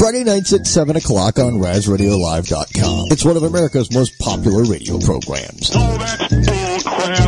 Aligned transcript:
Friday 0.00 0.24
nights 0.24 0.52
at 0.54 0.66
7 0.66 0.96
o'clock 0.96 1.38
on 1.38 1.60
RazRadioLive.com. 1.60 3.08
It's 3.12 3.22
one 3.22 3.36
of 3.36 3.42
America's 3.42 3.92
most 3.92 4.18
popular 4.18 4.64
radio 4.64 4.98
programs. 4.98 5.68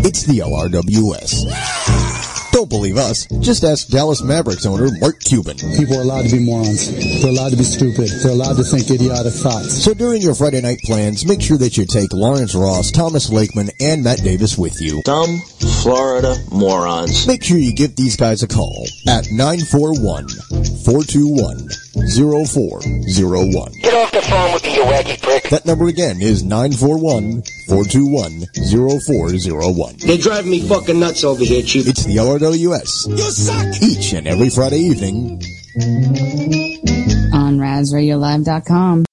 It's 0.01 0.25
the 0.25 0.39
LRWS. 0.39 2.51
Don't 2.53 2.71
believe 2.71 2.97
us. 2.97 3.27
Just 3.41 3.63
ask 3.63 3.89
Dallas 3.89 4.23
Mavericks 4.23 4.65
owner 4.65 4.89
Mark 5.01 5.21
Cuban. 5.21 5.59
People 5.77 5.99
are 5.99 6.01
allowed 6.01 6.23
to 6.23 6.31
be 6.35 6.43
morons. 6.43 7.21
They're 7.21 7.33
allowed 7.33 7.51
to 7.51 7.59
be 7.59 7.65
stupid. 7.65 8.09
They're 8.09 8.33
allowed 8.33 8.57
to 8.57 8.65
think 8.65 8.91
idiotic 8.91 9.35
thoughts. 9.35 9.85
So 9.85 9.93
during 9.93 10.23
your 10.23 10.35
Friday 10.35 10.63
night 10.63 10.79
plans, 10.85 11.27
make 11.27 11.43
sure 11.43 11.59
that 11.59 11.77
you 11.77 11.85
take 11.85 12.15
Lawrence 12.15 12.55
Ross, 12.55 12.91
Thomas 12.91 13.29
Lakeman, 13.29 13.69
and 13.81 14.03
Matt 14.03 14.23
Davis 14.23 14.57
with 14.57 14.81
you. 14.81 15.03
Dumb 15.03 15.43
Florida 15.83 16.37
morons. 16.51 17.27
Make 17.27 17.45
sure 17.45 17.59
you 17.59 17.75
give 17.75 17.97
these 17.97 18.17
guys 18.17 18.43
a 18.43 18.49
call 18.49 18.87
at 19.07 19.31
941 19.31 20.27
421 20.87 21.69
0401. 21.95 23.73
Get 23.83 23.95
off 23.95 24.13
the 24.13 24.23
phone 24.23 24.53
with 24.55 24.63
me, 24.65 24.75
you 24.77 24.83
wacky 24.83 25.21
prick. 25.21 25.51
That 25.51 25.67
number 25.67 25.89
again 25.89 26.21
is 26.21 26.43
941 26.43 27.43
421 27.69 28.47
0401. 29.01 29.97
They 30.07 30.17
drive 30.17 30.47
me 30.47 30.61
fucking 30.61 30.99
nuts 30.99 31.25
over 31.25 31.45
here, 31.45 31.63
Chief. 31.63 31.87
It's 31.89 32.05
the 32.05 32.17
LRWS. 32.17 33.09
You 33.09 33.31
suck! 33.31 33.83
Each 33.83 34.13
and 34.15 34.27
every 34.27 34.49
Friday 34.49 34.79
evening. 34.79 35.43
On 37.35 37.59
RazRadioLive.com. 37.59 39.05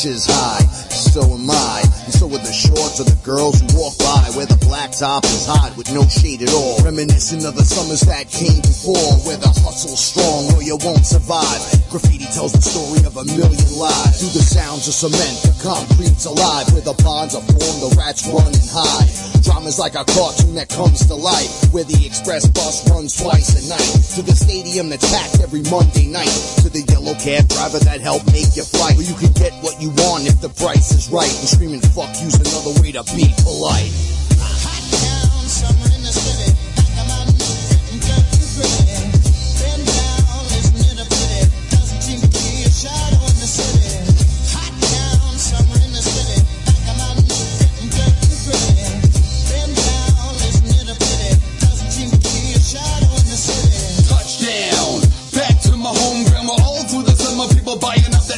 temperature's 0.00 0.26
high. 0.26 0.64
So 0.88 1.20
am 1.22 1.50
I, 1.50 1.82
and 2.04 2.14
so 2.14 2.26
are 2.26 2.38
the 2.38 2.52
shorts 2.52 3.00
of 3.00 3.06
the 3.06 3.19
girls 3.30 3.62
who 3.62 3.68
walk 3.78 3.94
by, 3.98 4.26
where 4.34 4.46
the 4.46 4.58
black 4.66 4.90
top 4.90 5.22
is 5.22 5.46
hot 5.46 5.70
with 5.78 5.86
no 5.94 6.02
shade 6.10 6.42
at 6.42 6.50
all. 6.50 6.82
Reminiscent 6.82 7.46
of 7.46 7.54
the 7.54 7.62
summers 7.62 8.02
that 8.10 8.26
came 8.26 8.58
before, 8.58 9.14
where 9.22 9.38
the 9.38 9.54
hustle's 9.62 10.02
strong 10.02 10.50
or 10.58 10.66
you 10.66 10.74
won't 10.82 11.06
survive. 11.06 11.62
Graffiti 11.94 12.26
tells 12.34 12.50
the 12.50 12.62
story 12.62 13.06
of 13.06 13.14
a 13.14 13.24
million 13.38 13.70
lives. 13.78 14.18
Through 14.18 14.34
the 14.34 14.42
sounds 14.42 14.90
of 14.90 14.94
cement, 14.98 15.36
the 15.46 15.54
concrete's 15.62 16.26
alive, 16.26 16.66
where 16.74 16.82
the 16.82 16.98
bonds 17.06 17.38
are 17.38 17.46
formed, 17.54 17.80
the 17.86 17.94
rats 17.94 18.26
run 18.26 18.50
and 18.50 18.68
hide. 18.74 19.10
Drama's 19.46 19.78
like 19.78 19.94
a 19.94 20.04
cartoon 20.04 20.58
that 20.58 20.68
comes 20.68 21.06
to 21.06 21.14
life, 21.14 21.70
where 21.70 21.86
the 21.86 22.02
express 22.02 22.50
bus 22.50 22.82
runs 22.90 23.14
twice 23.14 23.54
a 23.54 23.62
night. 23.70 23.90
To 24.18 24.26
the 24.26 24.34
stadium 24.34 24.90
that's 24.90 25.06
packed 25.06 25.38
every 25.38 25.62
Monday 25.70 26.10
night. 26.10 26.34
To 26.66 26.68
the 26.68 26.82
yellow 26.90 27.14
cab 27.14 27.46
driver 27.46 27.78
that 27.86 28.02
helped 28.02 28.26
make 28.34 28.58
your 28.58 28.66
flight. 28.66 28.98
Where 28.98 29.06
you 29.06 29.14
can 29.14 29.32
get 29.38 29.54
what 29.62 29.78
you 29.80 29.94
want 30.02 30.26
if 30.26 30.42
the 30.42 30.50
price 30.50 30.90
is 30.92 31.10
right. 31.10 31.30
And 31.30 31.48
screaming 31.48 31.80
fuck 31.94 32.10
you's 32.20 32.36
another 32.36 32.74
way 32.82 32.92
to 32.92 33.02
be 33.14 33.19
polite. 33.42 33.92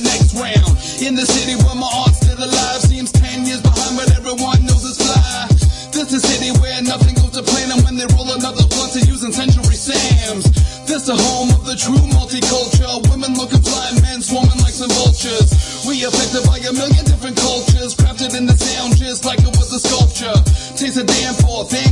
Next 0.03 0.35
round. 0.35 1.03
In 1.03 1.15
the 1.15 1.27
city 1.27 1.55
the 11.73 11.79
true 11.81 12.05
multicultural. 12.13 13.01
Women 13.09 13.33
looking 13.33 13.65
fly, 13.65 13.89
men 14.05 14.21
swarming 14.21 14.61
like 14.61 14.77
some 14.77 14.93
vultures. 14.93 15.49
We 15.89 16.05
affected 16.05 16.45
by 16.45 16.61
a 16.61 16.73
million 16.73 17.05
different 17.09 17.37
cultures, 17.37 17.97
crafted 17.97 18.37
in 18.37 18.45
the 18.45 18.57
sound 18.61 18.97
just 19.01 19.25
like 19.25 19.41
it 19.41 19.57
was 19.57 19.73
a 19.73 19.81
sculpture. 19.81 20.37
Taste 20.77 21.01
of 21.01 21.07
Danforth 21.09 21.73
and 21.73 21.92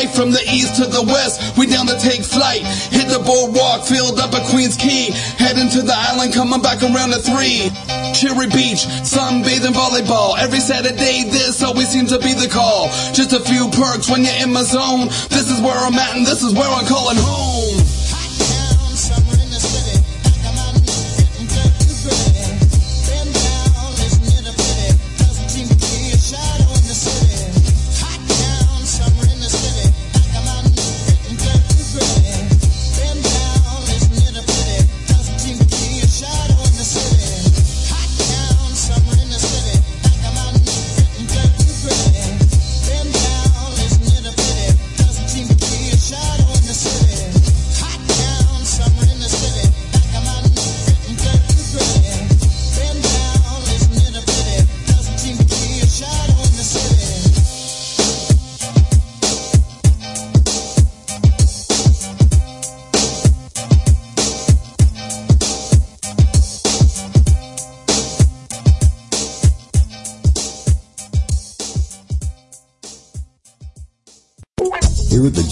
life 0.00 0.14
from 0.14 0.30
the 0.30 0.42
east 0.48 0.76
to 0.76 0.86
the 0.88 1.02
west. 1.02 1.56
We 1.58 1.66
down 1.66 1.86
to 1.86 1.98
take 2.00 2.22
flight, 2.24 2.62
hit 2.88 3.08
the 3.08 3.20
boardwalk, 3.20 3.84
filled 3.84 4.18
up 4.18 4.32
at 4.32 4.46
Queens 4.48 4.76
Quay, 4.76 5.12
heading 5.36 5.68
to 5.76 5.82
the 5.82 5.94
island, 5.94 6.32
coming 6.32 6.62
back 6.62 6.82
around 6.82 7.12
at 7.12 7.20
three. 7.20 7.68
Cherry 8.16 8.48
Beach, 8.48 8.88
sunbathing 9.04 9.76
volleyball. 9.76 10.38
Every 10.38 10.60
Saturday, 10.60 11.28
this 11.28 11.62
always 11.62 11.88
seems 11.88 12.10
to 12.12 12.18
be 12.18 12.32
the 12.32 12.48
call. 12.48 12.88
Just 13.12 13.32
a 13.32 13.40
few 13.40 13.68
perks 13.70 14.08
when 14.08 14.24
you're 14.24 14.40
in 14.40 14.52
my 14.52 14.62
zone. 14.62 15.08
This 15.28 15.50
is 15.50 15.60
where 15.60 15.76
I'm 15.76 15.94
at, 15.94 16.16
and 16.16 16.26
this 16.26 16.42
is 16.42 16.54
where 16.54 16.68
I'm 16.68 16.86
calling 16.86 17.18
home. 17.20 17.79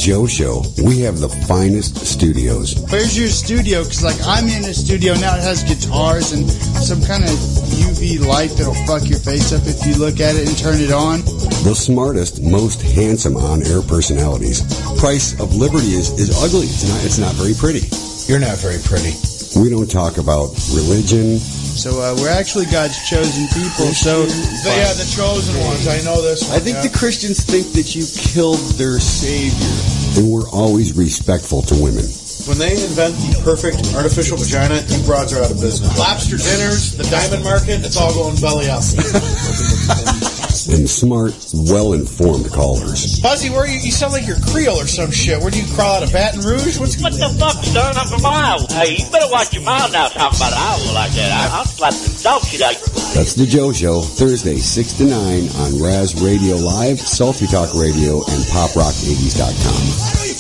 Joe 0.09 0.27
Show, 0.27 0.63
we 0.83 1.01
have 1.01 1.19
the 1.19 1.29
finest 1.29 1.99
studios. 2.07 2.81
Where's 2.89 3.13
your 3.13 3.29
studio? 3.29 3.83
Because 3.83 4.03
like 4.03 4.17
I'm 4.25 4.49
in 4.49 4.65
a 4.65 4.73
studio 4.73 5.13
now. 5.13 5.37
It 5.37 5.43
has 5.43 5.63
guitars 5.65 6.33
and 6.33 6.49
some 6.49 7.03
kind 7.03 7.25
of 7.25 7.37
UV 7.77 8.25
light 8.25 8.49
that'll 8.57 8.73
fuck 8.89 9.05
your 9.05 9.19
face 9.19 9.53
up 9.53 9.61
if 9.67 9.85
you 9.85 10.01
look 10.01 10.19
at 10.19 10.35
it 10.35 10.49
and 10.49 10.57
turn 10.57 10.81
it 10.81 10.93
on. 10.93 11.21
The 11.61 11.75
smartest, 11.77 12.41
most 12.41 12.81
handsome 12.81 13.37
on-air 13.37 13.83
personalities. 13.83 14.65
Price 14.97 15.39
of 15.39 15.55
Liberty 15.55 15.93
is, 15.93 16.09
is 16.17 16.33
ugly. 16.43 16.65
It's 16.65 16.89
not, 16.89 17.05
it's 17.05 17.19
not 17.19 17.35
very 17.35 17.53
pretty. 17.53 17.85
You're 18.33 18.41
not 18.41 18.57
very 18.65 18.81
pretty. 18.81 19.13
We 19.61 19.69
don't 19.69 19.91
talk 19.93 20.17
about 20.17 20.57
religion. 20.73 21.37
So 21.79 22.03
uh, 22.03 22.17
we're 22.19 22.29
actually 22.29 22.67
God's 22.67 22.99
chosen 23.09 23.47
people. 23.55 23.87
So 23.95 24.27
But 24.27 24.75
yeah, 24.75 24.93
the 24.99 25.07
chosen 25.15 25.55
ones. 25.63 25.87
I 25.87 26.03
know 26.03 26.21
this 26.21 26.49
one. 26.49 26.57
I 26.57 26.59
think 26.59 26.83
yeah. 26.83 26.91
the 26.91 26.99
Christians 26.99 27.45
think 27.45 27.71
that 27.75 27.95
you 27.95 28.03
killed 28.19 28.59
their 28.75 28.99
savior. 28.99 30.19
And 30.19 30.29
we're 30.29 30.51
always 30.51 30.97
respectful 30.97 31.63
to 31.63 31.75
women. 31.77 32.03
When 32.51 32.59
they 32.59 32.73
invent 32.73 33.15
the 33.15 33.41
perfect 33.45 33.95
artificial 33.95 34.39
vagina, 34.39 34.83
you 34.89 35.05
broads 35.05 35.33
are 35.33 35.45
out 35.45 35.53
of 35.53 35.61
business. 35.61 35.97
Lobster 35.97 36.37
dinners, 36.37 36.97
the 36.97 37.05
diamond 37.05 37.45
market, 37.45 37.87
it's 37.87 37.97
all 37.97 38.13
going 38.13 38.35
belly 38.41 38.67
up. 38.67 38.83
And 40.67 40.79
and 40.79 40.89
smart, 40.89 41.35
well-informed 41.55 42.51
callers. 42.51 43.21
Fuzzy, 43.21 43.51
where 43.51 43.67
you, 43.67 43.79
you 43.79 43.91
sound 43.91 44.13
like 44.13 44.27
you're 44.27 44.41
Creole 44.51 44.81
or 44.81 44.87
some 44.87 45.11
shit. 45.11 45.41
Where 45.41 45.51
do 45.51 45.61
you 45.61 45.67
crawl 45.75 45.97
out 45.97 46.03
of 46.03 46.13
Baton 46.13 46.41
Rouge? 46.41 46.79
What's 46.79 47.01
What 47.03 47.13
the 47.13 47.29
fuck, 47.39 47.63
son? 47.65 47.97
I'm 47.97 48.07
from 48.07 48.25
Iowa. 48.25 48.67
Hey, 48.71 48.97
you 48.97 49.11
better 49.11 49.31
watch 49.31 49.53
your 49.53 49.65
mouth 49.65 49.93
now 49.93 50.09
talking 50.09 50.39
about 50.39 50.53
an 50.53 50.59
Iowa 50.59 50.93
like 50.95 51.13
that. 51.13 51.33
I, 51.33 51.59
I'll 51.59 51.67
slap 51.67 51.93
the 51.93 52.21
dog 52.23 52.43
shit 52.43 52.63
out 52.63 52.75
of 52.75 52.81
you. 52.81 52.87
That's 53.15 53.35
the 53.35 53.47
Joe 53.47 53.73
Show, 53.73 54.01
Thursday, 54.01 54.57
6 54.57 54.93
to 54.95 55.05
9 55.05 55.13
on 55.13 55.83
Raz 55.83 56.15
Radio 56.23 56.57
Live, 56.57 57.01
Salty 57.01 57.47
Talk 57.47 57.75
Radio, 57.75 58.19
and 58.19 58.43
PopRock80s.com. 58.49 60.38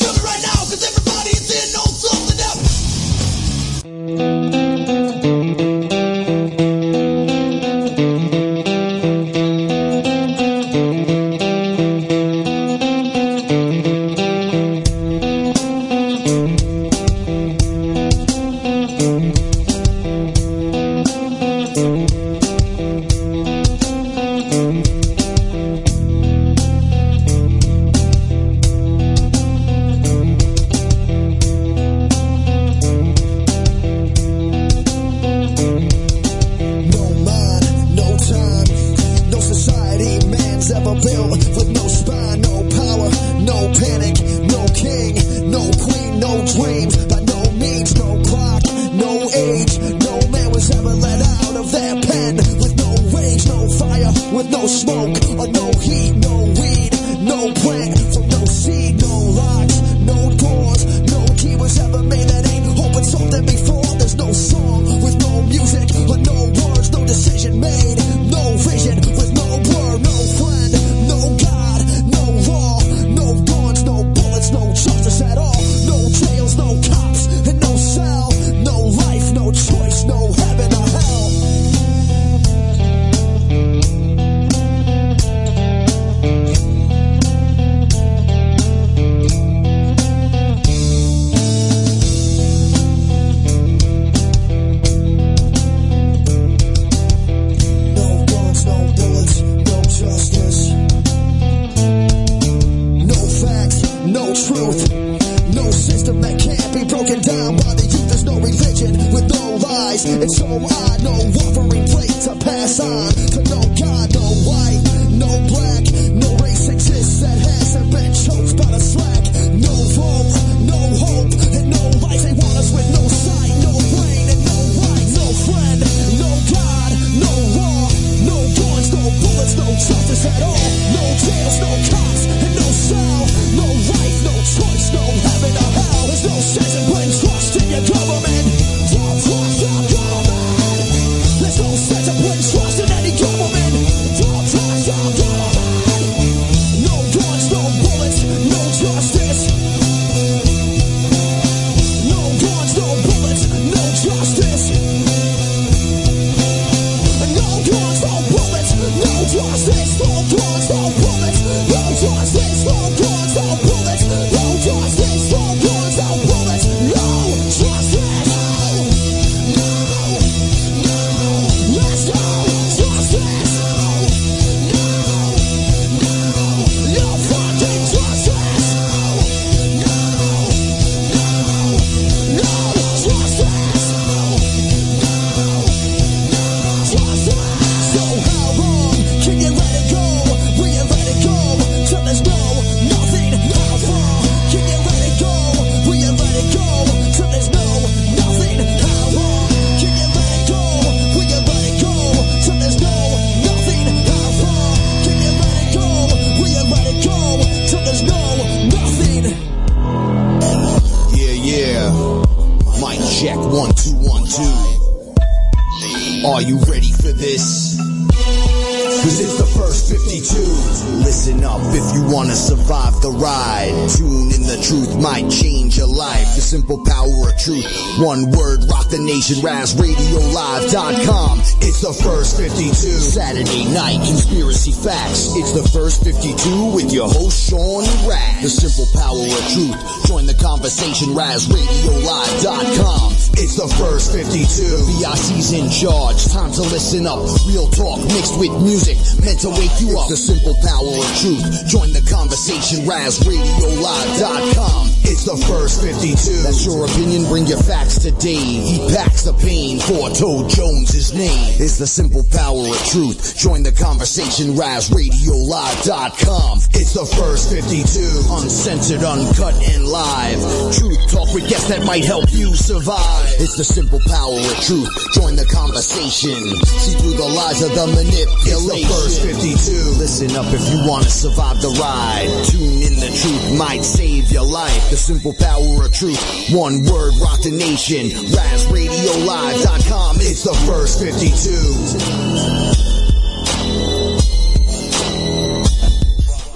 RazRadioLive.com. 229.36 231.40
It's 231.60 231.84
the 231.84 231.92
first 231.92 232.40
52. 232.40 232.72
Saturday 232.72 233.68
night, 233.68 234.00
conspiracy 234.00 234.72
facts. 234.72 235.36
It's 235.36 235.52
the 235.52 235.68
first 235.68 236.02
52 236.02 236.72
with 236.74 236.90
your 236.92 237.08
host, 237.08 237.50
Sean 237.50 237.84
Raz. 238.08 238.40
The 238.42 238.48
simple 238.48 238.86
power 238.96 239.20
of 239.20 239.44
truth. 239.52 239.76
Join 240.08 240.24
the 240.24 240.32
conversation, 240.34 241.12
RazRadioLive.com. 241.12 243.12
It's 243.36 243.56
the 243.60 243.68
first 243.78 244.12
52. 244.16 244.40
The 244.40 244.80
VIC's 244.98 245.52
in 245.52 245.68
charge. 245.70 246.24
Time 246.32 246.50
to 246.52 246.62
listen 246.72 247.06
up. 247.06 247.20
Real 247.46 247.68
talk 247.68 248.00
mixed 248.08 248.38
with 248.40 248.50
music. 248.64 248.96
Meant 249.22 249.40
to 249.44 249.52
wake 249.54 249.78
you 249.78 249.98
up. 250.00 250.08
The 250.08 250.16
simple 250.16 250.56
power 250.64 250.88
of 250.88 251.04
truth. 251.20 251.68
Join 251.68 251.92
the 251.92 252.00
conversation. 252.08 252.86
RazRadioLive.com. 252.88 254.97
It's 255.08 255.24
the 255.24 255.40
first 255.48 255.80
52. 255.80 256.44
That's 256.44 256.68
your 256.68 256.84
opinion. 256.84 257.24
Bring 257.32 257.46
your 257.46 257.62
facts 257.64 257.96
to 258.04 258.10
Dave. 258.12 258.60
He 258.60 258.76
packs 258.92 259.24
the 259.24 259.32
pain. 259.40 259.80
Four 259.80 260.12
Toe 260.12 260.44
Jones, 260.48 260.92
his 260.92 261.14
name. 261.16 261.56
It's 261.56 261.78
the 261.78 261.86
simple 261.86 262.24
power 262.28 262.60
of 262.60 262.76
truth. 262.92 263.38
Join 263.40 263.62
the 263.64 263.72
conversation. 263.72 264.52
RazRadioLive.com. 264.52 266.60
It's 266.76 266.92
the 266.92 267.08
first 267.16 267.48
52. 267.48 267.88
Uncensored, 268.36 269.00
uncut, 269.00 269.56
and 269.72 269.88
live. 269.88 270.44
Truth 270.76 271.00
talk 271.08 271.32
with 271.32 271.48
guests 271.48 271.72
that 271.72 271.88
might 271.88 272.04
help 272.04 272.28
you 272.28 272.52
survive. 272.52 273.24
It's 273.40 273.56
the 273.56 273.64
simple 273.64 274.04
power 274.12 274.36
of 274.36 274.56
truth. 274.60 274.92
Join 275.16 275.40
the 275.40 275.48
conversation. 275.48 276.36
See 276.84 277.00
through 277.00 277.16
the 277.16 277.24
lies 277.24 277.64
of 277.64 277.72
the 277.72 277.88
manipulation. 277.96 278.28
It's 278.44 278.68
the 278.68 278.84
first 278.92 279.24
52. 279.24 279.48
52. 279.48 279.96
Listen 279.96 280.36
up 280.36 280.52
if 280.52 280.60
you 280.68 280.84
wanna 280.84 281.08
survive 281.08 281.56
the 281.64 281.72
ride. 281.80 282.28
Tune 282.44 282.84
in, 282.84 283.00
the 283.00 283.08
truth 283.08 283.56
might 283.56 283.84
save 283.84 284.30
your 284.30 284.44
life. 284.44 284.90
The 284.90 284.97
simple 284.98 285.32
power 285.34 285.84
of 285.84 285.94
truth. 285.94 286.50
One 286.50 286.84
word, 286.84 287.14
rock 287.22 287.40
the 287.42 287.50
nation. 287.50 288.06
RazRadioLive.com. 288.08 290.16
It's 290.20 290.44
the 290.44 290.54
first 290.66 291.00
52. 291.00 292.58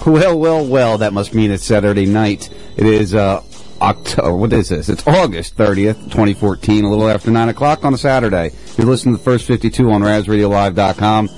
Well, 0.05 0.37
well, 0.37 0.65
well, 0.65 0.97
that 0.97 1.13
must 1.13 1.33
mean 1.33 1.51
it's 1.51 1.63
Saturday 1.63 2.05
night. 2.05 2.49
It 2.75 2.85
is, 2.85 3.15
uh, 3.15 3.41
October, 3.81 4.35
what 4.35 4.51
is 4.51 4.67
this? 4.69 4.89
It's 4.89 5.07
August 5.07 5.55
30th, 5.55 6.03
2014, 6.03 6.83
a 6.83 6.89
little 6.89 7.07
after 7.07 7.31
9 7.31 7.47
o'clock 7.49 7.85
on 7.85 7.93
a 7.93 7.97
Saturday. 7.97 8.51
You're 8.77 8.87
listening 8.87 9.15
to 9.15 9.17
the 9.17 9.23
first 9.23 9.45
52 9.45 9.89
on 9.91 10.01
RazRadioLive.com. 10.01 11.29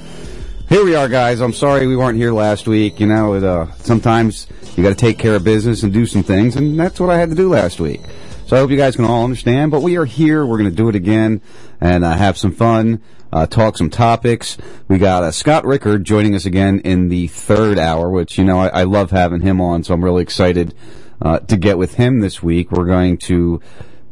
Here 0.70 0.84
we 0.84 0.96
are, 0.96 1.08
guys. 1.08 1.42
I'm 1.42 1.54
sorry 1.54 1.86
we 1.86 1.96
weren't 1.96 2.18
here 2.18 2.34
last 2.34 2.68
week. 2.68 3.00
You 3.00 3.06
know, 3.06 3.36
it, 3.36 3.44
uh, 3.44 3.72
sometimes 3.76 4.48
you 4.76 4.84
gotta 4.84 4.96
take 4.96 5.18
care 5.18 5.36
of 5.36 5.44
business 5.44 5.84
and 5.84 5.94
do 5.94 6.06
some 6.06 6.24
things, 6.24 6.56
and 6.56 6.80
that's 6.80 7.00
what 7.00 7.10
I 7.10 7.18
had 7.18 7.30
to 7.30 7.36
do 7.36 7.50
last 7.50 7.80
week. 7.80 8.02
So 8.48 8.56
I 8.56 8.60
hope 8.60 8.70
you 8.70 8.78
guys 8.78 8.96
can 8.96 9.06
all 9.06 9.24
understand, 9.24 9.72
but 9.72 9.82
we 9.82 9.98
are 9.98 10.06
here. 10.06 10.46
We're 10.46 10.58
gonna 10.58 10.72
do 10.72 10.90
it 10.90 10.96
again 10.96 11.42
and, 11.82 12.04
uh, 12.04 12.14
have 12.14 12.38
some 12.38 12.52
fun, 12.52 13.02
uh, 13.34 13.48
talk 13.48 13.78
some 13.78 13.90
topics. 13.90 14.58
We 14.88 14.98
got, 14.98 15.24
uh, 15.24 15.32
Scott 15.32 15.66
Rickard 15.66 16.04
joining 16.04 16.36
us 16.36 16.46
again 16.46 16.80
in 16.80 17.10
the 17.10 17.28
third 17.28 17.80
hour, 17.80 18.10
which, 18.10 18.38
you 18.38 18.44
know, 18.44 18.60
I, 18.60 18.68
I 18.68 18.84
love 18.84 19.12
having 19.12 19.42
him 19.42 19.60
on, 19.60 19.84
so 19.84 19.94
I'm 19.94 20.04
really 20.04 20.22
excited, 20.22 20.74
uh, 21.22 21.40
to 21.40 21.58
get 21.58 21.78
with 21.78 21.96
him 21.96 22.20
this 22.20 22.44
week. 22.44 22.72
We're 22.72 22.86
going 22.86 23.18
to, 23.18 23.62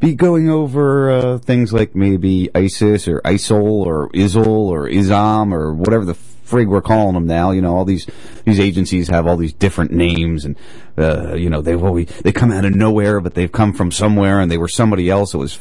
be 0.04 0.14
going 0.14 0.50
over 0.50 1.10
uh, 1.10 1.38
things 1.38 1.72
like 1.72 1.96
maybe 1.96 2.50
ISIS 2.54 3.08
or 3.08 3.22
ISIL 3.22 3.86
or 3.86 4.10
ISIL 4.10 4.46
or 4.46 4.90
ISAM 4.90 5.54
or 5.54 5.74
whatever 5.74 6.04
the 6.04 6.18
frig 6.54 6.68
we're 6.68 6.82
calling 6.82 7.16
them 7.16 7.26
now. 7.26 7.52
You 7.52 7.62
know, 7.62 7.76
all 7.76 7.86
these 7.86 8.08
these 8.46 8.60
agencies 8.60 9.10
have 9.10 9.26
all 9.26 9.38
these 9.38 9.54
different 9.54 9.92
names, 9.92 10.46
and 10.46 10.56
uh, 10.98 11.36
you 11.36 11.50
know 11.50 11.62
they 11.62 11.76
well, 11.76 11.94
we, 11.94 12.06
they 12.06 12.32
come 12.32 12.52
out 12.52 12.66
of 12.66 12.76
nowhere, 12.76 13.20
but 13.20 13.34
they've 13.34 13.52
come 13.52 13.74
from 13.74 13.92
somewhere, 13.92 14.40
and 14.40 14.52
they 14.52 14.58
were 14.58 14.68
somebody 14.68 15.10
else. 15.10 15.34
It 15.34 15.38
was 15.38 15.56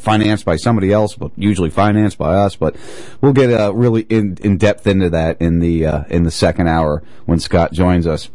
financed 0.00 0.44
by 0.44 0.56
somebody 0.56 0.92
else, 0.92 1.14
but 1.14 1.32
usually 1.36 1.70
financed 1.70 2.18
by 2.18 2.34
us. 2.34 2.56
But 2.56 2.76
we'll 3.20 3.32
get 3.32 3.50
uh, 3.50 3.74
really 3.74 4.02
in 4.02 4.38
in 4.40 4.56
depth 4.56 4.86
into 4.86 5.10
that 5.10 5.40
in 5.40 5.58
the 5.58 5.86
uh, 5.86 6.04
in 6.08 6.22
the 6.22 6.30
second 6.30 6.68
hour 6.68 7.02
when 7.26 7.38
Scott 7.38 7.72
joins 7.72 8.06
us. 8.06 8.30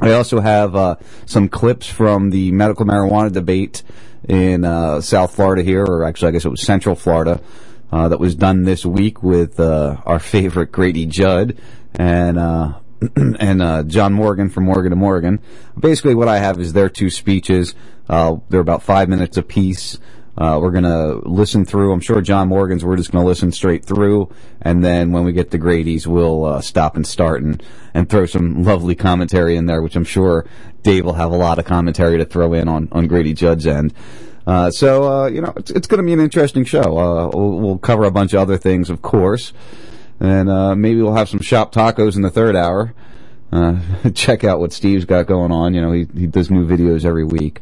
I 0.00 0.12
also 0.12 0.40
have 0.40 0.76
uh, 0.76 0.96
some 1.26 1.48
clips 1.48 1.88
from 1.88 2.30
the 2.30 2.52
medical 2.52 2.86
marijuana 2.86 3.32
debate 3.32 3.82
in 4.28 4.64
uh, 4.64 5.00
South 5.00 5.34
Florida 5.34 5.62
here, 5.62 5.84
or 5.84 6.04
actually, 6.04 6.28
I 6.28 6.30
guess 6.32 6.44
it 6.44 6.50
was 6.50 6.62
Central 6.62 6.94
Florida, 6.94 7.40
uh, 7.92 8.08
that 8.08 8.20
was 8.20 8.34
done 8.34 8.64
this 8.64 8.84
week 8.84 9.22
with 9.22 9.58
uh, 9.58 9.96
our 10.04 10.18
favorite 10.18 10.72
Grady 10.72 11.06
Judd 11.06 11.58
and 11.94 12.38
uh, 12.38 12.78
and 13.16 13.62
uh, 13.62 13.82
John 13.84 14.12
Morgan 14.12 14.50
from 14.50 14.64
Morgan 14.64 14.92
and 14.92 15.00
Morgan. 15.00 15.40
Basically, 15.78 16.14
what 16.14 16.28
I 16.28 16.38
have 16.38 16.58
is 16.58 16.72
their 16.72 16.88
two 16.88 17.10
speeches. 17.10 17.74
they're 18.08 18.60
about 18.60 18.82
five 18.82 19.08
minutes 19.08 19.36
apiece. 19.36 19.98
Uh, 20.38 20.56
we're 20.62 20.70
gonna 20.70 21.14
listen 21.28 21.64
through. 21.64 21.92
I'm 21.92 22.00
sure 22.00 22.20
John 22.20 22.46
Morgan's. 22.46 22.84
We're 22.84 22.96
just 22.96 23.10
gonna 23.10 23.26
listen 23.26 23.50
straight 23.50 23.84
through, 23.84 24.32
and 24.62 24.84
then 24.84 25.10
when 25.10 25.24
we 25.24 25.32
get 25.32 25.50
to 25.50 25.58
Grady's, 25.58 26.06
we'll 26.06 26.44
uh, 26.44 26.60
stop 26.60 26.94
and 26.94 27.04
start 27.04 27.42
and 27.42 27.60
and 27.92 28.08
throw 28.08 28.24
some 28.24 28.62
lovely 28.62 28.94
commentary 28.94 29.56
in 29.56 29.66
there, 29.66 29.82
which 29.82 29.96
I'm 29.96 30.04
sure 30.04 30.46
Dave 30.84 31.04
will 31.04 31.14
have 31.14 31.32
a 31.32 31.36
lot 31.36 31.58
of 31.58 31.64
commentary 31.64 32.18
to 32.18 32.24
throw 32.24 32.52
in 32.52 32.68
on 32.68 32.88
on 32.92 33.08
Grady 33.08 33.34
Judd's 33.34 33.66
end. 33.66 33.92
Uh, 34.48 34.70
so 34.70 35.04
uh, 35.04 35.26
you 35.26 35.42
know, 35.42 35.52
it's, 35.56 35.70
it's 35.70 35.86
going 35.86 35.98
to 35.98 36.02
be 36.02 36.14
an 36.14 36.20
interesting 36.20 36.64
show. 36.64 36.80
Uh, 36.98 37.28
we'll, 37.34 37.58
we'll, 37.58 37.78
cover 37.78 38.04
a 38.04 38.10
bunch 38.10 38.32
of 38.32 38.40
other 38.40 38.56
things, 38.56 38.88
of 38.88 39.02
course, 39.02 39.52
and 40.20 40.48
uh, 40.48 40.74
maybe 40.74 41.02
we'll 41.02 41.14
have 41.14 41.28
some 41.28 41.40
shop 41.40 41.70
tacos 41.70 42.16
in 42.16 42.22
the 42.22 42.30
third 42.30 42.56
hour. 42.56 42.94
check 44.14 44.44
out 44.44 44.58
what 44.58 44.72
Steve's 44.72 45.04
got 45.04 45.26
going 45.26 45.52
on. 45.52 45.74
You 45.74 45.82
know, 45.82 45.92
he 45.92 46.06
he 46.16 46.26
does 46.26 46.50
new 46.50 46.66
videos 46.66 47.04
every 47.04 47.24
week. 47.24 47.60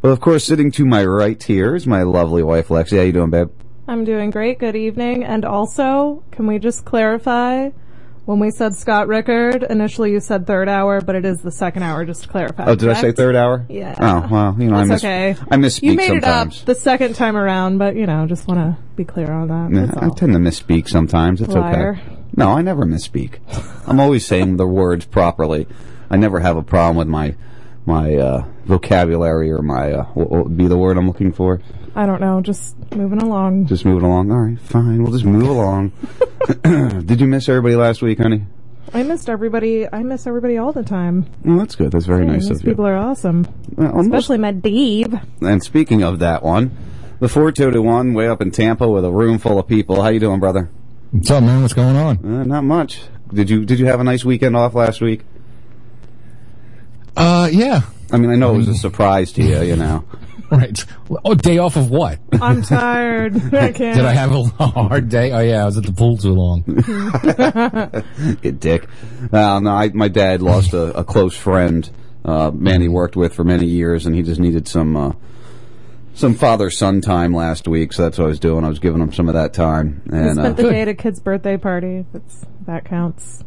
But 0.00 0.08
of 0.08 0.20
course, 0.20 0.44
sitting 0.44 0.72
to 0.72 0.84
my 0.84 1.04
right 1.04 1.40
here 1.40 1.76
is 1.76 1.86
my 1.86 2.02
lovely 2.02 2.42
wife, 2.42 2.66
Lexi. 2.66 2.96
How 2.96 3.04
you 3.04 3.12
doing, 3.12 3.30
babe? 3.30 3.50
I'm 3.86 4.04
doing 4.04 4.30
great. 4.30 4.58
Good 4.58 4.74
evening. 4.74 5.22
And 5.22 5.44
also, 5.44 6.24
can 6.32 6.48
we 6.48 6.58
just 6.58 6.84
clarify? 6.84 7.70
When 8.24 8.38
we 8.38 8.50
said 8.50 8.74
Scott 8.74 9.06
Rickard, 9.06 9.64
initially 9.68 10.10
you 10.12 10.20
said 10.20 10.46
third 10.46 10.66
hour, 10.66 11.02
but 11.02 11.14
it 11.14 11.26
is 11.26 11.42
the 11.42 11.50
second 11.50 11.82
hour, 11.82 12.06
just 12.06 12.22
to 12.22 12.28
clarify. 12.28 12.64
Oh, 12.66 12.74
did? 12.74 12.88
I 12.88 12.94
say 12.94 13.12
third 13.12 13.36
hour? 13.36 13.66
Yeah. 13.68 13.94
Oh, 14.00 14.26
well, 14.30 14.56
you 14.58 14.70
know, 14.70 14.78
That's 14.78 14.90
I 14.90 14.94
miss, 14.94 15.04
okay. 15.04 15.36
I 15.50 15.56
misspeak 15.56 15.82
You 15.82 15.94
made 15.94 16.06
sometimes. 16.08 16.56
it 16.56 16.60
up 16.60 16.66
the 16.66 16.74
second 16.74 17.16
time 17.16 17.36
around, 17.36 17.76
but 17.76 17.96
you 17.96 18.06
know, 18.06 18.26
just 18.26 18.48
want 18.48 18.60
to 18.60 18.82
be 18.96 19.04
clear 19.04 19.30
on 19.30 19.48
that. 19.48 19.70
Yeah, 19.78 19.86
That's 19.86 19.98
I 19.98 20.06
all. 20.06 20.14
tend 20.14 20.32
to 20.32 20.38
misspeak 20.38 20.88
sometimes. 20.88 21.42
It's 21.42 21.52
Liar. 21.52 22.00
okay. 22.00 22.16
No, 22.34 22.48
I 22.48 22.62
never 22.62 22.84
misspeak. 22.86 23.40
I'm 23.86 24.00
always 24.00 24.24
saying 24.26 24.56
the 24.56 24.66
words 24.66 25.04
properly. 25.04 25.66
I 26.08 26.16
never 26.16 26.40
have 26.40 26.56
a 26.56 26.62
problem 26.62 26.96
with 26.96 27.08
my 27.08 27.34
my 27.86 28.14
uh, 28.16 28.44
vocabulary 28.64 29.52
or 29.52 29.60
my 29.60 29.92
uh, 29.92 30.04
what, 30.14 30.30
what 30.30 30.44
would 30.44 30.56
be 30.56 30.66
the 30.66 30.78
word 30.78 30.96
I'm 30.96 31.06
looking 31.06 31.32
for. 31.32 31.60
I 31.94 32.06
don't 32.06 32.20
know, 32.22 32.40
just 32.40 32.74
moving 32.92 33.20
along. 33.20 33.66
Just 33.66 33.84
moving 33.84 34.04
along. 34.08 34.32
All 34.32 34.38
right, 34.38 34.58
fine. 34.58 35.02
We'll 35.02 35.12
just 35.12 35.26
move 35.26 35.46
along. 35.48 35.92
Did 36.62 37.20
you 37.20 37.26
miss 37.26 37.48
everybody 37.48 37.76
last 37.76 38.02
week, 38.02 38.18
honey? 38.18 38.44
I 38.92 39.02
missed 39.02 39.28
everybody. 39.30 39.90
I 39.90 40.02
miss 40.02 40.26
everybody 40.26 40.58
all 40.58 40.72
the 40.72 40.82
time. 40.82 41.26
Well, 41.44 41.58
that's 41.58 41.74
good. 41.74 41.90
That's 41.90 42.06
very 42.06 42.26
Yeah, 42.26 42.32
nice 42.32 42.48
these 42.48 42.58
of 42.60 42.64
you. 42.64 42.70
people 42.72 42.86
are 42.86 42.96
awesome. 42.96 43.46
Well, 43.76 44.00
Especially 44.00 44.38
my 44.38 44.52
Dave. 44.52 45.14
And 45.40 45.62
speaking 45.62 46.02
of 46.02 46.18
that 46.20 46.42
one, 46.42 46.76
the 47.20 47.28
421 47.28 48.12
way 48.14 48.28
up 48.28 48.40
in 48.42 48.50
Tampa 48.50 48.86
with 48.88 49.04
a 49.04 49.10
room 49.10 49.38
full 49.38 49.58
of 49.58 49.66
people. 49.66 50.02
How 50.02 50.08
you 50.10 50.20
doing, 50.20 50.38
brother? 50.38 50.70
What's 51.12 51.30
up, 51.30 51.42
man? 51.42 51.62
What's 51.62 51.74
going 51.74 51.96
on? 51.96 52.18
Uh, 52.24 52.44
not 52.44 52.64
much. 52.64 53.00
Did 53.32 53.48
you 53.48 53.64
Did 53.64 53.78
you 53.78 53.86
have 53.86 54.00
a 54.00 54.04
nice 54.04 54.24
weekend 54.24 54.54
off 54.56 54.74
last 54.74 55.00
week? 55.00 55.22
Uh, 57.16 57.48
yeah. 57.52 57.82
I 58.12 58.18
mean, 58.18 58.30
I 58.30 58.36
know 58.36 58.54
it 58.54 58.58
was 58.58 58.68
a 58.68 58.74
surprise 58.86 59.32
to 59.32 59.42
you. 59.42 59.62
You 59.62 59.76
know. 59.76 60.04
Right. 60.56 60.84
Oh, 61.24 61.34
day 61.34 61.58
off 61.58 61.76
of 61.76 61.90
what? 61.90 62.18
I'm 62.40 62.62
tired. 62.62 63.36
I 63.54 63.72
can't. 63.72 63.96
Did 63.96 64.04
I 64.04 64.12
have 64.12 64.32
a 64.32 64.42
hard 64.66 65.08
day? 65.08 65.32
Oh 65.32 65.40
yeah, 65.40 65.62
I 65.62 65.64
was 65.64 65.76
at 65.76 65.84
the 65.84 65.92
pool 65.92 66.16
too 66.16 66.32
long. 66.32 66.64
you 68.42 68.52
dick. 68.52 68.86
Uh, 69.32 69.60
no, 69.60 69.70
I, 69.70 69.88
my 69.92 70.08
dad 70.08 70.42
lost 70.42 70.72
a, 70.72 70.98
a 70.98 71.04
close 71.04 71.36
friend, 71.36 71.88
uh, 72.24 72.50
man 72.52 72.80
he 72.80 72.88
worked 72.88 73.16
with 73.16 73.34
for 73.34 73.44
many 73.44 73.66
years, 73.66 74.06
and 74.06 74.14
he 74.14 74.22
just 74.22 74.40
needed 74.40 74.68
some 74.68 74.96
uh, 74.96 75.12
some 76.14 76.34
father 76.34 76.70
son 76.70 77.00
time 77.00 77.34
last 77.34 77.66
week. 77.66 77.92
So 77.92 78.02
that's 78.02 78.18
what 78.18 78.26
I 78.26 78.28
was 78.28 78.40
doing. 78.40 78.64
I 78.64 78.68
was 78.68 78.78
giving 78.78 79.00
him 79.00 79.12
some 79.12 79.28
of 79.28 79.34
that 79.34 79.52
time. 79.54 80.02
I 80.12 80.16
And 80.16 80.32
spent 80.36 80.58
uh, 80.58 80.62
the 80.62 80.70
day 80.70 80.82
at 80.82 80.88
a 80.88 80.94
kid's 80.94 81.20
birthday 81.20 81.56
party. 81.56 82.06
That's, 82.12 82.44
that 82.66 82.84
counts. 82.84 83.42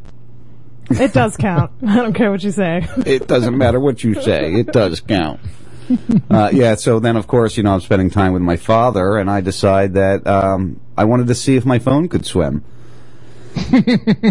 It 0.89 1.13
does 1.13 1.35
count. 1.37 1.71
I 1.85 1.97
don't 1.97 2.13
care 2.13 2.31
what 2.31 2.43
you 2.43 2.51
say. 2.51 2.87
it 3.05 3.27
doesn't 3.27 3.57
matter 3.57 3.79
what 3.79 4.03
you 4.03 4.13
say; 4.21 4.53
it 4.53 4.67
does 4.67 5.01
count. 5.01 5.39
uh, 6.29 6.49
yeah. 6.53 6.75
So 6.75 6.99
then, 6.99 7.15
of 7.15 7.27
course, 7.27 7.57
you 7.57 7.63
know, 7.63 7.73
I'm 7.73 7.81
spending 7.81 8.09
time 8.09 8.33
with 8.33 8.41
my 8.41 8.57
father, 8.57 9.17
and 9.17 9.29
I 9.29 9.41
decide 9.41 9.93
that 9.93 10.25
um, 10.27 10.79
I 10.97 11.05
wanted 11.05 11.27
to 11.27 11.35
see 11.35 11.55
if 11.55 11.65
my 11.65 11.79
phone 11.79 12.09
could 12.09 12.25
swim. 12.25 12.63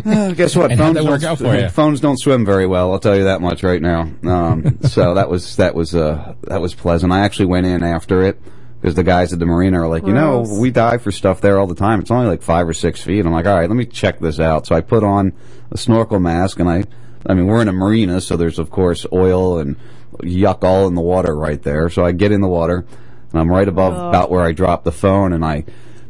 Uh, 0.07 0.33
guess 0.33 0.55
what? 0.55 0.71
And 0.71 0.81
how'd 0.81 1.05
work 1.05 1.25
out 1.25 1.39
for 1.39 1.55
you? 1.55 1.69
Phones 1.71 2.01
don't 2.01 2.19
swim 2.19 2.45
very 2.45 2.67
well. 2.67 2.93
I'll 2.93 3.01
tell 3.01 3.17
you 3.17 3.25
that 3.25 3.41
much 3.41 3.65
right 3.65 3.83
now. 3.83 4.09
Um, 4.25 4.79
so 4.83 5.15
that 5.15 5.29
was 5.29 5.57
that 5.57 5.75
was 5.75 5.95
uh, 5.95 6.35
that 6.43 6.61
was 6.61 6.75
pleasant. 6.75 7.13
I 7.13 7.21
actually 7.21 7.47
went 7.47 7.67
in 7.67 7.83
after 7.83 8.23
it 8.23 8.41
because 8.81 8.95
the 8.95 9.03
guys 9.03 9.33
at 9.33 9.39
the 9.39 9.47
marina 9.47 9.81
are 9.81 9.89
like, 9.89 10.07
you 10.07 10.13
know, 10.13 10.45
we 10.61 10.71
dive 10.71 11.03
for 11.03 11.11
stuff 11.11 11.41
there 11.41 11.59
all 11.59 11.67
the 11.67 11.75
time. 11.75 12.01
It's 12.01 12.11
only 12.11 12.29
like 12.29 12.43
five 12.43 12.69
or 12.69 12.73
six 12.75 13.03
feet. 13.03 13.27
I'm 13.27 13.33
like, 13.33 13.47
all 13.47 13.57
right, 13.57 13.69
let 13.69 13.77
me 13.77 13.87
check 13.87 14.21
this 14.21 14.39
out. 14.39 14.67
So 14.67 14.77
I 14.77 14.81
put 14.81 15.03
on 15.03 15.33
a 15.73 15.77
snorkel 15.79 16.21
mask 16.21 16.61
and 16.61 16.69
I, 16.69 16.85
I 17.27 17.35
mean, 17.35 17.47
we're 17.47 17.63
in 17.63 17.69
a 17.69 17.73
marina, 17.73 18.21
so 18.21 18.37
there's 18.37 18.59
of 18.59 18.71
course 18.71 19.05
oil 19.13 19.59
and 19.59 19.77
yuck 20.19 20.65
all 20.65 20.87
in 20.89 20.95
the 20.95 21.01
water 21.01 21.35
right 21.37 21.63
there. 21.63 21.89
So 21.91 22.05
I 22.05 22.13
get 22.13 22.33
in 22.33 22.41
the 22.41 22.49
water 22.49 22.87
and 23.33 23.41
I'm 23.41 23.51
right 23.51 23.69
above 23.69 23.95
Ugh. 23.95 24.09
about 24.09 24.31
where 24.31 24.43
I 24.43 24.53
dropped 24.53 24.85
the 24.85 24.93
phone 24.93 25.33
and 25.33 25.45
I, 25.45 25.65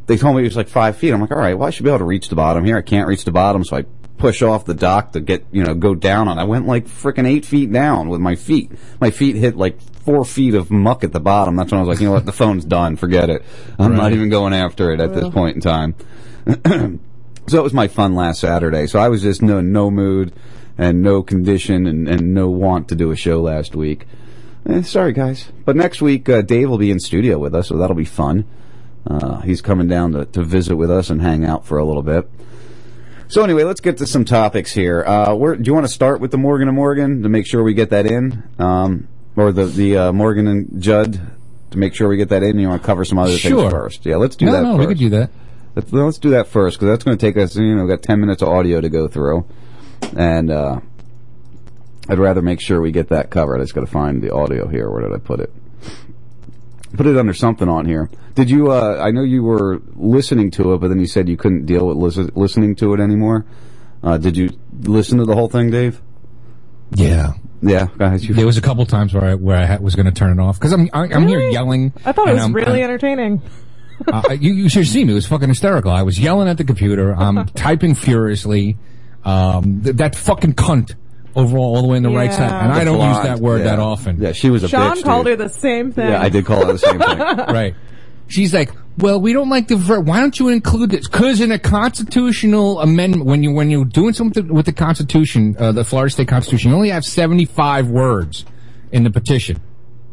they 0.07 0.17
told 0.17 0.37
me 0.37 0.43
it 0.43 0.47
was 0.47 0.57
like 0.57 0.69
five 0.69 0.97
feet. 0.97 1.13
I'm 1.13 1.21
like, 1.21 1.33
all 1.33 1.39
right, 1.39 1.55
well, 1.55 1.67
I 1.67 1.71
should 1.71 1.85
be 1.85 1.91
able 1.91 1.99
to 1.99 2.05
reach 2.05 2.29
the 2.29 2.37
bottom 2.37 2.65
here. 2.65 2.77
I 2.77 2.83
can't 2.83 3.09
reach 3.09 3.25
the 3.25 3.33
bottom, 3.33 3.65
so 3.65 3.77
I 3.77 3.85
push 4.19 4.43
off 4.43 4.65
the 4.65 4.75
dock 4.75 5.13
to 5.13 5.21
get, 5.21 5.45
you 5.53 5.63
know, 5.63 5.75
go 5.75 5.95
down 5.95 6.29
on. 6.29 6.39
I 6.39 6.45
went 6.45 6.67
like 6.67 6.87
freaking 6.87 7.27
eight 7.27 7.45
feet 7.45 7.73
down 7.73 8.09
with 8.09 8.21
my 8.21 8.37
feet. 8.37 8.71
My 9.01 9.11
feet 9.11 9.37
hit 9.37 9.57
like 9.57 9.81
four 10.07 10.25
feet 10.25 10.55
of 10.55 10.71
muck 10.71 11.05
at 11.05 11.13
the 11.13 11.21
bottom. 11.21 11.57
That's 11.57 11.73
when 11.73 11.79
I 11.79 11.83
was 11.83 11.89
like, 11.89 12.01
you 12.01 12.07
know 12.07 12.15
what, 12.15 12.27
the 12.27 12.33
phone's 12.33 12.65
done. 12.65 12.97
Forget 12.97 13.29
it. 13.29 13.45
I'm 13.79 13.97
not 13.97 14.13
even 14.13 14.29
going 14.29 14.55
after 14.55 14.93
it 14.93 15.01
at 15.01 15.15
this 15.15 15.29
point 15.29 15.57
in 15.57 15.61
time. 15.61 15.95
so 17.49 17.59
it 17.59 17.63
was 17.63 17.75
my 17.75 17.89
fun 17.89 18.15
last 18.15 18.41
Saturday. 18.41 18.87
So 18.87 18.99
I 18.99 19.09
was 19.09 19.23
just 19.23 19.43
no 19.43 19.61
no 19.61 19.91
mood 19.91 20.33
and 20.79 21.03
no 21.03 21.23
condition 21.23 21.87
and, 21.87 22.09
and 22.09 22.35
no 22.35 22.49
want 22.49 22.89
to 22.89 22.95
do 22.95 23.11
a 23.11 23.17
show 23.17 23.41
last 23.41 23.75
week. 23.75 24.07
Eh, 24.69 24.83
sorry 24.83 25.13
guys, 25.13 25.51
but 25.65 25.77
next 25.77 26.03
week 26.03 26.29
uh, 26.29 26.43
Dave 26.43 26.69
will 26.69 26.79
be 26.79 26.91
in 26.91 26.99
studio 27.01 27.39
with 27.39 27.55
us, 27.55 27.69
so 27.69 27.77
that'll 27.77 27.97
be 27.97 28.05
fun. 28.05 28.45
Uh, 29.07 29.41
he's 29.43 29.63
coming 29.63 29.87
down 29.87 30.13
to, 30.13 30.25
to 30.27 30.43
visit 30.43 30.75
with 30.77 30.91
us 30.91 31.11
and 31.11 31.23
hang 31.23 31.45
out 31.45 31.65
for 31.65 31.79
a 31.79 31.85
little 31.85 32.03
bit. 32.03 32.29
So 33.29 33.43
anyway, 33.43 33.65
let's 33.65 33.81
get 33.81 33.99
to 33.99 34.07
some 34.07 34.25
topics 34.25 34.73
here. 34.73 35.05
Uh, 35.05 35.35
where, 35.35 35.57
do 35.57 35.63
you 35.65 35.75
want 35.75 35.87
to 35.87 35.93
start 35.93 36.21
with 36.21 36.31
the 36.31 36.39
Morgan 36.39 36.69
and 36.69 36.77
Morgan 36.77 37.23
to 37.23 37.29
make 37.29 37.47
sure 37.47 37.63
we 37.63 37.75
get 37.75 37.91
that 37.91 38.07
in, 38.07 38.43
um, 38.59 39.09
or 39.37 39.53
the 39.53 39.67
the 39.67 39.97
uh, 39.97 40.13
Morgan 40.13 40.47
and 40.47 40.81
Judd 40.83 41.21
to 41.71 41.79
make 41.79 41.95
sure 41.95 42.09
we 42.09 42.17
get 42.17 42.29
that 42.29 42.43
in? 42.43 42.59
You 42.59 42.69
want 42.69 42.83
to 42.83 42.87
cover 42.87 43.05
some 43.05 43.19
other 43.19 43.37
Sure. 43.37 43.63
things 43.63 43.73
first? 43.73 44.07
Yeah, 44.07 44.17
let's 44.17 44.37
do 44.37 44.47
no, 44.47 44.53
that. 44.53 44.63
no, 44.63 44.77
first. 44.77 44.81
we 44.81 44.87
could 44.95 44.99
do 44.99 45.11
that. 45.11 45.31
Let's, 45.75 45.93
let's 45.93 46.19
do 46.19 46.31
that 46.31 46.47
first 46.49 46.79
because 46.79 46.89
that's 46.93 47.05
going 47.05 47.19
to 47.19 47.27
take 47.27 47.37
us. 47.37 47.57
You 47.57 47.75
know, 47.75 47.83
we've 47.85 47.91
got 47.91 48.03
ten 48.03 48.21
minutes 48.21 48.43
of 48.43 48.49
audio 48.49 48.81
to 48.81 48.89
go 48.89 49.09
through. 49.09 49.45
And 50.17 50.51
uh, 50.51 50.81
I'd 52.09 52.19
rather 52.19 52.43
make 52.43 52.61
sure 52.61 52.81
we 52.81 52.93
get 52.93 53.09
that 53.09 53.31
covered. 53.31 53.59
I 53.59 53.63
just 53.65 53.75
got 53.75 53.81
to 53.83 53.87
find 53.87 54.23
the 54.23 54.33
audio 54.35 54.69
here. 54.69 54.91
Where 54.91 55.03
did 55.03 55.13
I 55.15 55.19
put 55.19 55.41
it? 55.41 55.53
Put 56.97 57.07
it 57.07 57.17
under 57.17 57.35
something 57.35 57.69
on 57.69 57.85
here. 57.87 58.09
Did 58.35 58.49
you? 58.51 58.71
Uh, 58.71 58.99
I 59.03 59.11
know 59.11 59.23
you 59.23 59.43
were 59.43 59.81
listening 59.95 60.51
to 60.53 60.75
it, 60.75 60.79
but 60.79 60.89
then 60.89 61.01
you 61.01 61.07
said 61.07 61.29
you 61.29 61.37
couldn't 61.37 61.67
deal 61.67 61.87
with 61.87 61.97
listen, 61.97 62.31
listening 62.35 62.75
to 62.77 62.95
it 62.95 63.01
anymore. 63.01 63.45
Uh, 64.03 64.19
did 64.19 64.37
you 64.37 64.51
listen 64.83 65.19
to 65.19 65.25
the 65.25 65.35
whole 65.35 65.49
thing, 65.49 65.71
Dave? 65.71 66.01
Yeah. 66.95 67.33
Yeah, 67.63 67.87
guys. 67.99 68.25
You 68.29 68.35
There 68.35 68.47
was 68.47 68.59
a 68.59 68.63
couple 68.63 68.85
times 68.87 69.15
where 69.15 69.25
I 69.25 69.35
where 69.35 69.57
I 69.57 69.77
was 69.79 69.95
going 69.97 70.07
to 70.07 70.13
turn 70.13 70.39
it 70.39 70.43
off 70.43 70.59
because 70.61 70.73
I'm 70.73 70.89
I, 70.93 71.05
I'm 71.05 71.27
here 71.27 71.41
yelling. 71.41 71.93
I 72.05 72.13
thought 72.13 72.29
it 72.29 72.35
was 72.35 72.43
I'm- 72.43 72.53
really 72.53 72.83
I'm- 72.83 72.91
entertaining. 72.91 73.43
uh, 74.07 74.37
you, 74.39 74.53
you 74.53 74.69
should 74.69 74.87
see 74.87 75.05
me. 75.05 75.13
It 75.13 75.15
was 75.15 75.27
fucking 75.27 75.49
hysterical. 75.49 75.91
I 75.91 76.03
was 76.03 76.21
yelling 76.21 76.49
at 76.49 76.59
the 76.59 76.65
computer. 76.65 77.15
I'm 77.17 77.47
typing 77.55 77.95
furiously. 77.95 78.77
Um, 79.27 79.83
th- 79.83 79.97
that 79.97 80.15
fucking 80.17 80.55
cunt 80.55 80.95
over 81.35 81.59
all 81.59 81.83
the 81.83 81.89
way 81.89 81.97
in 81.99 82.03
the 82.03 82.11
right 82.11 82.31
Yeah. 82.31 82.37
side. 82.37 82.65
And 82.65 82.73
I 82.73 82.85
don't 82.85 82.95
use 82.95 83.05
blonde, 83.05 83.27
that 83.27 83.39
word 83.41 83.59
yeah. 83.59 83.65
that 83.65 83.79
often. 83.79 84.21
Yeah, 84.23 84.33
she 84.33 84.49
was 84.51 84.63
a 84.63 84.69
Sean 84.69 84.97
bitch. 84.97 85.03
called 85.03 85.27
dude. 85.27 85.39
her 85.41 85.49
the 85.49 85.53
same 85.53 85.93
thing. 85.93 86.09
Yeah, 86.09 86.23
I 86.23 86.29
did 86.29 86.47
call 86.47 86.65
her 86.65 86.73
the 86.73 86.79
same 86.79 86.99
thing. 86.99 87.19
right. 87.55 87.75
She's 88.29 88.55
like, 88.55 88.71
well, 88.99 89.21
we 89.21 89.33
don't 89.33 89.49
like 89.51 89.69
the 89.69 89.77
ver- 89.77 90.01
why 90.01 90.21
don't 90.21 90.39
you 90.39 90.49
include 90.49 90.91
this? 90.91 91.07
Because 91.09 91.41
in 91.41 91.53
a 91.53 91.59
constitutional 91.59 92.81
amendment, 92.81 93.25
when 93.27 93.43
you 93.43 93.53
when 93.53 93.69
you're 93.71 93.85
doing 93.85 94.13
something 94.15 94.53
with 94.53 94.67
the 94.67 94.73
Constitution, 94.73 95.55
uh, 95.59 95.73
the 95.73 95.85
Florida 95.85 96.11
State 96.11 96.29
Constitution, 96.29 96.71
you 96.71 96.77
only 96.77 96.91
have 96.91 97.05
75 97.05 97.89
words 97.89 98.45
in 98.93 99.03
the 99.05 99.11
petition. 99.11 99.61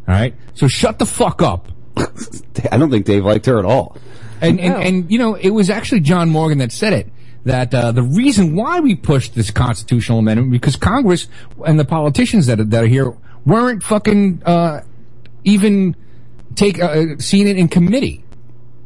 All 0.08 0.14
right, 0.16 0.36
so 0.54 0.68
shut 0.68 1.00
the 1.00 1.06
fuck 1.06 1.42
up. 1.42 1.70
I 1.98 2.78
don't 2.78 2.90
think 2.92 3.06
Dave 3.06 3.24
liked 3.26 3.46
her 3.46 3.58
at 3.60 3.66
all. 3.66 3.96
And, 4.42 4.60
and, 4.60 4.74
No. 4.74 4.80
and, 4.80 5.12
you 5.12 5.18
know, 5.18 5.36
it 5.36 5.52
was 5.52 5.70
actually 5.70 6.02
John 6.02 6.30
Morgan 6.30 6.58
that 6.58 6.72
said 6.74 6.92
it. 6.92 7.08
That 7.46 7.74
uh, 7.74 7.92
the 7.92 8.04
reason 8.04 8.56
why 8.56 8.80
we 8.80 8.96
pushed 8.96 9.36
this 9.36 9.52
constitutional 9.52 10.20
amendment 10.20 10.52
because 10.52 10.78
Congress 10.78 11.28
and 11.66 11.78
the 11.78 11.86
politicians 11.86 12.48
that 12.48 12.60
are, 12.60 12.64
that 12.64 12.84
are 12.86 12.88
here 12.88 13.14
weren't 13.46 13.84
fucking 13.84 14.42
uh, 14.46 14.82
even 15.44 15.96
take 16.56 16.82
uh, 16.82 17.18
seeing 17.20 17.48
it 17.48 17.58
in 17.58 17.68
committee. 17.68 18.24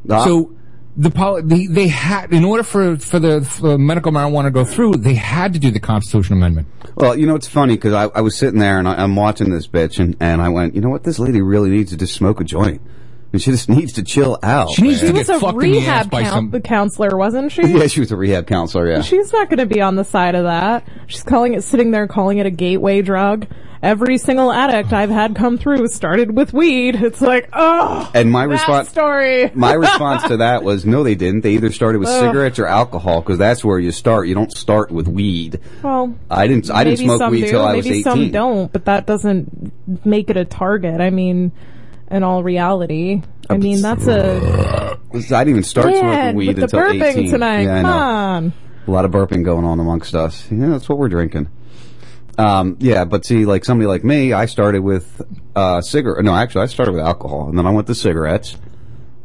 Ah. 0.09 0.25
So 0.25 0.55
the 0.95 1.11
poli- 1.11 1.43
they, 1.43 1.67
they 1.67 1.87
had 1.87 2.33
in 2.33 2.43
order 2.43 2.63
for 2.63 2.97
for 2.97 3.19
the 3.19 3.41
for 3.45 3.77
medical 3.77 4.11
marijuana 4.11 4.45
to 4.45 4.51
go 4.51 4.65
through, 4.65 4.93
they 4.93 5.13
had 5.13 5.53
to 5.53 5.59
do 5.59 5.69
the 5.69 5.79
constitutional 5.79 6.39
amendment. 6.39 6.67
Well, 6.95 7.15
you 7.15 7.27
know, 7.27 7.35
it's 7.35 7.47
funny 7.47 7.75
because 7.75 7.93
I, 7.93 8.05
I 8.05 8.21
was 8.21 8.35
sitting 8.35 8.59
there 8.59 8.79
and 8.79 8.87
I, 8.87 8.95
I'm 8.95 9.15
watching 9.15 9.51
this 9.51 9.67
bitch 9.67 9.99
and, 9.99 10.17
and 10.19 10.41
I 10.41 10.49
went, 10.49 10.73
you 10.73 10.81
know 10.81 10.89
what? 10.89 11.03
This 11.03 11.19
lady 11.19 11.41
really 11.41 11.69
needs 11.69 11.91
to 11.91 11.97
just 11.97 12.15
smoke 12.15 12.41
a 12.41 12.43
joint. 12.43 12.81
And 13.33 13.41
she 13.41 13.51
just 13.51 13.67
needs 13.69 13.93
to 13.93 14.03
chill 14.03 14.37
out. 14.41 14.69
She 14.71 14.81
needs 14.83 14.99
She 15.01 15.07
to 15.07 15.13
was 15.13 15.27
get 15.27 15.35
a 15.35 15.39
fucked 15.39 15.61
in 15.63 15.71
the 15.71 15.77
ass 15.79 15.83
rehab 15.83 16.09
by 16.09 16.23
coun- 16.23 16.51
some. 16.51 16.61
counselor, 16.61 17.17
wasn't 17.17 17.51
she? 17.51 17.61
yeah, 17.63 17.87
she 17.87 17.99
was 17.99 18.11
a 18.11 18.15
rehab 18.15 18.47
counselor, 18.47 18.89
yeah. 18.89 19.01
She's 19.01 19.33
not 19.33 19.49
going 19.49 19.59
to 19.59 19.65
be 19.65 19.81
on 19.81 19.95
the 19.95 20.03
side 20.05 20.33
of 20.35 20.43
that. 20.45 20.87
She's 21.07 21.23
calling 21.23 21.53
it, 21.53 21.63
sitting 21.63 21.91
there 21.91 22.07
calling 22.07 22.37
it 22.37 22.45
a 22.45 22.51
gateway 22.51 23.01
drug. 23.01 23.47
Every 23.83 24.17
single 24.17 24.51
addict 24.51 24.91
I've 24.91 25.11
had 25.11 25.35
come 25.35 25.59
through 25.59 25.87
started 25.89 26.35
with 26.35 26.51
weed. 26.51 26.95
It's 26.95 27.21
like, 27.21 27.49
oh, 27.53 28.09
And 28.15 28.31
my 28.31 28.47
that 28.47 28.53
response, 28.53 28.89
story. 28.89 29.51
my 29.53 29.73
response 29.73 30.23
to 30.23 30.37
that 30.37 30.63
was, 30.63 30.83
no, 30.83 31.03
they 31.03 31.13
didn't. 31.13 31.41
They 31.41 31.51
either 31.51 31.71
started 31.71 31.99
with 31.99 32.07
Ugh. 32.09 32.21
cigarettes 32.25 32.57
or 32.57 32.65
alcohol 32.65 33.21
because 33.21 33.37
that's 33.37 33.63
where 33.63 33.77
you 33.77 33.91
start. 33.91 34.27
You 34.27 34.33
don't 34.33 34.51
start 34.51 34.89
with 34.89 35.07
weed. 35.07 35.59
Well, 35.83 36.15
I 36.29 36.47
didn't. 36.47 36.71
I 36.71 36.85
didn't 36.85 36.99
maybe 36.99 37.05
smoke 37.05 37.19
some 37.19 37.31
weed 37.31 37.41
do, 37.41 37.49
till 37.51 37.65
I 37.65 37.75
was 37.75 37.85
maybe 37.85 37.99
18. 37.99 38.03
some 38.03 38.31
don't, 38.31 38.71
but 38.73 38.85
that 38.85 39.05
doesn't 39.05 39.71
make 40.05 40.31
it 40.31 40.37
a 40.37 40.45
target. 40.45 40.99
I 40.99 41.11
mean, 41.11 41.51
in 42.11 42.23
all 42.23 42.43
reality, 42.43 43.21
I 43.49 43.57
mean 43.57 43.81
that's 43.81 44.07
a 44.07 44.97
I 45.13 45.19
didn't 45.19 45.49
even 45.49 45.63
start 45.63 45.87
Dan, 45.87 45.99
smoking 45.99 46.35
weed 46.35 46.47
with 46.47 46.55
the 46.57 46.63
until 46.63 46.79
burping 46.79 47.03
18. 47.17 47.31
tonight. 47.31 47.61
Yeah, 47.63 47.79
I 47.79 47.81
Come 47.81 47.91
know. 47.91 47.97
on. 47.97 48.53
A 48.87 48.91
lot 48.91 49.05
of 49.05 49.11
burping 49.11 49.43
going 49.43 49.65
on 49.65 49.79
amongst 49.79 50.15
us. 50.15 50.49
Yeah, 50.51 50.67
that's 50.67 50.87
what 50.87 50.97
we're 50.97 51.09
drinking. 51.09 51.49
Um, 52.37 52.77
yeah, 52.79 53.03
but 53.05 53.25
see, 53.25 53.45
like 53.45 53.65
somebody 53.65 53.87
like 53.87 54.03
me, 54.03 54.31
I 54.31 54.45
started 54.45 54.81
with 54.81 55.21
uh, 55.55 55.81
cigarette. 55.81 56.23
No, 56.23 56.35
actually, 56.35 56.63
I 56.63 56.67
started 56.67 56.91
with 56.93 57.01
alcohol, 57.01 57.49
and 57.49 57.57
then 57.57 57.65
I 57.65 57.71
went 57.71 57.87
to 57.87 57.95
cigarettes, 57.95 58.55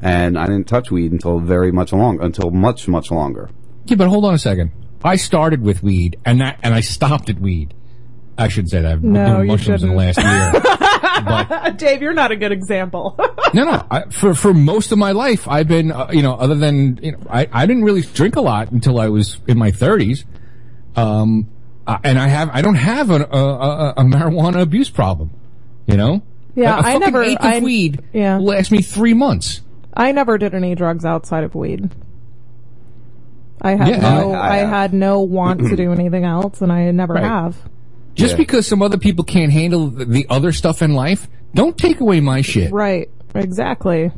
and 0.01 0.39
I 0.39 0.47
didn't 0.47 0.65
touch 0.67 0.91
weed 0.91 1.13
until 1.13 1.39
very 1.39 1.71
much 1.73 1.93
long, 1.93 2.23
until 2.23 2.51
much 2.51 2.89
much 2.89 3.11
longer. 3.11 3.51
Yeah, 3.85 3.97
but 3.97 4.09
hold 4.09 4.25
on 4.25 4.35
a 4.35 4.39
second. 4.39 4.73
I 5.05 5.17
started 5.17 5.63
with 5.63 5.83
weed, 5.83 6.17
and 6.25 6.41
that, 6.41 6.59
and 6.63 6.73
I 6.75 6.81
stopped 6.81 7.29
at 7.29 7.39
weed. 7.39 7.75
I 8.39 8.49
shouldn't 8.49 8.71
say 8.71 8.81
that. 8.83 8.93
I've 8.93 9.03
been 9.03 9.13
No, 9.13 9.27
doing 9.37 9.41
you 9.43 9.47
mushrooms 9.49 9.83
in 9.83 9.91
the 9.91 9.95
last 9.95 10.19
year. 10.19 11.71
Dave, 11.77 12.01
you're 12.03 12.15
not 12.15 12.31
a 12.33 12.37
good 12.37 12.53
example. 12.53 13.19
No, 13.55 13.65
no. 13.65 13.87
I, 13.91 14.05
for 14.09 14.33
for 14.35 14.55
most 14.55 14.93
of 14.93 14.99
my 14.99 15.13
life, 15.13 15.47
I've 15.47 15.69
been, 15.69 15.93
uh, 15.93 16.09
you 16.11 16.23
know, 16.23 16.33
other 16.33 16.55
than 16.55 16.99
you 17.03 17.13
know, 17.13 17.19
I 17.29 17.47
I 17.53 17.67
didn't 17.67 17.85
really 17.85 18.01
drink 18.01 18.37
a 18.37 18.41
lot 18.41 18.71
until 18.73 18.99
I 18.99 19.11
was 19.11 19.37
in 19.47 19.59
my 19.59 19.71
thirties, 19.73 20.25
um, 20.97 21.49
and 21.87 22.19
I 22.19 22.29
have 22.29 22.49
I 22.51 22.63
don't 22.63 22.77
have 22.77 23.11
a, 23.11 23.17
a, 23.17 23.91
a, 23.99 24.05
marijuana 24.05 24.63
abuse 24.63 24.89
problem, 24.89 25.33
you 25.87 25.99
know. 25.99 26.23
Yeah, 26.55 26.79
a, 26.79 26.81
a 26.81 26.83
I 26.83 26.97
never- 26.99 27.23
eighth 27.23 27.41
of 27.41 27.45
I- 27.45 27.59
weed 27.61 28.03
yeah. 28.15 28.39
lasts 28.39 28.73
me 28.73 28.81
three 28.81 29.13
months. 29.13 29.61
I 29.93 30.13
never 30.13 30.39
did 30.39 30.55
any 30.55 30.75
drugs 30.75 31.05
outside 31.05 31.45
of 31.45 31.55
weed. 31.55 31.91
I 33.61 33.73
had 33.77 33.89
Yeah, 33.89 33.99
no, 34.01 34.33
I- 34.33 34.39
I, 34.39 34.53
I 34.55 34.57
had 34.65 34.95
no 34.95 35.21
want 35.21 35.61
to 35.61 35.77
do 35.77 35.93
anything 35.99 36.25
else, 36.25 36.63
and 36.63 36.73
I 36.73 36.91
never 36.93 37.15
Right. 37.15 37.25
have. 37.25 37.57
Just 38.15 38.33
Yeah. 38.33 38.37
because 38.39 38.67
some 38.67 38.83
other 38.83 38.99
people 38.99 39.25
can't 39.25 39.53
handle 39.53 39.89
the, 39.89 40.05
the 40.05 40.27
other 40.29 40.53
stuff 40.53 40.83
in 40.83 40.93
life, 40.95 41.29
don't 41.55 41.77
take 41.79 42.01
away 42.01 42.21
my 42.21 42.41
shit. 42.43 42.73
Right, 42.73 43.09
exactly. 43.35 44.11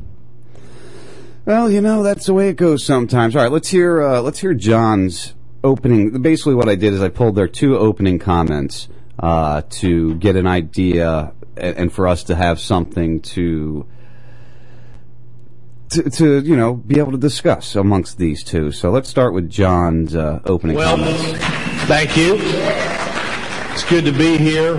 Well, 1.45 1.71
you 1.71 1.81
know 1.81 2.03
that's 2.03 2.27
the 2.27 2.35
way 2.35 2.49
it 2.49 2.57
goes 2.57 2.85
sometimes. 2.85 3.37
All 3.37 3.43
right, 3.43 3.53
let's 3.53 3.69
hear 3.69 4.03
uh, 4.03 4.21
let's 4.23 4.39
hear 4.41 4.55
John's 4.55 5.35
opening. 5.63 6.23
Basically, 6.23 6.55
what 6.55 6.69
I 6.69 6.75
did 6.75 6.93
is 6.95 7.03
I 7.03 7.09
pulled 7.11 7.35
their 7.37 7.49
two 7.49 7.77
opening 7.77 8.19
comments 8.19 8.89
uh, 9.19 9.63
to 9.71 10.15
get 10.17 10.37
an 10.37 10.47
idea 10.47 11.33
and, 11.57 11.77
and 11.77 11.93
for 11.93 12.09
us 12.09 12.25
to 12.25 12.35
have 12.35 12.59
something 12.59 13.21
to, 13.21 13.87
to 15.91 16.11
to 16.11 16.41
you 16.41 16.57
know 16.57 16.75
be 16.75 16.99
able 16.99 17.13
to 17.13 17.19
discuss 17.19 17.77
amongst 17.77 18.17
these 18.19 18.43
two. 18.43 18.73
So 18.73 18.91
let's 18.91 19.09
start 19.11 19.35
with 19.35 19.51
John's 19.51 20.17
uh, 20.17 20.41
opening 20.47 20.77
Well, 20.77 20.97
comments. 20.97 21.45
thank 21.87 22.17
you. 22.17 23.04
It's 23.75 23.83
good 23.83 24.05
to 24.05 24.13
be 24.13 24.39
here. 24.39 24.77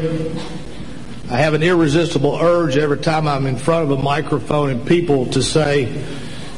I 1.29 1.36
have 1.36 1.53
an 1.53 1.62
irresistible 1.62 2.38
urge 2.41 2.77
every 2.77 2.99
time 2.99 3.27
I'm 3.27 3.45
in 3.45 3.58
front 3.58 3.84
of 3.84 3.99
a 3.99 4.01
microphone 4.01 4.69
and 4.69 4.88
people 4.88 5.25
to 5.31 5.43
say, 5.43 5.84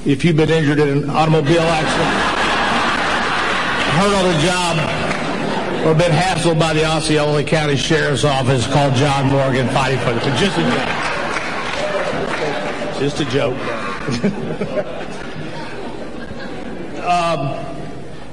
if 0.05 0.23
you've 0.23 0.37
been 0.37 0.51
injured 0.51 0.77
in 0.77 0.99
an 0.99 1.09
automobile 1.09 1.61
accident, 1.61 2.09
hurt 3.89 4.13
on 4.13 4.25
the 4.31 4.39
job, 4.45 4.77
or 5.87 5.95
been 5.95 6.11
hassled 6.11 6.59
by 6.59 6.73
the 6.73 6.85
Osceola 6.85 7.43
County 7.43 7.75
Sheriff's 7.75 8.23
Office, 8.23 8.67
call 8.67 8.91
John 8.91 9.31
Morgan 9.31 9.67
fighting 9.69 9.97
for 9.97 10.11
it. 10.11 10.21
Just 10.37 10.59
a 10.59 10.63
joke. 10.69 10.89
Just 12.99 13.19
a 13.19 13.25
joke. 13.25 13.57
um, 17.03 17.76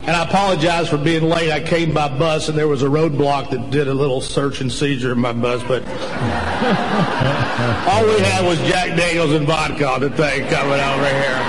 and 0.07 0.15
I 0.15 0.25
apologize 0.25 0.91
for 0.91 0.99
being 0.99 1.23
late. 1.23 1.51
I 1.51 1.61
came 1.61 1.95
by 1.95 2.09
bus 2.09 2.51
and 2.51 2.59
there 2.59 2.69
was 2.69 2.83
a 2.83 2.89
roadblock 2.89 3.49
that 3.51 3.71
did 3.71 3.89
a 3.89 3.95
little 3.95 4.21
search 4.21 4.61
and 4.61 4.71
seizure 4.71 5.13
in 5.13 5.19
my 5.19 5.33
bus, 5.33 5.63
but 5.63 5.83
all 7.89 8.05
we 8.05 8.21
had 8.21 8.45
was 8.45 8.59
Jack 8.69 8.99
Daniels 8.99 9.33
and 9.33 9.47
vodka 9.47 9.89
on 9.89 10.03
the 10.03 10.11
thing 10.11 10.47
coming 10.49 10.79
over 10.79 11.09
here. 11.09 11.41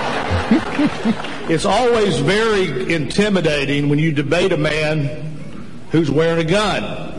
it's 1.54 1.65
always 1.65 2.20
very 2.20 2.94
intimidating 2.94 3.89
when 3.89 4.00
you 4.00 4.13
debate 4.13 4.54
a 4.54 4.58
man 4.58 5.36
who's 5.91 6.10
wearing 6.10 6.48
a 6.48 6.50
gun. 6.50 7.12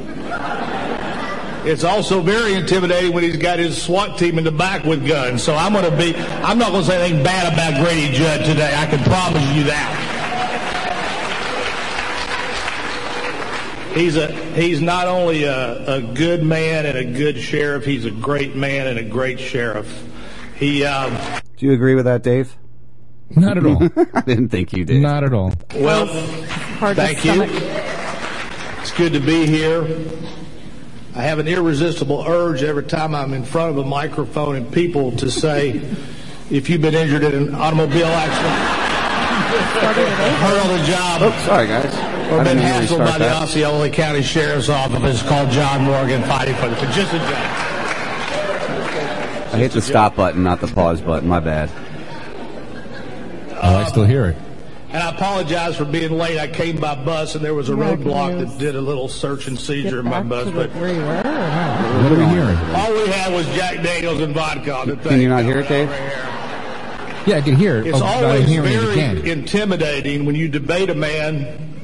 It's 1.67 1.85
also 1.85 2.23
very 2.23 2.55
intimidating 2.55 3.13
when 3.13 3.25
he's 3.25 3.37
got 3.37 3.59
his 3.59 3.83
SWAT 3.83 4.19
team 4.19 4.39
in 4.39 4.45
the 4.45 4.53
back 4.53 4.85
with 4.85 5.07
guns. 5.07 5.43
So 5.43 5.55
I'm 5.55 5.75
going 5.75 5.85
to 5.85 5.95
be, 5.97 6.17
I'm 6.17 6.57
not 6.57 6.71
going 6.71 6.85
to 6.85 6.89
say 6.89 6.99
anything 7.05 7.25
bad 7.25 7.53
about 7.53 7.75
Grady 7.85 8.11
Judd 8.15 8.47
today. 8.47 8.75
I 8.75 8.87
can 8.87 9.01
promise 9.01 9.47
you 9.53 9.65
that. 9.65 10.06
He's 13.97 14.17
a 14.17 14.31
he's 14.55 14.83
not 14.83 15.09
only 15.09 15.45
a, 15.45 15.95
a 15.97 16.03
good 16.03 16.43
man 16.43 16.85
and 16.85 16.99
a 16.99 17.05
good 17.05 17.39
sheriff. 17.39 17.85
He's 17.85 18.05
a 18.05 18.11
great 18.11 18.55
man 18.55 18.87
and 18.87 18.99
a 18.99 19.03
great 19.03 19.41
sheriff. 19.41 20.07
He 20.57 20.85
um, 20.85 21.17
Do 21.57 21.67
you 21.67 21.73
agree 21.73 21.95
with 21.95 22.05
that, 22.05 22.23
Dave? 22.23 22.55
Not 23.31 23.57
at 23.57 23.65
all. 23.67 23.83
I 24.15 24.21
didn't 24.21 24.51
think 24.51 24.73
you 24.73 24.85
did. 24.85 25.01
Not 25.01 25.25
at 25.25 25.33
all. 25.33 25.53
well, 25.75 26.07
Hard 26.79 26.97
thank 26.97 27.25
you. 27.25 27.43
It's 28.81 28.93
good 28.93 29.15
to 29.15 29.21
be 29.21 29.47
here. 29.47 29.83
I 31.15 31.23
have 31.23 31.39
an 31.39 31.49
irresistible 31.49 32.23
urge 32.29 32.63
every 32.63 32.85
time 32.85 33.15
I'm 33.15 33.33
in 33.33 33.43
front 33.45 33.71
of 33.71 33.79
a 33.79 33.89
microphone 33.89 34.57
and 34.57 34.71
people 34.71 35.13
to 35.17 35.31
say, 35.31 35.81
if 36.51 36.69
you've 36.69 36.83
been 36.83 36.95
injured 36.95 37.25
in 37.25 37.35
an 37.49 37.55
automobile 37.55 38.07
accident, 38.07 38.55
hurt 40.41 40.59
on 40.67 40.79
the 40.79 40.85
job, 40.87 41.23
Oh, 41.23 41.45
sorry 41.47 41.67
guys. 41.67 42.06
Or 42.31 42.41
I 42.41 42.45
been 42.45 42.57
didn't 42.57 42.71
mean 42.81 42.89
to 42.89 42.95
hassled 42.95 43.01
restart 43.01 43.11
by 43.11 43.19
the. 43.19 43.33
Osceola 43.33 43.91
County 43.91 44.23
Sheriff's 44.23 44.69
Office, 44.69 45.23
called 45.23 45.51
John 45.51 45.83
Morgan 45.83 46.23
fighting 46.23 46.55
for 46.57 46.67
it. 46.67 46.79
But 46.79 46.93
just 46.93 47.13
a 47.13 47.19
joke. 47.19 47.29
I 49.53 49.59
hit 49.59 49.73
the 49.73 49.81
stop 49.81 50.17
button, 50.17 50.43
not 50.43 50.61
the 50.61 50.67
pause 50.67 51.01
button. 51.01 51.29
My 51.29 51.41
bad. 51.41 51.71
Oh, 53.63 53.77
I 53.77 53.85
still 53.85 54.05
hear 54.05 54.27
it. 54.27 54.37
And 54.91 55.03
I 55.03 55.11
apologize 55.11 55.77
for 55.77 55.85
being 55.85 56.13
late. 56.13 56.39
I 56.39 56.47
came 56.47 56.81
by 56.81 56.95
bus 56.95 57.35
and 57.35 57.45
there 57.45 57.55
was 57.55 57.69
a 57.69 57.73
Yeah, 57.73 57.97
roadblock 57.97 58.39
you 58.39 58.45
that 58.47 58.59
did 58.59 58.77
a 58.77 58.81
little 58.81 59.09
search 59.09 59.47
and 59.47 59.59
seizure 59.59 60.03
Get 60.03 60.05
in 60.05 60.05
my 60.05 60.23
bus. 60.23 60.51
But 60.51 60.71
where 60.75 60.93
you 60.93 61.01
were. 61.01 61.17
What 61.17 62.13
are 62.13 62.19
we 62.19 62.25
hearing? 62.27 62.57
all 62.75 62.93
we 62.93 63.09
had 63.09 63.33
was 63.33 63.47
Jack 63.57 63.83
Daniels 63.83 64.21
and 64.21 64.35
vodka. 64.35 64.75
on 64.75 64.89
the 64.89 64.97
Can 64.97 65.05
thing 65.05 65.21
you 65.23 65.29
not 65.29 65.45
hear 65.45 65.59
it, 65.61 65.69
Dave? 65.69 65.89
Yeah, 67.27 67.39
I 67.39 67.41
can 67.41 67.57
hear 67.57 67.79
it. 67.79 67.89
It's 67.89 67.97
oh, 67.97 68.01
but 68.01 68.07
I'm 68.07 68.25
always 68.25 68.49
hearing 68.49 68.73
it 68.73 68.81
very 68.81 69.31
intimidating 69.31 70.25
when 70.25 70.35
you 70.37 70.49
debate 70.49 70.91
a 70.91 70.95
man 70.95 71.76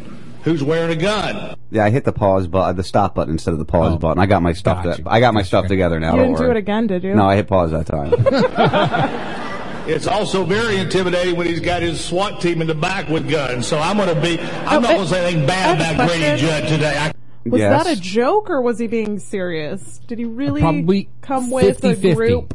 who's 0.42 0.62
wearing 0.62 0.90
a 0.96 1.00
gun. 1.00 1.56
Yeah, 1.70 1.84
I 1.84 1.90
hit 1.90 2.04
the 2.04 2.12
pause 2.12 2.46
button, 2.48 2.76
the 2.76 2.84
stop 2.84 3.14
button 3.14 3.32
instead 3.32 3.52
of 3.52 3.58
the 3.58 3.64
pause 3.64 3.94
oh. 3.94 3.98
button. 3.98 4.22
I 4.22 4.26
got 4.26 4.42
my 4.42 4.52
stuff. 4.52 4.84
Gotcha. 4.84 5.02
To, 5.02 5.10
I 5.10 5.20
got 5.20 5.34
my 5.34 5.42
stuff 5.42 5.66
together 5.66 5.98
now. 6.00 6.14
You 6.16 6.22
didn't 6.22 6.38
do 6.38 6.50
it 6.50 6.56
again, 6.56 6.86
did 6.86 7.04
you? 7.04 7.14
No, 7.14 7.24
I 7.26 7.36
hit 7.36 7.46
pause 7.48 7.70
that 7.70 7.86
time. 7.86 9.38
It's 9.84 10.06
also 10.06 10.44
very 10.44 10.76
intimidating 10.78 11.34
when 11.36 11.48
he's 11.48 11.58
got 11.58 11.82
his 11.82 12.02
SWAT 12.02 12.40
team 12.40 12.60
in 12.60 12.68
the 12.68 12.74
back 12.74 13.08
with 13.08 13.28
guns. 13.28 13.66
So 13.66 13.80
I'm 13.80 13.96
going 13.96 14.14
to 14.14 14.20
be, 14.20 14.38
I'm 14.38 14.78
Oh, 14.78 14.80
not 14.80 14.88
going 14.94 15.00
to 15.00 15.06
say 15.08 15.24
anything 15.26 15.44
bad 15.44 15.80
about 15.96 16.08
Grady. 16.08 16.40
Judd 16.40 16.68
today. 16.68 16.96
I, 16.96 17.12
Was 17.48 17.58
Yes. 17.58 17.84
that 17.84 17.98
a 17.98 18.00
joke 18.00 18.48
or 18.48 18.60
was 18.62 18.78
he 18.78 18.86
being 18.86 19.18
serious? 19.18 19.98
Did 20.06 20.20
he 20.20 20.24
really 20.24 20.60
Probably 20.60 21.08
come 21.20 21.50
with 21.50 21.82
a 21.84 21.94
50-50. 21.96 22.14
group 22.14 22.54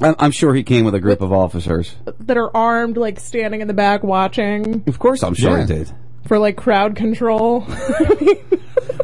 I'm, 0.00 0.14
I'm 0.20 0.30
sure 0.30 0.54
he 0.54 0.62
came 0.62 0.84
with 0.84 0.94
a 0.94 1.00
group 1.00 1.20
of 1.20 1.32
officers. 1.32 1.96
that 2.20 2.36
are 2.36 2.56
armed, 2.56 2.96
like 2.96 3.18
standing 3.18 3.60
in 3.60 3.66
the 3.66 3.74
back 3.74 4.04
watching 4.04 4.84
Of 4.86 5.00
course, 5.00 5.24
I'm 5.24 5.34
sure 5.34 5.58
Yeah. 5.58 5.66
he 5.66 5.66
did. 5.66 5.92
For 6.28 6.38
like 6.38 6.56
crowd 6.56 6.94
control? 6.94 7.66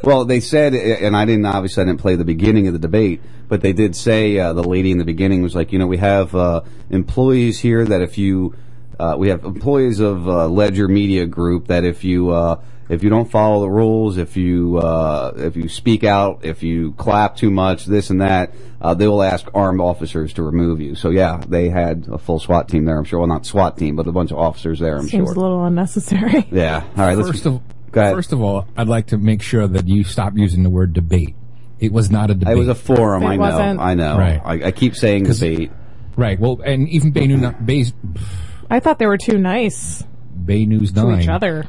Well, 0.05 0.27
they 0.27 0.41
said, 0.41 0.75
and 0.75 1.17
I 1.17 1.25
didn't 1.25 1.47
obviously 1.47 1.83
I 1.83 1.87
didn't 1.87 2.01
play 2.01 2.17
the 2.17 2.27
beginning 2.27 2.67
of 2.67 2.75
the 2.75 2.79
debate, 2.79 3.23
but 3.49 3.63
they 3.63 3.73
did 3.73 3.97
say 3.97 4.39
uh, 4.39 4.53
the 4.53 4.63
lady 4.63 4.91
in 4.91 4.99
the 4.99 5.05
beginning 5.05 5.41
was 5.41 5.55
like, 5.55 5.73
you 5.73 5.79
know, 5.79 5.87
we 5.87 5.97
have 5.97 6.35
uh, 6.35 6.61
employees 6.91 7.59
here 7.59 7.87
that 7.87 8.03
if 8.03 8.19
you, 8.19 8.55
uh, 8.99 9.17
we 9.19 9.29
have 9.29 9.45
employees 9.45 10.01
of 10.01 10.29
uh, 10.29 10.47
Ledger 10.47 10.89
Media 10.89 11.25
Group 11.25 11.69
that 11.69 11.85
if 11.85 12.05
you 12.05 12.31
uh, 12.31 12.61
if 12.89 13.03
you 13.03 13.11
don't 13.11 13.31
follow 13.31 13.61
the 13.63 13.71
rules, 13.71 14.19
if 14.19 14.37
you 14.37 14.79
uh, 14.79 15.33
if 15.37 15.57
you 15.57 15.69
speak 15.69 16.05
out, 16.05 16.45
if 16.45 16.63
you 16.63 16.93
clap 16.93 17.37
too 17.37 17.51
much, 17.51 17.87
this 17.87 18.11
and 18.11 18.21
that, 18.21 18.53
uh, 18.81 18.95
they 18.95 19.09
will 19.09 19.23
ask 19.23 19.47
armed 19.55 19.81
officers 19.81 20.33
to 20.35 20.43
remove 20.43 20.81
you. 20.81 20.95
So 20.95 21.11
yeah, 21.11 21.43
they 21.47 21.69
had 21.69 22.07
a 22.11 22.19
full 22.19 22.39
SWAT 22.39 22.69
team 22.69 22.85
there. 22.85 22.97
I'm 22.99 23.05
sure, 23.05 23.19
well, 23.21 23.29
not 23.29 23.47
SWAT 23.47 23.79
team, 23.79 23.97
but 23.97 24.07
a 24.07 24.13
bunch 24.13 24.31
of 24.33 24.39
officers 24.39 24.79
there. 24.81 24.95
I'm 24.97 25.03
Seems 25.03 25.11
sure. 25.11 25.27
Seems 25.27 25.37
a 25.37 25.41
little 25.41 25.65
unnecessary. 25.65 26.47
Yeah. 26.53 26.85
All 26.97 27.05
right. 27.05 27.17
First 27.17 27.47
of 27.47 27.61
go 27.91 28.01
ahead. 28.01 28.15
first 28.15 28.33
of 28.33 28.41
all, 28.43 28.67
I'd 28.77 28.87
like 28.89 29.09
to 29.09 29.19
make 29.19 29.43
sure 29.43 29.67
that 29.67 29.89
you 29.89 30.05
stop 30.05 30.35
using 30.37 30.63
the 30.63 30.71
word 30.71 30.93
debate. 30.93 31.35
It 31.81 31.93
was 31.93 32.11
not 32.11 32.31
a 32.31 32.35
debate. 32.35 32.55
It 32.55 32.59
was 32.59 32.69
a 32.69 32.75
forum. 32.75 33.23
It 33.23 33.27
I 33.27 33.37
know. 33.37 33.41
wasn't. 33.41 33.81
I 33.81 33.95
know. 33.95 34.19
Right. 34.19 34.41
I, 34.45 34.67
I 34.69 34.71
keep 34.71 34.95
saying 34.95 35.25
debate. 35.25 35.71
right. 36.17 36.39
Well, 36.39 36.61
and 36.65 36.89
even 36.89 37.11
Bay 37.11 37.27
News, 37.27 37.53
Bay, 37.65 37.85
I 38.71 38.81
thought 38.81 38.99
they 38.99 39.07
were 39.07 39.19
too 39.19 39.39
nice 39.39 40.05
Bay 40.45 40.67
News 40.67 40.95
Nine. 40.95 41.17
to 41.17 41.23
each 41.23 41.29
other. 41.29 41.67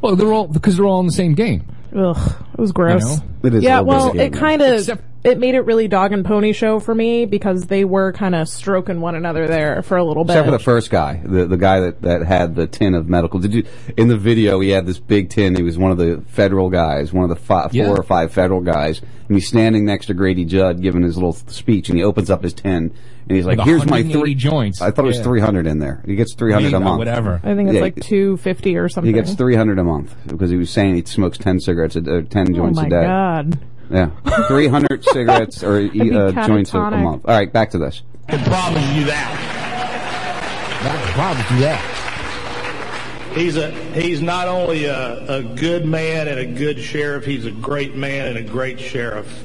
Well, 0.00 0.16
they're 0.16 0.32
all 0.32 0.46
because 0.48 0.76
they're 0.76 0.86
all 0.86 1.00
in 1.00 1.06
the 1.06 1.12
same 1.12 1.34
game. 1.34 1.64
Ugh, 1.96 2.16
it 2.52 2.58
was 2.60 2.72
gross. 2.72 3.02
You 3.02 3.08
know? 3.08 3.22
It 3.44 3.54
is 3.54 3.62
yeah, 3.62 3.80
well, 3.80 4.12
game, 4.12 4.20
it 4.20 4.32
kind 4.34 4.60
of 4.62 4.80
Except- 4.80 5.02
it 5.24 5.38
made 5.38 5.54
it 5.56 5.62
really 5.62 5.88
dog 5.88 6.12
and 6.12 6.24
pony 6.24 6.52
show 6.52 6.78
for 6.78 6.94
me 6.94 7.24
because 7.26 7.66
they 7.66 7.84
were 7.84 8.12
kind 8.12 8.34
of 8.36 8.48
stroking 8.48 9.00
one 9.00 9.14
another 9.16 9.48
there 9.48 9.82
for 9.82 9.96
a 9.96 10.04
little 10.04 10.22
bit. 10.24 10.34
Except 10.34 10.46
for 10.46 10.50
the 10.52 10.58
first 10.60 10.90
guy, 10.90 11.20
the 11.24 11.46
the 11.46 11.56
guy 11.56 11.80
that, 11.80 12.02
that 12.02 12.22
had 12.22 12.54
the 12.54 12.66
tin 12.66 12.94
of 12.94 13.08
medical. 13.08 13.40
Did 13.40 13.52
you 13.54 13.64
in 13.96 14.08
the 14.08 14.16
video? 14.16 14.60
He 14.60 14.68
had 14.70 14.86
this 14.86 14.98
big 15.00 15.30
tin. 15.30 15.56
He 15.56 15.62
was 15.62 15.76
one 15.78 15.90
of 15.90 15.98
the 15.98 16.22
federal 16.28 16.70
guys, 16.70 17.12
one 17.12 17.24
of 17.24 17.30
the 17.30 17.36
fi- 17.42 17.68
Yeah. 17.72 17.86
four 17.86 17.98
or 17.98 18.02
five 18.04 18.32
federal 18.32 18.60
guys, 18.60 19.00
and 19.28 19.36
he's 19.36 19.48
standing 19.48 19.84
next 19.84 20.06
to 20.06 20.14
Grady 20.14 20.44
Judd 20.44 20.80
giving 20.82 21.02
his 21.02 21.16
little 21.16 21.32
speech, 21.32 21.88
and 21.88 21.98
he 21.98 22.04
opens 22.04 22.30
up 22.30 22.42
his 22.44 22.52
tin, 22.52 22.92
and 23.28 23.36
he's 23.36 23.44
like, 23.46 23.58
With 23.58 23.66
"Here's 23.66 23.84
my 23.86 23.98
180 23.98 24.18
three 24.20 24.34
joints." 24.34 24.80
I 24.80 24.90
thought 24.90 25.04
it 25.04 25.08
was 25.08 25.18
Yeah. 25.18 25.22
three 25.24 25.40
hundred 25.40 25.66
in 25.66 25.78
there. 25.78 26.02
He 26.06 26.16
gets 26.16 26.34
three 26.34 26.52
hundred 26.52 26.72
a 26.74 26.80
month. 26.80 26.98
Whatever. 26.98 27.40
I 27.44 27.54
think 27.54 27.68
it's 27.68 27.76
Yeah, 27.76 27.82
like 27.82 28.00
two 28.00 28.36
fifty 28.38 28.76
or 28.76 28.88
something. 28.88 29.12
He 29.12 29.18
gets 29.18 29.34
three 29.34 29.54
hundred 29.54 29.78
a 29.78 29.84
month 29.84 30.14
because 30.26 30.50
he 30.50 30.56
was 30.56 30.70
saying 30.70 30.94
he 30.96 31.04
smokes 31.04 31.36
ten 31.38 31.60
cigarettes, 31.60 31.96
a, 31.96 32.00
uh, 32.00 32.22
ten 32.22 32.46
oh 32.52 32.54
joints 32.56 32.76
my 32.78 32.86
a 32.86 32.90
day. 32.90 33.02
god! 33.02 33.58
Yeah, 33.90 34.10
three 34.48 34.68
hundred 34.68 35.04
cigarettes 35.12 35.62
or 35.62 35.76
uh, 35.78 36.46
joints 36.46 36.72
a, 36.74 36.78
a 36.78 36.90
month. 36.90 37.24
All 37.26 37.34
right, 37.34 37.52
back 37.52 37.70
to 37.70 37.78
this. 37.78 38.02
I 38.28 38.36
can 38.36 38.44
promise 38.44 38.96
you 38.96 39.04
that. 39.04 40.80
That's 40.82 41.12
probably 41.12 41.60
that. 41.64 43.34
He's 43.34 43.56
a 43.56 43.70
he's 43.92 44.20
not 44.22 44.48
only 44.48 44.86
a, 44.86 45.36
a 45.38 45.42
good 45.42 45.84
man 45.86 46.28
and 46.28 46.38
a 46.38 46.46
good 46.46 46.78
sheriff. 46.80 47.24
He's 47.24 47.44
a 47.46 47.50
great 47.50 47.94
man 47.94 48.28
and 48.28 48.38
a 48.38 48.42
great 48.50 48.80
sheriff. 48.80 49.44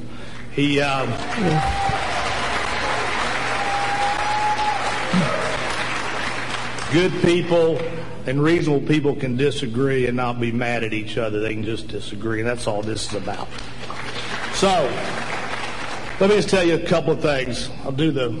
He 0.52 0.80
um, 0.80 1.08
good 6.94 7.12
people 7.22 7.76
and 8.24 8.40
reasonable 8.40 8.86
people 8.86 9.16
can 9.16 9.36
disagree 9.36 10.06
and 10.06 10.16
not 10.16 10.40
be 10.40 10.52
mad 10.52 10.84
at 10.84 10.92
each 10.92 11.18
other. 11.18 11.40
They 11.40 11.52
can 11.52 11.64
just 11.64 11.88
disagree, 11.88 12.38
and 12.38 12.48
that's 12.48 12.68
all 12.68 12.82
this 12.82 13.08
is 13.08 13.14
about. 13.20 13.48
So, 14.54 14.68
let 16.20 16.30
me 16.30 16.36
just 16.36 16.48
tell 16.48 16.62
you 16.62 16.74
a 16.74 16.86
couple 16.86 17.12
of 17.12 17.20
things. 17.20 17.68
I'll 17.82 17.90
do 17.90 18.12
the 18.12 18.40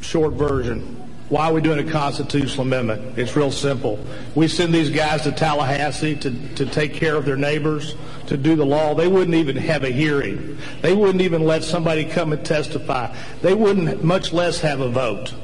short 0.00 0.34
version. 0.34 0.96
Why 1.28 1.50
are 1.50 1.52
we 1.52 1.60
doing 1.60 1.86
a 1.86 1.90
constitutional 1.90 2.62
amendment? 2.62 3.18
It's 3.18 3.34
real 3.34 3.50
simple. 3.50 3.98
We 4.36 4.46
send 4.46 4.72
these 4.72 4.88
guys 4.88 5.22
to 5.22 5.32
Tallahassee 5.32 6.14
to, 6.16 6.54
to 6.54 6.66
take 6.66 6.94
care 6.94 7.16
of 7.16 7.24
their 7.24 7.36
neighbors, 7.36 7.96
to 8.28 8.36
do 8.36 8.54
the 8.54 8.64
law. 8.64 8.94
They 8.94 9.08
wouldn't 9.08 9.34
even 9.34 9.56
have 9.56 9.82
a 9.82 9.90
hearing. 9.90 10.56
They 10.82 10.94
wouldn't 10.94 11.22
even 11.22 11.44
let 11.44 11.64
somebody 11.64 12.04
come 12.04 12.32
and 12.32 12.46
testify. 12.46 13.12
They 13.42 13.54
wouldn't, 13.54 14.04
much 14.04 14.32
less 14.32 14.60
have 14.60 14.78
a 14.78 14.88
vote. 14.88 15.34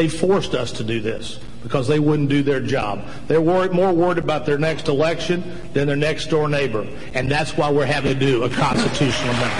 They 0.00 0.08
forced 0.08 0.54
us 0.54 0.72
to 0.72 0.82
do 0.82 1.02
this 1.02 1.38
because 1.62 1.86
they 1.86 1.98
wouldn't 1.98 2.30
do 2.30 2.42
their 2.42 2.62
job. 2.62 3.04
They're 3.26 3.42
worried, 3.42 3.72
more 3.72 3.92
worried 3.92 4.16
about 4.16 4.46
their 4.46 4.56
next 4.56 4.88
election 4.88 5.44
than 5.74 5.86
their 5.88 5.94
next 5.94 6.30
door 6.30 6.48
neighbor. 6.48 6.88
And 7.12 7.30
that's 7.30 7.54
why 7.54 7.70
we're 7.70 7.84
having 7.84 8.14
to 8.14 8.18
do 8.18 8.44
a 8.44 8.48
constitutional 8.48 9.28
amendment. 9.28 9.52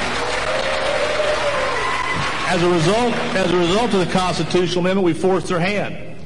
As 2.48 2.62
a 2.62 2.70
result, 2.70 3.14
as 3.36 3.52
a 3.52 3.56
result 3.58 3.92
of 3.92 4.06
the 4.06 4.10
constitutional 4.10 4.80
amendment, 4.80 5.04
we 5.04 5.12
forced 5.12 5.48
their 5.48 5.60
hand. 5.60 6.16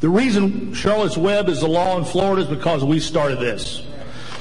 The 0.00 0.10
reason 0.10 0.74
Charlotte's 0.74 1.16
Web 1.16 1.48
is 1.48 1.60
the 1.60 1.66
law 1.66 1.96
in 1.96 2.04
Florida 2.04 2.42
is 2.42 2.48
because 2.48 2.84
we 2.84 3.00
started 3.00 3.40
this. 3.40 3.86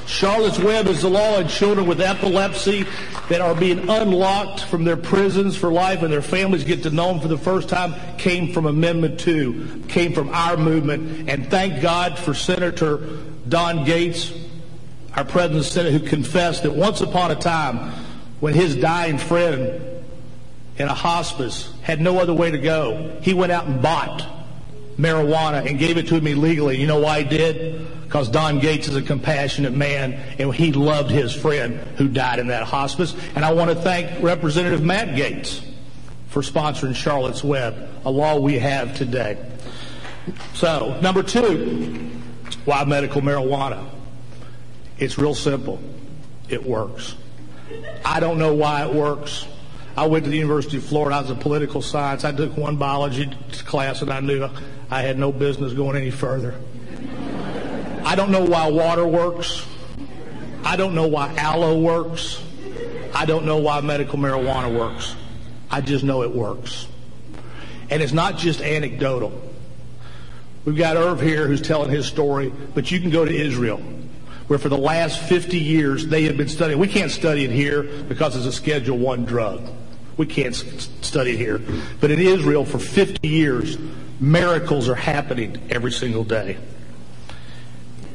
Charlotte's 0.06 0.60
Web 0.60 0.88
is 0.88 1.02
the 1.02 1.10
law 1.10 1.40
in 1.40 1.48
children 1.48 1.88
with 1.88 2.02
epilepsy 2.02 2.86
that 3.30 3.42
are 3.42 3.56
being 3.56 3.90
unlocked 3.90 4.62
from 4.62 4.84
their 4.84 4.98
prisons 4.98 5.56
for 5.56 5.72
life 5.72 6.04
and 6.04 6.12
their 6.12 6.22
families 6.22 6.64
get 6.64 6.84
to 6.84 6.90
know 6.90 7.08
them 7.08 7.22
for 7.22 7.28
the 7.28 7.38
first 7.38 7.70
time 7.70 7.96
came 8.18 8.52
from 8.52 8.66
Amendment 8.66 9.20
2, 9.20 9.86
came 9.88 10.14
from 10.14 10.30
our 10.30 10.58
movement. 10.58 11.30
And 11.30 11.50
thank 11.50 11.82
God 11.82 12.20
for 12.20 12.34
Senator 12.34 12.98
Don 13.48 13.86
Gaetz, 13.86 14.38
our 15.16 15.24
President 15.24 15.60
of 15.60 15.66
the 15.66 15.72
Senate, 15.72 15.94
who 15.94 16.08
confessed 16.08 16.64
that 16.64 16.74
once 16.74 17.02
upon 17.02 17.32
a 17.32 17.36
time 17.36 17.94
when 18.40 18.54
his 18.54 18.76
dying 18.76 19.18
friend 19.18 19.82
in 20.78 20.88
a 20.88 20.94
hospice, 20.94 21.72
had 21.84 22.02
no 22.02 22.20
other 22.20 22.34
way 22.34 22.52
to 22.52 22.58
go. 22.58 23.20
He 23.22 23.34
went 23.34 23.52
out 23.52 23.68
and 23.68 23.82
bought 23.82 24.28
marijuana 24.98 25.68
and 25.68 25.80
gave 25.80 25.98
it 25.98 26.08
to 26.08 26.22
me 26.22 26.36
legally. 26.36 26.78
You 26.80 26.88
know 26.88 27.00
why 27.00 27.24
he 27.24 27.38
did? 27.38 28.04
Because 28.04 28.30
Don 28.30 28.60
Gaetz 28.60 28.88
is 28.88 28.96
a 28.96 29.02
compassionate 29.02 29.74
man 29.74 30.14
and 30.38 30.54
he 30.54 30.72
loved 30.72 31.10
his 31.10 31.34
friend 31.34 31.80
who 31.98 32.08
died 32.08 32.40
in 32.40 32.48
that 32.48 32.64
hospice. 32.64 33.16
And 33.36 33.44
I 33.44 33.54
want 33.54 33.72
to 33.72 33.76
thank 33.76 34.24
Representative 34.24 34.84
Matt 34.84 35.10
Gaetz 35.10 35.64
for 36.28 36.42
sponsoring 36.42 36.96
Charlotte's 36.96 37.44
Web, 37.44 37.90
a 38.06 38.12
law 38.12 38.40
we 38.40 38.58
have 38.60 38.96
today. 38.96 39.38
So, 40.54 41.00
number 41.02 41.22
two, 41.22 42.10
why 42.66 42.84
medical 42.86 43.22
marijuana? 43.22 43.88
It's 44.98 45.18
real 45.18 45.36
simple. 45.36 45.80
It 46.50 46.64
works. 46.64 47.16
I 48.06 48.20
don't 48.20 48.38
know 48.38 48.54
why 48.54 48.86
it 48.86 48.94
works. 48.94 49.48
I 49.96 50.08
went 50.08 50.26
to 50.26 50.32
the 50.32 50.38
University 50.38 50.78
of 50.78 50.84
Florida. 50.84 51.18
I 51.18 51.22
was 51.22 51.30
a 51.30 51.36
political 51.36 51.82
science. 51.82 52.24
I 52.24 52.32
took 52.32 52.58
one 52.58 52.78
biology 52.78 53.32
class 53.66 54.02
and 54.02 54.12
I 54.12 54.20
knew 54.20 54.50
I 54.94 55.02
had 55.02 55.18
no 55.18 55.32
business 55.32 55.74
going 55.74 55.98
any 55.98 56.12
further. 56.12 56.54
I 58.06 58.16
don't 58.16 58.30
know 58.30 58.46
why 58.46 58.70
water 58.70 59.08
works. 59.08 59.66
I 60.64 60.76
don't 60.76 60.94
know 60.94 61.08
why 61.08 61.34
aloe 61.36 61.80
works. 61.80 62.40
I 63.12 63.26
don't 63.26 63.44
know 63.46 63.58
why 63.58 63.82
medical 63.82 64.20
marijuana 64.20 64.78
works. 64.78 65.16
I 65.72 65.82
just 65.82 66.04
know 66.04 66.22
it 66.22 66.30
works. 66.30 66.88
And 67.90 68.04
it's 68.04 68.14
not 68.14 68.38
just 68.38 68.62
anecdotal. 68.62 69.32
We've 70.64 70.78
got 70.78 70.96
Irv 70.96 71.20
here 71.20 71.48
who's 71.48 71.64
telling 71.64 71.90
his 71.90 72.06
story, 72.06 72.54
but 72.76 72.92
you 72.92 73.00
can 73.00 73.10
go 73.10 73.26
to 73.26 73.36
Israel, 73.36 73.82
where 74.46 74.60
for 74.60 74.70
the 74.70 74.78
last 74.78 75.20
50 75.24 75.58
years 75.58 76.06
they 76.06 76.26
have 76.26 76.38
been 76.38 76.48
studying. 76.48 76.78
We 76.78 76.88
can't 76.88 77.10
study 77.10 77.46
it 77.46 77.52
here 77.52 77.82
because 77.82 78.36
it's 78.36 78.46
a 78.46 78.52
Schedule 78.52 79.00
One 79.00 79.26
drug. 79.26 79.68
We 80.18 80.28
can't 80.28 80.54
study 80.54 81.32
it 81.32 81.38
here. 81.38 81.60
But 82.00 82.12
in 82.12 82.20
Israel, 82.20 82.64
for 82.64 82.78
50 82.78 83.28
years, 83.28 83.80
miracles 84.24 84.88
are 84.88 84.96
happening 84.96 85.62
every 85.70 85.92
single 85.92 86.24
day. 86.24 86.58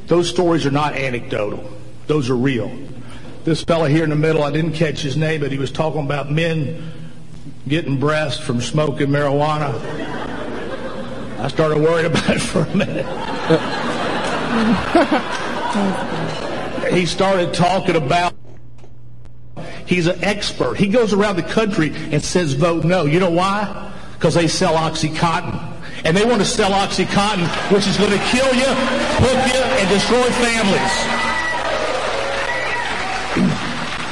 Those 0.06 0.28
stories 0.28 0.64
are 0.64 0.70
not 0.70 0.94
anecdotal. 0.94 1.70
Those 2.06 2.30
are 2.30 2.36
real. 2.36 2.72
This 3.44 3.62
fella 3.62 3.90
here 3.90 4.04
in 4.04 4.10
the 4.10 4.16
middle, 4.16 4.42
I 4.42 4.50
didn't 4.50 4.72
catch 4.72 5.00
his 5.00 5.18
name, 5.18 5.42
but 5.42 5.52
he 5.52 5.58
was 5.58 5.70
talking 5.70 6.02
about 6.02 6.32
men 6.32 6.92
getting 7.68 8.00
breast 8.00 8.42
from 8.42 8.62
smoking 8.62 9.08
marijuana. 9.08 9.74
I 11.38 11.48
started 11.48 11.78
worried 11.78 12.06
about 12.06 12.30
it 12.30 12.40
for 12.40 12.62
a 12.62 12.74
minute. 12.74 13.04
he 16.92 17.04
started 17.04 17.52
talking 17.52 17.96
about 17.96 18.34
he's 19.84 20.06
an 20.06 20.24
expert. 20.24 20.78
He 20.78 20.88
goes 20.88 21.12
around 21.12 21.36
the 21.36 21.42
country 21.42 21.92
and 21.94 22.24
says 22.24 22.54
vote 22.54 22.84
no. 22.84 23.04
You 23.04 23.20
know 23.20 23.30
why? 23.30 23.92
Because 24.14 24.34
they 24.34 24.48
sell 24.48 24.74
Oxycontin. 24.74 25.77
And 26.04 26.16
they 26.16 26.24
want 26.24 26.40
to 26.40 26.46
sell 26.46 26.70
Oxycontin, 26.70 27.46
which 27.72 27.86
is 27.86 27.96
going 27.96 28.12
to 28.12 28.24
kill 28.26 28.54
you, 28.54 28.70
hook 29.20 29.54
you, 29.54 29.60
and 29.60 29.88
destroy 29.88 30.22
families. 30.38 31.28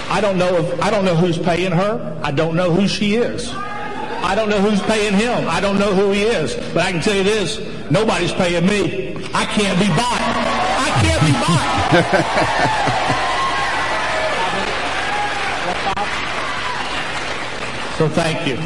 I 0.08 0.20
don't 0.20 0.38
know 0.38 0.56
if 0.56 0.80
I 0.80 0.90
don't 0.90 1.04
know 1.04 1.16
who's 1.16 1.36
paying 1.38 1.72
her. 1.72 2.20
I 2.22 2.30
don't 2.30 2.54
know 2.54 2.72
who 2.72 2.86
she 2.88 3.16
is. 3.16 3.50
I 3.52 4.34
don't 4.34 4.48
know 4.48 4.60
who's 4.60 4.80
paying 4.82 5.14
him. 5.14 5.48
I 5.48 5.60
don't 5.60 5.78
know 5.78 5.94
who 5.94 6.10
he 6.12 6.22
is. 6.22 6.54
But 6.72 6.84
I 6.84 6.92
can 6.92 7.00
tell 7.02 7.14
you 7.14 7.24
this: 7.24 7.58
nobody's 7.90 8.32
paying 8.32 8.66
me. 8.66 9.16
I 9.34 9.44
can't 9.46 9.78
be 9.78 9.88
bought. 9.88 10.20
I 10.78 10.90
can't 11.02 11.22
be 11.26 11.32
bought. 11.32 11.76
so 17.98 18.08
thank 18.08 18.46
you. 18.48 18.56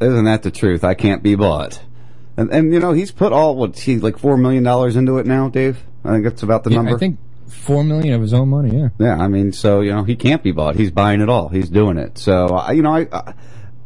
Isn't 0.00 0.24
that 0.24 0.42
the 0.42 0.50
truth? 0.50 0.82
I 0.84 0.94
can't 0.94 1.22
be 1.22 1.36
bought. 1.36 1.80
And, 2.36 2.50
and 2.52 2.72
you 2.72 2.80
know, 2.80 2.92
he's 2.92 3.12
put 3.12 3.32
all, 3.32 3.56
what, 3.56 3.78
he, 3.78 3.98
like 3.98 4.16
$4 4.16 4.38
million 4.40 4.66
into 4.98 5.18
it 5.18 5.26
now, 5.26 5.48
Dave? 5.48 5.82
I 6.04 6.12
think 6.12 6.24
that's 6.24 6.42
about 6.42 6.64
the 6.64 6.70
Yeah, 6.70 6.76
number. 6.76 6.94
I 6.96 6.98
think 6.98 7.18
four 7.48 7.82
million 7.82 8.14
of 8.14 8.20
his 8.20 8.34
own 8.34 8.48
money. 8.48 8.76
Yeah. 8.78 8.88
Yeah, 8.98 9.16
I 9.16 9.28
mean, 9.28 9.52
so, 9.52 9.80
you 9.80 9.92
know, 9.92 10.04
he 10.04 10.16
can't 10.16 10.42
be 10.42 10.52
bought. 10.52 10.76
He's 10.76 10.90
buying 10.90 11.20
it 11.20 11.28
all. 11.28 11.48
He's 11.48 11.68
doing 11.70 11.96
it. 11.98 12.18
So, 12.18 12.46
I 12.48 12.72
you 12.72 12.82
know, 12.82 12.94
I, 12.94 13.08
I- 13.12 13.34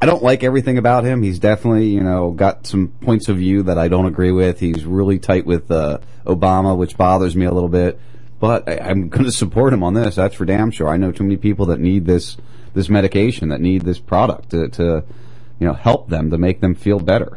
I 0.03 0.07
don't 0.07 0.23
like 0.23 0.43
everything 0.43 0.79
about 0.79 1.05
him. 1.05 1.23
He's 1.23 1.39
definitely, 1.39 1.89
you 1.89 2.01
know, 2.01 2.31
got 2.31 2.67
some 2.67 2.89
points 2.89 3.29
of 3.29 3.37
view 3.37 3.65
that 3.65 3.77
I 3.77 3.89
don't 3.89 4.07
agree 4.07 4.33
with. 4.33 4.59
He's 4.59 4.87
really 4.87 5.19
tight 5.19 5.45
with, 5.45 5.71
uh, 5.71 5.99
Obama, 6.25 6.75
which 6.75 6.97
bothers 6.97 7.37
me 7.37 7.45
a 7.45 7.53
little 7.53 7.69
bit. 7.69 8.01
But 8.39 8.67
I, 8.67 8.79
I'm 8.79 9.09
going 9.11 9.27
to 9.27 9.31
support 9.31 9.75
him 9.75 9.83
on 9.83 9.93
this. 9.93 10.15
That's 10.15 10.35
for 10.35 10.47
damn 10.47 10.71
sure. 10.71 10.89
I 10.89 10.97
know 10.97 11.13
too 11.13 11.25
many 11.25 11.37
people 11.37 11.67
that 11.67 11.81
need 11.81 12.07
this, 12.07 12.39
this 12.73 12.89
medication, 12.89 13.51
that 13.51 13.61
need 13.61 13.83
this 13.83 13.99
product 13.99 14.53
to, 14.53 14.69
to, 14.71 15.05
you 15.59 15.67
know, 15.67 15.75
help 15.75 16.09
them, 16.09 16.31
to 16.31 16.39
make 16.39 16.63
them 16.63 16.75
feel 16.75 16.99
better. 16.99 17.37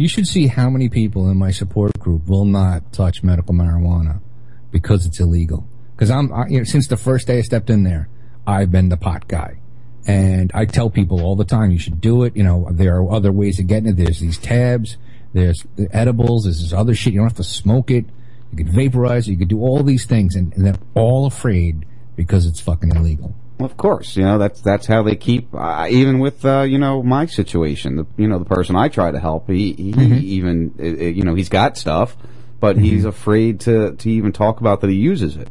You 0.00 0.08
should 0.08 0.26
see 0.26 0.46
how 0.46 0.70
many 0.70 0.88
people 0.88 1.28
in 1.28 1.36
my 1.36 1.50
support 1.50 1.98
group 1.98 2.26
will 2.26 2.46
not 2.46 2.90
touch 2.90 3.22
medical 3.22 3.52
marijuana 3.52 4.22
because 4.70 5.04
it's 5.04 5.20
illegal. 5.20 5.68
Because 5.94 6.10
I'm, 6.10 6.32
I, 6.32 6.46
you 6.46 6.56
know, 6.56 6.64
since 6.64 6.86
the 6.86 6.96
first 6.96 7.26
day 7.26 7.36
I 7.36 7.42
stepped 7.42 7.68
in 7.68 7.82
there, 7.82 8.08
I've 8.46 8.72
been 8.72 8.88
the 8.88 8.96
pot 8.96 9.28
guy. 9.28 9.60
And 10.06 10.50
I 10.54 10.64
tell 10.64 10.88
people 10.88 11.22
all 11.22 11.36
the 11.36 11.44
time, 11.44 11.70
you 11.70 11.78
should 11.78 12.00
do 12.00 12.22
it. 12.22 12.34
You 12.34 12.44
know, 12.44 12.66
there 12.70 12.96
are 12.96 13.12
other 13.12 13.30
ways 13.30 13.58
of 13.58 13.66
getting 13.66 13.90
it. 13.90 13.98
There's 13.98 14.20
these 14.20 14.38
tabs, 14.38 14.96
there's 15.34 15.66
the 15.76 15.94
edibles, 15.94 16.44
there's 16.44 16.62
this 16.62 16.72
other 16.72 16.94
shit. 16.94 17.12
You 17.12 17.18
don't 17.18 17.28
have 17.28 17.36
to 17.36 17.44
smoke 17.44 17.90
it. 17.90 18.06
You 18.52 18.56
could 18.56 18.70
vaporize 18.70 19.28
it. 19.28 19.32
You 19.32 19.36
could 19.36 19.48
do 19.48 19.60
all 19.60 19.82
these 19.82 20.06
things. 20.06 20.34
And, 20.34 20.54
and 20.54 20.64
they're 20.64 20.78
all 20.94 21.26
afraid 21.26 21.84
because 22.16 22.46
it's 22.46 22.58
fucking 22.58 22.96
illegal. 22.96 23.34
Well, 23.60 23.68
of 23.68 23.76
course, 23.76 24.16
you 24.16 24.24
know 24.24 24.38
that's 24.38 24.62
that's 24.62 24.86
how 24.86 25.02
they 25.02 25.16
keep. 25.16 25.54
Uh, 25.54 25.86
even 25.90 26.18
with 26.18 26.46
uh, 26.46 26.62
you 26.62 26.78
know 26.78 27.02
my 27.02 27.26
situation, 27.26 27.96
the 27.96 28.06
you 28.16 28.26
know 28.26 28.38
the 28.38 28.46
person 28.46 28.74
I 28.74 28.88
try 28.88 29.10
to 29.10 29.20
help, 29.20 29.50
he, 29.50 29.74
he 29.74 29.92
even 30.36 30.74
uh, 30.80 30.82
uh, 30.82 30.86
you 30.86 31.24
know 31.24 31.34
he's 31.34 31.50
got 31.50 31.76
stuff, 31.76 32.16
but 32.58 32.78
he's 32.78 33.04
afraid 33.04 33.60
to 33.60 33.96
to 33.96 34.10
even 34.10 34.32
talk 34.32 34.60
about 34.60 34.80
that 34.80 34.88
he 34.88 34.96
uses 34.96 35.36
it, 35.36 35.48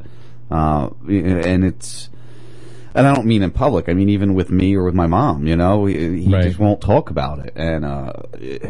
uh, 0.50 0.90
and 1.08 1.64
it's. 1.64 2.10
And 2.96 3.06
I 3.06 3.14
don't 3.14 3.28
mean 3.28 3.44
in 3.44 3.52
public. 3.52 3.88
I 3.88 3.94
mean 3.94 4.10
even 4.10 4.34
with 4.34 4.50
me 4.50 4.76
or 4.76 4.86
with 4.86 4.96
my 4.96 5.06
mom. 5.06 5.46
You 5.46 5.56
know, 5.56 5.86
he, 5.86 6.24
he 6.24 6.32
just 6.32 6.58
won't 6.58 6.82
talk 6.82 7.12
about 7.12 7.38
it, 7.38 7.54
and 7.56 7.86
uh, 7.86 8.14
it, 8.34 8.64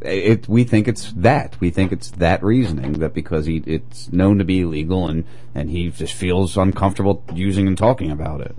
it. 0.00 0.48
We 0.48 0.64
think 0.64 0.88
it's 0.88 1.12
that. 1.12 1.56
We 1.60 1.70
think 1.70 1.92
it's 1.92 2.10
that 2.10 2.42
reasoning 2.42 2.94
that 2.94 3.14
because 3.14 3.46
he 3.46 3.62
it's 3.64 4.12
known 4.12 4.38
to 4.38 4.44
be 4.44 4.62
illegal, 4.62 5.06
and 5.06 5.24
and 5.54 5.70
he 5.70 5.90
just 5.90 6.14
feels 6.14 6.56
uncomfortable 6.56 7.22
using 7.32 7.68
and 7.68 7.78
talking 7.78 8.10
about 8.10 8.40
it. 8.40 8.56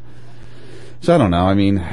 So 1.04 1.13
I 1.13 1.18
don't 1.18 1.32
know. 1.32 1.46
I 1.46 1.54
mean, 1.54 1.86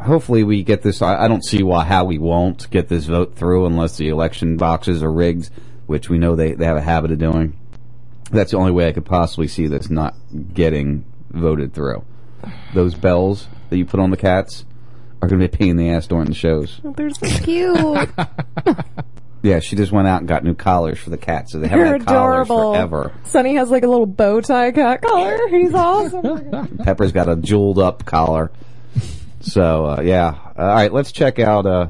hopefully 0.00 0.44
we 0.44 0.62
get 0.62 0.82
this. 0.82 1.02
I, 1.02 1.24
I 1.24 1.26
don't 1.26 1.44
see 1.44 1.64
why 1.64 1.82
how 1.84 2.04
we 2.04 2.16
won't 2.16 2.70
get 2.70 2.88
this 2.88 3.06
vote 3.06 3.34
through 3.34 3.66
unless 3.66 3.96
the 3.96 4.08
election 4.08 4.56
boxes 4.56 5.02
are 5.02 5.10
rigged, 5.10 5.50
which 5.86 6.08
we 6.08 6.16
know 6.16 6.36
they 6.36 6.52
they 6.52 6.64
have 6.64 6.76
a 6.76 6.80
habit 6.80 7.10
of 7.10 7.18
doing. 7.18 7.58
That's 8.30 8.52
the 8.52 8.56
only 8.56 8.70
way 8.70 8.86
I 8.86 8.92
could 8.92 9.04
possibly 9.04 9.48
see 9.48 9.66
this 9.66 9.90
not 9.90 10.14
getting 10.52 11.04
voted 11.30 11.74
through. 11.74 12.04
Those 12.72 12.94
bells 12.94 13.48
that 13.70 13.78
you 13.78 13.84
put 13.84 13.98
on 13.98 14.12
the 14.12 14.16
cats 14.16 14.64
are 15.20 15.26
going 15.26 15.40
to 15.40 15.48
be 15.48 15.52
a 15.52 15.58
pain 15.58 15.70
in 15.70 15.76
the 15.76 15.90
ass 15.90 16.06
during 16.06 16.26
the 16.26 16.34
shows. 16.34 16.80
They're 16.84 17.10
so 17.10 17.26
cute. 17.26 18.10
Yeah, 19.44 19.60
she 19.60 19.76
just 19.76 19.92
went 19.92 20.08
out 20.08 20.20
and 20.20 20.26
got 20.28 20.42
new 20.42 20.54
collars 20.54 20.98
for 20.98 21.10
the 21.10 21.18
cats, 21.18 21.52
so 21.52 21.58
they 21.58 21.68
haven't 21.68 21.84
They're 21.84 21.98
had 21.98 22.06
collars 22.06 22.46
adorable. 22.46 22.72
forever. 22.72 23.12
Sonny 23.24 23.56
has 23.56 23.70
like 23.70 23.82
a 23.84 23.86
little 23.86 24.06
bow 24.06 24.40
tie 24.40 24.72
cat 24.72 25.02
collar. 25.02 25.48
He's 25.48 25.74
awesome. 25.74 26.78
Pepper's 26.82 27.12
got 27.12 27.28
a 27.28 27.36
jeweled 27.36 27.78
up 27.78 28.06
collar. 28.06 28.50
So 29.40 29.84
uh, 29.84 30.00
yeah, 30.00 30.34
all 30.56 30.66
right. 30.66 30.90
Let's 30.90 31.12
check 31.12 31.38
out. 31.38 31.66
Uh, 31.66 31.88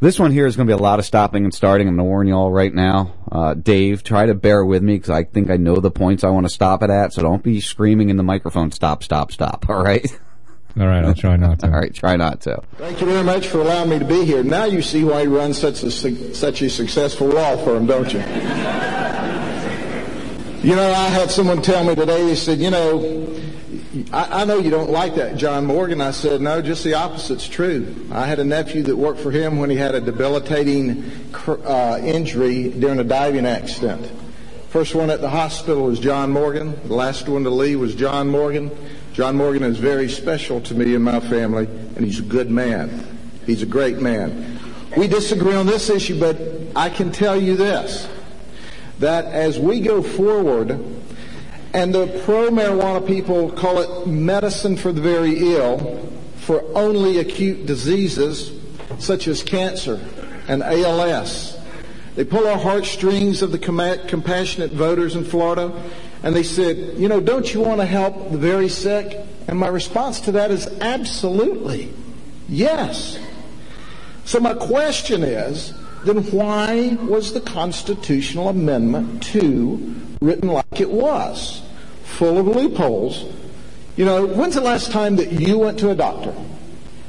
this 0.00 0.18
one 0.18 0.32
here 0.32 0.46
is 0.46 0.56
going 0.56 0.66
to 0.66 0.74
be 0.74 0.78
a 0.78 0.82
lot 0.82 0.98
of 0.98 1.04
stopping 1.04 1.44
and 1.44 1.52
starting. 1.52 1.86
I'm 1.86 1.96
going 1.96 2.06
to 2.06 2.08
warn 2.08 2.28
you 2.28 2.34
all 2.34 2.50
right 2.50 2.72
now. 2.72 3.14
Uh, 3.30 3.52
Dave, 3.52 4.02
try 4.02 4.24
to 4.24 4.34
bear 4.34 4.64
with 4.64 4.82
me 4.82 4.94
because 4.94 5.10
I 5.10 5.24
think 5.24 5.50
I 5.50 5.58
know 5.58 5.76
the 5.76 5.90
points 5.90 6.24
I 6.24 6.30
want 6.30 6.46
to 6.46 6.50
stop 6.50 6.82
it 6.82 6.88
at. 6.88 7.12
So 7.12 7.20
don't 7.20 7.42
be 7.42 7.60
screaming 7.60 8.08
in 8.08 8.16
the 8.16 8.22
microphone. 8.22 8.70
Stop! 8.72 9.02
Stop! 9.02 9.32
Stop! 9.32 9.68
All 9.68 9.82
right. 9.82 10.06
All 10.80 10.86
right, 10.86 11.04
I'll 11.04 11.14
try 11.14 11.36
not 11.36 11.58
to. 11.60 11.66
all 11.72 11.72
right, 11.72 11.92
try 11.92 12.16
not 12.16 12.40
to. 12.42 12.62
Thank 12.76 13.00
you 13.00 13.06
very 13.06 13.24
much 13.24 13.48
for 13.48 13.60
allowing 13.60 13.90
me 13.90 13.98
to 13.98 14.04
be 14.04 14.24
here. 14.24 14.44
Now 14.44 14.64
you 14.64 14.82
see 14.82 15.02
why 15.02 15.22
he 15.22 15.26
runs 15.26 15.58
such 15.58 15.82
a 15.82 15.90
such 15.90 16.62
a 16.62 16.70
successful 16.70 17.28
law 17.28 17.56
firm, 17.64 17.86
don't 17.86 18.12
you? 18.12 18.20
You 20.60 20.74
know, 20.74 20.90
I 20.90 21.08
had 21.08 21.30
someone 21.30 21.62
tell 21.62 21.84
me 21.84 21.94
today. 21.94 22.26
They 22.26 22.34
said, 22.34 22.58
"You 22.58 22.70
know, 22.70 23.40
I, 24.12 24.42
I 24.42 24.44
know 24.44 24.58
you 24.58 24.70
don't 24.70 24.90
like 24.90 25.16
that 25.16 25.36
John 25.36 25.66
Morgan." 25.66 26.00
I 26.00 26.12
said, 26.12 26.40
"No, 26.40 26.62
just 26.62 26.84
the 26.84 26.94
opposite's 26.94 27.48
true." 27.48 28.08
I 28.12 28.26
had 28.26 28.38
a 28.38 28.44
nephew 28.44 28.82
that 28.84 28.96
worked 28.96 29.20
for 29.20 29.30
him 29.30 29.58
when 29.58 29.70
he 29.70 29.76
had 29.76 29.94
a 29.94 30.00
debilitating 30.00 31.10
uh, 31.46 31.98
injury 32.02 32.70
during 32.70 33.00
a 33.00 33.04
diving 33.04 33.46
accident. 33.46 34.10
First 34.70 34.94
one 34.94 35.10
at 35.10 35.20
the 35.20 35.30
hospital 35.30 35.84
was 35.84 35.98
John 35.98 36.30
Morgan. 36.30 36.78
The 36.86 36.94
last 36.94 37.28
one 37.28 37.44
to 37.44 37.50
leave 37.50 37.80
was 37.80 37.94
John 37.94 38.28
Morgan. 38.28 38.70
John 39.18 39.34
Morgan 39.34 39.64
is 39.64 39.78
very 39.78 40.08
special 40.08 40.60
to 40.60 40.74
me 40.76 40.94
and 40.94 41.02
my 41.02 41.18
family, 41.18 41.66
and 41.66 42.04
he's 42.06 42.20
a 42.20 42.22
good 42.22 42.52
man. 42.52 43.04
He's 43.46 43.62
a 43.62 43.66
great 43.66 43.98
man. 43.98 44.60
We 44.96 45.08
disagree 45.08 45.56
on 45.56 45.66
this 45.66 45.90
issue, 45.90 46.20
but 46.20 46.40
I 46.76 46.88
can 46.88 47.10
tell 47.10 47.36
you 47.36 47.56
this 47.56 48.08
that 49.00 49.24
as 49.24 49.58
we 49.58 49.80
go 49.80 50.04
forward, 50.04 50.70
and 51.74 51.92
the 51.92 52.06
pro 52.24 52.50
marijuana 52.50 53.04
people 53.04 53.50
call 53.50 53.80
it 53.80 54.06
medicine 54.06 54.76
for 54.76 54.92
the 54.92 55.00
very 55.00 55.52
ill, 55.56 56.08
for 56.36 56.62
only 56.76 57.18
acute 57.18 57.66
diseases 57.66 58.52
such 59.00 59.26
as 59.26 59.42
cancer 59.42 59.98
and 60.46 60.62
ALS. 60.62 61.58
They 62.14 62.22
pull 62.22 62.46
our 62.46 62.58
heartstrings 62.58 63.42
of 63.42 63.50
the 63.50 63.58
compassionate 63.58 64.70
voters 64.70 65.16
in 65.16 65.24
Florida, 65.24 65.72
and 66.22 66.34
they 66.34 66.42
said, 66.42 66.98
you 66.98 67.08
know, 67.08 67.20
don't 67.20 67.52
you 67.52 67.60
want 67.60 67.80
to 67.80 67.86
help 67.86 68.30
the 68.30 68.38
very 68.38 68.68
sick? 68.68 69.18
And 69.46 69.58
my 69.58 69.68
response 69.68 70.20
to 70.22 70.32
that 70.32 70.50
is 70.50 70.66
absolutely. 70.80 71.92
Yes. 72.48 73.18
So 74.24 74.40
my 74.40 74.54
question 74.54 75.22
is, 75.22 75.72
then 76.04 76.18
why 76.30 76.96
was 77.02 77.32
the 77.32 77.40
Constitutional 77.40 78.48
Amendment 78.48 79.22
2 79.24 80.18
written 80.20 80.48
like 80.48 80.80
it 80.80 80.90
was? 80.90 81.62
Full 82.04 82.38
of 82.38 82.46
loopholes. 82.46 83.24
You 83.96 84.04
know, 84.04 84.26
when's 84.26 84.54
the 84.54 84.60
last 84.60 84.92
time 84.92 85.16
that 85.16 85.32
you 85.32 85.58
went 85.58 85.78
to 85.80 85.90
a 85.90 85.94
doctor 85.94 86.34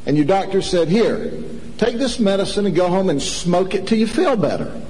and 0.06 0.18
your 0.18 0.26
doctor 0.26 0.62
said, 0.62 0.88
here, 0.88 1.32
take 1.78 1.98
this 1.98 2.20
medicine 2.20 2.66
and 2.66 2.76
go 2.76 2.88
home 2.88 3.10
and 3.10 3.22
smoke 3.22 3.76
it 3.76 3.88
till 3.88 3.98
you 3.98 4.08
feel 4.08 4.36
better? 4.36 4.82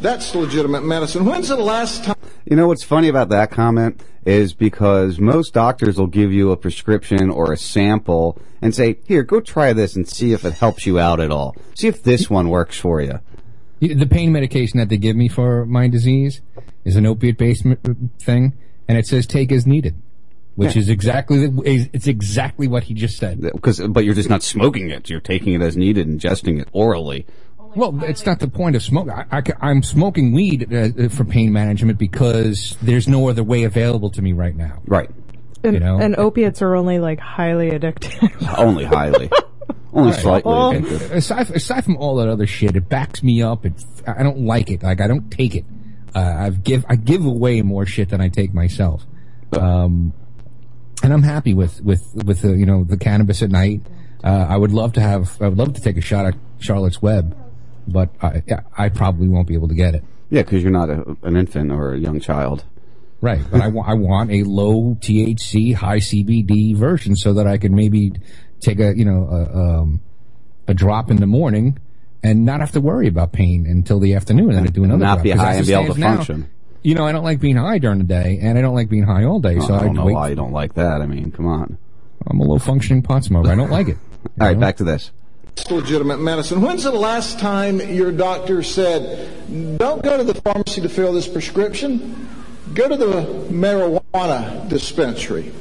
That's 0.00 0.34
legitimate 0.34 0.84
medicine. 0.84 1.24
When's 1.24 1.48
the 1.48 1.56
last 1.56 2.04
time? 2.04 2.16
You 2.44 2.56
know 2.56 2.68
what's 2.68 2.84
funny 2.84 3.08
about 3.08 3.30
that 3.30 3.50
comment 3.50 4.00
is 4.24 4.54
because 4.54 5.18
most 5.18 5.52
doctors 5.52 5.98
will 5.98 6.06
give 6.06 6.32
you 6.32 6.52
a 6.52 6.56
prescription 6.56 7.30
or 7.30 7.52
a 7.52 7.56
sample 7.56 8.38
and 8.62 8.74
say, 8.74 8.98
"Here, 9.06 9.22
go 9.24 9.40
try 9.40 9.72
this 9.72 9.96
and 9.96 10.08
see 10.08 10.32
if 10.32 10.44
it 10.44 10.54
helps 10.54 10.86
you 10.86 10.98
out 11.00 11.18
at 11.18 11.30
all. 11.32 11.56
See 11.74 11.88
if 11.88 12.02
this 12.02 12.30
one 12.30 12.48
works 12.48 12.78
for 12.78 13.00
you." 13.00 13.18
The 13.80 14.06
pain 14.06 14.30
medication 14.32 14.78
that 14.78 14.88
they 14.88 14.98
give 14.98 15.16
me 15.16 15.28
for 15.28 15.66
my 15.66 15.88
disease 15.88 16.42
is 16.84 16.96
an 16.96 17.04
opiate-based 17.06 17.64
thing, 18.20 18.54
and 18.88 18.98
it 18.98 19.06
says 19.06 19.26
take 19.26 19.50
as 19.52 19.66
needed, 19.66 19.94
which 20.54 20.74
Yeah. 20.74 20.82
is 20.82 20.88
exactly 20.88 21.46
the, 21.46 21.88
it's 21.92 22.06
exactly 22.06 22.68
what 22.68 22.84
he 22.84 22.94
just 22.94 23.16
said. 23.18 23.40
Because, 23.40 23.80
but 23.80 24.04
you're 24.04 24.14
just 24.14 24.30
not 24.30 24.42
smoking 24.42 24.90
it; 24.90 25.10
you're 25.10 25.20
taking 25.20 25.54
it 25.54 25.60
as 25.62 25.76
needed, 25.76 26.06
ingesting 26.08 26.60
it 26.60 26.68
orally. 26.72 27.26
Well, 27.74 28.02
it's 28.04 28.24
not 28.26 28.40
the 28.40 28.48
point 28.48 28.76
of 28.76 28.82
smoke. 28.82 29.08
I, 29.10 29.42
am 29.62 29.82
smoking 29.82 30.32
weed 30.32 30.72
uh, 30.72 31.08
for 31.08 31.24
pain 31.24 31.52
management 31.52 31.98
because 31.98 32.76
there's 32.82 33.08
no 33.08 33.28
other 33.28 33.42
way 33.44 33.64
available 33.64 34.10
to 34.10 34.22
me 34.22 34.32
right 34.32 34.54
now. 34.56 34.82
Right. 34.86 35.10
And, 35.62 35.74
You 35.74 35.80
know? 35.80 35.98
and 35.98 36.16
opiates 36.16 36.62
are 36.62 36.74
only 36.76 36.98
like 36.98 37.18
highly 37.18 37.70
addictive. 37.70 38.30
Only 38.58 38.84
highly. 38.84 39.30
Only 39.92 40.12
Right. 40.12 40.20
slightly 40.20 40.52
Well, 40.52 40.72
aside, 41.12 41.50
aside 41.50 41.84
from 41.84 41.96
all 41.96 42.16
that 42.16 42.28
other 42.28 42.46
shit, 42.46 42.76
it 42.76 42.88
backs 42.88 43.22
me 43.22 43.42
up. 43.42 43.66
It, 43.66 43.72
I 44.06 44.22
don't 44.22 44.40
like 44.40 44.70
it. 44.70 44.82
Like 44.82 45.00
I 45.00 45.06
don't 45.08 45.30
take 45.30 45.54
it. 45.54 45.64
Uh, 46.14 46.20
I've 46.38 46.62
give 46.62 46.84
I 46.88 46.96
give 46.96 47.24
away 47.24 47.62
more 47.62 47.86
shit 47.86 48.08
than 48.10 48.20
I 48.20 48.28
take 48.28 48.54
myself. 48.54 49.04
Um, 49.52 50.12
and 51.02 51.12
I'm 51.12 51.22
happy 51.22 51.54
with 51.54 51.80
with 51.82 52.02
with 52.14 52.42
the 52.42 52.56
you 52.56 52.66
know 52.66 52.84
the 52.84 52.96
cannabis 52.96 53.42
at 53.42 53.50
night. 53.50 53.82
Uh, 54.22 54.46
I 54.48 54.56
would 54.56 54.72
love 54.72 54.94
to 54.94 55.00
have. 55.00 55.40
I 55.40 55.48
would 55.48 55.58
love 55.58 55.74
to 55.74 55.80
take 55.80 55.96
a 55.96 56.00
shot 56.00 56.26
at 56.26 56.34
Charlotte's 56.58 57.00
Web, 57.00 57.36
but 57.92 58.10
I 58.22 58.42
I 58.76 58.88
probably 58.88 59.28
won't 59.28 59.48
be 59.48 59.54
able 59.54 59.68
to 59.68 59.74
get 59.74 59.94
it. 59.94 60.04
Yeah, 60.30 60.42
because 60.42 60.62
you're 60.62 60.72
not 60.72 60.90
a, 60.90 61.16
an 61.22 61.36
infant 61.36 61.72
or 61.72 61.94
a 61.94 61.98
young 61.98 62.20
child. 62.20 62.64
Right, 63.20 63.40
but 63.50 63.60
I, 63.60 63.66
wa- 63.68 63.84
I 63.84 63.94
want 63.94 64.30
a 64.30 64.44
low 64.44 64.94
THC, 65.00 65.74
high 65.74 65.98
CBD 65.98 66.76
version 66.76 67.16
so 67.16 67.32
that 67.34 67.48
I 67.48 67.58
can 67.58 67.74
maybe 67.74 68.12
take 68.60 68.78
a 68.78 68.96
you 68.96 69.04
know 69.04 69.26
a, 69.28 69.58
um, 69.80 70.00
a 70.68 70.74
drop 70.74 71.10
in 71.10 71.16
the 71.16 71.26
morning 71.26 71.78
and 72.22 72.44
not 72.44 72.60
have 72.60 72.72
to 72.72 72.80
worry 72.80 73.08
about 73.08 73.32
pain 73.32 73.66
until 73.66 73.98
the 73.98 74.14
afternoon, 74.14 74.50
and 74.50 74.58
then 74.58 74.66
I 74.66 74.70
do 74.70 74.84
another 74.84 74.98
Not 75.04 75.14
drop. 75.16 75.22
be 75.24 75.30
high 75.30 75.54
and 75.54 75.66
be 75.66 75.72
able 75.72 75.94
to 75.94 76.00
now, 76.00 76.14
function. 76.16 76.48
You 76.82 76.94
know, 76.94 77.04
I 77.06 77.10
don't 77.12 77.24
like 77.24 77.40
being 77.40 77.56
high 77.56 77.78
during 77.78 77.98
the 77.98 78.04
day, 78.04 78.38
and 78.40 78.56
I 78.56 78.60
don't 78.60 78.74
like 78.74 78.88
being 78.88 79.02
high 79.04 79.24
all 79.24 79.40
day. 79.40 79.58
so 79.58 79.74
I 79.74 79.80
don't 79.82 79.94
know 79.94 80.04
wait. 80.04 80.14
why 80.14 80.28
you 80.28 80.36
don't 80.36 80.52
like 80.52 80.74
that. 80.74 81.00
I 81.00 81.06
mean, 81.06 81.32
come 81.32 81.46
on. 81.46 81.76
I'm 82.26 82.38
a 82.38 82.44
low 82.44 82.58
functioning 82.58 83.02
pot 83.02 83.24
smoker. 83.24 83.50
I 83.50 83.54
don't 83.56 83.70
like 83.70 83.88
it. 83.88 83.96
All 84.40 84.46
right, 84.48 84.58
back 84.58 84.76
to 84.76 84.84
this. 84.84 85.10
It's 85.60 85.70
legitimate 85.72 86.20
medicine. 86.20 86.60
When's 86.60 86.84
the 86.84 86.92
last 86.92 87.40
time 87.40 87.80
your 87.80 88.12
doctor 88.12 88.62
said, 88.62 89.76
don't 89.76 90.02
go 90.04 90.16
to 90.16 90.22
the 90.22 90.40
pharmacy 90.40 90.80
to 90.80 90.88
fill 90.88 91.12
this 91.12 91.26
prescription? 91.26 92.28
Go 92.74 92.88
to 92.88 92.96
the 92.96 93.22
marijuana 93.50 94.68
dispensary. 94.68 95.52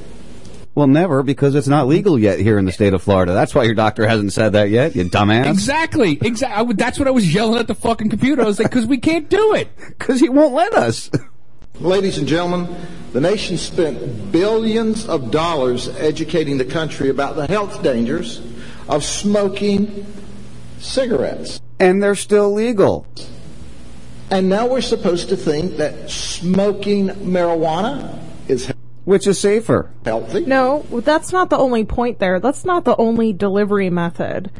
Well, 0.75 0.85
never, 0.85 1.23
because 1.23 1.55
it's 1.55 1.67
not 1.67 1.87
legal 1.87 2.19
yet 2.19 2.39
here 2.39 2.59
in 2.59 2.65
the 2.65 2.71
state 2.71 2.93
of 2.93 3.01
Florida. 3.01 3.33
That's 3.33 3.55
why 3.55 3.63
your 3.63 3.73
doctor 3.73 4.07
hasn't 4.07 4.33
said 4.33 4.53
that 4.53 4.69
yet, 4.69 4.95
you 4.95 5.03
dumbass. 5.05 5.49
Exactly, 5.49 6.19
exactly. 6.21 6.75
That's 6.75 6.99
what 6.99 7.07
I 7.07 7.11
was 7.11 7.33
yelling 7.33 7.59
at 7.59 7.65
the 7.65 7.73
fucking 7.73 8.09
computer. 8.11 8.43
I 8.43 8.45
was 8.45 8.59
like, 8.59 8.69
because 8.69 8.85
we 8.85 8.99
can't 8.99 9.27
do 9.29 9.55
it. 9.55 9.69
Because 9.97 10.19
he 10.19 10.29
won't 10.29 10.53
let 10.53 10.73
us. 10.73 11.09
Ladies 11.79 12.19
and 12.19 12.27
gentlemen, 12.27 12.75
the 13.13 13.21
nation 13.21 13.57
spent 13.57 14.31
billions 14.31 15.07
of 15.07 15.31
dollars 15.31 15.87
educating 15.87 16.59
the 16.59 16.65
country 16.65 17.09
about 17.09 17.35
the 17.35 17.47
health 17.47 17.81
dangers 17.81 18.41
of 18.89 19.03
smoking 19.03 20.05
cigarettes. 20.79 21.61
And 21.79 22.01
they're 22.01 22.15
still 22.15 22.53
legal. 22.53 23.05
And 24.29 24.49
now 24.49 24.67
we're 24.67 24.81
supposed 24.81 25.29
to 25.29 25.37
think 25.37 25.77
that 25.77 26.09
smoking 26.09 27.07
marijuana 27.09 28.19
is 28.47 28.71
Which 29.05 29.25
is 29.27 29.39
safer. 29.39 29.89
healthy. 30.03 30.45
No, 30.45 30.85
that's 30.91 31.31
not 31.31 31.49
the 31.49 31.57
only 31.57 31.85
point 31.85 32.19
there. 32.19 32.39
That's 32.39 32.65
not 32.65 32.83
the 32.83 32.95
only 32.97 33.31
delivery 33.33 33.89
method. 33.89 34.51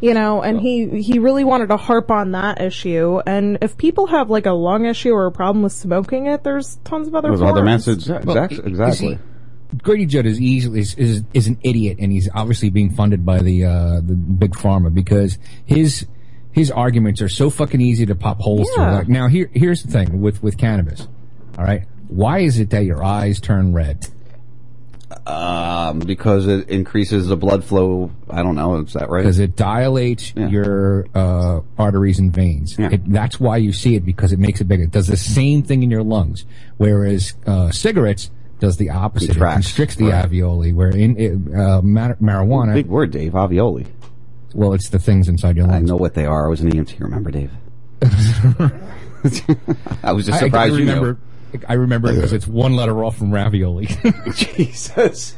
You 0.00 0.14
know, 0.14 0.42
and 0.42 0.60
he 0.60 1.00
he 1.00 1.20
really 1.20 1.44
wanted 1.44 1.68
to 1.68 1.76
harp 1.76 2.10
on 2.10 2.32
that 2.32 2.60
issue. 2.60 3.20
And 3.24 3.58
if 3.62 3.76
people 3.76 4.08
have 4.08 4.30
like 4.30 4.46
a 4.46 4.50
lung 4.52 4.84
issue 4.86 5.12
or 5.12 5.26
a 5.26 5.30
problem 5.30 5.62
with 5.62 5.72
smoking 5.72 6.26
it, 6.26 6.42
there's 6.42 6.78
tons 6.82 7.06
of 7.06 7.14
other 7.14 7.28
There's 7.28 7.40
other 7.42 7.62
forms. 7.64 7.86
methods. 7.86 8.08
Well, 8.08 8.18
Exact- 8.18 8.52
you 8.54 8.62
exactly. 8.64 9.18
See, 9.72 9.78
Grady 9.82 10.06
Judd 10.06 10.26
is 10.26 10.40
easily 10.40 10.80
is, 10.80 10.94
is 10.94 11.22
is 11.34 11.46
an 11.46 11.58
idiot, 11.62 11.98
and 12.00 12.12
he's 12.12 12.28
obviously 12.34 12.70
being 12.70 12.90
funded 12.90 13.24
by 13.26 13.38
the 13.40 13.64
uh, 13.64 13.94
the 13.96 14.14
big 14.14 14.52
pharma 14.52 14.92
because 14.92 15.38
his 15.66 16.06
his 16.52 16.70
arguments 16.70 17.20
are 17.22 17.28
so 17.28 17.50
fucking 17.50 17.80
easy 17.80 18.06
to 18.06 18.14
pop 18.14 18.40
holes 18.40 18.70
through. 18.74 18.84
Yeah. 18.84 18.92
Like, 18.98 19.08
now 19.08 19.28
here 19.28 19.50
here's 19.54 19.82
the 19.82 19.90
thing 19.90 20.20
with 20.20 20.42
with 20.42 20.58
cannabis. 20.58 21.08
All 21.58 21.64
right, 21.64 21.84
why 22.08 22.40
is 22.40 22.58
it 22.58 22.70
that 22.70 22.84
your 22.84 23.02
eyes 23.02 23.40
turn 23.40 23.72
red? 23.72 24.06
Um, 25.26 25.98
because 26.00 26.46
it 26.46 26.68
increases 26.70 27.28
the 27.28 27.36
blood 27.36 27.62
flow. 27.64 28.10
I 28.30 28.42
don't 28.42 28.54
know. 28.54 28.76
Is 28.78 28.94
that 28.94 29.10
right? 29.10 29.20
Because 29.20 29.38
it 29.38 29.56
dilates 29.56 30.32
Yeah. 30.34 30.48
your 30.48 31.06
uh, 31.14 31.60
arteries 31.78 32.18
and 32.18 32.32
veins. 32.32 32.76
Yeah. 32.78 32.88
It, 32.92 33.12
that's 33.12 33.38
why 33.38 33.58
you 33.58 33.72
see 33.72 33.94
it 33.94 34.04
because 34.06 34.32
it 34.32 34.38
makes 34.38 34.60
it 34.60 34.64
bigger. 34.64 34.84
It 34.84 34.90
does 34.90 35.06
the 35.08 35.16
same 35.18 35.62
thing 35.62 35.82
in 35.82 35.90
your 35.90 36.02
lungs. 36.02 36.44
Whereas 36.78 37.34
uh, 37.46 37.70
cigarettes 37.70 38.30
does 38.62 38.76
the 38.78 38.90
opposite. 38.90 39.30
It 39.36 39.38
constricts 39.38 39.96
the 39.96 40.06
Right. 40.06 40.24
alveoli. 40.30 40.72
Where 40.72 40.88
in 40.90 41.16
it, 41.18 41.32
uh, 41.54 41.82
mar- 41.82 42.16
marijuana, 42.22 42.72
Big 42.74 42.86
word, 42.86 43.10
Dave. 43.10 43.32
Alveoli. 43.32 43.86
well, 44.54 44.72
it's 44.72 44.88
the 44.88 44.98
things 45.00 45.28
inside 45.28 45.56
your 45.56 45.66
lungs. 45.66 45.82
I 45.82 45.92
know 45.92 45.96
what 45.96 46.14
they 46.14 46.24
are. 46.26 46.46
I 46.46 46.48
was 46.48 46.60
an 46.60 46.70
EMT. 46.70 46.94
Remember, 47.00 47.30
Dave? 47.32 47.50
I 50.02 50.12
was 50.12 50.26
just 50.26 50.40
I- 50.42 50.46
I 50.46 50.48
surprised 50.48 50.72
you 50.74 50.80
remember. 50.80 51.12
knew. 51.52 51.60
I 51.68 51.74
remember 51.74 52.08
it 52.10 52.14
because 52.14 52.32
it's 52.32 52.46
one 52.46 52.76
letter 52.76 53.04
off 53.04 53.18
from 53.18 53.30
ravioli. 53.32 53.86
Jesus. 54.34 55.36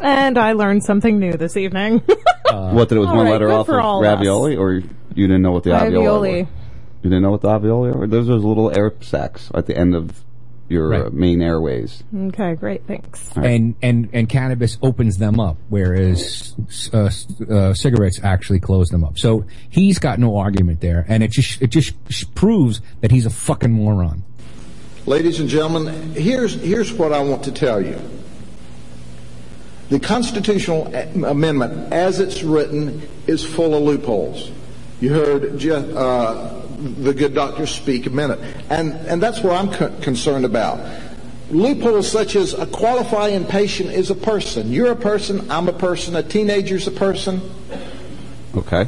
And 0.00 0.38
I 0.38 0.52
learned 0.52 0.84
something 0.84 1.18
new 1.18 1.32
this 1.32 1.56
evening. 1.56 1.98
what 2.50 2.88
that 2.88 2.96
it 2.96 2.98
was 3.00 3.08
one 3.08 3.24
right, 3.24 3.32
letter 3.32 3.50
off 3.50 3.68
of 3.68 3.74
all 3.80 3.98
of 4.00 4.06
us. 4.06 4.14
ravioli, 4.16 4.54
or 4.56 4.74
you 4.74 5.26
didn't 5.26 5.42
know 5.42 5.50
what 5.50 5.64
the 5.64 5.70
alveoli? 5.70 5.82
Ravioli. 5.82 6.30
were? 6.42 6.48
You 7.02 7.10
didn't 7.10 7.22
know 7.22 7.30
what 7.32 7.40
the 7.40 7.48
alveoli 7.48 7.96
were? 7.96 8.06
Those 8.06 8.28
are 8.28 8.32
those 8.34 8.44
little 8.44 8.70
air 8.76 8.92
sacs 9.00 9.50
at 9.54 9.66
the 9.66 9.76
end 9.76 9.94
of 9.96 10.22
your 10.68 10.92
uh, 10.94 11.02
Right. 11.04 11.12
main 11.12 11.42
airways. 11.42 12.02
okay, 12.28 12.54
great, 12.54 12.86
thanks. 12.86 13.30
and 13.36 13.74
and 13.82 14.08
and 14.12 14.28
cannabis 14.28 14.78
opens 14.82 15.18
them 15.18 15.38
up, 15.38 15.56
whereas 15.68 16.54
uh, 16.92 17.10
uh, 17.50 17.72
cigarettes 17.74 18.20
actually 18.22 18.60
close 18.60 18.88
them 18.88 19.04
up. 19.04 19.18
So 19.18 19.44
he's 19.68 19.98
got 19.98 20.18
no 20.18 20.36
argument 20.36 20.80
there, 20.80 21.04
and 21.08 21.22
it 21.22 21.30
just 21.30 21.62
it 21.62 21.68
just 21.68 21.94
proves 22.34 22.80
that 23.00 23.10
he's 23.10 23.26
a 23.26 23.30
fucking 23.30 23.72
moron. 23.72 24.22
Ladies 25.06 25.38
and 25.38 25.48
gentlemen, 25.48 26.14
here's, 26.14 26.54
here's 26.54 26.92
what 26.92 27.12
I 27.12 27.20
want 27.20 27.44
to 27.44 27.52
tell 27.52 27.80
you. 27.80 27.96
The 29.88 30.00
constitutional 30.00 30.92
amendment, 31.24 31.92
as 31.92 32.18
it's 32.18 32.42
written, 32.42 33.02
is 33.28 33.44
full 33.44 33.76
of 33.76 33.82
loopholes. 33.84 34.50
You 35.00 35.10
heard 35.12 35.58
Je- 35.58 35.70
uh, 35.70 36.65
the 36.76 37.14
good 37.14 37.34
doctor 37.34 37.66
speak 37.66 38.06
a 38.06 38.10
minute, 38.10 38.38
and, 38.70 38.92
and 39.06 39.22
that's 39.22 39.40
what 39.40 39.56
I'm 39.56 39.70
co- 39.70 39.94
concerned 40.00 40.44
about. 40.44 40.80
Loopholes 41.50 42.10
such 42.10 42.34
as 42.36 42.54
a 42.54 42.66
qualifying 42.66 43.44
patient 43.44 43.90
is 43.90 44.10
a 44.10 44.14
person. 44.14 44.70
You're 44.70 44.92
a 44.92 44.96
person, 44.96 45.50
I'm 45.50 45.68
a 45.68 45.72
person, 45.72 46.16
a 46.16 46.22
teenager's 46.22 46.86
a 46.86 46.90
person. 46.90 47.40
Okay. 48.54 48.86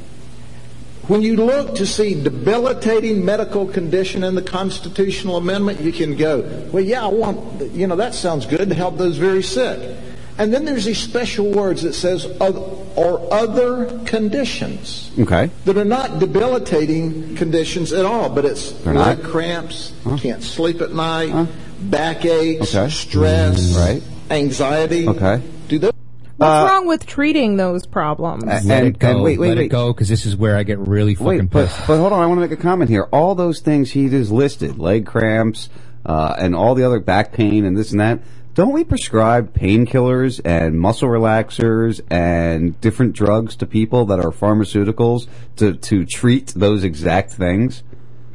When 1.06 1.22
you 1.22 1.36
look 1.36 1.76
to 1.76 1.86
see 1.86 2.22
debilitating 2.22 3.24
medical 3.24 3.66
condition 3.66 4.24
in 4.24 4.34
the 4.34 4.42
constitutional 4.42 5.36
amendment, 5.36 5.80
you 5.80 5.92
can 5.92 6.16
go, 6.16 6.68
well, 6.70 6.84
yeah, 6.84 7.04
I 7.04 7.08
want, 7.08 7.62
you 7.72 7.86
know, 7.86 7.96
that 7.96 8.14
sounds 8.14 8.44
good 8.44 8.68
to 8.68 8.74
help 8.74 8.98
those 8.98 9.16
very 9.16 9.42
sick. 9.42 9.96
And 10.38 10.54
then 10.54 10.64
there's 10.64 10.84
these 10.84 10.98
special 11.00 11.50
words 11.50 11.82
that 11.82 11.94
says, 11.94 12.24
or 12.40 13.28
other 13.34 13.86
conditions 14.06 15.10
Okay. 15.18 15.50
that 15.64 15.76
are 15.76 15.84
not 15.84 16.20
debilitating 16.20 17.34
conditions 17.34 17.92
at 17.92 18.04
all, 18.04 18.28
but 18.28 18.44
it's 18.44 18.70
They're 18.70 18.94
leg 18.94 19.18
not? 19.22 19.30
cramps, 19.30 19.92
can't 20.18 20.42
sleep 20.42 20.80
at 20.80 20.94
night, 20.94 21.48
backaches, 21.80 22.74
Okay. 22.74 22.88
stress, 22.88 23.76
Right. 23.76 24.02
anxiety. 24.30 25.08
Okay. 25.08 25.40
Do 25.68 25.78
those 25.78 25.92
What's 26.36 26.70
wrong 26.70 26.86
with 26.86 27.04
treating 27.04 27.56
those 27.56 27.84
problems? 27.84 28.44
Uh, 28.44 28.60
Let 28.64 28.78
And- 28.84 28.86
it 28.94 28.98
go. 29.00 29.08
and 29.10 29.22
wait, 29.24 29.40
wait, 29.40 29.48
let 29.48 29.56
wait. 29.58 29.64
it 29.64 29.68
go 29.70 29.88
because 29.92 30.08
this 30.08 30.24
is 30.24 30.36
where 30.36 30.56
I 30.56 30.62
get 30.62 30.78
really 30.78 31.16
fucking 31.16 31.26
Wait, 31.26 31.50
but, 31.50 31.68
but 31.88 31.98
hold 31.98 32.12
on. 32.12 32.22
I 32.22 32.26
want 32.26 32.38
to 32.38 32.42
make 32.42 32.56
a 32.56 32.62
comment 32.62 32.88
here. 32.88 33.08
All 33.12 33.34
those 33.34 33.58
things 33.58 33.90
he 33.90 34.08
just 34.08 34.30
listed, 34.30 34.78
leg 34.78 35.04
cramps, 35.04 35.68
uh, 36.06 36.34
and 36.38 36.54
all 36.54 36.76
the 36.76 36.84
other 36.84 37.00
back 37.00 37.32
pain 37.32 37.64
and 37.64 37.76
this 37.76 37.90
and 37.90 37.98
that, 38.00 38.20
don't 38.58 38.72
we 38.72 38.82
prescribe 38.82 39.54
painkillers 39.54 40.40
and 40.44 40.80
muscle 40.80 41.08
relaxers 41.08 42.00
and 42.10 42.78
different 42.80 43.12
drugs 43.12 43.54
to 43.54 43.66
people 43.66 44.06
that 44.06 44.18
are 44.18 44.32
pharmaceuticals 44.32 45.28
to, 45.54 45.74
to 45.74 46.04
treat 46.04 46.48
those 46.56 46.82
exact 46.82 47.30
things? 47.30 47.84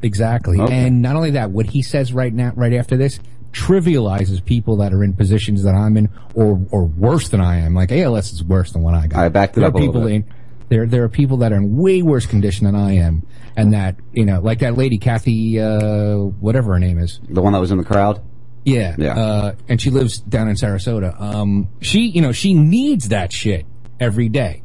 Exactly. 0.02 0.62
Okay. 0.62 0.74
And 0.74 1.02
not 1.02 1.18
only 1.18 1.32
that, 1.32 1.52
what 1.52 1.66
he 1.66 1.82
says 1.82 2.14
right 2.14 2.34
now, 2.34 2.54
right 2.56 2.72
after 2.72 2.96
this, 2.96 3.20
trivializes 3.52 4.44
people 4.46 4.78
that 4.78 4.94
are 4.94 5.04
in 5.04 5.12
positions 5.12 5.64
that 5.64 5.76
I'm 5.76 5.98
in, 5.98 6.08
or 6.34 6.66
or 6.72 6.86
worse 6.86 7.28
than 7.28 7.42
I 7.42 7.58
am. 7.58 7.76
Like 7.76 7.92
ALS 7.92 8.32
is 8.32 8.46
worse 8.46 8.72
than 8.72 8.82
what 8.82 8.94
I 8.94 9.08
got. 9.08 9.20
I 9.20 9.28
backed 9.28 9.58
it 9.58 9.60
there 9.60 9.68
up 9.68 9.76
are 9.76 9.78
a 9.78 9.82
little 9.82 9.94
people 9.94 10.08
bit. 10.08 10.16
in 10.16 10.34
there. 10.70 10.88
There 10.88 11.04
are 11.04 11.10
people 11.10 11.36
that 11.38 11.52
are 11.52 11.58
in 11.58 11.76
way 11.76 12.02
worse 12.02 12.26
condition 12.26 12.66
than 12.66 12.76
I 12.76 12.94
am, 12.94 13.28
and 13.58 13.74
that 13.74 13.98
you 14.14 14.24
know, 14.24 14.40
like 14.40 14.60
that 14.60 14.78
lady 14.78 15.00
Kathy, 15.00 15.60
uh, 15.60 16.16
whatever 16.16 16.72
her 16.72 16.80
name 16.80 16.98
is. 16.98 17.20
The 17.28 17.42
one 17.42 17.52
that 17.52 17.60
was 17.60 17.72
in 17.72 17.78
the 17.78 17.84
crowd? 17.84 18.22
Yeah. 18.66 18.96
Yeah. 18.98 19.20
Uh, 19.20 19.56
and 19.68 19.82
she 19.82 19.90
lives 19.90 20.20
down 20.20 20.48
in 20.48 20.56
Sarasota. 20.56 21.20
Um, 21.20 21.70
she, 21.82 22.08
you 22.08 22.22
know, 22.22 22.32
she 22.32 22.54
needs 22.54 23.10
that 23.10 23.32
shit 23.32 23.66
every 24.00 24.30
day. 24.30 24.64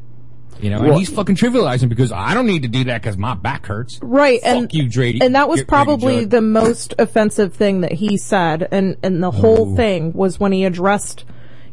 You 0.61 0.70
know, 0.70 0.78
and 0.78 0.96
he's 0.96 1.09
fucking 1.09 1.36
trivializing 1.36 1.88
because 1.88 2.11
I 2.11 2.34
don't 2.34 2.46
need 2.46 2.62
to 2.62 2.68
do 2.68 2.84
that 2.84 3.01
because 3.01 3.16
my 3.16 3.34
back 3.34 3.66
hurts. 3.66 4.01
Right, 4.03 4.40
Fuck 4.40 4.51
and 4.51 4.74
you, 4.74 4.84
Drady. 4.84 5.22
and 5.22 5.36
that 5.36 5.49
was 5.49 5.61
Get 5.61 5.68
probably 5.68 6.24
the 6.24 6.40
most 6.40 6.94
offensive 6.99 7.55
thing 7.55 7.82
that 7.82 7.92
he 7.92 8.16
said, 8.16 8.66
and 8.72 8.96
and 9.05 9.22
the 9.22 9.30
whole 9.30 9.76
thing 9.76 10.12
was 10.14 10.40
when 10.40 10.51
he 10.51 10.64
addressed, 10.64 11.24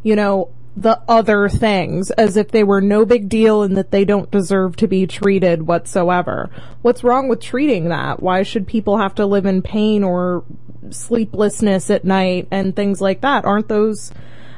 you 0.03 0.15
know, 0.15 0.51
the 0.77 1.01
other 1.07 1.47
things 1.49 2.11
as 2.11 2.37
if 2.37 2.51
they 2.51 2.63
were 2.63 2.81
no 2.81 3.05
big 3.05 3.29
deal 3.29 3.63
and 3.63 3.77
that 3.77 3.91
they 3.91 4.05
don't 4.05 4.29
deserve 4.29 4.75
to 4.75 4.87
be 4.87 5.07
treated 5.07 5.65
whatsoever. 5.65 6.51
What's 6.81 7.03
wrong 7.03 7.27
with 7.27 7.41
treating 7.41 7.89
that? 7.89 8.21
Why 8.21 8.43
should 8.43 8.67
people 8.67 8.97
have 8.97 9.15
to 9.15 9.25
live 9.25 9.45
in 9.45 9.61
pain 9.61 10.03
or 10.03 10.43
sleeplessness 10.93 11.89
at 11.89 12.03
night 12.05 12.47
and 12.51 12.75
things 12.75 13.01
like 13.01 13.21
that? 13.21 13.45
Aren't 13.45 13.67
those 13.67 14.11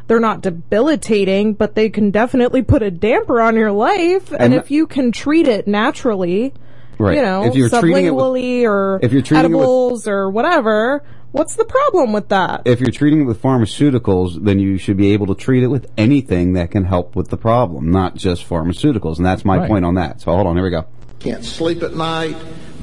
they're 0.08 0.20
not 0.22 0.40
debilitating, 0.42 1.54
but 1.54 1.76
they 1.76 1.90
can 1.90 2.12
definitely 2.12 2.62
put 2.62 2.82
a 2.82 2.90
damper 2.90 3.42
on 3.42 3.56
your 3.58 3.74
life. 3.74 4.32
And, 4.32 4.42
And 4.42 4.54
if 4.54 4.72
you 4.72 4.88
can 4.88 5.12
treat 5.12 5.50
it 5.50 5.68
naturally, 5.68 6.54
Right. 6.98 7.18
you 7.18 7.22
know, 7.22 7.44
If 7.44 7.56
you're 7.56 7.68
treating 7.68 8.06
it 8.06 8.16
with- 8.16 8.24
sublingually 8.24 8.64
or 8.64 9.00
if 9.02 9.12
you're 9.12 9.22
treating 9.22 9.52
it 9.52 9.54
with- 9.54 9.62
edibles 9.64 10.08
or 10.08 10.30
whatever, 10.30 11.04
what's 11.34 11.58
the 11.58 11.66
problem 11.66 12.14
with 12.14 12.30
that? 12.30 12.62
If 12.64 12.80
you're 12.80 12.90
treating 12.92 13.20
it 13.20 13.26
with 13.26 13.42
pharmaceuticals, 13.42 14.42
then 14.46 14.60
you 14.60 14.78
should 14.78 14.96
be 14.96 15.12
able 15.12 15.28
to 15.28 15.36
treat 15.36 15.62
it 15.64 15.68
with 15.68 15.88
anything 15.98 16.54
that 16.54 16.72
can 16.72 16.86
help 16.86 17.14
with 17.18 17.28
the 17.28 17.38
problem, 17.38 17.92
not 17.92 18.16
just 18.16 18.48
pharmaceuticals. 18.50 19.18
And 19.18 19.26
that's 19.26 19.44
my 19.44 19.58
Right. 19.58 19.68
point 19.70 19.84
on 19.84 19.96
that. 19.96 20.22
So 20.22 20.32
hold 20.34 20.48
on, 20.48 20.56
here 20.56 20.64
we 20.64 20.72
go. 20.72 20.86
Can't 21.20 21.44
sleep 21.44 21.84
at 21.84 21.98
night, 21.98 22.38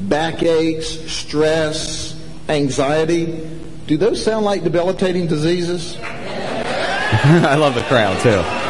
backaches, 0.09 1.01
stress, 1.11 2.15
anxiety. 2.49 3.49
Do 3.87 3.97
those 3.97 4.23
sound 4.25 4.45
like 4.45 4.65
debilitating 4.65 5.27
diseases? 5.27 5.97
I 6.01 7.55
love 7.55 7.75
the 7.75 7.83
crowd 7.83 8.21
too. 8.23 8.65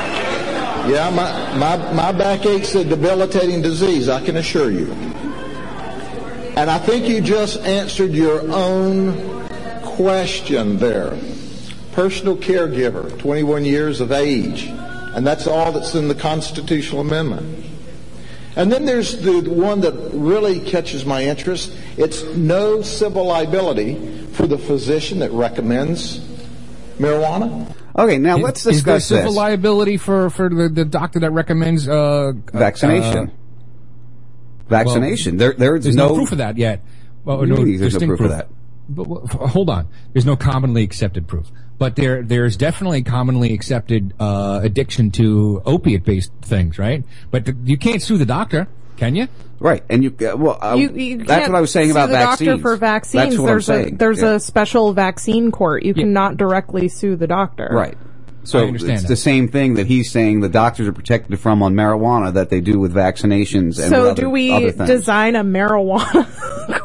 Yeah, 0.90 1.08
my, 1.10 1.56
my, 1.56 1.92
my 1.94 2.12
backache's 2.12 2.74
a 2.74 2.84
debilitating 2.84 3.62
disease, 3.62 4.08
I 4.08 4.22
can 4.22 4.36
assure 4.36 4.70
you. 4.70 4.92
And 6.56 6.70
I 6.70 6.78
think 6.78 7.08
you 7.08 7.20
just 7.20 7.60
answered 7.60 8.12
your 8.12 8.42
own 8.52 9.48
question 9.82 10.76
there. 10.76 11.18
Personal 11.92 12.36
caregiver, 12.36 13.18
21 13.18 13.64
years 13.64 14.00
of 14.00 14.12
age. 14.12 14.64
And 15.14 15.26
that's 15.26 15.46
all 15.46 15.72
that's 15.72 15.94
in 15.94 16.08
the 16.08 16.14
constitutional 16.14 17.00
amendment. 17.00 17.64
And 18.57 18.70
then 18.70 18.84
there's 18.84 19.20
the 19.20 19.40
one 19.50 19.80
that 19.80 19.92
really 20.12 20.61
catches 20.61 21.05
my 21.05 21.24
interest. 21.24 21.76
It's 21.96 22.22
no 22.22 22.82
civil 22.82 23.26
liability 23.26 24.26
for 24.28 24.46
the 24.46 24.59
physician 24.59 25.18
that 25.20 25.32
recommends 25.32 26.20
marijuana. 26.98 27.74
Okay, 27.96 28.18
now 28.18 28.36
let's 28.36 28.61
Is 28.66 28.82
there 28.82 28.96
discuss 28.96 29.07
civil 29.07 29.24
this. 29.32 29.36
liability 29.36 29.96
for, 29.96 30.30
for 30.30 30.48
the, 30.48 30.68
the 30.68 30.84
doctor 30.84 31.20
that 31.20 31.30
recommends 31.30 31.88
uh, 31.88 32.32
Vaccination. 32.52 33.28
uh, 33.28 34.68
Vaccination. 34.68 35.36
there, 35.36 35.52
there's, 35.52 35.84
there's 35.84 35.96
no, 35.96 36.09
no 36.09 36.14
proof 36.14 36.32
of 36.32 36.38
that 36.38 36.57
yet. 36.57 36.82
Well, 37.24 37.38
What 37.38 37.48
do 37.48 37.55
you 37.55 37.57
mean 37.64 37.78
there's 37.80 37.94
no 37.94 37.98
distinct 38.00 38.18
proof 38.18 38.30
of 38.30 38.36
that? 38.36 38.48
But, 38.89 39.05
hold 39.07 39.70
on. 39.70 39.89
There's 40.12 40.26
no 40.26 40.37
commonly 40.37 40.82
accepted 40.82 41.26
proof. 41.26 41.49
But 41.78 41.97
there, 41.97 42.22
there's 42.22 42.57
definitely 42.57 43.03
commonly 43.03 43.53
accepted 43.53 44.14
uh, 44.20 44.61
addiction 44.62 45.11
to 45.12 45.62
opiate-based 45.66 46.32
things, 46.43 46.78
right? 46.78 47.03
But 47.30 47.47
th- 47.47 47.57
you 47.64 47.76
can't 47.76 48.01
sue 48.01 48.16
the 48.18 48.26
doctor, 48.26 48.68
can 48.97 49.16
you? 49.16 49.26
Right, 49.59 49.82
and 49.89 50.05
you 50.05 50.11
uh, 50.20 50.37
well, 50.37 50.59
uh, 50.62 50.74
you, 50.74 50.91
you 50.91 51.18
that's 51.18 51.30
can't 51.30 51.53
what 51.53 51.59
I 51.59 51.61
was 51.62 51.72
saying 51.72 51.89
sue 51.89 51.93
about 51.93 52.07
the 52.09 52.12
vaccines. 52.14 52.49
doctor 52.49 52.62
for 52.62 52.76
vaccines. 52.76 53.24
That's 53.24 53.39
what 53.39 53.47
there's 53.47 53.70
I'm 53.70 53.76
a 53.80 53.82
saying. 53.85 53.97
there's 53.97 54.20
Yeah. 54.20 54.35
a 54.35 54.41
special 54.41 54.93
vaccine 54.93 55.51
court. 55.51 55.85
You 55.85 55.95
cannot 55.95 56.37
directly 56.37 56.89
sue 56.89 57.16
the 57.16 57.26
doctor. 57.26 57.68
Right. 57.72 57.97
So 58.43 58.59
it's 58.74 58.85
that. 58.85 59.09
the 59.09 59.16
same 59.16 59.49
thing 59.49 59.74
that 59.74 59.87
he's 59.87 60.11
saying 60.11 60.41
the 60.41 60.51
doctors 60.51 60.87
are 60.87 60.93
protected 60.93 61.41
from 61.41 61.62
on 61.62 61.74
marijuana 61.74 62.35
that 62.35 62.51
they 62.51 62.61
do 62.61 62.78
with 62.78 62.93
vaccinations 62.93 63.78
and 63.80 63.89
So 63.89 64.03
with 64.03 64.11
other, 64.11 64.22
do 64.22 64.30
we 64.30 64.70
design 64.72 65.35
a 65.35 65.43
marijuana? 65.43 66.28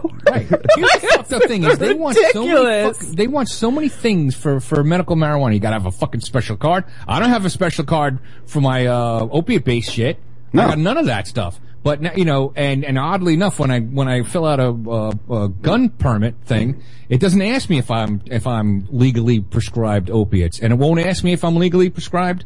Here's 0.28 0.50
the 0.50 1.08
fucked 1.12 1.34
up 1.34 1.44
thing 1.44 1.64
is 1.64 1.78
they 1.78 1.94
want 1.94 2.18
so 2.32 2.46
many 2.46 2.94
fuck, 2.94 2.98
they 3.16 3.28
want 3.28 3.50
so 3.50 3.72
many 3.72 3.90
things 3.90 4.36
for, 4.36 4.60
for 4.60 4.84
medical 4.84 5.16
marijuana. 5.16 5.54
You 5.54 5.60
gotta 5.60 5.76
have 5.76 5.86
a 5.86 5.92
fucking 5.92 6.22
special 6.22 6.58
card. 6.58 6.86
I 7.08 7.20
don't 7.20 7.30
have 7.30 7.46
a 7.46 7.50
special 7.50 7.86
card 7.86 8.20
for 8.46 8.62
my 8.62 8.88
uh, 8.88 9.28
opiate 9.32 9.66
based 9.66 9.92
shit. 9.92 10.20
No. 10.54 10.64
I 10.64 10.68
got 10.70 10.78
none 10.80 10.98
of 10.98 11.06
that 11.06 11.28
stuff. 11.28 11.60
But 11.82 12.18
you 12.18 12.26
know, 12.26 12.52
and 12.58 12.84
and 12.84 12.98
oddly 13.00 13.34
enough, 13.36 13.58
when 13.58 13.72
I 13.72 13.80
when 13.80 14.10
I 14.10 14.24
fill 14.24 14.46
out 14.46 14.60
a, 14.60 14.68
a, 14.70 15.44
a 15.44 15.50
gun 15.50 15.90
permit 15.90 16.36
thing, 16.44 16.84
it 17.08 17.22
doesn't 17.22 17.42
ask 17.42 17.70
me 17.70 17.78
if 17.78 17.90
I'm 17.90 18.22
if 18.26 18.46
I'm 18.46 18.86
legally 18.92 19.40
prescribed 19.40 20.10
opiates, 20.10 20.60
and 20.60 20.74
it 20.74 20.76
won't 20.76 21.00
ask 21.00 21.24
me 21.24 21.32
if 21.32 21.46
I'm 21.46 21.56
legally 21.56 21.90
prescribed 21.90 22.44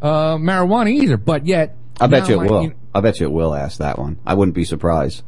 uh, 0.00 0.36
marijuana 0.36 0.90
either. 0.92 1.18
But 1.18 1.44
yet, 1.46 1.76
I 2.00 2.06
bet 2.06 2.28
you 2.28 2.36
it 2.36 2.38
my- 2.38 2.46
will. 2.46 2.62
you- 2.64 2.74
I 2.94 3.00
bet 3.00 3.20
you 3.20 3.26
it 3.26 3.32
will 3.32 3.54
ask 3.54 3.78
that 3.78 3.98
one. 3.98 4.18
I 4.26 4.34
wouldn't 4.34 4.54
be 4.54 4.64
surprised. 4.64 5.22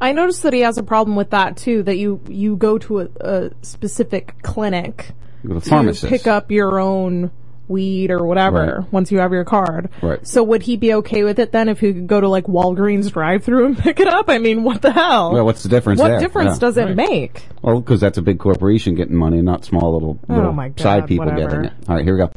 I 0.00 0.12
noticed 0.12 0.42
that 0.42 0.52
he 0.52 0.60
has 0.60 0.78
a 0.78 0.82
problem 0.82 1.16
with 1.16 1.30
that 1.30 1.56
too. 1.56 1.82
That 1.82 1.96
you 1.96 2.20
you 2.28 2.56
go 2.56 2.78
to 2.78 3.00
a, 3.00 3.08
a 3.20 3.50
specific 3.62 4.34
clinic 4.42 5.12
You 5.42 5.50
go 5.50 5.60
to 5.60 5.68
pharmacist. 5.68 6.10
pick 6.10 6.26
up 6.26 6.50
your 6.50 6.78
own 6.80 7.30
weed 7.68 8.12
or 8.12 8.24
whatever 8.24 8.78
Right. 8.82 8.92
once 8.92 9.10
you 9.10 9.18
have 9.18 9.32
your 9.32 9.44
card. 9.44 9.88
Right. 10.00 10.24
So 10.24 10.42
would 10.44 10.62
he 10.62 10.76
be 10.76 10.94
okay 10.94 11.24
with 11.24 11.40
it 11.40 11.50
then 11.50 11.68
if 11.68 11.80
he 11.80 11.92
could 11.92 12.06
go 12.06 12.20
to 12.20 12.28
like 12.28 12.44
Walgreens 12.44 13.10
drive-through 13.12 13.66
and 13.66 13.76
pick 13.86 13.98
it 13.98 14.06
up? 14.06 14.28
I 14.28 14.38
mean, 14.38 14.62
what 14.62 14.82
the 14.82 14.92
hell? 14.92 15.32
Well, 15.32 15.44
what's 15.44 15.64
the 15.64 15.68
difference 15.68 15.98
What 16.00 16.08
there? 16.08 16.20
difference 16.20 16.54
Yeah. 16.56 16.58
does 16.60 16.76
it 16.76 16.94
make? 16.94 17.42
Well, 17.62 17.80
because 17.80 18.00
that's 18.00 18.18
a 18.18 18.22
big 18.22 18.38
corporation 18.38 18.94
getting 18.94 19.16
money, 19.16 19.42
not 19.42 19.64
small 19.64 19.92
little, 19.94 20.18
Oh 20.28 20.34
little 20.36 20.52
my 20.52 20.68
God, 20.68 20.80
side 20.80 21.06
people 21.08 21.24
whatever. 21.26 21.48
getting 21.50 21.64
it. 21.64 21.72
All 21.88 21.96
right, 21.96 22.04
here 22.04 22.14
we 22.14 22.20
go. 22.20 22.30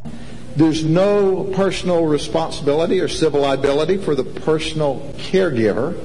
There's 0.56 0.82
no 0.84 1.44
personal 1.54 2.06
responsibility 2.06 2.98
or 3.00 3.06
civil 3.06 3.42
liability 3.42 3.98
for 3.98 4.16
the 4.16 4.24
personal 4.24 5.14
caregiver 5.16 5.96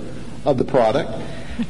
of 0.45 0.59
the 0.59 0.65
product. 0.65 1.09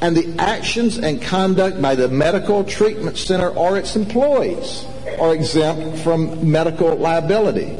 And 0.01 0.15
the 0.15 0.35
actions 0.41 0.97
and 0.97 1.21
conduct 1.21 1.81
by 1.81 1.95
the 1.95 2.07
medical 2.07 2.63
treatment 2.63 3.17
center 3.17 3.49
or 3.49 3.77
its 3.77 3.95
employees 3.95 4.85
are 5.19 5.33
exempt 5.33 5.99
from 5.99 6.51
medical 6.51 6.95
liability. 6.95 7.77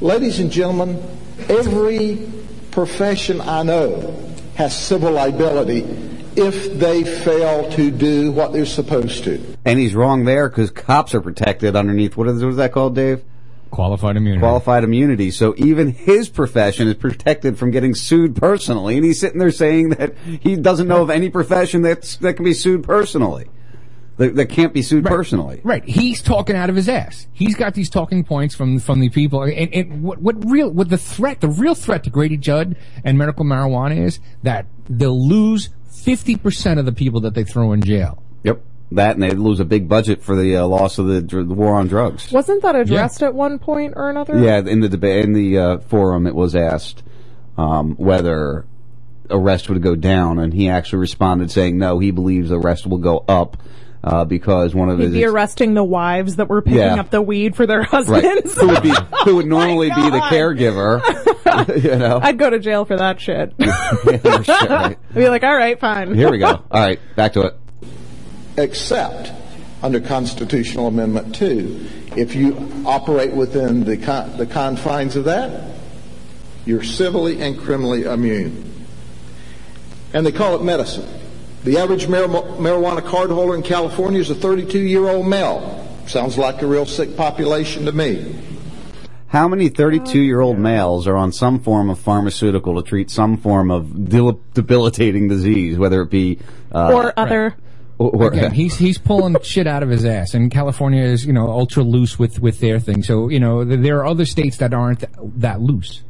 Ladies 0.00 0.40
and 0.40 0.50
gentlemen, 0.50 1.02
every 1.48 2.30
profession 2.70 3.40
I 3.40 3.62
know 3.62 4.18
has 4.54 4.76
civil 4.76 5.12
liability 5.12 5.82
if 6.36 6.78
they 6.78 7.04
fail 7.04 7.70
to 7.72 7.90
do 7.90 8.32
what 8.32 8.52
they're 8.52 8.64
supposed 8.64 9.24
to. 9.24 9.56
And 9.64 9.78
he's 9.78 9.94
wrong 9.94 10.24
there 10.24 10.48
because 10.48 10.70
cops 10.70 11.14
are 11.14 11.20
protected 11.20 11.76
underneath 11.76 12.16
what 12.16 12.28
is, 12.28 12.42
what 12.42 12.50
is 12.50 12.56
that 12.56 12.72
called, 12.72 12.94
Dave? 12.94 13.22
Qualified 13.72 14.18
immunity. 14.18 14.40
Qualified 14.40 14.84
immunity. 14.84 15.30
So 15.30 15.54
even 15.56 15.88
his 15.88 16.28
profession 16.28 16.88
is 16.88 16.94
protected 16.94 17.58
from 17.58 17.70
getting 17.70 17.94
sued 17.94 18.36
personally, 18.36 18.96
and 18.96 19.04
he's 19.04 19.18
sitting 19.18 19.38
there 19.38 19.50
saying 19.50 19.88
that 19.90 20.14
he 20.18 20.56
doesn't 20.56 20.86
know 20.86 21.00
of 21.00 21.08
any 21.08 21.30
profession 21.30 21.80
that's 21.80 22.16
that 22.18 22.34
can 22.34 22.44
be 22.44 22.52
sued 22.52 22.84
personally, 22.84 23.46
that, 24.18 24.36
that 24.36 24.46
can't 24.50 24.74
be 24.74 24.82
sued 24.82 25.06
personally. 25.06 25.62
Right. 25.64 25.82
He's 25.86 26.20
talking 26.20 26.54
out 26.54 26.68
of 26.68 26.76
his 26.76 26.86
ass. 26.86 27.26
He's 27.32 27.54
got 27.54 27.72
these 27.72 27.88
talking 27.88 28.24
points 28.24 28.54
from 28.54 28.78
from 28.78 29.00
the 29.00 29.08
people. 29.08 29.42
And, 29.42 29.72
and 29.72 30.02
what 30.02 30.20
what 30.20 30.44
real 30.44 30.70
what 30.70 30.90
the 30.90 30.98
threat 30.98 31.40
the 31.40 31.48
real 31.48 31.74
threat 31.74 32.04
to 32.04 32.10
Grady 32.10 32.36
Judd 32.36 32.76
and 33.04 33.16
medical 33.16 33.46
marijuana 33.46 33.96
is 33.96 34.20
that 34.42 34.66
they'll 34.86 35.26
lose 35.26 35.70
fifty 36.04 36.36
percent 36.36 36.78
of 36.78 36.84
the 36.84 36.92
people 36.92 37.22
that 37.22 37.32
they 37.32 37.44
throw 37.44 37.72
in 37.72 37.80
jail. 37.80 38.22
Yep. 38.44 38.62
That 38.96 39.14
and 39.14 39.22
they 39.22 39.30
lose 39.30 39.60
a 39.60 39.64
big 39.64 39.88
budget 39.88 40.22
for 40.22 40.36
the 40.36 40.56
uh, 40.58 40.66
loss 40.66 40.98
of 40.98 41.06
the, 41.06 41.22
dr- 41.22 41.48
the 41.48 41.54
war 41.54 41.74
on 41.76 41.88
drugs. 41.88 42.30
Wasn't 42.32 42.62
that 42.62 42.76
addressed 42.76 43.22
at 43.22 43.34
one 43.34 43.58
point 43.58 43.94
or 43.96 44.10
another? 44.10 44.38
Yeah, 44.38 44.58
in 44.58 44.80
the 44.80 44.88
debate 44.88 45.24
in 45.24 45.32
the 45.32 45.58
uh, 45.58 45.78
forum, 45.78 46.26
it 46.26 46.34
was 46.34 46.54
asked 46.56 47.02
um, 47.56 47.94
whether 47.96 48.66
arrest 49.30 49.68
would 49.70 49.82
go 49.82 49.94
down, 49.94 50.38
and 50.38 50.52
he 50.52 50.68
actually 50.68 50.98
responded 51.00 51.50
saying 51.50 51.78
no, 51.78 51.98
he 51.98 52.10
believes 52.10 52.50
arrest 52.52 52.86
will 52.86 52.98
go 52.98 53.24
up 53.28 53.56
uh, 54.04 54.24
because 54.24 54.74
one 54.74 54.88
of 54.90 54.98
He'd 54.98 55.04
his 55.06 55.12
be 55.14 55.24
arresting 55.24 55.74
the 55.74 55.84
wives 55.84 56.36
that 56.36 56.48
were 56.48 56.60
picking 56.60 56.80
Yeah. 56.80 56.96
up 57.00 57.10
the 57.10 57.22
weed 57.22 57.54
for 57.54 57.66
their 57.66 57.80
right 57.80 57.88
husbands. 57.88 58.54
who 58.58 58.66
would 58.68 58.82
be 58.82 58.92
who 59.24 59.36
would 59.36 59.46
normally 59.46 59.88
be 59.90 60.10
the 60.10 60.18
caregiver, 60.28 61.00
you 61.82 61.96
know. 61.96 62.18
I'd 62.20 62.36
go 62.38 62.50
to 62.50 62.58
jail 62.58 62.84
for 62.84 62.96
that 62.96 63.20
shit. 63.20 63.54
Yeah, 64.04 64.42
shit, 64.42 64.48
right. 64.68 64.98
I'd 65.10 65.14
be 65.14 65.28
like, 65.28 65.44
all 65.44 65.54
right, 65.54 65.78
fine. 65.78 66.14
Here 66.14 66.30
we 66.30 66.38
go. 66.38 66.46
All 66.48 66.64
right, 66.72 66.98
back 67.14 67.34
to 67.34 67.42
it. 67.42 67.54
Except 68.56 69.32
under 69.82 70.00
Constitutional 70.00 70.86
Amendment 70.86 71.34
2. 71.34 71.88
If 72.16 72.34
you 72.34 72.84
operate 72.86 73.32
within 73.32 73.84
the, 73.84 73.96
con- 73.96 74.36
the 74.36 74.46
confines 74.46 75.16
of 75.16 75.24
that, 75.24 75.74
you're 76.64 76.82
civilly 76.82 77.40
and 77.40 77.58
criminally 77.58 78.04
immune. 78.04 78.86
And 80.12 80.24
they 80.24 80.32
call 80.32 80.54
it 80.54 80.62
medicine. 80.62 81.08
The 81.64 81.78
average 81.78 82.08
mar- 82.08 82.26
marijuana 82.26 83.00
cardholder 83.00 83.54
in 83.56 83.62
California 83.62 84.20
is 84.20 84.30
a 84.30 84.34
32 84.34 84.78
year 84.78 85.08
old 85.08 85.26
male. 85.26 85.78
Sounds 86.06 86.36
like 86.36 86.62
a 86.62 86.66
real 86.66 86.86
sick 86.86 87.16
population 87.16 87.86
to 87.86 87.92
me. 87.92 88.36
How 89.28 89.48
many 89.48 89.70
32 89.70 90.20
year 90.20 90.40
old 90.40 90.58
males 90.58 91.06
are 91.06 91.16
on 91.16 91.32
some 91.32 91.58
form 91.60 91.88
of 91.88 91.98
pharmaceutical 91.98 92.80
to 92.80 92.86
treat 92.86 93.10
some 93.10 93.38
form 93.38 93.70
of 93.70 94.10
debilitating 94.10 95.28
disease, 95.28 95.78
whether 95.78 96.02
it 96.02 96.10
be 96.10 96.38
uh, 96.72 96.92
or 96.92 97.18
other. 97.18 97.46
or, 97.46 97.56
or- 98.08 98.32
Again, 98.32 98.52
he's 98.52 98.76
he's 98.76 98.98
pulling 98.98 99.36
shit 99.42 99.66
out 99.66 99.82
of 99.82 99.88
his 99.88 100.04
ass, 100.04 100.34
and 100.34 100.50
California 100.50 101.02
is 101.02 101.24
you 101.24 101.32
know 101.32 101.48
ultra 101.48 101.82
loose 101.82 102.18
with 102.18 102.40
with 102.40 102.60
their 102.60 102.78
thing. 102.80 103.02
So 103.02 103.28
you 103.28 103.40
know 103.40 103.64
th- 103.64 103.80
there 103.80 103.98
are 103.98 104.06
other 104.06 104.24
states 104.24 104.58
that 104.58 104.72
aren't 104.74 105.00
th- 105.00 105.12
that 105.36 105.60
loose. 105.60 106.02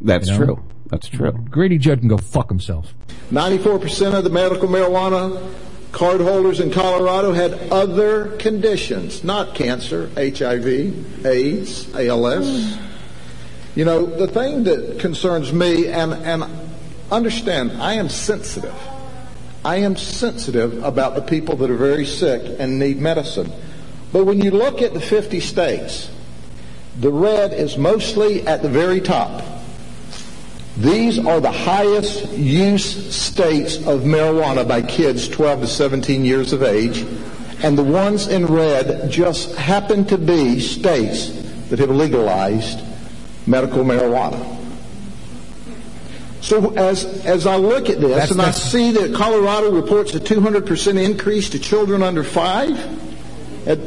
That's 0.00 0.28
you 0.28 0.38
know? 0.38 0.44
true. 0.44 0.64
That's 0.86 1.08
true. 1.08 1.32
Grady 1.32 1.78
Judd 1.78 2.00
can 2.00 2.08
go 2.08 2.18
fuck 2.18 2.48
himself. 2.48 2.94
94% 3.30 4.14
of 4.14 4.22
the 4.22 4.30
medical 4.30 4.68
marijuana 4.68 5.52
cardholders 5.92 6.60
in 6.60 6.70
Colorado 6.70 7.32
had 7.32 7.52
other 7.72 8.36
conditions, 8.36 9.24
not 9.24 9.54
cancer, 9.54 10.10
HIV, 10.16 11.24
AIDS, 11.24 11.94
ALS. 11.94 12.76
You 13.74 13.84
know, 13.84 14.04
the 14.04 14.26
thing 14.26 14.64
that 14.64 14.98
concerns 15.00 15.52
me, 15.52 15.88
and, 15.88 16.12
and 16.12 16.44
understand, 17.10 17.72
I 17.80 17.94
am 17.94 18.08
sensitive. 18.08 18.74
I 19.64 19.76
am 19.76 19.96
sensitive 19.96 20.82
about 20.84 21.14
the 21.14 21.22
people 21.22 21.56
that 21.56 21.70
are 21.70 21.76
very 21.76 22.04
sick 22.04 22.56
and 22.58 22.78
need 22.78 23.00
medicine. 23.00 23.50
But 24.12 24.24
when 24.24 24.40
you 24.40 24.50
look 24.50 24.82
at 24.82 24.94
the 24.94 25.00
50 25.00 25.40
states, 25.40 26.10
The 27.00 27.10
red 27.10 27.52
is 27.52 27.76
mostly 27.76 28.46
at 28.46 28.62
the 28.62 28.68
very 28.68 29.00
top. 29.00 29.42
These 30.76 31.18
are 31.18 31.40
the 31.40 31.50
highest 31.50 32.30
use 32.32 33.14
states 33.14 33.78
of 33.78 34.02
marijuana 34.02 34.66
by 34.66 34.82
kids 34.82 35.28
12 35.28 35.62
to 35.62 35.66
17 35.66 36.24
years 36.24 36.52
of 36.52 36.62
age. 36.62 37.04
And 37.64 37.76
the 37.76 37.82
ones 37.84 38.28
in 38.28 38.46
red 38.46 39.10
just 39.10 39.56
happen 39.56 40.04
to 40.06 40.18
be 40.18 40.60
states 40.60 41.30
that 41.70 41.80
have 41.80 41.90
legalized 41.90 42.80
medical 43.46 43.82
marijuana. 43.82 44.63
So 46.44 46.74
as, 46.74 47.06
as 47.24 47.46
I 47.46 47.56
look 47.56 47.88
at 47.88 48.02
this 48.02 48.10
That's- 48.10 48.30
and 48.30 48.42
I 48.42 48.50
see 48.50 48.92
that 48.92 49.14
Colorado 49.14 49.72
reports 49.72 50.14
a 50.14 50.20
200% 50.20 51.02
increase 51.02 51.48
to 51.48 51.58
children 51.58 52.02
under 52.02 52.22
five, 52.22 52.78
at 53.66 53.78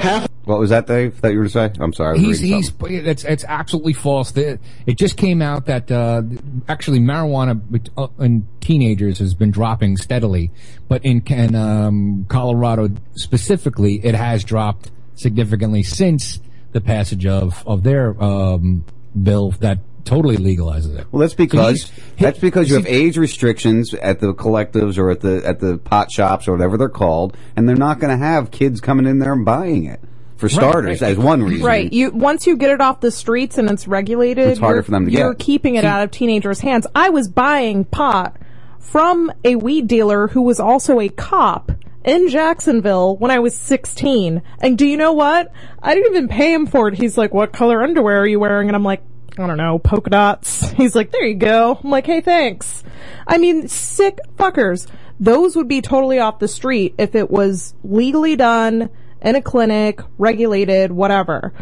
half 0.00 0.28
What 0.44 0.60
was 0.60 0.70
that, 0.70 0.86
Dave? 0.86 1.20
That 1.20 1.32
you 1.32 1.38
were 1.38 1.44
to 1.46 1.50
say? 1.50 1.72
I'm 1.80 1.92
sorry. 1.92 2.20
He's 2.20 2.38
he's 2.38 2.68
something. 2.68 2.94
it's 2.94 3.24
it's 3.24 3.44
absolutely 3.48 3.92
false. 3.92 4.30
The, 4.30 4.60
it 4.86 4.98
just 4.98 5.16
came 5.16 5.42
out 5.42 5.66
that 5.66 5.90
uh, 5.90 6.22
actually 6.68 7.00
marijuana 7.00 7.60
uh, 7.96 8.06
in 8.20 8.46
teenagers 8.60 9.18
has 9.18 9.34
been 9.34 9.50
dropping 9.50 9.96
steadily, 9.96 10.52
but 10.88 11.04
in, 11.04 11.22
in 11.26 11.56
um, 11.56 12.26
Colorado 12.28 12.88
specifically, 13.16 14.04
it 14.04 14.14
has 14.14 14.44
dropped 14.44 14.92
significantly 15.16 15.82
since 15.82 16.38
the 16.70 16.80
passage 16.80 17.26
of 17.26 17.66
of 17.66 17.82
their 17.82 18.20
um, 18.22 18.84
bill 19.20 19.50
that 19.60 19.78
totally 20.04 20.36
legalizes 20.36 20.98
it. 20.98 21.06
Well, 21.10 21.20
that's 21.20 21.34
because 21.34 21.82
So 21.82 21.92
he's- 21.92 22.20
that's 22.20 22.38
because 22.38 22.68
you 22.68 22.76
have 22.76 22.86
age 22.86 23.16
restrictions 23.16 23.94
at 23.94 24.20
the 24.20 24.34
collectives 24.34 24.98
or 24.98 25.10
at 25.10 25.20
the 25.20 25.42
at 25.46 25.60
the 25.60 25.78
pot 25.78 26.10
shops 26.10 26.48
or 26.48 26.52
whatever 26.52 26.76
they're 26.76 26.88
called, 26.88 27.36
and 27.56 27.68
they're 27.68 27.76
not 27.76 27.98
going 28.00 28.10
to 28.16 28.24
have 28.24 28.50
kids 28.50 28.80
coming 28.80 29.06
in 29.06 29.18
there 29.18 29.32
and 29.32 29.44
buying 29.44 29.84
it. 29.84 30.00
For 30.36 30.48
starters, 30.48 31.00
right. 31.00 31.12
as 31.12 31.18
one 31.18 31.44
reason. 31.44 31.64
Right. 31.64 31.92
You 31.92 32.10
once 32.10 32.48
you 32.48 32.56
get 32.56 32.70
it 32.70 32.80
off 32.80 32.98
the 33.00 33.12
streets 33.12 33.58
and 33.58 33.70
it's 33.70 33.86
regulated, 33.86 34.48
It's 34.48 34.58
harder 34.58 34.82
for 34.82 34.90
them 34.90 35.04
to 35.04 35.10
get. 35.12 35.18
You're 35.20 35.34
get. 35.34 35.38
keeping 35.44 35.76
it 35.76 35.84
out 35.84 36.02
of 36.02 36.10
teenagers' 36.10 36.58
hands. 36.58 36.84
I 36.96 37.10
was 37.10 37.28
buying 37.28 37.84
pot 37.84 38.36
from 38.80 39.30
a 39.44 39.54
weed 39.54 39.86
dealer 39.86 40.26
who 40.26 40.42
was 40.42 40.58
also 40.58 40.98
a 40.98 41.08
cop 41.08 41.70
in 42.04 42.28
Jacksonville 42.28 43.16
when 43.18 43.30
I 43.30 43.38
was 43.38 43.54
16. 43.56 44.42
And 44.58 44.76
do 44.76 44.84
you 44.84 44.96
know 44.96 45.12
what? 45.12 45.52
I 45.80 45.94
didn't 45.94 46.12
even 46.12 46.26
pay 46.28 46.52
him 46.52 46.66
for 46.66 46.88
it. 46.88 46.94
He's 46.94 47.16
like, 47.16 47.32
"What 47.32 47.52
color 47.52 47.80
underwear 47.80 48.22
are 48.22 48.26
you 48.26 48.40
wearing?" 48.40 48.68
And 48.68 48.74
I'm 48.74 48.82
like, 48.82 49.02
I 49.38 49.46
don't 49.46 49.56
know, 49.56 49.78
polka 49.78 50.10
dots. 50.10 50.70
He's 50.76 50.94
like, 50.94 51.10
there 51.10 51.24
you 51.24 51.34
go. 51.34 51.78
I'm 51.82 51.90
like, 51.90 52.06
hey, 52.06 52.20
thanks. 52.20 52.84
I 53.26 53.38
mean, 53.38 53.68
sick 53.68 54.18
fuckers. 54.36 54.86
Those 55.20 55.56
would 55.56 55.68
be 55.68 55.80
totally 55.80 56.18
off 56.18 56.38
the 56.38 56.48
street 56.48 56.94
if 56.98 57.14
it 57.14 57.30
was 57.30 57.74
legally 57.84 58.36
done 58.36 58.90
in 59.22 59.36
a 59.36 59.42
clinic, 59.42 60.00
regulated, 60.18 60.90
whatever. 60.92 61.52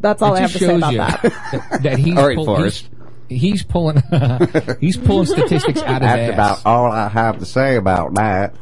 That's 0.00 0.20
all 0.22 0.34
It 0.34 0.38
I 0.38 0.40
have 0.42 0.50
just 0.50 0.62
to 0.64 0.68
say 0.68 0.76
about 0.76 0.92
you 0.92 0.98
that. 0.98 1.22
that, 1.22 1.82
that 1.82 1.98
he's 1.98 2.16
All 2.16 2.26
right, 2.26 2.36
pull- 2.36 2.46
Forrest. 2.46 2.88
He's, 3.28 3.40
he's 3.42 3.62
pulling 3.62 4.02
he's 4.80 4.96
pulling 4.96 5.26
statistics 5.26 5.80
out 5.82 5.96
of 5.96 6.00
That's 6.02 6.20
his 6.22 6.30
about 6.34 6.62
all 6.66 6.90
I 6.90 7.08
have 7.08 7.38
to 7.38 7.44
say 7.46 7.76
about 7.76 8.14
that. 8.14 8.54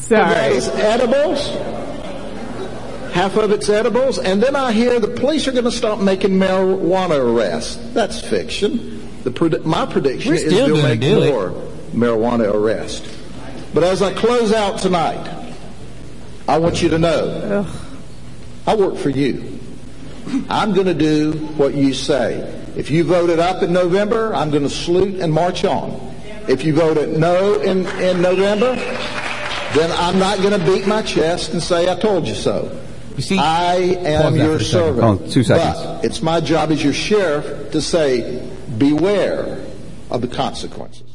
Sorry. 0.00 0.56
It's 0.56 0.68
edibles. 0.68 1.91
Half 3.12 3.36
of 3.36 3.50
it's 3.52 3.68
edibles, 3.68 4.18
and 4.18 4.42
then 4.42 4.56
I 4.56 4.72
hear 4.72 4.98
the 4.98 5.08
police 5.08 5.46
are 5.46 5.52
going 5.52 5.64
to 5.64 5.70
stop 5.70 6.00
making 6.00 6.30
marijuana 6.30 7.18
arrests. 7.18 7.76
That's 7.92 8.20
fiction. 8.20 9.06
The 9.22 9.30
pred- 9.30 9.64
my 9.64 9.84
prediction 9.84 10.32
is 10.34 10.44
they'll 10.50 10.82
make 10.82 11.00
more 11.02 11.50
marijuana 11.92 12.52
arrests. 12.52 13.06
But 13.74 13.84
as 13.84 14.00
I 14.00 14.14
close 14.14 14.52
out 14.52 14.78
tonight, 14.78 15.28
I 16.48 16.58
want 16.58 16.82
you 16.82 16.88
to 16.88 16.98
know 16.98 17.66
I 18.66 18.74
work 18.74 18.96
for 18.96 19.10
you. 19.10 19.58
I'm 20.48 20.72
going 20.72 20.86
to 20.86 20.94
do 20.94 21.32
what 21.56 21.74
you 21.74 21.92
say. 21.92 22.40
If 22.76 22.90
you 22.90 23.04
vote 23.04 23.28
it 23.28 23.38
up 23.38 23.62
in 23.62 23.72
November, 23.72 24.34
I'm 24.34 24.50
going 24.50 24.62
to 24.62 24.70
salute 24.70 25.20
and 25.20 25.32
march 25.32 25.64
on. 25.64 26.14
If 26.48 26.64
you 26.64 26.74
vote 26.74 26.96
it 26.96 27.18
no 27.18 27.60
in, 27.60 27.86
in 28.00 28.22
November, 28.22 28.74
then 29.74 29.92
I'm 29.92 30.18
not 30.18 30.38
going 30.38 30.58
to 30.58 30.64
beat 30.64 30.86
my 30.86 31.02
chest 31.02 31.52
and 31.52 31.62
say 31.62 31.90
I 31.90 31.94
told 31.94 32.26
you 32.26 32.34
so. 32.34 32.78
You 33.16 33.22
see, 33.22 33.38
I 33.38 33.74
am 33.76 34.36
your 34.36 34.58
for 34.58 34.64
second. 34.64 34.96
servant. 34.96 35.22
Oh, 35.22 35.30
two 35.30 35.42
seconds. 35.44 35.84
But 35.84 36.04
it's 36.04 36.22
my 36.22 36.40
job 36.40 36.70
as 36.70 36.82
your 36.82 36.92
sheriff 36.94 37.72
to 37.72 37.80
say, 37.82 38.50
beware 38.78 39.64
of 40.10 40.20
the 40.22 40.28
consequences. 40.28 41.08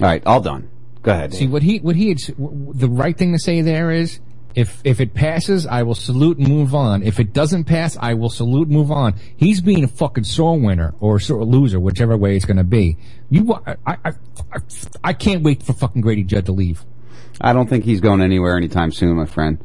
All 0.00 0.06
right, 0.06 0.24
all 0.26 0.40
done. 0.40 0.68
Go 1.02 1.12
ahead. 1.12 1.32
See 1.34 1.46
what 1.46 1.62
he 1.62 1.78
what 1.78 1.96
he 1.96 2.08
had, 2.08 2.18
s- 2.18 2.26
w- 2.28 2.50
w- 2.50 2.72
the 2.78 2.88
right 2.88 3.16
thing 3.16 3.32
to 3.32 3.38
say 3.38 3.60
there 3.62 3.90
is 3.90 4.20
if 4.54 4.80
if 4.84 5.00
it 5.00 5.14
passes, 5.14 5.66
I 5.66 5.82
will 5.84 5.94
salute 5.94 6.36
and 6.38 6.48
move 6.48 6.74
on. 6.74 7.02
If 7.02 7.20
it 7.20 7.32
doesn't 7.32 7.64
pass, 7.64 7.96
I 7.98 8.14
will 8.14 8.28
salute 8.28 8.68
and 8.68 8.76
move 8.76 8.90
on. 8.90 9.14
He's 9.36 9.60
being 9.60 9.84
a 9.84 9.88
fucking 9.88 10.24
sore 10.24 10.58
winner 10.58 10.94
or 11.00 11.18
sore 11.20 11.44
loser, 11.44 11.78
whichever 11.80 12.16
way 12.16 12.36
it's 12.36 12.44
going 12.44 12.56
to 12.58 12.64
be. 12.64 12.98
You, 13.30 13.54
I, 13.66 13.76
I, 13.86 13.96
I, 14.04 14.12
I 15.04 15.12
can't 15.12 15.42
wait 15.42 15.62
for 15.62 15.72
fucking 15.72 16.02
Grady 16.02 16.24
Judd 16.24 16.46
to 16.46 16.52
leave. 16.52 16.84
I 17.40 17.52
don't 17.54 17.68
think 17.68 17.84
he's 17.84 18.00
going 18.00 18.20
anywhere 18.20 18.56
anytime 18.56 18.90
soon, 18.92 19.16
my 19.16 19.24
friend. 19.26 19.58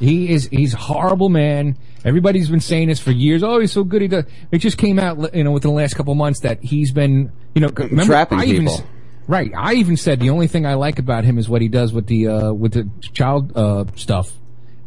He 0.00 0.30
is 0.32 0.48
he's 0.48 0.74
a 0.74 0.78
horrible 0.78 1.28
man. 1.28 1.76
Everybody's 2.04 2.48
been 2.48 2.60
saying 2.60 2.88
this 2.88 3.00
for 3.00 3.10
years. 3.10 3.42
Oh, 3.42 3.58
he's 3.58 3.72
so 3.72 3.82
good. 3.84 4.02
He 4.02 4.08
does. 4.08 4.24
It 4.52 4.58
just 4.58 4.78
came 4.78 4.98
out, 4.98 5.34
you 5.34 5.42
know, 5.44 5.50
within 5.50 5.70
the 5.70 5.76
last 5.76 5.94
couple 5.94 6.12
of 6.12 6.16
months 6.16 6.40
that 6.40 6.62
he's 6.62 6.92
been, 6.92 7.32
you 7.54 7.60
know, 7.60 7.68
remember, 7.68 8.04
Trapping 8.04 8.38
I 8.38 8.44
people. 8.46 8.84
right. 9.26 9.50
I 9.56 9.74
even 9.74 9.96
said 9.96 10.20
the 10.20 10.30
only 10.30 10.46
thing 10.46 10.64
I 10.66 10.74
like 10.74 10.98
about 10.98 11.24
him 11.24 11.38
is 11.38 11.48
what 11.48 11.60
he 11.60 11.68
does 11.68 11.92
with 11.92 12.06
the 12.06 12.28
uh, 12.28 12.52
with 12.52 12.72
the 12.72 12.88
child 13.12 13.56
uh, 13.56 13.86
stuff. 13.96 14.32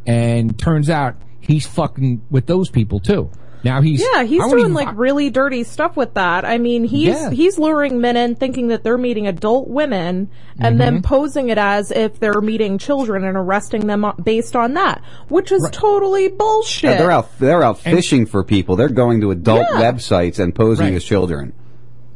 And 0.08 0.58
turns 0.58 0.90
out 0.90 1.18
he's 1.42 1.68
fucking 1.68 2.22
with 2.30 2.48
those 2.48 2.70
people 2.70 3.00
too. 3.00 3.30
Now 3.64 3.82
he's 3.82 4.02
Yeah, 4.14 4.24
he's 4.24 4.44
doing 4.46 4.60
even- 4.60 4.74
like 4.74 4.90
really 4.98 5.30
dirty 5.30 5.64
stuff 5.64 5.96
with 5.96 6.16
that. 6.16 6.46
I 6.46 6.58
mean, 6.58 6.84
he's 6.84 7.10
Yeah. 7.10 7.30
he's 7.30 7.60
luring 7.60 8.02
men 8.02 8.18
in 8.18 8.36
thinking 8.36 8.70
that 8.70 8.84
they're 8.84 8.98
meeting 8.98 9.28
adult 9.28 9.68
women 9.68 10.30
and 10.60 10.80
then 10.80 10.96
Mm-hmm. 10.96 11.02
posing 11.04 11.50
it 11.50 11.58
as 11.60 11.92
if 11.92 12.20
they're 12.20 12.42
meeting 12.42 12.78
children 12.80 13.24
and 13.24 13.38
arresting 13.38 13.86
them 13.88 14.06
based 14.24 14.56
on 14.56 14.74
that, 14.74 15.02
which 15.30 15.52
is 15.52 15.68
totally 15.72 16.28
bullshit. 16.28 16.92
Yeah, 16.92 16.98
they're 16.98 17.12
out. 17.12 17.40
They're 17.40 17.64
out 17.64 17.78
fishing 17.80 18.26
for 18.26 18.44
people. 18.44 18.76
They're 18.76 18.90
going 18.90 19.22
to 19.22 19.32
adult 19.32 19.66
Yeah. 19.74 19.92
websites 19.92 20.40
and 20.40 20.56
posing 20.56 20.88
Right. 20.88 20.96
as 20.96 21.04
children. 21.04 21.54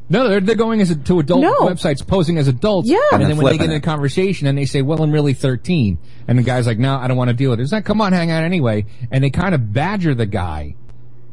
No, 0.08 0.30
they're, 0.30 0.40
they're 0.40 0.56
going 0.56 0.82
as 0.82 0.92
a, 0.92 0.96
to 0.96 1.20
adult 1.20 1.42
No. 1.42 1.54
websites, 1.62 2.06
posing 2.06 2.38
as 2.38 2.48
adults. 2.48 2.88
Yeah. 2.88 2.98
And, 3.12 3.22
And 3.22 3.22
then 3.24 3.38
then 3.38 3.44
when 3.44 3.54
they 3.54 3.58
get 3.58 3.70
in 3.72 3.76
a 3.76 3.82
conversation 3.82 4.46
and 4.48 4.56
they 4.56 4.66
say, 4.66 4.84
well, 4.84 5.02
I'm 5.02 5.12
really 5.12 5.34
13. 5.34 5.98
And 6.28 6.38
the 6.38 6.44
guy's 6.44 6.68
like, 6.68 6.78
no, 6.78 6.96
I 6.96 7.08
don't 7.08 7.18
want 7.18 7.30
to 7.30 7.34
deal 7.36 7.50
with 7.50 7.60
it. 7.60 7.64
It's 7.64 7.72
like, 7.72 7.86
come 7.86 8.02
on, 8.02 8.14
hang 8.14 8.30
out 8.30 8.44
anyway. 8.44 8.86
And 9.12 9.24
they 9.24 9.32
kind 9.32 9.56
of 9.56 9.74
badger 9.74 10.14
the 10.14 10.28
guy. 10.28 10.76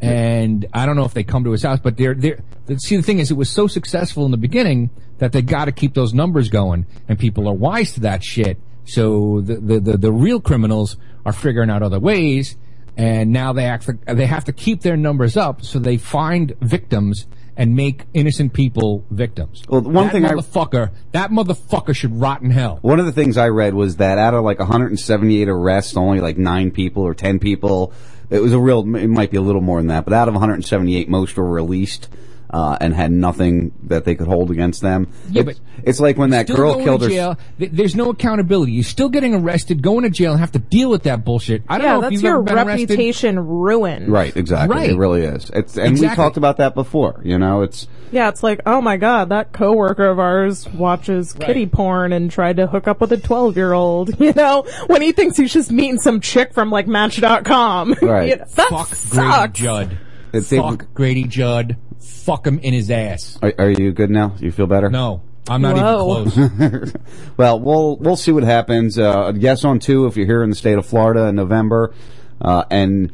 And 0.03 0.67
I 0.73 0.85
don't 0.85 0.97
know 0.97 1.05
if 1.05 1.15
they 1.15 1.23
come 1.23 1.45
to 1.45 1.53
his 1.53 1.63
house, 1.63 1.79
but 1.81 1.97
they're, 1.97 2.15
they're, 2.15 2.39
see, 2.79 2.97
the 2.97 3.03
thing 3.03 3.21
is, 3.21 3.31
it 3.31 3.35
was 3.35 3.49
so 3.49 3.69
successful 3.69 4.25
in 4.25 4.33
the 4.33 4.37
beginning 4.37 4.91
that 5.19 5.31
they 5.31 5.43
got 5.43 5.67
to 5.67 5.73
keep 5.73 5.95
those 5.95 6.13
numbers 6.13 6.49
going. 6.49 6.87
And 7.09 7.19
people 7.19 7.49
are 7.49 7.55
wise 7.55 7.93
to 7.95 8.01
that 8.01 8.25
shit. 8.25 8.59
So 8.85 9.41
the, 9.41 9.57
the, 9.57 9.81
the, 9.81 9.97
the 9.97 10.13
real 10.13 10.41
criminals 10.41 10.97
are 11.25 11.33
figuring 11.33 11.71
out 11.71 11.83
other 11.83 12.01
ways. 12.01 12.57
And 12.97 13.31
now 13.31 13.53
they 13.53 13.65
act, 13.65 13.89
they 14.07 14.27
have 14.27 14.45
to 14.47 14.53
keep 14.53 14.83
their 14.83 14.97
numbers 14.97 15.37
up 15.37 15.63
so 15.63 15.79
they 15.79 15.97
find 15.97 16.53
victims 16.61 17.27
and 17.57 17.77
make 17.77 18.05
innocent 18.15 18.53
people 18.53 19.05
victims. 19.11 19.63
Well, 19.69 19.83
one 19.83 20.07
that 20.07 20.13
thing 20.13 20.25
I- 20.25 20.33
motherfucker, 20.33 20.91
that 21.13 21.31
motherfucker 21.31 21.95
should 21.95 22.19
rot 22.21 22.43
in 22.43 22.51
hell. 22.51 22.79
One 22.83 22.99
of 22.99 23.07
the 23.07 23.13
things 23.13 23.37
I 23.37 23.49
read 23.49 23.75
was 23.75 23.97
that 23.97 24.19
out 24.19 24.35
of 24.35 24.43
like 24.43 24.59
178 24.59 25.49
arrests, 25.49 25.97
only 25.97 26.21
like 26.21 26.39
nine 26.39 26.71
people 26.71 27.03
or 27.03 27.15
10 27.15 27.39
people. 27.39 27.93
It 28.33 28.41
was 28.41 28.55
a 28.55 28.59
real. 28.59 28.81
It 28.97 29.09
might 29.09 29.31
be 29.31 29.37
a 29.37 29.43
little 29.43 29.61
more 29.61 29.79
than 29.79 29.89
that, 29.89 30.05
but 30.05 30.15
out 30.15 30.27
of 30.27 30.33
178, 30.33 31.07
most 31.07 31.37
were 31.37 31.49
released. 31.49 32.09
Uh, 32.53 32.77
and 32.83 32.93
had 32.95 33.11
nothing 33.11 33.73
that 33.85 34.05
they 34.05 34.15
could 34.15 34.27
hold 34.27 34.51
against 34.51 34.83
them. 34.83 35.09
Yeah, 35.31 35.41
it's, 35.49 35.59
but 35.59 35.83
it's 35.85 36.01
like 36.01 36.19
when 36.19 36.31
that 36.31 36.45
Still 36.47 36.57
girl 36.57 36.73
going 36.75 36.85
killed 36.85 37.01
to 37.01 37.07
her. 37.07 37.11
jail. 37.11 37.39
Th- 37.59 37.71
There's 37.73 37.97
no 37.97 38.11
accountability. 38.11 38.73
You're 38.73 38.85
still 38.85 39.09
getting 39.09 39.35
arrested, 39.35 39.83
going 39.83 40.03
to 40.03 40.11
jail, 40.11 40.33
and 40.33 40.41
have 40.41 40.53
to 40.53 40.59
deal 40.59 40.91
with 40.91 41.05
that 41.05 41.25
bullshit. 41.25 41.63
I 41.67 41.79
don't 41.79 41.87
yeah, 41.87 41.93
know 41.93 41.99
if 41.99 42.03
that's 42.03 42.13
you've 42.13 42.23
your 42.25 42.35
ever 42.35 42.43
been 42.43 42.59
arrested. 42.59 42.91
reputation 42.91 43.39
ruined. 43.41 44.09
Right, 44.13 44.37
exactly. 44.37 44.77
Right. 44.77 44.91
It 44.91 44.99
really 44.99 45.23
is. 45.23 45.49
It's, 45.55 45.79
and 45.79 45.99
we 45.99 46.07
talked 46.09 46.37
about 46.37 46.59
that 46.59 46.75
before. 46.75 47.23
You 47.25 47.39
know, 47.39 47.63
it's 47.63 47.89
Yeah, 48.11 48.29
it's 48.29 48.43
like, 48.43 48.61
oh 48.67 48.83
my 48.83 48.99
god, 48.99 49.31
that 49.31 49.55
coworker 49.55 50.05
of 50.11 50.19
ours 50.19 50.69
watches 50.69 51.33
kitty 51.33 51.65
porn 51.67 52.13
and 52.13 52.31
tried 52.31 52.57
to 52.59 52.67
hook 52.67 52.87
up 52.87 53.01
with 53.01 53.13
a 53.13 53.17
12 53.17 53.57
year 53.57 53.73
old, 53.73 54.11
you 54.21 54.35
know, 54.35 54.67
when 54.89 55.01
he 55.01 55.13
thinks 55.13 55.39
he's 55.39 55.55
just 55.55 55.73
meeting 55.73 55.99
some 55.99 56.21
chick 56.21 56.53
from 56.53 56.71
like 56.71 56.87
Match.com. 56.87 57.95
Right. 58.03 58.29
You 58.29 58.37
know, 58.37 58.45
that 58.57 58.69
Fuck 58.69 58.89
sucks. 58.95 59.09
Grady 59.09 59.53
Judd. 59.55 59.99
It's- 60.35 60.51
Fuck 60.51 60.93
Grady 60.93 61.25
Judd. 61.25 61.79
Fuck 62.03 62.47
him 62.47 62.59
in 62.59 62.73
his 62.73 62.91
ass. 62.91 63.39
Are, 63.43 63.53
are 63.59 63.71
you 63.71 63.93
good 63.93 64.11
now? 64.11 64.35
You 64.39 64.53
feel 64.53 64.67
better? 64.67 64.91
No, 64.91 65.23
I'm 65.49 65.63
not 65.63 65.77
Whoa. 65.77 66.27
even 66.27 66.71
close. 66.71 66.93
well, 67.37 67.61
we'll 67.61 67.97
we'll 67.97 68.17
see 68.17 68.33
what 68.33 68.45
happens. 68.45 68.99
Uh, 68.99 69.33
yes 69.35 69.65
on 69.65 69.79
two 69.79 70.07
if 70.07 70.17
you're 70.17 70.27
here 70.27 70.43
in 70.43 70.51
the 70.51 70.57
state 70.57 70.79
of 70.79 70.87
Florida 70.87 71.27
in 71.27 71.37
November, 71.37 71.95
uh, 72.41 72.65
and 72.71 73.13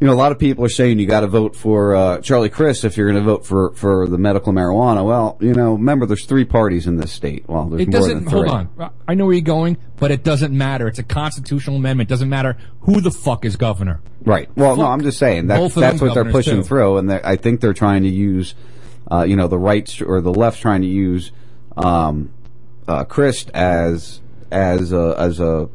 you 0.00 0.06
know, 0.06 0.12
a 0.12 0.14
lot 0.14 0.30
of 0.30 0.38
people 0.38 0.64
are 0.64 0.68
saying 0.68 1.00
you 1.00 1.06
got 1.06 1.20
to 1.20 1.26
vote 1.26 1.56
for 1.56 1.96
uh, 1.96 2.20
Charlie 2.20 2.50
Crist 2.50 2.84
if 2.84 2.96
you're 2.96 3.10
going 3.10 3.22
to 3.22 3.28
vote 3.28 3.44
for 3.44 3.72
for 3.72 4.06
the 4.06 4.16
medical 4.16 4.52
marijuana. 4.52 5.04
Well, 5.04 5.36
you 5.40 5.54
know, 5.54 5.72
remember 5.72 6.06
there's 6.06 6.24
three 6.24 6.44
parties 6.44 6.86
in 6.86 6.98
this 6.98 7.10
state. 7.10 7.48
Well, 7.48 7.64
there's 7.64 7.82
It 7.82 7.90
doesn't. 7.90 8.28
Hold 8.28 8.48
on. 8.48 8.92
I 9.08 9.14
know 9.14 9.24
where 9.24 9.34
you're 9.34 9.42
going, 9.42 9.76
but 9.96 10.12
it 10.12 10.22
doesn't 10.22 10.56
matter. 10.56 10.86
It's 10.86 11.00
a 11.00 11.04
constitutional 11.04 11.76
amendment. 11.76 12.08
It 12.08 12.12
doesn't 12.12 12.28
matter 12.28 12.56
who 12.82 13.00
the 13.00 13.10
fuck 13.10 13.44
is 13.44 13.56
governor. 13.56 14.00
Right. 14.22 14.48
Well, 14.56 14.76
no, 14.76 14.86
I'm 14.86 15.02
just 15.02 15.18
saying 15.18 15.48
that 15.48 15.74
that's 15.74 16.00
what 16.00 16.14
they're 16.14 16.30
pushing 16.30 16.58
too. 16.58 16.64
through, 16.64 16.98
and 16.98 17.12
I 17.12 17.34
think 17.34 17.60
they're 17.60 17.72
trying 17.72 18.04
to 18.04 18.08
use, 18.08 18.54
uh, 19.10 19.24
you 19.24 19.34
know, 19.34 19.48
the 19.48 19.58
right 19.58 20.00
or 20.02 20.20
the 20.20 20.32
left 20.32 20.60
trying 20.60 20.82
to 20.82 20.88
use 20.88 21.32
um, 21.76 22.32
uh, 22.86 23.02
Crist 23.04 23.50
as 23.50 24.20
as 24.50 24.92
a, 24.92 25.14
as 25.18 25.40
a 25.40 25.68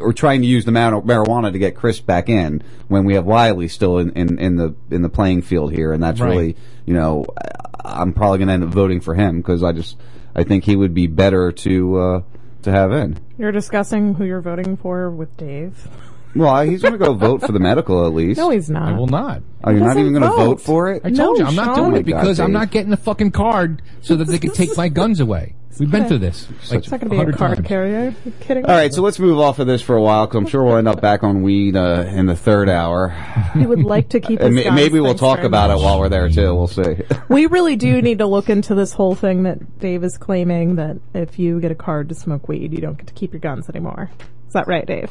or 0.00 0.12
trying 0.12 0.40
to 0.42 0.46
use 0.46 0.64
the 0.64 0.70
marijuana 0.72 1.52
to 1.52 1.58
get 1.58 1.74
Crist 1.76 2.06
back 2.06 2.28
in 2.28 2.62
when 2.88 3.04
we 3.04 3.14
have 3.14 3.24
Wyllie 3.26 3.68
still 3.68 3.98
in, 3.98 4.10
in, 4.12 4.38
in 4.38 4.56
the 4.56 4.74
in 4.90 5.02
the 5.02 5.08
playing 5.08 5.42
field 5.42 5.72
here, 5.72 5.92
and 5.92 6.02
that's 6.02 6.20
Right. 6.20 6.30
really 6.30 6.56
you 6.84 6.94
know 6.94 7.26
I- 7.36 8.02
I'm 8.02 8.12
probably 8.12 8.38
going 8.38 8.48
to 8.48 8.54
end 8.54 8.64
up 8.64 8.70
voting 8.70 9.00
for 9.00 9.14
him 9.14 9.36
because 9.38 9.62
I 9.62 9.72
just 9.72 9.96
I 10.34 10.42
think 10.44 10.64
he 10.64 10.74
would 10.76 10.92
be 10.94 11.06
better 11.06 11.52
to 11.52 11.98
uh, 11.98 12.22
to 12.62 12.70
have 12.72 12.92
in. 12.92 13.18
You're 13.38 13.52
discussing 13.52 14.14
who 14.14 14.24
you're 14.24 14.40
voting 14.40 14.76
for 14.76 15.08
with 15.10 15.36
Dave. 15.36 15.88
Well, 16.36 16.62
he's 16.62 16.82
going 16.82 16.92
to 16.92 16.98
go 16.98 17.14
vote 17.14 17.40
for 17.42 17.52
the 17.52 17.58
medical 17.60 18.06
at 18.06 18.12
least. 18.14 18.38
No, 18.38 18.50
he's 18.50 18.68
not. 18.70 18.88
I 18.94 18.96
will 18.98 19.06
not. 19.06 19.42
Oh, 19.64 19.70
you're 19.70 19.80
not 19.80 19.96
even 19.96 20.12
going 20.12 20.22
to 20.22 20.28
vote. 20.28 20.36
vote 20.36 20.60
for 20.60 20.92
it? 20.92 21.02
I 21.04 21.10
told 21.10 21.38
No, 21.38 21.42
you 21.44 21.44
I'm 21.46 21.54
not 21.54 21.64
Sean. 21.66 21.74
doing 21.76 21.92
Oh 21.92 21.96
it 21.96 22.06
my 22.06 22.12
God, 22.12 22.20
because 22.20 22.40
I'm 22.40 22.46
Dave. 22.48 22.52
not 22.54 22.70
getting 22.70 22.90
the 22.90 22.96
fucking 22.96 23.30
card 23.32 23.82
so 24.02 24.16
that 24.16 24.26
they 24.26 24.38
can 24.38 24.52
take 24.52 24.76
my 24.76 24.88
guns 24.88 25.20
away. 25.20 25.54
We've 25.78 25.90
been 25.90 26.06
through 26.08 26.20
this. 26.20 26.48
Like 26.70 26.78
It's 26.78 26.90
not 26.90 27.00
going 27.00 27.10
to 27.10 27.16
be 27.16 27.16
a 27.16 27.18
100 27.18 27.36
card 27.36 27.56
times. 27.56 27.68
carrier. 27.68 27.98
Are 28.08 28.14
you 28.24 28.32
kidding 28.40 28.64
All 28.64 28.74
right, 28.74 28.94
so 28.94 29.02
let's 29.02 29.18
move 29.18 29.38
off 29.38 29.58
of 29.58 29.66
this 29.66 29.82
for 29.82 29.94
a 29.94 30.00
while 30.00 30.26
because 30.26 30.38
I'm 30.38 30.46
sure 30.46 30.64
we'll 30.64 30.76
end 30.78 30.88
up 30.88 31.02
back 31.02 31.22
on 31.22 31.42
weed 31.42 31.76
uh, 31.76 32.04
in 32.08 32.24
the 32.24 32.34
third 32.34 32.70
hour. 32.70 33.10
He 33.52 33.66
would 33.66 33.82
like 33.84 34.08
to 34.10 34.20
keep 34.20 34.38
his 34.38 34.46
And 34.46 34.54
ma- 34.56 34.62
guns. 34.62 34.74
maybe 34.74 35.00
we'll 35.00 35.10
Thanks 35.10 35.20
talk 35.20 35.36
very 35.36 35.48
about 35.48 35.68
much. 35.68 35.78
it 35.80 35.84
while 35.84 36.00
we're 36.00 36.08
there 36.08 36.30
too. 36.30 36.54
We'll 36.54 36.66
see. 36.66 36.96
We 37.28 37.44
really 37.44 37.76
do 37.76 38.00
need 38.00 38.18
to 38.20 38.26
look 38.26 38.48
into 38.48 38.74
this 38.74 38.92
whole 38.94 39.14
thing 39.14 39.42
that 39.42 39.78
Dave 39.78 40.02
is 40.02 40.16
claiming 40.16 40.76
that 40.76 40.96
if 41.12 41.38
you 41.38 41.60
get 41.60 41.70
a 41.72 41.74
card 41.74 42.08
to 42.08 42.14
smoke 42.14 42.48
weed, 42.48 42.72
you 42.72 42.80
don't 42.80 42.96
get 42.96 43.08
to 43.08 43.12
keep 43.14 43.34
your 43.34 43.40
guns 43.40 43.68
anymore. 43.68 44.10
Is 44.46 44.54
that 44.54 44.66
right, 44.68 44.86
Dave? 44.86 45.10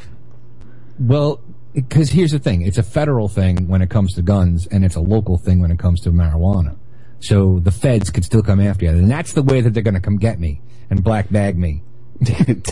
Well, 0.99 1.41
because 1.73 2.09
here's 2.09 2.31
the 2.31 2.39
thing: 2.39 2.61
it's 2.61 2.77
a 2.77 2.83
federal 2.83 3.27
thing 3.27 3.67
when 3.67 3.81
it 3.81 3.89
comes 3.89 4.13
to 4.13 4.21
guns, 4.21 4.67
and 4.67 4.85
it's 4.85 4.95
a 4.95 5.01
local 5.01 5.37
thing 5.37 5.59
when 5.59 5.71
it 5.71 5.79
comes 5.79 6.01
to 6.01 6.11
marijuana. 6.11 6.77
So 7.19 7.59
the 7.59 7.71
feds 7.71 8.09
could 8.09 8.23
still 8.25 8.43
come 8.43 8.59
after 8.59 8.85
you, 8.85 8.91
and 8.91 9.09
that's 9.09 9.33
the 9.33 9.43
way 9.43 9.61
that 9.61 9.73
they're 9.73 9.83
going 9.83 9.95
to 9.95 9.99
come 9.99 10.17
get 10.17 10.39
me 10.39 10.61
and 10.89 11.03
black 11.03 11.29
bag 11.31 11.57
me. 11.57 11.83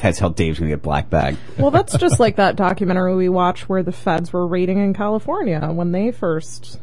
That's 0.01 0.19
how 0.19 0.29
Dave's 0.29 0.59
going 0.59 0.69
to 0.69 0.77
get 0.77 0.81
black 0.81 1.09
bag. 1.09 1.35
Well, 1.57 1.69
that's 1.69 1.97
just 1.97 2.17
like 2.17 2.37
that 2.37 2.55
documentary 2.55 3.13
we 3.13 3.27
watched 3.27 3.67
where 3.67 3.83
the 3.83 3.91
feds 3.91 4.31
were 4.31 4.47
raiding 4.47 4.77
in 4.77 4.93
California 4.93 5.59
when 5.69 5.91
they 5.91 6.11
first 6.11 6.79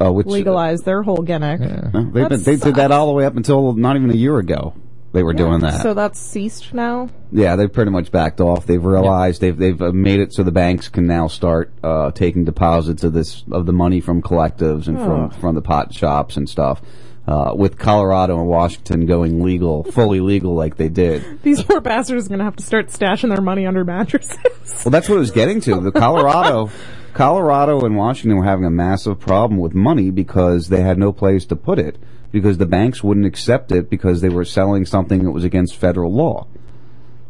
Uh, 0.00 0.12
which 0.12 0.28
legalized 0.28 0.84
their 0.84 1.02
whole 1.02 1.22
gimmick. 1.22 1.58
they've 1.58 2.28
been, 2.28 2.42
they 2.44 2.54
did 2.54 2.76
that 2.76 2.92
all 2.92 3.06
the 3.08 3.12
way 3.12 3.24
up 3.24 3.36
until 3.36 3.72
not 3.72 3.96
even 3.96 4.10
a 4.10 4.14
year 4.14 4.38
ago. 4.38 4.74
They 5.12 5.22
were 5.22 5.32
doing 5.32 5.60
that. 5.60 5.80
So 5.82 5.94
that's 5.94 6.18
ceased 6.20 6.74
now. 6.74 7.08
Yeah, 7.32 7.56
they've 7.56 7.72
pretty 7.72 7.90
much 7.90 8.12
backed 8.12 8.40
off. 8.40 8.66
They've 8.66 8.84
realized 8.84 9.40
they've 9.40 9.56
they've 9.56 9.80
uh, 9.80 9.90
made 9.92 10.20
it 10.20 10.34
so 10.34 10.42
the 10.42 10.52
banks 10.52 10.88
can 10.88 11.06
now 11.06 11.28
start 11.28 11.72
uh, 11.82 12.10
taking 12.10 12.44
deposits 12.44 13.04
of 13.04 13.14
this 13.14 13.42
of 13.50 13.64
the 13.66 13.72
money 13.72 14.00
from 14.00 14.20
collectives 14.20 14.86
and 14.86 14.98
Oh. 14.98 15.04
from 15.04 15.30
from 15.30 15.54
the 15.54 15.62
pot 15.62 15.94
shops 15.94 16.36
and 16.36 16.48
stuff. 16.48 16.82
Uh, 17.26 17.52
with 17.54 17.78
Colorado 17.78 18.38
and 18.38 18.46
Washington 18.48 19.04
going 19.04 19.42
legal, 19.42 19.84
fully 19.84 20.18
legal 20.20 20.54
like 20.54 20.76
they 20.78 20.88
did. 20.88 21.22
These 21.42 21.62
poor 21.62 21.82
bastards 21.82 22.24
are 22.24 22.28
going 22.30 22.38
to 22.38 22.44
have 22.44 22.56
to 22.56 22.62
start 22.62 22.86
stashing 22.88 23.28
their 23.34 23.42
money 23.42 23.66
under 23.66 23.84
mattresses. 23.84 24.38
Well, 24.82 24.90
that's 24.90 25.10
what 25.10 25.16
it 25.16 25.18
was 25.18 25.30
getting 25.30 25.60
to. 25.62 25.78
The 25.80 25.92
Colorado, 25.92 26.70
Colorado 27.12 27.80
and 27.84 27.96
Washington 27.96 28.38
were 28.38 28.44
having 28.44 28.64
a 28.64 28.70
massive 28.70 29.20
problem 29.20 29.60
with 29.60 29.74
money 29.74 30.10
because 30.10 30.68
they 30.68 30.80
had 30.80 30.96
no 30.98 31.12
place 31.12 31.44
to 31.46 31.56
put 31.56 31.78
it 31.78 31.96
because 32.30 32.58
the 32.58 32.66
banks 32.66 33.02
wouldn't 33.02 33.26
accept 33.26 33.72
it 33.72 33.88
because 33.88 34.20
they 34.20 34.28
were 34.28 34.44
selling 34.44 34.84
something 34.84 35.24
that 35.24 35.30
was 35.30 35.44
against 35.44 35.76
federal 35.76 36.12
law. 36.12 36.46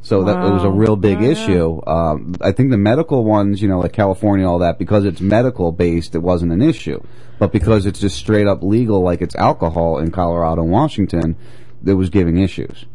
So 0.00 0.22
that 0.24 0.36
it 0.36 0.50
was 0.50 0.64
a 0.64 0.70
real 0.70 0.96
big 0.96 1.20
yeah. 1.20 1.28
issue. 1.30 1.82
Um, 1.86 2.36
I 2.40 2.52
think 2.52 2.70
the 2.70 2.78
medical 2.78 3.24
ones, 3.24 3.60
you 3.60 3.68
know, 3.68 3.80
like 3.80 3.92
California, 3.92 4.46
all 4.46 4.60
that, 4.60 4.78
because 4.78 5.04
it's 5.04 5.20
medical 5.20 5.72
based, 5.72 6.14
it 6.14 6.20
wasn't 6.20 6.52
an 6.52 6.62
issue. 6.62 7.02
But 7.38 7.52
because 7.52 7.84
it's 7.84 8.00
just 8.00 8.16
straight 8.16 8.46
up 8.46 8.62
legal, 8.62 9.02
like 9.02 9.20
it's 9.20 9.34
alcohol 9.34 9.98
in 9.98 10.10
Colorado 10.10 10.62
and 10.62 10.70
Washington, 10.70 11.36
it 11.84 11.94
was 11.94 12.10
giving 12.10 12.38
issues. 12.38 12.86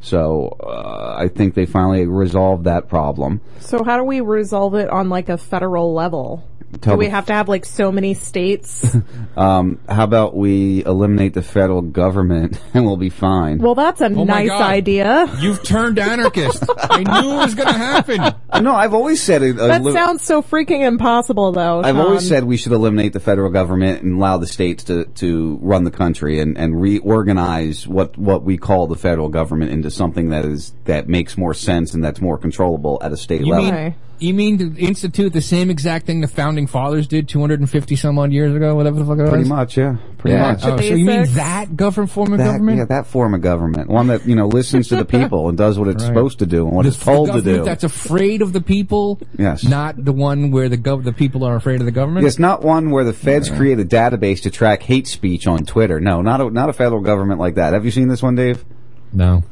So 0.00 0.56
uh, 0.60 1.14
I 1.16 1.28
think 1.28 1.54
they 1.54 1.66
finally 1.66 2.06
resolved 2.06 2.64
that 2.64 2.88
problem. 2.88 3.40
so 3.60 3.84
how 3.84 3.96
do 3.96 4.04
we 4.04 4.20
resolve 4.20 4.74
it 4.74 4.88
on 4.88 5.08
like 5.08 5.28
a 5.28 5.38
federal 5.38 5.94
level? 5.94 6.44
Tell 6.80 6.94
do 6.94 6.98
we 6.98 7.04
the- 7.06 7.10
have 7.10 7.26
to 7.26 7.32
have 7.34 7.48
like 7.48 7.64
so 7.64 7.92
many 7.92 8.14
states? 8.14 8.96
Um, 9.34 9.80
how 9.88 10.04
about 10.04 10.36
we 10.36 10.84
eliminate 10.84 11.32
the 11.32 11.40
federal 11.40 11.80
government 11.80 12.60
and 12.74 12.84
we'll 12.84 12.98
be 12.98 13.08
fine? 13.08 13.56
well, 13.60 13.74
that's 13.74 14.02
a 14.02 14.04
Oh 14.06 14.10
my 14.10 14.24
nice 14.24 14.48
God. 14.50 14.60
idea. 14.60 15.34
You've 15.40 15.62
turned 15.62 15.98
anarchist. 15.98 16.62
I 16.78 16.98
knew 16.98 17.32
it 17.32 17.36
was 17.36 17.54
going 17.54 17.68
to 17.68 17.72
happen. 17.72 18.34
no, 18.62 18.74
I've 18.74 18.92
always 18.92 19.22
said 19.22 19.42
it. 19.42 19.56
That 19.56 19.82
sounds 19.84 20.22
so 20.22 20.42
freaking 20.42 20.84
impossible, 20.86 21.52
though. 21.52 21.80
I've 21.82 21.96
always 21.96 22.20
Sean. 22.24 22.28
said 22.28 22.44
we 22.44 22.58
should 22.58 22.72
eliminate 22.72 23.14
the 23.14 23.20
federal 23.20 23.50
government 23.50 24.02
and 24.02 24.18
allow 24.18 24.36
the 24.36 24.46
states 24.46 24.84
to, 24.84 25.06
to 25.06 25.58
run 25.62 25.84
the 25.84 25.90
country 25.90 26.38
and, 26.38 26.58
and 26.58 26.78
reorganize 26.78 27.88
what, 27.88 28.18
what 28.18 28.42
we 28.42 28.58
call 28.58 28.86
the 28.86 28.96
federal 28.96 29.30
government 29.30 29.70
into 29.70 29.90
something 29.90 30.28
that 30.28 30.44
is 30.44 30.74
that 30.84 31.08
makes 31.08 31.38
more 31.38 31.54
sense 31.54 31.94
and 31.94 32.04
that's 32.04 32.20
more 32.20 32.36
controllable 32.36 32.98
at 33.02 33.12
a 33.12 33.16
state 33.16 33.40
You 33.46 33.52
level. 33.52 33.72
mean 33.72 33.94
you 34.18 34.34
mean 34.34 34.58
to 34.58 34.76
institute 34.78 35.32
the 35.32 35.40
same 35.40 35.68
exact 35.70 36.06
thing 36.06 36.20
the 36.20 36.28
founding 36.28 36.66
fathers 36.66 37.06
did 37.08 37.28
250 37.28 37.96
some 37.96 38.18
odd 38.18 38.32
years 38.32 38.54
ago, 38.54 38.74
whatever 38.74 38.98
the 38.98 39.04
fuck 39.04 39.18
it 39.18 39.22
was? 39.22 39.30
Pretty 39.30 39.48
much, 39.48 39.76
yeah. 39.76 39.96
Pretty 40.18 40.36
Yeah. 40.36 40.52
much. 40.52 40.60
Oh, 40.64 40.76
so 40.76 40.82
you 40.94 41.04
mean 41.04 41.26
that 41.34 41.76
government 41.76 42.10
form 42.12 42.32
of 42.32 42.38
That, 42.38 42.44
government? 42.52 42.78
yeah, 42.78 42.84
that 42.84 43.06
form 43.08 43.34
of 43.34 43.40
government, 43.40 43.88
one 43.90 44.06
that 44.06 44.26
you 44.26 44.36
know 44.36 44.46
listens 44.46 44.88
to 44.88 44.96
the 44.96 45.04
people 45.04 45.48
and 45.48 45.58
does 45.58 45.78
what 45.78 45.88
it's 45.88 46.02
Right. 46.04 46.08
supposed 46.08 46.38
to 46.38 46.46
do 46.46 46.66
and 46.66 46.76
what 46.76 46.82
The- 46.82 46.88
it's 46.90 46.98
told 46.98 47.28
the 47.28 47.32
to 47.34 47.42
do. 47.42 47.64
That's 47.64 47.82
afraid 47.84 48.42
of 48.42 48.52
the 48.52 48.60
people. 48.60 49.18
Yes. 49.36 49.64
Not 49.64 50.04
the 50.04 50.12
one 50.12 50.50
where 50.52 50.68
the 50.68 50.78
gov- 50.78 51.02
the 51.04 51.12
people 51.12 51.42
are 51.44 51.56
afraid 51.56 51.80
of 51.80 51.86
the 51.86 51.92
government. 51.92 52.26
It's 52.26 52.38
not 52.38 52.62
one 52.62 52.90
where 52.90 53.04
the 53.04 53.12
feds 53.12 53.50
create 53.50 53.80
a 53.80 53.84
database 53.84 54.42
to 54.42 54.50
track 54.50 54.82
hate 54.84 55.08
speech 55.08 55.46
on 55.48 55.64
Twitter. 55.64 55.98
No, 56.00 56.22
not 56.22 56.40
a, 56.40 56.48
not 56.50 56.68
a 56.68 56.72
federal 56.72 57.00
government 57.00 57.40
like 57.40 57.56
that. 57.56 57.72
Have 57.72 57.84
you 57.84 57.90
seen 57.90 58.08
this 58.08 58.22
one, 58.22 58.36
Dave? 58.36 58.64
No. 59.12 59.42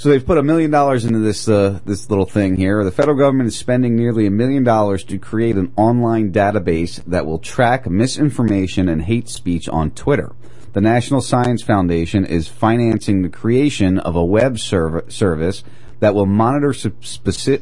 So 0.00 0.08
they've 0.08 0.24
put 0.24 0.38
a 0.38 0.42
million 0.42 0.70
dollars 0.70 1.04
into 1.04 1.18
this 1.18 1.46
uh, 1.46 1.78
this 1.84 2.08
little 2.08 2.24
thing 2.24 2.56
here. 2.56 2.82
The 2.82 2.90
federal 2.90 3.18
government 3.18 3.48
is 3.48 3.58
spending 3.58 3.96
nearly 3.96 4.24
a 4.24 4.30
million 4.30 4.64
dollars 4.64 5.04
to 5.04 5.18
create 5.18 5.56
an 5.56 5.74
online 5.76 6.32
database 6.32 7.04
that 7.04 7.26
will 7.26 7.38
track 7.38 7.86
misinformation 7.86 8.88
and 8.88 9.02
hate 9.02 9.28
speech 9.28 9.68
on 9.68 9.90
Twitter. 9.90 10.32
The 10.72 10.80
National 10.80 11.20
Science 11.20 11.62
Foundation 11.62 12.24
is 12.24 12.48
financing 12.48 13.20
the 13.20 13.28
creation 13.28 13.98
of 13.98 14.16
a 14.16 14.24
web 14.24 14.58
serv- 14.58 15.12
service 15.12 15.64
that 15.98 16.14
will 16.14 16.24
monitor 16.24 16.72
su- 16.72 16.92
speci- 17.02 17.60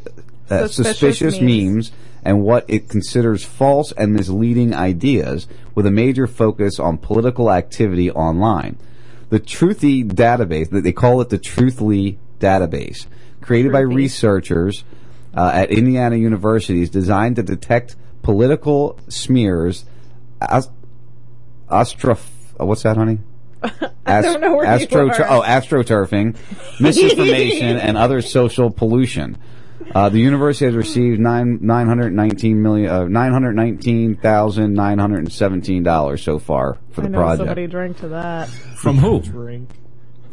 uh, 0.48 0.68
Suspicious 0.68 0.74
suspicious 0.74 1.40
memes. 1.40 1.90
memes 1.90 1.92
and 2.22 2.44
what 2.44 2.64
it 2.68 2.88
considers 2.88 3.44
false 3.44 3.90
and 3.90 4.12
misleading 4.12 4.72
ideas, 4.72 5.48
with 5.74 5.86
a 5.86 5.90
major 5.90 6.28
focus 6.28 6.78
on 6.78 6.98
political 6.98 7.50
activity 7.50 8.12
online. 8.12 8.78
The 9.28 9.40
Truthy 9.40 10.08
database, 10.08 10.70
that 10.70 10.84
they 10.84 10.92
call 10.92 11.20
it 11.20 11.30
the 11.30 11.38
Truthly 11.38 12.20
database, 12.38 13.06
created 13.40 13.72
by 13.72 13.80
researchers 13.80 14.84
uh, 15.36 15.50
at 15.54 15.70
Indiana 15.70 16.16
University, 16.16 16.82
is 16.82 16.90
designed 16.90 17.36
to 17.36 17.42
detect 17.42 17.96
political 18.22 18.98
smears, 19.08 19.84
as, 20.40 20.70
astro, 21.70 22.18
uh, 22.60 22.66
what's 22.66 22.82
that, 22.82 22.96
honey? 22.96 23.18
I 24.06 24.22
don't 24.22 24.40
know 24.40 24.56
where 24.56 24.64
you 24.64 24.70
astro, 24.70 25.08
are. 25.08 25.26
Oh, 25.28 25.42
astroturfing, 25.42 26.36
misinformation, 26.80 27.76
and 27.78 27.96
other 27.96 28.22
social 28.22 28.70
pollution. 28.70 29.38
Uh, 29.94 30.08
the 30.08 30.18
university 30.18 30.66
has 30.66 30.74
received 30.74 31.18
nine 31.18 31.58
nine 31.62 31.86
hundred 31.86 32.12
nineteen 32.12 32.62
million 32.62 32.90
uh, 32.90 33.04
nine 33.04 33.32
hundred 33.32 33.54
nineteen 33.54 34.16
thousand 34.16 34.74
nine 34.74 34.98
hundred 34.98 35.20
and 35.20 35.32
seventeen 35.32 35.82
dollars 35.82 36.22
so 36.22 36.38
far 36.38 36.78
for 36.90 37.00
the 37.00 37.08
I 37.08 37.10
know 37.10 37.18
project 37.18 37.38
somebody 37.38 37.66
drank 37.66 37.98
to 37.98 38.08
that. 38.08 38.48
From 38.48 38.98
who? 38.98 39.22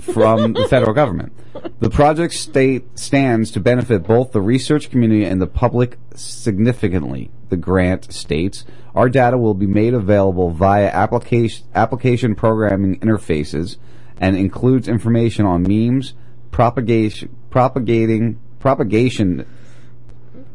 From 0.02 0.54
the 0.54 0.68
federal 0.68 0.94
government. 0.94 1.34
The 1.80 1.90
project 1.90 2.34
state 2.34 2.98
stands 2.98 3.52
to 3.52 3.60
benefit 3.60 4.04
both 4.04 4.32
the 4.32 4.42
research 4.42 4.90
community 4.90 5.26
and 5.26 5.42
the 5.42 5.48
public 5.48 5.98
significantly. 6.16 7.32
The 7.50 7.58
grant 7.58 8.12
states 8.14 8.66
our 8.96 9.10
data 9.10 9.38
will 9.38 9.54
be 9.54 9.68
made 9.68 9.94
available 9.94 10.52
via 10.52 10.88
application 10.88 11.68
application 11.76 12.34
programming 12.34 13.00
interfaces 13.02 13.78
and 14.18 14.38
includes 14.38 14.88
information 14.88 15.46
on 15.46 15.64
memes, 15.64 16.14
propagation, 16.52 17.36
propagating, 17.50 18.40
propagation. 18.60 19.46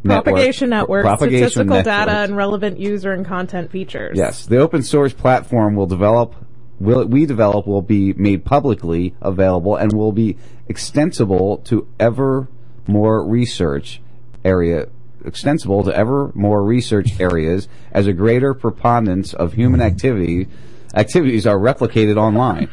Propagation 0.03 0.71
network, 0.71 1.05
propagation 1.05 1.51
statistical 1.51 1.83
data, 1.83 2.11
and 2.11 2.35
relevant 2.35 2.79
user 2.79 3.13
and 3.13 3.27
content 3.27 3.71
features. 3.71 4.17
Yes, 4.17 4.47
the 4.47 4.57
open 4.57 4.83
source 4.83 5.13
platform 5.13 5.77
will 5.77 5.87
develop 5.87 6.35
will 6.81 7.05
we 7.05 7.27
develop 7.27 7.67
will 7.67 7.83
be 7.83 8.13
made 8.15 8.45
publicly 8.45 9.15
available 9.21 9.77
and 9.77 9.93
will 9.93 10.13
be 10.13 10.37
extensible 10.69 11.59
to 11.59 11.87
ever 12.01 12.49
more 12.87 13.25
research 13.25 14.01
area 14.45 14.89
extensible 15.25 15.85
to 15.85 15.95
ever 15.95 16.33
more 16.35 16.63
research 16.65 17.21
areas 17.21 17.69
as 17.93 18.07
a 18.07 18.13
greater 18.13 18.55
preponderance 18.55 19.35
of 19.35 19.53
human 19.53 19.81
activity 19.83 20.49
activities 20.95 21.47
are 21.47 21.59
replicated 21.59 22.17
online. 22.17 22.69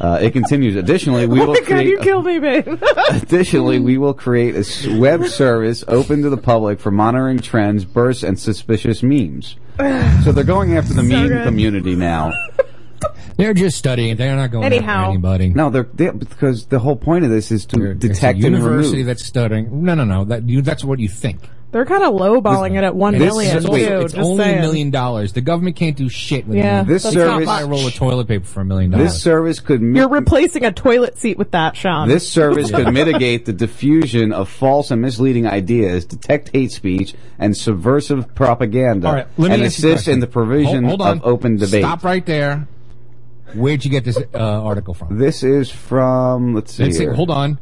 Uh, 0.00 0.18
it 0.20 0.32
continues. 0.32 0.76
Additionally, 0.76 1.26
we 1.26 1.40
oh 1.42 1.46
will 1.46 1.54
god, 1.54 1.64
create. 1.64 1.86
you 1.88 1.98
killed 2.00 2.24
me, 2.26 2.38
babe. 2.38 2.80
Additionally, 3.10 3.78
we 3.78 3.98
will 3.98 4.14
create 4.14 4.54
a 4.56 4.98
web 4.98 5.24
service 5.26 5.82
open 5.88 6.22
to 6.22 6.30
the 6.30 6.36
public 6.36 6.78
for 6.80 6.90
monitoring 6.90 7.38
trends, 7.38 7.84
bursts, 7.84 8.22
and 8.22 8.38
suspicious 8.38 9.02
memes. 9.02 9.56
So 10.24 10.32
they're 10.32 10.44
going 10.44 10.76
after 10.76 10.92
the 10.94 11.02
So 11.02 11.08
meme 11.08 11.28
good. 11.28 11.44
community 11.44 11.94
now. 11.96 12.32
They're 13.36 13.54
just 13.54 13.76
studying. 13.76 14.16
They're 14.16 14.34
not 14.36 14.50
going 14.50 14.64
Anyhow. 14.64 15.00
after 15.02 15.10
anybody. 15.10 15.48
No, 15.50 15.68
they're, 15.70 15.88
they 15.94 16.10
because 16.10 16.66
the 16.66 16.78
whole 16.78 16.96
point 16.96 17.24
of 17.24 17.30
this 17.30 17.50
is 17.52 17.66
to 17.66 17.90
It's 17.90 18.04
a 18.04 18.08
detect 18.08 18.36
and 18.36 18.44
university 18.54 18.98
remove. 18.98 19.06
that's 19.06 19.24
studying. 19.24 19.84
No, 19.84 19.94
no, 19.94 20.04
no. 20.04 20.24
That 20.24 20.48
you, 20.48 20.62
that's 20.62 20.84
what 20.84 20.98
you 20.98 21.08
think. 21.08 21.40
They're 21.72 21.84
kind 21.84 22.04
of 22.04 22.14
lowballing 22.14 22.78
it 22.78 22.84
at 22.84 22.94
one 22.96 23.14
And 23.16 23.24
million 23.24 23.56
it's, 23.56 23.66
too. 23.66 23.74
it's 23.74 24.14
just 24.14 24.24
only 24.24 24.44
saying. 24.44 24.58
a 24.58 24.62
million 24.62 24.90
dollars. 24.90 25.34
The 25.34 25.42
government 25.42 25.76
can't 25.76 25.96
do 25.96 26.08
shit 26.08 26.46
with 26.46 26.56
Yeah. 26.56 26.84
This 26.84 27.02
that's 27.02 27.14
service- 27.14 27.44
not 27.46 27.58
buy 27.58 27.62
a 27.62 27.66
much. 27.66 27.70
roll 27.70 27.86
of 27.88 27.94
toilet 27.94 28.28
paper 28.28 28.46
for 28.46 28.60
a 28.60 28.64
million 28.64 28.92
dollars. 28.92 29.12
This 29.12 29.22
service 29.22 29.60
could 29.60 29.82
mi- 29.82 29.98
You're 29.98 30.08
replacing 30.08 30.64
a 30.64 30.72
toilet 30.72 31.18
seat 31.18 31.36
with 31.36 31.50
that, 31.50 31.76
Sean. 31.76 32.08
This 32.08 32.26
service 32.26 32.70
could 32.70 32.90
mitigate 32.94 33.44
the 33.44 33.52
diffusion 33.52 34.32
of 34.32 34.48
false 34.48 34.90
and 34.90 35.02
misleading 35.02 35.46
ideas, 35.46 36.06
detect 36.06 36.50
hate 36.54 36.70
speech, 36.72 37.14
and 37.38 37.54
subversive 37.54 38.34
propaganda, 38.34 39.08
All 39.08 39.14
right, 39.14 39.26
let 39.36 39.48
me 39.48 39.54
and 39.56 39.64
ask 39.64 39.82
you 39.82 39.90
a 39.90 39.92
assist 39.94 40.08
in 40.08 40.20
the 40.20 40.28
provision 40.28 40.84
Hold- 40.84 41.00
hold 41.00 41.02
on. 41.02 41.18
of 41.18 41.26
open 41.26 41.56
debate. 41.56 41.82
Stop 41.82 42.04
right 42.04 42.24
there. 42.24 42.68
Where'd 43.54 43.84
you 43.84 43.90
get 43.90 44.04
this 44.04 44.18
uh, 44.18 44.38
article 44.38 44.94
from? 44.94 45.18
This 45.18 45.42
is 45.42 45.70
from, 45.70 46.54
let's 46.54 46.74
see. 46.74 46.84
Let's 46.84 46.96
see, 46.96 47.04
here. 47.04 47.14
hold 47.14 47.30
on. 47.30 47.58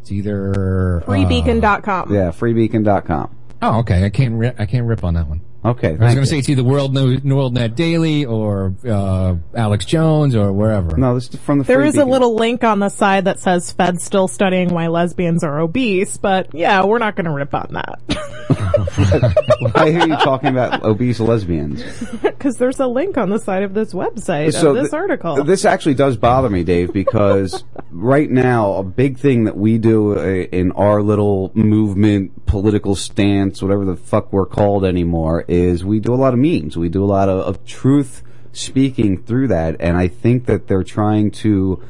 It's 0.00 0.12
either 0.12 1.02
uh, 1.02 1.04
Freebeacon.com. 1.04 2.14
Yeah, 2.14 2.30
freebeacon.com. 2.30 3.36
Oh, 3.60 3.78
okay. 3.80 4.04
I 4.04 4.10
can't. 4.10 4.34
Ri- 4.38 4.54
I 4.58 4.66
can't 4.66 4.86
rip 4.86 5.02
on 5.02 5.14
that 5.14 5.26
one. 5.28 5.40
Okay, 5.64 5.88
I 5.88 5.90
was 5.90 6.14
going 6.14 6.18
to 6.18 6.26
say 6.26 6.38
it's 6.38 6.48
either 6.48 6.62
World 6.62 6.94
no- 6.94 7.18
World 7.24 7.54
Net 7.54 7.74
Daily 7.74 8.24
or 8.24 8.74
uh, 8.88 9.34
Alex 9.54 9.84
Jones 9.84 10.36
or 10.36 10.52
wherever. 10.52 10.96
No, 10.96 11.14
this 11.14 11.28
is 11.28 11.40
from 11.40 11.58
the 11.58 11.64
There 11.64 11.78
Free 11.80 11.88
is 11.88 11.96
a 11.96 12.04
little 12.04 12.36
link 12.36 12.62
on 12.62 12.78
the 12.78 12.88
side 12.88 13.24
that 13.24 13.40
says 13.40 13.72
Fed's 13.72 14.04
still 14.04 14.28
studying 14.28 14.68
why 14.68 14.86
lesbians 14.86 15.42
are 15.42 15.58
obese, 15.58 16.16
but 16.16 16.54
yeah, 16.54 16.84
we're 16.84 16.98
not 16.98 17.16
going 17.16 17.24
to 17.24 17.32
rip 17.32 17.54
on 17.54 17.72
that. 17.72 17.98
I 19.74 19.90
hear 19.90 20.06
you 20.06 20.16
talking 20.16 20.50
about 20.50 20.82
obese 20.84 21.20
lesbians. 21.20 21.82
Because 22.38 22.56
there's 22.56 22.78
a 22.78 22.86
link 22.86 23.18
on 23.18 23.30
the 23.30 23.38
side 23.40 23.64
of 23.64 23.74
this 23.74 23.92
website 23.92 24.52
So 24.52 24.70
of 24.70 24.76
this 24.76 24.90
th- 24.90 24.94
article. 24.94 25.42
This 25.42 25.64
actually 25.64 25.94
does 25.94 26.16
bother 26.16 26.48
me, 26.48 26.62
Dave, 26.62 26.92
because 26.92 27.64
right 27.90 28.30
now 28.30 28.74
a 28.74 28.84
big 28.84 29.18
thing 29.18 29.44
that 29.44 29.56
we 29.56 29.78
do 29.78 30.16
uh, 30.16 30.22
in 30.22 30.70
our 30.72 31.02
little 31.02 31.50
movement, 31.54 32.46
political 32.46 32.94
stance, 32.94 33.60
whatever 33.60 33.84
the 33.84 33.96
fuck 33.96 34.32
we're 34.32 34.46
called 34.46 34.84
anymore, 34.84 35.44
is 35.48 35.84
we 35.84 36.00
do 36.00 36.14
a 36.14 36.16
lot 36.16 36.34
of 36.34 36.38
memes. 36.38 36.76
We 36.76 36.88
do 36.88 37.02
a 37.02 37.06
lot 37.06 37.28
of, 37.28 37.40
of 37.40 37.64
truth 37.64 38.22
speaking 38.52 39.22
through 39.22 39.48
that, 39.48 39.76
and 39.80 39.96
I 39.96 40.08
think 40.08 40.46
that 40.46 40.68
they're 40.68 40.82
trying 40.84 41.30
to 41.32 41.82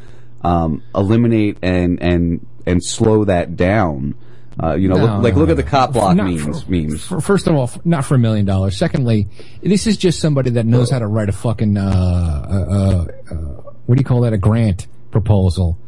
um, 0.43 0.83
eliminate 0.95 1.59
and 1.63 2.01
and 2.03 2.47
and 2.67 2.85
slow 2.85 3.25
that 3.25 3.57
down. 3.57 4.15
Uh, 4.61 4.75
you 4.75 4.89
know, 4.89 4.97
No, 4.97 5.05
look, 5.05 5.23
like 5.23 5.35
look 5.37 5.51
at 5.51 5.57
the 5.57 5.63
cop 5.63 5.93
block 5.93 6.17
memes. 6.17 6.63
for- 6.65 6.71
memes. 6.71 7.05
for- 7.07 7.21
first 7.21 7.47
of 7.47 7.55
all, 7.55 7.71
not 7.85 8.05
for 8.05 8.17
a 8.17 8.19
million 8.19 8.45
dollars. 8.45 8.77
Secondly, 8.77 9.29
this 9.63 9.87
is 9.87 9.97
just 9.97 10.19
somebody 10.19 10.51
that 10.51 10.67
knows 10.67 10.91
how 10.91 10.99
to 10.99 11.07
write 11.07 11.29
a 11.29 11.33
fucking 11.33 11.77
uh, 11.77 11.83
uh, 12.51 12.75
uh, 12.75 13.07
uh, 13.31 13.35
what 13.87 13.95
do 13.97 14.01
you 14.01 14.05
call 14.05 14.23
that? 14.23 14.33
A 14.33 14.39
grant 14.39 14.89
proposal, 15.13 15.79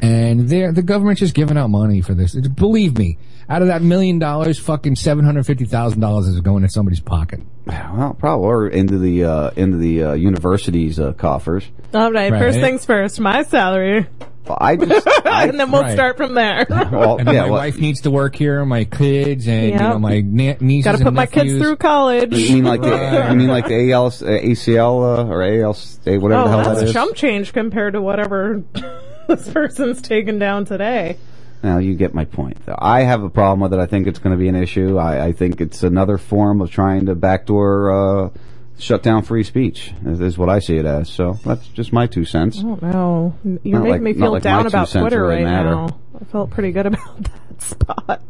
and 0.00 0.48
they're 0.48 0.72
the 0.72 0.82
government's 0.82 1.20
just 1.20 1.34
giving 1.34 1.56
out 1.58 1.68
money 1.68 2.00
for 2.00 2.14
this. 2.14 2.34
Believe 2.34 2.96
me, 2.96 3.18
out 3.52 3.60
of 3.60 3.68
that 3.68 3.82
million 3.82 4.18
dollars, 4.18 4.58
fucking 4.58 4.96
seven 4.96 5.24
hundred 5.26 5.44
fifty 5.46 5.66
thousand 5.66 6.00
dollars 6.00 6.26
is 6.26 6.40
going 6.40 6.62
in 6.62 6.70
somebody's 6.70 7.00
pocket. 7.00 7.40
Well, 7.66 8.16
probably 8.18 8.46
or 8.46 8.68
into 8.68 8.98
the 8.98 9.24
uh, 9.24 9.50
into 9.56 9.76
the 9.76 10.02
uh, 10.04 10.12
university's 10.14 10.98
uh, 10.98 11.12
coffers. 11.12 11.64
All 11.92 12.10
right, 12.10 12.32
Right. 12.32 12.38
first 12.40 12.58
things 12.60 12.84
first, 12.86 13.20
my 13.20 13.42
salary. 13.42 14.06
I 14.48 14.74
just, 14.76 15.06
I, 15.26 15.46
and 15.46 15.60
then 15.60 15.70
we'll 15.70 15.82
Right. 15.82 15.92
start 15.92 16.16
from 16.16 16.34
there. 16.34 16.66
well, 16.68 17.18
And 17.18 17.28
yeah, 17.28 17.42
my 17.42 17.44
well, 17.44 17.52
wife 17.60 17.78
needs 17.78 18.00
to 18.00 18.10
work 18.10 18.34
here, 18.34 18.64
my 18.64 18.84
kids, 18.84 19.46
and 19.46 19.64
you 19.66 19.70
Yep. 19.72 19.80
know 19.80 19.98
my 20.00 20.20
na- 20.20 20.54
nieces 20.58 20.84
Gotta 20.84 20.98
put 20.98 21.06
and 21.08 21.16
my 21.16 21.26
kids 21.26 21.52
through 21.52 21.76
college. 21.76 22.32
you 22.34 22.54
mean 22.56 22.64
like 22.64 22.80
the 22.80 23.26
you 23.30 23.36
mean 23.36 23.48
like 23.48 23.68
the 23.68 23.92
AL, 23.92 24.10
ACL 24.10 25.18
uh, 25.18 25.26
or 25.28 25.42
AL 25.44 25.74
whatever 26.20 26.40
oh, 26.40 26.44
the 26.44 26.50
hell 26.50 26.64
that's 26.64 26.80
that 26.80 26.84
is? 26.86 26.90
A 26.90 26.92
chump 26.92 27.14
change 27.14 27.52
compared 27.52 27.92
to 27.92 28.00
whatever 28.00 28.64
this 29.28 29.48
person's 29.52 30.00
taken 30.02 30.38
down 30.40 30.64
today. 30.64 31.18
Now 31.62 31.78
you 31.78 31.94
get 31.94 32.12
my 32.14 32.24
point. 32.24 32.58
I 32.68 33.02
have 33.02 33.22
a 33.22 33.30
problem 33.30 33.60
with 33.60 33.72
it. 33.72 33.80
I 33.82 33.86
think 33.86 34.06
it's 34.06 34.18
going 34.18 34.36
to 34.36 34.38
be 34.40 34.48
an 34.48 34.56
issue. 34.56 34.98
I, 34.98 35.26
I 35.26 35.32
think 35.32 35.60
it's 35.60 35.82
another 35.82 36.18
form 36.18 36.60
of 36.60 36.70
trying 36.70 37.06
to 37.06 37.14
backdoor 37.14 38.26
uh, 38.26 38.30
shut 38.78 39.02
down 39.02 39.22
free 39.22 39.44
speech. 39.44 39.92
Is, 40.04 40.20
is 40.20 40.36
what 40.38 40.48
I 40.48 40.58
see 40.58 40.76
it 40.76 40.86
as. 40.86 41.08
So 41.08 41.34
that's 41.44 41.66
just 41.68 41.92
my 41.92 42.06
two 42.08 42.24
cents. 42.24 42.58
I 42.58 42.62
don't 42.62 42.82
know. 42.82 43.34
You're 43.44 43.78
Not 43.78 43.84
making 43.84 43.90
like- 43.90 44.00
me 44.02 44.12
feel 44.14 44.32
like 44.32 44.42
down 44.42 44.66
about 44.66 44.90
Twitter 44.90 45.24
right 45.24 45.44
matter. 45.44 45.70
now. 45.70 45.98
I 46.20 46.24
felt 46.24 46.50
pretty 46.50 46.72
good 46.72 46.86
about 46.86 47.22
that 47.22 47.62
spot. 47.62 48.22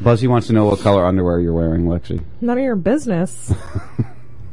Buzzy 0.00 0.26
wants 0.26 0.46
to 0.46 0.54
know 0.54 0.64
what 0.64 0.80
color 0.80 1.04
underwear 1.04 1.40
you're 1.40 1.52
wearing, 1.52 1.84
Lexi. 1.84 2.22
None 2.40 2.56
of 2.56 2.64
your 2.64 2.76
business. 2.76 3.52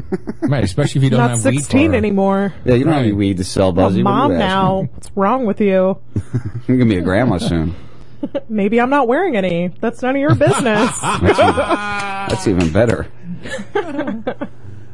Right, 0.42 0.64
especially 0.64 1.00
if 1.00 1.04
you 1.04 1.10
don't 1.10 1.20
Not 1.20 1.32
have 1.32 1.46
weed 1.46 1.58
16 1.60 1.90
for- 1.92 1.96
anymore. 1.98 2.54
Yeah, 2.64 2.76
you 2.76 2.84
don't 2.86 2.94
have 2.94 3.02
Right. 3.02 3.08
any 3.08 3.14
weed 3.16 3.38
to 3.38 3.44
sell, 3.44 3.70
I'm 3.70 3.78
a 3.80 3.82
What 3.84 3.94
are 3.96 4.04
mom 4.04 4.32
asking? 4.32 4.40
now. 4.40 4.82
What's 4.94 5.12
wrong 5.16 5.46
with 5.46 5.60
you? 5.60 5.98
You're 6.68 6.78
gonna 6.78 6.86
be 6.86 6.98
a 6.98 7.02
grandma 7.02 7.38
soon. 7.38 7.76
Maybe 8.50 8.80
I'm 8.80 8.90
not 8.90 9.08
wearing 9.08 9.36
any. 9.36 9.68
That's 9.82 10.02
none 10.02 10.16
of 10.16 10.22
your 10.22 10.36
business. 10.36 11.00
That's 11.00 11.40
even, 11.40 11.56
that's 11.56 12.48
even 12.48 12.72
better. 12.72 13.08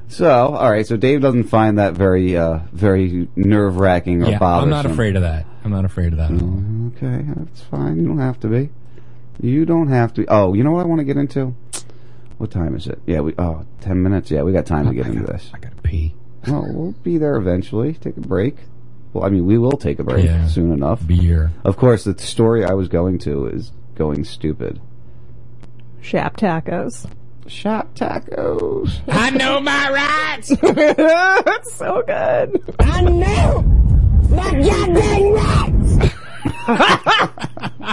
So, 0.10 0.30
all 0.30 0.70
right. 0.72 0.86
So 0.86 0.96
Dave 0.98 1.22
doesn't 1.22 1.46
find 1.46 1.80
that 1.80 1.94
very, 1.94 2.38
uh, 2.38 2.60
very 2.72 3.28
nerve 3.36 3.78
wracking 3.78 4.22
or 4.24 4.30
Yeah, 4.32 4.38
bothersome. 4.40 4.74
I'm 4.74 4.84
not 4.84 4.86
afraid 4.92 5.16
of 5.16 5.24
that. 5.24 5.46
I'm 5.64 5.72
not 5.72 5.86
afraid 5.86 6.14
of 6.14 6.18
that. 6.20 6.32
at 6.32 6.42
all. 6.42 6.64
Okay, 6.98 7.26
that's 7.36 7.62
fine. 7.62 7.98
You 7.98 8.08
don't 8.08 8.20
have 8.20 8.40
to 8.42 8.48
be. 8.48 8.70
You 9.42 9.66
don't 9.66 9.88
have 9.88 10.14
to. 10.16 10.26
Oh, 10.28 10.54
you 10.54 10.64
know 10.64 10.72
what 10.72 10.82
I 10.82 10.88
want 10.88 11.00
to 11.00 11.06
get 11.06 11.18
into? 11.18 11.56
What 12.38 12.52
time 12.52 12.76
is 12.76 12.88
it? 12.88 13.00
Yeah, 13.06 13.22
we. 13.22 13.34
Oh, 13.38 13.66
ten 13.82 14.02
minutes. 14.04 14.30
Yeah, 14.32 14.42
we 14.44 14.52
got 14.52 14.66
time 14.66 14.88
to 14.88 14.94
get 14.94 15.08
into 15.08 15.24
this. 15.24 15.50
I 15.54 15.60
gotta 15.60 15.76
pee. 15.82 16.14
Well, 16.48 16.66
we'll 16.74 16.92
be 17.04 17.18
there 17.18 17.36
eventually. 17.38 17.94
Take 17.94 18.18
a 18.18 18.22
break. 18.22 18.58
Well, 19.14 19.24
I 19.24 19.30
mean, 19.30 19.46
we 19.46 19.58
will 19.58 19.78
take 19.78 20.00
a 20.00 20.04
break 20.04 20.26
Yeah. 20.26 20.48
soon 20.48 20.72
enough. 20.74 21.06
Beer. 21.06 21.52
Of 21.64 21.78
course, 21.78 22.04
the 22.04 22.18
story 22.18 22.66
I 22.66 22.74
was 22.74 22.88
going 22.90 23.20
to 23.20 23.46
is 23.48 23.72
going 23.96 24.24
stupid. 24.26 24.82
Shap 26.02 26.36
tacos. 26.36 27.06
Shop 27.48 27.94
tacos. 27.96 28.92
I 29.08 29.30
know 29.30 29.60
my 29.62 29.90
rights. 29.92 30.50
That's 30.62 31.74
so 31.74 32.02
good. 32.06 32.62
I 32.80 33.02
know 33.04 33.62
my 34.30 34.52
goddamn 34.52 35.34
rights. 35.34 36.14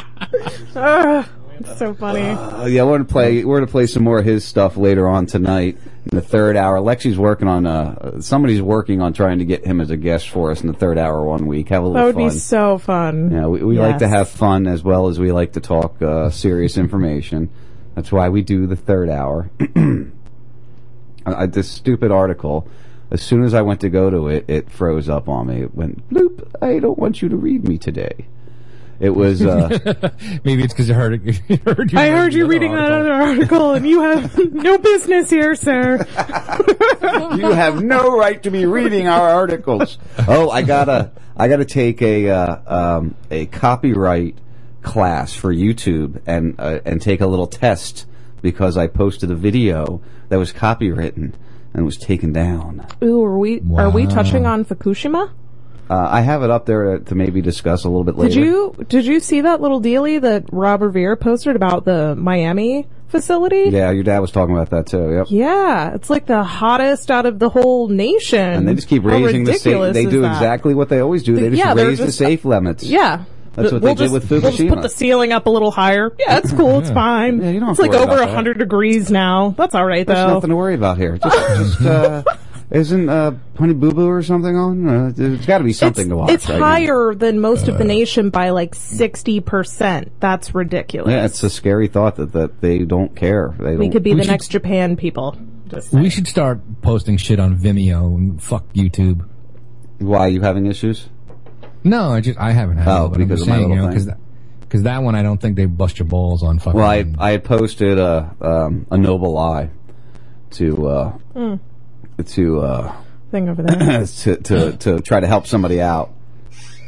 Ah, 0.76 1.28
it's 1.66 1.78
so 1.78 1.94
funny. 1.94 2.22
Uh, 2.22 2.64
yeah, 2.66 2.84
we're 2.84 2.92
gonna 2.92 3.04
play. 3.04 3.44
We're 3.44 3.58
gonna 3.58 3.70
play 3.70 3.86
some 3.86 4.02
more 4.02 4.18
of 4.18 4.24
his 4.24 4.44
stuff 4.44 4.76
later 4.76 5.08
on 5.08 5.26
tonight 5.26 5.76
in 6.11 6.16
the 6.16 6.22
third 6.22 6.56
hour. 6.56 6.78
Lexi's 6.78 7.18
working 7.18 7.48
on. 7.48 7.66
Uh, 7.66 8.20
somebody's 8.20 8.62
working 8.62 9.02
on 9.02 9.12
trying 9.12 9.38
to 9.40 9.44
get 9.44 9.64
him 9.64 9.80
as 9.80 9.90
a 9.90 9.96
guest 9.96 10.30
for 10.30 10.50
us 10.50 10.62
in 10.62 10.68
the 10.68 10.72
third 10.72 10.98
hour 10.98 11.22
one 11.24 11.46
week. 11.46 11.68
Have 11.68 11.84
a 11.84 11.90
that 11.90 12.04
would 12.04 12.14
fun. 12.14 12.28
be 12.28 12.30
so 12.30 12.78
fun. 12.78 13.30
Yeah, 13.30 13.46
we, 13.46 13.62
we 13.62 13.78
like 13.78 13.98
to 13.98 14.08
have 14.08 14.28
fun 14.28 14.66
as 14.66 14.82
well 14.82 15.08
as 15.08 15.20
we 15.20 15.32
like 15.32 15.52
to 15.52 15.61
talk 15.61 16.00
uh, 16.00 16.30
serious 16.30 16.78
information. 16.78 17.50
That's 17.94 18.11
why 18.11 18.28
we 18.28 18.42
do 18.42 18.66
the 18.66 18.76
third 18.76 19.11
hour. 19.11 19.50
I, 21.26 21.46
this 21.46 21.70
stupid 21.70 22.11
article, 22.11 22.66
as 23.11 23.20
soon 23.20 23.44
as 23.44 23.52
I 23.52 23.62
went 23.62 23.80
to 23.80 23.90
go 23.90 24.08
to 24.08 24.28
it, 24.28 24.46
it 24.48 24.70
froze 24.70 25.08
up 25.08 25.28
on 25.28 25.48
me. 25.48 25.62
It 25.62 25.74
went 25.74 26.08
bloop. 26.08 26.48
I 26.62 26.78
don't 26.78 26.98
want 26.98 27.20
you 27.20 27.28
to 27.28 27.36
read 27.36 27.68
me 27.68 27.76
today. 27.76 28.26
It 29.01 29.16
was. 29.16 29.42
Uh, 29.42 29.68
Maybe 30.44 30.62
it's 30.62 30.74
because 30.74 30.90
I 30.90 30.94
heard, 30.94 31.26
it, 31.26 31.61
heard 31.64 31.90
you. 31.90 31.98
I 31.98 32.11
heard 32.11 32.34
you 32.34 32.44
other 32.44 32.51
reading 32.51 32.72
that 32.72 32.92
other 32.92 33.12
article, 33.12 33.72
and 33.72 33.86
you 33.86 34.03
have 34.03 34.38
no 34.53 34.76
business 34.76 35.30
here, 35.30 35.55
sir. 35.55 36.07
you 37.34 37.51
have 37.51 37.82
no 37.82 38.16
right 38.16 38.42
to 38.42 38.51
be 38.51 38.66
reading 38.66 39.09
our 39.09 39.30
articles. 39.30 39.96
Oh, 40.28 40.51
I 40.51 40.61
gotta, 40.61 41.12
I 41.34 41.48
gotta 41.48 41.64
take 41.64 42.03
a 42.03 42.28
uh, 42.28 42.98
um, 42.98 43.14
a 43.30 43.46
copyright 43.46 44.36
class 44.82 45.34
for 45.34 45.53
YouTube 45.53 46.20
and 46.26 46.57
uh, 46.59 46.80
and 46.84 47.01
take 47.01 47.22
a 47.22 47.26
little 47.26 47.46
test 47.46 48.07
because 48.42 48.76
I 48.76 48.86
posted 48.86 49.30
a 49.30 49.34
video 49.34 50.03
that 50.28 50.36
was 50.36 50.53
copywritten 50.53 51.32
and 51.72 51.86
was 51.86 51.96
taken 51.96 52.34
down. 52.34 52.86
Ooh, 53.03 53.24
are 53.24 53.38
we 53.38 53.62
are 53.76 53.88
we 53.88 54.07
touching 54.07 54.44
on 54.44 54.66
Fukushima? 54.66 55.30
Uh, 55.91 56.09
I 56.09 56.20
have 56.20 56.45
it 56.45 56.51
up 56.51 56.66
there 56.66 56.99
to, 56.99 57.05
to 57.07 57.14
maybe 57.16 57.41
discuss 57.43 57.82
a 57.84 57.88
little 57.88 58.05
bit 58.05 58.16
later. 58.16 58.34
Did 58.34 58.45
you 58.45 58.74
did 58.88 59.05
you 59.07 59.18
see 59.18 59.41
that 59.41 59.61
little 59.61 59.80
dealie 59.82 60.20
that 60.20 60.45
Rob 60.53 60.82
Revere 60.82 61.16
posted 61.16 61.57
about 61.57 61.84
the 61.84 62.14
Miami 62.14 62.86
facility? 63.09 63.70
Yeah, 63.70 63.91
your 63.91 64.05
dad 64.05 64.20
was 64.20 64.30
talking 64.30 64.55
about 64.55 64.70
that 64.70 64.86
too. 64.86 65.11
Yep. 65.12 65.26
Yeah, 65.30 65.95
it's 65.97 66.09
like 66.09 66.26
the 66.26 66.45
hottest 66.45 67.11
out 67.11 67.26
of 67.26 67.41
the 67.41 67.49
whole 67.49 67.88
nation. 67.88 68.38
And 68.38 68.68
they 68.68 68.74
just 68.76 68.86
keep 68.86 69.03
How 69.03 69.09
raising 69.09 69.43
the 69.43 69.55
safe. 69.55 69.93
They 69.93 70.07
do 70.07 70.20
that? 70.20 70.34
exactly 70.34 70.74
what 70.74 70.88
they 70.91 71.01
always 71.01 71.24
do. 71.24 71.34
They 71.34 71.49
just 71.51 71.59
Yeah, 71.59 71.74
they're 71.74 71.88
raise 71.88 71.99
the 71.99 72.12
safe 72.12 72.45
limits. 72.45 72.84
Yeah. 72.84 73.24
That's 73.55 73.72
what 73.72 73.82
we'll 73.82 73.95
they 73.97 74.05
just, 74.05 74.12
did 74.12 74.30
with 74.30 74.30
We'll 74.30 74.53
just 74.53 74.68
put 74.68 74.82
the 74.82 74.88
ceiling 74.88 75.32
up 75.32 75.47
a 75.47 75.51
little 75.51 75.72
higher. 75.72 76.12
Yeah, 76.20 76.38
it's 76.38 76.53
cool. 76.53 76.78
It's 76.78 76.88
Yeah. 76.91 76.95
fine. 76.95 77.43
Yeah, 77.43 77.51
you 77.51 77.59
don't 77.59 77.70
have 77.70 77.70
it's 77.70 77.78
to 77.78 77.82
like 77.82 77.91
worry 77.91 78.03
over 78.03 78.12
about 78.12 78.26
that. 78.26 78.36
100 78.36 78.59
degrees 78.59 79.11
now. 79.11 79.57
That's 79.59 79.74
all 79.74 79.84
right, 79.84 80.07
There's 80.07 80.20
though. 80.20 80.34
nothing 80.34 80.51
to 80.51 80.57
worry 80.57 80.76
about 80.76 80.99
here. 80.99 81.18
Just, 81.18 81.36
just 81.36 81.80
uh, 81.82 82.22
isn't 82.70 83.08
uh, 83.08 83.32
Honey 83.58 83.74
Boo 83.74 83.92
Boo 83.92 84.08
or 84.08 84.22
something 84.22 84.56
on? 84.56 84.88
Uh, 84.88 85.12
there's 85.14 85.44
got 85.46 85.58
to 85.58 85.64
be 85.64 85.72
something 85.72 86.08
to 86.08 86.16
watch. 86.16 86.30
It's 86.30 86.48
right 86.48 86.58
now. 86.60 86.64
higher 86.64 87.14
than 87.14 87.40
most 87.40 87.68
of 87.68 87.78
the 87.78 87.84
nation 87.84 88.30
by 88.30 88.50
like 88.50 88.74
60%. 88.74 90.10
That's 90.20 90.54
ridiculous. 90.54 91.10
Yeah, 91.12 91.24
it's 91.24 91.42
a 91.42 91.50
scary 91.50 91.88
thought 91.88 92.16
that, 92.16 92.32
that 92.32 92.60
they 92.60 92.80
don't 92.80 93.14
care. 93.16 93.54
They 93.58 93.76
we 93.76 93.86
don't- 93.86 93.92
could 93.92 94.02
be 94.02 94.14
the 94.14 94.22
should- 94.22 94.30
next 94.30 94.48
Japan 94.48 94.96
people. 94.96 95.36
We 95.92 96.10
should 96.10 96.26
start 96.26 96.60
posting 96.82 97.16
shit 97.16 97.38
on 97.38 97.56
Vimeo 97.56 98.16
and 98.16 98.42
fuck 98.42 98.72
YouTube. 98.72 99.24
Why 99.98 100.18
are 100.20 100.28
you 100.28 100.40
having 100.40 100.66
issues? 100.66 101.08
No, 101.84 102.10
I 102.12 102.20
just 102.20 102.38
I 102.40 102.50
haven't 102.50 102.78
had. 102.78 102.88
Oh, 102.88 103.06
it, 103.06 103.08
but 103.10 103.20
I'm 103.20 103.28
because 103.28 103.40
just 103.40 103.42
of 103.42 103.48
my 103.48 103.56
saying, 103.58 103.70
you 103.70 103.76
know, 103.76 103.86
because 103.88 104.06
thing. 104.06 104.14
that, 104.60 104.68
'cause 104.68 104.82
that 104.82 105.02
one 105.04 105.14
I 105.14 105.22
don't 105.22 105.40
think 105.40 105.54
they 105.56 105.66
bust 105.66 105.98
your 106.00 106.08
balls 106.08 106.42
on 106.42 106.58
fucking. 106.58 106.72
Well, 106.78 106.88
I 106.90 107.04
I 107.18 107.30
had 107.30 107.44
posted 107.44 107.98
a 108.00 108.34
um, 108.40 108.86
a 108.90 108.98
noble 108.98 109.32
lie 109.32 109.70
to 110.52 110.88
uh, 110.88 111.10
Hmm. 111.34 111.54
To 112.22 112.60
uh, 112.60 112.96
thing 113.30 113.48
over 113.48 113.62
there. 113.62 114.06
to, 114.06 114.36
to 114.36 114.76
to 114.76 115.00
try 115.00 115.20
to 115.20 115.26
help 115.26 115.46
somebody 115.46 115.80
out. 115.80 116.12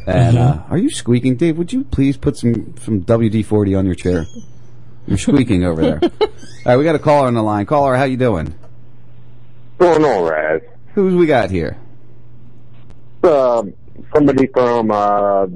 And 0.07 0.37
uh, 0.37 0.63
are 0.69 0.79
you 0.79 0.91
squeaking, 0.91 1.37
Dave? 1.37 1.57
Would 1.59 1.73
you 1.73 1.85
please 1.85 2.17
put 2.17 2.37
some 2.37 2.75
some 2.79 3.03
WD 3.03 3.45
forty 3.45 3.75
on 3.75 3.87
your 3.87 3.95
chair? 3.95 4.27
You're 5.07 5.19
squeaking 5.19 5.65
over 5.65 5.83
there. 5.83 6.01
All 6.21 6.29
right, 6.67 6.77
we 6.77 6.85
got 6.85 6.95
a 6.95 7.01
caller 7.01 7.27
on 7.27 7.35
the 7.35 7.43
line. 7.43 7.67
Caller, 7.67 7.97
how 7.97 8.05
you 8.05 8.17
doing? 8.17 8.55
going 9.79 10.05
on, 10.05 10.31
Ras? 10.31 10.63
Who's 10.95 11.15
we 11.15 11.27
got 11.27 11.51
here? 11.51 11.77
Uh, 13.25 13.65
somebody 14.15 14.47
from 14.49 14.91
uh, 14.91 15.47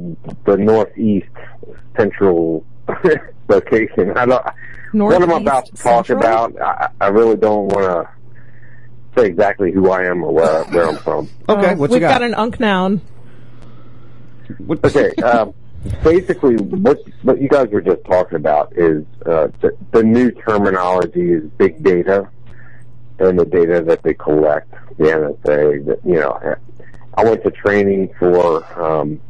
the 0.44 0.56
northeast 0.56 1.28
central 1.96 2.64
location. 3.48 4.16
I 4.16 4.26
don't. 4.26 4.44
what 4.92 5.22
I'm 5.22 5.30
about 5.30 5.66
to 5.66 5.72
talk 5.72 6.06
Central? 6.06 6.18
about, 6.18 6.60
I, 6.60 6.88
I 7.00 7.08
really 7.08 7.36
don't 7.36 7.68
want 7.68 7.84
to 7.84 8.08
say 9.16 9.26
exactly 9.26 9.72
who 9.72 9.90
I 9.90 10.04
am 10.04 10.22
or 10.22 10.32
where, 10.32 10.64
where 10.64 10.88
I'm 10.88 10.96
from. 10.96 11.28
Okay, 11.48 11.72
Uh, 11.72 11.74
we've 11.76 12.00
got? 12.00 12.22
an 12.22 12.34
unk 12.34 12.58
noun. 12.60 13.00
Okay, 14.84 15.10
um, 15.22 15.54
basically, 16.02 16.56
what 16.56 16.98
what 17.22 17.40
you 17.40 17.48
guys 17.48 17.68
were 17.68 17.80
just 17.80 18.04
talking 18.04 18.36
about 18.36 18.72
is 18.76 19.04
uh, 19.24 19.48
the, 19.60 19.76
the 19.92 20.02
new 20.02 20.30
terminology 20.32 21.32
is 21.32 21.44
big 21.56 21.82
data, 21.82 22.28
and 23.18 23.38
the 23.38 23.44
data 23.44 23.82
that 23.82 24.02
they 24.02 24.14
collect, 24.14 24.70
the 24.98 25.04
NSA. 25.04 25.86
That, 25.86 26.00
you 26.04 26.20
know, 26.20 26.56
I 27.14 27.24
went 27.24 27.42
to 27.44 27.50
training 27.50 28.12
for 28.18 28.64
um, 28.80 29.20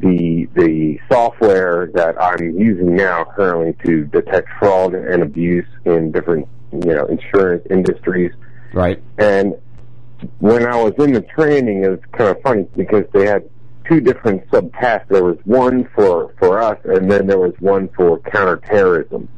the 0.00 0.48
the 0.54 0.98
software 1.10 1.90
that 1.94 2.20
I'm 2.20 2.58
using 2.58 2.94
now 2.94 3.24
currently 3.24 3.74
to 3.84 4.04
detect 4.06 4.48
fraud 4.58 4.94
and 4.94 5.22
abuse 5.22 5.66
in 5.84 6.12
different 6.12 6.48
you 6.72 6.94
know 6.94 7.06
insurance 7.06 7.66
industries. 7.70 8.32
Right. 8.72 9.02
And 9.18 9.54
when 10.38 10.66
I 10.66 10.82
was 10.82 10.94
in 10.98 11.12
the 11.12 11.22
training, 11.22 11.84
it 11.84 11.88
was 11.88 12.00
kind 12.12 12.30
of 12.30 12.42
funny 12.42 12.66
because 12.76 13.04
they 13.12 13.26
had 13.26 13.48
two 13.88 14.00
different 14.00 14.48
subtasks. 14.50 15.08
There 15.08 15.24
was 15.24 15.38
one 15.44 15.88
for 15.94 16.34
for 16.38 16.60
us, 16.60 16.78
and 16.84 17.10
then 17.10 17.26
there 17.26 17.38
was 17.38 17.54
one 17.60 17.88
for 17.96 18.18
counterterrorism. 18.20 19.28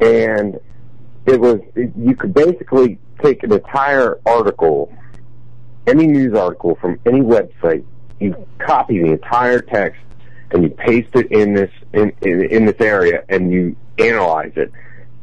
And 0.00 0.58
it 1.26 1.40
was 1.40 1.60
it, 1.74 1.92
you 1.96 2.14
could 2.14 2.34
basically 2.34 2.98
take 3.22 3.42
an 3.42 3.52
entire 3.52 4.20
article, 4.26 4.92
any 5.86 6.06
news 6.06 6.34
article 6.34 6.76
from 6.80 6.98
any 7.06 7.20
website, 7.20 7.84
you 8.20 8.46
copy 8.58 9.02
the 9.02 9.12
entire 9.12 9.60
text 9.60 10.00
and 10.50 10.62
you 10.62 10.70
paste 10.70 11.08
it 11.14 11.30
in 11.32 11.54
this 11.54 11.70
in 11.92 12.12
in, 12.22 12.42
in 12.50 12.66
this 12.66 12.80
area, 12.80 13.24
and 13.28 13.52
you 13.52 13.76
analyze 13.98 14.52
it, 14.56 14.70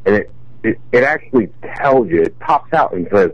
and 0.04 0.16
it, 0.16 0.30
it 0.64 0.78
it 0.92 1.04
actually 1.04 1.48
tells 1.76 2.08
you 2.08 2.22
it 2.22 2.38
pops 2.40 2.72
out 2.72 2.94
and 2.94 3.06
says, 3.12 3.30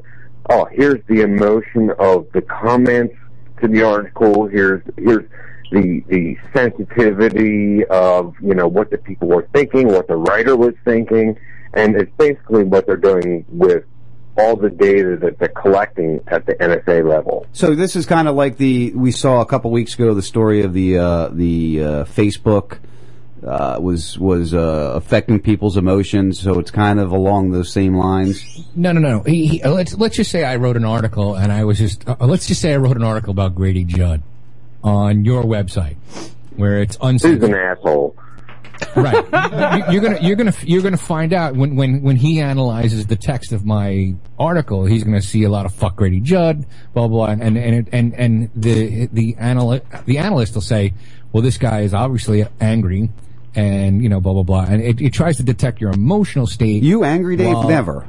"Oh, 0.50 0.66
here's 0.70 1.04
the 1.06 1.22
emotion 1.22 1.90
of 1.98 2.26
the 2.32 2.42
comments 2.42 3.14
to 3.60 3.68
the 3.68 3.82
article. 3.82 4.46
Here's 4.46 4.82
here's 4.96 5.28
the 5.70 6.02
the 6.08 6.36
sensitivity 6.54 7.84
of 7.86 8.34
you 8.42 8.54
know 8.54 8.68
what 8.68 8.90
the 8.90 8.98
people 8.98 9.28
were 9.28 9.48
thinking, 9.54 9.88
what 9.88 10.08
the 10.08 10.16
writer 10.16 10.56
was 10.56 10.74
thinking, 10.84 11.38
and 11.74 11.96
it's 11.96 12.12
basically 12.18 12.64
what 12.64 12.86
they're 12.86 12.96
doing 12.96 13.44
with 13.48 13.84
all 14.36 14.56
the 14.56 14.70
data 14.70 15.16
that 15.20 15.38
they're 15.38 15.48
collecting 15.48 16.20
at 16.28 16.46
the 16.46 16.54
NSA 16.54 17.08
level. 17.08 17.46
So 17.52 17.74
this 17.74 17.96
is 17.96 18.06
kind 18.06 18.28
of 18.28 18.34
like 18.34 18.56
the 18.56 18.92
we 18.94 19.12
saw 19.12 19.40
a 19.40 19.46
couple 19.46 19.70
weeks 19.70 19.94
ago 19.94 20.14
the 20.14 20.22
story 20.22 20.62
of 20.62 20.72
the 20.72 20.98
uh, 20.98 21.28
the 21.28 21.82
uh, 21.82 22.04
Facebook 22.04 22.78
uh, 23.47 23.78
was 23.80 24.18
was 24.18 24.53
uh, 24.55 24.93
affecting 24.95 25.41
people's 25.41 25.76
emotions. 25.76 26.38
So 26.41 26.59
it's 26.59 26.70
kind 26.70 26.99
of 27.01 27.12
along 27.12 27.51
those 27.53 27.72
same 27.72 27.97
lines. 27.97 28.64
No, 28.74 28.93
no, 28.93 29.01
no. 29.01 29.22
He, 29.22 29.47
he, 29.47 29.62
uh, 29.62 29.70
let's 29.72 29.95
let's 29.95 30.16
just 30.16 30.30
say 30.30 30.45
I 30.45 30.57
wrote 30.57 30.76
an 30.76 30.84
article, 30.84 31.34
and 31.36 31.51
I 31.53 31.64
was 31.64 31.78
just 31.78 32.09
uh, 32.09 32.16
let's 32.20 32.47
just 32.47 32.61
say 32.61 32.72
I 32.72 32.76
wrote 32.76 32.97
an 32.97 33.05
article 33.05 33.30
about 33.30 33.55
Grady 33.55 33.84
Judd 33.84 34.22
on 34.84 35.24
your 35.24 35.43
website, 35.45 35.97
where 36.57 36.80
it's 36.82 36.97
Who's 36.97 37.09
uncensored. 37.24 37.51
an 37.51 37.55
asshole? 37.55 38.16
right. 38.97 39.24
You- 39.86 39.93
You're 39.93 40.03
gonna 40.03 40.18
you're 40.22 40.36
gonna 40.36 40.55
you're 40.62 40.82
gonna 40.82 40.97
find 40.97 41.32
out 41.34 41.55
when 41.55 41.76
when 41.76 42.03
when 42.03 42.16
he 42.16 42.41
analyzes 42.41 43.07
the 43.07 43.16
text 43.16 43.53
of 43.53 43.64
my 43.66 44.14
article, 44.38 44.86
he's 44.86 45.05
gonna 45.05 45.20
see 45.20 45.43
a 45.45 45.51
lot 45.51 45.66
of 45.66 45.74
fuck 45.74 45.97
Grady 45.97 46.20
Judd, 46.20 46.64
blah 46.95 47.07
blah, 47.09 47.26
blah 47.36 47.45
and 47.45 47.59
and 47.59 47.88
and 47.93 48.14
and 48.14 48.51
the 48.57 49.07
the 49.12 49.36
analyst 49.38 49.84
the 50.07 50.16
analyst 50.18 50.55
will 50.55 50.62
say, 50.62 50.95
well, 51.32 51.43
this 51.43 51.59
guy 51.59 51.80
is 51.80 51.93
obviously 51.93 52.47
angry. 52.61 53.11
And 53.55 54.03
you 54.03 54.09
know, 54.09 54.20
blah 54.20 54.32
blah 54.32 54.42
blah, 54.44 54.64
and 54.68 54.80
it, 54.80 55.01
it 55.01 55.12
tries 55.12 55.38
to 55.38 55.42
detect 55.42 55.80
your 55.80 55.90
emotional 55.90 56.46
state. 56.46 56.82
You 56.84 57.03
angry, 57.05 57.36
Dave? 57.36 57.55
while- 57.55 57.68
Never. 57.68 58.07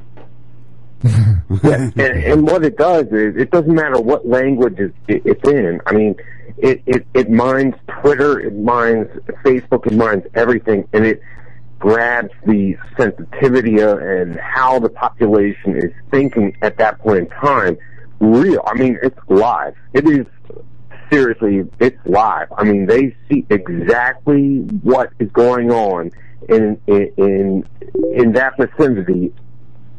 and, 1.04 1.98
and 1.98 2.48
what 2.48 2.64
it 2.64 2.78
does 2.78 3.08
is 3.08 3.36
it 3.36 3.50
doesn't 3.50 3.74
matter 3.74 4.00
what 4.00 4.28
language 4.28 4.76
it's, 4.78 4.96
it's 5.08 5.50
in. 5.50 5.82
I 5.88 5.94
mean, 5.94 6.16
it, 6.58 6.84
it 6.86 7.08
it 7.16 7.30
mines 7.32 7.74
Twitter, 8.02 8.40
it 8.40 8.56
mines 8.56 9.08
Facebook, 9.44 9.88
it 9.88 9.94
mines 9.94 10.24
everything, 10.36 10.88
and 10.94 11.04
it 11.06 11.20
grabs 11.80 12.30
the 12.46 12.78
sensitivity 12.96 13.80
of, 13.80 13.98
and 13.98 14.40
how 14.40 14.78
the 14.78 14.90
population 14.90 15.76
is 15.76 15.92
thinking 16.12 16.56
at 16.62 16.78
that 16.78 17.00
point 17.00 17.18
in 17.20 17.28
time. 17.30 17.78
Real, 18.20 18.62
I 18.68 18.76
mean, 18.76 19.00
it's 19.02 19.18
live. 19.28 19.74
It 19.94 20.06
is 20.08 20.28
seriously, 21.12 21.64
it's 21.80 21.98
live. 22.06 22.48
I 22.58 22.64
mean, 22.64 22.86
they 22.86 23.16
see 23.30 23.46
exactly 23.50 24.60
what 24.82 25.12
is 25.20 25.30
going 25.32 25.72
on 25.72 26.12
in 26.50 26.80
in 26.88 27.14
in, 27.18 27.70
in 28.14 28.32
that 28.34 28.58
vicinity 28.58 29.34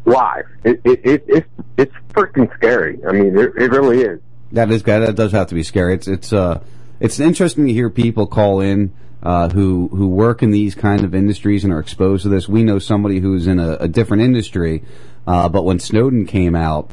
live. 0.05 0.47
It, 0.65 0.81
it, 0.85 1.01
it 1.05 1.25
it's 1.29 1.49
it's 1.77 1.95
freaking 2.11 2.53
scary. 2.55 2.99
I 3.07 3.13
mean, 3.13 3.39
it, 3.39 3.53
it 3.57 3.71
really 3.71 4.01
is. 4.01 4.21
That 4.53 4.71
is 4.71 4.83
that 4.85 5.15
does 5.15 5.33
have 5.33 5.49
to 5.49 5.55
be 5.55 5.63
scary. 5.63 5.95
It's 5.95 6.09
it's 6.09 6.33
uh 6.33 6.63
it's 7.01 7.21
interesting 7.21 7.67
to 7.67 7.73
hear 7.73 7.91
people 7.91 8.27
call 8.27 8.61
in 8.61 8.93
uh, 9.23 9.49
who 9.49 9.89
who 9.89 10.09
work 10.09 10.43
in 10.43 10.51
these 10.51 10.75
kind 10.75 11.05
of 11.05 11.15
industries 11.15 11.65
and 11.65 11.73
are 11.73 11.79
exposed 11.79 12.25
to 12.25 12.29
this. 12.29 12.49
We 12.49 12.65
know 12.65 12.79
somebody 12.79 13.21
who's 13.21 13.47
in 13.47 13.59
a, 13.59 13.75
a 13.75 13.89
different 13.89 14.23
industry, 14.23 14.83
uh, 15.27 15.49
but 15.49 15.65
when 15.65 15.79
Snowden 15.79 16.27
came 16.27 16.55
out, 16.55 16.91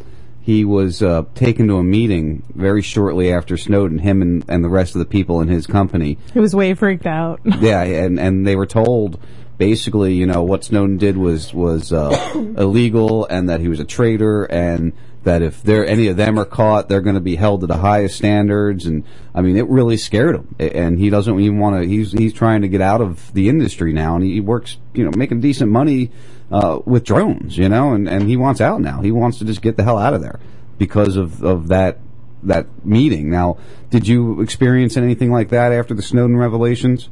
he 0.49 0.65
was 0.65 1.03
uh, 1.03 1.25
taken 1.35 1.67
to 1.67 1.77
a 1.77 1.83
meeting 1.83 2.41
very 2.55 2.81
shortly 2.81 3.31
after 3.31 3.55
Snowden. 3.55 3.99
Him 3.99 4.23
and, 4.23 4.43
and 4.47 4.63
the 4.63 4.69
rest 4.69 4.95
of 4.95 4.99
the 4.99 5.05
people 5.05 5.41
in 5.41 5.47
his 5.47 5.67
company 5.67 6.17
He 6.33 6.39
was 6.39 6.55
way 6.55 6.73
freaked 6.73 7.05
out. 7.05 7.39
yeah, 7.59 7.83
and 7.83 8.19
and 8.19 8.47
they 8.47 8.55
were 8.55 8.65
told 8.65 9.19
basically, 9.59 10.15
you 10.15 10.25
know, 10.25 10.41
what 10.41 10.63
Snowden 10.63 10.97
did 10.97 11.17
was 11.17 11.53
was 11.53 11.93
uh, 11.93 12.31
illegal, 12.57 13.27
and 13.27 13.49
that 13.49 13.59
he 13.59 13.67
was 13.67 13.79
a 13.79 13.85
traitor, 13.85 14.45
and 14.45 14.93
that 15.23 15.43
if 15.43 15.61
there 15.61 15.85
any 15.85 16.07
of 16.07 16.17
them 16.17 16.39
are 16.39 16.45
caught, 16.45 16.89
they're 16.89 17.01
going 17.01 17.13
to 17.13 17.21
be 17.21 17.35
held 17.35 17.61
to 17.61 17.67
the 17.67 17.77
highest 17.77 18.17
standards. 18.17 18.87
And 18.87 19.03
I 19.35 19.41
mean, 19.41 19.55
it 19.55 19.67
really 19.67 19.97
scared 19.97 20.33
him, 20.33 20.55
and 20.57 20.97
he 20.97 21.11
doesn't 21.11 21.39
even 21.39 21.59
want 21.59 21.79
to. 21.79 21.87
He's 21.87 22.11
he's 22.11 22.33
trying 22.33 22.63
to 22.63 22.67
get 22.67 22.81
out 22.81 23.01
of 23.01 23.31
the 23.35 23.49
industry 23.49 23.93
now, 23.93 24.15
and 24.15 24.23
he 24.23 24.39
works, 24.39 24.77
you 24.95 25.03
know, 25.03 25.11
making 25.15 25.41
decent 25.41 25.69
money 25.69 26.09
uh, 26.51 26.79
with 26.85 27.03
drones, 27.03 27.57
you 27.57 27.69
know, 27.69 27.93
and 27.93 28.07
and 28.07 28.27
he 28.27 28.37
wants 28.37 28.61
out 28.61 28.81
now. 28.81 29.01
He 29.01 29.11
wants 29.11 29.39
to 29.39 29.45
just 29.45 29.61
get 29.61 29.77
the 29.77 29.83
hell 29.83 29.97
out 29.97 30.13
of 30.13 30.21
there 30.21 30.39
because 30.77 31.15
of 31.15 31.43
of 31.43 31.67
that 31.67 31.99
that 32.43 32.67
meeting. 32.85 33.29
Now, 33.29 33.57
did 33.89 34.07
you 34.07 34.41
experience 34.41 34.97
anything 34.97 35.31
like 35.31 35.49
that 35.49 35.71
after 35.71 35.93
the 35.93 36.01
Snowden 36.01 36.37
revelations? 36.37 37.09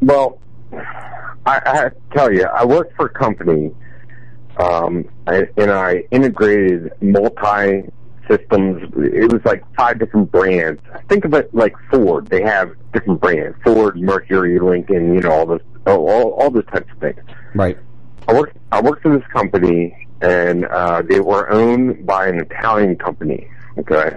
Well, 0.00 0.38
I, 0.72 1.60
I 1.64 1.76
have 1.76 1.94
to 1.94 2.00
tell 2.14 2.32
you, 2.32 2.44
I 2.44 2.64
worked 2.64 2.94
for 2.96 3.06
a 3.06 3.10
company, 3.10 3.74
um, 4.58 5.08
I, 5.26 5.46
and 5.56 5.70
I 5.70 6.04
integrated 6.10 6.92
multi 7.00 7.90
systems. 8.28 8.92
It 8.96 9.32
was 9.32 9.40
like 9.44 9.62
five 9.76 9.98
different 9.98 10.30
brands. 10.30 10.80
Think 11.08 11.24
of 11.24 11.34
it 11.34 11.54
like 11.54 11.74
Ford. 11.90 12.26
They 12.26 12.42
have 12.42 12.72
different 12.92 13.20
brands: 13.20 13.56
Ford, 13.64 14.00
Mercury, 14.00 14.58
Lincoln. 14.58 15.14
You 15.14 15.20
know 15.20 15.30
all 15.30 15.58
all, 15.86 16.08
all, 16.08 16.30
all 16.32 16.50
those 16.50 16.66
types 16.66 16.90
of 16.92 16.98
things. 16.98 17.20
Right. 17.54 17.78
I 18.28 18.32
worked. 18.32 18.56
I 18.72 18.80
worked 18.80 19.02
for 19.02 19.16
this 19.16 19.26
company, 19.28 20.06
and 20.20 20.64
uh, 20.64 21.02
they 21.02 21.20
were 21.20 21.50
owned 21.50 22.06
by 22.06 22.28
an 22.28 22.40
Italian 22.40 22.96
company. 22.96 23.48
Okay, 23.78 24.16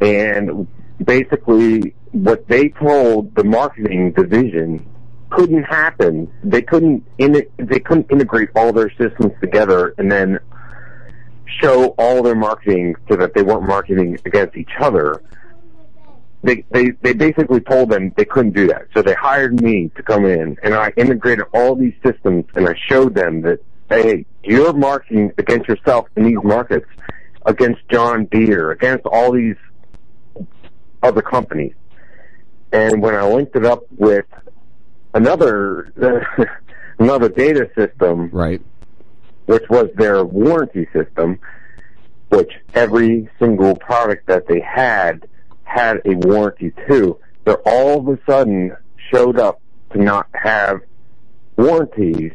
and 0.00 0.66
basically 1.04 1.94
what 2.12 2.46
they 2.48 2.68
told 2.68 3.34
the 3.34 3.44
marketing 3.44 4.12
division 4.12 4.86
couldn't 5.30 5.64
happen. 5.64 6.30
They 6.44 6.62
couldn't 6.62 7.04
in 7.18 7.42
they 7.56 7.80
couldn't 7.80 8.10
integrate 8.10 8.50
all 8.54 8.72
their 8.72 8.90
systems 8.90 9.32
together 9.40 9.94
and 9.98 10.12
then 10.12 10.38
show 11.60 11.94
all 11.98 12.22
their 12.22 12.34
marketing 12.34 12.94
so 13.08 13.16
that 13.16 13.34
they 13.34 13.42
weren't 13.42 13.66
marketing 13.66 14.18
against 14.24 14.56
each 14.56 14.72
other. 14.80 15.22
They 16.42 16.64
they 16.70 16.90
they 17.02 17.12
basically 17.12 17.60
told 17.60 17.90
them 17.90 18.12
they 18.16 18.24
couldn't 18.24 18.54
do 18.54 18.66
that. 18.68 18.88
So 18.94 19.02
they 19.02 19.14
hired 19.14 19.60
me 19.60 19.90
to 19.96 20.02
come 20.02 20.24
in 20.24 20.56
and 20.62 20.74
I 20.74 20.92
integrated 20.96 21.44
all 21.54 21.76
these 21.76 21.94
systems 22.04 22.44
and 22.54 22.68
I 22.68 22.74
showed 22.88 23.14
them 23.14 23.42
that 23.42 23.60
hey, 23.88 24.26
you're 24.42 24.72
marketing 24.72 25.32
against 25.38 25.68
yourself 25.68 26.08
in 26.16 26.24
these 26.24 26.42
markets, 26.42 26.86
against 27.46 27.80
John 27.90 28.24
Deere, 28.26 28.70
against 28.72 29.04
all 29.06 29.32
these 29.32 29.56
other 31.02 31.22
companies. 31.22 31.74
And 32.72 33.02
when 33.02 33.14
I 33.14 33.24
linked 33.24 33.54
it 33.54 33.66
up 33.66 33.84
with 33.96 34.24
another 35.14 35.92
another 36.98 37.28
data 37.28 37.70
system, 37.76 38.30
right, 38.30 38.62
which 39.46 39.64
was 39.68 39.90
their 39.94 40.24
warranty 40.24 40.88
system, 40.92 41.38
which 42.30 42.52
every 42.74 43.28
single 43.38 43.76
product 43.76 44.26
that 44.26 44.48
they 44.48 44.60
had 44.60 45.28
had 45.72 46.00
a 46.04 46.14
warranty 46.26 46.72
too. 46.88 47.18
They 47.44 47.54
all 47.66 48.00
of 48.00 48.08
a 48.08 48.18
sudden 48.30 48.76
showed 49.12 49.38
up 49.38 49.60
to 49.92 49.98
not 49.98 50.28
have 50.34 50.80
warranties 51.56 52.32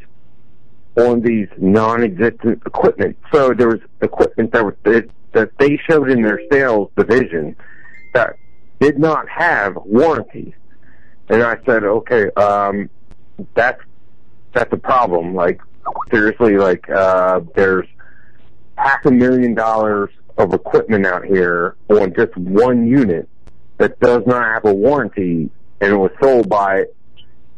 on 0.98 1.22
these 1.22 1.48
non-existent 1.58 2.64
equipment. 2.66 3.18
So 3.32 3.54
there 3.54 3.68
was 3.68 3.80
equipment 4.02 4.52
that 4.54 4.66
was 4.66 4.74
that, 4.84 5.10
that 5.34 5.52
they 5.60 5.80
showed 5.90 6.10
in 6.10 6.22
their 6.24 6.42
sales 6.52 6.90
division 6.98 7.56
that 8.14 8.38
did 8.80 8.98
not 8.98 9.30
have 9.30 9.76
warranties. 9.86 10.54
And 11.30 11.44
I 11.44 11.58
said, 11.66 11.84
okay, 11.84 12.30
um, 12.32 12.90
that's 13.54 13.82
that's 14.54 14.74
a 14.74 14.78
problem. 14.78 15.36
Like 15.36 15.62
seriously, 16.10 16.58
like 16.58 16.90
uh, 16.90 17.42
there's 17.56 17.88
half 18.78 19.06
a 19.06 19.12
million 19.12 19.54
dollars 19.54 20.10
of 20.38 20.54
equipment 20.54 21.06
out 21.06 21.26
here 21.26 21.76
on 21.90 22.14
just 22.14 22.36
one 22.38 22.88
unit 22.88 23.28
that 23.78 24.00
does 24.00 24.24
not 24.26 24.44
have 24.44 24.66
a 24.66 24.74
warranty, 24.74 25.50
and 25.82 25.94
it 25.94 25.98
was 25.98 26.12
sold 26.22 26.50
by 26.50 26.86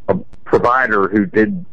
a 0.07 0.15
provider 0.43 1.07
who 1.07 1.25
did 1.25 1.65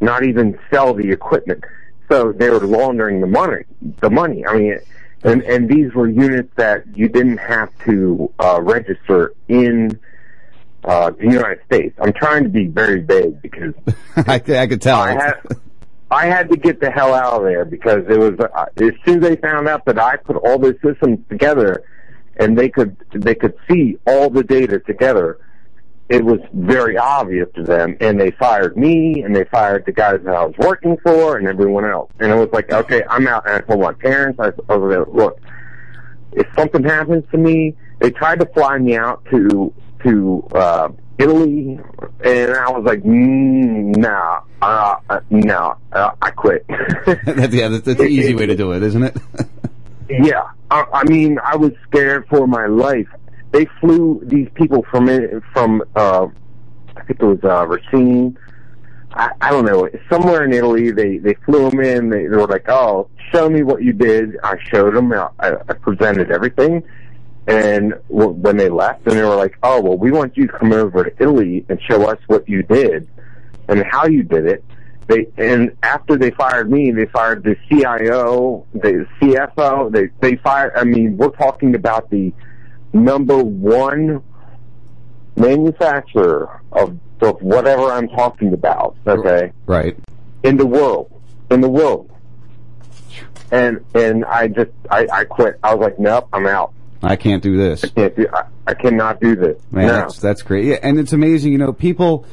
not 0.00 0.24
even 0.24 0.58
sell 0.72 0.94
the 0.94 1.10
equipment. 1.10 1.64
So 2.10 2.32
they 2.32 2.50
were 2.50 2.60
laundering 2.60 3.20
the 3.20 3.26
money. 3.26 3.64
The 4.00 4.10
money. 4.10 4.46
I 4.46 4.58
mean, 4.58 4.78
and 5.22 5.42
and 5.42 5.68
these 5.68 5.94
were 5.94 6.08
units 6.08 6.52
that 6.56 6.84
you 6.96 7.08
didn't 7.08 7.38
have 7.38 7.70
to 7.84 8.32
uh, 8.38 8.60
register 8.60 9.34
in 9.48 9.98
uh, 10.84 11.10
the 11.10 11.24
United 11.24 11.64
States. 11.66 11.96
I'm 12.00 12.12
trying 12.12 12.42
to 12.42 12.48
be 12.48 12.66
very 12.66 13.00
vague 13.00 13.40
because 13.40 13.74
I, 14.16 14.34
I 14.34 14.66
could 14.66 14.82
tell. 14.82 15.00
I 15.00 15.12
had 15.12 15.40
I 16.12 16.26
had 16.26 16.50
to 16.50 16.56
get 16.56 16.78
the 16.78 16.90
hell 16.90 17.14
out 17.14 17.32
of 17.34 17.42
there 17.42 17.64
because 17.64 18.04
it 18.08 18.18
was 18.18 18.38
uh, 18.38 18.66
as 18.76 18.92
soon 19.04 19.22
as 19.24 19.30
they 19.30 19.36
found 19.36 19.66
out 19.66 19.84
that 19.86 19.98
I 19.98 20.16
put 20.16 20.36
all 20.36 20.58
the 20.58 20.76
systems 20.84 21.20
together 21.30 21.84
and 22.36 22.56
they 22.56 22.68
could 22.68 22.96
they 23.14 23.34
could 23.34 23.54
see 23.68 23.98
all 24.06 24.30
the 24.30 24.44
data 24.44 24.78
together. 24.80 25.38
It 26.08 26.22
was 26.22 26.40
very 26.52 26.98
obvious 26.98 27.48
to 27.54 27.62
them, 27.62 27.96
and 28.00 28.20
they 28.20 28.32
fired 28.32 28.76
me, 28.76 29.22
and 29.22 29.34
they 29.34 29.44
fired 29.44 29.86
the 29.86 29.92
guys 29.92 30.20
that 30.24 30.34
I 30.34 30.44
was 30.44 30.54
working 30.58 30.98
for, 31.02 31.38
and 31.38 31.48
everyone 31.48 31.86
else. 31.86 32.10
And 32.20 32.30
it 32.30 32.34
was 32.34 32.50
like, 32.52 32.70
okay, 32.70 33.02
I'm 33.08 33.26
out. 33.26 33.46
And 33.46 33.56
I 33.56 33.60
told 33.60 33.80
my 33.80 33.94
parents, 33.94 34.38
I, 34.38 34.50
was 34.74 34.96
like, 34.98 35.14
look, 35.14 35.40
if 36.32 36.46
something 36.54 36.84
happens 36.84 37.24
to 37.30 37.38
me, 37.38 37.74
they 38.00 38.10
tried 38.10 38.40
to 38.40 38.46
fly 38.46 38.76
me 38.78 38.96
out 38.96 39.24
to 39.30 39.72
to 40.04 40.46
uh, 40.52 40.88
Italy, 41.22 41.78
and 42.24 42.52
I 42.52 42.70
was 42.70 42.84
like, 42.84 43.00
mm, 43.02 43.96
nah, 43.96 44.40
uh, 44.60 44.96
uh, 45.08 45.20
no, 45.30 45.76
uh, 45.92 46.10
I 46.20 46.30
quit. 46.30 46.64
that's, 46.68 47.54
yeah, 47.54 47.68
that's, 47.68 47.84
that's 47.84 47.98
the 47.98 48.06
easy 48.08 48.34
way 48.34 48.46
to 48.46 48.56
do 48.56 48.72
it, 48.72 48.82
isn't 48.82 49.02
it? 49.02 49.16
yeah, 50.10 50.50
I, 50.70 50.84
I 50.92 51.04
mean, 51.04 51.38
I 51.44 51.56
was 51.56 51.72
scared 51.88 52.26
for 52.28 52.46
my 52.46 52.66
life. 52.66 53.08
They 53.52 53.66
flew 53.80 54.20
these 54.24 54.48
people 54.54 54.84
from 54.90 55.06
from 55.52 55.82
uh, 55.94 56.26
I 56.96 57.04
think 57.04 57.20
it 57.20 57.24
was 57.24 57.40
uh, 57.44 57.66
Racine. 57.66 58.36
I, 59.14 59.30
I 59.42 59.50
don't 59.50 59.66
know, 59.66 59.88
somewhere 60.10 60.42
in 60.44 60.52
Italy. 60.52 60.90
They 60.90 61.18
they 61.18 61.34
flew 61.44 61.68
them 61.70 61.80
in. 61.80 62.08
They, 62.08 62.26
they 62.26 62.36
were 62.36 62.46
like, 62.46 62.68
"Oh, 62.68 63.10
show 63.30 63.50
me 63.50 63.62
what 63.62 63.82
you 63.82 63.92
did." 63.92 64.38
I 64.42 64.56
showed 64.72 64.94
them. 64.94 65.12
I, 65.12 65.28
I 65.38 65.74
presented 65.74 66.30
everything 66.30 66.82
and 67.46 67.94
w- 68.08 68.30
when 68.30 68.56
they 68.56 68.68
left, 68.68 69.06
and 69.06 69.16
they 69.16 69.22
were 69.22 69.34
like, 69.34 69.56
"Oh, 69.62 69.80
well, 69.80 69.98
we 69.98 70.10
want 70.10 70.36
you 70.36 70.46
to 70.46 70.52
come 70.52 70.72
over 70.72 71.04
to 71.04 71.12
Italy 71.22 71.64
and 71.68 71.80
show 71.82 72.08
us 72.08 72.18
what 72.26 72.48
you 72.48 72.62
did 72.62 73.08
and 73.68 73.84
how 73.84 74.06
you 74.06 74.22
did 74.22 74.46
it." 74.46 74.64
They 75.08 75.26
and 75.36 75.76
after 75.82 76.16
they 76.16 76.30
fired 76.30 76.70
me, 76.70 76.90
they 76.92 77.06
fired 77.06 77.42
the 77.42 77.56
CIO, 77.68 78.64
the 78.72 79.06
CFO. 79.20 79.90
They 79.90 80.08
they 80.20 80.36
fired. 80.36 80.72
I 80.76 80.84
mean, 80.84 81.16
we're 81.16 81.30
talking 81.30 81.74
about 81.74 82.08
the 82.10 82.32
number 82.92 83.38
one 83.38 84.22
manufacturer 85.36 86.60
of 86.72 86.98
of 87.20 87.40
whatever 87.42 87.90
I'm 87.92 88.08
talking 88.08 88.52
about. 88.52 88.96
Okay, 89.06 89.52
right 89.66 89.96
in 90.42 90.56
the 90.56 90.66
world, 90.66 91.10
in 91.50 91.60
the 91.60 91.68
world. 91.68 92.10
And 93.50 93.84
and 93.94 94.24
I 94.24 94.48
just 94.48 94.70
I 94.90 95.06
I 95.12 95.24
quit. 95.24 95.58
I 95.62 95.74
was 95.74 95.84
like, 95.84 95.98
nope, 95.98 96.28
I'm 96.32 96.46
out. 96.46 96.72
I 97.02 97.16
can't 97.16 97.42
do 97.42 97.56
this. 97.56 97.84
I 97.84 97.88
can't 97.88 98.16
do. 98.16 98.28
I, 98.32 98.44
I 98.66 98.74
cannot 98.74 99.20
do 99.20 99.34
this. 99.34 99.60
Man, 99.70 99.86
no. 99.86 99.92
that's 99.92 100.18
that's 100.18 100.42
great. 100.42 100.64
Yeah, 100.64 100.76
and 100.82 100.98
it's 100.98 101.12
amazing. 101.12 101.52
You 101.52 101.58
know, 101.58 101.72
people. 101.72 102.26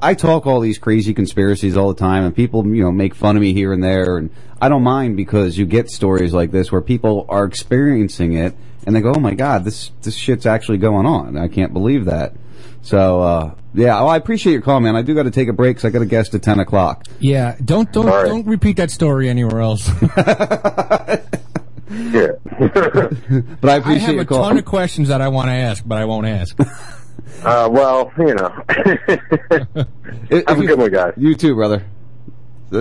I 0.00 0.14
talk 0.14 0.46
all 0.46 0.60
these 0.60 0.78
crazy 0.78 1.12
conspiracies 1.12 1.76
all 1.76 1.92
the 1.92 1.98
time, 2.00 2.24
and 2.24 2.34
people, 2.34 2.66
you 2.66 2.82
know, 2.82 2.90
make 2.90 3.14
fun 3.14 3.36
of 3.36 3.42
me 3.42 3.52
here 3.52 3.70
and 3.70 3.84
there, 3.84 4.16
and 4.16 4.30
I 4.58 4.70
don't 4.70 4.82
mind 4.82 5.18
because 5.18 5.58
you 5.58 5.66
get 5.66 5.90
stories 5.90 6.32
like 6.32 6.52
this 6.52 6.72
where 6.72 6.80
people 6.80 7.26
are 7.28 7.44
experiencing 7.44 8.32
it, 8.32 8.54
and 8.86 8.96
they 8.96 9.02
go, 9.02 9.12
"Oh 9.14 9.20
my 9.20 9.34
God, 9.34 9.64
this 9.64 9.90
this 10.00 10.16
shit's 10.16 10.46
actually 10.46 10.78
going 10.78 11.04
on. 11.04 11.36
I 11.36 11.48
can't 11.48 11.74
believe 11.74 12.06
that." 12.06 12.32
So, 12.80 13.20
uh, 13.20 13.54
yeah, 13.74 13.94
well, 14.00 14.08
I 14.08 14.16
appreciate 14.16 14.52
your 14.52 14.62
call, 14.62 14.80
man. 14.80 14.94
I 14.94 15.02
do 15.02 15.14
got 15.14 15.24
to 15.24 15.30
take 15.30 15.48
a 15.48 15.52
break 15.52 15.76
because 15.76 15.86
I 15.86 15.90
got 15.90 16.02
a 16.02 16.06
guest 16.06 16.34
at 16.34 16.42
ten 16.42 16.60
o'clock. 16.60 17.04
Yeah, 17.18 17.56
don't 17.64 17.90
don't 17.92 18.08
All 18.08 18.22
right. 18.22 18.28
don't 18.28 18.46
repeat 18.46 18.76
that 18.76 18.90
story 18.90 19.28
anywhere 19.28 19.60
else. 19.60 19.90
Yeah. 21.90 22.32
but 23.60 23.70
I 23.70 23.76
appreciate 23.76 24.02
I 24.02 24.06
have 24.06 24.14
your 24.14 24.22
a 24.22 24.26
call. 24.26 24.44
ton 24.44 24.58
of 24.58 24.64
questions 24.64 25.08
that 25.08 25.20
I 25.20 25.28
want 25.28 25.48
to 25.48 25.52
ask, 25.52 25.82
but 25.86 25.98
I 25.98 26.04
won't 26.04 26.26
ask. 26.26 26.56
Uh, 27.42 27.68
well, 27.70 28.12
you 28.18 28.34
know. 28.34 28.48
Have 30.46 30.60
a 30.60 30.66
good 30.66 30.78
one, 30.78 30.90
guys. 30.90 31.12
You 31.16 31.34
too, 31.34 31.54
brother. 31.54 31.84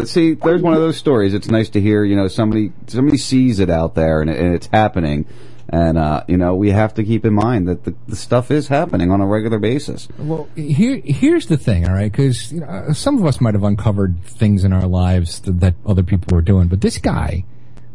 See, 0.05 0.33
there's 0.33 0.61
one 0.61 0.73
of 0.73 0.79
those 0.79 0.97
stories. 0.97 1.33
It's 1.33 1.49
nice 1.49 1.69
to 1.71 1.81
hear. 1.81 2.03
You 2.03 2.15
know, 2.15 2.27
somebody 2.27 2.71
somebody 2.87 3.17
sees 3.17 3.59
it 3.59 3.69
out 3.69 3.95
there, 3.95 4.21
and, 4.21 4.29
it, 4.29 4.39
and 4.39 4.55
it's 4.55 4.67
happening. 4.67 5.25
And 5.69 5.97
uh, 5.97 6.23
you 6.27 6.37
know, 6.37 6.55
we 6.55 6.71
have 6.71 6.93
to 6.95 7.03
keep 7.03 7.25
in 7.25 7.33
mind 7.33 7.67
that 7.67 7.83
the, 7.83 7.95
the 8.07 8.15
stuff 8.15 8.51
is 8.51 8.67
happening 8.67 9.11
on 9.11 9.21
a 9.21 9.25
regular 9.25 9.59
basis. 9.59 10.07
Well, 10.17 10.47
here 10.55 11.01
here's 11.03 11.47
the 11.47 11.57
thing, 11.57 11.87
all 11.87 11.93
right? 11.93 12.11
Because 12.11 12.51
you 12.51 12.61
know, 12.61 12.67
uh, 12.67 12.93
some 12.93 13.17
of 13.17 13.25
us 13.25 13.41
might 13.41 13.53
have 13.53 13.63
uncovered 13.63 14.23
things 14.23 14.63
in 14.63 14.71
our 14.71 14.87
lives 14.87 15.41
that, 15.41 15.59
that 15.59 15.75
other 15.85 16.03
people 16.03 16.35
were 16.35 16.41
doing, 16.41 16.67
but 16.67 16.81
this 16.81 16.97
guy 16.97 17.43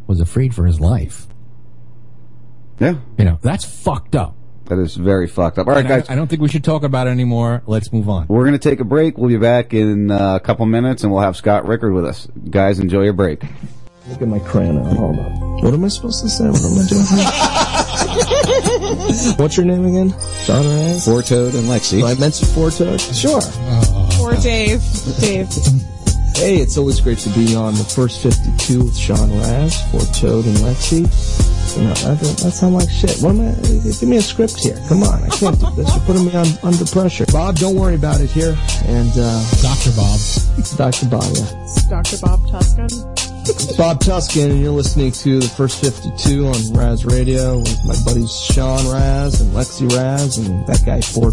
was 0.08 0.20
afraid 0.20 0.54
for 0.54 0.66
his 0.66 0.80
life. 0.80 1.28
Yeah, 2.80 2.96
you 3.16 3.24
know 3.24 3.38
that's 3.42 3.64
fucked 3.64 4.14
up. 4.16 4.34
That 4.64 4.78
is 4.78 4.96
very 4.96 5.26
fucked 5.26 5.58
up. 5.58 5.66
All 5.66 5.72
right, 5.72 5.80
And 5.80 5.88
guys. 5.88 6.10
I, 6.10 6.14
don't 6.14 6.28
think 6.28 6.42
we 6.42 6.48
should 6.48 6.62
talk 6.64 6.82
about 6.82 7.06
it 7.06 7.10
anymore. 7.10 7.62
Let's 7.66 7.90
move 7.90 8.06
on. 8.08 8.26
We're 8.28 8.42
going 8.44 8.52
to 8.52 8.58
take 8.58 8.80
a 8.80 8.84
break. 8.84 9.16
We'll 9.16 9.30
be 9.30 9.38
back 9.38 9.72
in 9.72 10.10
uh, 10.10 10.36
a 10.36 10.40
couple 10.40 10.66
minutes, 10.66 11.04
and 11.04 11.12
we'll 11.12 11.22
have 11.22 11.36
Scott 11.38 11.66
Rickard 11.66 11.94
with 11.94 12.04
us. 12.04 12.28
Guys, 12.50 12.78
enjoy 12.78 13.04
your 13.04 13.14
break. 13.14 13.42
Look 14.08 14.20
at 14.20 14.28
my 14.28 14.40
crayon. 14.40 14.76
Hold 14.84 15.18
on. 15.18 15.62
What 15.62 15.72
am 15.72 15.84
I 15.84 15.88
supposed 15.88 16.20
to 16.22 16.28
say? 16.28 16.44
What 16.48 16.62
am 16.62 16.78
I 16.78 16.86
doing? 16.86 17.06
What's 19.38 19.56
your 19.56 19.64
name 19.64 19.86
again? 19.86 20.10
John 20.44 20.66
Ras? 20.66 21.02
Four 21.04 21.22
Toad 21.22 21.54
and 21.54 21.64
Lexi. 21.64 22.04
I 22.04 22.14
mentioned 22.20 22.50
Four 22.50 22.70
Toad? 22.70 23.00
Sure. 23.00 23.40
Or 24.20 24.34
Dave. 24.36 24.82
Dave. 25.18 25.48
Hey, 26.36 26.58
it's 26.58 26.76
always 26.76 27.00
great 27.00 27.18
to 27.18 27.30
be 27.30 27.54
on 27.54 27.74
the 27.74 27.84
first 27.84 28.22
52 28.22 28.84
with 28.84 28.96
Sean 28.96 29.30
Ras, 29.40 29.90
Four 29.90 30.00
Toad 30.14 30.46
and 30.46 30.56
Lexi. 30.58 31.02
You 31.76 31.84
know, 31.84 31.94
that, 31.94 32.18
that 32.18 32.52
sound 32.52 32.74
like 32.74 32.88
shit. 32.88 33.18
What 33.20 33.34
am 33.34 33.40
I? 33.42 33.54
Give 33.82 34.08
me 34.08 34.16
a 34.16 34.22
script 34.22 34.58
here. 34.60 34.78
Come 34.88 35.02
on, 35.02 35.22
I 35.22 35.28
can't 35.28 35.58
do 35.58 35.70
this. 35.76 35.94
You're 35.94 36.04
putting 36.06 36.26
me 36.26 36.34
on 36.34 36.46
under 36.62 36.84
pressure. 36.86 37.26
Bob, 37.32 37.56
don't 37.56 37.76
worry 37.76 37.94
about 37.94 38.20
it 38.20 38.30
here. 38.30 38.56
And 38.86 39.10
uh, 39.16 39.44
Dr. 39.62 39.90
Bob. 39.96 40.18
Dr. 40.76 41.06
Bob, 41.06 41.28
yeah. 41.34 41.64
It's 41.64 41.84
Dr. 41.84 42.18
Bob 42.18 42.40
Tuskin. 42.46 43.18
It's 43.50 43.76
Bob 43.76 44.00
Tuskin, 44.00 44.50
and 44.50 44.60
you're 44.60 44.72
listening 44.72 45.10
to 45.12 45.40
the 45.40 45.48
first 45.48 45.80
52 45.80 46.46
on 46.46 46.72
Ras 46.72 47.04
Radio 47.04 47.58
with 47.58 47.84
my 47.84 47.94
buddies 48.04 48.30
Sean 48.38 48.86
Ras 48.86 49.40
and 49.40 49.52
Lexi 49.54 49.88
Ras 49.96 50.36
and 50.36 50.66
that 50.66 50.84
guy 50.84 51.00
Four 51.00 51.32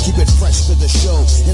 This, 0.00 0.16
it 0.16 0.32
fresh 0.40 0.64
for 0.64 0.76
the 0.80 0.88
whores. 0.88 1.44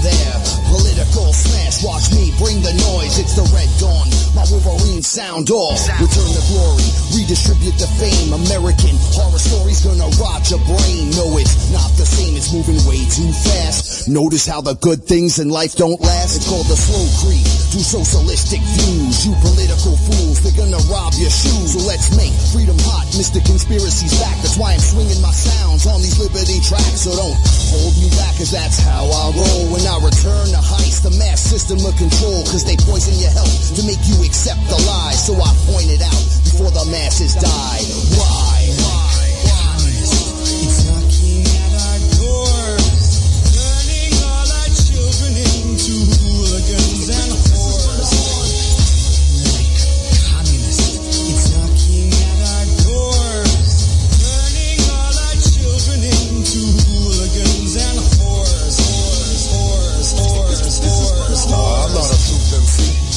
there. 0.00 0.36
Political 0.72 1.32
smash, 1.36 1.84
watch 1.84 2.08
me 2.16 2.32
bring 2.40 2.64
the 2.64 2.72
noise. 2.96 3.20
It's 3.20 3.36
the 3.36 3.44
red 3.52 3.68
dawn. 3.76 4.08
My 4.32 4.44
Wolverine 4.48 5.04
sound 5.04 5.52
off. 5.52 5.76
Return 6.00 6.32
the 6.32 6.44
glory, 6.48 6.88
redistribute 7.12 7.76
the 7.76 7.88
fame. 8.00 8.32
American 8.32 8.96
horror 9.12 9.36
stories 9.36 9.84
gonna 9.84 10.08
rot 10.16 10.48
your 10.48 10.64
brain. 10.64 11.12
No, 11.12 11.36
it's 11.36 11.68
not 11.76 11.92
the 12.00 12.08
same. 12.08 12.32
It's 12.40 12.56
moving 12.56 12.80
way 12.88 13.04
too 13.12 13.28
fast. 13.52 14.08
Notice 14.08 14.48
how 14.48 14.64
the 14.64 14.80
good 14.80 15.04
things 15.04 15.38
in 15.38 15.52
life 15.52 15.76
don't 15.76 16.00
last. 16.00 16.40
It's 16.40 16.48
called 16.48 16.66
the 16.66 16.80
slow 16.80 17.04
creep 17.20 17.44
through 17.68 17.84
socialistic 17.84 18.64
views. 18.64 19.28
You 19.28 19.36
political 19.44 19.92
fools, 20.08 20.40
they're 20.40 20.56
gonna 20.56 20.80
rob 20.88 21.12
your 21.20 21.30
shoes. 21.30 21.76
So 21.76 21.84
let's 21.84 22.16
make 22.16 22.32
freedom 22.48 22.80
hot. 22.88 23.04
Mr. 23.12 23.44
Conspiracy's 23.44 24.16
back. 24.24 24.40
That's 24.40 24.56
why 24.56 24.72
I'm 24.72 24.80
swinging 24.80 25.20
my 25.20 25.36
sounds 25.36 25.84
on 25.86 26.00
these 26.00 26.16
liberty 26.16 26.64
tracks. 26.64 27.04
So 27.04 27.12
don't 27.12 27.36
hold 27.84 27.96
me 28.00 28.08
back, 28.16 28.32
cause 28.40 28.50
that's 28.50 28.80
how 28.80 29.04
I 29.04 29.24
roll. 29.36 29.62
When 29.68 29.84
I 29.84 30.00
return 30.00 30.48
to 30.56 30.62
heist, 30.64 31.04
the 31.04 31.12
mass 31.20 31.40
system 31.44 31.84
of 31.84 31.92
control. 32.00 32.40
Cause 32.48 32.64
they 32.64 32.76
poison 32.88 33.12
your 33.20 33.30
health 33.30 33.76
to 33.76 33.84
make 33.84 34.00
you 34.08 34.24
accept 34.24 34.64
the 34.72 34.80
lies. 34.88 35.20
So 35.20 35.36
I 35.36 35.52
point 35.68 35.92
it 35.92 36.00
out 36.00 36.24
before 36.48 36.72
the 36.72 36.88
masses 36.88 37.36
die. 37.36 37.84
Why? 38.16 38.53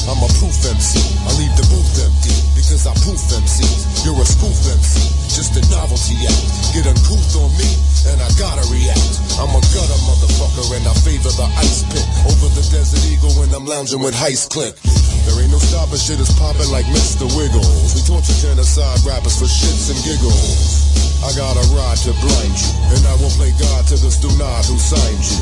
I'm 0.08 0.24
a 0.24 0.30
proof 0.40 0.56
MC. 0.64 1.04
I 1.28 1.36
leave 1.36 1.52
the 1.60 1.68
booth 1.68 2.00
empty 2.00 2.32
because 2.56 2.88
I 2.88 2.96
proof 3.04 3.20
MCs. 3.28 4.08
You're 4.08 4.16
a 4.16 4.24
spoof 4.24 4.56
MC, 4.72 5.04
just 5.28 5.52
a 5.60 5.62
novelty 5.68 6.16
act. 6.24 6.72
Get 6.72 6.88
uncouth 6.88 7.36
on 7.36 7.52
me, 7.60 7.68
and 8.08 8.16
I 8.16 8.28
gotta 8.40 8.64
react. 8.72 9.20
I'm 9.36 9.52
a 9.52 9.60
gutter 9.68 10.00
motherfucker, 10.08 10.64
and 10.80 10.88
I 10.88 10.96
favor 11.04 11.28
the 11.28 11.44
ice 11.60 11.84
pit 11.92 12.08
over 12.24 12.48
the 12.56 12.64
Desert 12.72 13.04
Eagle 13.04 13.36
when 13.36 13.52
I'm 13.52 13.68
lounging 13.68 14.00
with 14.00 14.16
Heist 14.16 14.48
Click. 14.48 14.80
There 15.28 15.44
ain't 15.44 15.52
no 15.52 15.60
stopping, 15.60 16.00
shit 16.00 16.16
is 16.16 16.32
popping 16.40 16.72
like 16.72 16.88
Mr. 16.88 17.28
Wiggles. 17.36 17.92
We 17.92 18.00
torture 18.08 18.32
genocide 18.40 19.04
rappers 19.04 19.36
for 19.36 19.44
shits 19.44 19.92
and 19.92 20.00
giggles. 20.08 21.07
I 21.18 21.34
got 21.34 21.58
a 21.58 21.64
rod 21.74 21.98
to 22.06 22.14
blind 22.22 22.54
you, 22.54 22.70
and 22.94 23.02
I 23.10 23.14
won't 23.18 23.34
play 23.34 23.50
God 23.58 23.86
to 23.90 23.96
the 23.98 24.06
stunad 24.06 24.70
who 24.70 24.78
signed 24.78 25.24
you. 25.26 25.40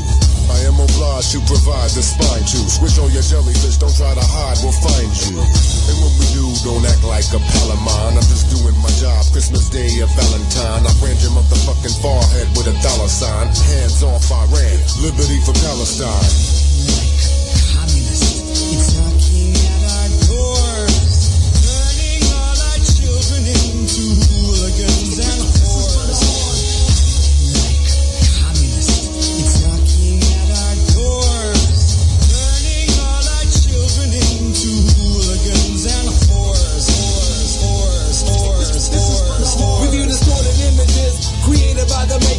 I 0.49 0.63
am 0.65 0.79
obliged 0.79 1.35
to 1.35 1.39
provide 1.43 1.91
the 1.91 2.01
spine 2.01 2.41
to 2.41 2.57
switch 2.65 2.97
on 2.97 3.11
your 3.11 3.21
jellyfish, 3.21 3.77
don't 3.77 3.93
try 3.93 4.15
to 4.15 4.23
hide, 4.23 4.57
we'll 4.63 4.73
find 4.73 5.11
you. 5.27 5.37
And 5.37 5.95
when 6.01 6.13
we 6.17 6.25
do, 6.33 6.45
don't 6.63 6.87
act 6.87 7.03
like 7.03 7.27
a 7.35 7.39
pal 7.39 7.69
of 7.75 7.81
mine. 7.83 8.15
I'm 8.15 8.27
just 8.31 8.47
doing 8.49 8.73
my 8.79 8.89
job, 8.97 9.21
Christmas 9.35 9.67
Day 9.69 9.91
or 10.01 10.09
Valentine. 10.15 10.87
I 10.87 10.91
brand 11.03 11.19
your 11.19 11.35
motherfucking 11.35 11.99
forehead 11.99 12.47
with 12.55 12.71
a 12.71 12.75
dollar 12.79 13.11
sign. 13.11 13.51
Hands 13.51 14.01
off 14.07 14.31
Iran, 14.31 14.77
liberty 15.03 15.37
for 15.43 15.53
Palestine. 15.61 17.16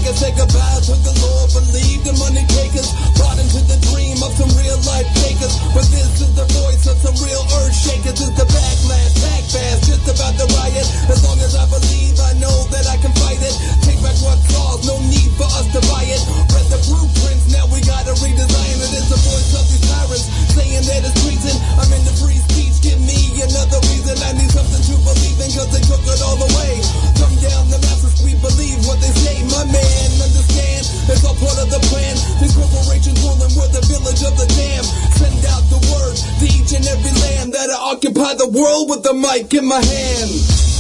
The 0.09 0.15
makers. 0.15 0.17
Say 0.17 0.33
goodbye 0.33 0.81
to 0.85 0.95
the 1.05 1.15
Lord, 1.21 1.51
believe 1.53 2.05
the 2.05 2.13
money 2.19 2.45
takers. 2.49 2.93
Brought 3.17 3.38
into 3.49 3.65
the 3.65 3.81
dream 3.89 4.21
of 4.21 4.29
some 4.37 4.53
real 4.61 4.77
life 4.85 5.09
takers. 5.25 5.57
But 5.73 5.89
this 5.89 6.21
is 6.21 6.37
the 6.37 6.45
voice 6.53 6.85
of 6.85 7.01
some 7.01 7.17
real 7.25 7.41
earth 7.65 7.73
shakers. 7.73 8.21
It's 8.21 8.37
the 8.37 8.45
backlash, 8.45 9.15
pack 9.25 9.45
fast, 9.49 9.89
just 9.89 10.05
about 10.05 10.37
the 10.37 10.45
riot. 10.53 10.85
As 11.09 11.25
long 11.25 11.41
as 11.41 11.57
I 11.57 11.65
believe, 11.65 12.21
I 12.21 12.37
know 12.37 12.53
that 12.69 12.85
I 12.85 13.01
can 13.01 13.13
fight 13.17 13.41
it. 13.41 13.57
Take 13.89 14.05
back 14.05 14.21
what's 14.21 14.45
lost, 14.53 14.85
no 14.85 15.01
need 15.09 15.33
for 15.41 15.49
us 15.49 15.65
to 15.73 15.81
buy 15.89 16.05
it. 16.05 16.21
Read 16.53 16.69
the 16.69 16.81
blueprints, 16.93 17.49
now 17.49 17.65
we 17.73 17.81
gotta 17.89 18.13
redesign 18.21 18.77
it. 18.85 18.91
It's 18.93 19.09
the 19.09 19.17
voice 19.17 19.53
of 19.57 19.65
these 19.73 19.85
tyrants 19.89 20.29
saying 20.53 20.85
that 20.85 21.09
it's 21.09 21.17
treason. 21.25 21.57
I'm 21.81 21.89
in 21.89 22.05
the 22.05 22.13
free 22.21 22.41
speech, 22.53 22.85
give 22.85 23.01
me 23.01 23.33
another 23.41 23.81
reason. 23.89 24.21
I 24.29 24.37
need 24.37 24.53
something 24.53 24.83
to 24.93 24.95
believe 25.09 25.41
in, 25.41 25.51
cause 25.57 25.73
they 25.73 25.81
took 25.89 26.05
it 26.05 26.21
all 26.21 26.37
away. 26.37 26.85
Come 27.17 27.33
down, 27.41 27.73
the 27.73 27.81
masses, 27.81 28.21
we 28.21 28.37
believe 28.45 28.85
what 28.85 29.01
they 29.01 29.13
say. 29.25 29.41
My 29.49 29.65
man, 29.65 30.09
understand, 30.21 30.85
it's 31.09 31.25
all 31.25 31.39
part 31.41 31.57
of 31.57 31.73
the 31.73 31.81
plan. 31.89 32.13
These 32.45 32.53
corporations 32.53 33.17
ruling, 33.39 33.57
we're 33.57 33.69
the 33.69 33.85
village 33.87 34.23
of 34.23 34.37
the 34.37 34.47
dam. 34.55 34.85
Send 35.15 35.45
out 35.47 35.63
the 35.71 35.81
word 35.91 36.17
to 36.41 36.45
each 36.45 36.73
and 36.75 36.87
every 36.87 37.13
land 37.23 37.53
that 37.53 37.71
I 37.71 37.93
occupy 37.93 38.35
the 38.35 38.49
world 38.49 38.91
with 38.91 39.03
the 39.03 39.15
mic 39.15 39.55
in 39.55 39.67
my 39.67 39.81
hand. 39.81 40.78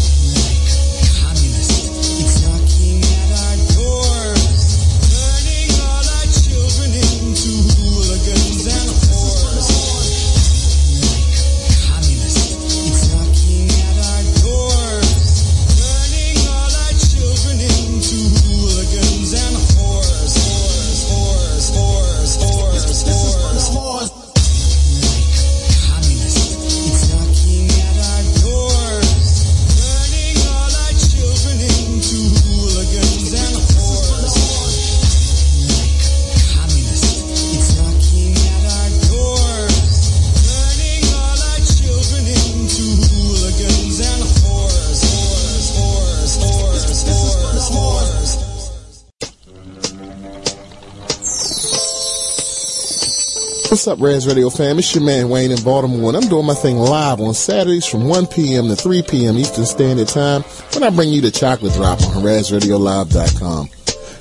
Up, 53.88 54.00
Ras 54.00 54.26
Radio 54.26 54.50
fam? 54.50 54.78
It's 54.78 54.94
your 54.94 55.02
man 55.02 55.30
Wayne 55.30 55.50
in 55.50 55.62
Baltimore, 55.64 56.10
and 56.10 56.16
I'm 56.16 56.28
doing 56.28 56.44
my 56.44 56.52
thing 56.52 56.76
live 56.76 57.20
on 57.20 57.32
Saturdays 57.32 57.86
from 57.86 58.06
1 58.06 58.26
p.m. 58.26 58.68
to 58.68 58.76
3 58.76 59.02
p.m. 59.02 59.38
Eastern 59.38 59.64
Standard 59.64 60.08
Time 60.08 60.42
when 60.74 60.82
I 60.82 60.90
bring 60.90 61.08
you 61.08 61.22
the 61.22 61.30
chocolate 61.30 61.72
drop 61.72 61.98
on 62.02 62.22
RasRadioLive.com. 62.22 63.68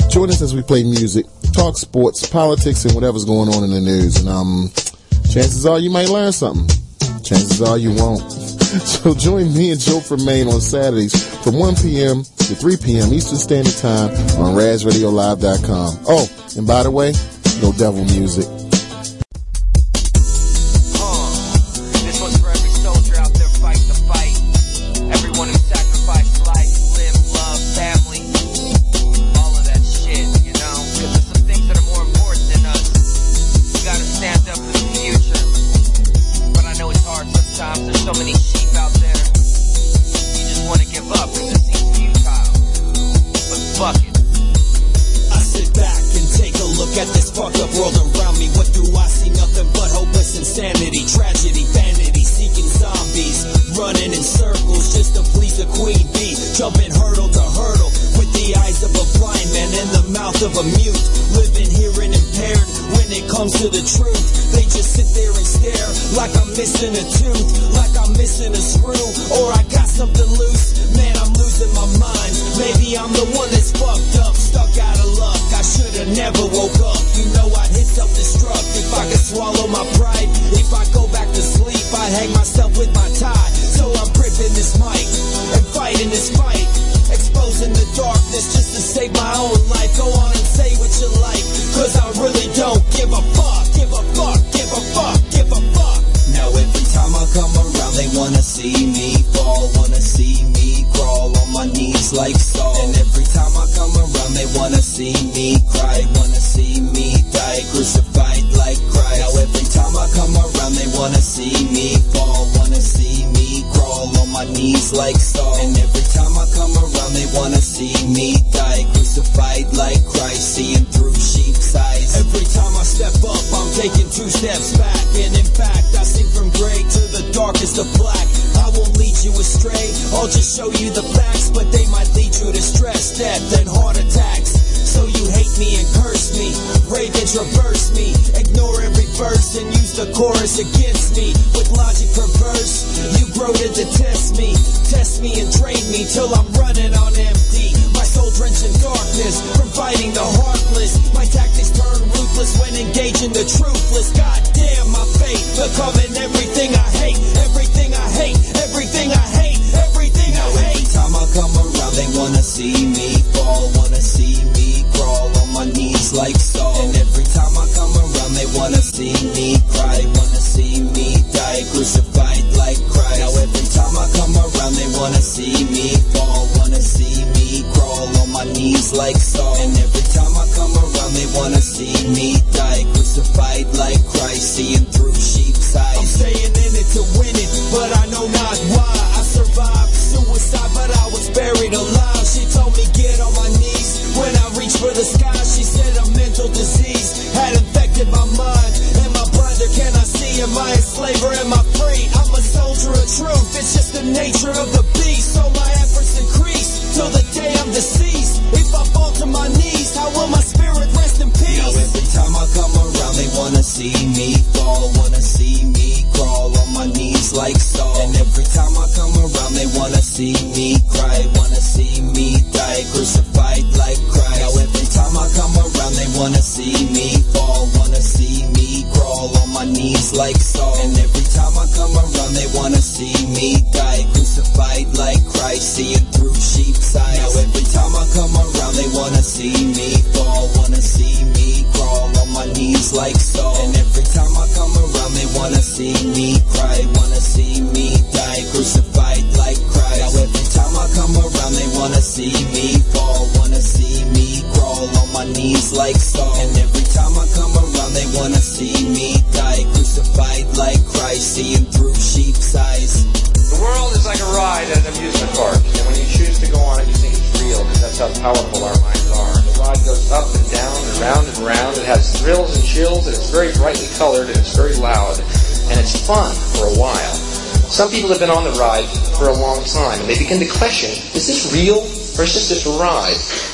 Join 0.10 0.30
us 0.30 0.42
as 0.42 0.56
we 0.56 0.62
play 0.62 0.84
music, 0.84 1.26
talk 1.54 1.78
sports, 1.78 2.26
politics, 2.26 2.86
and 2.86 2.96
whatever's 2.96 3.26
going 3.26 3.50
on 3.50 3.66
in 3.66 3.72
the 3.72 3.82
news. 3.82 4.16
And 4.18 4.30
um, 4.30 4.72
chances 5.32 5.66
are 5.66 5.80
you 5.80 5.90
might 5.90 6.08
learn 6.08 6.32
something. 6.32 6.68
Chances 7.22 7.62
are 7.62 7.78
you 7.78 7.94
won't. 7.94 8.24
So 8.68 9.16
join 9.16 9.54
me 9.54 9.72
and 9.72 9.80
Joe 9.80 10.02
from 10.02 10.26
Maine 10.26 10.50
on 10.50 10.60
Saturdays 10.60 11.16
from 11.44 11.58
1 11.58 11.76
p.m. 11.78 12.24
to 12.24 12.56
3 12.56 12.78
p.m. 12.78 13.14
Eastern 13.14 13.38
Standard 13.38 13.76
Time 13.78 14.12
on 14.40 14.56
RasRadioLive.com. 14.56 16.00
Oh, 16.08 16.30
and 16.58 16.68
by 16.68 16.84
the 16.84 16.92
way, 16.92 17.14
no 17.62 17.72
devil 17.72 18.04
music. 18.06 18.46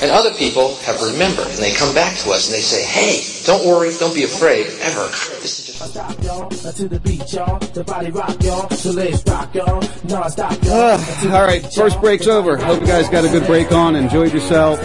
And 0.03 0.11
other 0.11 0.33
people 0.33 0.75
have 0.83 1.01
remembered, 1.01 1.47
and 1.47 1.59
they 1.59 1.71
come 1.71 1.95
back 1.95 2.17
to 2.17 2.31
us 2.31 2.47
and 2.47 2.53
they 2.53 2.59
say, 2.59 2.83
hey, 2.83 3.23
don't 3.45 3.65
worry, 3.65 3.89
don't 3.97 4.13
be 4.13 4.25
afraid, 4.25 4.67
ever. 4.81 5.07
This 5.39 5.59
is 5.59 5.65
just... 5.67 5.95
Uh, 10.67 11.31
all 11.33 11.45
right, 11.45 11.65
first 11.73 12.01
break's 12.01 12.27
over. 12.27 12.57
Hope 12.57 12.81
you 12.81 12.87
guys 12.87 13.07
got 13.07 13.23
a 13.23 13.29
good 13.29 13.47
break 13.47 13.71
on. 13.71 13.95
Enjoyed 13.95 14.33
yourself. 14.33 14.81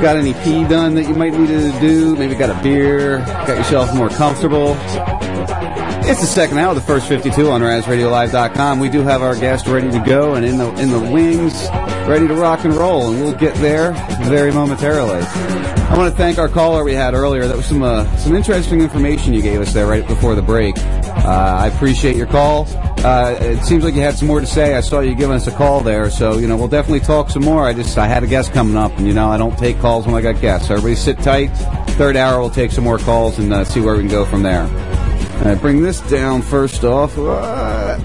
Got 0.00 0.16
any 0.16 0.32
pee 0.32 0.66
done 0.66 0.94
that 0.94 1.06
you 1.06 1.14
might 1.14 1.34
need 1.34 1.48
to 1.48 1.78
do? 1.80 2.16
Maybe 2.16 2.34
got 2.34 2.48
a 2.48 2.62
beer. 2.62 3.18
Got 3.18 3.58
yourself 3.58 3.94
more 3.94 4.08
comfortable. 4.08 4.78
It's 6.04 6.20
the 6.20 6.26
second 6.26 6.58
hour 6.58 6.70
of 6.70 6.74
the 6.74 6.82
first 6.82 7.06
52 7.06 7.50
on 7.50 7.60
RasRadioLive.com. 7.60 8.80
We 8.80 8.88
do 8.88 9.02
have 9.02 9.22
our 9.22 9.36
guest 9.36 9.68
ready 9.68 9.90
to 9.90 10.00
go 10.00 10.34
and 10.34 10.44
in 10.44 10.56
the 10.56 10.72
in 10.80 10.90
the 10.90 10.98
wings 10.98 11.51
ready 12.08 12.26
to 12.26 12.34
rock 12.34 12.64
and 12.64 12.74
roll, 12.74 13.10
and 13.10 13.22
we'll 13.22 13.34
get 13.34 13.54
there 13.56 13.92
very 14.24 14.52
momentarily. 14.52 15.20
I 15.22 15.96
want 15.96 16.10
to 16.10 16.16
thank 16.16 16.38
our 16.38 16.48
caller 16.48 16.84
we 16.84 16.94
had 16.94 17.12
earlier. 17.14 17.46
That 17.46 17.56
was 17.56 17.66
some 17.66 17.82
uh, 17.82 18.16
some 18.16 18.34
interesting 18.34 18.80
information 18.80 19.34
you 19.34 19.42
gave 19.42 19.60
us 19.60 19.72
there 19.72 19.86
right 19.86 20.06
before 20.06 20.34
the 20.34 20.42
break. 20.42 20.76
Uh, 20.78 21.58
I 21.60 21.66
appreciate 21.68 22.16
your 22.16 22.26
call. 22.26 22.66
Uh, 23.04 23.36
it 23.40 23.62
seems 23.64 23.84
like 23.84 23.94
you 23.94 24.00
had 24.00 24.14
some 24.14 24.28
more 24.28 24.40
to 24.40 24.46
say. 24.46 24.74
I 24.74 24.80
saw 24.80 25.00
you 25.00 25.14
giving 25.14 25.36
us 25.36 25.46
a 25.48 25.52
call 25.52 25.80
there, 25.80 26.10
so 26.10 26.38
you 26.38 26.48
know 26.48 26.56
we'll 26.56 26.68
definitely 26.68 27.00
talk 27.00 27.30
some 27.30 27.44
more. 27.44 27.66
I 27.66 27.74
just 27.74 27.98
I 27.98 28.06
had 28.06 28.22
a 28.22 28.26
guest 28.26 28.52
coming 28.52 28.76
up, 28.76 28.96
and 28.96 29.06
you 29.06 29.12
know 29.12 29.28
I 29.28 29.36
don't 29.36 29.58
take 29.58 29.78
calls 29.80 30.06
when 30.06 30.14
I 30.14 30.20
got 30.20 30.40
guests. 30.40 30.68
So 30.68 30.74
everybody 30.74 30.96
sit 30.96 31.18
tight. 31.18 31.48
Third 31.98 32.16
hour, 32.16 32.40
we'll 32.40 32.50
take 32.50 32.72
some 32.72 32.84
more 32.84 32.98
calls 32.98 33.38
and 33.38 33.52
uh, 33.52 33.64
see 33.64 33.80
where 33.80 33.94
we 33.94 34.00
can 34.00 34.10
go 34.10 34.24
from 34.24 34.42
there. 34.42 34.64
Right, 35.44 35.60
bring 35.60 35.82
this 35.82 36.00
down 36.02 36.40
first 36.40 36.84
off 36.84 37.18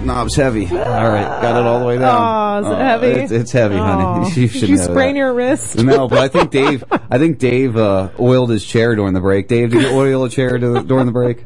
knob's 0.08 0.36
heavy. 0.36 0.66
All 0.66 0.76
right, 0.76 1.42
got 1.42 1.60
it 1.60 1.66
all 1.66 1.80
the 1.80 1.86
way 1.86 1.98
down. 1.98 2.64
Oh, 2.66 2.68
is 2.68 2.74
it 2.74 2.82
heavy? 2.82 3.08
It's, 3.08 3.32
it's 3.32 3.52
heavy, 3.52 3.78
honey. 3.78 4.30
you 4.36 4.48
should 4.48 4.62
Did 4.62 4.70
you 4.70 4.78
sprain 4.78 5.14
that. 5.14 5.20
your 5.20 5.34
wrist? 5.34 5.78
No, 5.78 6.08
but 6.08 6.18
I 6.18 6.28
think 6.28 6.52
Dave. 6.52 6.84
I 6.92 7.18
think 7.20 7.38
Dave 7.38 7.78
uh, 7.78 8.10
oiled 8.20 8.50
his 8.50 8.66
chair 8.66 8.96
during 8.96 9.14
the 9.14 9.22
break. 9.22 9.48
Dave, 9.48 9.72
did 9.72 9.84
you 9.84 9.90
oil 9.90 10.24
a 10.24 10.30
chair 10.30 10.58
to, 10.58 10.84
during 10.84 11.06
the 11.06 11.12
break? 11.12 11.44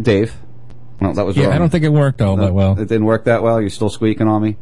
Dave. 0.00 0.34
No, 1.00 1.14
that 1.14 1.24
was 1.24 1.36
yeah, 1.36 1.46
wrong. 1.46 1.54
I 1.54 1.58
don't 1.58 1.70
think 1.70 1.84
it 1.84 1.90
worked 1.90 2.20
all 2.20 2.36
no, 2.36 2.44
that 2.44 2.52
well. 2.52 2.72
It 2.72 2.88
didn't 2.88 3.06
work 3.06 3.24
that 3.24 3.42
well. 3.42 3.60
You're 3.60 3.70
still 3.70 3.88
squeaking 3.88 4.28
on 4.28 4.42
me. 4.42 4.56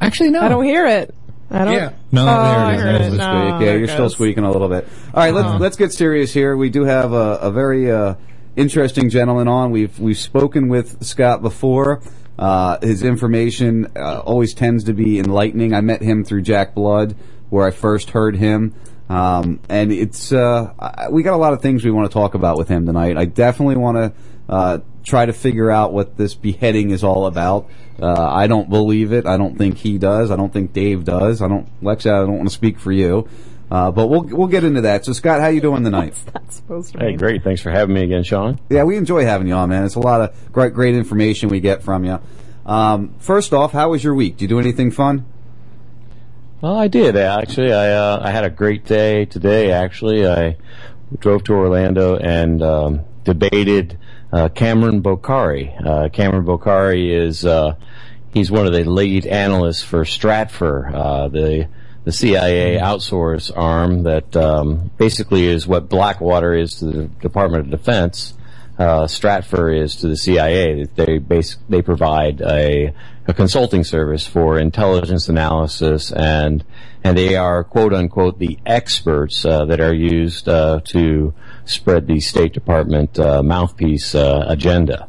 Actually, 0.00 0.30
no. 0.30 0.40
I 0.40 0.48
don't 0.48 0.64
hear 0.64 0.86
it. 0.86 1.14
I 1.50 1.64
don't. 1.66 1.74
Yeah. 1.74 1.92
No, 2.10 2.22
oh, 2.22 2.76
there 2.76 2.96
it 2.96 3.02
oh, 3.02 3.04
is. 3.04 3.14
No, 3.14 3.60
yeah, 3.60 3.74
you're 3.74 3.88
still 3.88 4.08
squeaking 4.08 4.44
a 4.44 4.50
little 4.50 4.68
bit. 4.68 4.88
All 5.12 5.22
right, 5.22 5.34
let's 5.34 5.48
uh-huh. 5.48 5.58
let's 5.58 5.76
get 5.76 5.92
serious 5.92 6.32
here. 6.32 6.56
We 6.56 6.70
do 6.70 6.84
have 6.84 7.12
a, 7.12 7.38
a 7.42 7.50
very 7.50 7.90
uh, 7.90 8.14
interesting 8.56 9.10
gentleman 9.10 9.48
on. 9.48 9.70
We've 9.70 9.98
we've 9.98 10.18
spoken 10.18 10.68
with 10.68 11.04
Scott 11.04 11.42
before. 11.42 12.02
Uh, 12.38 12.78
his 12.80 13.02
information 13.02 13.92
uh, 13.96 14.20
always 14.20 14.54
tends 14.54 14.84
to 14.84 14.94
be 14.94 15.18
enlightening. 15.18 15.74
I 15.74 15.80
met 15.80 16.02
him 16.02 16.24
through 16.24 16.42
Jack 16.42 16.74
Blood, 16.74 17.14
where 17.50 17.66
I 17.66 17.70
first 17.70 18.10
heard 18.10 18.36
him. 18.36 18.74
Um, 19.08 19.60
and 19.68 19.92
it's 19.92 20.32
uh, 20.32 20.72
we 21.10 21.22
got 21.22 21.34
a 21.34 21.38
lot 21.38 21.52
of 21.52 21.60
things 21.60 21.84
we 21.84 21.90
want 21.90 22.10
to 22.10 22.12
talk 22.12 22.34
about 22.34 22.56
with 22.56 22.68
him 22.68 22.86
tonight. 22.86 23.16
I 23.18 23.26
definitely 23.26 23.76
want 23.76 23.96
to 23.96 24.12
uh, 24.48 24.78
try 25.04 25.26
to 25.26 25.32
figure 25.32 25.70
out 25.70 25.92
what 25.92 26.16
this 26.16 26.34
beheading 26.34 26.90
is 26.90 27.04
all 27.04 27.26
about. 27.26 27.68
Uh, 28.00 28.26
I 28.26 28.46
don't 28.46 28.70
believe 28.70 29.12
it. 29.12 29.26
I 29.26 29.36
don't 29.36 29.56
think 29.56 29.76
he 29.76 29.98
does. 29.98 30.30
I 30.30 30.36
don't 30.36 30.52
think 30.52 30.72
Dave 30.72 31.04
does. 31.04 31.42
I 31.42 31.48
don't, 31.48 31.68
Lexa. 31.82 32.12
I 32.12 32.26
don't 32.26 32.38
want 32.38 32.48
to 32.48 32.54
speak 32.54 32.78
for 32.78 32.90
you, 32.90 33.28
uh, 33.72 33.90
but 33.90 34.08
we'll 34.08 34.24
we'll 34.24 34.48
get 34.48 34.64
into 34.64 34.82
that. 34.82 35.04
So, 35.06 35.12
Scott, 35.14 35.40
how 35.40 35.48
you 35.48 35.62
doing 35.62 35.82
tonight? 35.82 36.14
That's 36.34 36.56
supposed 36.56 36.92
to 36.92 36.98
Hey, 36.98 37.06
mean? 37.08 37.16
great. 37.16 37.42
Thanks 37.42 37.62
for 37.62 37.70
having 37.70 37.94
me 37.94 38.02
again, 38.02 38.22
Sean. 38.22 38.60
Yeah, 38.68 38.84
we 38.84 38.98
enjoy 38.98 39.24
having 39.24 39.48
you 39.48 39.54
on, 39.54 39.70
man. 39.70 39.84
It's 39.84 39.94
a 39.94 40.00
lot 40.00 40.20
of 40.20 40.52
great 40.52 40.74
great 40.74 40.94
information 40.94 41.48
we 41.48 41.60
get 41.60 41.82
from 41.82 42.04
you. 42.04 42.18
Um, 42.66 43.14
first 43.18 43.52
off, 43.54 43.72
how 43.72 43.90
was 43.90 44.04
your 44.04 44.14
week? 44.14 44.34
Did 44.36 44.42
you 44.42 44.48
do 44.48 44.60
anything 44.60 44.90
fun? 44.90 45.24
Well, 46.60 46.76
I 46.76 46.88
did 46.88 47.16
actually. 47.16 47.72
I 47.72 47.92
uh, 47.92 48.20
I 48.22 48.30
had 48.30 48.44
a 48.44 48.50
great 48.50 48.84
day 48.84 49.24
today. 49.24 49.72
Actually, 49.72 50.26
I 50.28 50.56
drove 51.18 51.42
to 51.44 51.54
Orlando 51.54 52.16
and 52.16 52.62
um, 52.62 53.00
debated 53.24 53.98
uh, 54.32 54.48
Kamran 54.48 55.02
Bokhari. 55.02 55.74
Uh, 55.84 56.08
Kamran 56.10 56.44
Bokhari 56.44 57.10
is 57.10 57.44
uh, 57.44 57.74
he's 58.32 58.50
one 58.50 58.66
of 58.66 58.72
the 58.72 58.84
lead 58.84 59.26
analysts 59.26 59.82
for 59.82 60.04
Stratfor, 60.04 60.94
uh, 60.94 61.28
the 61.28 61.68
the 62.04 62.12
CIA 62.12 62.78
outsource 62.78 63.50
arm 63.54 64.02
that 64.02 64.34
um, 64.36 64.90
basically 64.98 65.46
is 65.46 65.66
what 65.66 65.88
Blackwater 65.88 66.54
is 66.54 66.76
to 66.76 66.86
the 66.86 67.04
Department 67.04 67.64
of 67.64 67.70
Defense. 67.70 68.34
Uh, 68.78 69.02
Stratfor 69.02 69.78
is 69.78 69.96
to 69.96 70.08
the 70.08 70.16
CIA. 70.16 70.84
They 70.84 71.20
they 71.68 71.82
provide 71.82 72.40
a, 72.40 72.92
a 73.26 73.34
consulting 73.34 73.84
service 73.84 74.26
for 74.26 74.58
intelligence 74.58 75.28
analysis 75.28 76.10
and 76.10 76.64
and 77.04 77.16
they 77.16 77.36
are 77.36 77.62
quote 77.62 77.92
unquote 77.92 78.38
the 78.38 78.58
experts 78.66 79.44
uh, 79.44 79.64
that 79.66 79.80
are 79.80 79.94
used 79.94 80.48
uh, 80.48 80.80
to 80.86 81.34
spread 81.64 82.06
the 82.06 82.18
State 82.18 82.52
Department 82.52 83.18
uh, 83.18 83.42
mouthpiece 83.42 84.14
uh, 84.14 84.46
agenda. 84.48 85.06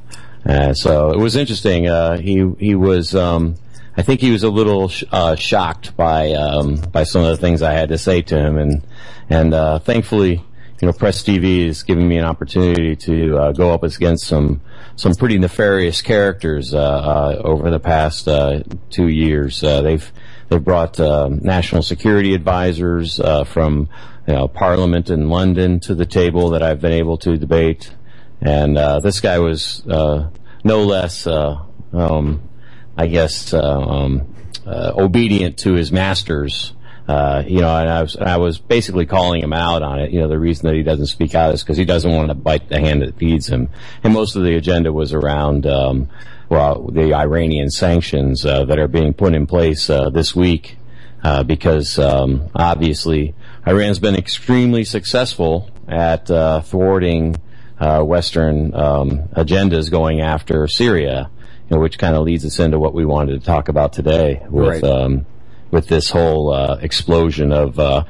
So 0.74 1.11
it 1.11 1.18
was 1.18 1.36
interesting. 1.36 1.88
Uh, 1.88 2.18
he 2.18 2.52
he 2.60 2.76
was. 2.76 3.15
Um, 3.15 3.56
I 3.95 4.02
think 4.02 4.22
he 4.22 4.32
was 4.32 4.44
a 4.44 4.49
little 4.49 4.91
uh, 5.11 5.36
shocked 5.36 5.95
by 5.95 6.32
um, 6.32 6.78
by 6.91 7.03
some 7.03 7.24
of 7.24 7.30
the 7.30 7.38
things 7.38 7.61
I 7.61 7.74
had 7.74 7.90
to 7.90 7.98
say 7.98 8.22
to 8.24 8.38
him, 8.38 8.57
and 8.57 8.88
and 9.30 9.53
uh, 9.53 9.80
thankfully, 9.80 10.44
you 10.82 10.88
know, 10.88 10.94
Press 10.94 11.24
TV 11.24 11.68
is 11.68 11.84
giving 11.84 12.07
me 12.07 12.18
an 12.18 12.26
opportunity 12.26 12.95
to 12.95 13.38
uh, 13.38 13.52
go 13.52 13.72
up 13.72 13.84
against 13.84 14.26
some 14.26 14.61
some 14.95 15.14
pretty 15.14 15.38
nefarious 15.38 16.02
characters 16.02 16.74
uh, 16.74 16.80
uh, 16.80 17.41
over 17.44 17.70
the 17.70 17.80
past 17.80 18.28
uh, 18.28 18.64
two 18.90 19.07
years. 19.07 19.64
Uh, 19.64 19.82
they've 19.82 20.11
they've 20.49 20.64
brought 20.64 20.99
national 20.99 21.84
security 21.84 22.34
advisors 22.34 23.20
uh, 23.20 23.44
from 23.44 23.90
you 24.28 24.34
know, 24.34 24.48
Parliament 24.48 25.10
in 25.10 25.30
London 25.30 25.80
to 25.82 25.95
the 25.95 26.06
table 26.06 26.49
that 26.49 26.64
I've 26.64 26.82
been 26.82 26.94
able 26.94 27.18
to 27.20 27.38
debate, 27.38 27.94
and 28.41 28.78
uh, 28.78 28.99
this 28.99 29.22
guy 29.22 29.40
was 29.40 29.86
uh, 29.88 30.30
no 30.64 30.84
less. 30.84 31.28
Um, 31.28 32.49
I 32.98 33.07
guess, 33.07 33.53
uh, 33.53 33.60
um, 33.60 34.36
uh, 34.65 34.94
obedient 34.95 35.57
to 35.60 35.74
his 35.74 35.91
masters. 35.91 36.74
Uh, 37.07 37.44
you 37.45 37.60
know, 37.60 37.76
and 37.76 37.90
I 37.90 38.02
was, 38.02 38.15
I 38.15 38.38
was 38.38 38.60
basically 38.60 39.06
calling 39.06 39.44
him 39.44 39.52
out 39.52 39.84
on 39.84 39.99
it. 39.99 40.11
You 40.11 40.22
know, 40.22 40.30
the 40.30 40.40
reason 40.40 40.68
that 40.68 40.76
he 40.76 40.84
doesn't 40.84 41.07
speak 41.07 41.36
out 41.36 41.53
is 41.53 41.61
because 41.61 41.78
he 41.78 41.84
doesn't 41.84 42.10
want 42.10 42.30
to 42.30 42.34
bite 42.34 42.70
the 42.70 42.80
hand 42.80 43.02
that 43.02 43.18
feeds 43.18 43.48
him. 43.48 43.70
And 44.03 44.14
most 44.14 44.38
of 44.38 44.44
the 44.44 44.56
agenda 44.56 44.94
was 44.94 45.11
around, 45.11 45.68
um, 45.68 46.10
well, 46.48 46.88
the 46.88 47.14
Iranian 47.14 47.70
sanctions 47.70 48.45
uh, 48.45 48.64
that 48.65 48.80
are 48.80 48.88
being 48.88 49.14
put 49.14 49.34
in 49.34 49.48
place 49.48 49.90
uh, 49.90 50.10
this 50.11 50.34
week, 50.34 50.78
uh, 51.24 51.44
because 51.44 51.99
um, 51.99 52.49
obviously 52.56 53.36
Iran's 53.68 53.99
been 53.99 54.15
extremely 54.15 54.86
successful 54.86 55.70
at 55.90 56.32
uh, 56.32 56.61
thwarting 56.61 57.36
uh, 57.80 58.02
Western 58.02 58.74
um, 58.74 59.28
agendas 59.36 59.91
going 59.91 60.22
after 60.22 60.68
Syria 60.70 61.30
which 61.79 61.97
kind 61.97 62.15
of 62.15 62.23
leads 62.23 62.45
us 62.45 62.59
into 62.59 62.79
what 62.79 62.93
we 62.93 63.05
wanted 63.05 63.39
to 63.39 63.45
talk 63.45 63.69
about 63.69 63.93
today 63.93 64.41
with 64.49 64.81
Right. 64.81 64.83
um, 64.83 65.25
with 65.71 65.87
this 65.87 66.09
whole 66.11 66.53
uh, 66.53 66.77
explosion 66.81 67.51
of 67.51 67.79
uh, 67.79 68.03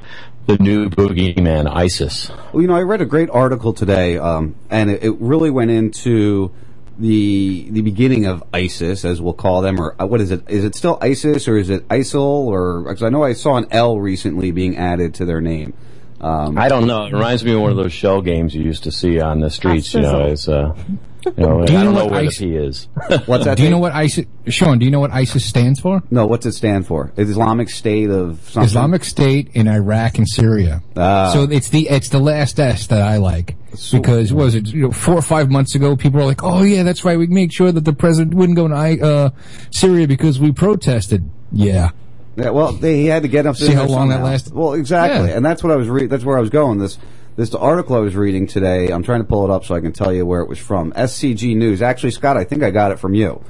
the 0.47 0.57
new 0.57 0.89
boogeyman 0.89 1.73
ISIS. 1.73 2.29
Well, 2.51 2.61
you 2.61 2.67
know, 2.67 2.75
I 2.75 2.81
read 2.81 2.99
a 3.01 3.05
great 3.05 3.29
article 3.29 3.71
today, 3.73 4.17
um, 4.17 4.55
and 4.69 4.89
it, 4.91 5.03
it 5.03 5.15
really 5.19 5.49
went 5.49 5.71
into 5.71 6.51
the 6.99 7.67
the 7.71 7.81
beginning 7.81 8.25
of 8.25 8.43
ISIS, 8.53 9.03
as 9.05 9.21
we'll 9.21 9.33
call 9.33 9.61
them, 9.61 9.79
or 9.79 9.95
uh, 10.01 10.05
what 10.05 10.21
is 10.21 10.29
it? 10.31 10.43
Is 10.49 10.63
it 10.63 10.75
still 10.75 10.97
ISIS 11.01 11.47
or 11.47 11.57
is 11.57 11.69
it 11.69 11.87
ISIL? 11.87 12.21
Or 12.21 12.81
because 12.83 13.01
I 13.03 13.09
know 13.09 13.23
I 13.23 13.33
saw 13.33 13.55
an 13.55 13.65
L 13.71 13.99
recently 13.99 14.51
being 14.51 14.77
added 14.77 15.15
to 15.15 15.25
their 15.25 15.41
name. 15.41 15.73
Um, 16.21 16.57
I 16.57 16.69
don't 16.69 16.85
know. 16.87 17.05
It 17.05 17.13
reminds 17.13 17.43
me 17.43 17.53
of 17.53 17.61
one 17.61 17.71
of 17.71 17.77
those 17.77 17.91
shell 17.93 18.21
games 18.21 18.53
you 18.55 18.63
used 18.63 18.83
to 18.83 18.91
see 18.91 19.19
on 19.19 19.39
the 19.39 19.49
streets. 19.49 19.93
You 19.93 20.01
know, 20.01 20.35
Sizzle. 20.35 20.65
as 20.65 20.77
uh, 20.77 20.83
you 21.25 21.33
know, 21.37 21.65
Do 21.65 21.73
you 21.73 21.79
I 21.79 21.83
don't 21.83 21.93
know 21.93 21.99
know 21.99 22.05
what 22.05 22.11
where 22.11 22.21
ISIS 22.21 22.41
is. 22.41 22.87
What's 23.25 23.45
that? 23.45 23.57
Do 23.57 23.63
you 23.63 23.69
know 23.69 23.79
what 23.79 23.93
ISIS, 23.93 24.25
Sean? 24.47 24.79
Do 24.79 24.85
you 24.85 24.91
know 24.91 24.99
what 24.99 25.11
ISIS 25.11 25.45
stands 25.45 25.79
for? 25.79 26.03
No, 26.11 26.25
what's 26.25 26.45
it 26.45 26.51
stand 26.53 26.85
for? 26.87 27.11
Islamic 27.17 27.69
State 27.69 28.09
of 28.09 28.39
something. 28.49 28.63
Islamic 28.63 29.03
State 29.03 29.49
in 29.53 29.67
Iraq 29.67 30.17
and 30.17 30.27
Syria. 30.27 30.81
Ah. 30.97 31.31
So 31.33 31.43
it's 31.43 31.69
the 31.69 31.89
it's 31.89 32.09
the 32.09 32.19
last 32.19 32.59
S 32.59 32.87
that 32.87 33.01
I 33.01 33.17
like 33.17 33.55
because 33.91 34.31
what 34.33 34.45
was 34.45 34.55
it 34.55 34.67
you 34.67 34.83
know 34.83 34.91
four 34.91 35.15
or 35.15 35.21
five 35.21 35.49
months 35.49 35.75
ago 35.75 35.95
people 35.95 36.19
were 36.19 36.25
like, 36.25 36.43
oh 36.43 36.61
yeah, 36.63 36.83
that's 36.83 37.03
right, 37.05 37.17
we 37.17 37.27
make 37.27 37.51
sure 37.51 37.71
that 37.71 37.85
the 37.85 37.93
president 37.93 38.33
wouldn't 38.33 38.55
go 38.55 38.67
to 38.67 38.73
I- 38.75 38.99
uh, 38.99 39.29
Syria 39.71 40.07
because 40.07 40.39
we 40.39 40.51
protested. 40.51 41.29
Yeah. 41.51 41.91
Yeah, 42.35 42.49
well, 42.49 42.71
they, 42.71 42.95
he 42.97 43.05
had 43.05 43.21
to 43.21 43.27
get 43.29 43.45
up. 43.45 43.55
See 43.57 43.73
how 43.73 43.85
long 43.85 44.09
that 44.09 44.23
lasted? 44.23 44.53
Well, 44.55 44.73
exactly, 44.73 45.29
Yeah. 45.29 45.35
and 45.37 45.45
that's 45.45 45.63
what 45.63 45.71
I 45.71 45.75
was. 45.75 45.87
Re- 45.87 46.07
that's 46.07 46.23
where 46.25 46.35
I 46.35 46.41
was 46.41 46.49
going. 46.49 46.79
This 46.79 46.97
this 47.35 47.53
article 47.55 47.95
I 47.95 47.99
was 47.99 48.15
reading 48.15 48.47
today. 48.47 48.89
I'm 48.89 49.03
trying 49.03 49.21
to 49.21 49.27
pull 49.27 49.43
it 49.45 49.51
up 49.51 49.65
so 49.65 49.75
I 49.75 49.81
can 49.81 49.91
tell 49.91 50.13
you 50.13 50.25
where 50.25 50.41
it 50.41 50.49
was 50.49 50.59
from. 50.59 50.91
SCG 50.93 51.55
News. 51.55 51.81
Actually, 51.81 52.11
Scott, 52.11 52.37
I 52.37 52.43
think 52.43 52.63
I 52.63 52.71
got 52.71 52.91
it 52.91 52.99
from 52.99 53.13
you. 53.13 53.43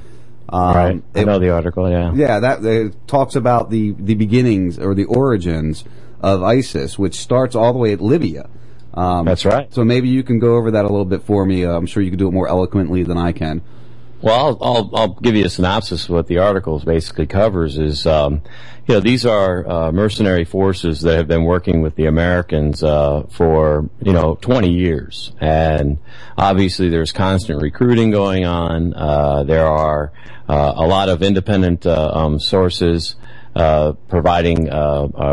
Um, 0.49 0.75
right. 0.75 1.03
I 1.15 1.19
it- 1.19 1.25
know 1.25 1.39
the 1.39 1.49
article. 1.49 1.89
Yeah. 1.89 2.13
yeah, 2.13 2.39
that 2.39 2.63
it 2.63 3.07
talks 3.07 3.35
about 3.35 3.69
the 3.69 3.91
the 3.97 4.15
beginnings 4.15 4.77
or 4.79 4.93
the 4.93 5.05
origins 5.05 5.83
of 6.21 6.43
ISIS, 6.43 6.97
which 6.97 7.15
starts 7.15 7.55
all 7.55 7.73
the 7.73 7.79
way 7.79 7.91
at 7.91 8.01
Libya. 8.01 8.49
Um, 8.93 9.25
That's 9.25 9.43
right. 9.45 9.73
So 9.73 9.83
maybe 9.83 10.09
you 10.09 10.23
can 10.23 10.39
go 10.39 10.55
over 10.55 10.71
that 10.71 10.85
a 10.85 10.87
little 10.87 11.05
bit 11.05 11.23
for 11.23 11.45
me. 11.45 11.65
Uh, 11.65 11.75
I'm 11.75 11.85
sure 11.87 12.03
you 12.03 12.11
can 12.11 12.19
do 12.19 12.27
it 12.27 12.31
more 12.31 12.47
eloquently 12.47 13.03
than 13.03 13.17
I 13.17 13.31
can. 13.31 13.61
Well, 14.21 14.57
I'll, 14.61 14.75
I'll, 14.75 14.95
I'll 14.95 15.13
give 15.15 15.35
you 15.35 15.45
a 15.45 15.49
synopsis 15.49 16.05
of 16.05 16.11
what 16.11 16.27
the 16.27 16.37
article 16.37 16.79
basically 16.79 17.25
covers 17.25 17.77
is, 17.77 18.05
um, 18.07 18.41
you 18.87 18.95
know, 18.95 18.99
these 18.99 19.25
are 19.25 19.67
uh, 19.67 19.91
mercenary 19.91 20.43
forces 20.43 21.01
that 21.01 21.15
have 21.15 21.27
been 21.27 21.45
working 21.45 21.81
with 21.81 21.95
the 21.95 22.05
Americans 22.05 22.83
uh, 22.83 23.23
for, 23.29 23.89
you 24.01 24.11
know, 24.11 24.37
20 24.41 24.71
years. 24.71 25.31
And 25.39 25.99
obviously 26.37 26.89
there's 26.89 27.13
constant 27.13 27.61
recruiting 27.61 28.11
going 28.11 28.45
on. 28.45 28.93
Uh, 28.93 29.43
there 29.43 29.67
are 29.67 30.11
uh, 30.49 30.73
a 30.75 30.85
lot 30.85 31.07
of 31.07 31.23
independent 31.23 31.85
uh, 31.85 32.11
um, 32.13 32.39
sources 32.39 33.15
uh, 33.55 33.93
providing 34.09 34.69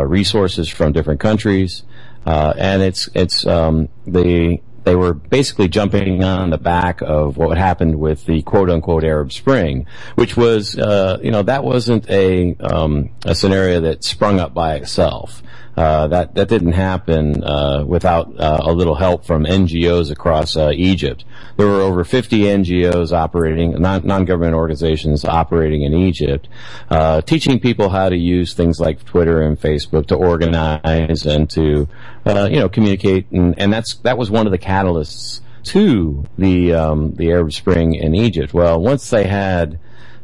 resources 0.07 0.69
from 0.69 0.93
different 0.93 1.19
countries. 1.19 1.83
Uh, 2.25 2.53
and 2.57 2.81
it's, 2.81 3.09
it's 3.15 3.45
um, 3.47 3.89
the 4.05 4.59
they 4.83 4.95
were 4.95 5.13
basically 5.13 5.67
jumping 5.67 6.23
on 6.23 6.49
the 6.49 6.57
back 6.57 7.01
of 7.01 7.37
what 7.37 7.57
happened 7.57 7.99
with 7.99 8.25
the 8.25 8.41
quote 8.41 8.69
unquote 8.69 9.03
Arab 9.03 9.31
Spring, 9.31 9.85
which 10.15 10.35
was, 10.35 10.77
uh, 10.77 11.19
you 11.23 11.31
know, 11.31 11.43
that 11.43 11.63
wasn't 11.63 12.09
a, 12.09 12.55
um, 12.59 13.09
a 13.25 13.35
scenario 13.35 13.81
that 13.81 14.03
sprung 14.03 14.39
up 14.39 14.53
by 14.53 14.75
itself. 14.75 15.43
Uh, 15.77 16.07
that 16.07 16.35
that 16.35 16.49
didn't 16.49 16.73
happen 16.73 17.43
uh, 17.43 17.83
without 17.87 18.37
uh, 18.37 18.59
a 18.61 18.73
little 18.73 18.95
help 18.95 19.23
from 19.23 19.45
NGOs 19.45 20.11
across 20.11 20.57
uh, 20.57 20.71
Egypt. 20.73 21.23
There 21.55 21.65
were 21.65 21.81
over 21.81 22.03
50 22.03 22.41
NGOs 22.41 23.13
operating, 23.13 23.81
non- 23.81 24.05
non-government 24.05 24.53
organizations 24.53 25.23
operating 25.23 25.83
in 25.83 25.93
Egypt, 25.93 26.49
uh, 26.89 27.21
teaching 27.21 27.59
people 27.59 27.89
how 27.89 28.09
to 28.09 28.17
use 28.17 28.53
things 28.53 28.79
like 28.81 29.05
Twitter 29.05 29.41
and 29.41 29.59
Facebook 29.59 30.07
to 30.07 30.15
organize 30.15 31.25
and 31.25 31.49
to, 31.51 31.87
uh, 32.25 32.49
you 32.51 32.59
know, 32.59 32.67
communicate. 32.67 33.31
And, 33.31 33.57
and 33.57 33.71
that's 33.71 33.95
that 33.97 34.17
was 34.17 34.29
one 34.29 34.45
of 34.45 34.51
the 34.51 34.59
catalysts 34.59 35.39
to 35.63 36.25
the 36.37 36.73
um, 36.73 37.13
the 37.15 37.31
Arab 37.31 37.53
Spring 37.53 37.95
in 37.95 38.13
Egypt. 38.13 38.53
Well, 38.53 38.81
once 38.81 39.09
they 39.09 39.25
had 39.25 39.79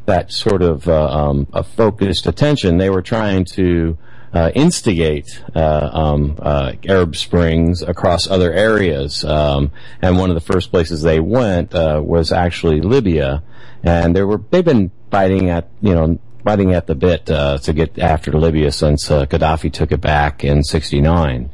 that 0.06 0.32
sort 0.32 0.62
of 0.62 0.88
uh, 0.88 1.08
um, 1.08 1.46
a 1.52 1.62
focused 1.62 2.26
attention, 2.26 2.78
they 2.78 2.90
were 2.90 3.02
trying 3.02 3.44
to 3.44 3.96
uh, 4.32 4.50
instigate 4.54 5.42
uh, 5.54 5.90
um, 5.92 6.38
uh, 6.40 6.72
Arab 6.86 7.16
Springs 7.16 7.82
across 7.82 8.28
other 8.28 8.52
areas. 8.52 9.24
Um, 9.24 9.72
and 10.02 10.18
one 10.18 10.30
of 10.30 10.34
the 10.34 10.52
first 10.52 10.70
places 10.70 11.02
they 11.02 11.20
went 11.20 11.74
uh, 11.74 12.00
was 12.04 12.32
actually 12.32 12.80
Libya, 12.80 13.42
and 13.82 14.14
they 14.14 14.22
were 14.22 14.40
they've 14.50 14.64
been 14.64 14.90
fighting 15.10 15.50
at 15.50 15.68
you 15.80 15.94
know 15.94 16.18
biting 16.48 16.72
at 16.72 16.86
the 16.86 16.94
bit 16.94 17.30
uh, 17.30 17.58
to 17.58 17.74
get 17.74 17.98
after 17.98 18.32
Libya 18.32 18.72
since 18.72 19.10
uh, 19.10 19.26
Gaddafi 19.26 19.70
took 19.70 19.92
it 19.92 20.00
back 20.00 20.42
in 20.42 20.64
'69, 20.64 21.50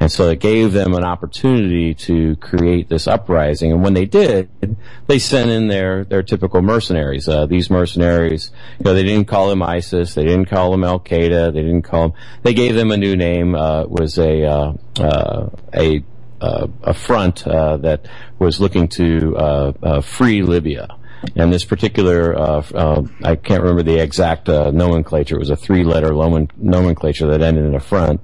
and 0.00 0.10
so 0.10 0.30
it 0.30 0.40
gave 0.40 0.72
them 0.72 0.94
an 0.94 1.04
opportunity 1.04 1.92
to 1.92 2.34
create 2.36 2.88
this 2.88 3.06
uprising. 3.06 3.72
And 3.72 3.82
when 3.82 3.92
they 3.92 4.06
did, 4.06 4.48
they 5.06 5.18
sent 5.18 5.50
in 5.50 5.68
their 5.68 6.02
their 6.02 6.22
typical 6.22 6.62
mercenaries. 6.62 7.28
Uh, 7.28 7.44
these 7.44 7.68
mercenaries, 7.68 8.50
you 8.78 8.84
know, 8.86 8.94
they 8.94 9.02
didn't 9.02 9.28
call 9.28 9.50
them 9.50 9.62
ISIS, 9.62 10.14
they 10.14 10.24
didn't 10.24 10.46
call 10.46 10.70
them 10.70 10.82
Al 10.82 10.98
Qaeda, 10.98 11.52
they 11.52 11.60
didn't 11.60 11.82
call 11.82 12.08
them. 12.08 12.18
They 12.42 12.54
gave 12.54 12.74
them 12.74 12.90
a 12.90 12.96
new 12.96 13.16
name. 13.16 13.54
Uh, 13.54 13.84
was 13.84 14.16
a 14.16 14.44
uh, 14.44 14.72
uh, 14.98 15.50
a 15.74 16.02
a 16.40 16.94
front 16.94 17.46
uh, 17.46 17.76
that 17.78 18.08
was 18.38 18.60
looking 18.60 18.88
to 18.88 20.00
free 20.02 20.40
Libya. 20.40 20.97
And 21.34 21.52
this 21.52 21.64
particular, 21.64 22.38
uh, 22.38 22.62
uh, 22.74 23.02
I 23.24 23.36
can't 23.36 23.62
remember 23.62 23.82
the 23.82 23.98
exact 23.98 24.48
uh, 24.48 24.70
nomenclature. 24.70 25.36
It 25.36 25.40
was 25.40 25.50
a 25.50 25.56
three-letter 25.56 26.10
nomen- 26.10 26.50
nomenclature 26.56 27.26
that 27.28 27.42
ended 27.42 27.64
in 27.64 27.74
a 27.74 27.80
front, 27.80 28.20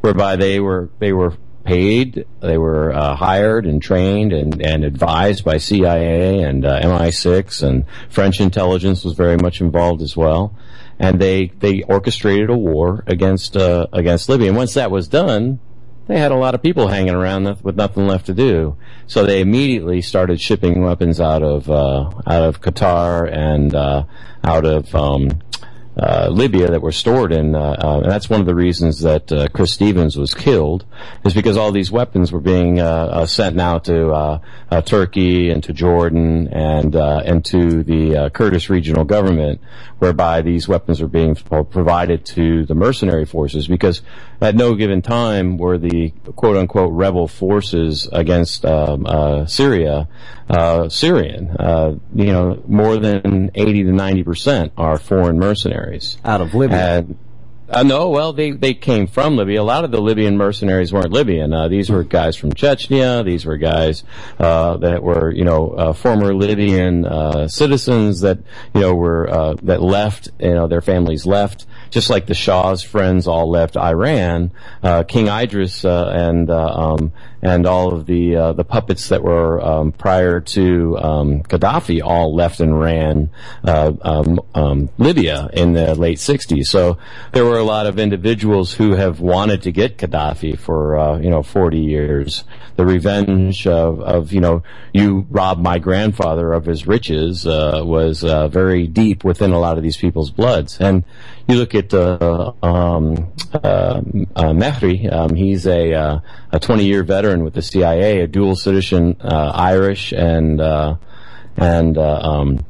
whereby 0.00 0.36
they 0.36 0.60
were 0.60 0.90
they 0.98 1.12
were 1.12 1.34
paid, 1.64 2.26
they 2.40 2.58
were 2.58 2.92
uh, 2.92 3.16
hired 3.16 3.66
and 3.66 3.82
trained 3.82 4.32
and, 4.32 4.60
and 4.64 4.84
advised 4.84 5.44
by 5.44 5.56
CIA 5.56 6.42
and 6.42 6.64
uh, 6.64 6.80
MI6 6.80 7.62
and 7.62 7.84
French 8.10 8.40
intelligence 8.40 9.04
was 9.04 9.14
very 9.14 9.36
much 9.36 9.60
involved 9.60 10.02
as 10.02 10.16
well. 10.16 10.56
And 10.98 11.20
they 11.20 11.46
they 11.58 11.82
orchestrated 11.82 12.50
a 12.50 12.56
war 12.56 13.02
against 13.06 13.56
uh, 13.56 13.86
against 13.92 14.28
Libya. 14.28 14.48
And 14.48 14.56
once 14.56 14.74
that 14.74 14.90
was 14.90 15.08
done, 15.08 15.58
they 16.06 16.18
had 16.18 16.32
a 16.32 16.36
lot 16.36 16.54
of 16.54 16.62
people 16.62 16.88
hanging 16.88 17.14
around 17.14 17.62
with 17.62 17.76
nothing 17.76 18.06
left 18.06 18.26
to 18.26 18.34
do. 18.34 18.76
So 19.06 19.24
they 19.24 19.40
immediately 19.40 20.02
started 20.02 20.40
shipping 20.40 20.82
weapons 20.82 21.20
out 21.20 21.42
of 21.42 21.70
uh, 21.70 22.10
out 22.26 22.42
of 22.42 22.60
Qatar 22.60 23.30
and 23.32 23.74
uh, 23.74 24.04
out 24.42 24.64
of 24.64 24.94
um, 24.94 25.40
uh, 25.96 26.28
Libya 26.30 26.70
that 26.70 26.82
were 26.82 26.92
stored 26.92 27.32
in. 27.32 27.54
Uh, 27.54 27.60
uh, 27.60 28.00
and 28.02 28.10
that's 28.10 28.28
one 28.28 28.40
of 28.40 28.46
the 28.46 28.54
reasons 28.54 29.00
that 29.00 29.30
uh, 29.30 29.48
Chris 29.52 29.72
Stevens 29.72 30.16
was 30.16 30.34
killed, 30.34 30.84
is 31.24 31.34
because 31.34 31.56
all 31.56 31.72
these 31.72 31.90
weapons 31.90 32.32
were 32.32 32.40
being 32.40 32.80
uh, 32.80 33.26
sent 33.26 33.56
now 33.56 33.78
to 33.78 34.40
Turkey 34.84 35.50
and 35.50 35.62
to 35.64 35.72
Jordan 35.72 36.48
and 36.48 36.96
uh, 36.96 37.22
and 37.24 37.44
to 37.44 37.82
the 37.82 38.16
uh, 38.16 38.28
Kurdish 38.30 38.68
regional 38.70 39.04
government, 39.04 39.60
whereby 39.98 40.42
these 40.42 40.66
weapons 40.68 41.00
were 41.00 41.08
being 41.08 41.34
provided 41.36 42.24
to 42.26 42.66
the 42.66 42.74
mercenary 42.74 43.24
forces. 43.24 43.68
Because 43.68 44.02
at 44.40 44.54
no 44.54 44.74
given 44.74 45.02
time 45.02 45.56
were 45.58 45.78
the 45.78 46.10
quote 46.36 46.56
unquote 46.56 46.92
rebel 46.92 47.28
forces 47.28 48.08
against 48.12 48.64
um, 48.64 49.06
uh, 49.06 49.46
Syria 49.46 50.08
uh, 50.48 50.88
Syrian. 50.88 51.50
Uh, 51.50 51.96
you 52.14 52.32
know, 52.32 52.62
more 52.66 52.96
than 52.98 53.50
eighty 53.54 53.84
to 53.84 53.92
ninety 53.92 54.22
percent 54.22 54.72
are 54.76 54.98
foreign 54.98 55.38
mercenaries 55.38 55.83
out 56.24 56.40
of 56.40 56.54
Libya. 56.54 56.98
And, 56.98 57.18
uh, 57.66 57.82
no, 57.82 58.10
well, 58.10 58.34
they, 58.34 58.50
they 58.50 58.74
came 58.74 59.06
from 59.06 59.36
Libya. 59.36 59.62
A 59.62 59.64
lot 59.64 59.84
of 59.84 59.90
the 59.90 60.00
Libyan 60.00 60.36
mercenaries 60.36 60.92
weren't 60.92 61.12
Libyan. 61.12 61.54
Uh, 61.54 61.66
these 61.66 61.88
were 61.88 62.04
guys 62.04 62.36
from 62.36 62.52
Chechnya. 62.52 63.24
These 63.24 63.46
were 63.46 63.56
guys 63.56 64.04
uh, 64.38 64.76
that 64.76 65.02
were, 65.02 65.32
you 65.32 65.44
know, 65.44 65.70
uh, 65.70 65.92
former 65.94 66.34
Libyan 66.34 67.06
uh, 67.06 67.48
citizens 67.48 68.20
that, 68.20 68.38
you 68.74 68.82
know, 68.82 68.94
were 68.94 69.30
uh, 69.30 69.54
that 69.62 69.80
left. 69.80 70.28
You 70.38 70.54
know, 70.54 70.68
their 70.68 70.82
families 70.82 71.24
left, 71.24 71.64
just 71.94 72.10
like 72.10 72.26
the 72.26 72.34
Shah's 72.34 72.82
friends 72.82 73.28
all 73.28 73.48
left 73.48 73.76
Iran. 73.76 74.50
Uh, 74.82 75.04
King 75.04 75.28
Idris 75.28 75.84
uh, 75.84 76.10
and 76.12 76.50
uh, 76.50 76.66
um, 76.66 77.12
and 77.40 77.66
all 77.66 77.94
of 77.94 78.06
the 78.06 78.34
uh, 78.34 78.52
the 78.52 78.64
puppets 78.64 79.10
that 79.10 79.22
were 79.22 79.62
um, 79.64 79.92
prior 79.92 80.40
to 80.40 80.98
um, 80.98 81.42
Gaddafi 81.44 82.02
all 82.02 82.34
left 82.34 82.58
and 82.58 82.78
ran 82.80 83.30
uh, 83.62 83.92
um, 84.02 84.40
um, 84.56 84.88
Libya 84.98 85.48
in 85.52 85.74
the 85.74 85.94
late 85.94 86.18
'60s. 86.18 86.64
So 86.64 86.98
there 87.30 87.44
were 87.44 87.58
a 87.58 87.62
lot 87.62 87.86
of 87.86 88.00
individuals 88.00 88.74
who 88.74 88.96
have 88.96 89.20
wanted 89.20 89.62
to 89.62 89.70
get 89.70 89.96
Gaddafi 89.96 90.58
for 90.58 91.20
you 91.22 91.30
know 91.30 91.44
40 91.44 91.78
years. 91.78 92.42
The 92.74 92.84
revenge 92.84 93.68
of, 93.68 94.00
of 94.00 94.32
you 94.32 94.40
know 94.40 94.64
you 94.92 95.28
robbed 95.30 95.62
my 95.62 95.78
grandfather 95.78 96.52
of 96.52 96.64
his 96.64 96.88
riches 96.88 97.44
was 97.44 98.22
very 98.22 98.88
deep 98.88 99.22
within 99.22 99.52
a 99.52 99.60
lot 99.60 99.76
of 99.76 99.84
these 99.84 99.96
people's 99.96 100.32
bloods. 100.32 100.80
And 100.80 101.04
you 101.46 101.56
look 101.56 101.74
at 101.74 101.83
uh, 101.92 102.52
um, 102.62 103.32
uh, 103.52 104.00
uh, 104.36 104.52
Mehri, 104.52 105.12
um, 105.12 105.34
he's 105.34 105.66
a 105.66 105.92
uh, 105.92 106.20
a 106.52 106.60
20 106.60 106.84
year 106.84 107.02
veteran 107.02 107.44
with 107.44 107.54
the 107.54 107.62
CIA, 107.62 108.20
a 108.20 108.26
dual 108.26 108.56
citizen 108.56 109.16
Irish 109.20 110.12
and 110.12 110.60
and 111.56 111.98
um, 111.98 112.64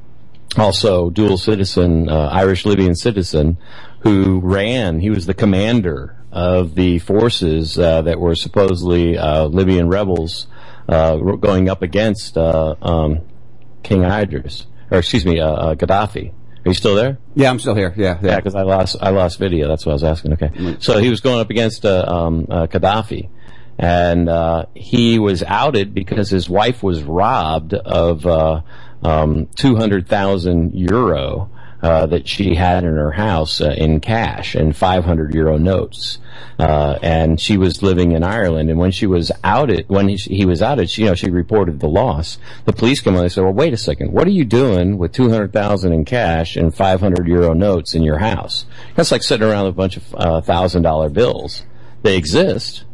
also 0.56 1.10
dual 1.10 1.38
citizen 1.38 2.08
Irish 2.08 2.64
Libyan 2.64 2.94
citizen 2.94 3.58
who 4.00 4.40
ran. 4.40 5.00
He 5.00 5.10
was 5.10 5.26
the 5.26 5.34
commander 5.34 6.16
of 6.32 6.74
the 6.74 6.98
forces 6.98 7.74
that 7.74 8.18
were 8.18 8.34
supposedly 8.34 9.16
Libyan 9.16 9.88
rebels 9.88 10.46
going 10.88 11.68
up 11.68 11.82
against 11.82 12.36
um, 12.38 13.20
King 13.82 14.04
Idris, 14.04 14.66
or 14.90 14.98
excuse 14.98 15.26
me, 15.26 15.36
Gaddafi. 15.36 16.32
Are 16.64 16.70
you 16.70 16.74
still 16.74 16.94
there? 16.94 17.18
Yeah, 17.34 17.50
I'm 17.50 17.58
still 17.58 17.74
here. 17.74 17.92
Yeah, 17.96 18.18
Yeah, 18.22 18.36
because 18.36 18.54
I 18.54 18.62
lost 18.62 18.96
I 19.00 19.10
lost 19.10 19.38
video. 19.38 19.68
That's 19.68 19.84
what 19.84 19.92
I 19.92 19.94
was 19.94 20.04
asking. 20.04 20.32
Okay, 20.34 20.76
so 20.80 20.98
he 20.98 21.10
was 21.10 21.20
going 21.20 21.40
up 21.40 21.50
against 21.50 21.84
uh, 21.84 22.04
um, 22.06 22.46
uh, 22.50 22.66
Gaddafi, 22.66 23.28
and 23.78 24.28
uh, 24.28 24.66
he 24.74 25.18
was 25.18 25.42
outed 25.42 25.92
because 25.92 26.30
his 26.30 26.48
wife 26.48 26.82
was 26.82 27.02
robbed 27.02 27.74
of 27.74 28.24
uh, 28.26 28.62
um, 29.02 29.46
two 29.56 29.76
hundred 29.76 30.08
thousand 30.08 30.72
euro. 30.74 31.50
Uh, 31.84 32.06
that 32.06 32.26
she 32.26 32.54
had 32.54 32.82
in 32.82 32.96
her 32.96 33.10
house 33.10 33.60
uh, 33.60 33.74
in 33.76 34.00
cash 34.00 34.54
and 34.54 34.74
500 34.74 35.34
euro 35.34 35.58
notes, 35.58 36.18
uh, 36.58 36.98
and 37.02 37.38
she 37.38 37.58
was 37.58 37.82
living 37.82 38.12
in 38.12 38.24
Ireland. 38.24 38.70
And 38.70 38.78
when 38.78 38.90
she 38.90 39.06
was 39.06 39.30
outed, 39.44 39.84
when 39.88 40.08
he, 40.08 40.16
he 40.16 40.46
was 40.46 40.62
outed, 40.62 40.88
she, 40.88 41.02
you 41.02 41.08
know, 41.08 41.14
she 41.14 41.28
reported 41.28 41.80
the 41.80 41.86
loss. 41.86 42.38
The 42.64 42.72
police 42.72 43.02
come 43.02 43.16
on 43.16 43.24
and 43.24 43.30
said, 43.30 43.44
"Well, 43.44 43.52
wait 43.52 43.74
a 43.74 43.76
second. 43.76 44.12
What 44.12 44.26
are 44.26 44.30
you 44.30 44.46
doing 44.46 44.96
with 44.96 45.12
200,000 45.12 45.92
in 45.92 46.06
cash 46.06 46.56
and 46.56 46.74
500 46.74 47.28
euro 47.28 47.52
notes 47.52 47.94
in 47.94 48.02
your 48.02 48.16
house? 48.16 48.64
That's 48.94 49.12
like 49.12 49.22
sitting 49.22 49.46
around 49.46 49.66
with 49.66 49.74
a 49.74 49.76
bunch 49.76 49.98
of 49.98 50.14
uh, 50.14 50.40
thousand 50.40 50.84
dollar 50.84 51.10
bills. 51.10 51.66
They 52.00 52.16
exist." 52.16 52.84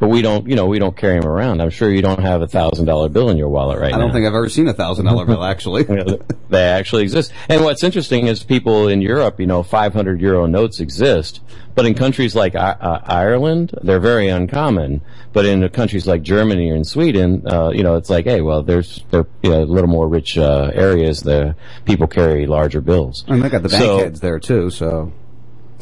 But 0.00 0.08
we 0.08 0.22
don't, 0.22 0.48
you 0.48 0.56
know, 0.56 0.64
we 0.64 0.78
don't 0.78 0.96
carry 0.96 1.20
them 1.20 1.28
around. 1.28 1.60
I'm 1.60 1.68
sure 1.68 1.90
you 1.90 2.00
don't 2.00 2.22
have 2.22 2.40
a 2.40 2.48
thousand 2.48 2.86
dollar 2.86 3.10
bill 3.10 3.28
in 3.28 3.36
your 3.36 3.50
wallet 3.50 3.78
right 3.78 3.90
now. 3.90 3.98
I 3.98 4.00
don't 4.00 4.12
think 4.12 4.26
I've 4.26 4.34
ever 4.34 4.48
seen 4.48 4.66
a 4.66 4.72
thousand 4.72 5.04
dollar 5.04 5.26
bill 5.26 5.44
actually. 5.44 5.82
they 6.48 6.64
actually 6.64 7.02
exist. 7.02 7.32
And 7.50 7.62
what's 7.62 7.84
interesting 7.84 8.26
is 8.26 8.42
people 8.42 8.88
in 8.88 9.02
Europe, 9.02 9.38
you 9.38 9.46
know, 9.46 9.62
500 9.62 10.18
euro 10.22 10.46
notes 10.46 10.80
exist, 10.80 11.42
but 11.74 11.84
in 11.84 11.94
countries 11.94 12.34
like 12.34 12.54
uh, 12.54 12.76
Ireland, 13.04 13.72
they're 13.82 14.00
very 14.00 14.28
uncommon. 14.28 15.02
But 15.34 15.44
in 15.44 15.68
countries 15.68 16.06
like 16.06 16.22
Germany 16.22 16.70
and 16.70 16.86
Sweden, 16.86 17.46
uh, 17.46 17.68
you 17.68 17.82
know, 17.82 17.96
it's 17.96 18.08
like, 18.08 18.24
hey, 18.24 18.40
well, 18.40 18.62
there's 18.62 19.04
they're 19.10 19.26
you 19.42 19.50
know, 19.50 19.62
a 19.62 19.64
little 19.64 19.90
more 19.90 20.08
rich 20.08 20.38
uh, 20.38 20.70
areas. 20.74 21.20
The 21.22 21.54
people 21.84 22.06
carry 22.06 22.46
larger 22.46 22.80
bills. 22.80 23.24
And 23.28 23.42
they 23.42 23.50
got 23.50 23.62
the 23.62 23.68
bank 23.68 23.82
So- 23.84 23.98
heads 23.98 24.20
there 24.20 24.40
too. 24.40 24.70
So 24.70 25.12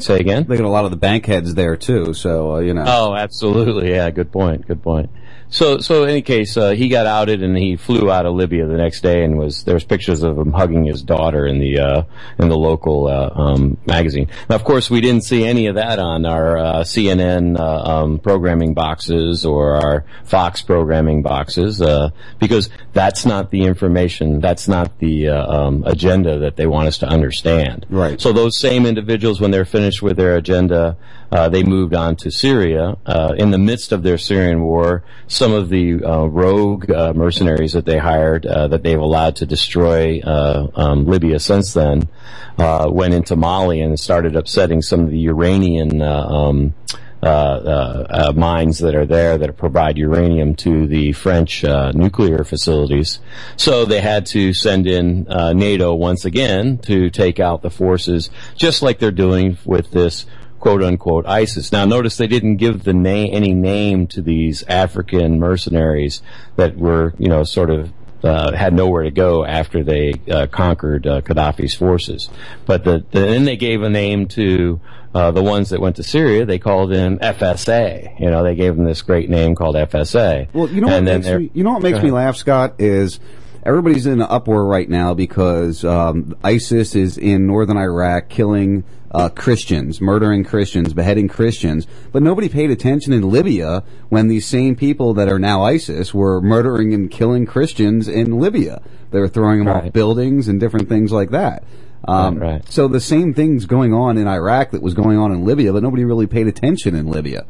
say 0.01 0.19
again. 0.19 0.45
They 0.47 0.57
got 0.57 0.65
a 0.65 0.69
lot 0.69 0.85
of 0.85 0.91
the 0.91 0.97
bank 0.97 1.25
heads 1.25 1.53
there 1.55 1.75
too. 1.75 2.13
So 2.13 2.55
uh, 2.55 2.59
you 2.59 2.73
know. 2.73 2.85
Oh, 2.87 3.15
absolutely. 3.15 3.91
Yeah, 3.91 4.09
good 4.09 4.31
point. 4.31 4.67
Good 4.67 4.81
point. 4.81 5.09
So, 5.51 5.79
so 5.79 6.03
in 6.03 6.09
any 6.11 6.21
case, 6.21 6.57
uh, 6.57 6.71
he 6.71 6.89
got 6.89 7.07
outed 7.07 7.41
and 7.41 7.57
he 7.57 7.75
flew 7.75 8.11
out 8.11 8.27
of 8.27 8.35
Libya 8.35 8.67
the 8.67 8.77
next 8.77 9.01
day, 9.01 9.23
and 9.23 9.37
was 9.37 9.63
there's 9.63 9.83
pictures 9.83 10.21
of 10.21 10.37
him 10.37 10.51
hugging 10.51 10.85
his 10.85 11.01
daughter 11.01 11.47
in 11.47 11.57
the 11.57 11.79
uh, 11.79 12.03
in 12.37 12.49
the 12.49 12.57
local 12.57 13.07
uh, 13.07 13.31
um, 13.33 13.77
magazine. 13.85 14.29
Now, 14.47 14.55
of 14.55 14.63
course, 14.63 14.91
we 14.91 15.01
didn't 15.01 15.23
see 15.23 15.45
any 15.45 15.65
of 15.65 15.75
that 15.75 15.97
on 15.97 16.25
our 16.25 16.57
uh, 16.57 16.73
CNN 16.81 17.59
uh, 17.59 17.63
um, 18.03 18.19
programming 18.19 18.75
boxes 18.75 19.43
or 19.43 19.75
our 19.75 20.05
Fox 20.23 20.61
programming 20.61 21.23
boxes 21.23 21.81
uh, 21.81 22.11
because 22.37 22.69
that's 22.93 23.25
not 23.25 23.49
the 23.49 23.63
information. 23.63 24.39
That's 24.39 24.67
not 24.67 24.99
the 24.99 25.29
uh, 25.29 25.47
um, 25.47 25.83
agenda 25.87 26.39
that 26.39 26.57
they 26.57 26.67
want 26.67 26.87
us 26.87 26.99
to 26.99 27.07
understand. 27.07 27.87
Right. 27.89 28.21
So 28.21 28.33
those 28.33 28.59
same 28.59 28.85
individuals, 28.85 29.41
when 29.41 29.49
they're 29.49 29.65
finished 29.65 30.03
with 30.03 30.17
their 30.17 30.35
agenda, 30.37 30.95
uh, 31.31 31.49
they 31.49 31.63
moved 31.63 31.93
on 31.93 32.15
to 32.17 32.31
Syria. 32.31 32.97
Uh, 33.05 33.33
in 33.37 33.51
the 33.51 33.57
midst 33.57 33.91
of 33.91 34.03
their 34.03 34.17
Syrian 34.17 34.61
war, 34.61 35.03
some 35.27 35.51
of 35.51 35.69
the 35.69 36.03
uh, 36.03 36.25
rogue 36.25 36.89
uh, 36.89 37.13
mercenaries 37.13 37.73
that 37.73 37.85
they 37.85 37.97
hired, 37.97 38.45
uh, 38.45 38.67
that 38.67 38.83
they've 38.83 38.99
allowed 38.99 39.35
to 39.37 39.45
destroy 39.45 40.19
uh, 40.21 40.67
um, 40.75 41.05
Libya 41.05 41.39
since 41.39 41.73
then, 41.73 42.09
uh, 42.57 42.89
went 42.91 43.13
into 43.13 43.35
Mali 43.35 43.81
and 43.81 43.99
started 43.99 44.35
upsetting 44.35 44.81
some 44.81 45.01
of 45.01 45.11
the 45.11 45.27
Iranian. 45.27 46.01
Uh, 46.01 46.25
um, 46.27 46.73
uh, 47.21 47.25
uh, 47.25 48.07
uh, 48.09 48.33
mines 48.33 48.79
that 48.79 48.95
are 48.95 49.05
there 49.05 49.37
that 49.37 49.57
provide 49.57 49.97
uranium 49.97 50.55
to 50.55 50.87
the 50.87 51.11
French 51.11 51.65
uh, 51.65 51.91
nuclear 51.91 52.45
facilities. 52.45 53.19
So 53.57 53.83
they 53.83 53.99
had 53.99 54.25
to 54.27 54.53
send 54.53 54.87
in 54.87 55.27
uh, 55.27 55.51
NATO 55.51 55.93
once 55.95 56.23
again 56.23 56.77
to 56.83 57.09
take 57.09 57.41
out 57.41 57.61
the 57.61 57.69
forces, 57.69 58.29
just 58.55 58.81
like 58.81 58.99
they're 58.99 59.11
doing 59.11 59.57
with 59.65 59.91
this 59.91 60.25
quote 60.59 60.83
unquote 60.83 61.25
ISIS. 61.25 61.71
Now 61.71 61.85
notice 61.85 62.17
they 62.17 62.27
didn't 62.27 62.57
give 62.57 62.83
the 62.83 62.93
name, 62.93 63.29
any 63.33 63.53
name 63.53 64.07
to 64.07 64.21
these 64.21 64.63
African 64.63 65.39
mercenaries 65.39 66.21
that 66.55 66.77
were, 66.77 67.13
you 67.17 67.29
know, 67.29 67.43
sort 67.43 67.69
of 67.69 67.91
uh, 68.23 68.51
had 68.51 68.73
nowhere 68.73 69.03
to 69.03 69.11
go 69.11 69.45
after 69.45 69.83
they 69.83 70.13
uh, 70.29 70.47
conquered 70.47 71.07
uh, 71.07 71.21
Gaddafi's 71.21 71.73
forces. 71.73 72.29
But 72.65 72.83
the, 72.83 73.03
the, 73.11 73.21
then 73.21 73.45
they 73.45 73.55
gave 73.55 73.81
a 73.81 73.89
name 73.89 74.27
to 74.29 74.81
uh, 75.13 75.31
the 75.31 75.41
ones 75.41 75.69
that 75.69 75.79
went 75.79 75.95
to 75.95 76.03
Syria. 76.03 76.45
They 76.45 76.59
called 76.59 76.91
them 76.91 77.17
FSA. 77.19 78.19
You 78.19 78.29
know, 78.29 78.43
they 78.43 78.55
gave 78.55 78.75
them 78.75 78.85
this 78.85 79.01
great 79.01 79.29
name 79.29 79.55
called 79.55 79.75
FSA. 79.75 80.53
Well, 80.53 80.69
you 80.69 80.81
know 80.81 80.89
And 80.89 81.05
what 81.07 81.23
makes 81.23 81.27
me, 81.27 81.51
you 81.53 81.63
know 81.63 81.73
what 81.73 81.81
makes 81.81 82.03
me 82.03 82.11
laugh, 82.11 82.35
Scott, 82.35 82.75
is 82.79 83.19
everybody's 83.63 84.05
in 84.05 84.21
an 84.21 84.27
uproar 84.29 84.65
right 84.65 84.89
now 84.89 85.13
because 85.13 85.83
um, 85.85 86.35
ISIS 86.43 86.95
is 86.95 87.17
in 87.17 87.47
northern 87.47 87.77
Iraq 87.77 88.29
killing 88.29 88.83
uh, 89.11 89.29
Christians, 89.29 89.99
murdering 90.01 90.43
Christians, 90.43 90.93
beheading 90.93 91.27
Christians, 91.27 91.87
but 92.11 92.21
nobody 92.21 92.49
paid 92.49 92.71
attention 92.71 93.13
in 93.13 93.29
Libya 93.29 93.83
when 94.09 94.27
these 94.27 94.45
same 94.45 94.75
people 94.75 95.13
that 95.15 95.27
are 95.27 95.39
now 95.39 95.63
ISIS 95.63 96.13
were 96.13 96.41
murdering 96.41 96.93
and 96.93 97.09
killing 97.09 97.45
Christians 97.45 98.07
in 98.07 98.39
Libya. 98.39 98.81
They 99.11 99.19
were 99.19 99.27
throwing 99.27 99.59
them 99.59 99.67
off 99.69 99.91
buildings 99.93 100.47
and 100.47 100.59
different 100.59 100.89
things 100.89 101.11
like 101.11 101.31
that. 101.31 101.63
Um, 102.07 102.37
Right, 102.37 102.51
right. 102.53 102.71
So 102.71 102.87
the 102.87 103.01
same 103.01 103.33
things 103.33 103.65
going 103.65 103.93
on 103.93 104.17
in 104.17 104.27
Iraq 104.27 104.71
that 104.71 104.81
was 104.81 104.93
going 104.93 105.17
on 105.17 105.31
in 105.31 105.43
Libya, 105.43 105.73
but 105.73 105.83
nobody 105.83 106.05
really 106.05 106.27
paid 106.27 106.47
attention 106.47 106.95
in 106.95 107.07
Libya. 107.07 107.45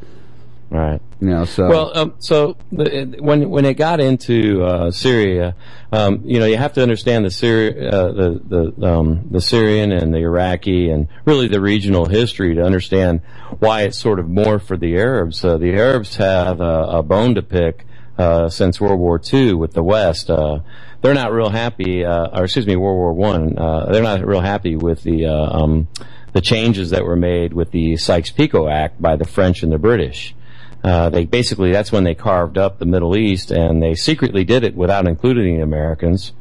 Right. 0.70 1.02
You 1.20 1.30
know, 1.30 1.44
so 1.46 1.68
Well, 1.68 1.98
um, 1.98 2.14
so 2.20 2.56
when 2.70 3.50
when 3.50 3.64
it 3.64 3.74
got 3.74 3.98
into 3.98 4.62
uh, 4.62 4.92
Syria, 4.92 5.56
um, 5.90 6.22
you 6.24 6.38
know, 6.38 6.46
you 6.46 6.56
have 6.56 6.74
to 6.74 6.82
understand 6.82 7.24
the 7.24 7.30
Syria, 7.32 7.90
uh, 7.90 8.12
the 8.12 8.72
the 8.78 8.86
um, 8.86 9.28
the 9.32 9.40
Syrian 9.40 9.90
and 9.90 10.14
the 10.14 10.18
Iraqi, 10.18 10.90
and 10.90 11.08
really 11.24 11.48
the 11.48 11.60
regional 11.60 12.06
history 12.06 12.54
to 12.54 12.62
understand 12.62 13.20
why 13.58 13.82
it's 13.82 13.98
sort 13.98 14.20
of 14.20 14.28
more 14.28 14.60
for 14.60 14.76
the 14.76 14.96
Arabs. 14.96 15.44
Uh, 15.44 15.58
the 15.58 15.72
Arabs 15.72 16.16
have 16.16 16.60
a, 16.60 16.98
a 16.98 17.02
bone 17.02 17.34
to 17.34 17.42
pick 17.42 17.84
uh, 18.16 18.48
since 18.48 18.80
World 18.80 19.00
War 19.00 19.20
II 19.32 19.54
with 19.54 19.72
the 19.72 19.82
West. 19.82 20.30
Uh, 20.30 20.60
they're 21.02 21.14
not 21.14 21.32
real 21.32 21.50
happy, 21.50 22.04
uh, 22.04 22.28
or 22.38 22.44
excuse 22.44 22.66
me, 22.66 22.76
World 22.76 22.96
War 22.96 23.12
One. 23.12 23.58
Uh, 23.58 23.90
they're 23.90 24.02
not 24.04 24.24
real 24.24 24.40
happy 24.40 24.76
with 24.76 25.02
the 25.02 25.26
uh, 25.26 25.62
um, 25.62 25.88
the 26.32 26.40
changes 26.40 26.90
that 26.90 27.04
were 27.04 27.16
made 27.16 27.52
with 27.52 27.72
the 27.72 27.96
Sykes-Picot 27.96 28.70
Act 28.70 29.02
by 29.02 29.16
the 29.16 29.24
French 29.24 29.64
and 29.64 29.72
the 29.72 29.78
British. 29.78 30.34
Uh, 30.82 31.10
they 31.10 31.24
basically 31.26 31.72
that's 31.72 31.92
when 31.92 32.04
they 32.04 32.14
carved 32.14 32.56
up 32.56 32.78
the 32.78 32.86
Middle 32.86 33.16
East, 33.16 33.50
and 33.50 33.82
they 33.82 33.94
secretly 33.94 34.44
did 34.44 34.64
it 34.64 34.74
without 34.74 35.06
including 35.06 35.56
the 35.56 35.62
Americans. 35.62 36.32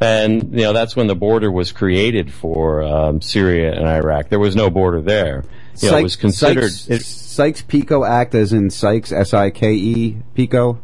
And 0.00 0.52
you 0.52 0.62
know 0.62 0.72
that's 0.72 0.94
when 0.96 1.06
the 1.06 1.14
border 1.14 1.50
was 1.50 1.72
created 1.72 2.32
for 2.32 2.82
um, 2.82 3.20
Syria 3.20 3.72
and 3.72 3.86
Iraq. 3.86 4.28
There 4.28 4.38
was 4.38 4.54
no 4.54 4.70
border 4.70 5.00
there. 5.00 5.44
You 5.80 5.90
know, 5.90 5.96
it 5.98 6.02
was 6.04 6.16
considered 6.16 6.70
Sykes, 6.70 7.06
Sykes 7.06 7.62
Picot 7.62 8.06
Act, 8.06 8.34
as 8.36 8.52
in 8.52 8.70
Sykes 8.70 9.10
S 9.12 9.34
I 9.34 9.50
K 9.50 9.72
E 9.74 10.16
Picot. 10.34 10.76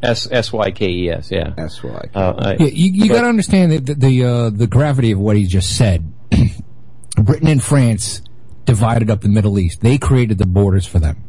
S 0.00 0.28
S 0.30 0.52
Y 0.52 0.70
K 0.70 0.86
E 0.88 1.10
S. 1.10 1.30
Yeah, 1.32 1.54
S 1.58 1.82
Y. 1.82 2.08
Uh, 2.14 2.34
I- 2.38 2.56
Yeah, 2.60 2.66
you, 2.66 2.92
you 3.04 3.08
got 3.08 3.22
to 3.22 3.28
understand 3.28 3.72
the 3.72 3.78
the 3.78 3.94
the, 3.94 4.24
uh, 4.24 4.50
the 4.50 4.66
gravity 4.68 5.10
of 5.12 5.18
what 5.18 5.36
he 5.36 5.44
just 5.46 5.76
said. 5.76 6.12
Britain 7.16 7.48
and 7.48 7.62
France 7.62 8.22
divided 8.64 9.10
up 9.10 9.22
the 9.22 9.28
Middle 9.28 9.58
East. 9.58 9.80
They 9.80 9.98
created 9.98 10.38
the 10.38 10.46
borders 10.46 10.86
for 10.86 10.98
them. 11.00 11.24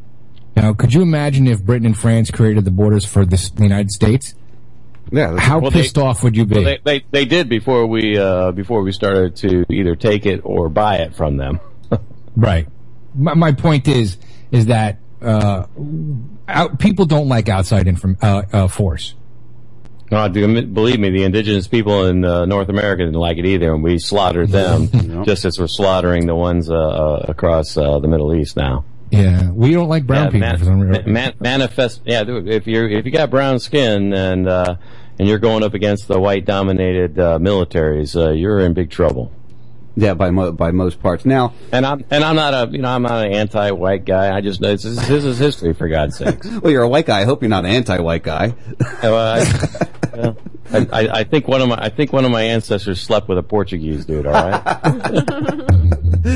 Now, 0.56 0.74
could 0.74 0.94
you 0.94 1.02
imagine 1.02 1.48
if 1.48 1.64
Britain 1.64 1.86
and 1.86 1.98
France 1.98 2.32
created 2.32 2.66
the 2.66 2.72
borders 2.72 3.06
for 3.06 3.26
this, 3.26 3.50
the 3.50 3.64
United 3.64 3.92
States? 3.92 4.36
Yeah. 5.12 5.38
How 5.40 5.60
Well, 5.60 5.72
they- 5.72 5.82
pissed 5.82 5.98
off 5.98 6.24
would 6.24 6.36
you 6.36 6.46
be? 6.46 6.56
Well, 6.56 6.64
they, 6.64 6.80
they 6.84 7.06
they 7.12 7.26
did 7.26 7.50
before 7.50 7.86
we 7.88 8.18
uh, 8.18 8.52
before 8.52 8.84
we 8.84 8.92
started 8.92 9.36
to 9.38 9.66
either 9.70 9.96
take 9.96 10.26
it 10.26 10.42
or 10.44 10.70
buy 10.70 10.98
it 10.98 11.16
from 11.16 11.38
them. 11.38 11.60
Right. 12.36 12.68
My, 13.16 13.34
my 13.34 13.52
point 13.52 13.88
is, 13.88 14.18
is 14.52 14.68
that 14.68 15.00
uh, 15.22 15.66
out, 16.48 16.80
people 16.80 17.06
don't 17.06 17.28
like 17.28 17.50
outside 17.50 17.88
inform, 17.88 18.18
uh, 18.22 18.44
uh, 18.54 18.68
force. 18.70 19.16
No, 20.12 20.30
do 20.30 20.62
believe 20.66 21.00
me, 21.00 21.10
the 21.10 21.24
indigenous 21.24 21.68
people 21.68 22.06
in 22.06 22.24
uh, 22.24 22.46
North 22.46 22.70
America 22.70 23.04
didn't 23.04 23.20
like 23.20 23.38
it 23.40 23.46
either, 23.46 23.74
and 23.74 23.84
we 23.84 24.00
slaughtered 24.00 24.50
them 24.50 25.24
just 25.26 25.44
as 25.44 25.60
we're 25.60 25.68
slaughtering 25.68 26.28
the 26.28 26.36
ones 26.36 26.70
uh, 26.70 26.76
uh, 26.76 27.26
across 27.28 27.76
uh, 27.76 28.00
the 28.00 28.08
Middle 28.08 28.34
East 28.34 28.56
now. 28.56 28.86
Yeah, 29.12 29.50
we 29.52 29.72
don't 29.74 29.90
like 29.90 30.06
brown 30.06 30.26
Yeah, 30.26 30.30
people 30.32 30.40
man- 30.48 30.58
for 30.60 30.66
some 30.66 30.80
reason. 30.82 31.14
man- 31.14 31.34
manifest. 31.40 32.02
Yeah, 32.06 32.24
if 32.28 32.68
you're 32.68 32.88
if 32.88 33.06
you 33.06 33.12
got 33.12 33.30
brown 33.30 33.60
skin 33.60 34.14
and 34.14 34.48
uh, 34.48 34.76
and 35.18 35.28
you're 35.28 35.40
going 35.40 35.64
up 35.64 35.74
against 35.74 36.08
the 36.08 36.20
white 36.20 36.46
dominated 36.46 37.18
uh, 37.20 37.40
militaries, 37.40 38.16
uh, 38.16 38.32
you're 38.32 38.60
in 38.60 38.74
big 38.74 38.90
trouble. 38.92 39.32
Yeah, 39.96 40.14
by 40.14 40.30
mo- 40.32 40.52
by 40.54 40.72
most 40.72 41.02
parts. 41.02 41.26
Now, 41.26 41.54
And 41.72 41.86
I'm 41.86 42.06
and 42.12 42.24
I'm 42.24 42.36
not 42.36 42.54
a 42.54 42.72
you 42.72 42.78
know 42.84 42.90
I'm 42.90 43.02
not 43.02 43.26
an 43.26 43.34
anti-white 43.34 44.06
guy. 44.06 44.34
I 44.36 44.42
just 44.42 44.62
this 44.62 44.86
is, 44.86 44.96
this 45.08 45.26
is 45.26 45.40
history 45.40 45.74
for 45.74 45.90
God's 45.90 46.16
sakes. 46.18 46.48
well, 46.62 46.72
you're 46.72 46.84
a 46.84 46.88
white 46.88 47.08
guy. 47.08 47.20
I 47.22 47.26
hope 47.26 47.42
you're 47.42 47.50
not 47.50 47.66
an 47.66 47.72
anti-white 47.72 48.24
guy. 48.24 48.54
Uh, 49.04 49.14
I, 49.16 49.40
yeah. 50.16 50.34
I, 50.72 50.78
I, 50.94 51.20
I 51.20 51.24
think 51.24 51.48
one 51.48 51.62
of 51.62 51.68
my 51.70 51.78
I 51.82 51.90
think 51.90 52.14
one 52.14 52.24
of 52.26 52.32
my 52.32 52.44
ancestors 52.44 53.02
slept 53.02 53.28
with 53.28 53.40
a 53.40 53.44
Portuguese 53.44 54.06
dude. 54.06 54.28
All 54.28 54.34
right. 54.34 54.62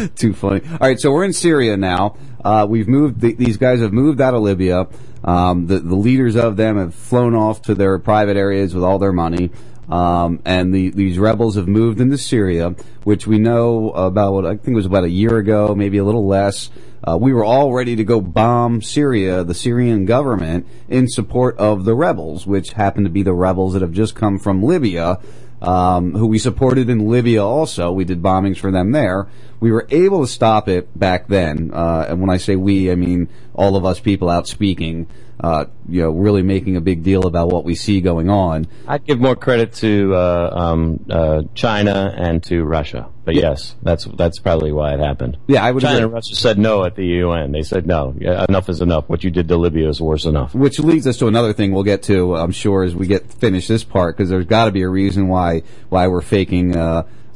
Too 0.15 0.33
funny. 0.33 0.61
All 0.71 0.77
right, 0.87 0.99
so 0.99 1.11
we're 1.11 1.23
in 1.25 1.33
Syria 1.33 1.77
now. 1.77 2.17
Uh, 2.43 2.65
we've 2.69 2.87
moved. 2.87 3.21
The, 3.21 3.33
these 3.33 3.57
guys 3.57 3.79
have 3.79 3.93
moved 3.93 4.21
out 4.21 4.33
of 4.33 4.41
Libya. 4.41 4.87
Um, 5.23 5.67
the 5.67 5.79
the 5.79 5.95
leaders 5.95 6.35
of 6.35 6.57
them 6.57 6.77
have 6.77 6.93
flown 6.93 7.35
off 7.35 7.61
to 7.63 7.75
their 7.75 7.97
private 7.99 8.37
areas 8.37 8.73
with 8.75 8.83
all 8.83 8.99
their 8.99 9.13
money. 9.13 9.51
Um, 9.89 10.41
and 10.45 10.73
the, 10.73 10.91
these 10.91 11.19
rebels 11.19 11.55
have 11.55 11.67
moved 11.67 11.99
into 11.99 12.17
Syria, 12.17 12.75
which 13.03 13.27
we 13.27 13.37
know 13.37 13.91
about. 13.91 14.45
I 14.45 14.55
think 14.55 14.69
it 14.69 14.75
was 14.75 14.85
about 14.85 15.03
a 15.03 15.09
year 15.09 15.37
ago, 15.37 15.75
maybe 15.75 15.97
a 15.97 16.03
little 16.03 16.25
less. 16.25 16.69
Uh, 17.05 17.17
we 17.17 17.33
were 17.33 17.43
all 17.43 17.73
ready 17.73 17.97
to 17.97 18.03
go 18.05 18.21
bomb 18.21 18.81
Syria, 18.81 19.43
the 19.43 19.53
Syrian 19.53 20.05
government, 20.05 20.65
in 20.87 21.09
support 21.09 21.57
of 21.57 21.83
the 21.83 21.93
rebels, 21.93 22.47
which 22.47 22.71
happen 22.71 23.03
to 23.03 23.09
be 23.09 23.23
the 23.23 23.33
rebels 23.33 23.73
that 23.73 23.81
have 23.81 23.91
just 23.91 24.15
come 24.15 24.39
from 24.39 24.63
Libya 24.63 25.19
um, 25.63 26.11
who 26.13 26.27
we 26.27 26.37
supported 26.37 26.89
in 26.89 27.09
Libya 27.09 27.43
also. 27.43 27.91
We 27.91 28.03
did 28.03 28.21
bombings 28.21 28.57
for 28.57 28.69
them 28.69 28.91
there. 28.91 29.27
We 29.63 29.71
were 29.71 29.87
able 29.91 30.19
to 30.19 30.27
stop 30.27 30.67
it 30.67 30.99
back 30.99 31.27
then. 31.27 31.71
Uh, 31.73 32.07
and 32.09 32.19
when 32.19 32.29
I 32.29 32.35
say 32.35 32.57
we, 32.57 32.91
I 32.91 32.95
mean 32.95 33.29
all 33.53 33.77
of 33.77 33.85
us 33.85 33.97
people 33.97 34.29
out 34.29 34.45
speaking, 34.45 35.07
uh, 35.39 35.67
you 35.87 36.01
know, 36.01 36.09
really 36.09 36.41
making 36.41 36.75
a 36.75 36.81
big 36.81 37.01
deal 37.01 37.25
about 37.25 37.47
what 37.47 37.63
we 37.63 37.73
see 37.73 38.01
going 38.01 38.29
on. 38.29 38.67
I'd 38.85 39.05
give 39.05 39.21
more 39.21 39.37
credit 39.37 39.71
to 39.75 40.15
uh, 40.15 40.49
um, 40.53 41.05
uh, 41.09 41.43
China 41.55 42.13
and 42.13 42.43
to 42.43 42.65
Russia, 42.65 43.07
but 43.23 43.35
yes, 43.35 43.75
that's 43.81 44.03
that's 44.03 44.37
probably 44.39 44.73
why 44.73 44.95
it 44.95 44.99
happened. 44.99 45.37
Yeah, 45.47 45.63
I 45.63 45.71
would 45.71 45.79
China 45.79 45.95
agree. 45.95 46.03
and 46.03 46.13
Russia 46.13 46.35
said 46.35 46.59
no 46.59 46.83
at 46.83 46.97
the 46.97 47.05
UN. 47.05 47.53
They 47.53 47.63
said 47.63 47.87
no, 47.87 48.13
enough 48.49 48.67
is 48.67 48.81
enough. 48.81 49.07
What 49.07 49.23
you 49.23 49.31
did 49.31 49.47
to 49.47 49.55
Libya 49.55 49.87
is 49.87 50.01
worse 50.01 50.25
enough. 50.25 50.53
Which 50.53 50.77
leads 50.79 51.07
us 51.07 51.15
to 51.19 51.27
another 51.27 51.53
thing 51.53 51.71
we'll 51.71 51.83
get 51.83 52.03
to, 52.03 52.35
I'm 52.35 52.51
sure, 52.51 52.83
as 52.83 52.93
we 52.93 53.07
get 53.07 53.31
finish 53.31 53.67
this 53.69 53.85
part, 53.85 54.17
because 54.17 54.29
there's 54.29 54.45
got 54.45 54.65
to 54.65 54.71
be 54.71 54.81
a 54.81 54.89
reason 54.89 55.29
why 55.29 55.61
why 55.87 56.07
we're 56.07 56.19
faking 56.19 56.75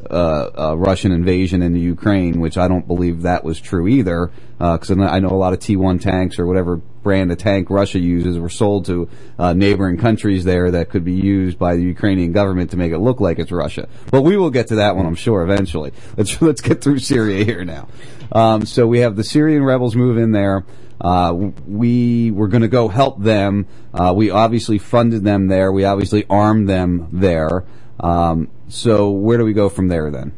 uh, 0.09 0.13
uh, 0.17 0.51
uh, 0.57 0.75
Russian 0.75 1.11
invasion 1.11 1.61
into 1.61 1.79
Ukraine, 1.79 2.39
which 2.39 2.57
I 2.57 2.67
don't 2.67 2.87
believe 2.87 3.23
that 3.23 3.43
was 3.43 3.59
true 3.59 3.87
either. 3.87 4.31
Because 4.57 4.89
I 4.89 5.19
know 5.19 5.29
a 5.29 5.37
lot 5.37 5.53
of 5.53 5.59
T1 5.59 6.01
tanks 6.01 6.39
or 6.39 6.47
whatever 6.47 6.77
brand 6.77 7.31
of 7.31 7.37
tank 7.37 7.69
Russia 7.69 7.99
uses 7.99 8.39
were 8.39 8.49
sold 8.49 8.85
to 8.85 9.07
uh, 9.37 9.53
neighboring 9.53 9.97
countries 9.97 10.43
there 10.43 10.71
that 10.71 10.89
could 10.89 11.05
be 11.05 11.13
used 11.13 11.59
by 11.59 11.75
the 11.75 11.83
Ukrainian 11.83 12.31
government 12.31 12.71
to 12.71 12.77
make 12.77 12.91
it 12.91 12.97
look 12.97 13.19
like 13.19 13.37
it's 13.37 13.51
Russia. 13.51 13.87
But 14.09 14.23
we 14.23 14.35
will 14.35 14.49
get 14.49 14.67
to 14.67 14.75
that 14.75 14.95
one, 14.95 15.05
I'm 15.05 15.15
sure, 15.15 15.43
eventually. 15.43 15.93
Let's 16.17 16.41
let's 16.41 16.61
get 16.61 16.81
through 16.81 16.99
Syria 16.99 17.45
here 17.45 17.63
now. 17.63 17.87
Um, 18.31 18.65
so 18.65 18.87
we 18.87 18.99
have 18.99 19.15
the 19.15 19.23
Syrian 19.23 19.63
rebels 19.63 19.95
move 19.95 20.17
in 20.17 20.31
there. 20.31 20.65
Uh, 20.99 21.33
we 21.67 22.31
were 22.31 22.47
going 22.47 22.63
to 22.63 22.67
go 22.67 22.87
help 22.87 23.21
them. 23.21 23.67
Uh, 23.93 24.13
we 24.15 24.31
obviously 24.31 24.79
funded 24.79 25.23
them 25.23 25.47
there. 25.47 25.71
We 25.71 25.85
obviously 25.85 26.25
armed 26.29 26.67
them 26.67 27.09
there. 27.11 27.65
Um, 27.99 28.49
so 28.67 29.09
where 29.09 29.37
do 29.37 29.45
we 29.45 29.53
go 29.53 29.69
from 29.69 29.87
there 29.87 30.11
then? 30.11 30.33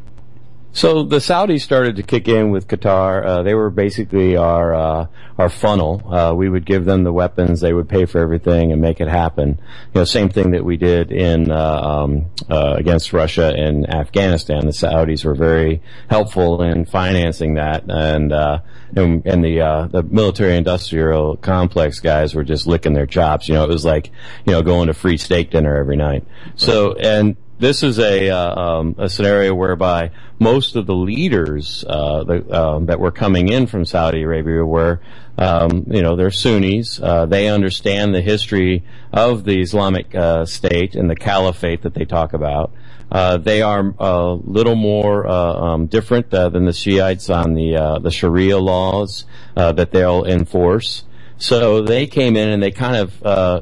So 0.71 1.03
the 1.03 1.17
Saudis 1.17 1.61
started 1.61 1.95
to 1.95 2.03
kick 2.03 2.27
in 2.27 2.51
with 2.51 2.67
Qatar. 2.67 3.25
Uh, 3.25 3.43
they 3.43 3.55
were 3.55 3.71
basically 3.71 4.37
our 4.37 4.73
uh, 4.73 5.07
our 5.37 5.49
funnel. 5.49 6.03
Uh, 6.05 6.33
we 6.35 6.47
would 6.47 6.63
give 6.63 6.85
them 6.85 7.03
the 7.03 7.11
weapons, 7.11 7.59
they 7.59 7.73
would 7.73 7.89
pay 7.89 8.05
for 8.05 8.19
everything 8.19 8.71
and 8.71 8.79
make 8.79 9.01
it 9.01 9.07
happen. 9.07 9.59
You 9.93 10.01
know, 10.01 10.03
same 10.03 10.29
thing 10.29 10.51
that 10.51 10.63
we 10.63 10.77
did 10.77 11.11
in 11.11 11.49
uh, 11.49 11.81
um, 11.81 12.27
uh, 12.49 12.75
against 12.77 13.13
Russia 13.13 13.51
in 13.57 13.89
Afghanistan. 13.89 14.65
The 14.65 14.71
Saudis 14.71 15.25
were 15.25 15.33
very 15.33 15.81
helpful 16.07 16.61
in 16.61 16.85
financing 16.85 17.55
that, 17.55 17.85
and 17.89 18.31
uh, 18.31 18.59
and, 18.95 19.25
and 19.25 19.43
the 19.43 19.61
uh, 19.61 19.87
the 19.87 20.03
military 20.03 20.55
industrial 20.55 21.35
complex 21.37 21.99
guys 21.99 22.35
were 22.35 22.43
just 22.43 22.67
licking 22.67 22.93
their 22.93 23.07
chops. 23.07 23.49
You 23.49 23.55
know, 23.55 23.63
it 23.63 23.69
was 23.69 23.85
like 23.85 24.11
you 24.45 24.53
know 24.53 24.61
going 24.61 24.87
to 24.87 24.93
free 24.93 25.17
steak 25.17 25.49
dinner 25.49 25.75
every 25.75 25.97
night. 25.97 26.25
So 26.55 26.93
and 26.93 27.35
this 27.59 27.83
is 27.83 27.99
a 27.99 28.29
uh, 28.29 28.55
um, 28.55 28.95
a 28.97 29.09
scenario 29.09 29.53
whereby 29.53 30.11
most 30.39 30.75
of 30.75 30.85
the 30.85 30.95
leaders 30.95 31.83
uh, 31.87 32.23
the, 32.23 32.59
um, 32.59 32.85
that 32.85 32.99
were 32.99 33.11
coming 33.11 33.49
in 33.49 33.67
from 33.67 33.85
Saudi 33.85 34.23
Arabia 34.23 34.65
were, 34.65 35.01
um, 35.37 35.85
you 35.87 36.01
know, 36.01 36.15
they're 36.15 36.31
Sunnis. 36.31 37.01
Uh, 37.01 37.25
they 37.25 37.49
understand 37.49 38.15
the 38.15 38.21
history 38.21 38.85
of 39.11 39.43
the 39.43 39.61
Islamic 39.61 40.15
uh, 40.15 40.45
State 40.45 40.95
and 40.95 41.09
the 41.09 41.15
caliphate 41.15 41.81
that 41.81 41.93
they 41.93 42.05
talk 42.05 42.33
about. 42.33 42.71
Uh, 43.11 43.37
they 43.37 43.61
are 43.61 43.93
a 43.99 44.33
little 44.33 44.75
more 44.75 45.27
uh, 45.27 45.33
um, 45.33 45.87
different 45.87 46.29
than 46.29 46.65
the 46.65 46.73
Shiites 46.73 47.29
on 47.29 47.55
the 47.55 47.75
uh, 47.75 47.99
the 47.99 48.11
Sharia 48.11 48.57
laws 48.57 49.25
uh, 49.57 49.73
that 49.73 49.91
they'll 49.91 50.23
enforce. 50.25 51.03
So 51.37 51.81
they 51.81 52.07
came 52.07 52.35
in 52.35 52.49
and 52.49 52.61
they 52.61 52.71
kind 52.71 52.97
of 52.97 53.23
uh, 53.23 53.61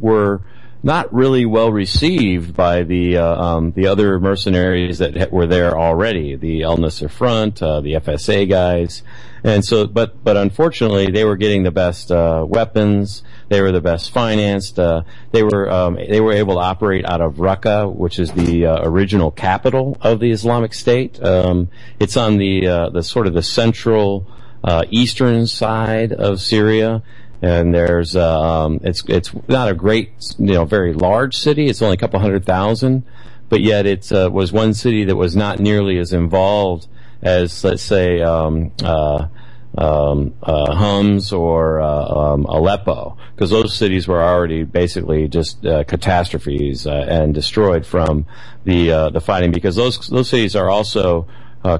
were 0.00 0.42
not 0.86 1.12
really 1.12 1.44
well 1.44 1.72
received 1.72 2.54
by 2.54 2.84
the 2.84 3.16
uh, 3.16 3.42
um, 3.42 3.72
the 3.72 3.88
other 3.88 4.20
mercenaries 4.20 4.98
that 4.98 5.32
were 5.32 5.48
there 5.48 5.76
already, 5.76 6.36
the 6.36 6.62
El 6.62 6.78
Nusra 6.78 7.10
Front, 7.10 7.60
uh, 7.60 7.80
the 7.80 7.94
FSA 7.94 8.48
guys, 8.48 9.02
and 9.42 9.64
so. 9.64 9.88
But 9.88 10.22
but 10.22 10.36
unfortunately, 10.36 11.10
they 11.10 11.24
were 11.24 11.36
getting 11.36 11.64
the 11.64 11.72
best 11.72 12.12
uh, 12.12 12.46
weapons. 12.48 13.24
They 13.48 13.60
were 13.60 13.72
the 13.72 13.80
best 13.80 14.12
financed. 14.12 14.78
Uh, 14.78 15.02
they 15.32 15.42
were 15.42 15.68
um, 15.68 15.96
they 15.96 16.20
were 16.20 16.32
able 16.32 16.54
to 16.54 16.60
operate 16.60 17.04
out 17.04 17.20
of 17.20 17.34
Raqqa, 17.34 17.92
which 17.92 18.20
is 18.20 18.30
the 18.30 18.66
uh, 18.66 18.88
original 18.88 19.32
capital 19.32 19.98
of 20.00 20.20
the 20.20 20.30
Islamic 20.30 20.72
State. 20.72 21.20
Um, 21.20 21.68
it's 21.98 22.16
on 22.16 22.38
the 22.38 22.64
uh, 22.68 22.90
the 22.90 23.02
sort 23.02 23.26
of 23.26 23.34
the 23.34 23.42
central 23.42 24.28
uh, 24.62 24.84
eastern 24.90 25.48
side 25.48 26.12
of 26.12 26.40
Syria 26.40 27.02
and 27.42 27.74
there's 27.74 28.16
um, 28.16 28.80
it's 28.82 29.04
it's 29.08 29.32
not 29.48 29.68
a 29.68 29.74
great 29.74 30.10
you 30.38 30.54
know 30.54 30.64
very 30.64 30.92
large 30.92 31.36
city. 31.36 31.66
It's 31.66 31.82
only 31.82 31.94
a 31.94 31.98
couple 31.98 32.20
hundred 32.20 32.44
thousand, 32.44 33.04
but 33.48 33.60
yet 33.60 33.86
it 33.86 34.10
uh, 34.12 34.30
was 34.32 34.52
one 34.52 34.74
city 34.74 35.04
that 35.04 35.16
was 35.16 35.36
not 35.36 35.58
nearly 35.60 35.98
as 35.98 36.12
involved 36.12 36.88
as 37.22 37.64
let's 37.64 37.82
say 37.82 38.20
um, 38.22 38.72
uh, 38.82 39.28
um, 39.76 40.34
uh, 40.42 40.74
Homs 40.74 41.32
or 41.32 41.80
uh, 41.80 42.04
um, 42.06 42.46
Aleppo, 42.46 43.18
because 43.34 43.50
those 43.50 43.74
cities 43.74 44.08
were 44.08 44.22
already 44.22 44.62
basically 44.64 45.28
just 45.28 45.64
uh, 45.66 45.84
catastrophes 45.84 46.86
uh, 46.86 47.06
and 47.08 47.34
destroyed 47.34 47.84
from 47.84 48.26
the 48.64 49.10
the 49.12 49.20
fighting. 49.20 49.52
Because 49.52 49.76
those 49.76 50.08
those 50.08 50.28
cities 50.28 50.56
are 50.56 50.70
also 50.70 51.26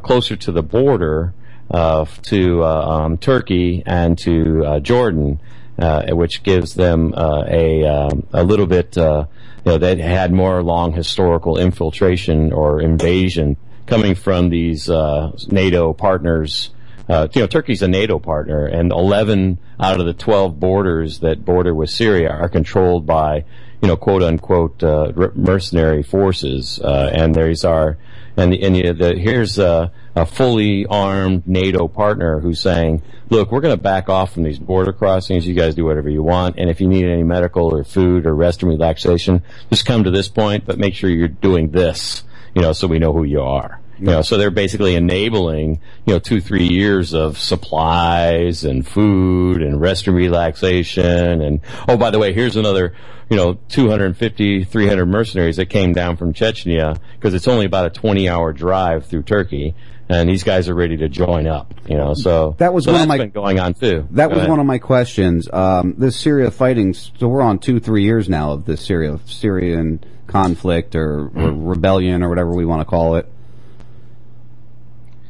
closer 0.03 0.37
to 0.37 0.53
the 0.53 0.63
border 0.63 1.33
uh, 1.71 2.05
to 2.23 2.63
uh, 2.63 2.87
um, 2.87 3.19
Turkey 3.19 3.83
and 3.87 4.17
to 4.19 4.65
uh, 4.65 4.81
Jordan, 4.81 5.41
which 5.77 6.43
gives 6.43 6.75
them 6.75 7.13
uh, 7.15 7.45
a 7.47 7.85
um, 7.85 8.27
a 8.33 8.43
little 8.43 8.67
bit. 8.67 8.97
Uh, 8.97 9.27
you 9.65 9.73
know, 9.73 9.79
they 9.79 9.97
had 9.97 10.33
more 10.33 10.63
long 10.63 10.93
historical 10.93 11.59
infiltration 11.59 12.53
or 12.53 12.81
invasion 12.81 13.57
coming 13.87 14.15
from 14.15 14.49
these 14.49 14.89
uh, 14.89 15.37
NATO 15.49 15.93
partners. 15.93 16.71
Uh, 17.09 17.29
you 17.33 17.41
know, 17.41 17.47
Turkey's 17.47 17.83
a 17.83 17.89
NATO 17.89 18.19
partner, 18.19 18.67
and 18.67 18.91
11 18.91 19.59
out 19.79 20.01
of 20.01 20.07
the 20.07 20.13
12 20.13 20.59
borders 20.59 21.21
that 21.21 21.45
border 21.45 21.73
with 21.73 21.91
Syria 21.91 22.31
are 22.31 22.49
controlled 22.49 23.07
by, 23.07 23.45
you 23.81 23.89
know, 23.89 23.97
quote 23.97 24.23
unquote 24.23 24.83
uh, 24.83 25.13
mercenary 25.35 26.03
forces, 26.03 26.81
uh, 26.81 27.11
and 27.13 27.35
these 27.35 27.65
are, 27.65 27.97
and 28.37 28.55
and 28.55 28.77
you, 28.77 28.93
the, 28.93 29.17
here's 29.17 29.59
a, 29.59 29.93
a 30.15 30.27
fully 30.27 30.87
armed 30.87 31.47
NATO 31.47 31.89
partner 31.89 32.41
who's 32.41 32.61
saying, 32.61 33.03
look, 33.31 33.51
we're 33.51 33.61
going 33.61 33.77
to 33.77 33.83
back 33.83 34.09
off 34.09 34.33
from 34.33 34.43
these 34.43 34.59
border 34.59 34.93
crossings. 34.93 35.47
You 35.47 35.55
guys 35.55 35.75
do 35.75 35.85
whatever 35.85 36.11
you 36.11 36.23
want, 36.23 36.57
and 36.59 36.71
if 36.71 36.81
you 36.81 36.89
need 36.89 37.07
any 37.07 37.23
medical 37.23 37.75
or 37.75 37.85
food 37.85 38.27
or 38.27 38.35
rest 38.35 38.63
and 38.63 38.71
relaxation, 38.71 39.43
just 39.71 39.87
come 39.87 40.05
to 40.05 40.11
this 40.11 40.29
point, 40.29 40.67
but 40.67 40.79
make 40.79 40.95
sure 40.95 41.11
you're 41.11 41.29
doing 41.29 41.71
this, 41.71 42.25
you 42.55 42.63
know, 42.63 42.73
so 42.73 42.87
we 42.87 42.99
know 42.99 43.13
who 43.13 43.25
you 43.25 43.41
are. 43.41 43.81
You 43.99 44.07
know, 44.07 44.23
so 44.23 44.37
they're 44.37 44.51
basically 44.51 44.95
enabling, 44.95 45.81
you 46.05 46.13
know, 46.15 46.19
two, 46.19 46.41
three 46.41 46.67
years 46.67 47.15
of 47.15 47.39
supplies 47.39 48.65
and 48.65 48.87
food 48.87 49.63
and 49.63 49.81
rest 49.81 50.07
and 50.07 50.17
relaxation. 50.17 51.41
And, 51.43 51.61
oh, 51.89 51.97
by 51.97 52.11
the 52.11 52.19
way, 52.19 52.33
here's 52.33 52.57
another, 52.57 52.95
you 53.31 53.37
know, 53.37 53.55
250, 53.69 54.65
300 54.65 55.07
mercenaries 55.07 55.57
that 55.57 55.67
came 55.67 55.93
down 55.93 56.17
from 56.17 56.33
Chechnya 56.35 56.99
because 57.15 57.35
it's 57.35 57.49
only 57.49 57.65
about 57.67 57.87
a 57.87 57.91
20 57.91 58.29
hour 58.29 58.53
drive 58.53 59.07
through 59.07 59.23
Turkey. 59.23 59.75
And 60.09 60.29
these 60.29 60.45
guys 60.45 60.69
are 60.69 60.75
ready 60.75 60.97
to 60.99 61.09
join 61.09 61.49
up, 61.49 61.75
you 61.89 61.97
know, 61.97 62.15
so 62.15 62.55
That 62.59 62.73
was 62.73 62.85
so 62.85 62.93
one 62.93 63.03
of 63.03 63.09
my- 63.09 63.19
been 63.19 63.31
going 63.31 63.59
on 63.59 63.75
too. 63.75 64.07
That 64.13 64.27
Go 64.29 64.35
was 64.35 64.39
ahead. 64.39 64.51
one 64.51 64.61
of 64.61 64.67
my 64.67 64.79
questions. 64.79 65.49
Um, 65.53 65.95
this 65.99 66.15
Syria 66.17 66.53
fighting, 66.53 66.95
so 66.95 67.27
we're 67.27 67.43
on 67.43 67.59
two, 67.59 67.81
three 67.81 68.05
years 68.05 68.29
now 68.29 68.53
of 68.53 68.67
this 68.67 68.83
Syria 68.87 69.19
Syrian 69.27 70.05
conflict 70.29 70.95
or, 70.95 71.29
or 71.35 71.51
rebellion 71.51 72.23
or 72.23 72.29
whatever 72.29 72.53
we 72.55 72.65
want 72.65 72.83
to 72.83 72.85
call 72.85 73.17
it. 73.17 73.29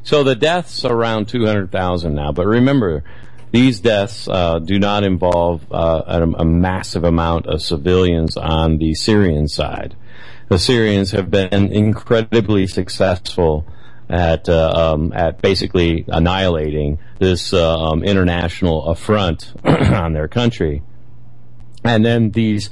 So 0.07 0.23
the 0.23 0.37
deaths 0.37 0.85
are 0.85 0.95
around 0.95 1.27
200,000 1.27 2.15
now, 2.15 2.31
but 2.31 2.47
remember, 2.47 3.03
these 3.51 3.81
deaths 3.81 4.29
uh, 4.29 4.61
do 4.61 4.79
not 4.79 5.03
involve 5.03 5.67
uh, 5.73 6.03
a, 6.07 6.23
a 6.23 6.45
massive 6.45 7.03
amount 7.03 7.47
of 7.47 7.61
civilians 7.61 8.37
on 8.37 8.79
the 8.79 8.95
Syrian 8.95 9.49
side. 9.49 9.97
The 10.49 10.61
Syrians 10.61 11.11
have 11.11 11.29
been 11.29 11.73
incredibly 11.73 12.69
successful 12.69 13.67
at 14.09 14.49
uh, 14.49 14.93
um, 14.95 15.13
at 15.13 15.43
basically 15.43 16.05
annihilating 16.07 17.01
this 17.19 17.53
uh, 17.53 17.77
um, 17.77 18.05
international 18.05 18.85
affront 18.85 19.55
on 19.65 20.13
their 20.13 20.29
country, 20.29 20.85
and 21.83 22.05
then 22.05 22.31
these 22.31 22.71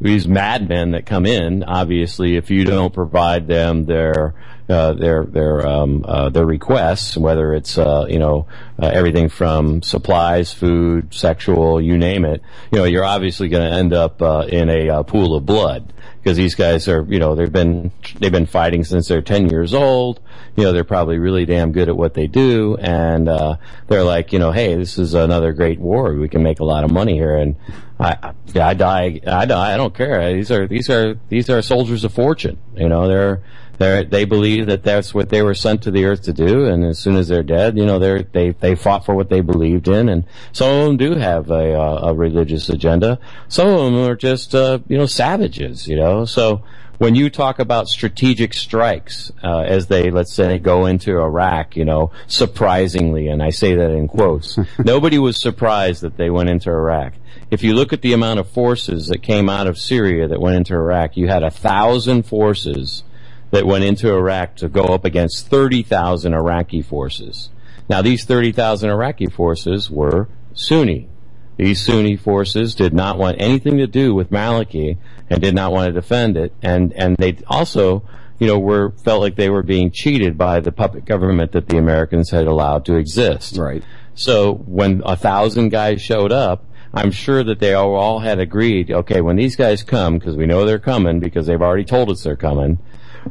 these 0.00 0.28
madmen 0.28 0.92
that 0.92 1.06
come 1.06 1.26
in, 1.26 1.64
obviously, 1.64 2.36
if 2.36 2.50
you 2.50 2.64
don't 2.64 2.92
provide 2.92 3.46
them 3.46 3.84
their 3.86 4.34
uh, 4.68 4.92
their 4.92 5.24
their 5.24 5.66
um, 5.66 6.04
uh, 6.06 6.28
their 6.28 6.44
requests, 6.44 7.16
whether 7.16 7.54
it's 7.54 7.78
uh, 7.78 8.06
you 8.08 8.18
know 8.18 8.46
uh, 8.80 8.86
everything 8.86 9.28
from 9.28 9.82
supplies, 9.82 10.52
food, 10.52 11.12
sexual, 11.12 11.80
you 11.80 11.98
name 11.98 12.24
it, 12.24 12.42
you 12.70 12.78
know, 12.78 12.84
you're 12.84 13.04
obviously 13.04 13.48
going 13.48 13.68
to 13.68 13.76
end 13.76 13.92
up 13.92 14.20
uh, 14.22 14.46
in 14.48 14.68
a 14.68 14.88
uh, 14.90 15.02
pool 15.02 15.34
of 15.34 15.46
blood 15.46 15.92
because 16.28 16.36
these 16.36 16.56
guys 16.56 16.88
are 16.88 17.06
you 17.08 17.18
know 17.18 17.34
they've 17.34 17.50
been 17.50 17.90
they've 18.18 18.30
been 18.30 18.44
fighting 18.44 18.84
since 18.84 19.08
they're 19.08 19.22
10 19.22 19.48
years 19.48 19.72
old. 19.72 20.20
You 20.56 20.64
know 20.64 20.72
they're 20.74 20.84
probably 20.84 21.18
really 21.18 21.46
damn 21.46 21.72
good 21.72 21.88
at 21.88 21.96
what 21.96 22.12
they 22.12 22.26
do. 22.26 22.76
And 22.78 23.30
uh 23.30 23.56
they're 23.86 24.04
like 24.04 24.34
you 24.34 24.38
know 24.38 24.52
hey 24.52 24.74
this 24.74 24.98
is 24.98 25.14
another 25.14 25.54
great 25.54 25.80
war. 25.80 26.12
We 26.12 26.28
can 26.28 26.42
make 26.42 26.60
a 26.60 26.64
lot 26.64 26.84
of 26.84 26.90
money 26.90 27.14
here. 27.14 27.34
And 27.34 27.56
i 27.98 28.34
i 28.54 28.74
die 28.74 29.20
i 29.26 29.46
die. 29.46 29.72
I 29.72 29.78
don't 29.78 29.94
care. 29.94 30.34
These 30.34 30.50
are 30.50 30.66
these 30.66 30.90
are 30.90 31.18
these 31.30 31.48
are 31.48 31.62
soldiers 31.62 32.04
of 32.04 32.12
fortune. 32.12 32.58
You 32.76 32.90
know 32.90 33.08
they're 33.08 33.42
they're, 33.78 34.04
they 34.04 34.24
believe 34.24 34.66
that 34.66 34.82
that's 34.82 35.14
what 35.14 35.28
they 35.28 35.42
were 35.42 35.54
sent 35.54 35.82
to 35.82 35.90
the 35.90 36.04
earth 36.04 36.22
to 36.22 36.32
do, 36.32 36.66
and 36.66 36.84
as 36.84 36.98
soon 36.98 37.16
as 37.16 37.28
they're 37.28 37.42
dead, 37.42 37.78
you 37.78 37.86
know, 37.86 37.98
they're, 37.98 38.22
they 38.22 38.50
they 38.50 38.74
fought 38.74 39.06
for 39.06 39.14
what 39.14 39.30
they 39.30 39.40
believed 39.40 39.88
in, 39.88 40.08
and 40.08 40.24
some 40.52 40.70
of 40.70 40.86
them 40.86 40.96
do 40.96 41.14
have 41.14 41.50
a, 41.50 41.74
uh, 41.74 42.08
a 42.08 42.14
religious 42.14 42.68
agenda. 42.68 43.18
Some 43.48 43.68
of 43.68 43.76
them 43.76 43.96
are 44.04 44.16
just, 44.16 44.54
uh, 44.54 44.80
you 44.88 44.98
know, 44.98 45.06
savages, 45.06 45.86
you 45.86 45.96
know. 45.96 46.24
So 46.24 46.62
when 46.98 47.14
you 47.14 47.30
talk 47.30 47.60
about 47.60 47.86
strategic 47.86 48.52
strikes, 48.52 49.30
uh, 49.42 49.60
as 49.60 49.86
they 49.86 50.10
let's 50.10 50.32
say 50.32 50.58
go 50.58 50.86
into 50.86 51.18
Iraq, 51.18 51.76
you 51.76 51.84
know, 51.84 52.10
surprisingly, 52.26 53.28
and 53.28 53.42
I 53.42 53.50
say 53.50 53.76
that 53.76 53.90
in 53.92 54.08
quotes, 54.08 54.58
nobody 54.78 55.18
was 55.18 55.40
surprised 55.40 56.02
that 56.02 56.16
they 56.16 56.30
went 56.30 56.50
into 56.50 56.70
Iraq. 56.70 57.14
If 57.50 57.62
you 57.62 57.74
look 57.74 57.92
at 57.92 58.02
the 58.02 58.12
amount 58.12 58.40
of 58.40 58.50
forces 58.50 59.06
that 59.06 59.22
came 59.22 59.48
out 59.48 59.68
of 59.68 59.78
Syria 59.78 60.28
that 60.28 60.40
went 60.40 60.56
into 60.56 60.74
Iraq, 60.74 61.16
you 61.16 61.28
had 61.28 61.42
a 61.42 61.50
thousand 61.50 62.24
forces 62.24 63.04
that 63.50 63.66
went 63.66 63.84
into 63.84 64.12
Iraq 64.12 64.56
to 64.56 64.68
go 64.68 64.84
up 64.84 65.04
against 65.04 65.48
30,000 65.48 66.34
Iraqi 66.34 66.82
forces. 66.82 67.50
Now, 67.88 68.02
these 68.02 68.24
30,000 68.24 68.90
Iraqi 68.90 69.26
forces 69.26 69.90
were 69.90 70.28
Sunni. 70.52 71.08
These 71.56 71.84
Sunni 71.84 72.16
forces 72.16 72.74
did 72.74 72.92
not 72.92 73.18
want 73.18 73.40
anything 73.40 73.78
to 73.78 73.86
do 73.86 74.14
with 74.14 74.30
Maliki 74.30 74.98
and 75.30 75.40
did 75.40 75.54
not 75.54 75.72
want 75.72 75.88
to 75.88 75.92
defend 75.92 76.36
it. 76.36 76.52
And, 76.62 76.92
and 76.92 77.16
they 77.16 77.38
also, 77.48 78.04
you 78.38 78.46
know, 78.46 78.58
were, 78.58 78.92
felt 79.02 79.22
like 79.22 79.36
they 79.36 79.50
were 79.50 79.62
being 79.62 79.90
cheated 79.90 80.38
by 80.38 80.60
the 80.60 80.70
puppet 80.70 81.04
government 81.04 81.52
that 81.52 81.68
the 81.68 81.78
Americans 81.78 82.30
had 82.30 82.46
allowed 82.46 82.84
to 82.84 82.96
exist. 82.96 83.56
Right. 83.56 83.82
So 84.14 84.54
when 84.54 85.02
a 85.04 85.16
thousand 85.16 85.70
guys 85.70 86.02
showed 86.02 86.32
up, 86.32 86.64
I'm 86.92 87.10
sure 87.10 87.42
that 87.44 87.58
they 87.58 87.74
all, 87.74 87.94
all 87.94 88.18
had 88.20 88.38
agreed, 88.38 88.90
okay, 88.90 89.20
when 89.20 89.36
these 89.36 89.56
guys 89.56 89.82
come, 89.82 90.18
because 90.18 90.36
we 90.36 90.46
know 90.46 90.64
they're 90.64 90.78
coming 90.78 91.20
because 91.20 91.46
they've 91.46 91.60
already 91.60 91.84
told 91.84 92.10
us 92.10 92.22
they're 92.22 92.36
coming, 92.36 92.78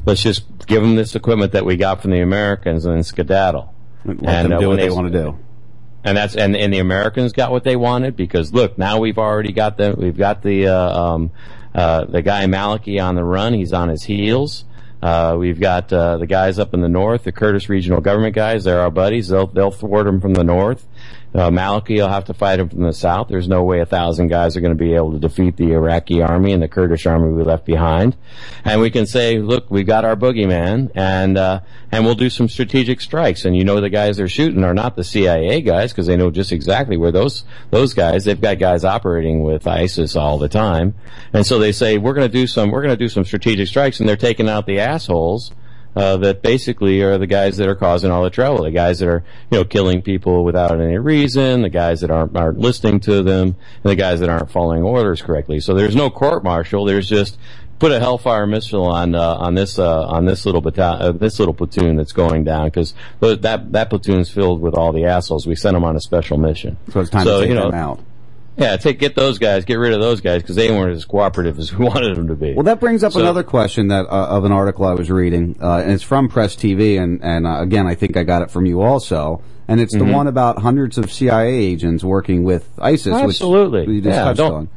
let's 0.06 0.22
just 0.22 0.68
give 0.68 0.82
them 0.82 0.96
this 0.96 1.16
equipment 1.16 1.52
that 1.54 1.66
we 1.66 1.78
got 1.78 2.02
from 2.02 2.12
the 2.12 2.22
Americans 2.22 2.86
and 2.86 2.96
then 2.96 3.04
skedaddle. 3.04 3.74
Let 4.06 4.20
them 4.22 4.52
uh, 4.54 4.60
do 4.60 4.70
when 4.70 4.78
what 4.78 4.84
they 4.84 4.90
want 4.90 5.12
to 5.12 5.24
do. 5.24 5.40
And 6.04 6.16
that's 6.16 6.36
and, 6.36 6.56
and 6.56 6.74
the 6.74 6.80
Americans 6.80 7.34
got 7.34 7.52
what 7.52 7.64
they 7.64 7.76
wanted 7.76 8.16
because 8.16 8.54
look, 8.54 8.78
now 8.78 9.00
we've 9.00 9.18
already 9.18 9.52
got 9.52 9.78
the 9.78 9.96
we've 9.98 10.18
got 10.18 10.42
the 10.42 10.68
uh, 10.68 11.00
um, 11.00 11.32
uh, 11.76 12.06
the 12.06 12.22
guy 12.22 12.46
Maliki 12.46 13.04
on 13.04 13.16
the 13.16 13.24
run. 13.24 13.54
He's 13.54 13.74
on 13.74 13.90
his 13.90 14.04
heels. 14.04 14.64
Uh, 15.02 15.36
we've 15.38 15.60
got 15.60 15.92
uh, 15.94 16.18
the 16.18 16.26
guys 16.26 16.58
up 16.58 16.74
in 16.74 16.82
the 16.82 16.90
north, 16.90 17.24
the 17.24 17.32
Kurdish 17.32 17.70
Regional 17.70 18.02
Government 18.02 18.34
guys. 18.34 18.64
They're 18.64 18.82
our 18.82 18.90
buddies. 18.90 19.28
They'll 19.28 19.48
they'll 19.48 19.72
thwart 19.72 20.08
him 20.08 20.22
from 20.22 20.34
the 20.34 20.44
north. 20.44 20.88
Uh, 21.38 21.52
Maliki 21.52 21.98
will 21.98 22.10
have 22.10 22.26
to 22.26 22.34
fight 22.34 22.60
him 22.60 22.68
from 22.68 22.82
the 22.82 22.92
south. 22.92 23.28
There's 23.28 23.48
no 23.48 23.64
way 23.64 23.80
a 23.80 23.86
thousand 23.86 24.30
guys 24.30 24.58
are 24.58 24.62
going 24.62 24.76
to 24.76 24.84
be 24.84 24.96
able 24.96 25.12
to 25.12 25.20
defeat 25.20 25.56
the 25.56 25.74
Iraqi 25.74 26.20
army 26.20 26.52
and 26.52 26.64
the 26.64 26.68
Kurdish 26.68 27.06
army 27.06 27.32
we 27.32 27.44
left 27.44 27.64
behind. 27.64 28.18
And 28.66 28.82
we 28.82 28.90
can 28.90 29.06
say, 29.06 29.38
look, 29.38 29.70
we 29.70 29.84
got 29.84 30.04
our 30.04 30.16
boogeyman, 30.16 30.92
and 30.96 31.38
uh, 31.38 31.60
and 31.92 32.06
we'll 32.06 32.16
do 32.16 32.32
some 32.32 32.50
strategic 32.50 33.02
strikes. 33.02 33.46
And 33.46 33.56
you 33.56 33.64
know, 33.64 33.80
the 33.80 33.92
guys 33.92 34.18
they're 34.18 34.28
shooting 34.28 34.64
are 34.64 34.74
not 34.74 34.96
the 34.96 35.04
CIA 35.04 35.62
guys 35.62 35.92
because 35.92 36.08
they 36.08 36.18
know 36.18 36.32
just 36.32 36.52
exactly 36.52 36.98
where 36.98 37.12
those 37.12 37.44
those 37.70 37.94
guys. 37.94 38.26
They've 38.26 38.42
got 38.42 38.58
guys 38.58 38.84
operating 38.84 39.44
with 39.44 39.68
ISIS 39.68 40.16
all 40.16 40.40
the 40.40 40.50
time, 40.50 40.96
and 41.34 41.46
so 41.46 41.60
they 41.60 41.72
say 41.72 42.00
we're 42.00 42.16
going 42.16 42.28
to 42.28 42.34
do 42.34 42.48
some 42.48 42.72
we're 42.72 42.82
going 42.82 42.98
to 42.98 42.98
do 42.98 43.10
some 43.10 43.24
strategic 43.24 43.68
strikes, 43.68 44.00
and 44.00 44.10
they're 44.10 44.18
taking 44.18 44.50
out 44.50 44.66
the 44.66 44.80
assholes 44.80 45.52
uh, 45.98 46.16
that 46.18 46.44
basically 46.44 47.02
are 47.02 47.18
the 47.18 47.26
guys 47.26 47.58
that 47.58 47.68
are 47.68 47.76
causing 47.76 48.12
all 48.12 48.24
the 48.24 48.30
trouble. 48.30 48.64
The 48.64 48.72
guys 48.72 49.00
that 49.00 49.10
are, 49.10 49.24
you 49.50 49.58
know, 49.58 49.64
killing 49.64 50.04
people 50.04 50.46
without 50.46 50.80
any 50.80 50.98
reason. 50.98 51.64
The 51.64 51.70
guys 51.70 52.02
that 52.02 52.12
aren't 52.12 52.38
aren't 52.38 52.60
listening 52.60 53.00
to 53.02 53.24
them. 53.24 53.56
And 53.84 53.92
the 53.92 53.96
guys 53.96 54.20
that 54.20 54.30
aren't 54.30 54.52
following 54.52 54.84
orders 54.84 55.24
correctly. 55.24 55.60
So 55.60 55.74
there's 55.74 55.96
no 55.96 56.12
court 56.12 56.44
martial. 56.44 56.86
There's 56.86 57.10
just 57.10 57.40
put 57.80 57.92
a 57.92 58.00
Hellfire 58.00 58.46
missile 58.46 58.86
on 58.86 59.16
uh, 59.16 59.36
on 59.36 59.56
this 59.56 59.80
uh, 59.80 60.06
on 60.06 60.26
this 60.26 60.46
little 60.46 60.64
uh, 60.80 61.12
this 61.14 61.40
little 61.40 61.56
platoon 61.56 61.96
that's 61.96 62.14
going 62.14 62.44
down 62.44 62.68
because 62.68 62.94
that 63.20 63.72
that 63.72 63.90
platoon's 63.90 64.30
filled 64.30 64.62
with 64.62 64.76
all 64.76 64.92
the 64.92 65.06
assholes. 65.06 65.48
We 65.48 65.56
sent 65.56 65.74
them 65.74 65.84
on 65.84 65.96
a 65.96 66.02
special 66.02 66.38
mission. 66.38 66.78
So 66.92 67.00
it's 67.00 67.10
time 67.10 67.26
So, 67.26 67.40
to 67.40 67.42
take 67.42 67.50
you 67.50 67.56
know, 67.56 67.72
them 67.72 67.80
out. 67.80 68.00
Yeah, 68.58 68.76
take 68.78 68.98
get 69.00 69.14
those 69.16 69.38
guys, 69.38 69.66
get 69.66 69.76
rid 69.76 69.94
of 69.94 70.00
those 70.02 70.20
guys 70.20 70.42
because 70.42 70.56
they 70.56 70.72
weren't 70.72 70.96
as 70.96 71.06
cooperative 71.06 71.60
as 71.60 71.72
we 71.74 71.86
wanted 71.86 72.16
them 72.18 72.28
to 72.28 72.36
be. 72.36 72.54
Well, 72.54 72.64
that 72.64 72.80
brings 72.80 73.04
up 73.04 73.14
So- 73.14 73.20
another 73.20 73.44
question 73.44 73.90
that 73.90 74.08
uh, 74.08 74.28
of 74.30 74.46
an 74.46 74.52
article 74.52 74.86
I 74.86 74.94
was 74.96 75.12
reading, 75.12 75.58
uh, 75.62 75.78
and 75.84 75.92
it's 75.92 76.04
from 76.04 76.28
Press 76.28 76.56
TV, 76.56 77.00
and 77.02 77.24
and 77.24 77.46
uh, 77.46 77.60
again, 77.62 77.86
I 77.86 77.94
think 77.96 78.18
I 78.18 78.24
got 78.24 78.42
it 78.42 78.50
from 78.50 78.66
you 78.66 78.82
also, 78.82 79.42
and 79.68 79.80
it's 79.80 79.96
Mhm. 79.96 80.00
the 80.08 80.14
one 80.14 80.26
about 80.28 80.60
hundreds 80.60 80.98
of 80.98 81.12
CIA 81.12 81.50
agents 81.54 82.04
working 82.04 82.44
with 82.44 82.68
ISIS, 82.80 83.14
Absolutely. 83.14 83.82
which 83.82 83.90
you 83.90 84.02
just 84.02 84.16
Yeah, 84.16 84.24
touched 84.24 84.40
on. 84.40 84.70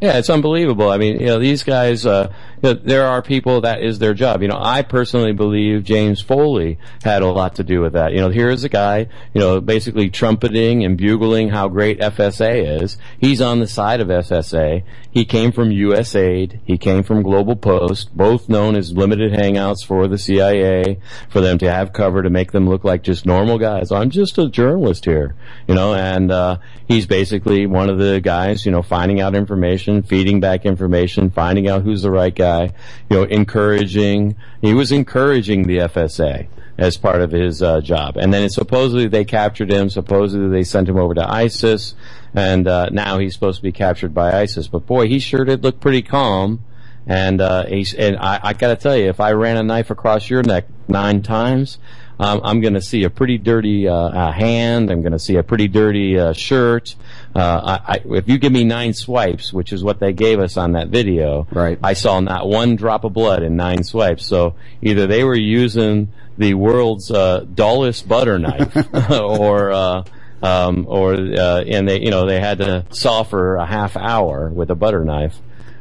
Yeah, 0.00 0.18
it's 0.18 0.28
unbelievable. 0.30 0.90
I 0.90 0.98
mean, 0.98 1.20
you 1.20 1.26
know, 1.26 1.38
these 1.38 1.62
guys, 1.62 2.04
uh, 2.04 2.32
you 2.62 2.74
know, 2.74 2.74
there 2.74 3.06
are 3.06 3.22
people 3.22 3.60
that 3.62 3.82
is 3.82 3.98
their 3.98 4.14
job. 4.14 4.42
You 4.42 4.48
know, 4.48 4.58
I 4.60 4.82
personally 4.82 5.32
believe 5.32 5.84
James 5.84 6.20
Foley 6.20 6.78
had 7.02 7.22
a 7.22 7.26
lot 7.26 7.56
to 7.56 7.64
do 7.64 7.80
with 7.80 7.94
that. 7.94 8.12
You 8.12 8.20
know, 8.20 8.30
here 8.30 8.50
is 8.50 8.64
a 8.64 8.68
guy, 8.68 9.08
you 9.34 9.40
know, 9.40 9.60
basically 9.60 10.10
trumpeting 10.10 10.84
and 10.84 10.96
bugling 10.96 11.48
how 11.48 11.68
great 11.68 12.00
FSA 12.00 12.82
is. 12.82 12.96
He's 13.18 13.40
on 13.40 13.60
the 13.60 13.66
side 13.66 14.00
of 14.00 14.08
FSA. 14.08 14.84
He 15.10 15.24
came 15.24 15.52
from 15.52 15.70
USAID. 15.70 16.60
He 16.64 16.78
came 16.78 17.02
from 17.02 17.22
Global 17.22 17.56
Post, 17.56 18.16
both 18.16 18.48
known 18.48 18.76
as 18.76 18.92
limited 18.92 19.32
hangouts 19.32 19.84
for 19.84 20.08
the 20.08 20.16
CIA, 20.16 21.00
for 21.28 21.40
them 21.40 21.58
to 21.58 21.70
have 21.70 21.92
cover 21.92 22.22
to 22.22 22.30
make 22.30 22.52
them 22.52 22.68
look 22.68 22.84
like 22.84 23.02
just 23.02 23.26
normal 23.26 23.58
guys. 23.58 23.90
I'm 23.92 24.10
just 24.10 24.38
a 24.38 24.48
journalist 24.48 25.04
here, 25.04 25.34
you 25.66 25.74
know, 25.74 25.94
and, 25.94 26.30
uh, 26.30 26.58
he's 26.86 27.06
basically 27.06 27.66
one 27.66 27.90
of 27.90 27.98
the 27.98 28.20
guys, 28.20 28.64
you 28.64 28.72
know, 28.72 28.82
finding 28.82 29.20
out 29.20 29.34
information, 29.34 30.02
feeding 30.02 30.40
back 30.40 30.64
information, 30.64 31.30
finding 31.30 31.68
out 31.68 31.82
who's 31.82 32.02
the 32.02 32.10
right 32.10 32.34
guy, 32.34 32.51
you 33.10 33.16
know, 33.16 33.22
encouraging, 33.24 34.36
he 34.60 34.74
was 34.74 34.92
encouraging 34.92 35.64
the 35.64 35.78
FSA 35.78 36.48
as 36.78 36.96
part 36.96 37.20
of 37.20 37.30
his 37.30 37.62
uh, 37.62 37.80
job. 37.80 38.16
And 38.16 38.32
then 38.32 38.48
supposedly 38.48 39.08
they 39.08 39.24
captured 39.24 39.70
him, 39.70 39.90
supposedly 39.90 40.48
they 40.48 40.64
sent 40.64 40.88
him 40.88 40.96
over 40.96 41.14
to 41.14 41.30
ISIS, 41.30 41.94
and 42.34 42.66
uh, 42.66 42.88
now 42.90 43.18
he's 43.18 43.34
supposed 43.34 43.58
to 43.58 43.62
be 43.62 43.72
captured 43.72 44.14
by 44.14 44.40
ISIS. 44.40 44.68
But 44.68 44.86
boy, 44.86 45.08
he 45.08 45.18
sure 45.18 45.44
did 45.44 45.62
look 45.62 45.80
pretty 45.80 46.02
calm. 46.02 46.64
And 47.04 47.40
uh, 47.40 47.66
he's, 47.66 47.94
and 47.94 48.16
I, 48.16 48.38
I 48.42 48.52
got 48.52 48.68
to 48.68 48.76
tell 48.76 48.96
you, 48.96 49.08
if 49.08 49.18
I 49.18 49.32
ran 49.32 49.56
a 49.56 49.62
knife 49.64 49.90
across 49.90 50.30
your 50.30 50.42
neck 50.44 50.66
nine 50.86 51.22
times, 51.22 51.78
um, 52.20 52.40
I'm 52.44 52.60
going 52.60 52.74
to 52.74 52.80
see 52.80 53.02
a 53.02 53.10
pretty 53.10 53.38
dirty 53.38 53.88
uh, 53.88 53.94
uh, 53.94 54.32
hand. 54.32 54.90
I'm 54.90 55.02
going 55.02 55.12
to 55.12 55.18
see 55.18 55.36
a 55.36 55.42
pretty 55.42 55.66
dirty 55.66 56.18
uh, 56.18 56.32
shirt. 56.32 56.94
Uh, 57.34 57.78
I, 57.86 57.94
I, 57.94 58.00
if 58.16 58.28
you 58.28 58.38
give 58.38 58.52
me 58.52 58.64
nine 58.64 58.92
swipes, 58.92 59.52
which 59.52 59.72
is 59.72 59.82
what 59.82 60.00
they 60.00 60.12
gave 60.12 60.38
us 60.38 60.56
on 60.56 60.72
that 60.72 60.88
video, 60.88 61.46
right. 61.50 61.78
I 61.82 61.94
saw 61.94 62.20
not 62.20 62.46
one 62.46 62.76
drop 62.76 63.04
of 63.04 63.12
blood 63.14 63.42
in 63.42 63.56
nine 63.56 63.84
swipes. 63.84 64.26
So 64.26 64.54
either 64.82 65.06
they 65.06 65.24
were 65.24 65.36
using 65.36 66.08
the 66.36 66.54
world's 66.54 67.10
uh, 67.10 67.46
dullest 67.54 68.06
butter 68.06 68.38
knife, 68.38 68.76
or 69.10 69.72
uh, 69.72 70.04
um, 70.42 70.86
or 70.88 71.14
uh, 71.14 71.62
and 71.62 71.88
they 71.88 72.00
you 72.00 72.10
know 72.10 72.26
they 72.26 72.40
had 72.40 72.58
to 72.58 72.84
saw 72.90 73.22
for 73.22 73.56
a 73.56 73.66
half 73.66 73.96
hour 73.96 74.50
with 74.50 74.70
a 74.70 74.74
butter 74.74 75.04
knife, 75.04 75.36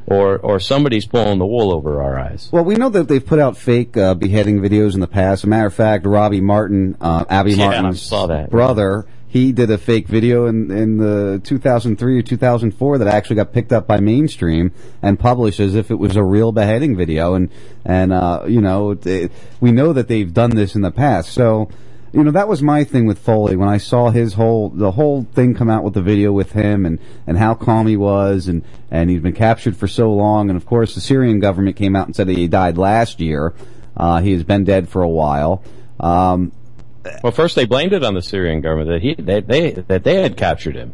or 0.05 0.37
or 0.37 0.59
somebody's 0.59 1.05
pulling 1.05 1.39
the 1.39 1.45
wool 1.45 1.73
over 1.73 2.01
our 2.01 2.17
eyes. 2.19 2.47
Well, 2.51 2.63
we 2.63 2.75
know 2.75 2.89
that 2.89 3.07
they've 3.07 3.25
put 3.25 3.39
out 3.39 3.57
fake 3.57 3.97
uh, 3.97 4.13
beheading 4.13 4.59
videos 4.61 4.93
in 4.93 4.99
the 4.99 5.07
past. 5.07 5.41
As 5.41 5.43
a 5.45 5.47
matter 5.47 5.67
of 5.67 5.73
fact, 5.73 6.05
Robbie 6.05 6.41
Martin, 6.41 6.95
uh, 7.01 7.25
Abby 7.29 7.53
Yeah, 7.53 7.69
Martin's 7.71 8.01
saw 8.01 8.27
that. 8.27 8.49
brother, 8.51 9.05
he 9.31 9.53
did 9.53 9.71
a 9.71 9.77
fake 9.77 10.09
video 10.09 10.45
in 10.47 10.69
in 10.71 10.97
the 10.97 11.39
2003 11.45 12.19
or 12.19 12.21
2004 12.21 12.97
that 12.97 13.07
actually 13.07 13.37
got 13.37 13.53
picked 13.53 13.71
up 13.71 13.87
by 13.87 13.97
mainstream 14.01 14.73
and 15.01 15.17
published 15.17 15.61
as 15.61 15.73
if 15.73 15.89
it 15.89 15.95
was 15.95 16.17
a 16.17 16.23
real 16.23 16.51
beheading 16.51 16.97
video. 16.97 17.33
And 17.35 17.49
and 17.85 18.11
uh, 18.11 18.43
you 18.45 18.59
know, 18.59 18.93
we 19.61 19.71
know 19.71 19.93
that 19.93 20.09
they've 20.09 20.33
done 20.33 20.49
this 20.49 20.75
in 20.75 20.81
the 20.81 20.91
past. 20.91 21.31
So. 21.31 21.69
You 22.13 22.25
know 22.25 22.31
that 22.31 22.49
was 22.49 22.61
my 22.61 22.83
thing 22.83 23.05
with 23.05 23.19
Foley 23.19 23.55
when 23.55 23.69
I 23.69 23.77
saw 23.77 24.09
his 24.09 24.33
whole 24.33 24.67
the 24.67 24.91
whole 24.91 25.23
thing 25.31 25.55
come 25.55 25.69
out 25.69 25.85
with 25.85 25.93
the 25.93 26.01
video 26.01 26.33
with 26.33 26.51
him 26.51 26.85
and 26.85 26.99
and 27.25 27.37
how 27.37 27.53
calm 27.53 27.87
he 27.87 27.95
was 27.95 28.49
and 28.49 28.65
and 28.91 29.09
he's 29.09 29.21
been 29.21 29.31
captured 29.31 29.77
for 29.77 29.87
so 29.87 30.11
long 30.11 30.49
and 30.49 30.57
of 30.57 30.65
course 30.65 30.93
the 30.93 30.99
Syrian 30.99 31.39
government 31.39 31.77
came 31.77 31.95
out 31.95 32.07
and 32.07 32.13
said 32.13 32.27
he 32.27 32.49
died 32.49 32.77
last 32.77 33.21
year. 33.21 33.53
Uh, 33.95 34.19
he 34.19 34.33
has 34.33 34.43
been 34.43 34.65
dead 34.65 34.89
for 34.89 35.01
a 35.01 35.07
while. 35.07 35.63
Um, 36.01 36.51
Well, 37.23 37.31
first 37.31 37.55
they 37.55 37.65
blamed 37.65 37.93
it 37.93 38.03
on 38.03 38.13
the 38.13 38.21
Syrian 38.21 38.61
government 38.61 38.89
that 38.89 39.01
he 39.01 39.15
they, 39.15 39.41
they 39.41 39.71
that 39.71 40.03
they 40.03 40.21
had 40.21 40.37
captured 40.37 40.75
him. 40.75 40.93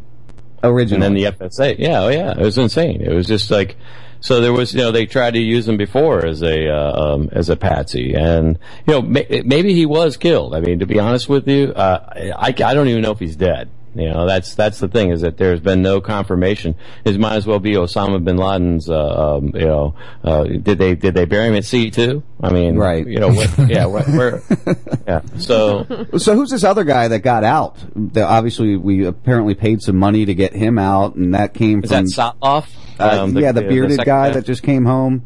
Originally. 0.64 1.06
And 1.06 1.16
then 1.16 1.38
the 1.38 1.46
FSA, 1.46 1.78
yeah, 1.78 2.02
oh 2.02 2.10
yeah, 2.10 2.32
it 2.32 2.40
was 2.40 2.58
insane. 2.58 3.02
It 3.02 3.14
was 3.14 3.28
just 3.28 3.52
like, 3.52 3.78
so 4.20 4.42
there 4.42 4.54
was, 4.54 4.74
you 4.74 4.80
know, 4.80 4.92
they 4.92 5.06
tried 5.06 5.36
to 5.36 5.40
use 5.40 5.68
him 5.68 5.78
before 5.78 6.26
as 6.26 6.42
a, 6.42 6.70
uh, 6.70 7.14
um, 7.14 7.30
as 7.32 7.50
a 7.50 7.56
patsy. 7.56 8.14
And, 8.16 8.58
you 8.88 8.94
know, 8.94 9.02
may, 9.02 9.44
maybe 9.46 9.74
he 9.74 9.86
was 9.86 10.18
killed. 10.18 10.56
I 10.56 10.60
mean, 10.60 10.80
to 10.80 10.88
be 10.88 11.00
honest 11.00 11.30
with 11.30 11.48
you, 11.48 11.74
uh, 11.74 12.34
I, 12.36 12.48
I 12.48 12.74
don't 12.74 12.88
even 12.88 13.04
know 13.04 13.12
if 13.12 13.20
he's 13.20 13.36
dead. 13.36 13.70
You 13.96 14.10
know, 14.10 14.28
that's, 14.28 14.54
that's 14.56 14.80
the 14.80 14.88
thing 14.88 15.12
is 15.12 15.22
that 15.22 15.38
there's 15.38 15.60
been 15.60 15.82
no 15.82 16.02
confirmation. 16.02 16.76
It 17.04 17.20
might 17.20 17.36
as 17.36 17.48
well 17.48 17.60
be 17.60 17.74
Osama 17.74 18.24
bin 18.24 18.38
Laden's, 18.38 18.90
uh, 18.90 19.38
um, 19.38 19.52
you 19.56 19.66
know, 19.66 19.96
uh, 20.24 20.44
did 20.44 20.78
they, 20.78 20.96
did 20.96 21.14
they 21.16 21.26
bury 21.26 21.48
him 21.48 21.56
at 21.56 21.66
sea 21.66 21.90
too? 21.90 22.24
I 22.42 22.52
mean, 22.52 22.76
Right. 22.78 23.08
You 23.08 23.20
know, 23.20 23.30
what, 23.30 23.70
yeah, 23.70 23.86
where, 23.86 24.04
where, 24.04 24.42
yeah. 25.08 25.22
So, 25.40 25.88
So 26.18 26.36
who's 26.36 26.52
this 26.52 26.64
other 26.64 26.84
guy 26.84 27.08
that 27.08 27.20
got 27.20 27.44
out? 27.44 27.78
That 28.14 28.26
obviously 28.28 28.78
we 28.78 29.06
apparently 29.06 29.56
paid 29.56 29.82
some 29.82 29.98
money 29.98 30.26
to 30.26 30.34
get 30.36 30.54
him 30.54 30.78
out, 30.78 31.16
and 31.16 31.34
that 31.34 31.54
came 31.54 31.84
is 31.84 31.90
from 31.92 32.06
that 32.06 32.36
Sotloff? 32.42 32.68
uh, 33.00 33.24
Um, 33.24 33.38
yeah, 33.38 33.52
the, 33.52 33.62
bearded 33.62 33.98
second 33.98 34.06
guy 34.06 34.30
that 34.32 34.46
just 34.46 34.64
came 34.64 34.86
home. 34.86 35.26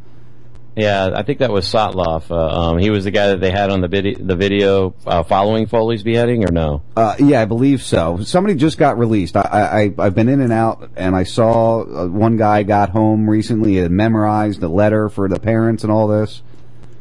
Yeah, 0.76 1.12
I 1.14 1.24
think 1.24 1.40
that 1.40 1.52
was 1.52 1.66
Sotloff. 1.66 2.32
Uh, 2.32 2.36
um, 2.72 2.78
he 2.78 2.90
was 2.90 3.04
the 3.04 3.12
guy 3.12 3.28
that 3.30 3.42
they 3.42 3.52
had 3.52 3.70
on 3.72 3.82
the 3.82 3.90
video, 3.90 4.18
the 4.18 4.38
video 4.38 4.94
uh, 5.06 5.22
following 5.24 5.68
Foley's 5.68 6.02
beheading, 6.02 6.46
or 6.48 6.52
no? 6.52 6.82
Uh, 6.96 7.16
yeah, 7.20 7.42
I 7.42 7.46
believe 7.46 7.82
so. 7.82 8.20
Somebody 8.24 8.56
just 8.56 8.78
got 8.78 8.98
released. 8.98 9.36
I, 9.36 9.42
I 9.42 9.94
I've 10.06 10.16
been 10.16 10.30
in 10.30 10.40
and 10.40 10.54
out, 10.54 10.90
and 10.96 11.14
I 11.14 11.24
saw 11.24 11.82
uh, 11.82 12.08
one 12.08 12.38
guy 12.38 12.64
got 12.64 12.90
home 12.90 13.30
recently 13.30 13.80
and 13.80 13.96
memorized 13.98 14.64
a 14.64 14.70
letter 14.70 15.10
for 15.10 15.28
the 15.28 15.40
parents 15.42 15.84
and 15.84 15.92
all 15.92 16.08
this. 16.08 16.42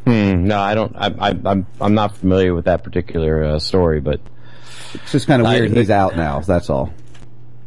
Hmm, 0.04 0.48
no, 0.48 0.58
I 0.58 0.74
don't. 0.74 0.96
I, 0.96 1.14
I, 1.30 1.38
I'm 1.44 1.66
I'm 1.80 1.94
not 1.94 2.16
familiar 2.16 2.54
with 2.54 2.64
that 2.64 2.82
particular 2.82 3.44
uh, 3.44 3.58
story, 3.60 4.00
but 4.00 4.20
It's 4.94 5.12
just 5.12 5.28
kind 5.28 5.40
of 5.42 5.46
I- 5.46 5.60
weird. 5.60 5.76
He's 5.76 5.90
out 5.90 6.16
now. 6.16 6.40
That's 6.40 6.70
all. 6.70 6.92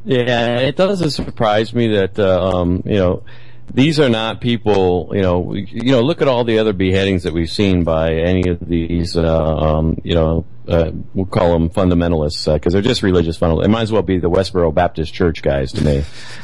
Yeah, 0.03 0.57
it 0.57 0.75
doesn't 0.75 1.11
surprise 1.11 1.73
me 1.73 1.87
that 1.95 2.19
uh, 2.19 2.57
um, 2.59 2.83
you 2.85 2.95
know 2.95 3.23
these 3.71 3.99
are 3.99 4.09
not 4.09 4.41
people. 4.41 5.11
You 5.13 5.21
know, 5.21 5.53
you 5.53 5.91
know, 5.91 6.01
look 6.01 6.21
at 6.21 6.27
all 6.27 6.43
the 6.43 6.59
other 6.59 6.73
beheadings 6.73 7.23
that 7.23 7.33
we've 7.33 7.49
seen 7.49 7.83
by 7.83 8.13
any 8.13 8.49
of 8.49 8.59
these. 8.59 9.15
Uh, 9.15 9.55
um, 9.55 9.97
you 10.03 10.15
know, 10.15 10.45
uh, 10.67 10.91
we'll 11.13 11.25
call 11.25 11.51
them 11.51 11.69
fundamentalists 11.69 12.51
because 12.53 12.73
they're 12.73 12.81
just 12.81 13.03
religious 13.03 13.37
fundamentalists. 13.37 13.65
It 13.65 13.69
might 13.69 13.81
as 13.81 13.91
well 13.91 14.01
be 14.01 14.19
the 14.19 14.29
Westboro 14.29 14.73
Baptist 14.73 15.13
Church 15.13 15.41
guys 15.41 15.71
to 15.73 15.83
me. 15.83 16.03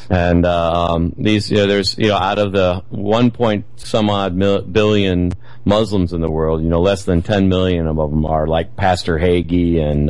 And 0.09 0.45
uh, 0.45 0.91
um, 0.91 1.13
these, 1.17 1.51
you 1.51 1.57
know, 1.57 1.67
there's 1.67 1.97
you 1.97 2.07
know, 2.07 2.17
out 2.17 2.39
of 2.39 2.51
the 2.51 2.83
one 2.89 3.31
point 3.31 3.65
some 3.75 4.09
odd 4.09 4.35
mil- 4.35 4.61
billion 4.61 5.33
Muslims 5.65 6.13
in 6.13 6.21
the 6.21 6.31
world, 6.31 6.61
you 6.61 6.69
know, 6.69 6.81
less 6.81 7.03
than 7.05 7.21
ten 7.21 7.47
million 7.49 7.87
of 7.87 7.95
them 7.95 8.25
are 8.25 8.47
like 8.47 8.75
Pastor 8.75 9.17
Hagee 9.17 9.79
and. 9.79 10.09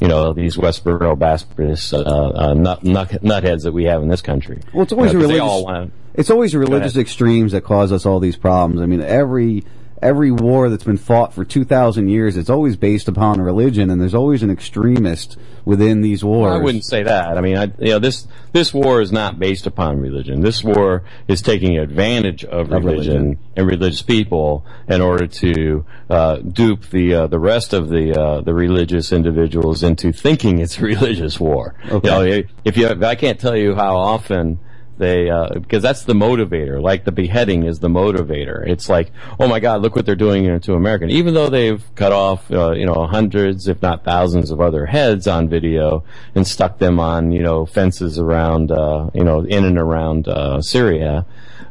You 0.00 0.08
know 0.08 0.32
these 0.32 0.56
Westboro 0.56 1.18
Baptist 1.18 1.92
uh, 1.92 1.98
uh, 2.00 2.54
nut, 2.54 2.84
nut, 2.84 3.08
nutheads 3.22 3.62
that 3.64 3.72
we 3.72 3.84
have 3.84 4.02
in 4.02 4.08
this 4.08 4.22
country. 4.22 4.60
Well, 4.72 4.84
it's 4.84 4.92
always 4.92 5.12
You 5.12 5.18
know, 5.18 5.26
religious. 5.26 5.62
wanna- 5.64 5.90
it's 6.14 6.30
always 6.30 6.54
religious 6.54 6.96
extremes 6.96 7.52
that 7.52 7.62
cause 7.62 7.92
us 7.92 8.06
all 8.06 8.18
these 8.20 8.36
problems. 8.36 8.80
I 8.80 8.86
mean, 8.86 9.00
every 9.02 9.64
every 10.02 10.30
war 10.30 10.68
that's 10.68 10.84
been 10.84 10.96
fought 10.96 11.32
for 11.34 11.44
two 11.44 11.64
thousand 11.64 12.08
years, 12.08 12.36
it's 12.36 12.50
always 12.50 12.76
based 12.76 13.08
upon 13.08 13.40
religion, 13.40 13.90
and 13.90 14.00
there's 14.00 14.14
always 14.14 14.42
an 14.42 14.50
extremist 14.50 15.36
within 15.64 16.00
these 16.00 16.24
wars. 16.24 16.52
I 16.54 16.62
wouldn't 16.62 16.84
say 16.84 17.02
that. 17.02 17.36
I 17.36 17.40
mean, 17.40 17.56
I, 17.58 17.64
you 17.78 17.90
know, 17.90 17.98
this 17.98 18.26
this 18.52 18.72
war 18.72 19.00
is 19.00 19.12
not 19.12 19.38
based 19.38 19.66
upon 19.66 19.98
religion. 20.00 20.40
This 20.40 20.62
war 20.64 21.04
is 21.26 21.42
taking 21.42 21.78
advantage 21.78 22.44
of 22.44 22.72
Of 22.72 22.84
religion, 22.84 23.12
religion. 23.22 23.38
and 23.56 23.66
religious 23.66 24.02
people 24.02 24.64
in 24.88 25.00
order 25.00 25.26
to 25.26 25.84
uh, 26.08 26.36
dupe 26.36 26.88
the 26.90 27.14
uh, 27.14 27.26
the 27.26 27.38
rest 27.38 27.72
of 27.72 27.88
the 27.88 28.18
uh, 28.18 28.40
the 28.40 28.54
religious 28.54 29.12
individuals 29.12 29.82
into 29.82 30.12
thinking 30.12 30.58
it's 30.60 30.78
a 30.78 30.82
religious 30.94 31.38
war. 31.38 31.74
Okay. 31.90 32.08
You 32.08 32.42
know, 32.42 32.48
if 32.64 32.76
you, 32.76 32.88
I 32.88 33.14
can't 33.14 33.38
tell 33.38 33.56
you 33.56 33.74
how 33.74 33.96
often 33.96 34.58
they 34.98 35.30
uh, 35.30 35.48
because 35.54 35.82
that's 35.82 36.04
the 36.04 36.14
motivator. 36.14 36.82
Like 36.82 37.04
the 37.04 37.12
beheading 37.12 37.64
is 37.64 37.78
the 37.78 37.88
motivator. 37.88 38.66
It's 38.66 38.88
like, 38.88 39.12
oh 39.38 39.48
my 39.48 39.60
God, 39.60 39.82
look 39.82 39.96
what 39.96 40.06
they're 40.06 40.16
doing 40.16 40.60
to 40.60 40.74
American. 40.74 41.10
Even 41.10 41.34
though 41.34 41.48
they've 41.48 41.82
cut 41.94 42.12
off, 42.12 42.50
uh, 42.50 42.72
you 42.72 42.86
know, 42.86 43.06
hundreds, 43.06 43.68
if 43.68 43.80
not 43.82 44.04
thousands, 44.04 44.50
of 44.50 44.60
other 44.60 44.86
heads 44.86 45.26
on 45.26 45.48
video 45.48 46.04
and 46.34 46.46
stuck 46.46 46.78
them 46.78 46.98
on, 46.98 47.32
you 47.32 47.42
know, 47.42 47.66
fences 47.66 48.18
around, 48.18 48.70
uh, 48.70 49.10
you 49.14 49.24
know, 49.24 49.40
in 49.40 49.64
and 49.64 49.78
around 49.78 50.28
uh, 50.28 50.60
Syria. 50.60 51.26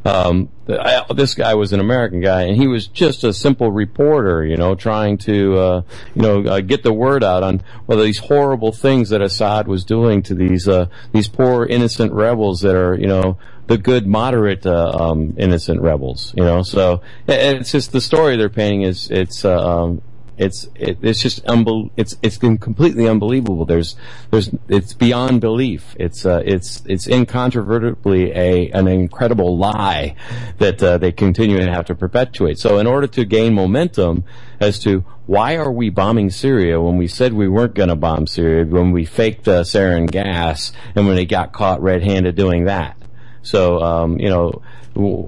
Um, 0.08 0.48
I, 0.68 1.04
this 1.14 1.34
guy 1.34 1.54
was 1.54 1.72
an 1.72 1.80
American 1.80 2.20
guy, 2.20 2.42
and 2.42 2.56
he 2.56 2.66
was 2.66 2.86
just 2.86 3.24
a 3.24 3.32
simple 3.32 3.70
reporter, 3.70 4.44
you 4.44 4.56
know, 4.56 4.74
trying 4.74 5.18
to, 5.18 5.58
uh, 5.58 5.82
you 6.14 6.22
know, 6.22 6.44
uh, 6.44 6.60
get 6.60 6.82
the 6.82 6.92
word 6.92 7.22
out 7.22 7.42
on 7.42 7.62
well 7.86 7.98
these 7.98 8.18
horrible 8.18 8.72
things 8.72 9.10
that 9.10 9.20
Assad 9.20 9.68
was 9.68 9.84
doing 9.84 10.22
to 10.22 10.34
these 10.34 10.66
uh, 10.66 10.86
these 11.12 11.28
poor 11.28 11.66
innocent 11.66 12.12
rebels 12.12 12.62
that 12.62 12.74
are, 12.74 12.94
you 12.94 13.06
know, 13.06 13.38
the 13.66 13.76
good 13.76 14.06
moderate 14.06 14.64
uh, 14.64 14.90
um, 14.90 15.34
innocent 15.36 15.80
rebels, 15.82 16.32
you 16.36 16.44
know. 16.44 16.62
So 16.62 17.02
and 17.26 17.58
it's 17.58 17.72
just 17.72 17.92
the 17.92 18.00
story 18.00 18.36
they're 18.36 18.48
painting 18.48 18.82
is 18.82 19.10
it's. 19.10 19.44
Uh, 19.44 19.82
um, 19.82 20.02
it's 20.38 20.68
it, 20.76 20.98
it's 21.02 21.20
just 21.20 21.44
unbel- 21.44 21.90
it's 21.96 22.16
it's 22.22 22.38
completely 22.38 23.08
unbelievable. 23.08 23.64
There's 23.64 23.96
there's 24.30 24.50
it's 24.68 24.94
beyond 24.94 25.40
belief. 25.40 25.96
It's 25.98 26.24
uh, 26.24 26.42
it's 26.44 26.82
it's 26.86 27.08
incontrovertibly 27.08 28.30
a 28.32 28.70
an 28.70 28.86
incredible 28.86 29.58
lie 29.58 30.14
that 30.58 30.82
uh, 30.82 30.98
they 30.98 31.12
continue 31.12 31.58
to 31.58 31.70
have 31.70 31.86
to 31.86 31.94
perpetuate. 31.94 32.58
So 32.58 32.78
in 32.78 32.86
order 32.86 33.08
to 33.08 33.24
gain 33.24 33.54
momentum 33.54 34.24
as 34.60 34.78
to 34.80 35.04
why 35.26 35.56
are 35.56 35.70
we 35.70 35.90
bombing 35.90 36.30
Syria 36.30 36.80
when 36.80 36.96
we 36.96 37.08
said 37.08 37.32
we 37.32 37.48
weren't 37.48 37.74
going 37.74 37.90
to 37.90 37.96
bomb 37.96 38.26
Syria 38.26 38.64
when 38.64 38.92
we 38.92 39.04
faked 39.04 39.46
uh, 39.48 39.62
sarin 39.62 40.10
gas 40.10 40.72
and 40.94 41.06
when 41.06 41.16
they 41.16 41.26
got 41.26 41.52
caught 41.52 41.82
red-handed 41.82 42.34
doing 42.36 42.64
that. 42.64 42.96
So 43.42 43.80
um, 43.80 44.18
you 44.18 44.28
know 44.28 44.62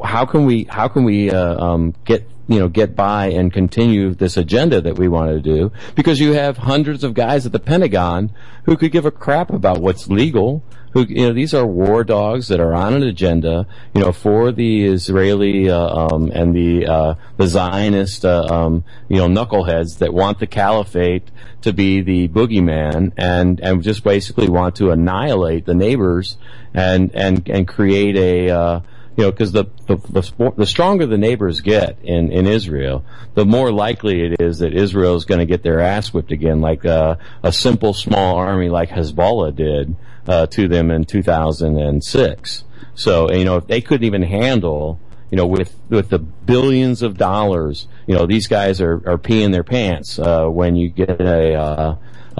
how 0.05 0.25
can 0.25 0.45
we 0.47 0.65
how 0.65 0.89
can 0.89 1.05
we 1.05 1.31
uh, 1.31 1.65
um, 1.65 1.95
get 2.05 2.29
you 2.51 2.59
know 2.59 2.69
get 2.69 2.97
by 2.97 3.27
and 3.27 3.53
continue 3.53 4.13
this 4.13 4.37
agenda 4.37 4.81
that 4.81 4.99
we 4.99 5.07
want 5.07 5.31
to 5.31 5.41
do 5.41 5.71
because 5.95 6.19
you 6.19 6.33
have 6.33 6.59
hundreds 6.59 7.05
of 7.05 7.15
guys 7.15 7.47
at 7.47 7.53
the 7.53 7.61
Pentagon 7.61 8.31
who 8.65 8.77
could 8.77 8.91
give 8.91 9.07
a 9.07 9.11
crap 9.13 9.51
about 9.51 9.81
what's 9.81 10.09
legal 10.09 10.63
who 10.93 11.07
you 11.07 11.29
know 11.29 11.33
these 11.33 11.55
are 11.55 11.65
war 11.65 12.03
dogs 12.03 12.49
that 12.49 12.59
are 12.59 12.75
on 12.75 12.93
an 12.95 13.05
agenda 13.05 13.69
you 13.95 14.01
know 14.01 14.11
for 14.11 14.51
the 14.51 14.85
Israeli 14.85 15.71
uh, 15.71 15.79
um, 15.79 16.33
and 16.33 16.53
the 16.53 16.87
uh, 16.87 17.15
the 17.37 17.47
Zionist 17.47 18.25
uh, 18.25 18.45
um, 18.51 18.85
you 19.09 19.19
know 19.19 19.29
knuckleheads 19.29 19.99
that 19.99 20.13
want 20.13 20.41
the 20.41 20.49
caliphate 20.49 21.31
to 21.63 21.73
be 21.73 22.01
the 22.01 22.27
boogeyman 22.27 23.13
and 23.17 23.61
and 23.61 23.81
just 23.81 24.03
basically 24.03 24.49
want 24.49 24.75
to 24.75 24.91
annihilate 24.91 25.67
the 25.67 25.75
neighbors 25.75 26.37
and 26.75 27.15
and 27.15 27.49
and 27.49 27.69
create 27.69 28.17
a 28.17 28.51
uh, 28.51 28.81
you 29.21 29.27
know, 29.27 29.33
because 29.33 29.53
the 29.53 29.67
the, 29.87 29.97
the 29.97 30.53
the 30.57 30.67
stronger 30.67 31.05
the 31.05 31.19
neighbors 31.19 31.61
get 31.61 31.99
in 32.03 32.33
in 32.33 32.47
Israel, 32.47 33.05
the 33.35 33.45
more 33.45 33.71
likely 33.71 34.23
it 34.23 34.41
is 34.41 34.61
that 34.61 34.73
Israel 34.73 35.15
is 35.15 35.27
going 35.27 35.41
to 35.41 35.45
get 35.45 35.63
their 35.63 35.79
ass 35.79 36.15
whipped 36.15 36.33
again, 36.33 36.63
like 36.63 36.87
uh, 36.87 37.17
a 37.43 37.53
simple 37.53 37.93
small 37.93 38.37
army 38.37 38.71
like 38.71 38.89
Hezbollah 38.89 39.55
did 39.55 39.95
uh, 40.27 40.47
to 40.47 40.69
them 40.69 40.91
in 40.91 41.05
2006. 41.05 42.65
So 42.95 43.31
you 43.31 43.45
know, 43.45 43.59
if 43.59 43.67
they 43.67 43.83
couldn't 43.83 44.07
even 44.07 44.23
handle 44.23 44.99
you 45.31 45.37
know, 45.37 45.47
with 45.47 45.77
with 45.91 46.09
the 46.09 46.19
billions 46.19 47.03
of 47.03 47.19
dollars, 47.19 47.89
you 48.07 48.15
know, 48.15 48.25
these 48.25 48.47
guys 48.49 48.81
are, 48.81 48.95
are 49.07 49.19
peeing 49.19 49.53
their 49.53 49.63
pants 49.63 50.19
uh, 50.19 50.47
when 50.47 50.77
you 50.77 50.89
get 50.89 51.21
a, 51.21 51.55
uh, 51.55 51.97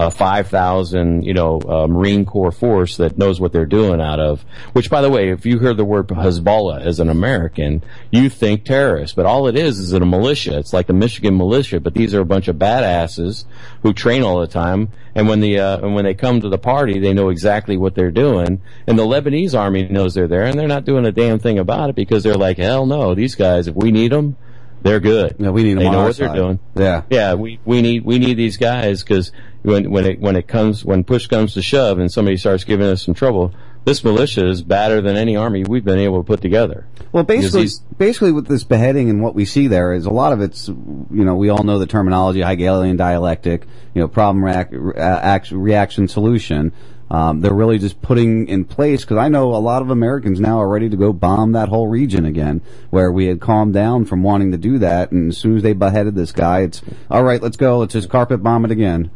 five 0.09 0.47
thousand, 0.47 1.23
you 1.23 1.33
know, 1.33 1.61
uh, 1.61 1.87
Marine 1.87 2.25
Corps 2.25 2.51
force 2.51 2.97
that 2.97 3.17
knows 3.17 3.39
what 3.39 3.51
they're 3.51 3.65
doing 3.65 4.01
out 4.01 4.19
of. 4.19 4.43
Which, 4.73 4.89
by 4.89 5.01
the 5.01 5.09
way, 5.09 5.29
if 5.29 5.45
you 5.45 5.59
hear 5.59 5.73
the 5.73 5.85
word 5.85 6.07
Hezbollah 6.07 6.81
as 6.81 6.99
an 6.99 7.09
American, 7.09 7.83
you 8.09 8.29
think 8.29 8.65
terrorist, 8.65 9.15
but 9.15 9.25
all 9.25 9.47
it 9.47 9.55
is 9.55 9.79
is 9.79 9.93
a 9.93 9.99
militia. 9.99 10.57
It's 10.57 10.73
like 10.73 10.87
the 10.87 10.93
Michigan 10.93 11.37
militia, 11.37 11.79
but 11.79 11.93
these 11.93 12.13
are 12.13 12.21
a 12.21 12.25
bunch 12.25 12.47
of 12.47 12.55
badasses 12.55 13.45
who 13.83 13.93
train 13.93 14.23
all 14.23 14.39
the 14.39 14.47
time. 14.47 14.89
And 15.13 15.27
when 15.27 15.41
the 15.41 15.59
uh, 15.59 15.77
and 15.79 15.93
when 15.93 16.05
they 16.05 16.13
come 16.13 16.41
to 16.41 16.49
the 16.49 16.57
party, 16.57 16.99
they 16.99 17.13
know 17.13 17.29
exactly 17.29 17.77
what 17.77 17.95
they're 17.95 18.11
doing. 18.11 18.61
And 18.87 18.97
the 18.97 19.03
Lebanese 19.05 19.57
army 19.57 19.87
knows 19.87 20.13
they're 20.13 20.27
there, 20.27 20.45
and 20.45 20.57
they're 20.57 20.67
not 20.67 20.85
doing 20.85 21.05
a 21.05 21.11
damn 21.11 21.39
thing 21.39 21.59
about 21.59 21.89
it 21.89 21.95
because 21.95 22.23
they're 22.23 22.35
like, 22.35 22.57
hell 22.57 22.85
no, 22.85 23.13
these 23.13 23.35
guys, 23.35 23.67
if 23.67 23.75
we 23.75 23.91
need 23.91 24.11
them, 24.11 24.37
they're 24.81 24.99
good. 24.99 25.35
Yeah, 25.39 25.49
we 25.49 25.63
need 25.63 25.73
them 25.73 25.83
They 25.83 25.89
know 25.89 26.03
what 26.03 26.17
they're 26.17 26.33
doing. 26.33 26.59
Yeah. 26.75 27.03
Yeah, 27.09 27.33
we, 27.35 27.59
we 27.65 27.81
need 27.81 28.03
we 28.03 28.19
need 28.19 28.35
these 28.35 28.57
guys 28.57 29.03
because 29.03 29.31
when 29.61 29.89
when 29.91 30.05
it 30.05 30.19
when 30.19 30.35
it 30.35 30.47
comes 30.47 30.83
when 30.83 31.03
push 31.03 31.27
comes 31.27 31.53
to 31.53 31.61
shove 31.61 31.99
and 31.99 32.11
somebody 32.11 32.37
starts 32.37 32.63
giving 32.63 32.87
us 32.87 33.03
some 33.03 33.13
trouble, 33.13 33.53
this 33.85 34.03
militia 34.03 34.47
is 34.47 34.61
badder 34.61 35.01
than 35.01 35.15
any 35.15 35.35
army 35.35 35.63
we've 35.63 35.83
been 35.83 35.99
able 35.99 36.17
to 36.21 36.23
put 36.23 36.41
together. 36.41 36.85
Well, 37.11 37.23
basically, 37.23 37.67
basically 37.97 38.31
with 38.31 38.47
this 38.47 38.63
beheading 38.63 39.09
and 39.09 39.21
what 39.21 39.35
we 39.35 39.45
see 39.45 39.67
there 39.67 39.93
is 39.93 40.05
a 40.05 40.11
lot 40.11 40.33
of 40.33 40.41
it's, 40.41 40.67
you 40.67 41.05
know, 41.09 41.35
we 41.35 41.49
all 41.49 41.63
know 41.63 41.77
the 41.77 41.87
terminology, 41.87 42.41
Hegelian 42.41 42.95
dialectic, 42.95 43.65
you 43.93 44.01
know, 44.01 44.07
problem 44.07 44.43
reac- 44.43 44.69
re- 44.71 44.93
act- 44.95 45.51
reaction 45.51 46.07
solution. 46.07 46.71
Um, 47.11 47.41
they're 47.41 47.53
really 47.53 47.77
just 47.77 48.01
putting 48.01 48.47
in 48.47 48.63
place 48.63 49.01
because 49.01 49.17
I 49.17 49.27
know 49.27 49.53
a 49.53 49.59
lot 49.59 49.81
of 49.81 49.89
Americans 49.89 50.39
now 50.39 50.61
are 50.61 50.67
ready 50.69 50.87
to 50.87 50.95
go 50.95 51.11
bomb 51.11 51.51
that 51.51 51.67
whole 51.67 51.89
region 51.89 52.23
again, 52.23 52.61
where 52.89 53.11
we 53.11 53.25
had 53.25 53.41
calmed 53.41 53.73
down 53.73 54.05
from 54.05 54.23
wanting 54.23 54.53
to 54.53 54.57
do 54.57 54.79
that, 54.79 55.11
and 55.11 55.29
as 55.29 55.37
soon 55.37 55.57
as 55.57 55.63
they 55.63 55.73
beheaded 55.73 56.15
this 56.15 56.31
guy, 56.31 56.61
it's 56.61 56.81
all 57.09 57.23
right. 57.23 57.41
Let's 57.41 57.57
go. 57.57 57.79
Let's 57.79 57.91
just 57.91 58.09
carpet 58.09 58.41
bomb 58.41 58.63
it 58.63 58.71
again. 58.71 59.11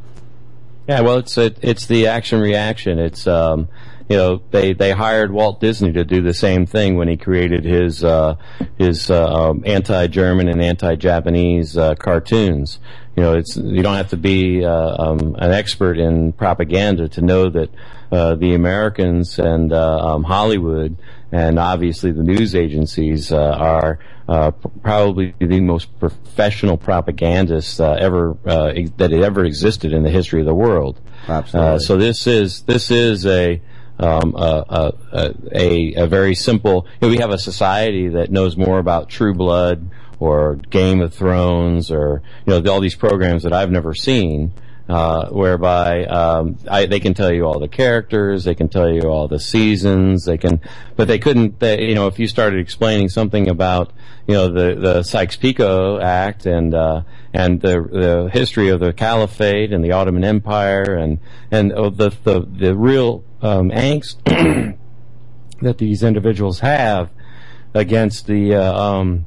Yeah, 0.89 1.01
well, 1.01 1.19
it's 1.19 1.37
it, 1.37 1.57
it's 1.61 1.85
the 1.85 2.07
action 2.07 2.41
reaction. 2.41 2.99
It's 2.99 3.27
um, 3.27 3.69
you 4.09 4.17
know 4.17 4.41
they 4.51 4.73
they 4.73 4.91
hired 4.91 5.31
Walt 5.31 5.61
Disney 5.61 5.93
to 5.93 6.03
do 6.03 6.21
the 6.21 6.33
same 6.33 6.65
thing 6.65 6.97
when 6.97 7.07
he 7.07 7.15
created 7.15 7.63
his 7.63 8.03
uh, 8.03 8.35
his 8.77 9.09
uh, 9.09 9.25
um, 9.25 9.63
anti-German 9.65 10.49
and 10.49 10.61
anti-Japanese 10.61 11.77
uh, 11.77 11.95
cartoons. 11.95 12.79
You 13.15 13.23
know, 13.23 13.33
it's 13.35 13.55
you 13.55 13.81
don't 13.81 13.95
have 13.95 14.09
to 14.09 14.17
be 14.17 14.65
uh, 14.65 14.95
um, 14.97 15.35
an 15.39 15.51
expert 15.51 15.97
in 15.97 16.33
propaganda 16.33 17.07
to 17.09 17.21
know 17.21 17.49
that 17.49 17.69
uh, 18.11 18.35
the 18.35 18.53
Americans 18.53 19.39
and 19.39 19.71
uh, 19.71 20.15
um, 20.15 20.23
Hollywood 20.23 20.97
and 21.31 21.59
obviously 21.59 22.11
the 22.11 22.23
news 22.23 22.55
agencies 22.55 23.31
uh, 23.31 23.37
are 23.37 23.99
uh, 24.27 24.51
probably 24.81 25.33
the 25.39 25.59
most 25.59 25.97
professional 25.99 26.77
propagandists 26.77 27.79
uh, 27.79 27.93
ever 27.93 28.37
uh, 28.45 28.67
ex- 28.67 28.91
that 28.97 29.11
ever 29.11 29.45
existed 29.45 29.93
in 29.93 30.03
the 30.03 30.09
history 30.09 30.39
of 30.39 30.45
the 30.45 30.55
world. 30.55 30.99
Absolutely. 31.27 31.75
Uh, 31.75 31.79
so 31.79 31.97
this 31.97 32.27
is 32.27 32.61
this 32.61 32.91
is 32.91 33.25
a 33.25 33.61
um, 33.97 34.35
a, 34.35 34.93
a, 35.13 35.33
a, 35.53 35.93
a 36.03 36.07
very 36.07 36.35
simple. 36.35 36.87
You 37.01 37.07
know, 37.07 37.11
we 37.11 37.17
have 37.19 37.31
a 37.31 37.37
society 37.37 38.09
that 38.09 38.31
knows 38.31 38.57
more 38.57 38.79
about 38.79 39.09
True 39.09 39.33
Blood 39.33 39.89
or 40.19 40.55
Game 40.55 41.01
of 41.01 41.13
Thrones 41.13 41.91
or 41.91 42.21
you 42.45 42.59
know 42.59 42.71
all 42.71 42.79
these 42.79 42.95
programs 42.95 43.43
that 43.43 43.53
I've 43.53 43.71
never 43.71 43.93
seen. 43.93 44.53
Uh, 44.87 45.29
whereby 45.29 46.05
um, 46.05 46.59
I, 46.69 46.85
they 46.85 46.99
can 46.99 47.15
tell 47.15 47.33
you 47.33 47.47
all 47.47 47.59
the 47.59 47.67
characters, 47.67 48.43
they 48.43 48.53
can 48.53 48.69
tell 48.69 48.87
you 48.87 49.09
all 49.09 49.27
the 49.27 49.39
seasons, 49.39 50.25
they 50.25 50.37
can, 50.37 50.61
but 50.95 51.07
they 51.07 51.17
couldn't. 51.17 51.59
They, 51.59 51.81
you 51.85 51.95
know, 51.95 52.05
if 52.05 52.19
you 52.19 52.27
started 52.27 52.59
explaining 52.59 53.09
something 53.09 53.49
about 53.49 53.91
you 54.27 54.35
know 54.35 54.47
the 54.47 54.75
the 54.75 55.03
Sykes-Picot 55.03 56.03
Act 56.03 56.45
and 56.45 56.75
uh, 56.75 57.01
and 57.33 57.61
the 57.61 57.81
the 57.81 58.29
history 58.31 58.69
of 58.69 58.79
the 58.79 58.93
Caliphate 58.93 59.73
and 59.73 59.83
the 59.83 59.91
Ottoman 59.91 60.23
Empire 60.23 60.95
and 60.95 61.19
and 61.49 61.73
uh, 61.73 61.89
the 61.89 62.09
the 62.23 62.41
the 62.41 62.75
real 62.75 63.23
um, 63.41 63.71
angst 63.71 64.17
that 65.61 65.77
these 65.77 66.03
individuals 66.03 66.59
have 66.59 67.09
against 67.73 68.27
the 68.27 68.55
uh, 68.55 68.81
um, 68.81 69.25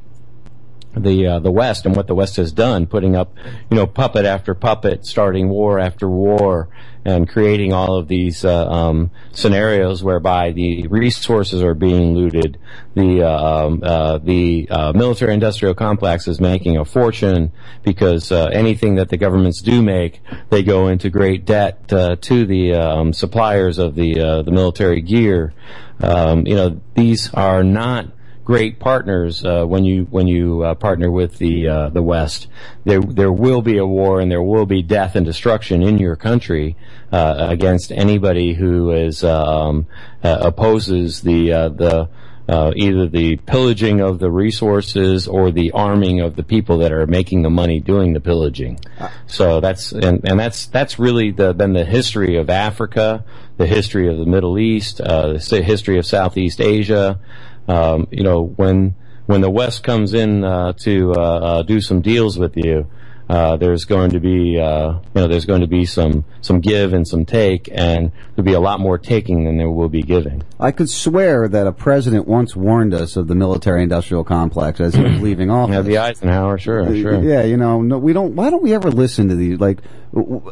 the 0.98 1.26
uh, 1.26 1.38
the 1.38 1.50
West 1.50 1.86
and 1.86 1.94
what 1.96 2.06
the 2.06 2.14
West 2.14 2.36
has 2.36 2.52
done, 2.52 2.86
putting 2.86 3.16
up 3.16 3.34
you 3.70 3.76
know 3.76 3.86
puppet 3.86 4.24
after 4.24 4.54
puppet, 4.54 5.06
starting 5.06 5.48
war 5.48 5.78
after 5.78 6.08
war, 6.08 6.68
and 7.04 7.28
creating 7.28 7.72
all 7.72 7.96
of 7.96 8.08
these 8.08 8.44
uh, 8.44 8.68
um, 8.68 9.10
scenarios 9.32 10.02
whereby 10.02 10.52
the 10.52 10.86
resources 10.88 11.62
are 11.62 11.74
being 11.74 12.14
looted, 12.14 12.58
the 12.94 13.22
uh, 13.22 13.66
um, 13.66 13.82
uh, 13.82 14.18
the 14.18 14.68
uh, 14.70 14.92
military 14.92 15.32
industrial 15.32 15.74
complex 15.74 16.28
is 16.28 16.40
making 16.40 16.76
a 16.76 16.84
fortune 16.84 17.50
because 17.82 18.30
uh, 18.30 18.50
anything 18.52 18.96
that 18.96 19.08
the 19.08 19.16
governments 19.16 19.62
do 19.62 19.82
make, 19.82 20.20
they 20.50 20.62
go 20.62 20.88
into 20.88 21.08
great 21.08 21.44
debt 21.44 21.88
to 21.88 22.46
the 22.46 22.74
um, 22.74 23.12
suppliers 23.12 23.78
of 23.78 23.94
the 23.94 24.14
the 24.44 24.50
military 24.50 25.00
gear. 25.00 25.54
Um, 26.00 26.46
you 26.46 26.54
know 26.54 26.80
these 26.94 27.32
are 27.34 27.64
not 27.64 28.06
great 28.48 28.78
partners 28.80 29.44
uh, 29.44 29.62
when 29.66 29.84
you 29.84 30.04
when 30.04 30.26
you 30.26 30.62
uh, 30.62 30.74
partner 30.74 31.10
with 31.10 31.36
the 31.36 31.68
uh, 31.68 31.90
the 31.90 32.02
West. 32.02 32.46
There 32.84 33.02
there 33.02 33.30
will 33.30 33.60
be 33.60 33.76
a 33.76 33.84
war 33.84 34.20
and 34.20 34.30
there 34.30 34.42
will 34.42 34.64
be 34.64 34.80
death 34.80 35.16
and 35.16 35.26
destruction 35.26 35.82
in 35.82 35.98
your 35.98 36.16
country 36.16 36.74
uh, 37.12 37.36
against 37.50 37.92
anybody 37.92 38.54
who 38.54 38.90
is 38.92 39.22
um, 39.22 39.86
uh, 40.24 40.38
opposes 40.40 41.20
the 41.20 41.52
uh, 41.52 41.68
the 41.68 42.08
uh, 42.48 42.72
either 42.74 43.06
the 43.06 43.36
pillaging 43.36 44.00
of 44.00 44.18
the 44.18 44.30
resources 44.30 45.28
or 45.28 45.50
the 45.50 45.70
arming 45.72 46.20
of 46.20 46.34
the 46.34 46.42
people 46.42 46.78
that 46.78 46.90
are 46.90 47.06
making 47.06 47.42
the 47.42 47.50
money 47.50 47.78
doing 47.78 48.14
the 48.14 48.20
pillaging. 48.20 48.80
So 49.26 49.60
that's 49.60 49.92
and, 49.92 50.26
and 50.26 50.40
that's 50.40 50.64
that's 50.66 50.98
really 50.98 51.32
the, 51.32 51.52
been 51.52 51.74
the 51.74 51.84
history 51.84 52.38
of 52.38 52.48
Africa, 52.48 53.24
the 53.58 53.66
history 53.66 54.08
of 54.08 54.16
the 54.16 54.24
Middle 54.24 54.58
East, 54.58 55.02
uh, 55.02 55.34
the 55.34 55.62
history 55.62 55.98
of 55.98 56.06
Southeast 56.06 56.62
Asia. 56.62 57.20
Um, 57.68 58.08
you 58.10 58.22
know 58.22 58.42
when 58.42 58.94
when 59.26 59.42
the 59.42 59.50
West 59.50 59.82
comes 59.82 60.14
in 60.14 60.42
uh, 60.42 60.72
to 60.72 61.12
uh, 61.12 61.20
uh, 61.20 61.62
do 61.62 61.80
some 61.80 62.00
deals 62.00 62.38
with 62.38 62.56
you, 62.56 62.90
uh, 63.28 63.56
there's 63.56 63.84
going 63.84 64.10
to 64.10 64.20
be 64.20 64.58
uh, 64.58 64.92
you 64.92 65.02
know 65.14 65.28
there's 65.28 65.44
going 65.44 65.60
to 65.60 65.66
be 65.66 65.84
some 65.84 66.24
some 66.40 66.60
give 66.60 66.94
and 66.94 67.06
some 67.06 67.26
take, 67.26 67.68
and 67.70 68.10
there'll 68.34 68.46
be 68.46 68.54
a 68.54 68.60
lot 68.60 68.80
more 68.80 68.96
taking 68.96 69.44
than 69.44 69.58
there 69.58 69.70
will 69.70 69.90
be 69.90 70.02
giving. 70.02 70.42
I 70.58 70.72
could 70.72 70.88
swear 70.88 71.46
that 71.46 71.66
a 71.66 71.72
president 71.72 72.26
once 72.26 72.56
warned 72.56 72.94
us 72.94 73.16
of 73.16 73.28
the 73.28 73.34
military-industrial 73.34 74.24
complex 74.24 74.80
as 74.80 74.94
he 74.94 75.02
was 75.02 75.20
leaving 75.20 75.50
office. 75.50 75.74
Yeah, 75.74 75.82
the 75.82 75.98
Eisenhower, 75.98 76.56
sure, 76.56 76.86
sure. 76.96 77.22
Yeah, 77.22 77.42
you 77.42 77.58
know, 77.58 77.82
no, 77.82 77.98
we 77.98 78.14
don't. 78.14 78.34
Why 78.34 78.48
don't 78.48 78.62
we 78.62 78.72
ever 78.72 78.90
listen 78.90 79.28
to 79.28 79.34
these? 79.34 79.60
Like 79.60 79.82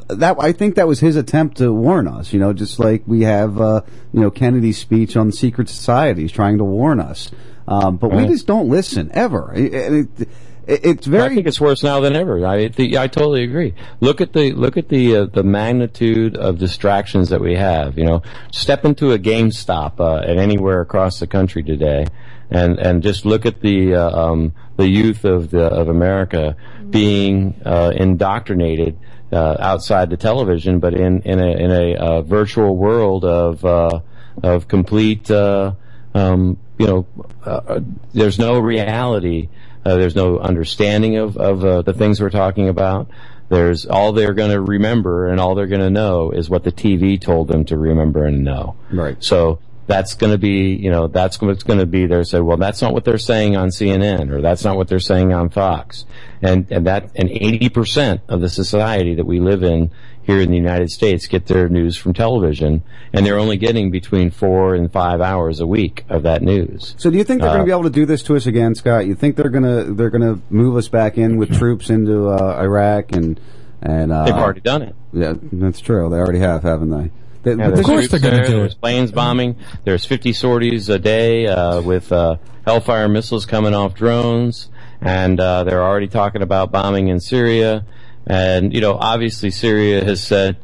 that. 0.09 0.37
I 0.39 0.53
think 0.53 0.75
that 0.75 0.87
was 0.87 1.01
his 1.01 1.17
attempt 1.17 1.57
to 1.59 1.73
warn 1.73 2.07
us. 2.07 2.35
You 2.35 2.41
know, 2.41 2.53
just 2.53 2.79
like 2.79 3.05
we 3.07 3.23
have, 3.23 3.59
uh, 3.59 3.81
you 4.13 4.21
know, 4.21 4.31
Kennedy's 4.31 4.77
speech 4.77 5.17
on 5.17 5.33
secret 5.33 5.71
societies 5.71 6.31
trying 6.31 6.59
to 6.59 6.65
warn 6.65 7.01
us. 7.01 7.31
Um, 7.69 7.97
but 7.97 8.13
we 8.13 8.27
just 8.27 8.47
don't 8.47 8.69
listen 8.69 9.11
ever. 9.13 9.53
It, 9.53 9.75
it, 9.75 10.29
it, 10.67 10.85
it's 10.85 11.09
I 11.09 11.29
think 11.29 11.47
it's 11.47 11.61
worse 11.61 11.83
now 11.83 12.01
than 12.01 12.17
ever. 12.17 12.45
I 12.47 12.69
the, 12.69 12.99
I 12.99 13.07
totally 13.07 13.45
agree. 13.45 13.75
Look 14.01 14.21
at 14.21 14.33
the 14.33 14.53
look 14.53 14.77
at 14.77 14.89
the 14.89 15.17
uh, 15.17 15.25
the 15.27 15.43
magnitude 15.43 16.37
of 16.37 16.59
distractions 16.59 17.29
that 17.31 17.41
we 17.41 17.55
have. 17.55 17.99
You 17.99 18.05
know, 18.05 18.23
step 18.53 18.85
into 18.85 19.13
a 19.13 19.19
GameStop 19.19 20.01
uh, 20.01 20.19
at 20.19 20.37
anywhere 20.37 20.81
across 20.81 21.21
the 21.21 21.27
country 21.27 21.63
today, 21.63 22.07
and 22.51 22.79
and 22.79 23.03
just 23.03 23.25
look 23.25 23.47
at 23.47 23.61
the 23.61 23.95
uh, 23.95 24.11
um, 24.11 24.53
the 24.77 24.89
youth 24.89 25.25
of 25.25 25.51
the 25.51 25.65
of 25.65 25.89
America 25.89 26.57
being 26.91 27.61
uh, 27.65 27.93
indoctrinated. 27.95 28.99
Uh, 29.33 29.57
outside 29.59 30.09
the 30.09 30.17
television, 30.17 30.79
but 30.79 30.95
in 30.95 31.21
in 31.23 31.41
a 31.41 31.51
in 31.51 31.73
a 31.73 31.97
uh, 31.97 32.23
virtual 32.23 32.77
world 32.77 33.25
of 33.25 33.65
uh, 33.65 33.99
of 34.41 34.69
complete 34.69 35.29
uh, 35.33 35.73
um, 36.17 36.59
you 36.79 36.87
know, 36.87 37.07
uh, 37.45 37.81
there's 38.13 38.39
no 38.39 38.59
reality. 38.59 39.49
Uh, 39.87 39.95
there's 39.95 40.17
no 40.17 40.41
understanding 40.41 41.17
of, 41.17 41.37
of 41.37 41.65
uh, 41.65 41.81
the 41.83 41.93
things 41.93 42.21
we're 42.21 42.29
talking 42.29 42.69
about. 42.69 43.09
There's 43.49 43.87
all 43.87 44.13
they're 44.13 44.35
going 44.35 44.51
to 44.51 44.61
remember 44.61 45.29
and 45.29 45.39
all 45.39 45.55
they're 45.55 45.69
going 45.69 45.81
to 45.81 45.91
know 45.91 46.33
is 46.33 46.51
what 46.51 46.65
the 46.65 46.73
TV 46.73 47.21
told 47.21 47.47
them 47.47 47.65
to 47.67 47.79
remember 47.79 48.25
and 48.25 48.43
know. 48.43 48.75
Right. 48.91 49.17
So 49.23 49.61
that's 49.87 50.15
going 50.15 50.33
to 50.33 50.39
be, 50.39 50.75
you 50.75 50.91
know, 50.91 51.07
that's 51.07 51.41
what's 51.41 51.63
going 51.63 51.79
to 51.79 51.87
be 51.87 52.07
there. 52.07 52.25
Say, 52.25 52.41
well, 52.41 52.57
that's 52.57 52.83
not 52.83 52.95
what 52.95 53.05
they're 53.05 53.17
saying 53.17 53.57
on 53.57 53.69
CNN 53.69 54.33
or 54.33 54.43
that's 54.43 54.65
not 54.65 54.77
what 54.77 54.89
they're 54.89 54.99
saying 54.99 55.33
on 55.33 55.51
Fox. 55.51 56.05
And, 56.43 56.67
and 56.73 56.89
that, 56.89 57.13
and 57.15 57.29
80% 57.29 58.23
of 58.29 58.41
the 58.41 58.49
society 58.49 59.15
that 59.15 59.25
we 59.25 59.39
live 59.39 59.63
in 59.63 59.93
here 60.27 60.41
in 60.41 60.51
the 60.51 60.57
United 60.57 60.91
States 60.91 61.27
get 61.29 61.47
their 61.47 61.69
news 61.69 61.97
from 61.97 62.13
television 62.13 62.83
and 63.13 63.25
they're 63.25 63.39
only 63.39 63.57
getting 63.57 63.91
between 63.93 64.31
four 64.31 64.75
and 64.75 64.93
five 64.93 65.21
hours 65.21 65.61
a 65.61 65.67
week 65.67 66.05
of 66.09 66.25
that 66.25 66.43
news. 66.43 66.95
So 66.99 67.11
do 67.11 67.17
you 67.17 67.23
think 67.25 67.41
they're 67.41 67.51
Uh, 67.51 67.55
going 67.55 67.65
to 67.67 67.67
be 67.67 67.73
able 67.73 67.85
to 67.85 67.91
do 67.91 68.05
this 68.07 68.23
to 68.25 68.35
us 68.37 68.47
again, 68.47 68.75
Scott? 68.75 69.07
You 69.07 69.15
think 69.15 69.37
they're 69.37 69.49
going 69.51 69.63
to 69.65 69.95
they're 69.95 70.11
going 70.11 70.23
to 70.35 70.41
move 70.51 70.77
us 70.77 70.89
back 70.89 71.17
in 71.17 71.37
with 71.37 71.57
troops 71.57 71.91
into 71.91 72.29
uh, 72.29 72.59
Iraq 72.61 73.13
and 73.13 73.39
and 73.83 74.11
uh, 74.13 74.25
They've 74.25 74.35
already 74.35 74.61
done 74.63 74.83
it. 74.83 74.97
Yeah, 75.13 75.35
that's 75.53 75.81
true. 75.81 76.11
They 76.11 76.17
already 76.17 76.41
have, 76.41 76.63
haven't 76.65 76.91
they? 76.91 77.11
They- 77.45 77.51
Yeah, 77.63 77.69
but 77.71 77.75
there's 77.77 77.87
they- 77.87 77.95
troops 78.09 78.23
there, 78.23 78.47
There's 78.49 78.75
planes 78.75 79.13
bombing. 79.13 79.55
There's 79.85 80.05
50 80.05 80.33
sorties 80.33 80.89
a 80.89 80.99
day 80.99 81.47
uh, 81.47 81.81
with 81.83 82.11
uh, 82.11 82.37
Hellfire 82.65 83.09
missiles 83.09 83.47
coming 83.47 83.75
off 83.75 83.95
drones, 83.95 84.69
and 85.01 85.39
uh, 85.39 85.63
they're 85.63 85.83
already 85.85 86.09
talking 86.09 86.43
about 86.43 86.73
bombing 86.73 87.07
in 87.09 87.21
Syria. 87.21 87.85
And 88.27 88.75
you 88.75 88.81
know, 88.81 88.95
obviously, 88.95 89.51
Syria 89.51 90.05
has 90.05 90.23
said, 90.23 90.57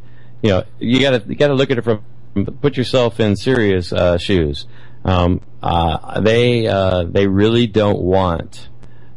you 0.43 0.51
know, 0.51 0.64
you 0.78 1.01
got 1.01 1.10
to 1.22 1.28
you 1.28 1.36
got 1.36 1.48
to 1.48 1.55
look 1.55 1.70
at 1.70 1.78
it 1.78 1.82
from 1.82 2.05
put 2.34 2.76
yourself 2.76 3.20
in 3.20 3.36
Syria's 3.36 3.93
uh, 3.93 4.18
shoes. 4.18 4.66
Um, 5.05 5.40
uh, 5.62 6.20
they 6.20 6.66
uh, 6.66 7.05
they 7.05 7.26
really 7.26 7.66
don't 7.66 8.01
want 8.01 8.68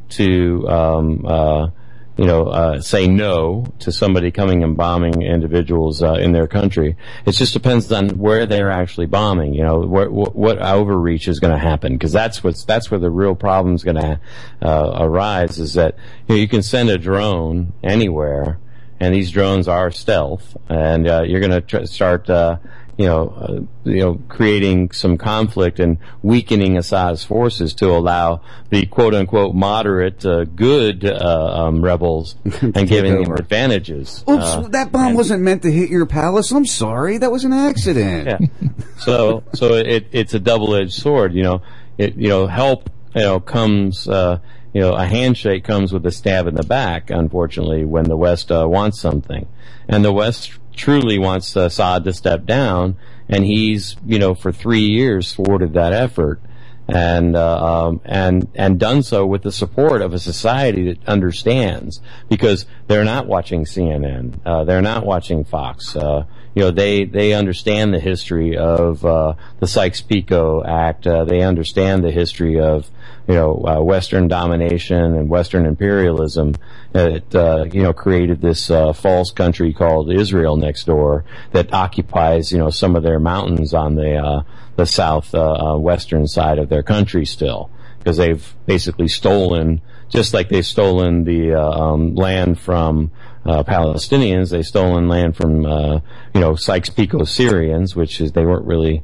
to 0.10 0.68
um, 0.70 1.26
uh, 1.26 1.70
you 2.18 2.26
know 2.26 2.48
uh, 2.48 2.82
say 2.82 3.08
no 3.08 3.66
to 3.80 3.92
somebody 3.92 4.32
coming 4.32 4.64
and 4.64 4.78
bombing 4.78 5.22
individuals 5.22 6.02
uh, 6.02 6.14
in 6.14 6.32
their 6.32 6.48
country. 6.48 6.96
It 7.26 7.34
just 7.34 7.54
depends 7.54 7.92
on 7.92 8.10
where 8.18 8.46
they're 8.46 8.72
actually 8.72 9.08
bombing. 9.08 9.54
You 9.54 9.64
know 9.64 9.80
what 9.82 10.60
overreach 10.60 11.28
is 11.28 11.40
going 11.40 11.54
to 11.54 11.60
happen 11.60 11.94
because 11.94 12.12
that's 12.12 12.44
what's 12.44 12.64
that's 12.64 12.90
where 12.90 13.00
the 13.00 13.12
real 13.12 13.36
problem 13.36 13.76
is 13.76 13.84
going 13.84 13.98
to 13.98 14.20
uh, 14.62 14.98
arise. 15.02 15.60
Is 15.60 15.74
that 15.74 15.96
you, 16.28 16.36
know, 16.36 16.42
you 16.42 16.48
can 16.48 16.64
send 16.64 16.90
a 16.90 16.98
drone 16.98 17.74
anywhere. 17.84 18.60
And 18.98 19.14
these 19.14 19.30
drones 19.30 19.68
are 19.68 19.92
stealth, 19.92 20.56
and 20.70 21.06
uh, 21.06 21.24
you're 21.24 21.42
going 21.42 21.52
to 21.52 21.60
tr- 21.60 21.84
start 21.84 22.30
uh, 22.30 22.60
you 22.98 23.06
know, 23.06 23.30
uh, 23.30 23.90
you 23.90 24.00
know, 24.00 24.22
creating 24.30 24.92
some 24.92 25.18
conflict 25.18 25.80
and 25.80 25.98
weakening 26.24 26.78
Assad's 26.78 27.26
forces 27.26 27.74
to 27.76 27.88
allow 27.92 28.42
the 28.70 28.86
quote 28.86 29.14
unquote 29.14 29.54
moderate, 29.54 30.26
uh, 30.26 30.46
good 30.46 31.04
uh, 31.06 31.66
um, 31.66 31.82
rebels 31.84 32.36
and 32.62 32.88
giving 32.88 33.22
them 33.22 33.34
advantages. 33.34 34.24
Oops, 34.30 34.44
Uh, 34.44 34.62
that 34.70 34.92
bomb 34.94 35.14
wasn't 35.14 35.44
meant 35.44 35.64
to 35.64 35.72
hit 35.72 35.90
your 35.90 36.06
palace. 36.06 36.52
I'm 36.52 36.66
sorry, 36.66 37.18
that 37.18 37.32
was 37.32 37.44
an 37.44 37.54
accident. 37.54 38.28
yeah. 38.28 38.70
So, 38.98 39.44
so 39.54 39.74
it, 39.74 40.08
it's 40.12 40.34
a 40.34 40.40
double-edged 40.40 40.94
sword. 40.94 41.34
You 41.34 41.44
know, 41.44 41.62
it, 41.98 42.16
you 42.16 42.30
know, 42.30 42.48
help, 42.48 42.90
you 43.14 43.22
know, 43.22 43.40
comes, 43.42 44.08
uh, 44.08 44.40
you 44.74 44.82
know, 44.82 44.94
a 44.94 45.06
handshake 45.06 45.66
comes 45.66 45.92
with 45.92 46.06
a 46.06 46.12
stab 46.12 46.48
in 46.48 46.56
the 46.56 46.64
back, 46.64 47.10
unfortunately, 47.10 47.84
when 47.84 48.06
the 48.06 48.18
West 48.18 48.52
uh, 48.52 48.66
wants 48.68 49.00
something. 49.02 49.48
And 49.88 50.04
the 50.04 50.14
West 50.14 50.58
truly 50.76 51.18
wants 51.18 51.56
Assad 51.56 52.04
to 52.04 52.14
step 52.14 52.46
down, 52.46 52.98
and 53.28 53.44
he's, 53.44 53.96
you 54.06 54.20
know, 54.20 54.36
for 54.36 54.52
three 54.52 54.86
years 54.86 55.34
thwarted 55.34 55.74
that 55.74 55.94
effort. 55.94 56.42
And 56.88 57.36
uh, 57.36 57.88
um, 57.88 58.02
and 58.06 58.48
and 58.54 58.80
done 58.80 59.02
so 59.02 59.26
with 59.26 59.42
the 59.42 59.52
support 59.52 60.04
of 60.04 60.14
a 60.14 60.20
society 60.20 60.94
that 60.94 61.10
understands 61.10 62.00
because 62.30 62.68
they're 62.86 63.04
not 63.04 63.26
watching 63.26 63.66
CNN, 63.66 64.40
uh, 64.46 64.66
they're 64.66 64.84
not 64.84 65.04
watching 65.04 65.46
Fox. 65.46 65.96
Uh, 65.96 66.26
you 66.56 66.62
know, 66.62 66.72
they 66.72 67.04
they 67.04 67.34
understand 67.34 67.94
the 67.94 68.00
history 68.00 68.58
of 68.58 69.06
uh, 69.06 69.34
the 69.60 69.68
Sykes-Picot 69.68 70.66
Act. 70.66 71.06
Uh, 71.06 71.26
they 71.26 71.42
understand 71.42 72.02
the 72.02 72.12
history 72.12 72.62
of 72.62 72.90
you 73.28 73.34
know 73.34 73.62
uh, 73.68 73.82
Western 73.82 74.30
domination 74.30 74.98
and 74.98 75.30
Western 75.30 75.66
imperialism 75.66 76.56
that 76.94 77.36
uh, 77.36 77.66
you 77.66 77.84
know 77.84 77.92
created 77.92 78.40
this 78.40 78.72
uh, 78.72 78.94
false 78.94 79.32
country 79.32 79.74
called 79.74 80.10
Israel 80.10 80.56
next 80.56 80.86
door 80.86 81.26
that 81.52 81.74
occupies 81.74 82.54
you 82.54 82.58
know 82.58 82.70
some 82.70 82.96
of 82.96 83.04
their 83.04 83.20
mountains 83.20 83.74
on 83.74 83.96
the 83.96 84.16
uh, 84.16 84.44
the 84.78 84.86
south 84.86 85.34
western 85.34 86.26
side 86.28 86.58
of 86.58 86.70
their 86.70 86.84
country 86.84 87.26
still 87.26 87.70
because 88.00 88.18
they've 88.18 88.56
basically 88.66 89.08
stolen 89.08 89.82
just 90.10 90.34
like 90.34 90.50
they've 90.50 90.66
stolen 90.66 91.24
the 91.24 91.54
uh, 91.54 91.70
um, 91.70 92.16
land 92.16 92.60
from 92.60 93.12
uh, 93.46 93.64
Palestinians, 93.64 94.52
they've 94.52 94.66
stolen 94.66 95.08
land 95.08 95.36
from 95.36 95.66
uh, 95.66 96.00
you 96.34 96.42
know 96.42 96.56
Sykes-Picot 96.56 97.28
Syrians, 97.28 97.96
which 97.96 98.22
is 98.22 98.32
they 98.32 98.46
weren't 98.46 98.66
really 98.66 99.04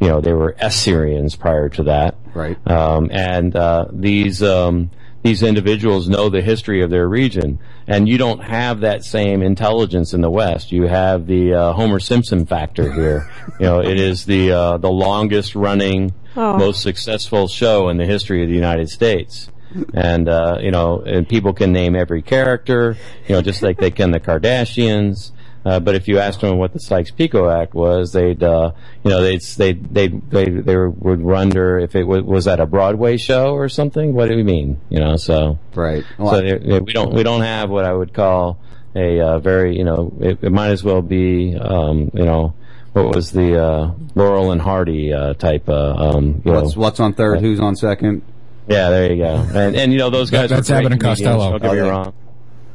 you 0.00 0.08
know 0.08 0.20
they 0.20 0.32
were 0.32 0.56
Assyrians 0.60 1.36
prior 1.36 1.68
to 1.70 1.84
that, 1.84 2.16
right? 2.34 2.56
Um, 2.68 3.10
and 3.12 3.54
uh, 3.54 3.86
these 3.92 4.42
um, 4.42 4.90
these 5.22 5.42
individuals 5.42 6.08
know 6.08 6.28
the 6.28 6.42
history 6.42 6.82
of 6.82 6.90
their 6.90 7.08
region, 7.08 7.58
and 7.86 8.08
you 8.08 8.18
don't 8.18 8.42
have 8.42 8.80
that 8.80 9.04
same 9.04 9.42
intelligence 9.42 10.12
in 10.14 10.20
the 10.20 10.30
West. 10.30 10.72
You 10.72 10.86
have 10.86 11.26
the 11.26 11.54
uh, 11.54 11.72
Homer 11.72 12.00
Simpson 12.00 12.46
factor 12.46 12.92
here. 12.92 13.30
you 13.60 13.66
know, 13.66 13.80
it 13.80 13.98
is 13.98 14.24
the 14.24 14.52
uh, 14.52 14.76
the 14.78 14.90
longest 14.90 15.54
running, 15.54 16.12
Oh. 16.36 16.58
most 16.58 16.82
successful 16.82 17.46
show 17.46 17.88
in 17.88 17.96
the 17.96 18.06
history 18.06 18.42
of 18.42 18.48
the 18.48 18.54
United 18.54 18.90
States. 18.90 19.50
And 19.92 20.28
uh, 20.28 20.58
you 20.60 20.70
know, 20.70 21.00
and 21.00 21.28
people 21.28 21.52
can 21.52 21.72
name 21.72 21.96
every 21.96 22.22
character, 22.22 22.96
you 23.26 23.34
know, 23.34 23.42
just 23.42 23.62
like 23.62 23.78
they 23.78 23.90
can 23.90 24.10
the 24.12 24.20
Kardashians. 24.20 25.32
Uh, 25.66 25.80
but 25.80 25.94
if 25.94 26.08
you 26.08 26.18
asked 26.18 26.42
them 26.42 26.58
what 26.58 26.74
the 26.74 26.78
Sykes-Picot 26.78 27.50
Act 27.50 27.72
was, 27.72 28.12
they'd, 28.12 28.42
uh, 28.42 28.72
you 29.02 29.10
know, 29.10 29.22
they'd, 29.22 29.40
they'd, 29.56 29.94
they'd, 29.94 30.30
they, 30.30 30.44
they 30.50 30.76
would 30.76 31.22
wonder 31.22 31.78
if 31.78 31.96
it 31.96 32.04
was, 32.04 32.22
was 32.22 32.44
that 32.44 32.60
a 32.60 32.66
Broadway 32.66 33.16
show 33.16 33.54
or 33.54 33.70
something? 33.70 34.12
What 34.12 34.28
do 34.28 34.36
you 34.36 34.44
mean? 34.44 34.78
You 34.90 35.00
know, 35.00 35.16
so. 35.16 35.58
Right. 35.74 36.04
so 36.18 36.42
they- 36.42 36.58
they- 36.58 36.80
we 36.80 36.92
don't, 36.92 37.14
we 37.14 37.22
don't 37.22 37.40
have 37.40 37.70
what 37.70 37.86
I 37.86 37.94
would 37.94 38.12
call 38.12 38.60
a, 38.94 39.18
uh, 39.20 39.38
very, 39.38 39.74
you 39.78 39.84
know, 39.84 40.12
it, 40.20 40.38
it 40.42 40.52
might 40.52 40.68
as 40.68 40.84
well 40.84 41.00
be, 41.00 41.56
um, 41.58 42.10
you 42.12 42.26
know, 42.26 42.52
what 42.92 43.14
was 43.14 43.32
the, 43.32 43.58
uh, 43.58 43.92
Laurel 44.14 44.52
and 44.52 44.60
Hardy, 44.60 45.14
uh, 45.14 45.32
type, 45.32 45.66
uh, 45.70 45.94
um, 45.94 46.42
you 46.44 46.52
What's 46.52 46.76
know. 46.76 46.82
what's 46.82 47.00
on 47.00 47.14
third? 47.14 47.40
Who's 47.40 47.58
on 47.58 47.74
second? 47.74 48.20
Yeah, 48.66 48.90
there 48.90 49.12
you 49.12 49.22
go. 49.22 49.34
And, 49.54 49.76
and 49.76 49.92
you 49.92 49.98
know, 49.98 50.10
those 50.10 50.30
guys 50.30 50.50
That- 50.50 50.56
that's 50.56 50.70
Abbott 50.70 50.92
and 50.92 51.00
Costello. 51.00 51.58
Don't 51.58 51.62
get 51.62 51.72
me 51.84 51.88
wrong. 51.88 52.14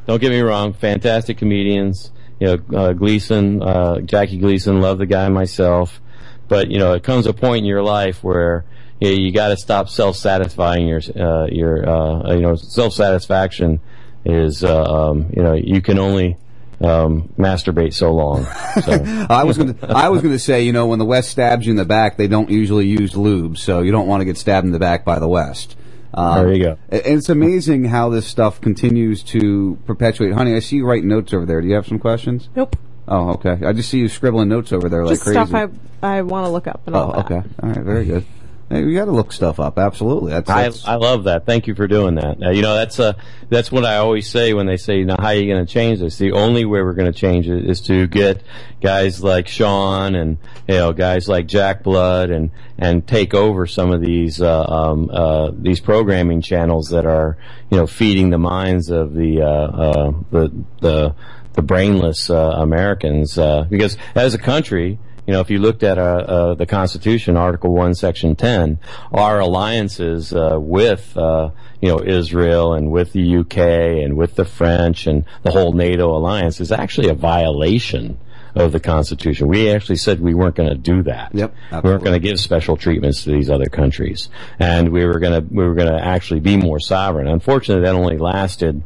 Don't 0.08 0.22
get 0.22 0.30
me 0.32 0.40
wrong. 0.42 0.74
Fantastic 0.74 1.38
comedians. 1.38 2.12
You 2.40 2.48
know, 2.72 2.78
uh, 2.80 2.94
Gleason, 2.94 3.62
uh, 3.62 4.00
Jackie 4.00 4.38
Gleason, 4.38 4.82
love 4.82 4.98
the 4.98 5.06
guy 5.06 5.28
myself. 5.30 6.00
But, 6.48 6.72
you 6.72 6.80
know, 6.80 6.94
it 6.94 7.04
comes 7.04 7.28
a 7.28 7.34
point 7.34 7.60
in 7.60 7.66
your 7.66 7.84
life 7.84 8.24
where 8.24 8.66
you, 9.00 9.10
you 9.10 9.32
gotta 9.32 9.58
stop 9.58 9.90
self-satisfying 9.90 10.88
your, 10.88 11.02
uh, 11.20 11.46
your, 11.52 11.88
uh, 11.88 12.34
you 12.34 12.42
know, 12.42 12.56
self-satisfaction 12.56 13.80
is, 14.26 14.64
uh, 14.64 14.84
um, 14.84 15.30
you 15.36 15.44
know, 15.44 15.54
you 15.54 15.82
can 15.82 16.00
only, 16.00 16.38
um, 16.82 17.34
masturbate 17.38 17.94
so 17.94 18.14
long. 18.14 18.46
So. 18.84 19.26
I 19.30 19.44
was 19.44 19.58
going 19.58 19.74
to 19.76 19.88
I 19.88 20.10
was 20.10 20.22
going 20.22 20.34
to 20.34 20.40
say, 20.40 20.64
you 20.64 20.74
know, 20.74 20.88
when 20.88 21.00
the 21.00 21.06
West 21.06 21.30
stabs 21.30 21.66
you 21.66 21.72
in 21.72 21.78
the 21.78 21.86
back, 21.86 22.18
they 22.18 22.28
don't 22.28 22.50
usually 22.50 22.88
use 22.88 23.16
lube, 23.16 23.58
so 23.58 23.82
you 23.82 23.92
don't 23.92 24.08
want 24.08 24.22
to 24.22 24.26
get 24.26 24.38
stabbed 24.38 24.66
in 24.66 24.72
the 24.72 24.80
back 24.80 25.04
by 25.06 25.20
the 25.20 25.28
West. 25.28 25.76
Um, 26.14 26.46
There 26.46 26.54
you 26.54 26.64
go. 26.64 26.78
and 26.90 27.02
It's 27.18 27.30
amazing 27.30 27.86
how 27.86 28.10
this 28.10 28.26
stuff 28.26 28.62
continues 28.62 29.22
to 29.24 29.78
perpetuate. 29.86 30.34
Honey, 30.34 30.56
I 30.56 30.60
see 30.60 30.78
you 30.78 30.86
writing 30.86 31.10
notes 31.10 31.34
over 31.34 31.46
there. 31.46 31.62
Do 31.62 31.68
you 31.68 31.76
have 31.76 31.86
some 31.88 32.00
questions? 32.00 32.50
Nope. 32.56 32.76
Oh, 33.08 33.32
okay. 33.34 33.58
I 33.66 33.74
just 33.74 33.90
see 33.90 34.00
you 34.00 34.08
scribbling 34.08 34.50
notes 34.50 34.72
over 34.72 34.88
there 34.88 35.04
like 35.04 35.14
Just 35.14 35.24
crazy. 35.24 35.40
stuff 35.46 35.54
I 36.02 36.18
I 36.18 36.22
want 36.22 36.46
to 36.46 36.52
look 36.52 36.68
up 36.68 36.82
and 36.86 36.96
all 36.96 37.12
oh, 37.12 37.16
that. 37.16 37.26
okay. 37.26 37.50
All 37.62 37.70
right, 37.70 37.84
very 37.84 38.06
good. 38.06 38.26
We 38.70 38.94
got 38.94 39.06
to 39.06 39.12
look 39.12 39.32
stuff 39.32 39.60
up. 39.60 39.80
Absolutely. 39.80 40.32
That's, 40.32 40.50
I, 40.50 40.64
that's 40.64 40.88
I 40.88 40.96
love 40.96 41.24
that. 41.24 41.48
Thank 41.48 41.66
you 41.66 41.74
for 41.74 41.88
doing 41.88 42.16
that. 42.16 42.42
Uh, 42.42 42.52
you 42.52 42.62
know, 42.62 42.76
that's 42.76 43.00
uh, 43.00 43.14
that's 43.50 43.72
what 43.72 43.84
I 43.84 43.98
always 43.98 44.30
say 44.30 44.54
when 44.54 44.68
they 44.68 44.78
say, 44.78 45.00
you 45.00 45.06
know, 45.06 45.16
how 45.18 45.28
are 45.28 45.34
you 45.34 45.52
going 45.52 45.66
to 45.66 45.72
change 45.72 46.00
this? 46.00 46.18
The 46.20 46.34
only 46.34 46.66
way 46.66 46.82
we're 46.84 46.94
going 46.94 47.12
to 47.12 47.20
change 47.20 47.50
it 47.50 47.68
is 47.68 47.82
to 47.82 48.06
get 48.08 48.44
guys 48.80 49.24
like 49.24 49.48
Sean 49.48 50.16
and 50.16 50.38
you 50.68 50.76
know 50.76 50.94
guys 50.94 51.28
like 51.28 51.48
Jack 51.48 51.84
Blood 51.84 52.30
and 52.30 52.52
and 52.78 53.08
take 53.08 53.34
over 53.34 53.66
some 53.66 53.92
of 53.92 54.02
these 54.02 54.42
uh, 54.42 54.64
um, 54.64 55.10
uh, 55.12 55.52
these 55.54 55.80
programming 55.80 56.42
channels 56.42 56.90
that 56.90 57.06
are 57.06 57.38
you 57.72 57.78
know 57.78 57.88
feeding 57.88 58.30
the 58.30 58.38
minds 58.38 58.90
of 58.90 59.14
the 59.14 59.42
uh, 59.42 59.46
uh, 59.46 60.12
the 60.32 60.64
the 60.82 61.16
the 61.54 61.62
brainless 61.62 62.30
uh, 62.30 62.54
Americans 62.58 63.38
uh, 63.38 63.64
because 63.70 63.98
as 64.16 64.34
a 64.34 64.38
country 64.38 65.00
you 65.30 65.34
know, 65.34 65.42
if 65.42 65.52
you 65.52 65.60
looked 65.60 65.84
at 65.84 66.00
uh, 66.00 66.02
uh, 66.02 66.54
the 66.56 66.66
Constitution, 66.66 67.38
Article 67.38 67.72
One, 67.72 67.94
Section 67.94 68.36
Ten, 68.36 68.80
our 69.14 69.38
alliances 69.38 70.34
uh, 70.34 70.58
with 70.60 71.16
uh, 71.16 71.52
you 71.80 71.88
know 71.88 72.02
Israel 72.02 72.74
and 72.74 72.90
with 72.90 73.14
the 73.14 73.38
UK 73.38 73.58
and 74.04 74.18
with 74.18 74.34
the 74.34 74.44
French 74.44 75.06
and 75.06 75.26
the 75.44 75.52
whole 75.52 75.74
NATO 75.74 76.18
alliance 76.18 76.60
is 76.60 76.72
actually 76.72 77.10
a 77.10 77.14
violation 77.14 78.18
of 78.56 78.72
the 78.72 78.80
Constitution. 78.80 79.48
We 79.48 79.70
actually 79.70 79.98
said 79.98 80.20
we 80.20 80.34
weren't 80.34 80.56
going 80.56 80.70
to 80.70 80.76
do 80.76 81.04
that. 81.04 81.36
Yep, 81.36 81.54
we 81.74 81.92
weren't 81.92 82.04
going 82.04 82.20
to 82.20 82.28
give 82.28 82.40
special 82.40 82.76
treatments 82.76 83.24
to 83.26 83.32
these 83.32 83.52
other 83.52 83.70
countries, 83.70 84.30
and 84.58 84.90
we 84.90 85.06
were 85.06 85.20
going 85.20 85.40
to 85.40 85.54
we 85.54 85.64
were 85.64 85.76
going 85.76 85.94
to 85.94 86.04
actually 86.04 86.40
be 86.40 86.58
more 86.58 86.80
sovereign. 86.80 87.28
Unfortunately, 87.28 87.84
that 87.84 87.94
only 87.94 88.18
lasted 88.18 88.82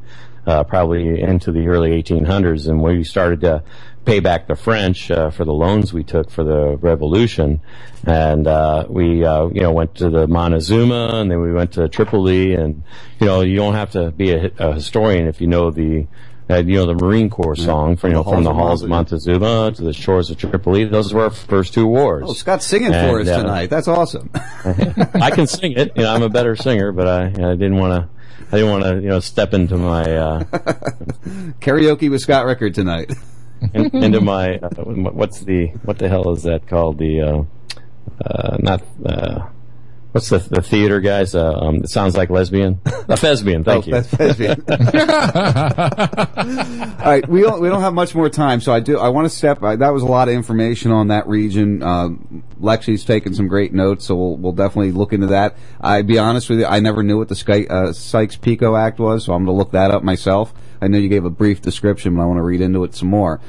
uh, 0.45 0.63
probably 0.65 1.21
into 1.21 1.53
the 1.53 1.67
early 1.67 1.91
1800s, 2.03 2.67
and 2.67 2.81
we 2.81 3.05
started 3.05 3.39
to 3.41 3.63
pay 4.05 4.19
back 4.19 4.47
the 4.47 4.55
French 4.55 5.09
uh, 5.09 5.29
for 5.29 5.45
the 5.45 5.53
loans 5.53 5.93
we 5.93 6.03
took 6.03 6.29
for 6.29 6.43
the 6.43 6.77
revolution, 6.77 7.61
and 8.05 8.47
uh, 8.47 8.85
we 8.89 9.23
uh, 9.23 9.47
you 9.47 9.61
know 9.61 9.71
went 9.71 9.95
to 9.95 10.09
the 10.09 10.27
Montezuma, 10.27 11.09
and 11.13 11.31
then 11.31 11.41
we 11.41 11.53
went 11.53 11.73
to 11.73 11.87
Tripoli, 11.89 12.53
and 12.53 12.83
you 13.19 13.27
know 13.27 13.41
you 13.41 13.55
don't 13.55 13.75
have 13.75 13.91
to 13.91 14.11
be 14.11 14.31
a, 14.31 14.51
a 14.59 14.73
historian 14.73 15.27
if 15.27 15.41
you 15.41 15.47
know 15.47 15.71
the. 15.71 16.07
Uh, 16.49 16.57
you 16.57 16.75
know 16.75 16.85
the 16.85 16.93
Marine 16.93 17.29
Corps 17.29 17.55
song 17.55 17.95
from 17.95 18.09
you 18.09 18.15
know 18.15 18.23
from 18.23 18.43
the 18.43 18.53
halls 18.53 18.83
of 18.83 18.89
Montezuma 18.89 19.71
to 19.71 19.81
the 19.81 19.93
shores 19.93 20.29
of 20.29 20.37
Tripoli. 20.37 20.83
Those 20.83 21.13
were 21.13 21.23
our 21.23 21.29
first 21.29 21.73
two 21.73 21.87
wars. 21.87 22.25
Oh, 22.27 22.33
Scott's 22.33 22.67
singing 22.67 22.91
for 22.91 23.21
us 23.21 23.29
uh, 23.29 23.41
tonight. 23.41 23.69
That's 23.69 23.87
awesome. 23.87 24.29
I 24.35 25.31
can 25.33 25.47
sing 25.47 25.71
it. 25.71 25.93
You 25.95 26.03
know, 26.03 26.13
I'm 26.13 26.21
a 26.21 26.27
better 26.27 26.57
singer, 26.57 26.91
but 26.91 27.07
I, 27.07 27.27
I 27.27 27.55
didn't 27.55 27.77
want 27.77 27.93
to. 27.93 28.09
I 28.51 28.57
didn't 28.57 28.71
want 28.71 28.83
to, 28.83 28.95
you 28.95 29.07
know, 29.07 29.21
step 29.21 29.53
into 29.53 29.77
my 29.77 30.03
uh, 30.03 30.43
Karaoke 31.61 32.11
with 32.11 32.19
Scott 32.19 32.45
Rickard 32.45 32.75
tonight. 32.75 33.09
In, 33.73 34.03
into 34.03 34.21
my 34.21 34.57
uh, 34.57 34.69
what's 34.83 35.41
the 35.41 35.67
what 35.83 35.97
the 35.97 36.09
hell 36.09 36.31
is 36.33 36.43
that 36.43 36.67
called? 36.67 36.97
The 36.97 37.21
uh, 37.21 37.43
uh, 38.23 38.57
not 38.59 38.83
uh, 39.05 39.47
what's 40.13 40.29
the 40.29 40.37
the 40.37 40.61
theater 40.61 41.01
guys? 41.01 41.35
Uh, 41.35 41.51
um, 41.53 41.75
it 41.77 41.89
sounds 41.89 42.15
like 42.15 42.29
lesbian. 42.29 42.79
A 43.09 43.17
thespian. 43.17 43.63
Thank 43.65 43.87
Oh, 43.89 43.97
you. 43.97 44.01
thespian. 44.01 44.63
All 47.03 47.09
right, 47.09 47.27
we 47.27 47.41
don't 47.41 47.61
we 47.61 47.67
don't 47.67 47.81
have 47.81 47.93
much 47.93 48.15
more 48.15 48.29
time, 48.29 48.61
so 48.61 48.71
I 48.73 48.79
do 48.79 48.97
I 48.97 49.09
want 49.09 49.25
to 49.25 49.29
step. 49.35 49.61
Uh, 49.61 49.75
that 49.75 49.89
was 49.93 50.03
a 50.03 50.05
lot 50.05 50.29
of 50.29 50.33
information 50.35 50.91
on 50.91 51.09
that 51.09 51.27
region. 51.27 51.83
Um, 51.83 52.43
Lexi's 52.61 53.03
taken 53.03 53.33
some 53.33 53.47
great 53.47 53.73
notes, 53.73 54.05
so 54.05 54.15
we'll 54.15 54.37
we'll 54.37 54.53
definitely 54.53 54.91
look 54.93 55.11
into 55.13 55.27
that. 55.27 55.57
I 55.81 56.01
be 56.03 56.17
honest 56.17 56.49
with 56.49 56.59
you, 56.59 56.65
I 56.65 56.79
never 56.79 57.03
knew 57.03 57.17
what 57.17 57.27
the 57.27 57.35
Sky, 57.35 57.65
uh, 57.69 57.91
Sykes-Picot 57.91 58.75
Act 58.77 58.99
was, 58.99 59.25
so 59.25 59.33
I'm 59.33 59.45
going 59.45 59.55
to 59.55 59.57
look 59.57 59.71
that 59.71 59.91
up 59.91 60.03
myself. 60.03 60.53
I 60.81 60.87
know 60.87 60.97
you 60.97 61.09
gave 61.09 61.25
a 61.25 61.29
brief 61.29 61.61
description, 61.61 62.15
but 62.15 62.21
I 62.21 62.25
want 62.25 62.37
to 62.37 62.43
read 62.43 62.61
into 62.61 62.83
it 62.83 62.95
some 62.95 63.09
more. 63.09 63.41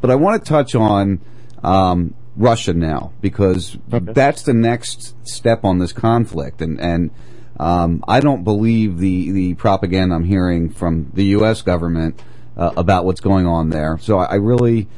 But 0.00 0.10
I 0.10 0.14
want 0.16 0.42
to 0.42 0.48
touch 0.48 0.74
on 0.74 1.20
um, 1.62 2.14
Russia 2.38 2.72
now 2.72 3.12
because 3.20 3.76
that's 3.88 4.42
the 4.42 4.54
next 4.54 5.14
step 5.28 5.64
on 5.64 5.78
this 5.78 5.92
conflict, 5.92 6.62
and 6.62 6.80
and 6.80 7.10
um, 7.58 8.04
I 8.06 8.20
don't 8.20 8.44
believe 8.44 8.98
the 8.98 9.32
the 9.32 9.54
propaganda 9.54 10.14
I'm 10.14 10.24
hearing 10.24 10.70
from 10.70 11.10
the 11.12 11.24
U.S. 11.26 11.62
government 11.62 12.22
uh, 12.56 12.72
about 12.76 13.04
what's 13.04 13.20
going 13.20 13.46
on 13.46 13.70
there. 13.70 13.98
So 14.00 14.18
I, 14.18 14.24
I 14.24 14.34
really. 14.36 14.88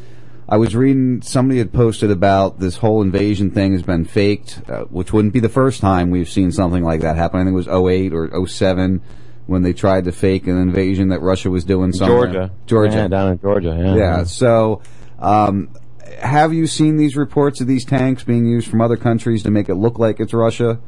I 0.53 0.57
was 0.57 0.75
reading 0.75 1.23
somebody 1.23 1.59
had 1.59 1.73
posted 1.73 2.11
about 2.11 2.59
this 2.59 2.79
whole 2.79 3.03
invasion 3.03 3.53
thing 3.53 3.71
has 3.71 3.85
been 3.85 4.05
faked, 4.05 4.61
uh, 4.69 4.81
which 4.87 5.13
wouldn't 5.13 5.33
be 5.33 5.39
the 5.39 5.49
first 5.49 5.81
time 5.81 6.11
we've 6.11 6.29
seen 6.29 6.51
something 6.51 6.83
like 6.83 7.03
that 7.03 7.15
happen. 7.15 7.39
I 7.39 7.45
think 7.45 7.53
it 7.53 7.69
was 7.69 7.69
08 7.69 8.13
or 8.13 8.49
07 8.49 9.01
when 9.47 9.63
they 9.63 9.73
tried 9.73 10.07
to 10.07 10.13
fake 10.13 10.49
an 10.49 10.59
invasion 10.59 11.11
that 11.11 11.21
Russia 11.21 11.51
was 11.51 11.65
doing 11.65 11.93
somewhere. 11.93 12.33
Georgia, 12.33 12.53
Georgia, 12.67 12.97
Yeah, 12.97 13.07
down 13.07 13.31
in 13.31 13.41
Georgia. 13.41 13.79
Yeah. 13.81 13.95
yeah. 13.95 14.25
So, 14.25 14.83
um, 15.21 15.71
have 16.19 16.53
you 16.53 16.67
seen 16.67 16.97
these 16.97 17.17
reports 17.17 17.61
of 17.61 17.67
these 17.67 17.85
tanks 17.85 18.25
being 18.25 18.47
used 18.47 18.69
from 18.69 18.81
other 18.81 18.97
countries 18.97 19.43
to 19.45 19.51
make 19.51 19.69
it 19.69 19.77
look 19.77 19.99
like 19.99 20.21
it's 20.21 20.33
Russia? 20.33 20.79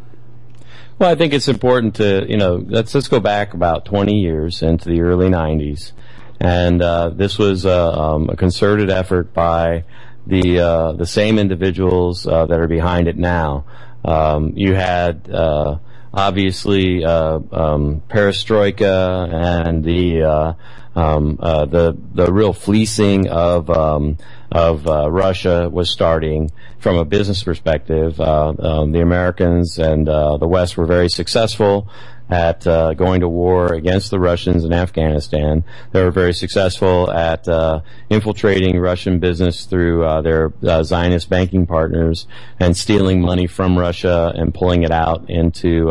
Well, 0.98 1.10
I 1.10 1.14
think 1.14 1.32
it's 1.32 1.48
important 1.48 1.96
to 1.96 2.26
you 2.28 2.36
know 2.36 2.64
let's 2.66 2.94
let's 2.94 3.08
go 3.08 3.20
back 3.20 3.54
about 3.54 3.84
20 3.84 4.20
years 4.20 4.62
into 4.62 4.88
the 4.88 5.00
early 5.00 5.28
90s, 5.28 5.92
and 6.38 6.82
uh, 6.82 7.08
this 7.10 7.38
was 7.38 7.66
uh, 7.66 7.92
um, 7.92 8.28
a 8.28 8.36
concerted 8.36 8.90
effort 8.90 9.32
by 9.34 9.84
the 10.26 10.60
uh, 10.60 10.92
the 10.92 11.06
same 11.06 11.38
individuals 11.38 12.26
uh, 12.26 12.46
that 12.46 12.60
are 12.60 12.68
behind 12.68 13.08
it 13.08 13.16
now. 13.16 13.64
Um, 14.04 14.52
you 14.56 14.74
had 14.74 15.28
uh, 15.30 15.78
obviously 16.12 17.04
uh, 17.04 17.40
um, 17.50 18.02
perestroika 18.08 19.32
and 19.66 19.82
the 19.82 20.56
um, 20.94 21.36
the 21.36 21.96
the 22.14 22.32
real 22.32 22.52
fleecing 22.52 23.28
of 23.28 23.70
um, 23.70 24.18
of 24.52 24.86
uh, 24.86 25.10
Russia 25.10 25.68
was 25.70 25.90
starting 25.90 26.50
from 26.78 26.96
a 26.96 27.04
business 27.04 27.42
perspective. 27.42 28.20
Uh, 28.20 28.52
um, 28.58 28.92
the 28.92 29.00
Americans 29.00 29.78
and 29.78 30.08
uh, 30.08 30.36
the 30.36 30.46
West 30.46 30.76
were 30.76 30.86
very 30.86 31.08
successful 31.08 31.88
at 32.30 32.66
uh, 32.66 32.94
going 32.94 33.20
to 33.20 33.28
war 33.28 33.72
against 33.74 34.10
the 34.10 34.18
Russians 34.18 34.64
in 34.64 34.72
Afghanistan. 34.72 35.64
They 35.92 36.02
were 36.02 36.10
very 36.10 36.32
successful 36.32 37.10
at 37.10 37.48
uh, 37.48 37.80
infiltrating 38.08 38.78
Russian 38.78 39.18
business 39.18 39.64
through 39.64 40.04
uh, 40.04 40.22
their 40.22 40.52
Zionist 40.84 41.28
banking 41.28 41.66
partners 41.66 42.26
and 42.60 42.76
stealing 42.76 43.20
money 43.20 43.46
from 43.46 43.78
Russia 43.78 44.32
and 44.34 44.54
pulling 44.54 44.82
it 44.82 44.90
out 44.90 45.28
into 45.28 45.90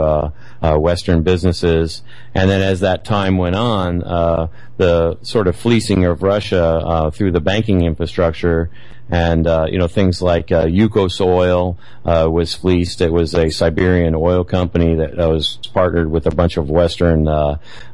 uh, 0.61 0.77
Western 0.77 1.23
businesses. 1.23 2.03
And 2.33 2.49
then 2.49 2.61
as 2.61 2.79
that 2.81 3.03
time 3.03 3.37
went 3.37 3.55
on, 3.55 4.03
uh, 4.03 4.47
the 4.77 5.17
sort 5.21 5.47
of 5.47 5.55
fleecing 5.55 6.05
of 6.05 6.23
Russia 6.23 6.63
uh, 6.63 7.11
through 7.11 7.31
the 7.31 7.41
banking 7.41 7.81
infrastructure 7.81 8.69
and 9.13 9.45
uh, 9.45 9.65
you 9.69 9.77
know 9.77 9.89
things 9.89 10.21
like 10.21 10.53
uh, 10.53 10.63
Yukos 10.67 11.19
Oil 11.19 11.77
uh, 12.05 12.29
was 12.31 12.55
fleeced. 12.55 13.01
It 13.01 13.11
was 13.11 13.35
a 13.35 13.49
Siberian 13.49 14.15
oil 14.15 14.45
company 14.45 14.95
that 14.95 15.17
was 15.17 15.59
partnered 15.73 16.09
with 16.09 16.27
a 16.27 16.31
bunch 16.31 16.55
of 16.55 16.69
Western 16.69 17.25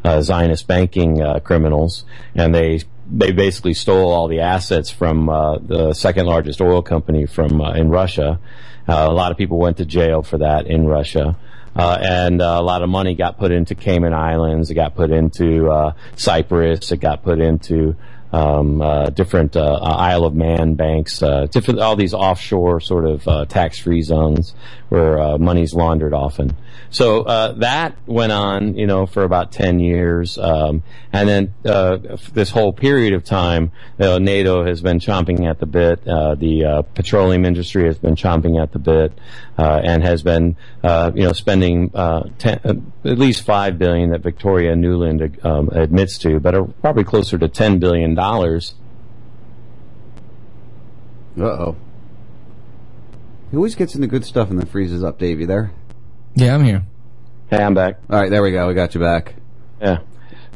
Zionist 0.05 0.67
banking 0.67 1.41
criminals, 1.43 2.05
and 2.35 2.53
they 2.53 2.83
they 3.09 3.31
basically 3.31 3.73
stole 3.73 4.11
all 4.11 4.27
the 4.27 4.41
assets 4.41 4.89
from 4.89 5.29
uh, 5.29 5.57
the 5.59 5.93
second 5.93 6.25
largest 6.25 6.61
oil 6.61 6.81
company 6.81 7.25
from 7.25 7.61
uh, 7.61 7.73
in 7.73 7.89
Russia. 7.89 8.39
Uh, 8.87 9.07
a 9.09 9.13
lot 9.13 9.31
of 9.31 9.37
people 9.37 9.57
went 9.57 9.77
to 9.77 9.85
jail 9.85 10.21
for 10.21 10.37
that 10.37 10.67
in 10.67 10.85
Russia. 10.85 11.37
Uh, 11.77 11.97
and 12.01 12.41
uh, 12.41 12.57
a 12.57 12.61
lot 12.61 12.81
of 12.81 12.89
money 12.89 13.13
got 13.13 13.37
put 13.37 13.51
into 13.51 13.75
Cayman 13.75 14.13
Islands. 14.13 14.71
It 14.71 14.73
got 14.73 14.95
put 14.95 15.11
into 15.11 15.69
uh, 15.69 15.93
Cyprus. 16.15 16.91
It 16.91 16.99
got 16.99 17.21
put 17.21 17.39
into 17.39 17.95
um, 18.31 18.81
uh, 18.81 19.07
different 19.07 19.55
uh, 19.55 19.79
Isle 19.81 20.25
of 20.25 20.35
Man 20.35 20.75
banks, 20.75 21.21
uh, 21.23 21.45
different 21.45 21.79
all 21.79 21.95
these 21.95 22.13
offshore 22.13 22.79
sort 22.81 23.05
of 23.05 23.27
uh, 23.27 23.45
tax-free 23.45 24.01
zones 24.01 24.53
where 24.89 25.19
uh, 25.19 25.37
money's 25.37 25.73
laundered 25.73 26.13
often. 26.13 26.55
So 26.89 27.23
uh, 27.23 27.53
that 27.53 27.97
went 28.05 28.31
on, 28.31 28.77
you 28.77 28.87
know, 28.87 29.05
for 29.05 29.23
about 29.23 29.51
ten 29.51 29.79
years, 29.79 30.37
um, 30.37 30.83
and 31.11 31.27
then 31.27 31.53
uh, 31.65 31.97
this 32.33 32.49
whole 32.49 32.71
period 32.71 33.13
of 33.13 33.25
time, 33.25 33.71
uh, 33.99 34.19
NATO 34.19 34.65
has 34.65 34.81
been 34.81 34.99
chomping 34.99 35.49
at 35.49 35.59
the 35.59 35.65
bit. 35.65 36.07
Uh, 36.07 36.35
the 36.35 36.63
uh, 36.63 36.81
petroleum 36.83 37.43
industry 37.43 37.85
has 37.85 37.97
been 37.97 38.15
chomping 38.15 38.61
at 38.61 38.71
the 38.71 38.79
bit, 38.79 39.11
uh, 39.57 39.81
and 39.83 40.03
has 40.03 40.23
been, 40.23 40.55
uh, 40.81 41.11
you 41.13 41.23
know, 41.23 41.33
spending 41.33 41.91
uh, 41.93 42.29
ten, 42.37 42.59
uh, 42.63 42.73
at 43.07 43.17
least 43.17 43.45
five 43.45 43.77
billion 43.77 44.11
that 44.11 44.21
Victoria 44.21 44.75
Nuland 44.75 45.43
um, 45.45 45.69
admits 45.69 46.17
to, 46.19 46.39
but 46.39 46.53
are 46.53 46.65
probably 46.65 47.03
closer 47.03 47.37
to 47.37 47.47
ten 47.47 47.79
billion 47.79 48.13
dollars. 48.13 48.75
Uh 51.39 51.43
oh. 51.43 51.75
He 53.51 53.57
always 53.57 53.75
gets 53.75 53.95
into 53.95 54.07
good 54.07 54.25
stuff 54.25 54.49
and 54.49 54.59
then 54.59 54.67
freezes 54.67 55.03
up. 55.03 55.19
Dave, 55.19 55.39
you 55.39 55.47
there? 55.47 55.71
Yeah, 56.35 56.55
I'm 56.55 56.63
here. 56.63 56.83
Hey, 57.49 57.63
I'm 57.63 57.73
back. 57.73 57.99
All 58.09 58.19
right, 58.19 58.29
there 58.29 58.43
we 58.43 58.51
go. 58.51 58.67
We 58.67 58.73
got 58.73 58.93
you 58.93 58.99
back. 58.99 59.35
Yeah. 59.81 59.99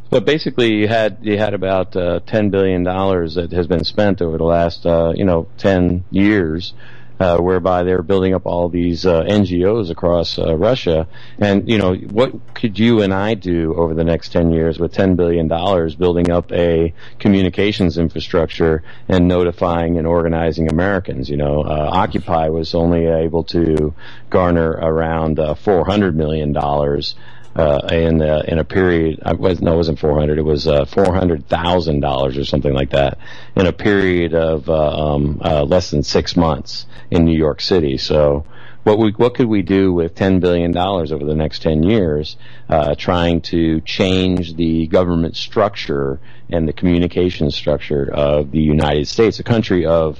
But 0.09 0.25
basically, 0.25 0.73
you 0.73 0.89
had 0.89 1.19
you 1.21 1.37
had 1.37 1.53
about 1.53 1.95
uh, 1.95 2.19
ten 2.25 2.49
billion 2.49 2.83
dollars 2.83 3.35
that 3.35 3.53
has 3.53 3.65
been 3.65 3.85
spent 3.85 4.21
over 4.21 4.37
the 4.37 4.43
last 4.43 4.85
uh, 4.85 5.13
you 5.15 5.23
know 5.23 5.47
ten 5.57 6.03
years 6.11 6.73
uh, 7.21 7.37
whereby 7.37 7.83
they're 7.83 8.01
building 8.01 8.33
up 8.33 8.47
all 8.47 8.67
these 8.67 9.05
uh, 9.05 9.21
NGOs 9.21 9.91
across 9.91 10.39
uh, 10.39 10.57
Russia. 10.57 11.07
And 11.37 11.69
you 11.69 11.77
know, 11.77 11.93
what 11.93 12.55
could 12.55 12.79
you 12.79 13.03
and 13.03 13.13
I 13.13 13.35
do 13.35 13.75
over 13.75 13.93
the 13.93 14.03
next 14.03 14.29
ten 14.29 14.51
years 14.51 14.79
with 14.79 14.91
ten 14.91 15.15
billion 15.15 15.47
dollars 15.47 15.93
building 15.93 16.31
up 16.31 16.51
a 16.51 16.93
communications 17.19 17.99
infrastructure 17.99 18.81
and 19.07 19.27
notifying 19.27 19.99
and 19.99 20.07
organizing 20.07 20.71
Americans? 20.71 21.29
You 21.29 21.37
know, 21.37 21.61
uh, 21.61 21.89
Occupy 21.93 22.49
was 22.49 22.73
only 22.73 23.05
able 23.05 23.43
to 23.45 23.93
garner 24.31 24.71
around 24.71 25.37
uh, 25.39 25.53
four 25.53 25.85
hundred 25.85 26.15
million 26.15 26.53
dollars 26.53 27.15
uh, 27.55 27.87
in 27.91 28.21
uh, 28.21 28.43
in 28.47 28.59
a 28.59 28.63
period. 28.63 29.19
I 29.25 29.33
was 29.33 29.61
no, 29.61 29.73
it 29.73 29.77
wasn't 29.77 29.99
four 29.99 30.17
hundred. 30.17 30.37
It 30.37 30.43
was 30.45 30.67
uh, 30.67 30.85
four 30.85 31.13
hundred 31.13 31.47
thousand 31.47 31.99
dollars 31.99 32.37
or 32.37 32.45
something 32.45 32.73
like 32.73 32.91
that 32.91 33.17
in 33.55 33.65
a 33.65 33.73
period 33.73 34.33
of 34.33 34.69
uh, 34.69 35.13
um, 35.13 35.41
uh, 35.43 35.63
less 35.63 35.91
than 35.91 36.03
six 36.03 36.35
months 36.35 36.85
in 37.09 37.25
New 37.25 37.37
York 37.37 37.61
City. 37.61 37.97
So. 37.97 38.45
What 38.83 38.97
we 38.97 39.11
what 39.11 39.35
could 39.35 39.45
we 39.45 39.61
do 39.61 39.93
with 39.93 40.15
ten 40.15 40.39
billion 40.39 40.71
dollars 40.71 41.11
over 41.11 41.23
the 41.23 41.35
next 41.35 41.61
ten 41.61 41.83
years, 41.83 42.35
uh, 42.67 42.95
trying 42.95 43.41
to 43.41 43.79
change 43.81 44.55
the 44.55 44.87
government 44.87 45.35
structure 45.35 46.19
and 46.49 46.67
the 46.67 46.73
communication 46.73 47.51
structure 47.51 48.11
of 48.11 48.49
the 48.49 48.59
United 48.59 49.07
States, 49.07 49.39
a 49.39 49.43
country 49.43 49.85
of 49.85 50.19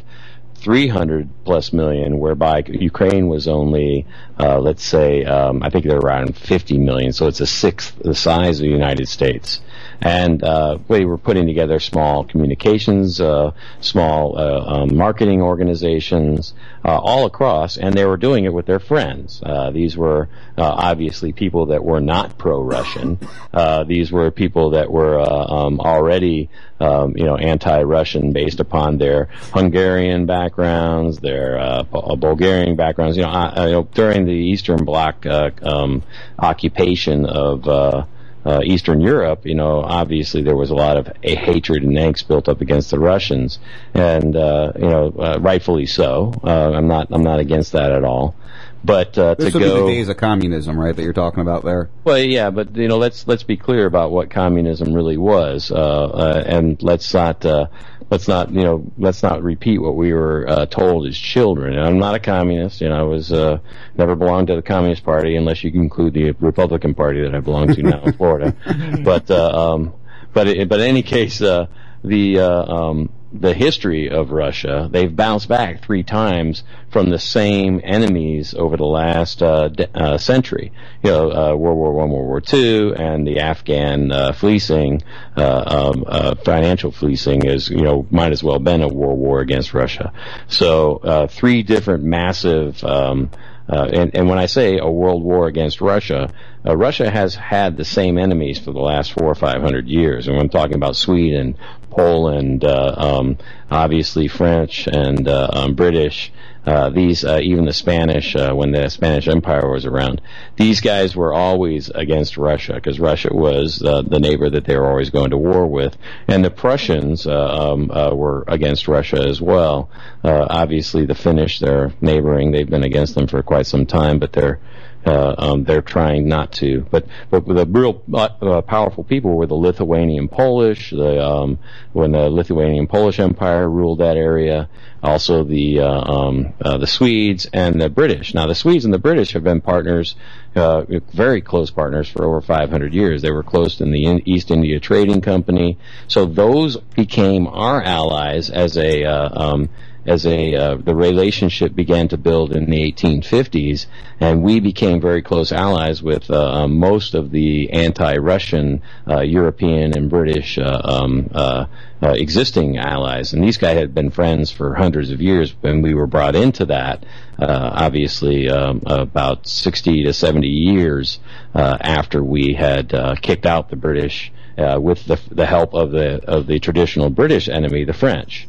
300 0.61 1.27
plus 1.43 1.73
million, 1.73 2.19
whereby 2.19 2.63
Ukraine 2.67 3.27
was 3.27 3.47
only, 3.47 4.05
uh, 4.39 4.59
let's 4.59 4.83
say, 4.83 5.25
um, 5.25 5.63
I 5.63 5.69
think 5.69 5.85
they're 5.85 5.97
around 5.97 6.37
50 6.37 6.77
million, 6.77 7.13
so 7.13 7.27
it's 7.27 7.41
a 7.41 7.47
sixth 7.47 7.97
the 7.97 8.13
size 8.13 8.59
of 8.59 8.65
the 8.65 8.69
United 8.71 9.07
States. 9.07 9.59
And 10.01 10.43
uh, 10.43 10.79
we 10.87 11.05
were 11.05 11.19
putting 11.19 11.45
together 11.45 11.79
small 11.79 12.23
communications, 12.23 13.21
uh, 13.21 13.51
small 13.81 14.37
uh, 14.37 14.81
um, 14.81 14.97
marketing 14.97 15.41
organizations, 15.43 16.55
uh, 16.83 16.97
all 16.97 17.27
across, 17.27 17.77
and 17.77 17.93
they 17.93 18.05
were 18.05 18.17
doing 18.17 18.45
it 18.45 18.53
with 18.53 18.65
their 18.65 18.79
friends. 18.79 19.43
Uh, 19.45 19.69
these 19.69 19.95
were 19.95 20.27
uh, 20.57 20.63
obviously 20.63 21.33
people 21.33 21.67
that 21.67 21.83
were 21.83 22.01
not 22.01 22.37
pro-Russian. 22.39 23.19
Uh, 23.53 23.83
these 23.83 24.11
were 24.11 24.31
people 24.31 24.71
that 24.71 24.89
were 24.91 25.19
um, 25.19 25.79
already, 25.79 26.49
um, 26.79 27.15
you 27.15 27.25
know, 27.25 27.37
anti-Russian 27.37 28.33
based 28.33 28.59
upon 28.59 28.97
their 28.97 29.25
Hungarian 29.53 30.25
backgrounds, 30.25 31.19
their 31.19 31.59
uh, 31.59 31.83
Bulgarian 31.83 32.75
backgrounds. 32.75 33.17
You 33.17 33.23
know, 33.23 33.29
uh, 33.29 33.65
you 33.67 33.71
know, 33.73 33.87
during 33.93 34.25
the 34.25 34.31
Eastern 34.31 34.83
Bloc 34.83 35.27
um, 35.27 36.01
occupation 36.39 37.27
of. 37.27 38.07
Uh, 38.43 38.61
Eastern 38.63 39.01
Europe, 39.01 39.45
you 39.45 39.53
know, 39.53 39.81
obviously 39.81 40.41
there 40.41 40.55
was 40.55 40.71
a 40.71 40.75
lot 40.75 40.97
of 40.97 41.07
a 41.23 41.35
hatred 41.35 41.83
and 41.83 41.93
angst 41.93 42.27
built 42.27 42.49
up 42.49 42.59
against 42.59 42.89
the 42.89 42.99
Russians, 42.99 43.59
and 43.93 44.35
uh, 44.35 44.71
you 44.75 44.89
know, 44.89 45.13
uh, 45.19 45.37
rightfully 45.39 45.85
so. 45.85 46.33
Uh, 46.43 46.71
I'm 46.71 46.87
not, 46.87 47.07
I'm 47.11 47.23
not 47.23 47.39
against 47.39 47.73
that 47.73 47.91
at 47.91 48.03
all. 48.03 48.35
But 48.83 49.17
uh, 49.17 49.35
This 49.35 49.53
to 49.53 49.59
would 49.59 49.65
go, 49.65 49.75
be 49.75 49.81
the 49.81 49.97
days 49.97 50.09
of 50.09 50.17
communism, 50.17 50.79
right? 50.79 50.95
That 50.95 51.03
you're 51.03 51.13
talking 51.13 51.41
about 51.41 51.63
there. 51.63 51.89
well, 52.03 52.17
yeah, 52.17 52.49
but 52.49 52.75
you 52.75 52.87
know, 52.87 52.97
let's 52.97 53.27
let's 53.27 53.43
be 53.43 53.57
clear 53.57 53.85
about 53.85 54.11
what 54.11 54.29
communism 54.31 54.93
really 54.93 55.17
was, 55.17 55.71
uh, 55.71 55.75
uh, 55.75 56.43
and 56.45 56.81
let's 56.81 57.13
not 57.13 57.45
uh, 57.45 57.67
let's 58.09 58.27
not 58.27 58.51
you 58.51 58.63
know 58.63 58.91
let's 58.97 59.23
not 59.23 59.43
repeat 59.43 59.79
what 59.79 59.95
we 59.95 60.13
were 60.13 60.45
uh, 60.47 60.65
told 60.65 61.07
as 61.07 61.17
children. 61.17 61.77
And 61.77 61.87
I'm 61.87 61.99
not 61.99 62.15
a 62.15 62.19
communist, 62.19 62.81
you 62.81 62.89
know, 62.89 62.99
I 62.99 63.03
was 63.03 63.31
uh, 63.31 63.59
never 63.97 64.15
belonged 64.15 64.47
to 64.47 64.55
the 64.55 64.61
Communist 64.61 65.03
Party 65.03 65.35
unless 65.35 65.63
you 65.63 65.71
include 65.73 66.13
the 66.13 66.31
Republican 66.31 66.93
Party 66.95 67.21
that 67.21 67.35
I 67.35 67.39
belong 67.39 67.73
to 67.73 67.83
now 67.83 68.03
in 68.03 68.13
Florida. 68.13 68.55
But 69.03 69.29
uh, 69.31 69.73
um, 69.73 69.93
but 70.33 70.47
it, 70.47 70.69
but 70.69 70.79
in 70.79 70.87
any 70.87 71.03
case, 71.03 71.41
uh, 71.41 71.67
the 72.03 72.39
uh, 72.39 72.63
um, 72.63 73.09
the 73.33 73.53
history 73.53 74.09
of 74.09 74.31
Russia, 74.31 74.89
they've 74.91 75.15
bounced 75.15 75.47
back 75.47 75.83
three 75.83 76.03
times 76.03 76.63
from 76.89 77.09
the 77.09 77.19
same 77.19 77.79
enemies 77.83 78.53
over 78.53 78.75
the 78.75 78.85
last 78.85 79.41
uh, 79.41 79.69
de- 79.69 79.97
uh, 79.97 80.17
century. 80.17 80.71
You 81.03 81.11
know, 81.11 81.31
uh, 81.31 81.55
World 81.55 81.77
War 81.77 81.93
One, 81.93 82.09
World 82.09 82.27
War 82.27 82.41
Two, 82.41 82.93
and 82.97 83.25
the 83.25 83.39
Afghan 83.39 84.11
uh, 84.11 84.33
fleecing, 84.33 85.01
uh, 85.37 85.91
um, 85.93 86.03
uh, 86.07 86.35
financial 86.35 86.91
fleecing 86.91 87.45
is 87.45 87.69
you 87.69 87.81
know 87.81 88.05
might 88.11 88.31
as 88.31 88.43
well 88.43 88.59
been 88.59 88.81
a 88.81 88.87
world 88.87 89.19
war 89.19 89.39
against 89.39 89.73
Russia. 89.73 90.11
So 90.47 90.97
uh, 90.97 91.27
three 91.27 91.63
different 91.63 92.03
massive. 92.03 92.83
Um, 92.83 93.31
uh, 93.71 93.89
and, 93.93 94.15
and 94.15 94.29
when 94.29 94.37
I 94.37 94.47
say 94.47 94.77
a 94.77 94.89
world 94.89 95.23
war 95.23 95.47
against 95.47 95.79
Russia, 95.79 96.29
uh, 96.65 96.75
Russia 96.75 97.09
has 97.09 97.35
had 97.35 97.77
the 97.77 97.85
same 97.85 98.17
enemies 98.17 98.59
for 98.59 98.73
the 98.73 98.79
last 98.79 99.13
four 99.13 99.27
or 99.27 99.35
five 99.35 99.61
hundred 99.61 99.87
years. 99.87 100.27
And 100.27 100.37
I'm 100.37 100.49
talking 100.49 100.75
about 100.75 100.97
Sweden, 100.97 101.57
Poland, 101.89 102.65
uh, 102.65 102.93
um, 102.97 103.37
obviously 103.69 104.27
French 104.27 104.87
and 104.87 105.27
uh, 105.27 105.49
um, 105.53 105.73
British, 105.75 106.33
uh, 106.65 106.89
these 106.89 107.25
uh, 107.25 107.39
even 107.41 107.65
the 107.65 107.73
Spanish 107.73 108.35
uh, 108.35 108.53
when 108.53 108.71
the 108.71 108.89
Spanish 108.89 109.27
Empire 109.27 109.69
was 109.69 109.85
around, 109.85 110.21
these 110.57 110.79
guys 110.81 111.15
were 111.15 111.33
always 111.33 111.89
against 111.89 112.37
Russia 112.37 112.73
because 112.75 112.99
Russia 112.99 113.29
was 113.33 113.81
uh, 113.81 114.03
the 114.03 114.19
neighbor 114.19 114.49
that 114.49 114.65
they 114.65 114.77
were 114.77 114.87
always 114.87 115.09
going 115.09 115.31
to 115.31 115.37
war 115.37 115.65
with, 115.65 115.97
and 116.27 116.45
the 116.45 116.51
Prussians 116.51 117.25
uh, 117.25 117.71
um, 117.71 117.89
uh, 117.89 118.13
were 118.13 118.43
against 118.47 118.87
Russia 118.87 119.27
as 119.27 119.41
well. 119.41 119.89
Uh, 120.23 120.45
obviously, 120.49 121.05
the 121.05 121.15
Finnish, 121.15 121.59
they're 121.59 121.93
neighboring; 121.99 122.51
they've 122.51 122.69
been 122.69 122.83
against 122.83 123.15
them 123.15 123.27
for 123.27 123.41
quite 123.41 123.65
some 123.65 123.85
time, 123.85 124.19
but 124.19 124.31
they're 124.31 124.59
uh, 125.05 125.35
um, 125.37 125.63
they're 125.63 125.81
trying 125.81 126.27
not 126.27 126.51
to. 126.53 126.85
But 126.91 127.05
but 127.29 127.45
the 127.45 127.65
real 127.65 128.03
uh, 128.13 128.29
uh, 128.41 128.61
powerful 128.61 129.03
people 129.03 129.35
were 129.35 129.47
the 129.47 129.55
Lithuanian 129.55 130.27
Polish. 130.27 130.91
The 130.91 131.23
um, 131.25 131.59
when 131.93 132.11
the 132.11 132.29
Lithuanian 132.29 132.87
Polish 132.87 133.19
Empire 133.19 133.69
ruled 133.69 133.99
that 133.99 134.17
area, 134.17 134.69
also 135.01 135.43
the 135.43 135.79
uh, 135.79 136.01
um, 136.01 136.53
uh, 136.61 136.77
the 136.77 136.87
Swedes 136.87 137.47
and 137.51 137.81
the 137.81 137.89
British. 137.89 138.33
Now 138.33 138.47
the 138.47 138.55
Swedes 138.55 138.85
and 138.85 138.93
the 138.93 138.99
British 138.99 139.31
have 139.33 139.43
been 139.43 139.61
partners, 139.61 140.15
uh, 140.55 140.83
very 141.13 141.41
close 141.41 141.71
partners 141.71 142.09
for 142.09 142.23
over 142.25 142.41
500 142.41 142.93
years. 142.93 143.21
They 143.21 143.31
were 143.31 143.43
close 143.43 143.81
in 143.81 143.91
the 143.91 144.05
in- 144.05 144.27
East 144.27 144.51
India 144.51 144.79
Trading 144.79 145.21
Company. 145.21 145.77
So 146.07 146.25
those 146.25 146.77
became 146.77 147.47
our 147.47 147.81
allies 147.81 148.49
as 148.49 148.77
a 148.77 149.03
um, 149.05 149.69
as 150.05 150.25
a 150.25 150.55
uh, 150.55 150.75
the 150.75 150.95
relationship 150.95 151.75
began 151.75 152.07
to 152.07 152.17
build 152.17 152.55
in 152.55 152.69
the 152.69 152.91
1850s, 152.91 153.85
and 154.19 154.41
we 154.41 154.59
became 154.59 154.99
very 154.99 155.21
close 155.21 155.51
allies 155.51 156.01
with 156.01 156.29
uh, 156.31 156.63
um, 156.63 156.77
most 156.79 157.13
of 157.13 157.29
the 157.31 157.71
anti-Russian 157.71 158.81
uh, 159.07 159.21
European 159.21 159.95
and 159.95 160.09
British 160.09 160.57
uh, 160.57 160.81
um, 160.83 161.29
uh, 161.33 161.65
uh, 162.01 162.13
existing 162.17 162.79
allies. 162.79 163.33
And 163.33 163.43
these 163.43 163.57
guys 163.57 163.77
had 163.77 163.93
been 163.93 164.09
friends 164.09 164.49
for 164.49 164.73
hundreds 164.73 165.11
of 165.11 165.21
years 165.21 165.53
when 165.61 165.83
we 165.83 165.93
were 165.93 166.07
brought 166.07 166.35
into 166.35 166.65
that. 166.65 167.05
Obviously, 167.39 168.49
um, 168.49 168.81
about 168.85 169.47
60 169.47 170.03
to 170.03 170.13
70 170.13 170.47
years 170.47 171.19
after 171.53 172.23
we 172.23 172.53
had 172.53 172.91
kicked 173.21 173.45
out 173.45 173.69
the 173.69 173.75
British. 173.75 174.31
With 174.57 175.05
the, 175.05 175.19
the 175.31 175.47
help 175.47 175.73
of 175.73 175.89
the 175.89 176.23
of 176.25 176.45
the 176.45 176.59
traditional 176.59 177.09
British 177.09 177.49
enemy, 177.49 177.83
the 177.83 177.93
French. 177.93 178.47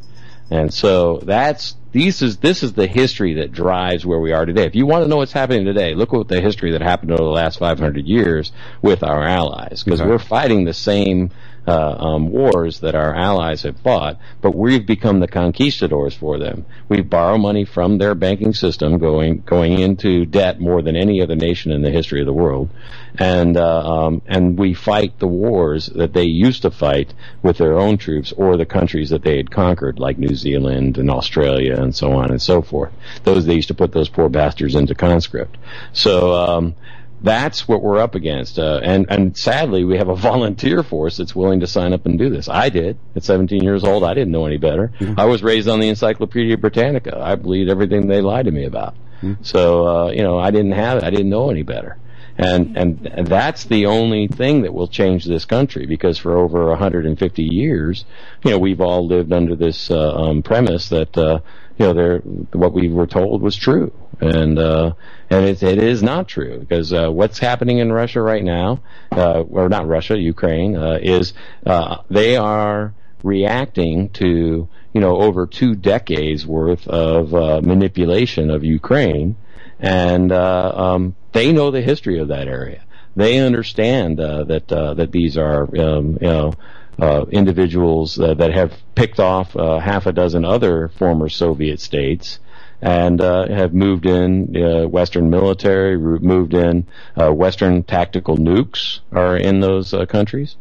And 0.53 0.73
so 0.73 1.19
that's 1.23 1.77
these 1.93 2.21
is 2.21 2.37
this 2.37 2.63
is 2.63 2.75
the 2.75 2.87
history 2.87 3.35
that 3.35 3.53
drives 3.53 4.05
where 4.05 4.21
we 4.21 4.33
are 4.33 4.45
today. 4.45 4.67
If 4.67 4.75
you 4.75 4.85
want 4.85 5.03
to 5.03 5.09
know 5.09 5.17
what's 5.17 5.33
happening 5.33 5.65
today, 5.65 5.95
look 5.95 6.13
at 6.13 6.29
the 6.29 6.43
history 6.43 6.73
that 6.73 6.83
happened 6.83 7.13
over 7.13 7.23
the 7.23 7.31
last 7.31 7.59
500 7.59 8.07
years 8.07 8.53
with 8.83 9.03
our 9.03 9.23
allies, 9.23 9.83
because 9.83 10.01
Okay. 10.03 10.11
we're 10.11 10.19
fighting 10.19 10.65
the 10.65 10.75
same 10.75 11.31
uh, 11.67 11.97
um, 11.99 12.31
wars 12.31 12.81
that 12.81 12.95
our 12.95 13.15
allies 13.15 13.63
have 13.63 13.79
fought, 13.79 14.19
but 14.41 14.55
we've 14.55 14.87
become 14.87 15.21
the 15.21 15.29
conquistadors 15.29 16.15
for 16.15 16.39
them. 16.39 16.67
We 16.89 17.03
borrow 17.03 17.39
money 17.39 17.65
from 17.65 17.99
their 17.99 18.15
banking 18.15 18.53
system, 18.53 18.99
going 18.99 19.43
going 19.43 19.79
into 19.79 20.27
debt 20.27 20.61
more 20.61 20.83
than 20.83 20.97
any 20.97 21.23
other 21.23 21.37
nation 21.37 21.71
in 21.71 21.83
the 21.83 21.91
history 21.91 22.21
of 22.21 22.27
the 22.27 22.33
world, 22.33 22.69
and 23.17 23.57
uh, 23.57 24.07
um, 24.07 24.23
and 24.27 24.59
we 24.59 24.75
fight 24.75 25.19
the 25.19 25.29
wars 25.29 25.87
that 25.87 26.13
they 26.13 26.25
used 26.25 26.63
to 26.63 26.71
fight 26.71 27.15
with 27.43 27.59
their 27.59 27.79
own 27.79 27.97
troops 27.97 28.33
or 28.33 28.57
the 28.57 28.67
countries 28.67 29.11
that 29.11 29.23
they 29.23 29.37
had 29.37 29.51
conquered, 29.51 29.99
like 29.99 30.19
New 30.19 30.35
Zealand 30.35 30.99
and 30.99 31.11
Australia 31.11 31.81
and 31.81 31.95
so 31.95 32.13
on 32.13 32.31
and 32.31 32.43
so 32.43 32.63
forth. 32.63 32.93
Those 33.23 33.47
they 33.47 33.55
used 33.55 33.69
to 33.69 33.75
put 33.75 33.93
those 33.93 34.09
poor 34.09 34.29
bastards 34.29 34.75
into 34.75 34.95
conscript. 34.95 35.57
So. 35.93 36.33
Um, 36.33 36.75
that's 37.23 37.69
what 37.69 37.83
we're 37.83 37.99
up 37.99 38.15
against, 38.15 38.59
uh, 38.59 38.81
and 38.83 39.07
and 39.09 39.37
sadly, 39.37 39.85
we 39.85 39.99
have 39.99 40.09
a 40.09 40.17
volunteer 40.31 40.83
force 40.83 41.17
that's 41.17 41.35
willing 41.35 41.61
to 41.61 41.67
sign 41.67 41.93
up 41.93 42.07
and 42.07 42.19
do 42.19 42.31
this. 42.31 42.49
I 42.49 42.69
did 42.69 42.99
at 43.15 43.25
17 43.25 43.63
years 43.63 43.85
old. 43.85 44.05
I 44.05 44.15
didn't 44.15 44.33
know 44.33 44.47
any 44.47 44.59
better. 44.59 44.93
I 45.17 45.27
was 45.27 45.43
raised 45.43 45.69
on 45.69 45.81
the 45.81 45.89
Encyclopedia 45.89 46.59
Britannica. 46.59 47.19
I 47.19 47.37
believed 47.37 47.71
everything 47.71 48.07
they 48.07 48.21
lied 48.21 48.47
to 48.47 48.51
me 48.51 48.65
about. 48.65 48.95
So 49.43 49.87
uh, 49.87 50.11
you 50.11 50.23
know, 50.23 50.39
I 50.39 50.51
didn't 50.51 50.73
have 50.73 50.99
it. 50.99 51.05
I 51.05 51.11
didn't 51.11 51.31
know 51.31 51.51
any 51.51 51.63
better. 51.63 51.97
And, 52.39 52.77
and 52.79 53.07
and 53.07 53.27
that's 53.27 53.65
the 53.65 53.87
only 53.87 54.27
thing 54.27 54.63
that 54.63 54.73
will 54.73 54.89
change 54.89 55.27
this 55.27 55.45
country 55.45 55.87
because 55.87 56.19
for 56.19 56.37
over 56.37 56.67
150 56.69 57.43
years, 57.43 58.05
you 58.43 58.51
know, 58.51 58.59
we've 58.59 58.81
all 58.81 59.07
lived 59.07 59.33
under 59.33 59.55
this 59.55 59.91
uh, 59.91 60.15
um, 60.15 60.43
premise 60.43 60.89
that 60.89 61.17
uh, 61.17 61.41
you 61.83 61.95
know, 61.95 62.19
what 62.53 62.73
we 62.73 62.89
were 62.89 63.07
told 63.07 63.43
was 63.43 63.57
true, 63.57 63.93
and 64.21 64.59
uh, 64.59 64.93
and 65.31 65.47
it, 65.47 65.63
it 65.63 65.83
is 65.83 66.03
not 66.03 66.29
true 66.29 66.59
because 66.59 66.93
uh, 66.93 67.09
what's 67.11 67.39
happening 67.39 67.79
in 67.79 67.93
Russia 67.93 68.23
right 68.23 68.43
now, 68.43 68.83
uh, 69.11 69.41
or 69.41 69.69
not 69.69 69.89
Russia, 69.89 70.17
Ukraine, 70.17 70.77
uh, 70.77 70.99
is 71.03 71.33
uh, 71.67 71.99
they 72.09 72.37
are 72.37 72.95
reacting 73.23 74.11
to 74.11 74.69
you 74.93 75.01
know, 75.01 75.17
over 75.17 75.47
two 75.47 75.75
decades 75.75 76.47
worth 76.47 76.87
of 76.87 77.35
uh, 77.35 77.61
manipulation 77.63 78.51
of 78.51 78.63
Ukraine, 78.63 79.37
and 79.81 80.31
um, 80.31 81.17
they 81.33 81.51
know 81.53 81.71
the 81.71 81.81
history 81.81 82.19
of 82.19 82.29
that 82.29 82.47
area. 82.47 82.85
They 83.17 83.39
understand 83.39 84.19
that 84.19 84.69
that 84.69 85.11
these 85.11 85.37
are, 85.37 85.63
um, 85.63 86.19
you 86.21 86.29
know. 86.29 86.55
Uh, 87.01 87.25
individuals 87.31 88.21
uh, 88.21 88.35
that 88.35 88.53
have 88.53 88.73
picked 88.95 89.19
off 89.19 89.57
uh, 89.57 89.79
half 89.79 90.05
a 90.07 90.13
dozen 90.13 90.45
other 90.45 90.89
former 90.99 91.29
Soviet 91.29 91.81
states 91.81 92.39
and 92.83 93.21
uh, 93.21 93.49
have 93.49 93.73
moved 93.73 94.05
in 94.05 94.55
uh, 94.57 94.87
Western 94.87 95.31
military, 95.31 95.97
moved 95.97 96.53
in 96.53 96.87
uh, 97.19 97.33
Western 97.33 97.83
tactical 97.83 98.37
nukes 98.37 99.01
are 99.13 99.37
in 99.37 99.61
those 99.61 99.95
countries, 100.09 100.57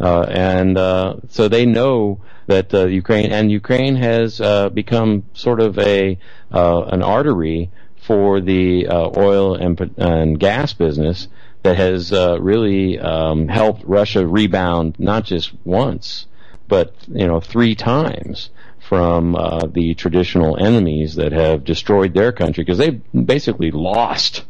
uh, 0.00 0.22
and 0.22 0.76
uh, 0.76 1.16
so 1.28 1.48
they 1.48 1.66
know 1.66 2.20
that 2.46 2.72
uh, 2.74 2.86
Ukraine 2.86 3.32
and 3.32 3.50
Ukraine 3.50 3.96
has 3.96 4.40
uh, 4.40 4.68
become 4.70 5.24
sort 5.34 5.60
of 5.60 5.78
a 5.78 6.18
uh, 6.52 6.82
an 6.84 7.02
artery 7.02 7.70
for 8.06 8.40
the 8.40 8.88
oil 8.88 9.54
and, 9.54 9.78
and 9.96 10.38
gas 10.38 10.72
business 10.72 11.28
that 11.66 11.76
has 11.76 12.12
uh, 12.12 12.40
really 12.40 12.96
um, 13.00 13.48
helped 13.48 13.82
Russia 13.84 14.24
rebound 14.24 14.94
not 15.00 15.24
just 15.24 15.52
once, 15.64 16.26
but 16.68 16.94
you 17.08 17.26
know 17.26 17.40
three 17.40 17.74
times 17.74 18.50
from 18.88 19.34
uh, 19.34 19.66
the 19.66 19.94
traditional 19.94 20.56
enemies 20.64 21.16
that 21.16 21.32
have 21.32 21.64
destroyed 21.64 22.14
their 22.14 22.30
country 22.30 22.62
because 22.62 22.78
they 22.78 22.90
basically 22.90 23.72
lost 23.72 24.44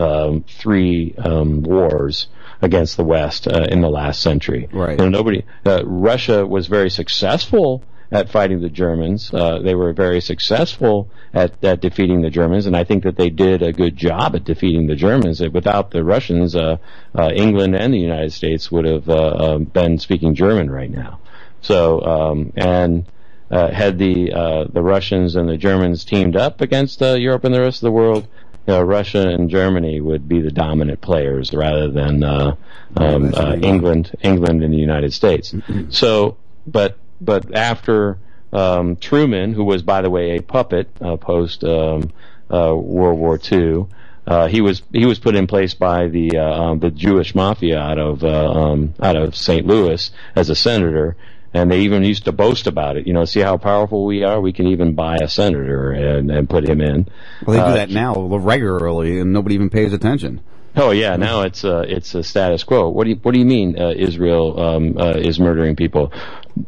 um, 0.00 0.44
three 0.48 1.14
um, 1.18 1.62
wars 1.62 2.26
against 2.60 2.96
the 2.96 3.04
West 3.04 3.46
uh, 3.46 3.66
in 3.70 3.80
the 3.80 3.88
last 3.88 4.20
century. 4.20 4.68
Right. 4.72 4.98
You 4.98 5.04
know, 5.04 5.08
nobody. 5.08 5.44
Uh, 5.64 5.84
Russia 5.86 6.44
was 6.44 6.66
very 6.66 6.90
successful 6.90 7.84
at 8.10 8.28
fighting 8.28 8.60
the 8.60 8.68
Germans. 8.68 9.32
Uh, 9.32 9.58
they 9.58 9.74
were 9.74 9.92
very 9.92 10.20
successful 10.20 11.10
at, 11.34 11.62
at 11.64 11.80
defeating 11.80 12.22
the 12.22 12.30
Germans, 12.30 12.66
and 12.66 12.76
I 12.76 12.84
think 12.84 13.04
that 13.04 13.16
they 13.16 13.30
did 13.30 13.62
a 13.62 13.72
good 13.72 13.96
job 13.96 14.34
at 14.36 14.44
defeating 14.44 14.86
the 14.86 14.96
Germans. 14.96 15.40
Without 15.40 15.90
the 15.90 16.04
Russians, 16.04 16.54
uh, 16.54 16.76
uh, 17.14 17.30
England 17.34 17.74
and 17.74 17.92
the 17.92 17.98
United 17.98 18.32
States 18.32 18.70
would 18.70 18.84
have 18.84 19.08
uh, 19.08 19.36
um, 19.38 19.64
been 19.64 19.98
speaking 19.98 20.34
German 20.34 20.70
right 20.70 20.90
now. 20.90 21.20
So, 21.62 22.00
um, 22.02 22.52
and 22.56 23.06
uh, 23.50 23.70
had 23.70 23.98
the 23.98 24.32
uh, 24.32 24.64
the 24.72 24.82
Russians 24.82 25.36
and 25.36 25.48
the 25.48 25.56
Germans 25.56 26.04
teamed 26.04 26.36
up 26.36 26.60
against 26.60 27.02
uh, 27.02 27.14
Europe 27.14 27.44
and 27.44 27.54
the 27.54 27.60
rest 27.60 27.78
of 27.78 27.86
the 27.86 27.92
world, 27.92 28.28
uh, 28.68 28.84
Russia 28.84 29.28
and 29.28 29.48
Germany 29.48 30.00
would 30.00 30.28
be 30.28 30.40
the 30.40 30.50
dominant 30.50 31.00
players 31.00 31.52
rather 31.52 31.90
than 31.90 32.24
uh, 32.24 32.56
um, 32.96 33.32
uh, 33.34 33.54
England, 33.54 34.14
England 34.22 34.62
and 34.62 34.72
the 34.72 34.78
United 34.78 35.12
States. 35.12 35.54
So, 35.90 36.36
but 36.66 36.98
but 37.20 37.54
after 37.54 38.18
um, 38.52 38.96
Truman, 38.96 39.52
who 39.52 39.64
was 39.64 39.82
by 39.82 40.02
the 40.02 40.10
way 40.10 40.36
a 40.36 40.42
puppet 40.42 40.88
uh, 41.00 41.16
post 41.16 41.64
um, 41.64 42.12
uh, 42.52 42.74
World 42.74 43.18
War 43.18 43.38
II. 43.50 43.86
Uh, 44.26 44.48
he 44.48 44.60
was 44.60 44.82
he 44.92 45.06
was 45.06 45.20
put 45.20 45.36
in 45.36 45.46
place 45.46 45.74
by 45.74 46.08
the 46.08 46.36
uh, 46.38 46.42
um, 46.42 46.80
the 46.80 46.90
Jewish 46.90 47.34
mafia 47.34 47.78
out 47.78 47.98
of 47.98 48.24
uh, 48.24 48.50
um, 48.50 48.94
out 49.00 49.14
of 49.14 49.36
St. 49.36 49.64
Louis 49.64 50.10
as 50.34 50.50
a 50.50 50.56
senator, 50.56 51.16
and 51.54 51.70
they 51.70 51.82
even 51.82 52.02
used 52.02 52.24
to 52.24 52.32
boast 52.32 52.66
about 52.66 52.96
it. 52.96 53.06
You 53.06 53.12
know, 53.12 53.24
see 53.24 53.40
how 53.40 53.56
powerful 53.56 54.04
we 54.04 54.24
are. 54.24 54.40
We 54.40 54.52
can 54.52 54.66
even 54.68 54.94
buy 54.94 55.16
a 55.22 55.28
senator 55.28 55.92
and, 55.92 56.30
and 56.32 56.50
put 56.50 56.68
him 56.68 56.80
in. 56.80 57.06
Well, 57.46 57.56
they 57.56 57.62
do 57.62 57.70
Uh, 57.70 57.74
that 57.74 57.90
now 57.90 58.14
regularly, 58.38 59.20
and 59.20 59.32
nobody 59.32 59.54
even 59.54 59.70
pays 59.70 59.92
attention. 59.92 60.40
Oh 60.74 60.90
yeah, 60.90 61.14
now 61.16 61.42
it's 61.42 61.64
uh, 61.64 61.84
it's 61.86 62.14
a 62.16 62.24
status 62.24 62.64
quo. 62.64 62.88
What 62.88 63.04
do 63.04 63.10
you 63.10 63.16
what 63.22 63.32
do 63.32 63.38
you 63.38 63.46
mean 63.46 63.80
uh, 63.80 63.92
Israel 63.96 64.60
um, 64.60 64.98
uh, 64.98 65.10
is 65.12 65.38
murdering 65.38 65.76
people? 65.76 66.12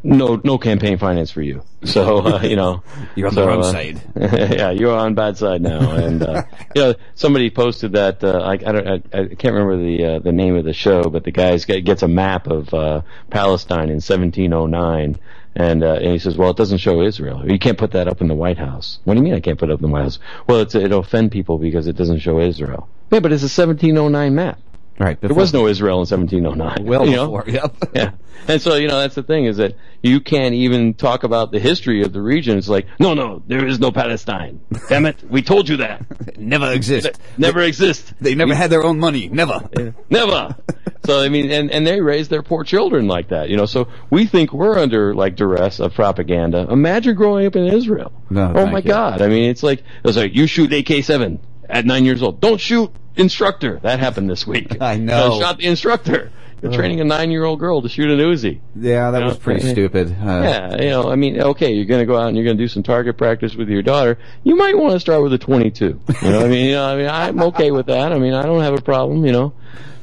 No 0.03 0.41
no 0.45 0.59
campaign 0.59 0.99
finance 0.99 1.31
for 1.31 1.43
you. 1.43 1.63
So 1.85 2.19
uh, 2.19 2.43
you 2.43 2.57
know 2.57 2.83
You're 3.17 3.29
on 3.29 3.35
the 3.35 3.47
wrong 3.47 3.61
uh, 3.61 3.73
side. 3.73 4.03
yeah, 4.17 4.71
you're 4.71 4.97
on 4.97 5.15
bad 5.15 5.39
side 5.39 5.63
now. 5.63 5.91
And 5.93 6.23
uh, 6.23 6.43
you 6.75 6.83
know 6.83 6.95
somebody 7.15 7.51
posted 7.51 7.93
that 7.93 8.23
uh, 8.23 8.41
I, 8.41 8.53
I 8.53 8.57
don't 8.57 8.87
I, 8.87 9.19
I 9.19 9.29
can't 9.29 9.55
remember 9.55 9.79
the 9.79 10.05
uh, 10.05 10.19
the 10.19 10.33
name 10.33 10.57
of 10.57 10.65
the 10.65 10.75
show, 10.75 11.05
but 11.05 11.25
the 11.25 11.31
guy 11.31 11.57
gets 11.57 12.03
a 12.03 12.09
map 12.09 12.47
of 12.49 12.73
uh, 12.75 13.03
Palestine 13.31 13.89
in 13.89 14.01
1709. 14.01 15.19
And, 15.55 15.83
uh, 15.83 15.95
and 15.95 16.13
he 16.13 16.19
says, 16.21 16.37
well, 16.37 16.51
it 16.51 16.57
doesn't 16.57 16.79
show 16.79 17.03
Israel. 17.03 17.51
You 17.51 17.59
can't 17.59 17.79
put 17.79 17.91
that 17.93 18.07
up 18.07 18.21
in 18.21 18.29
the 18.29 18.35
White 18.35 18.59
House. 18.59 19.01
What 19.03 19.15
do 19.15 19.19
you 19.19 19.25
mean 19.25 19.35
I 19.35 19.41
can't 19.41 19.59
put 19.59 19.71
it 19.71 19.73
up 19.73 19.81
in 19.81 19.87
the 19.87 19.93
White 19.93 20.03
House? 20.03 20.21
Well, 20.47 20.61
it's, 20.61 20.77
it'll 20.77 21.01
offend 21.01 21.33
people 21.33 21.59
because 21.59 21.89
it 21.89 21.97
doesn't 21.97 22.21
show 22.21 22.39
Israel. 22.39 22.89
Yeah, 23.11 23.19
but 23.19 23.33
it's 23.33 23.43
a 23.43 23.51
1709 23.51 24.35
map. 24.37 24.61
Right. 24.99 25.21
There 25.21 25.35
was 25.35 25.53
no 25.53 25.67
Israel 25.69 25.97
in 26.03 26.07
1709. 26.07 26.85
Well 26.85 27.07
you 27.07 27.17
know? 27.17 27.31
before, 27.31 27.45
yep. 27.49 27.77
yeah. 27.95 28.11
And 28.49 28.61
so, 28.61 28.75
you 28.75 28.89
know, 28.89 29.01
that's 29.01 29.15
the 29.15 29.23
thing 29.23 29.45
is 29.45 29.59
that 29.59 29.77
you 30.03 30.21
can't 30.21 30.55
even 30.55 30.95
talk 30.95 31.23
about 31.23 31.53
the 31.53 31.59
history 31.59 32.03
of 32.03 32.13
the 32.13 32.21
region. 32.21 32.59
It's 32.59 32.69
like, 32.69 32.87
no, 32.99 33.15
no, 33.15 33.43
there 33.47 33.67
is 33.67 33.79
no 33.79 33.93
Palestine. 33.93 34.61
Damn 34.89 35.07
it. 35.07 35.23
We 35.29 35.43
told 35.43 35.69
you 35.69 35.79
that. 35.79 36.05
Never 36.39 36.73
exist. 36.73 37.21
Never 37.37 37.61
exist. 37.61 38.13
They 38.21 38.35
never 38.35 38.55
had 38.55 38.71
their 38.71 38.85
own 38.85 38.99
money. 38.99 39.29
Never. 39.29 39.69
Never. 40.11 40.57
So, 41.05 41.21
I 41.21 41.29
mean, 41.29 41.51
and, 41.51 41.71
and 41.71 41.87
they 41.87 42.01
raise 42.01 42.29
their 42.29 42.43
poor 42.43 42.65
children 42.65 43.07
like 43.07 43.29
that, 43.29 43.49
you 43.49 43.57
know, 43.57 43.67
so 43.67 43.89
we 44.11 44.27
think 44.27 44.53
we're 44.53 44.79
under, 44.79 45.15
like, 45.15 45.37
duress 45.37 45.81
of 45.81 45.95
propaganda. 45.95 46.67
Imagine 46.71 47.15
growing 47.15 47.47
up 47.47 47.57
in 47.57 47.67
Israel. 47.67 48.13
No, 48.31 48.53
oh 48.55 48.67
my 48.67 48.79
you. 48.79 48.85
God. 48.85 49.23
I 49.23 49.29
mean, 49.29 49.49
it's 49.49 49.63
like, 49.63 49.83
it's 50.05 50.17
like, 50.17 50.35
you 50.35 50.47
shoot 50.47 50.73
AK-7 50.73 51.39
at 51.69 51.85
nine 51.87 52.05
years 52.05 52.23
old. 52.23 52.41
Don't 52.41 52.61
shoot 52.61 52.91
instructor. 53.17 53.79
That 53.83 54.01
happened 54.01 54.31
this 54.31 54.47
week. 54.47 54.77
I 54.81 54.97
know. 54.97 55.35
I 55.37 55.39
shot 55.41 55.59
the 55.59 55.67
instructor. 55.67 56.31
You're 56.61 56.73
training 56.73 57.01
a 57.01 57.05
nine-year-old 57.05 57.61
girl 57.61 57.83
to 57.83 57.89
shoot 57.89 58.11
an 58.11 58.19
Uzi. 58.19 58.59
Yeah, 58.75 59.13
that 59.13 59.21
You 59.21 59.25
was 59.27 59.35
know, 59.35 59.41
pretty 59.41 59.65
yeah. 59.65 59.73
stupid. 59.75 60.11
Uh, 60.21 60.25
yeah, 60.43 60.83
you 60.83 60.91
know, 60.91 61.09
I 61.09 61.15
mean, 61.15 61.41
okay, 61.41 61.73
you're 61.73 61.85
going 61.85 62.01
to 62.01 62.05
go 62.07 62.17
out 62.19 62.27
and 62.27 62.37
you're 62.37 62.45
going 62.45 62.57
to 62.57 62.63
do 62.65 62.67
some 62.67 62.83
target 62.83 63.17
practice 63.17 63.55
with 63.55 63.69
your 63.69 63.83
daughter. 63.83 64.19
You 64.43 64.57
might 64.57 64.77
want 64.77 64.95
to 64.95 64.99
start 64.99 65.23
with 65.23 65.33
a 65.33 65.39
22. 65.39 65.85
You 65.85 66.31
know, 66.31 66.39
what 66.39 66.47
I 66.47 66.49
mean, 66.49 66.67
you 66.67 66.73
know, 66.73 66.85
I 66.85 66.97
mean, 66.97 67.07
I'm 67.09 67.41
okay 67.45 67.71
with 67.71 67.87
that. 67.87 68.11
I 68.13 68.19
mean, 68.19 68.35
I 68.35 68.43
don't 68.43 68.61
have 68.61 68.75
a 68.75 68.83
problem. 68.83 69.25
You 69.25 69.31
know, 69.31 69.53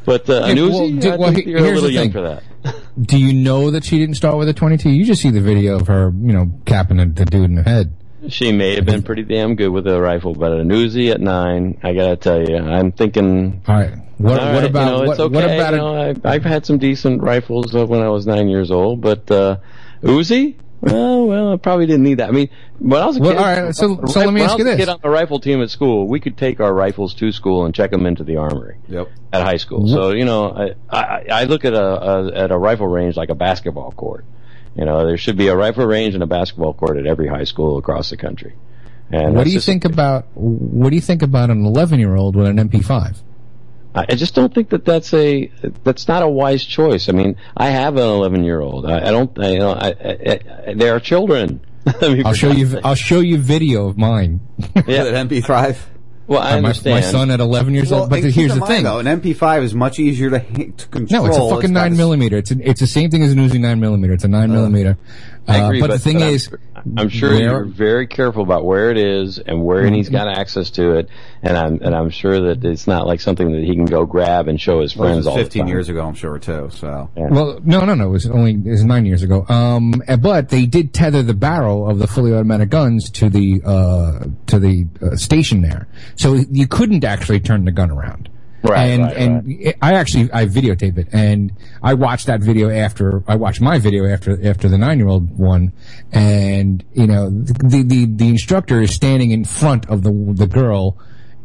but 0.05 0.29
uh, 0.29 0.43
an 0.45 0.55
Yeah, 0.55 0.63
well, 0.69 0.79
Uzi, 0.83 1.01
do- 1.01 1.09
I 1.11 1.15
well, 1.17 1.33
you're 1.33 1.57
a 1.59 1.61
here's 1.61 1.81
little 1.81 1.89
the 1.89 1.91
young 1.93 2.03
thing. 2.05 2.11
for 2.13 2.21
that. 2.21 2.43
Do 3.01 3.17
you 3.17 3.33
know 3.33 3.71
that 3.71 3.83
she 3.83 3.99
didn't 3.99 4.15
start 4.15 4.37
with 4.37 4.47
a 4.47 4.53
22? 4.53 4.89
You 4.89 5.03
just 5.03 5.21
see 5.21 5.31
the 5.31 5.41
video 5.41 5.75
of 5.75 5.87
her, 5.87 6.13
you 6.15 6.31
know, 6.31 6.51
capping 6.65 6.95
the 6.95 7.05
dude 7.25 7.33
in 7.43 7.55
the 7.55 7.63
head. 7.63 7.93
She 8.29 8.51
may 8.51 8.75
have 8.75 8.85
been 8.85 9.03
pretty 9.03 9.23
damn 9.23 9.55
good 9.55 9.69
with 9.69 9.87
a 9.87 10.01
rifle, 10.01 10.33
but 10.33 10.51
an 10.51 10.69
Uzi 10.69 11.11
at 11.11 11.21
nine, 11.21 11.79
I 11.83 11.93
gotta 11.93 12.15
tell 12.15 12.41
you, 12.47 12.57
I'm 12.57 12.91
thinking. 12.91 13.61
All 13.67 13.75
right. 13.75 13.93
What, 14.17 14.39
all 14.39 14.53
what 14.53 14.55
right, 14.61 14.63
about 14.69 14.85
you 14.85 14.91
know, 15.05 15.11
it's 15.11 15.19
what, 15.19 15.19
okay. 15.19 15.35
what 15.35 15.43
about 15.43 15.73
you 15.73 15.75
it? 15.75 15.81
know, 15.81 16.09
I've, 16.09 16.25
I've 16.25 16.43
had 16.43 16.65
some 16.65 16.77
decent 16.77 17.21
rifles 17.21 17.75
uh, 17.75 17.85
when 17.85 18.01
I 18.01 18.09
was 18.09 18.25
nine 18.25 18.47
years 18.47 18.71
old, 18.71 19.01
but 19.01 19.29
uh, 19.29 19.57
Uzi. 20.01 20.55
Well, 20.81 21.25
well, 21.25 21.53
I 21.53 21.57
probably 21.57 21.87
didn't 21.87 22.03
need 22.03 22.19
that. 22.19 22.29
I 22.29 22.31
mean, 22.31 22.49
when 22.77 23.01
I 23.01 23.07
was 23.07 23.17
a 23.17 23.19
Well, 23.19 23.31
kid, 23.31 23.37
all 23.39 23.45
right, 23.65 23.75
so- 23.75 24.01
so 24.05 24.19
let 24.19 24.31
me 24.33 24.41
ask 24.41 24.51
I 24.51 24.55
was 24.55 24.59
you 24.65 24.71
a 24.71 24.75
this. 24.75 24.85
kid 24.85 24.89
on 24.89 24.99
the 25.01 25.09
rifle 25.09 25.39
team 25.39 25.61
at 25.61 25.69
school, 25.71 26.07
we 26.07 26.19
could 26.19 26.37
take 26.37 26.59
our 26.59 26.71
rifles 26.73 27.15
to 27.15 27.31
school 27.31 27.65
and 27.65 27.73
check 27.73 27.89
them 27.91 28.05
into 28.05 28.23
the 28.23 28.37
armory 28.37 28.77
Yep. 28.87 29.07
at 29.33 29.43
high 29.43 29.57
school. 29.57 29.87
So 29.87 30.11
you 30.11 30.25
know, 30.25 30.51
I, 30.51 30.95
I, 30.95 31.25
I 31.31 31.43
look 31.45 31.65
at 31.65 31.73
a, 31.73 31.83
a 31.83 32.35
at 32.35 32.51
a 32.51 32.57
rifle 32.57 32.87
range 32.87 33.17
like 33.17 33.29
a 33.29 33.35
basketball 33.35 33.91
court. 33.93 34.25
You 34.75 34.85
know, 34.85 35.05
there 35.05 35.17
should 35.17 35.37
be 35.37 35.47
a 35.47 35.55
rifle 35.55 35.85
range 35.85 36.13
and 36.15 36.23
a 36.23 36.27
basketball 36.27 36.73
court 36.73 36.97
at 36.97 37.05
every 37.05 37.27
high 37.27 37.45
school 37.45 37.77
across 37.77 38.09
the 38.09 38.17
country. 38.17 38.53
And 39.11 39.35
what 39.35 39.45
do 39.45 39.51
you 39.51 39.59
think 39.59 39.85
about 39.85 40.25
what 40.33 40.89
do 40.89 40.95
you 40.95 41.01
think 41.01 41.21
about 41.21 41.49
an 41.49 41.65
11 41.65 41.99
year 41.99 42.15
old 42.15 42.35
with 42.35 42.47
an 42.47 42.57
MP5? 42.57 43.17
I 43.93 44.05
I 44.09 44.15
just 44.15 44.35
don't 44.35 44.53
think 44.53 44.69
that 44.69 44.83
that's 44.83 45.13
a 45.13 45.49
that's 45.83 46.07
not 46.07 46.23
a 46.23 46.27
wise 46.27 46.65
choice. 46.65 47.07
I 47.07 47.13
mean, 47.13 47.37
I 47.55 47.67
have 47.67 47.95
an 47.95 48.03
11 48.03 48.43
year 48.43 48.59
old. 48.59 48.85
I, 48.85 49.07
I 49.07 49.11
don't. 49.11 49.39
I, 49.39 49.49
you 49.51 49.59
know, 49.59 49.71
I, 49.71 49.87
I, 49.87 50.39
I, 50.67 50.73
they 50.73 50.89
are 50.89 50.99
children. 50.99 51.61
I 52.01 52.09
mean, 52.09 52.25
I'll 52.25 52.33
for 52.33 52.37
show 52.37 52.51
you. 52.51 52.79
I'll 52.83 52.95
show 52.95 53.19
you 53.21 53.37
video 53.37 53.87
of 53.87 53.97
mine. 53.97 54.41
Yeah. 54.87 55.05
An 55.05 55.29
MP5. 55.29 55.77
Well, 56.27 56.39
I 56.41 56.53
Uh, 56.57 56.61
my, 56.61 56.69
understand. 56.69 56.95
my 56.95 57.01
son 57.01 57.29
at 57.31 57.39
11 57.39 57.73
years 57.75 57.91
Well, 57.91 58.01
old. 58.01 58.09
But 58.09 58.23
the, 58.23 58.31
here's 58.31 58.53
the 58.53 58.59
mind, 58.61 58.67
thing. 58.71 58.83
though, 58.83 58.97
an 58.99 59.05
MP5 59.05 59.61
is 59.63 59.75
much 59.75 59.99
easier 59.99 60.31
to, 60.31 60.39
to 60.39 60.87
control. 60.89 61.23
No, 61.23 61.27
it's 61.27 61.37
a 61.37 61.49
fucking 61.49 61.73
got 61.73 61.81
nine 61.81 61.93
a- 61.93 61.95
millimeter. 61.95 62.37
It's 62.37 62.49
an, 62.51 62.61
it's 62.63 62.79
the 62.79 62.87
same 62.87 63.11
thing 63.11 63.21
as 63.23 63.31
an 63.31 63.37
Uzi 63.37 63.59
nine 63.59 63.79
millimeter. 63.79 64.13
It's 64.13 64.23
a 64.23 64.27
nine 64.27 64.51
millimeter. 64.51 64.97
I 65.47 65.59
Uh, 65.61 65.65
agree, 65.67 65.79
but, 65.81 65.91
the 65.91 65.99
thing 65.99 66.23
I'm- 66.23 66.33
is, 66.33 66.49
I'm, 66.97 67.09
sure 67.09 67.29
where- 67.29 67.39
you're 67.39 67.65
very 67.65 68.07
careful 68.07 68.41
about 68.41 68.65
where 68.65 68.89
it 68.89 68.97
is 68.97 69.37
and 69.39 69.63
where 69.63 69.85
he's 69.91 70.09
got 70.09 70.27
access 70.27 70.71
to 70.71 70.93
it, 70.97 71.09
and 71.43 71.55
I'm 71.55 71.79
and 71.83 71.93
I'm 71.95 72.09
sure 72.09 72.39
that 72.53 72.65
it's 72.65 72.87
not 72.87 73.05
like 73.05 73.21
something 73.21 73.51
that 73.51 73.63
he 73.63 73.75
can 73.75 73.85
go 73.85 74.05
grab 74.05 74.47
and 74.47 74.59
show 74.59 74.81
his 74.81 74.95
Well, 74.97 75.09
friends 75.09 75.25
this 75.25 75.27
all 75.27 75.35
was 75.35 75.43
the 75.43 75.45
15 75.45 75.61
time. 75.63 75.67
years 75.69 75.89
ago, 75.89 76.01
I'm 76.05 76.15
sure, 76.15 76.39
too. 76.39 76.69
So. 76.71 77.09
Well, 77.15 77.59
no, 77.63 77.85
no, 77.85 77.93
no. 77.93 78.07
It 78.07 78.11
was 78.11 78.27
only 78.27 78.53
it 78.53 78.65
was 78.71 78.83
nine 78.83 79.05
years 79.05 79.21
ago. 79.23 79.45
Um, 79.47 80.01
uh, 80.07 80.17
but 80.17 80.49
they 80.49 80.65
did 80.65 80.93
tether 80.93 81.21
the 81.21 81.33
barrel 81.35 81.89
of 81.89 81.99
the 81.99 82.07
fully 82.07 82.33
automatic 82.33 82.69
guns 82.69 83.09
to 83.11 83.29
the 83.29 83.61
uh, 83.63 84.25
to 84.47 84.57
the 84.59 84.87
uh, 85.01 85.15
station 85.15 85.61
there, 85.61 85.87
so 86.15 86.33
you 86.51 86.67
couldn't 86.67 87.03
actually 87.03 87.39
turn 87.39 87.65
the 87.65 87.71
gun 87.71 87.91
around. 87.91 88.29
Right, 88.69 88.85
and 88.85 89.03
right, 89.03 89.17
and 89.17 89.73
I 89.81 89.93
actually 89.93 90.31
I 90.31 90.45
videotaped 90.45 90.97
it, 90.97 91.07
and 91.11 91.51
I 91.83 91.93
watched 91.93 92.27
that 92.27 92.41
video 92.41 92.69
after 92.69 93.23
I 93.27 93.35
watched 93.35 93.61
my 93.61 93.79
video 93.79 94.07
after 94.07 94.43
after 94.47 94.67
the 94.67 94.77
nine 94.77 94.97
year 94.97 95.07
old 95.07 95.37
one, 95.37 95.71
and 96.11 96.83
you 96.93 97.07
know 97.07 97.29
the, 97.29 97.83
the 97.83 98.05
the 98.05 98.27
instructor 98.27 98.81
is 98.81 98.93
standing 98.93 99.31
in 99.31 99.45
front 99.45 99.89
of 99.89 100.03
the 100.03 100.11
the 100.33 100.47
girl. 100.47 100.97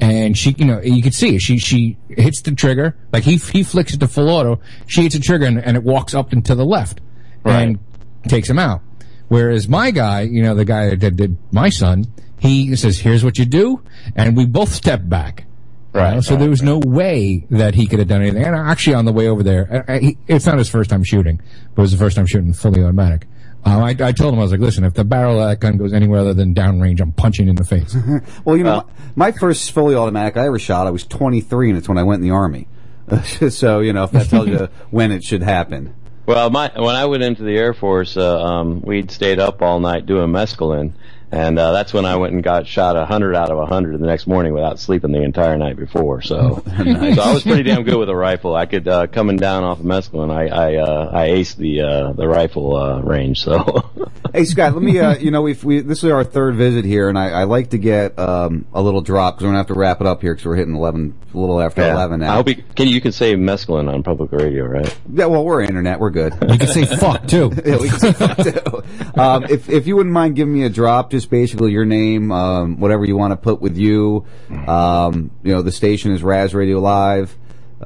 And 0.02 0.34
she, 0.34 0.52
you 0.52 0.64
know, 0.64 0.80
you 0.80 1.02
could 1.02 1.12
see. 1.12 1.38
She, 1.38 1.58
she 1.58 1.98
hits 2.08 2.40
the 2.40 2.52
trigger, 2.52 2.96
like 3.12 3.22
he, 3.22 3.36
he 3.36 3.62
flicks 3.62 3.92
it 3.92 4.00
to 4.00 4.08
full 4.08 4.30
auto. 4.30 4.58
She 4.86 5.02
hits 5.02 5.14
the 5.14 5.20
trigger 5.20 5.44
and, 5.44 5.62
and 5.62 5.76
it 5.76 5.82
walks 5.82 6.14
up 6.14 6.32
and 6.32 6.42
to 6.46 6.54
the 6.54 6.64
left 6.64 7.02
and 7.44 7.78
takes 8.26 8.48
him 8.48 8.58
out. 8.58 8.80
Whereas 9.28 9.68
my 9.68 9.90
guy, 9.90 10.22
you 10.22 10.42
know, 10.42 10.54
the 10.54 10.64
guy 10.64 10.94
that 10.94 11.16
did 11.16 11.36
my 11.52 11.68
son, 11.68 12.06
he 12.38 12.74
says, 12.76 12.98
"Here's 12.98 13.22
what 13.22 13.38
you 13.38 13.44
do," 13.44 13.82
and 14.16 14.38
we 14.38 14.46
both 14.46 14.72
step 14.72 15.02
back. 15.04 15.44
You 15.92 16.00
Right, 16.00 16.14
know, 16.14 16.20
so 16.20 16.34
right, 16.34 16.40
there 16.40 16.50
was 16.50 16.62
no 16.62 16.78
way 16.78 17.46
that 17.50 17.74
he 17.74 17.86
could 17.88 17.98
have 17.98 18.06
done 18.08 18.22
anything. 18.22 18.44
And 18.44 18.54
actually, 18.54 18.94
on 18.94 19.06
the 19.06 19.12
way 19.12 19.28
over 19.28 19.42
there, 19.42 19.84
I, 19.88 19.92
I, 19.94 20.16
it's 20.28 20.46
not 20.46 20.58
his 20.58 20.68
first 20.68 20.88
time 20.88 21.02
shooting, 21.02 21.40
but 21.74 21.80
it 21.80 21.84
was 21.84 21.92
the 21.92 21.98
first 21.98 22.16
time 22.16 22.26
shooting 22.26 22.52
fully 22.52 22.82
automatic. 22.82 23.26
Um, 23.64 23.82
I, 23.82 23.90
I 23.90 24.12
told 24.12 24.32
him 24.32 24.38
I 24.38 24.42
was 24.42 24.52
like, 24.52 24.60
"Listen, 24.60 24.84
if 24.84 24.94
the 24.94 25.04
barrel 25.04 25.40
of 25.40 25.48
that 25.48 25.60
gun 25.60 25.76
goes 25.76 25.92
anywhere 25.92 26.20
other 26.20 26.32
than 26.32 26.54
downrange, 26.54 27.00
I'm 27.00 27.12
punching 27.12 27.48
in 27.48 27.56
the 27.56 27.64
face." 27.64 27.94
Well, 28.44 28.56
you 28.56 28.64
know, 28.64 28.86
my, 29.16 29.30
my 29.30 29.32
first 29.32 29.72
fully 29.72 29.94
automatic 29.94 30.36
I 30.36 30.46
ever 30.46 30.58
shot, 30.58 30.86
I 30.86 30.90
was 30.90 31.04
23, 31.04 31.70
and 31.70 31.78
it's 31.78 31.88
when 31.88 31.98
I 31.98 32.04
went 32.04 32.22
in 32.22 32.28
the 32.28 32.34
army. 32.34 32.68
so, 33.50 33.80
you 33.80 33.92
know, 33.92 34.04
if 34.04 34.12
that 34.12 34.28
tells 34.28 34.48
you 34.48 34.68
when 34.90 35.10
it 35.10 35.24
should 35.24 35.42
happen. 35.42 35.94
Well, 36.26 36.48
my 36.50 36.70
when 36.76 36.94
I 36.94 37.06
went 37.06 37.22
into 37.24 37.42
the 37.42 37.56
Air 37.56 37.74
Force, 37.74 38.16
uh, 38.16 38.40
um, 38.40 38.80
we'd 38.82 39.10
stayed 39.10 39.40
up 39.40 39.60
all 39.62 39.80
night 39.80 40.06
doing 40.06 40.28
mescaline, 40.30 40.92
and 41.32 41.58
uh, 41.58 41.72
that's 41.72 41.92
when 41.92 42.04
I 42.04 42.16
went 42.16 42.32
and 42.34 42.42
got 42.42 42.66
shot 42.66 42.96
a 42.96 43.06
hundred 43.06 43.36
out 43.36 43.50
of 43.50 43.58
a 43.58 43.66
hundred 43.66 43.98
the 44.00 44.06
next 44.06 44.26
morning 44.26 44.52
without 44.52 44.78
sleeping 44.78 45.12
the 45.12 45.22
entire 45.22 45.56
night 45.56 45.76
before. 45.76 46.22
So, 46.22 46.62
so 46.76 47.22
I 47.22 47.32
was 47.32 47.42
pretty 47.42 47.62
damn 47.62 47.82
good 47.84 47.96
with 47.96 48.08
a 48.08 48.16
rifle. 48.16 48.54
I 48.54 48.66
could 48.66 48.86
uh, 48.88 49.06
coming 49.06 49.36
down 49.36 49.64
off 49.64 49.80
of 49.80 49.84
mescaline, 49.86 50.30
I 50.32 50.48
I, 50.48 50.76
uh, 50.76 51.10
I 51.12 51.28
aced 51.28 51.56
the 51.56 51.80
uh, 51.82 52.12
the 52.12 52.26
rifle 52.26 52.76
uh, 52.76 53.00
range. 53.00 53.40
So, 53.42 53.90
Hey 54.32 54.44
Scott, 54.44 54.74
let 54.74 54.82
me. 54.82 54.98
Uh, 54.98 55.16
you 55.16 55.32
know, 55.32 55.42
we've, 55.42 55.62
we 55.64 55.80
this 55.80 56.04
is 56.04 56.10
our 56.10 56.22
third 56.22 56.54
visit 56.54 56.84
here, 56.84 57.08
and 57.08 57.18
I, 57.18 57.30
I 57.30 57.44
like 57.44 57.70
to 57.70 57.78
get 57.78 58.16
um, 58.16 58.64
a 58.72 58.80
little 58.80 59.00
drop 59.00 59.34
because 59.34 59.44
we're 59.44 59.48
gonna 59.48 59.58
have 59.58 59.66
to 59.68 59.74
wrap 59.74 60.00
it 60.00 60.06
up 60.06 60.20
here 60.20 60.34
because 60.34 60.46
we're 60.46 60.54
hitting 60.54 60.76
eleven, 60.76 61.18
a 61.34 61.36
little 61.36 61.60
after 61.60 61.80
Yeah. 61.80 61.94
eleven 61.94 62.20
now. 62.20 62.32
I 62.32 62.34
hope 62.36 62.48
you 62.48 62.62
can. 62.76 62.86
You 62.86 63.00
can 63.00 63.10
say 63.10 63.34
mescaline 63.34 63.92
on 63.92 64.04
public 64.04 64.30
radio, 64.30 64.66
right? 64.66 64.96
Yeah, 65.12 65.26
well, 65.26 65.44
we're 65.44 65.62
internet. 65.62 65.98
We're 65.98 66.10
good. 66.10 66.34
You 66.48 66.58
can 66.58 66.68
say 66.68 66.84
fuck 66.84 67.26
too. 67.26 67.50
yeah, 67.66 67.78
we 67.78 67.88
can 67.88 67.98
say 67.98 68.12
fuck 68.12 68.36
too. 68.36 69.20
Um, 69.20 69.44
if 69.50 69.68
if 69.68 69.88
you 69.88 69.96
wouldn't 69.96 70.12
mind 70.12 70.36
giving 70.36 70.54
me 70.54 70.62
a 70.62 70.70
drop, 70.70 71.10
just 71.10 71.19
basically 71.26 71.72
your 71.72 71.84
name, 71.84 72.32
um, 72.32 72.80
whatever 72.80 73.04
you 73.04 73.16
want 73.16 73.32
to 73.32 73.36
put 73.36 73.60
with 73.60 73.76
you. 73.76 74.26
Um, 74.50 75.30
you 75.42 75.52
know, 75.52 75.62
the 75.62 75.72
station 75.72 76.12
is 76.12 76.22
Ras 76.22 76.54
Radio 76.54 76.78
Live. 76.78 77.36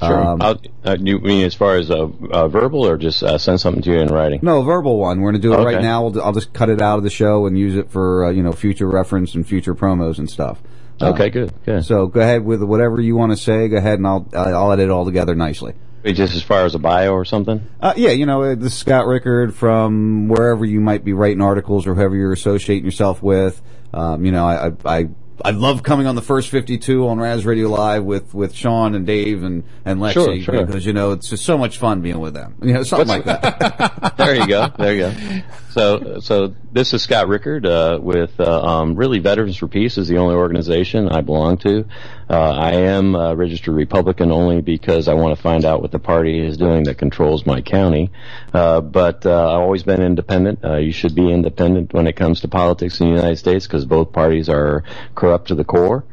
Sure. 0.01 0.25
Um, 0.25 0.43
I'll, 0.43 0.61
uh, 0.85 0.97
you 0.99 1.21
mean 1.21 1.45
as 1.45 1.55
far 1.55 1.77
as 1.77 1.89
uh, 1.89 2.09
uh, 2.33 2.49
verbal, 2.49 2.85
or 2.85 2.97
just 2.97 3.23
uh, 3.23 3.39
send 3.39 3.61
something 3.61 3.83
to 3.85 3.93
you 3.93 4.01
in 4.01 4.09
writing? 4.09 4.41
no, 4.43 4.63
verbal 4.63 4.99
one. 4.99 5.21
We're 5.21 5.31
going 5.31 5.41
to 5.41 5.49
do 5.49 5.55
it 5.55 5.65
right 5.65 5.81
now. 5.81 6.09
We'll, 6.09 6.21
I'll 6.21 6.33
just 6.33 6.53
cut 6.53 6.69
it 6.69 6.83
out 6.83 6.99
of 6.99 7.05
the 7.05 7.11
show 7.11 7.47
and 7.47 7.57
use 7.57 7.77
it 7.77 7.91
for 7.91 8.25
uh, 8.25 8.31
you 8.31 8.43
know 8.43 8.53
future 8.53 8.89
reference 8.89 9.37
and 9.37 9.47
future 9.47 9.75
promos 9.75 10.19
and 10.19 10.29
stuff. 10.29 10.61
Okay, 11.01 11.31
good, 11.31 11.53
good. 11.65 11.85
So 11.85 12.07
go 12.07 12.21
ahead 12.21 12.45
with 12.45 12.63
whatever 12.63 13.01
you 13.01 13.15
want 13.15 13.33
to 13.33 13.37
say. 13.37 13.69
Go 13.69 13.77
ahead 13.77 13.99
and 13.99 14.07
I'll 14.07 14.29
uh, 14.35 14.51
I'll 14.51 14.73
edit 14.73 14.87
it 14.87 14.91
all 14.91 15.05
together 15.05 15.37
nicely. 15.37 15.75
Just 16.05 16.35
as 16.35 16.43
far 16.43 16.67
as 16.67 16.75
a 16.75 16.79
bio 16.79 17.13
or 17.13 17.25
something. 17.25 17.67
Uh, 17.81 17.95
yeah, 17.97 18.11
you 18.11 18.27
know, 18.27 18.43
uh, 18.43 18.55
this 18.55 18.73
is 18.73 18.79
Scott 18.79 19.07
Rickard 19.07 19.55
from 19.55 20.29
wherever 20.29 20.65
you 20.65 20.81
might 20.81 21.03
be 21.03 21.15
writing 21.15 21.41
articles 21.41 21.87
or 21.87 21.95
whoever 21.95 22.15
you're 22.15 22.33
associating 22.33 22.85
yourself 22.85 23.23
with. 23.23 23.63
Um, 23.95 24.25
you 24.25 24.33
know, 24.33 24.47
I, 24.47 24.73
I, 24.85 25.09
I, 25.43 25.51
love 25.53 25.83
coming 25.83 26.07
on 26.07 26.15
the 26.15 26.23
first 26.23 26.51
52 26.51 27.09
on 27.09 27.19
Ras 27.19 27.45
Radio 27.45 27.69
Live 27.69 28.05
with, 28.05 28.35
with 28.35 28.55
Sean 28.55 28.95
and 28.95 29.07
Dave 29.07 29.43
and, 29.45 29.65
and 29.85 30.01
Lexi 30.01 30.13
Sure, 30.13 30.41
sure. 30.41 30.67
because, 30.67 30.85
you 30.85 30.93
know, 30.93 31.13
it's 31.13 31.31
just 31.31 31.45
so 31.45 31.57
much 31.57 31.79
fun 31.79 32.01
being 32.01 32.19
with 32.19 32.35
them. 32.35 32.57
You 32.63 32.75
know, 32.75 32.83
something 32.83 33.09
like 33.09 33.25
that. 33.25 34.15
there 34.19 34.35
you 34.35 34.47
go. 34.47 34.69
There 34.77 34.95
you 34.95 35.01
go. 35.03 35.43
So, 35.75 36.21
so 36.21 36.55
this 36.71 36.95
is 36.95 37.03
Scott 37.03 37.27
Rickard 37.27 37.67
uh, 37.67 37.99
with 38.01 38.39
uh, 38.39 38.63
um, 38.63 38.95
really 38.95 39.19
Veterans 39.19 39.57
for 39.57 39.67
Peace 39.67 39.99
is 39.99 40.07
the 40.07 40.19
only 40.19 40.37
organization 40.37 41.09
I 41.09 41.21
belong 41.21 41.57
to. 41.59 41.85
Uh, 42.31 42.53
I 42.53 42.75
am 42.75 43.17
a 43.17 43.35
registered 43.35 43.75
Republican 43.75 44.31
only 44.31 44.61
because 44.61 45.09
I 45.09 45.15
want 45.15 45.37
to 45.37 45.43
find 45.43 45.65
out 45.65 45.83
what 45.83 45.91
the 45.91 45.99
party 45.99 46.39
is 46.39 46.57
doing 46.57 46.85
that 46.85 46.99
controls 46.99 47.45
my 47.45 47.61
county. 47.61 48.13
Uh, 48.53 48.83
but 48.83 49.27
uh, 49.27 49.31
I've 49.31 49.63
always 49.63 49.83
been 49.83 50.01
independent. 50.01 50.65
Uh, 50.65 50.77
you 50.77 50.93
should 50.93 51.17
be 51.17 51.29
independent 51.29 51.93
when 51.93 52.07
it 52.07 52.15
comes 52.15 52.43
to 52.43 52.49
politics 52.49 53.01
in 53.01 53.09
the 53.09 53.17
United 53.17 53.39
States 53.39 53.67
because 53.67 53.85
both 53.85 54.13
parties 54.13 54.49
are 54.49 54.85
corrupt 55.17 55.49
to 55.49 55.57
the 55.57 55.65
core. 55.65 56.05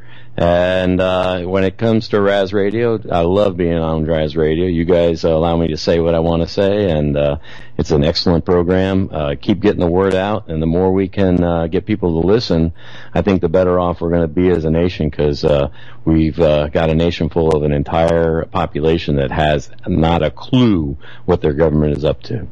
And 0.42 1.00
uh, 1.00 1.44
when 1.44 1.64
it 1.64 1.78
comes 1.78 2.08
to 2.08 2.20
Ras 2.20 2.52
Radio, 2.52 3.00
I 3.12 3.20
love 3.22 3.58
being 3.58 3.78
on 3.78 4.06
Ras 4.06 4.34
Radio. 4.34 4.66
You 4.66 4.86
guys 4.86 5.24
allow 5.24 5.56
me 5.56 5.68
to 5.68 5.78
say 5.78 6.00
what 6.00 6.16
I 6.16 6.20
want 6.20 6.42
to 6.42 6.48
say, 6.48 6.90
and 6.90 7.16
uh, 7.16 7.38
it's 7.78 7.92
an 7.92 8.04
excellent 8.04 8.44
program. 8.44 9.12
Uh, 9.12 9.36
keep 9.40 9.60
getting 9.60 9.82
the 9.82 9.86
word 9.86 10.16
out, 10.16 10.50
and 10.50 10.60
the 10.60 10.66
more 10.66 10.92
we 10.92 11.10
can 11.10 11.44
uh, 11.44 11.68
get 11.68 11.86
people 11.86 12.20
to 12.20 12.28
listen, 12.28 12.74
I 13.14 13.22
think 13.22 13.42
the 13.42 13.50
better 13.50 13.80
off 13.80 14.02
we're 14.02 14.10
going 14.10 14.24
to 14.24 14.28
be 14.28 14.50
as 14.50 14.66
a 14.66 14.72
nation 14.72 15.12
because 15.12 15.44
uh, 15.44 15.70
we've 16.06 16.40
uh, 16.40 16.70
got 16.70 16.90
a 16.90 16.96
nation 16.96 17.30
full 17.30 17.56
of 17.56 17.62
an 17.62 17.72
entire 17.72 18.46
population 18.46 19.18
that 19.18 19.30
has 19.30 19.70
not 19.86 20.24
a 20.24 20.32
clue 20.32 20.98
what 21.26 21.42
their 21.42 21.54
government 21.54 21.96
is 21.96 22.04
up 22.04 22.24
to. 22.24 22.48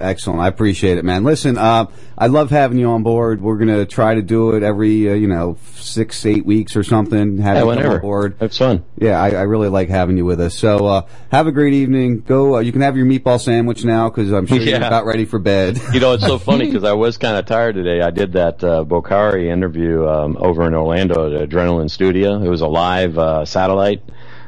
Excellent. 0.00 0.40
I 0.40 0.48
appreciate 0.48 0.98
it, 0.98 1.04
man. 1.04 1.24
Listen, 1.24 1.58
uh, 1.58 1.86
I 2.16 2.26
love 2.28 2.50
having 2.50 2.78
you 2.78 2.90
on 2.90 3.02
board. 3.02 3.40
We're 3.40 3.56
going 3.56 3.68
to 3.68 3.86
try 3.86 4.14
to 4.14 4.22
do 4.22 4.52
it 4.54 4.62
every, 4.62 5.10
uh, 5.10 5.14
you 5.14 5.28
know, 5.28 5.58
six, 5.76 6.24
eight 6.26 6.44
weeks 6.44 6.76
or 6.76 6.82
something. 6.82 7.38
Have 7.38 7.56
Yeah, 7.56 7.60
you 7.62 7.66
whenever. 7.68 7.94
on 7.96 8.00
board. 8.00 8.36
It's 8.40 8.58
fun. 8.58 8.84
Yeah, 8.96 9.20
I, 9.20 9.30
I 9.30 9.42
really 9.42 9.68
like 9.68 9.88
having 9.88 10.16
you 10.16 10.24
with 10.24 10.40
us. 10.40 10.54
So, 10.54 10.86
uh, 10.86 11.06
have 11.30 11.46
a 11.46 11.52
great 11.52 11.74
evening. 11.74 12.20
Go, 12.20 12.56
uh, 12.56 12.60
you 12.60 12.72
can 12.72 12.80
have 12.80 12.96
your 12.96 13.06
meatball 13.06 13.40
sandwich 13.40 13.84
now 13.84 14.08
because 14.08 14.32
I'm 14.32 14.46
sure 14.46 14.58
you're 14.60 14.76
about 14.76 15.04
ready 15.06 15.24
for 15.24 15.38
bed. 15.38 15.78
You 15.92 16.00
know, 16.00 16.12
it's 16.14 16.24
so 16.26 16.38
funny 16.50 16.66
because 16.66 16.84
I 16.84 16.92
was 16.94 17.18
kind 17.18 17.36
of 17.36 17.46
tired 17.46 17.74
today. 17.74 18.00
I 18.00 18.10
did 18.10 18.32
that 18.32 18.62
uh, 18.64 18.84
Bokhari 18.84 19.46
interview 19.50 20.06
um, 20.08 20.36
over 20.38 20.66
in 20.66 20.74
Orlando 20.74 21.34
at 21.34 21.48
Adrenaline 21.48 21.90
Studio. 21.90 22.42
It 22.42 22.48
was 22.48 22.60
a 22.62 22.68
live 22.68 23.18
uh, 23.18 23.44
satellite 23.44 24.02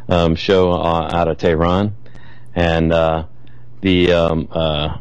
um, 0.08 0.34
show 0.34 0.72
uh, 0.72 1.10
out 1.12 1.28
of 1.28 1.38
Tehran, 1.38 1.94
and 2.54 2.92
uh, 2.92 3.26
the 3.80 4.12
um, 4.12 4.48
uh, 4.50 4.98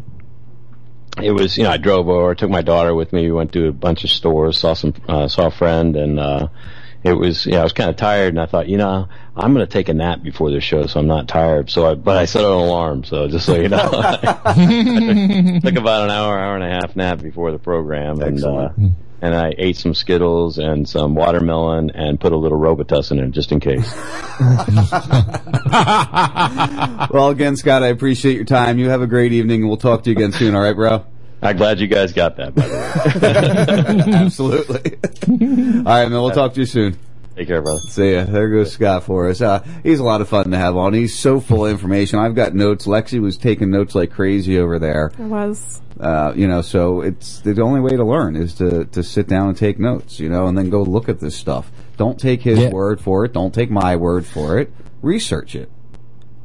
it 1.21 1.31
was 1.31 1.57
you 1.57 1.63
know 1.63 1.71
I 1.71 1.77
drove 1.77 2.07
over, 2.07 2.35
took 2.35 2.49
my 2.49 2.61
daughter 2.61 2.93
with 2.93 3.11
me. 3.13 3.23
We 3.23 3.31
went 3.31 3.53
to 3.53 3.67
a 3.67 3.71
bunch 3.73 4.03
of 4.03 4.09
stores, 4.09 4.57
saw 4.59 4.73
some 4.73 4.93
uh, 5.07 5.27
saw 5.27 5.47
a 5.47 5.51
friend, 5.51 5.95
and 5.95 6.19
uh, 6.19 6.47
it 7.03 7.13
was 7.13 7.45
yeah 7.45 7.59
I 7.59 7.63
was 7.63 7.73
kind 7.73 7.89
of 7.89 7.95
tired, 7.95 8.29
and 8.29 8.39
I 8.39 8.45
thought 8.45 8.69
you 8.69 8.77
know 8.77 9.07
I'm 9.35 9.53
going 9.53 9.65
to 9.65 9.71
take 9.71 9.89
a 9.89 9.93
nap 9.93 10.23
before 10.23 10.51
the 10.51 10.61
show, 10.61 10.85
so 10.88 10.99
I'm 10.99 11.07
not 11.07 11.27
tired. 11.27 11.69
So 11.69 11.88
I 11.88 11.95
but 11.95 12.17
I 12.17 12.25
set 12.25 12.43
an 12.43 12.51
alarm, 12.51 13.03
so 13.03 13.27
just 13.27 13.45
so 13.45 13.55
you 13.55 13.69
know, 13.69 13.89
I 13.91 14.15
took, 15.53 15.63
took 15.63 15.75
about 15.75 16.05
an 16.05 16.11
hour, 16.11 16.38
hour 16.39 16.55
and 16.55 16.63
a 16.63 16.69
half 16.69 16.95
nap 16.95 17.21
before 17.21 17.51
the 17.51 17.59
program, 17.59 18.21
and 18.21 18.43
uh, 18.43 18.69
and 19.22 19.35
I 19.35 19.53
ate 19.57 19.77
some 19.77 19.93
Skittles 19.93 20.57
and 20.57 20.89
some 20.89 21.15
watermelon, 21.15 21.91
and 21.91 22.19
put 22.19 22.34
a 22.34 22.38
little 22.38 22.60
Robitussin 22.60 23.19
in 23.19 23.26
it 23.26 23.31
just 23.31 23.52
in 23.52 23.60
case. 23.60 23.93
well, 27.11 27.30
again, 27.30 27.56
Scott, 27.56 27.84
I 27.84 27.88
appreciate 27.88 28.35
your 28.35 28.45
time. 28.45 28.80
You 28.80 28.89
have 28.89 29.02
a 29.02 29.07
great 29.07 29.34
evening, 29.34 29.61
and 29.61 29.69
we'll 29.69 29.77
talk 29.77 30.03
to 30.03 30.10
you 30.10 30.15
again 30.15 30.31
soon. 30.31 30.56
All 30.56 30.61
right, 30.61 30.76
bro? 30.76 31.06
I'm 31.43 31.57
glad 31.57 31.80
you 31.80 31.88
guys 31.88 32.14
got 32.14 32.38
that. 32.38 32.53
By 32.53 32.68
the 32.68 34.06
way, 34.06 34.14
Absolutely. 34.14 34.98
All 35.77 35.84
right, 35.84 36.10
man. 36.10 36.11
We'll 36.11 36.31
talk 36.31 36.53
to 36.53 36.60
you 36.60 36.68
soon. 36.68 36.98
Take 37.35 37.48
care, 37.48 37.61
brother. 37.61 37.80
See 37.88 38.14
ya. 38.14 38.26
There 38.26 38.49
goes 38.49 38.73
Scott 38.73 39.03
for 39.03 39.30
us. 39.30 39.41
Uh, 39.41 39.65
he's 39.84 39.99
a 39.99 40.03
lot 40.03 40.22
of 40.22 40.30
fun 40.30 40.52
to 40.52 40.57
have 40.57 40.76
on. 40.76 40.93
He's 40.93 41.18
so 41.18 41.39
full 41.39 41.65
of 41.65 41.72
information. 41.72 42.19
I've 42.19 42.35
got 42.35 42.53
notes. 42.53 42.85
Lexi 42.85 43.19
was 43.19 43.38
taking 43.38 43.72
notes 43.72 43.95
like 43.95 44.11
crazy 44.11 44.60
over 44.60 44.80
there. 44.80 45.11
I 45.18 45.23
was. 45.23 45.81
Uh, 46.02 46.34
you 46.36 46.48
know, 46.48 46.61
so 46.64 47.02
it's 47.02 47.41
the 47.41 47.61
only 47.61 47.80
way 47.80 47.91
to 47.91 48.03
learn 48.03 48.36
is 48.36 48.56
to, 48.56 48.86
to 48.86 49.03
sit 49.03 49.28
down 49.28 49.49
and 49.49 49.56
take 49.57 49.78
notes, 49.80 50.19
you 50.19 50.28
know, 50.30 50.48
and 50.48 50.57
then 50.57 50.69
go 50.72 50.82
look 50.82 51.07
at 51.07 51.19
this 51.19 51.36
stuff. 51.36 51.72
Don't 51.98 52.19
take 52.19 52.41
his 52.41 52.57
Yeah. 52.57 52.69
word 52.72 52.99
for 52.99 53.23
it. 53.23 53.34
Don't 53.34 53.53
take 53.53 53.69
my 53.69 53.95
word 53.95 54.26
for 54.26 54.57
it. 54.57 54.73
Research 55.03 55.53
it. 55.56 55.69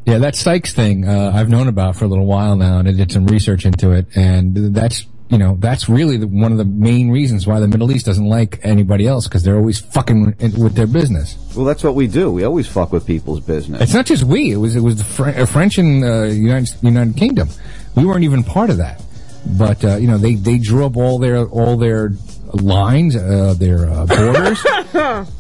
Yeah, 0.05 0.19
that 0.19 0.37
Sykes 0.37 0.73
thing 0.75 1.09
uh, 1.09 1.33
I've 1.35 1.49
known 1.49 1.69
about 1.69 1.97
for 1.97 2.05
a 2.05 2.09
little 2.09 2.27
while 2.27 2.55
now, 2.55 2.79
and 2.79 2.87
I 2.89 2.93
did 2.93 3.11
some 3.11 3.27
research 3.27 3.65
into 3.67 3.91
it, 3.93 4.07
and 4.15 4.55
that's 4.75 5.07
you 5.29 5.39
know 5.39 5.57
that's 5.59 5.89
really 5.89 6.17
the, 6.19 6.29
one 6.29 6.53
of 6.53 6.59
the 6.59 6.65
main 6.65 7.11
reasons 7.11 7.45
why 7.45 7.59
the 7.59 7.67
Middle 7.67 7.91
East 7.91 8.07
doesn't 8.07 8.25
like 8.29 8.61
anybody 8.63 9.09
else 9.09 9.27
because 9.27 9.43
they're 9.43 9.57
always 9.57 9.81
fucking 9.81 10.37
in- 10.39 10.53
with 10.63 10.75
their 10.77 10.87
business. 10.87 11.37
Well, 11.57 11.65
that's 11.65 11.83
what 11.83 11.97
we 11.97 12.07
do. 12.07 12.31
We 12.31 12.45
always 12.45 12.69
fuck 12.69 12.93
with 12.93 13.05
people's 13.05 13.41
business. 13.41 13.83
It's 13.83 13.95
not 13.95 14.07
just 14.07 14.23
we; 14.23 14.53
it 14.53 14.59
was 14.59 14.77
it 14.77 14.81
was 14.81 14.97
the 14.99 15.05
Fr- 15.05 15.31
uh, 15.31 15.47
French 15.47 15.79
and 15.79 16.05
uh, 16.05 16.23
United 16.27 16.69
United 16.83 17.17
Kingdom. 17.17 17.49
We 17.97 18.05
weren't 18.05 18.23
even 18.23 18.45
part 18.45 18.71
of 18.71 18.77
that, 18.77 19.03
but 19.47 19.85
uh, 19.85 19.97
you 19.97 20.07
know 20.09 20.19
they 20.19 20.35
they 20.35 20.59
drew 20.59 20.85
up 20.87 20.97
all 20.97 21.19
their 21.19 21.45
all 21.47 21.77
their 21.77 22.13
lines, 22.53 23.17
uh, 23.17 23.55
their 23.59 23.89
uh, 23.89 24.07
borders, 24.07 24.65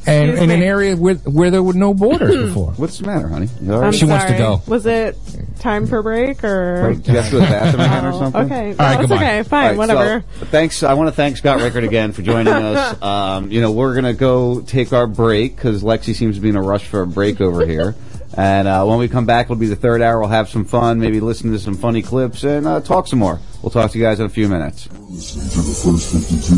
and 0.06 0.30
in 0.38 0.50
an 0.50 0.62
area 0.62 0.96
where 0.96 1.14
where 1.16 1.50
there 1.50 1.62
were 1.62 1.72
no 1.72 1.94
borders 1.94 2.34
before. 2.48 2.72
What's 2.72 2.98
the 2.98 3.06
matter, 3.06 3.28
honey? 3.28 3.48
I'm 3.70 3.92
she 3.92 4.04
wants 4.04 4.24
to 4.26 4.36
sorry. 4.36 4.38
go. 4.38 4.62
Was 4.66 4.86
it 4.86 5.16
time 5.58 5.86
for 5.86 6.02
break 6.02 6.42
or? 6.44 6.88
Right, 6.88 7.08
you 7.08 7.14
have 7.14 7.26
to 7.26 7.30
go 7.32 7.38
to 7.40 7.44
the 7.46 7.50
bathroom 7.52 7.80
again 7.82 8.04
or 8.04 8.12
Oh, 8.12 8.18
something? 8.18 8.42
Okay, 8.44 8.70
All 8.70 8.74
right, 8.76 8.94
no, 8.94 9.00
it's 9.00 9.08
goodbye. 9.10 9.16
okay. 9.16 9.42
Fine, 9.44 9.62
All 9.62 9.68
right, 9.70 9.78
whatever. 9.78 10.24
so, 10.40 10.46
thanks. 10.46 10.82
I 10.82 10.94
want 10.94 11.08
to 11.08 11.12
thank 11.12 11.36
Scott 11.36 11.60
Rickard 11.60 11.84
again 11.84 12.12
for 12.12 12.22
joining 12.22 12.52
us. 12.52 13.00
Um, 13.02 13.50
you 13.50 13.60
know, 13.60 13.72
we're 13.72 13.92
going 13.94 14.04
to 14.04 14.12
go 14.12 14.60
take 14.60 14.92
our 14.92 15.06
break 15.06 15.56
because 15.56 15.82
Lexi 15.82 16.14
seems 16.14 16.36
to 16.36 16.42
be 16.42 16.48
in 16.50 16.56
a 16.56 16.62
rush 16.62 16.84
for 16.86 17.02
a 17.02 17.06
break 17.06 17.40
over 17.40 17.64
here. 17.66 17.94
And 18.38 18.68
uh, 18.68 18.84
when 18.84 18.98
we 18.98 19.08
come 19.08 19.24
back, 19.24 19.46
it'll 19.46 19.56
be 19.56 19.68
the 19.68 19.76
third 19.76 20.02
hour. 20.02 20.18
We'll 20.20 20.28
have 20.28 20.50
some 20.50 20.66
fun, 20.66 20.98
maybe 21.00 21.20
listen 21.20 21.52
to 21.52 21.58
some 21.58 21.74
funny 21.74 22.02
clips 22.02 22.44
and 22.44 22.66
uh, 22.66 22.80
talk 22.82 23.06
some 23.06 23.20
more. 23.20 23.40
We'll 23.66 23.72
talk 23.72 23.90
to 23.90 23.98
you 23.98 24.05
guys 24.05 24.20
in 24.20 24.26
a 24.26 24.28
few 24.28 24.48
minutes. 24.48 24.88
Listening 25.10 25.51
to 25.51 25.59
the 25.59 25.74
first 25.74 26.12
52, 26.12 26.55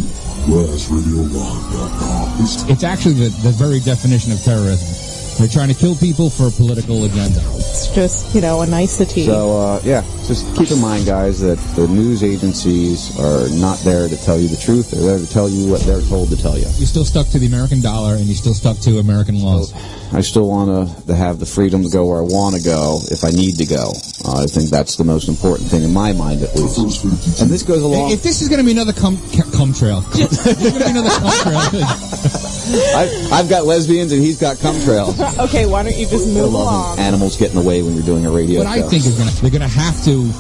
RasRadioLive.com. 0.53 2.71
It's 2.71 2.85
actually 2.85 3.15
the, 3.15 3.31
the 3.43 3.53
very 3.53 3.81
definition 3.81 4.33
of 4.33 4.43
terrorism. 4.43 5.08
They're 5.39 5.47
trying 5.47 5.69
to 5.69 5.75
kill 5.75 5.95
people 5.95 6.31
for 6.31 6.49
a 6.49 6.51
political 6.51 7.05
agenda. 7.05 7.41
It's 7.55 7.95
just, 7.95 8.35
you 8.35 8.41
know, 8.41 8.63
a 8.63 8.67
nicety. 8.67 9.25
So 9.25 9.57
uh, 9.57 9.81
yeah, 9.85 10.03
just 10.27 10.45
keep 10.57 10.71
in 10.71 10.81
mind, 10.81 11.07
guys, 11.07 11.41
that 11.41 11.59
the 11.77 11.87
news 11.87 12.25
agencies 12.25 13.17
are 13.21 13.49
not 13.51 13.79
there 13.81 14.09
to 14.09 14.17
tell 14.25 14.37
you 14.37 14.49
the 14.49 14.57
truth. 14.57 14.91
They're 14.91 15.01
there 15.03 15.19
to 15.19 15.33
tell 15.33 15.49
you 15.49 15.71
what 15.71 15.81
they're 15.83 16.03
told 16.03 16.31
to 16.31 16.37
tell 16.37 16.57
you. 16.59 16.67
You're 16.77 16.91
still 16.91 17.05
stuck 17.05 17.29
to 17.29 17.39
the 17.39 17.47
American 17.47 17.81
dollar, 17.81 18.15
and 18.15 18.25
you're 18.27 18.35
still 18.35 18.53
stuck 18.55 18.79
to 18.81 18.99
American 18.99 19.41
laws. 19.41 19.73
I 20.13 20.23
still 20.23 20.49
want 20.49 20.71
to, 20.89 21.07
to 21.07 21.15
have 21.15 21.39
the 21.39 21.47
freedom 21.47 21.85
to 21.85 21.91
go 21.91 22.07
where 22.07 22.19
I 22.19 22.23
want 22.23 22.57
to 22.57 22.63
go 22.63 22.99
if 23.11 23.23
I 23.23 23.31
need 23.31 23.59
to 23.59 23.67
go. 23.67 23.93
Uh, 24.25 24.43
I 24.43 24.47
think 24.47 24.71
that's 24.71 24.97
the 24.97 25.05
most 25.05 25.29
important 25.29 25.71
thing 25.71 25.85
in 25.85 25.93
my 25.93 26.13
mind, 26.13 26.43
at 26.43 26.55
least. 26.57 27.05
And 27.41 27.49
this 27.51 27.63
goes 27.63 27.83
along. 27.83 28.11
If 28.11 28.23
this 28.23 28.43
is 28.43 28.49
going 28.49 28.59
to 28.59 28.65
be 28.65 28.73
another 28.73 28.93
cum, 28.93 29.19
cum 29.53 29.73
trail, 29.73 30.01
this 30.13 30.47
is 30.47 30.59
going 30.63 30.79
to 30.79 30.85
be 30.85 30.91
another 30.91 31.11
cum 31.11 31.31
trail. 31.43 31.85
I've, 32.69 33.33
I've 33.33 33.49
got 33.49 33.65
lesbians 33.65 34.13
and 34.13 34.23
he's 34.23 34.41
got 34.41 34.59
cum 34.59 34.79
trail. 34.83 35.15
okay, 35.41 35.67
why 35.67 35.83
don't 35.83 35.97
you 35.97 36.07
just 36.07 36.29
I 36.29 36.33
move 36.33 36.53
along? 36.55 36.97
when 36.97 37.07
animals 37.07 37.37
get 37.37 37.51
in 37.51 37.57
the 37.57 37.63
way 37.63 37.83
when 37.83 37.95
you're 37.95 38.05
doing 38.05 38.25
a 38.27 38.31
radio 38.31 38.59
What 38.61 38.69
I 38.69 38.83
think 38.83 39.05
is 39.07 39.17
going 39.17 39.29
to 39.29 39.41
they're 39.43 39.51
going 39.51 39.63
to 39.63 39.69
have 39.69 40.03
to 40.05 40.31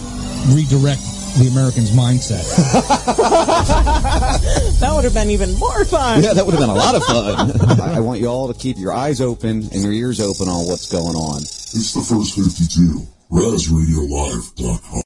redirect 0.55 1.02
the 1.39 1.48
Americans' 1.52 1.90
mindset. 1.90 2.44
that 4.81 4.93
would 4.94 5.05
have 5.05 5.15
been 5.15 5.31
even 5.31 5.55
more 5.59 5.85
fun. 5.85 6.23
Yeah, 6.23 6.32
that 6.32 6.44
would 6.44 6.55
have 6.55 6.60
been 6.60 6.70
a 6.70 6.74
lot 6.74 6.94
of 6.94 7.05
fun. 7.05 7.81
I 7.81 7.97
I 7.97 8.01
want 8.01 8.20
you 8.20 8.27
all 8.27 8.52
to 8.52 8.59
keep 8.59 8.77
your 8.78 8.93
eyes 8.93 9.20
open 9.20 9.62
and 9.73 9.82
your 9.82 9.93
ears 9.93 10.20
open 10.20 10.48
on 10.48 10.66
what's 10.66 10.90
going 10.90 11.15
on. 11.16 11.40
It's 11.43 11.93
the 11.93 12.01
first 12.01 12.35
52. 12.35 13.06
RasRadioLive.com. 13.31 15.02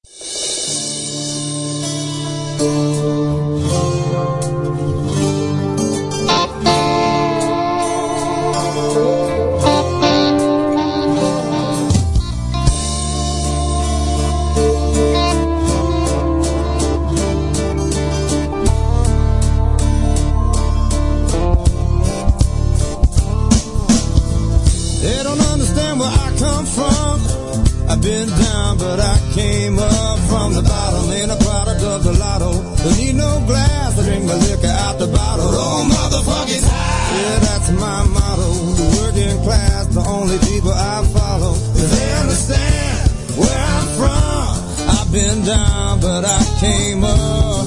came 46.63 47.03
up 47.03 47.67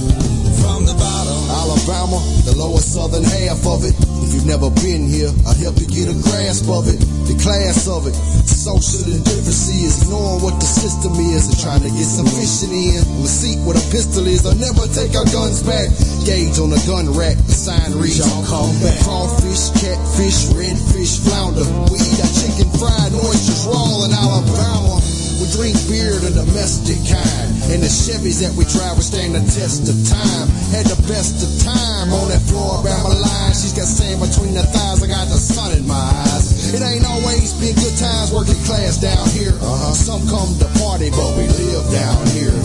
from 0.64 0.88
the 0.88 0.96
bottom. 0.96 1.36
Alabama, 1.52 2.24
the 2.48 2.56
lower 2.56 2.80
southern 2.80 3.28
half 3.28 3.60
of 3.68 3.84
it. 3.84 3.92
If 4.24 4.32
you've 4.32 4.48
never 4.48 4.72
been 4.72 5.12
here, 5.12 5.36
I'll 5.44 5.60
help 5.60 5.76
you 5.84 5.88
get 5.92 6.08
a 6.08 6.16
grasp 6.16 6.72
of 6.72 6.88
it. 6.88 6.96
The 7.28 7.36
class 7.44 7.92
of 7.92 8.08
it. 8.08 8.16
Social 8.48 9.04
indifferency 9.12 9.84
is 9.84 10.08
knowing 10.08 10.40
what 10.40 10.56
the 10.64 10.66
system 10.66 11.12
is 11.20 11.52
and 11.52 11.60
trying 11.60 11.84
to 11.84 11.92
get 11.92 12.08
some 12.08 12.26
fishing 12.26 12.72
in. 12.72 13.04
Seat 13.28 13.60
where 13.68 13.76
the 13.76 13.84
pistol 13.92 14.24
is, 14.32 14.48
I'll 14.48 14.56
never 14.56 14.88
take 14.88 15.12
our 15.12 15.28
guns 15.28 15.60
back. 15.68 15.92
Gauge 16.24 16.56
on 16.64 16.72
the 16.72 16.80
gun 16.88 17.12
rack, 17.12 17.36
the 17.36 17.52
sign 17.52 17.92
reads, 18.00 18.24
Y'all 18.24 18.48
come 18.48 18.72
back. 18.80 18.96
Crawfish, 19.04 19.76
catfish, 19.76 20.56
redfish, 20.56 21.20
flounder. 21.28 21.68
We 21.92 22.00
eat 22.00 22.24
our 22.24 22.32
chicken 22.32 22.72
fried 22.80 23.12
oysters 23.12 23.68
raw 23.68 24.08
in 24.08 24.16
Alabama. 24.16 25.15
We 25.42 25.52
drink 25.52 25.76
beer, 25.92 26.16
the 26.16 26.32
domestic 26.32 27.00
kind. 27.04 27.50
And 27.68 27.84
the 27.84 27.92
Chevys 27.92 28.40
that 28.40 28.56
we 28.56 28.64
drive 28.72 28.96
will 28.96 29.04
stand 29.04 29.36
the 29.36 29.44
test 29.44 29.90
of 29.92 29.98
time. 30.08 30.48
Had 30.72 30.88
the 30.88 31.00
best 31.12 31.44
of 31.44 31.52
time 31.60 32.14
on 32.16 32.32
that 32.32 32.40
floor 32.48 32.80
around 32.80 33.04
my 33.04 33.18
line. 33.20 33.52
She's 33.52 33.76
got 33.76 33.90
sand 33.90 34.24
between 34.24 34.56
her 34.56 34.64
thighs. 34.64 35.04
I 35.04 35.08
got 35.12 35.28
the 35.28 35.36
sun 35.36 35.76
in 35.76 35.84
my 35.84 35.98
eyes. 36.32 36.72
It 36.72 36.80
ain't 36.80 37.04
always 37.04 37.52
been 37.60 37.76
good 37.76 37.98
times 38.00 38.32
working 38.32 38.60
class 38.64 38.96
down 39.02 39.28
here. 39.36 39.56
Uh-huh. 39.60 39.92
Some 39.92 40.24
come 40.32 40.56
to 40.62 40.70
party, 40.80 41.12
but 41.12 41.36
we 41.36 41.48
live 41.48 41.86
down 41.92 42.22
here. 42.32 42.56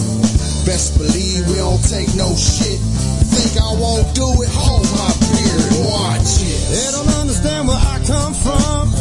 Best 0.69 0.95
believe 0.95 1.49
we 1.51 1.57
don't 1.59 1.83
take 1.83 2.13
no 2.15 2.37
shit. 2.37 2.79
Think 3.35 3.59
I 3.59 3.73
won't 3.75 4.15
do 4.15 4.29
it? 4.45 4.51
Hold 4.53 4.87
my 4.95 5.11
beer 5.33 5.59
and 5.59 5.81
watch 5.91 6.39
it. 6.45 6.61
They 6.71 6.89
don't 6.93 7.13
understand 7.19 7.67
where 7.67 7.81
I 7.81 7.99
come 8.07 8.35
from. 8.35 9.00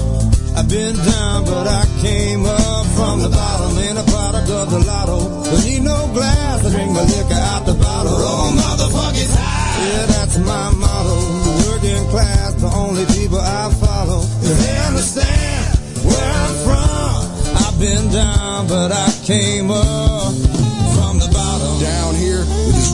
I've 0.59 0.67
been 0.67 0.93
down, 0.93 1.45
but 1.45 1.67
I 1.67 1.85
came 2.01 2.45
up 2.45 2.85
from 2.87 3.21
the 3.21 3.29
bottom. 3.29 3.77
Ain't 3.79 3.97
a 3.97 4.03
product 4.03 4.49
of 4.49 4.69
the 4.69 4.79
lotto. 4.79 5.19
Don't 5.45 5.63
need 5.63 5.83
no 5.83 6.11
glass 6.13 6.63
to 6.63 6.69
drink 6.69 6.91
my 6.91 7.03
liquor 7.03 7.41
out 7.51 7.65
the 7.65 7.75
bottle. 7.75 8.11
Oh, 8.13 8.51
motherfuckers 8.59 9.33
high. 9.39 9.87
Yeah, 9.87 10.05
that's 10.07 10.37
my 10.39 10.69
motto. 10.71 11.15
Working 11.71 12.05
class, 12.09 12.53
the 12.55 12.67
only 12.75 13.05
people 13.05 13.39
I 13.39 13.71
follow. 13.79 14.19
'Cause 14.19 14.57
they 14.65 14.77
understand 14.79 15.79
where 16.03 16.29
I'm 16.43 16.55
from. 16.67 17.19
I've 17.63 17.79
been 17.79 18.11
down, 18.11 18.67
but 18.67 18.91
I 18.91 19.07
came 19.23 19.71
up 19.71 20.18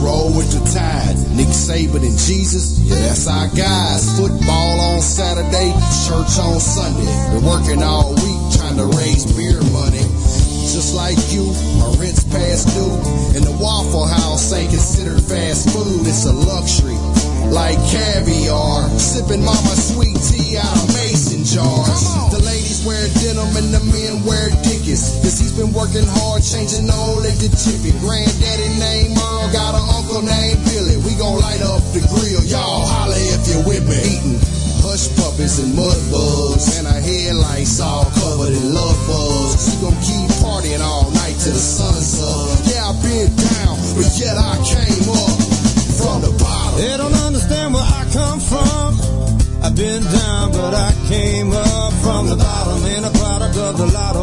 roll 0.00 0.32
with 0.32 0.50
the 0.52 0.62
tide. 0.72 1.16
Nick 1.36 1.48
Saban 1.48 2.02
and 2.04 2.18
Jesus, 2.18 2.80
yeah, 2.80 2.96
that's 3.06 3.26
our 3.28 3.48
guys. 3.54 4.04
Football 4.18 4.80
on 4.80 5.00
Saturday, 5.00 5.72
church 6.08 6.32
on 6.40 6.60
Sunday. 6.60 7.08
We're 7.32 7.46
working 7.46 7.82
all 7.82 8.14
week 8.14 8.40
trying 8.56 8.76
to 8.76 8.86
raise 8.96 9.24
beer 9.36 9.60
money. 9.72 10.04
Just 10.66 10.94
like 10.94 11.16
you, 11.32 11.46
my 11.80 11.88
rent's 11.96 12.24
past 12.24 12.68
due. 12.74 12.92
And 13.36 13.44
the 13.46 13.56
Waffle 13.60 14.06
House 14.06 14.52
ain't 14.52 14.70
considered 14.70 15.22
fast 15.22 15.70
food, 15.70 16.06
it's 16.06 16.26
a 16.26 16.32
luxury. 16.32 16.98
Like 17.48 17.78
caviar, 17.88 18.90
sipping 18.98 19.44
mama 19.44 19.74
sweet 19.78 20.18
tea 20.18 20.58
out 20.58 20.76
of 20.76 20.88
mason 20.92 21.44
jars. 21.46 22.02
The 22.34 22.42
ladies 22.42 22.84
wear 22.84 23.06
working 25.76 26.08
hard 26.08 26.40
changing 26.40 26.88
old 26.88 27.20
at 27.28 27.36
the 27.36 27.52
chippy. 27.52 27.92
Granddaddy 28.00 28.68
named 28.80 29.12
Merle, 29.12 29.52
got 29.52 29.76
an 29.76 29.84
uncle 29.92 30.24
named 30.24 30.64
Billy. 30.64 30.96
We 31.04 31.12
gon' 31.20 31.36
light 31.36 31.60
up 31.60 31.84
the 31.92 32.00
grill, 32.08 32.40
y'all 32.48 32.88
holler 32.88 33.20
if 33.36 33.44
you're 33.44 33.62
with 33.68 33.84
me. 33.84 34.00
Eating 34.00 34.40
hush 34.80 35.12
puppies 35.20 35.60
and 35.60 35.76
mud 35.76 36.00
bugs. 36.08 36.80
And 36.80 36.88
our 36.88 36.96
headlights 36.96 37.76
all 37.84 38.08
covered 38.16 38.56
in 38.56 38.72
love 38.72 38.96
bugs. 39.04 39.68
We 39.68 39.84
gon' 39.84 40.00
keep 40.00 40.32
partying 40.40 40.80
all 40.80 41.12
night 41.12 41.36
till 41.44 41.52
the 41.52 41.60
sun's 41.60 42.24
up. 42.24 42.56
Yeah, 42.64 42.88
I've 42.88 42.98
been 43.04 43.28
down, 43.36 43.76
but 44.00 44.08
yet 44.16 44.40
I 44.40 44.56
came 44.64 45.06
up 45.12 45.36
from 46.00 46.24
the 46.24 46.32
bottom. 46.40 46.80
They 46.80 46.96
don't 46.96 47.18
understand 47.20 47.76
where 47.76 47.84
I 47.84 48.02
come 48.16 48.40
from. 48.40 48.96
I've 49.60 49.76
been 49.76 50.00
down, 50.08 50.52
but 50.56 50.72
I 50.72 50.96
came 51.04 51.52
up 51.52 51.92
from 52.00 52.32
the 52.32 52.36
bottom. 52.36 52.80
Ain't 52.86 53.04
a 53.04 53.12
product 53.20 53.56
of 53.60 53.76
the 53.76 53.86
lotto. 53.92 54.15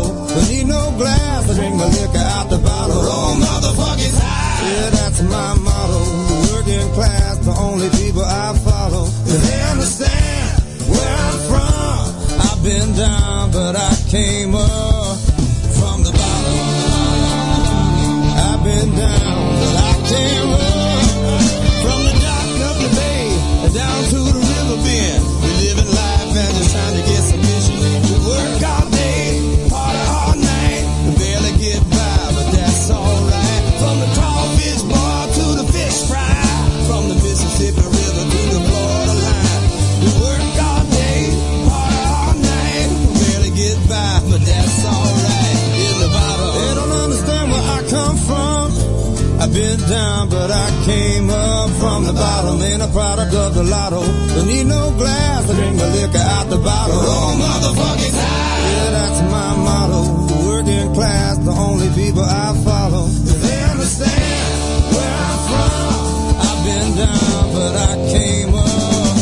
From 51.83 52.05
the 52.05 52.13
bottom. 52.13 52.61
Ain't 52.61 52.81
a 52.81 52.87
product 52.87 53.33
of 53.33 53.55
the 53.55 53.63
lotto. 53.63 54.01
Don't 54.35 54.47
need 54.47 54.67
no 54.67 54.91
glass 54.97 55.45
to 55.47 55.53
drink 55.53 55.75
my 55.75 55.91
liquor 55.91 56.17
out 56.17 56.49
the 56.49 56.57
bottle. 56.57 56.95
Oh, 56.95 57.35
motherfuckers 57.35 58.15
high. 58.15 58.59
Yeah, 58.71 58.89
that's 58.91 59.19
my 59.29 59.51
motto. 59.67 60.01
The 60.27 60.37
working 60.47 60.93
class, 60.93 61.37
the 61.39 61.51
only 61.51 61.89
people 61.89 62.23
I 62.23 62.53
follow. 62.63 63.03
'Cause 63.03 63.41
they 63.41 63.61
understand 63.63 64.93
where 64.95 65.15
I'm 65.27 65.39
from. 65.49 66.39
I've 66.47 66.61
been 66.63 66.89
down, 67.03 67.51
but 67.51 67.75
I 67.75 67.91
came 68.15 68.55
up 68.55 69.17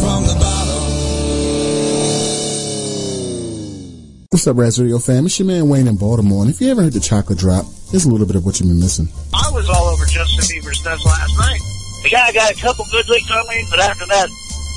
from 0.00 0.20
the 0.30 0.36
bottom. 0.44 0.82
What's 4.30 4.46
up, 4.46 4.56
Ras 4.56 4.78
Radio 4.78 5.00
fam? 5.00 5.26
It's 5.26 5.38
your 5.40 5.48
man 5.48 5.68
Wayne 5.68 5.88
in 5.88 5.96
Baltimore. 5.96 6.42
And 6.42 6.50
if 6.52 6.60
you 6.60 6.70
ever 6.70 6.82
heard 6.84 6.92
the 6.92 7.00
chocolate 7.00 7.38
drop, 7.38 7.66
there's 7.90 8.04
a 8.04 8.08
little 8.08 8.26
bit 8.26 8.36
of 8.36 8.44
what 8.44 8.60
you've 8.60 8.68
been 8.68 8.78
missing. 8.78 9.08
The 12.06 12.10
guy 12.10 12.30
got 12.30 12.52
a 12.52 12.54
couple 12.54 12.84
good 12.92 13.08
licks 13.08 13.28
on 13.32 13.48
me, 13.48 13.66
but 13.68 13.80
after 13.80 14.06
that, 14.06 14.28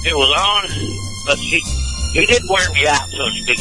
it 0.03 0.18
was 0.18 0.34
on. 0.34 0.65
But 1.27 1.38
he, 1.38 1.61
he 2.10 2.26
did 2.26 2.41
wear 2.49 2.72
me 2.73 2.88
out, 2.88 3.07
so 3.07 3.30
to 3.30 3.43
speak. 3.43 3.60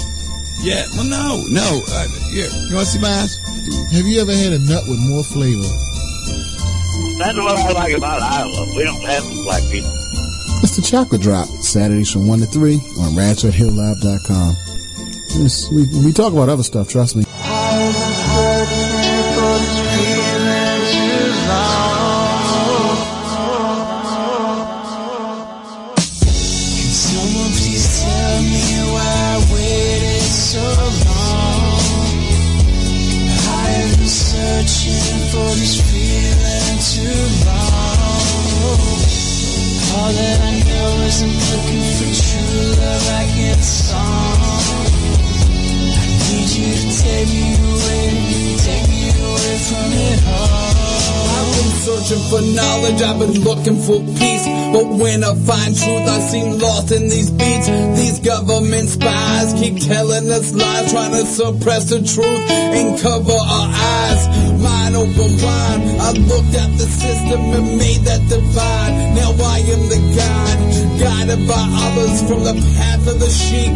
Yeah, 0.64 0.88
well, 0.96 1.04
no, 1.04 1.44
no. 1.52 1.82
Uh, 1.86 2.08
here, 2.32 2.48
you 2.48 2.74
want 2.74 2.88
to 2.88 2.92
see 2.96 2.98
my 2.98 3.10
ass? 3.10 3.36
Have 3.92 4.06
you 4.06 4.22
ever 4.22 4.32
had 4.32 4.54
a 4.54 4.58
nut 4.58 4.88
with 4.88 4.96
more 5.00 5.22
flavor? 5.22 5.68
That's 7.20 7.36
what 7.36 7.60
I 7.60 7.72
like 7.72 7.92
about 7.92 8.22
Iowa. 8.22 8.72
We 8.74 8.84
don't 8.84 9.04
have 9.04 9.22
black 9.44 9.62
people. 9.70 9.92
It's 10.64 10.74
the 10.74 10.80
chocolate 10.80 11.20
drop. 11.20 11.46
Saturdays 11.60 12.10
from 12.10 12.26
1 12.26 12.38
to 12.38 12.46
3 12.46 12.72
on 12.72 13.12
RasRadioLive.com. 13.20 14.56
Yes, 15.44 15.68
we, 15.70 15.84
we 16.06 16.14
talk 16.14 16.32
about 16.32 16.48
other 16.48 16.62
stuff, 16.62 16.88
trust 16.88 17.16
me. 17.16 17.24
Suppress 61.28 61.84
the 61.90 62.00
truth 62.00 62.50
and 62.50 62.98
cover 62.98 63.36
our 63.36 63.68
eyes. 63.68 64.22
Mind 64.58 64.96
open 64.96 65.30
wide, 65.44 65.80
I 66.00 66.10
looked 66.24 66.54
at 66.56 66.72
the 66.80 66.88
system 66.88 67.40
and 67.52 67.76
made 67.76 68.02
that 68.08 68.24
divide. 68.28 68.92
Now 69.14 69.36
I 69.36 69.60
am 69.68 69.82
the 69.92 70.00
guide, 70.16 70.60
guided 70.96 71.46
by 71.46 71.60
others 71.60 72.24
from 72.24 72.42
the 72.48 72.56
path 72.74 73.06
of 73.06 73.20
the 73.20 73.28
sheep. 73.28 73.72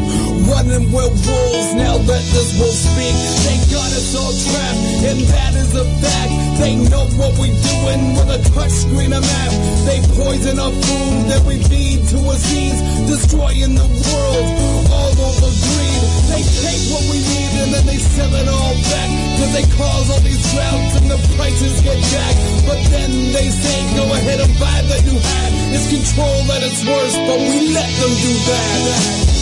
Running 0.48 0.90
with 0.90 1.12
wolves, 1.28 1.70
now 1.76 1.96
let 2.08 2.24
this 2.32 2.56
wolf 2.58 2.74
speak. 2.74 3.16
They 3.44 3.58
got 3.68 3.90
us 3.92 4.16
all 4.16 4.32
trapped, 4.32 5.04
and 5.12 5.20
that 5.36 5.52
is 5.54 5.72
a 5.76 5.84
fact. 6.00 6.32
They 6.58 6.76
know 6.88 7.04
what 7.20 7.36
we're 7.36 7.52
doing 7.52 8.16
with 8.16 8.32
a 8.32 8.40
touch 8.56 8.72
screen 8.72 9.12
and 9.12 9.24
map. 9.24 9.52
They 9.84 10.00
poison 10.16 10.58
our 10.58 10.72
food 10.72 11.20
that 11.28 11.44
we 11.46 11.62
feed 11.68 12.08
to 12.08 12.18
a 12.32 12.36
seeds, 12.40 12.80
destroying 13.06 13.74
the 13.76 13.86
world 13.86 14.46
all 14.90 15.14
over 15.20 15.52
greed. 15.52 16.21
They 16.32 16.40
take 16.64 16.84
what 16.88 17.04
we 17.12 17.18
need 17.20 17.52
and 17.60 17.70
then 17.76 17.84
they 17.84 18.00
sell 18.00 18.32
it 18.32 18.48
all 18.48 18.74
back. 18.88 19.10
Cause 19.36 19.52
they 19.52 19.66
cause 19.76 20.06
all 20.08 20.22
these 20.24 20.40
droughts 20.52 20.94
and 20.96 21.06
the 21.12 21.20
prices 21.36 21.76
get 21.84 21.98
jacked. 22.00 22.40
But 22.64 22.80
then 22.88 23.10
they 23.36 23.48
say, 23.52 23.78
go 23.96 24.08
ahead 24.16 24.40
and 24.40 24.52
buy 24.56 24.80
the 24.88 24.98
new 25.04 25.18
hat. 25.20 25.52
It's 25.76 25.88
control 25.92 26.40
at 26.56 26.62
its 26.64 26.80
worst, 26.88 27.16
but 27.28 27.36
we 27.36 27.72
let 27.76 27.90
them 28.00 28.14
do 28.16 28.32
that. 28.48 29.32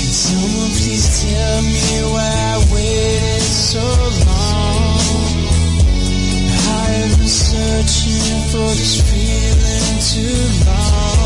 Can 0.00 0.12
someone 0.16 0.72
please 0.72 1.06
tell 1.20 1.60
me 1.62 1.88
why 2.16 2.32
I 2.32 2.56
waited 2.72 3.44
so 3.44 3.84
long? 4.24 4.96
I've 6.64 7.12
been 7.18 7.28
searching 7.28 8.40
for 8.48 8.68
this 8.72 9.04
feeling 9.04 10.00
too 10.00 10.64
long. 10.64 11.17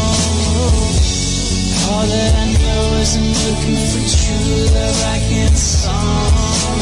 All 1.92 2.06
that 2.06 2.34
I 2.34 2.46
know 2.56 2.84
is 3.04 3.16
I'm 3.20 3.28
looking 3.44 3.76
for 3.76 4.00
true 4.00 4.64
love 4.72 4.96
a 5.04 5.56
song. 5.56 6.80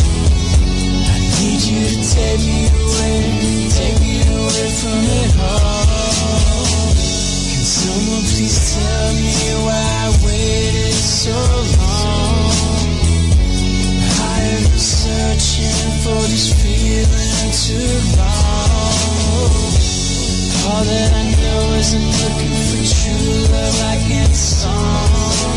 I 1.10 1.18
need 1.42 1.62
you 1.66 1.82
to 1.90 1.98
take 2.14 2.42
me 2.46 2.70
away, 2.70 3.18
take 3.74 3.98
me 4.06 4.22
away 4.22 4.68
from 4.78 5.02
it 5.20 5.32
all. 5.50 6.94
Can 6.94 7.64
someone 7.66 8.22
please 8.22 8.58
tell 8.70 9.10
me 9.18 9.34
why 9.66 9.82
I 9.98 10.10
waited 10.24 10.94
so 10.94 11.34
long? 11.74 12.54
I've 14.30 14.62
been 14.62 14.78
searching 14.78 15.90
for 16.06 16.22
this 16.30 16.54
feeling 16.62 17.50
too 17.66 17.98
long. 18.16 19.89
All 20.60 20.84
that 20.84 21.10
I 21.12 21.24
know 21.40 21.74
is 21.80 21.94
I'm 21.96 22.04
looking 22.04 22.54
for 22.68 22.84
true 22.84 23.48
love 23.48 23.76
like 23.80 24.04
in 24.12 24.28
a 24.28 24.34
song. 24.34 25.50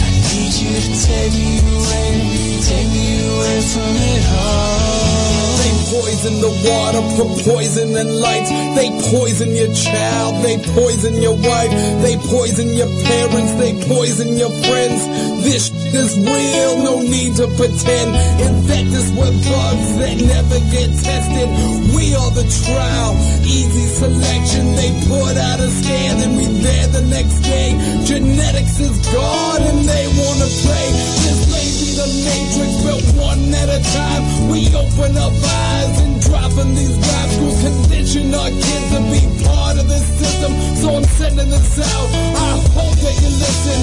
I 0.00 0.10
need 0.32 0.52
you 0.56 0.72
to 0.80 0.92
take 0.96 1.32
me 1.36 1.60
away, 1.60 2.56
take 2.64 2.88
me 2.88 3.06
away 3.28 3.58
from 3.68 3.92
it 3.92 4.24
all. 4.32 5.12
They 5.60 5.72
poison 5.92 6.34
the 6.40 6.52
water, 6.64 7.02
put 7.20 7.44
poison 7.44 7.94
in 7.94 8.08
light. 8.20 8.48
They 8.74 8.88
poison 9.12 9.54
your 9.54 9.72
child, 9.74 10.42
they 10.42 10.56
poison 10.72 11.20
your 11.20 11.36
wife, 11.36 11.72
they 12.00 12.16
poison 12.16 12.72
your 12.72 12.88
parents, 13.04 13.52
they 13.60 13.76
poison 13.86 14.36
your 14.36 14.50
friends. 14.64 15.04
This 15.44 15.68
is 15.94 16.16
real, 16.16 16.72
no 16.82 17.02
need 17.02 17.36
to 17.36 17.46
pretend. 17.56 18.10
Infect 18.40 18.90
us 18.96 19.08
with 19.12 19.36
bugs 19.44 19.90
that 20.00 20.16
never 20.20 20.58
get 20.72 20.88
tested. 20.96 21.48
We 21.94 22.14
are 22.16 22.32
the 22.32 22.46
trial, 22.64 23.12
easy 23.44 23.86
selection. 23.86 24.74
They 24.76 24.90
put 25.08 25.36
out 25.36 25.60
a 25.60 25.70
scan 25.70 26.22
and 26.22 26.36
we 26.36 26.46
there 26.60 26.88
the 26.88 27.04
next 27.08 27.40
day. 27.40 27.76
Genetics 28.04 28.80
is 28.80 28.96
God 29.12 29.60
and 29.60 29.84
they 29.84 30.06
wanna 30.16 30.48
play. 30.64 30.86
This 31.24 31.40
may 31.52 31.68
the 32.00 32.08
matrix 32.24 32.72
built 32.84 33.06
one 33.20 33.52
at 33.52 33.68
a 33.68 33.80
time. 33.92 34.48
We 34.48 34.68
open 34.74 35.16
up 35.16 35.32
eyes 35.32 35.94
and 36.00 36.20
dropping 36.22 36.74
these 36.74 36.96
rap 36.96 37.28
schools 37.30 37.60
condition 37.62 38.34
our 38.34 38.48
kids 38.48 38.88
to 38.96 39.00
be 39.12 39.44
part 39.44 39.78
of 39.78 39.88
this 39.88 40.21
system. 40.42 40.76
So 40.76 40.96
I'm 40.96 41.04
sending 41.04 41.50
this 41.50 41.78
out. 41.78 42.08
I 42.34 42.58
hope 42.74 42.96
that 42.98 43.16
you 43.22 43.30
listen. 43.30 43.78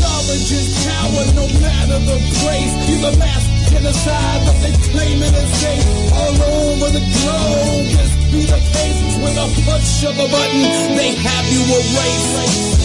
Knowledge 0.00 0.52
is 0.52 0.68
power, 0.84 1.24
no 1.34 1.46
matter 1.60 1.98
the 2.04 2.18
place. 2.40 2.72
You 2.88 2.96
the 3.00 3.16
mass 3.18 3.44
genocide 3.70 4.40
that 4.46 4.58
they 4.60 4.74
claim 4.92 5.22
in 5.22 5.32
a 5.34 5.44
state 5.56 5.84
all 6.12 6.36
over 6.42 6.88
the 6.92 7.00
globe. 7.00 7.84
This 7.96 8.12
be 8.32 8.42
the 8.44 8.60
case 8.60 9.00
with 9.22 9.36
a 9.36 9.48
push 9.64 10.04
of 10.04 10.18
a 10.18 10.28
button. 10.28 10.96
They 10.96 11.14
have 11.16 11.46
you 11.48 11.62
erased. 11.80 12.82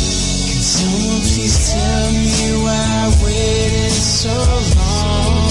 Can 0.48 0.62
someone 0.64 1.22
please 1.22 1.58
tell 1.72 2.12
me 2.12 2.64
why 2.64 2.84
I 3.04 3.24
waited 3.24 3.92
so 3.92 4.36
long? 4.80 5.48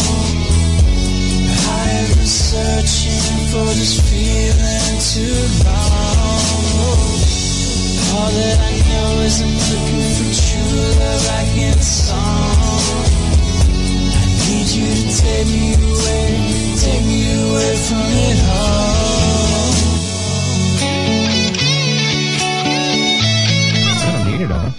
I've 1.68 2.16
been 2.16 2.26
searching 2.26 3.36
for 3.52 3.68
this 3.76 4.00
feeling 4.08 4.96
too 5.12 5.64
long. 5.64 7.25
All 8.14 8.30
that 8.30 8.58
I 8.60 8.74
know 8.88 9.20
is 9.26 9.40
I'm 9.42 9.50
looking 9.50 10.04
for 10.16 10.30
true 10.46 10.80
love 11.00 11.22
like 11.26 11.56
in 11.56 11.76
a 11.76 11.82
song. 11.82 12.96
I 14.14 14.24
need 14.48 14.68
you 14.76 14.86
to 14.94 15.08
take 15.20 15.48
me 15.48 15.74
away, 15.74 16.26
take 16.80 17.04
me 17.04 17.20
away 17.44 17.72
from 17.86 18.08
it 18.26 18.38
all. 18.46 18.96
I 23.98 24.10
don't 24.12 24.24
need 24.30 24.42
it 24.46 24.50
all. 24.52 24.70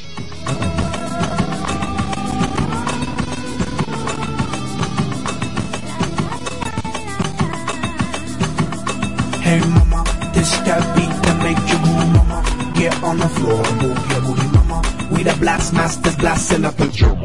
Hey 9.43 9.59
mama, 9.59 10.01
this 10.33 10.51
that 10.65 10.96
Get 12.87 13.03
on 13.03 13.17
the 13.17 13.27
floor, 13.27 13.65
your 13.83 14.21
booty, 14.21 14.47
mama. 14.55 14.81
We 15.11 15.21
the 15.21 15.35
blast 15.41 15.73
masters 15.73 16.15
blasting 16.15 16.63
up 16.63 16.77
the 16.77 16.87
drum. 16.87 17.17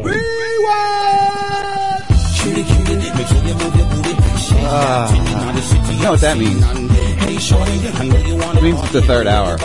Ah, 4.65 5.07
you 5.92 6.02
know 6.02 6.10
what 6.10 6.20
that 6.20 6.36
means? 6.36 6.65
It 8.57 8.62
means 8.65 8.81
it's 8.82 8.92
the 8.92 9.02
third 9.02 9.28
hour. 9.28 9.57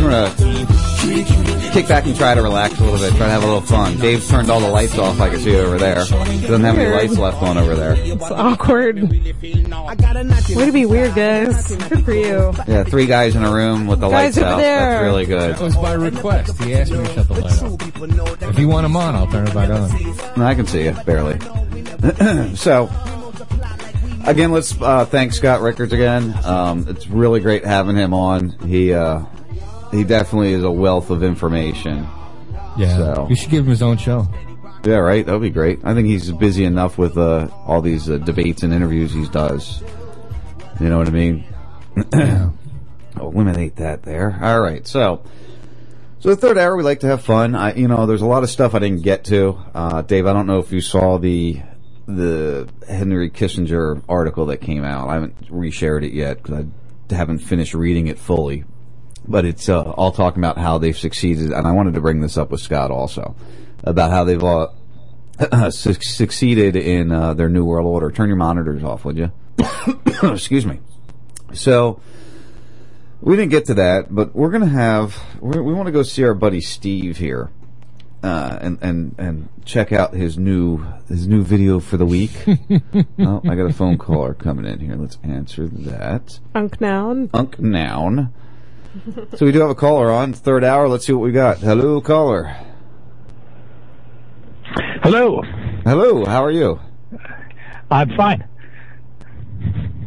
Gonna 0.00 1.61
kick 1.72 1.88
back 1.88 2.04
and 2.06 2.14
try 2.16 2.34
to 2.34 2.42
relax 2.42 2.78
a 2.78 2.84
little 2.84 2.98
bit, 2.98 3.10
try 3.16 3.26
to 3.26 3.32
have 3.32 3.42
a 3.42 3.46
little 3.46 3.60
fun. 3.62 3.96
Dave 3.98 4.26
turned 4.28 4.50
all 4.50 4.60
the 4.60 4.68
lights 4.68 4.98
off. 4.98 5.20
I 5.20 5.30
can 5.30 5.40
see 5.40 5.52
it 5.52 5.64
over 5.64 5.78
there. 5.78 5.96
Doesn't 5.96 6.60
have 6.60 6.78
any 6.78 6.90
lights 6.90 7.16
left 7.18 7.42
on 7.42 7.56
over 7.56 7.74
there. 7.74 7.94
It's 7.98 8.22
awkward. 8.30 9.02
Way 9.02 10.66
to 10.66 10.72
be 10.72 10.86
weird, 10.86 11.14
guys. 11.14 11.74
Good 11.74 12.04
for 12.04 12.12
you. 12.12 12.52
Yeah, 12.68 12.84
three 12.84 13.06
guys 13.06 13.34
in 13.36 13.44
a 13.44 13.52
room 13.52 13.86
with 13.86 14.00
the 14.00 14.08
Guys 14.08 14.36
lights 14.36 14.38
over 14.38 14.46
out. 14.46 14.56
there. 14.58 14.90
That's 14.90 15.02
really 15.02 15.26
good. 15.26 15.54
That 15.56 15.60
was 15.60 15.76
by 15.76 15.92
request. 15.94 16.62
He 16.62 16.74
asked 16.74 16.92
me 16.92 16.98
to 16.98 17.06
shut 17.14 17.28
the 17.28 17.34
light 17.40 17.62
off. 17.62 18.42
If 18.42 18.58
you 18.58 18.68
want 18.68 18.84
him 18.86 18.96
on, 18.96 19.14
I'll 19.14 19.26
turn 19.26 19.46
it 19.46 19.54
back 19.54 19.70
on. 19.70 19.90
No, 20.36 20.44
I 20.44 20.54
can 20.54 20.66
see 20.66 20.84
you 20.84 20.92
barely. 21.06 21.38
so, 22.56 22.90
again, 24.26 24.52
let's 24.52 24.80
uh, 24.80 25.04
thank 25.06 25.32
Scott 25.32 25.60
Rickards 25.60 25.92
again. 25.92 26.34
Um, 26.44 26.86
it's 26.88 27.06
really 27.08 27.40
great 27.40 27.64
having 27.64 27.96
him 27.96 28.12
on. 28.12 28.50
He 28.66 28.92
uh, 28.92 29.22
he 29.92 30.04
definitely 30.04 30.52
is 30.54 30.64
a 30.64 30.70
wealth 30.70 31.10
of 31.10 31.22
information. 31.22 32.08
Yeah. 32.76 32.96
So. 32.96 33.26
You 33.28 33.36
should 33.36 33.50
give 33.50 33.64
him 33.64 33.70
his 33.70 33.82
own 33.82 33.98
show. 33.98 34.26
Yeah, 34.84 34.96
right. 34.96 35.24
That 35.24 35.32
would 35.32 35.42
be 35.42 35.50
great. 35.50 35.80
I 35.84 35.94
think 35.94 36.08
he's 36.08 36.32
busy 36.32 36.64
enough 36.64 36.98
with 36.98 37.16
uh, 37.16 37.48
all 37.66 37.82
these 37.82 38.10
uh, 38.10 38.16
debates 38.18 38.64
and 38.64 38.72
interviews 38.72 39.12
he 39.12 39.26
does. 39.28 39.82
You 40.80 40.88
know 40.88 40.98
what 40.98 41.06
I 41.06 41.10
mean? 41.10 41.44
Eliminate 43.20 43.76
that 43.76 44.02
there. 44.02 44.36
All 44.42 44.60
right. 44.60 44.86
So, 44.86 45.22
so 46.18 46.30
the 46.30 46.36
third 46.36 46.58
hour, 46.58 46.76
we 46.76 46.82
like 46.82 47.00
to 47.00 47.06
have 47.06 47.22
fun. 47.22 47.54
I, 47.54 47.74
you 47.74 47.86
know, 47.86 48.06
there's 48.06 48.22
a 48.22 48.26
lot 48.26 48.42
of 48.42 48.50
stuff 48.50 48.74
I 48.74 48.80
didn't 48.80 49.02
get 49.02 49.24
to. 49.26 49.58
Uh, 49.74 50.02
Dave, 50.02 50.26
I 50.26 50.32
don't 50.32 50.46
know 50.46 50.58
if 50.58 50.72
you 50.72 50.80
saw 50.80 51.18
the 51.18 51.60
the 52.06 52.68
Henry 52.88 53.30
Kissinger 53.30 54.02
article 54.08 54.46
that 54.46 54.56
came 54.58 54.84
out. 54.84 55.08
I 55.08 55.14
haven't 55.14 55.48
reshared 55.48 56.04
it 56.04 56.12
yet 56.12 56.42
because 56.42 56.64
I 57.10 57.14
haven't 57.14 57.38
finished 57.38 57.74
reading 57.74 58.08
it 58.08 58.18
fully. 58.18 58.64
But 59.26 59.44
it's 59.44 59.68
uh, 59.68 59.82
all 59.82 60.12
talking 60.12 60.42
about 60.42 60.58
how 60.58 60.78
they've 60.78 60.98
succeeded, 60.98 61.52
and 61.52 61.66
I 61.66 61.72
wanted 61.72 61.94
to 61.94 62.00
bring 62.00 62.20
this 62.20 62.36
up 62.36 62.50
with 62.50 62.60
Scott 62.60 62.90
also 62.90 63.36
about 63.84 64.10
how 64.10 64.24
they've 64.24 64.42
uh, 64.42 64.68
su- 65.70 65.94
succeeded 65.94 66.76
in 66.76 67.12
uh, 67.12 67.34
their 67.34 67.48
new 67.48 67.64
world 67.64 67.86
order. 67.86 68.10
Turn 68.10 68.28
your 68.28 68.36
monitors 68.36 68.82
off, 68.82 69.04
would 69.04 69.16
you? 69.16 69.32
Excuse 70.22 70.66
me. 70.66 70.80
So 71.52 72.00
we 73.20 73.36
didn't 73.36 73.50
get 73.50 73.66
to 73.66 73.74
that, 73.74 74.12
but 74.14 74.34
we're 74.34 74.50
gonna 74.50 74.66
have 74.66 75.16
we're, 75.40 75.62
we 75.62 75.72
want 75.72 75.86
to 75.86 75.92
go 75.92 76.02
see 76.02 76.24
our 76.24 76.34
buddy 76.34 76.60
Steve 76.60 77.18
here, 77.18 77.50
uh, 78.22 78.58
and 78.60 78.78
and 78.82 79.14
and 79.18 79.48
check 79.64 79.92
out 79.92 80.14
his 80.14 80.38
new 80.38 80.78
his 81.08 81.28
new 81.28 81.42
video 81.42 81.78
for 81.78 81.96
the 81.96 82.06
week. 82.06 82.32
oh, 83.18 83.40
I 83.48 83.54
got 83.54 83.66
a 83.66 83.72
phone 83.72 83.98
caller 83.98 84.34
coming 84.34 84.66
in 84.66 84.80
here. 84.80 84.96
Let's 84.96 85.18
answer 85.22 85.68
that. 85.68 86.38
Unk 86.54 86.80
noun. 86.80 87.30
Unk 87.32 87.58
noun. 87.60 88.32
So 89.36 89.46
we 89.46 89.52
do 89.52 89.60
have 89.60 89.70
a 89.70 89.74
caller 89.74 90.10
on 90.10 90.32
third 90.32 90.64
hour. 90.64 90.88
Let's 90.88 91.06
see 91.06 91.12
what 91.12 91.22
we 91.22 91.32
got. 91.32 91.58
Hello, 91.58 92.00
caller. 92.00 92.56
Hello. 95.02 95.42
Hello. 95.84 96.24
How 96.24 96.44
are 96.44 96.50
you? 96.50 96.78
I'm 97.90 98.14
fine. 98.16 98.46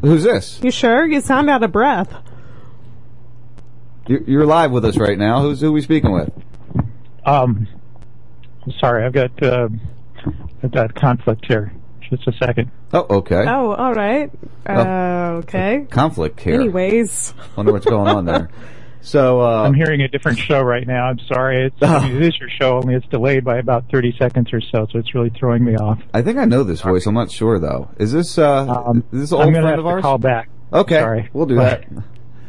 Who's 0.01 0.23
this? 0.23 0.59
You 0.64 0.72
sure? 0.72 1.05
You 1.05 1.22
sound 1.22 1.49
out 1.49 1.64
of 1.64 1.72
breath. 1.72 2.14
You're, 4.07 4.23
you're 4.23 4.45
live 4.45 4.72
with 4.72 4.85
us 4.85 4.97
right 4.97 5.17
now. 5.17 5.41
Who's 5.41 5.61
who 5.61 5.72
we 5.72 5.81
speaking 5.81 6.11
with? 6.11 6.30
Um, 7.25 7.67
sorry, 8.80 9.03
I've 9.03 9.14
got 9.14 9.41
uh, 9.41 9.67
I've 10.64 10.72
got 10.72 10.93
conflict 10.93 11.45
here. 11.47 11.73
Just 12.09 12.27
a 12.27 12.33
second. 12.33 12.69
Oh, 12.93 13.07
okay. 13.17 13.45
Oh, 13.47 13.73
all 13.73 13.93
right. 13.93 14.31
Uh, 14.67 15.39
okay. 15.39 15.88
Conflict 15.89 16.39
here. 16.39 16.61
Anyways. 16.61 17.33
Wonder 17.55 17.72
what's 17.72 17.85
going 17.85 18.07
on 18.07 18.25
there. 18.25 18.49
So 19.06 19.40
uh, 19.42 19.64
I'm 19.64 19.74
hearing 19.75 20.01
a 20.01 20.08
different 20.08 20.40
show 20.40 20.61
right 20.61 20.85
now. 20.88 21.06
I'm 21.06 21.19
sorry. 21.19 21.67
It's, 21.67 21.75
I 21.82 22.08
mean, 22.08 22.17
it 22.17 22.24
is 22.24 22.40
your 22.40 22.50
show, 22.50 22.77
only 22.77 22.95
it's 22.95 23.06
delayed 23.08 23.43
by 23.45 23.58
about 23.59 23.85
30 23.92 24.16
seconds 24.17 24.51
or 24.51 24.59
so, 24.61 24.88
so 24.92 24.98
it's 24.98 25.14
really 25.14 25.30
throwing 25.30 25.64
me 25.64 25.75
off. 25.75 26.00
I 26.14 26.24
think 26.24 26.40
I 26.40 26.45
know 26.45 26.64
this 26.64 26.82
voice. 26.82 27.06
I'm 27.06 27.14
not 27.14 27.30
sure 27.32 27.59
though. 27.59 27.90
Is 27.98 28.11
this 28.11 28.38
uh, 28.40 28.93
is 29.11 29.22
this 29.22 29.32
an 29.32 29.38
I'm 29.40 29.45
old 29.45 29.53
gonna 29.53 29.66
friend 29.67 29.77
have 29.77 29.80
of 29.80 29.85
to 29.85 29.90
ours? 29.90 30.01
call 30.01 30.17
back. 30.17 30.50
Okay, 30.74 31.00
Sorry. 31.00 31.30
we'll 31.34 31.45
do 31.45 31.56
that. 31.56 31.85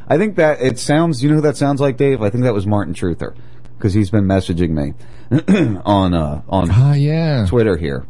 I 0.08 0.16
think 0.18 0.36
that 0.36 0.60
it 0.62 0.78
sounds. 0.78 1.22
You 1.22 1.28
know 1.28 1.34
who 1.36 1.40
that 1.42 1.56
sounds 1.58 1.80
like, 1.80 1.96
Dave? 1.98 2.22
I 2.22 2.30
think 2.30 2.44
that 2.44 2.54
was 2.54 2.66
Martin 2.66 2.94
Truther 2.94 3.36
because 3.76 3.92
he's 3.92 4.10
been 4.10 4.24
messaging 4.24 4.70
me 4.70 4.94
on 5.84 6.14
uh, 6.14 6.40
on 6.48 6.70
Ah, 6.72 6.94
yeah. 6.94 7.44
Twitter 7.46 7.76
here. 7.76 8.06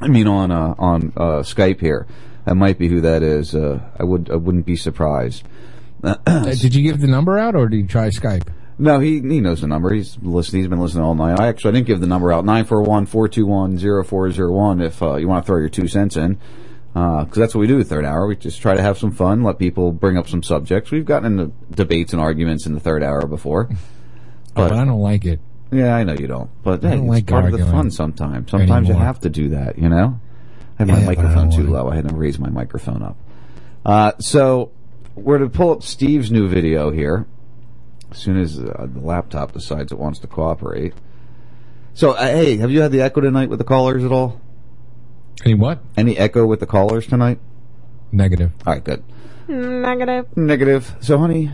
I 0.00 0.08
mean 0.08 0.26
on 0.26 0.50
uh, 0.50 0.74
on 0.78 1.12
uh, 1.16 1.42
Skype 1.42 1.80
here. 1.80 2.06
That 2.46 2.54
might 2.54 2.78
be 2.78 2.88
who 2.88 3.02
that 3.02 3.22
is. 3.22 3.54
Uh, 3.54 3.80
I 3.98 4.04
would 4.04 4.30
I 4.30 4.36
wouldn't 4.36 4.64
be 4.64 4.76
surprised. 4.76 5.44
Uh, 6.02 6.54
did 6.54 6.74
you 6.74 6.82
give 6.82 7.00
the 7.00 7.06
number 7.06 7.38
out 7.38 7.54
or 7.54 7.68
did 7.68 7.76
you 7.76 7.86
try 7.86 8.08
Skype? 8.08 8.48
No, 8.78 8.98
he 8.98 9.20
he 9.20 9.40
knows 9.40 9.60
the 9.60 9.66
number. 9.66 9.92
He's 9.92 10.16
listening. 10.22 10.62
He's 10.62 10.68
been 10.68 10.80
listening 10.80 11.04
all 11.04 11.14
night. 11.14 11.38
I 11.38 11.48
actually 11.48 11.70
I 11.70 11.72
didn't 11.72 11.86
give 11.86 12.00
the 12.00 12.06
number 12.06 12.32
out. 12.32 12.44
941-421-0401 12.46 14.86
if 14.86 15.02
uh, 15.02 15.16
you 15.16 15.28
want 15.28 15.44
to 15.44 15.46
throw 15.46 15.58
your 15.58 15.68
two 15.68 15.86
cents 15.86 16.16
in. 16.16 16.38
Because 16.92 17.36
that's 17.36 17.54
what 17.54 17.60
we 17.60 17.66
do 17.66 17.78
the 17.78 17.84
third 17.84 18.04
hour. 18.04 18.26
We 18.26 18.36
just 18.36 18.60
try 18.60 18.74
to 18.74 18.82
have 18.82 18.98
some 18.98 19.12
fun, 19.12 19.44
let 19.44 19.58
people 19.58 19.92
bring 19.92 20.18
up 20.18 20.28
some 20.28 20.42
subjects. 20.42 20.90
We've 20.90 21.04
gotten 21.04 21.38
into 21.38 21.52
debates 21.70 22.12
and 22.12 22.20
arguments 22.20 22.66
in 22.66 22.74
the 22.74 22.80
third 22.80 23.02
hour 23.02 23.26
before. 23.26 23.68
But 24.52 24.72
I 24.72 24.84
don't 24.84 25.00
like 25.00 25.24
it. 25.24 25.38
Yeah, 25.70 25.94
I 25.94 26.02
know 26.02 26.14
you 26.14 26.26
don't. 26.26 26.50
But 26.64 26.84
I 26.84 26.88
hey, 26.88 26.94
don't 26.96 27.04
it's 27.04 27.10
like 27.10 27.26
part 27.28 27.44
of 27.44 27.52
the 27.52 27.64
fun 27.66 27.92
sometimes. 27.92 28.50
Sometimes 28.50 28.88
you 28.88 28.94
have 28.94 29.20
to 29.20 29.30
do 29.30 29.50
that, 29.50 29.78
you 29.78 29.88
know? 29.88 30.18
I 30.78 30.82
have 30.82 30.88
my 30.88 30.98
Yeah, 30.98 31.06
but 31.06 31.18
microphone 31.18 31.50
too 31.50 31.68
low. 31.68 31.88
I 31.88 31.94
had 31.94 32.08
to 32.08 32.14
raise 32.14 32.40
my 32.40 32.48
microphone 32.50 33.02
up. 33.02 33.16
Uh, 33.86 34.12
so 34.18 34.72
we're 35.14 35.38
to 35.38 35.48
pull 35.48 35.72
up 35.72 35.82
Steve's 35.82 36.30
new 36.30 36.48
video 36.48 36.90
here 36.90 37.26
as 38.10 38.18
soon 38.18 38.38
as 38.38 38.58
uh, 38.58 38.86
the 38.92 39.00
laptop 39.00 39.52
decides 39.52 39.92
it 39.92 39.98
wants 39.98 40.18
to 40.20 40.26
cooperate. 40.26 40.94
So, 41.94 42.12
uh, 42.12 42.26
hey, 42.26 42.56
have 42.58 42.70
you 42.70 42.80
had 42.80 42.92
the 42.92 43.02
echo 43.02 43.20
tonight 43.20 43.48
with 43.50 43.58
the 43.58 43.64
callers 43.64 44.04
at 44.04 44.12
all? 44.12 44.40
Any 45.44 45.54
what? 45.54 45.80
Any 45.96 46.16
echo 46.18 46.46
with 46.46 46.60
the 46.60 46.66
callers 46.66 47.06
tonight? 47.06 47.38
Negative. 48.12 48.52
All 48.66 48.74
right, 48.74 48.84
good. 48.84 49.02
Negative. 49.48 50.36
Negative. 50.36 50.94
So, 51.00 51.18
honey, 51.18 51.50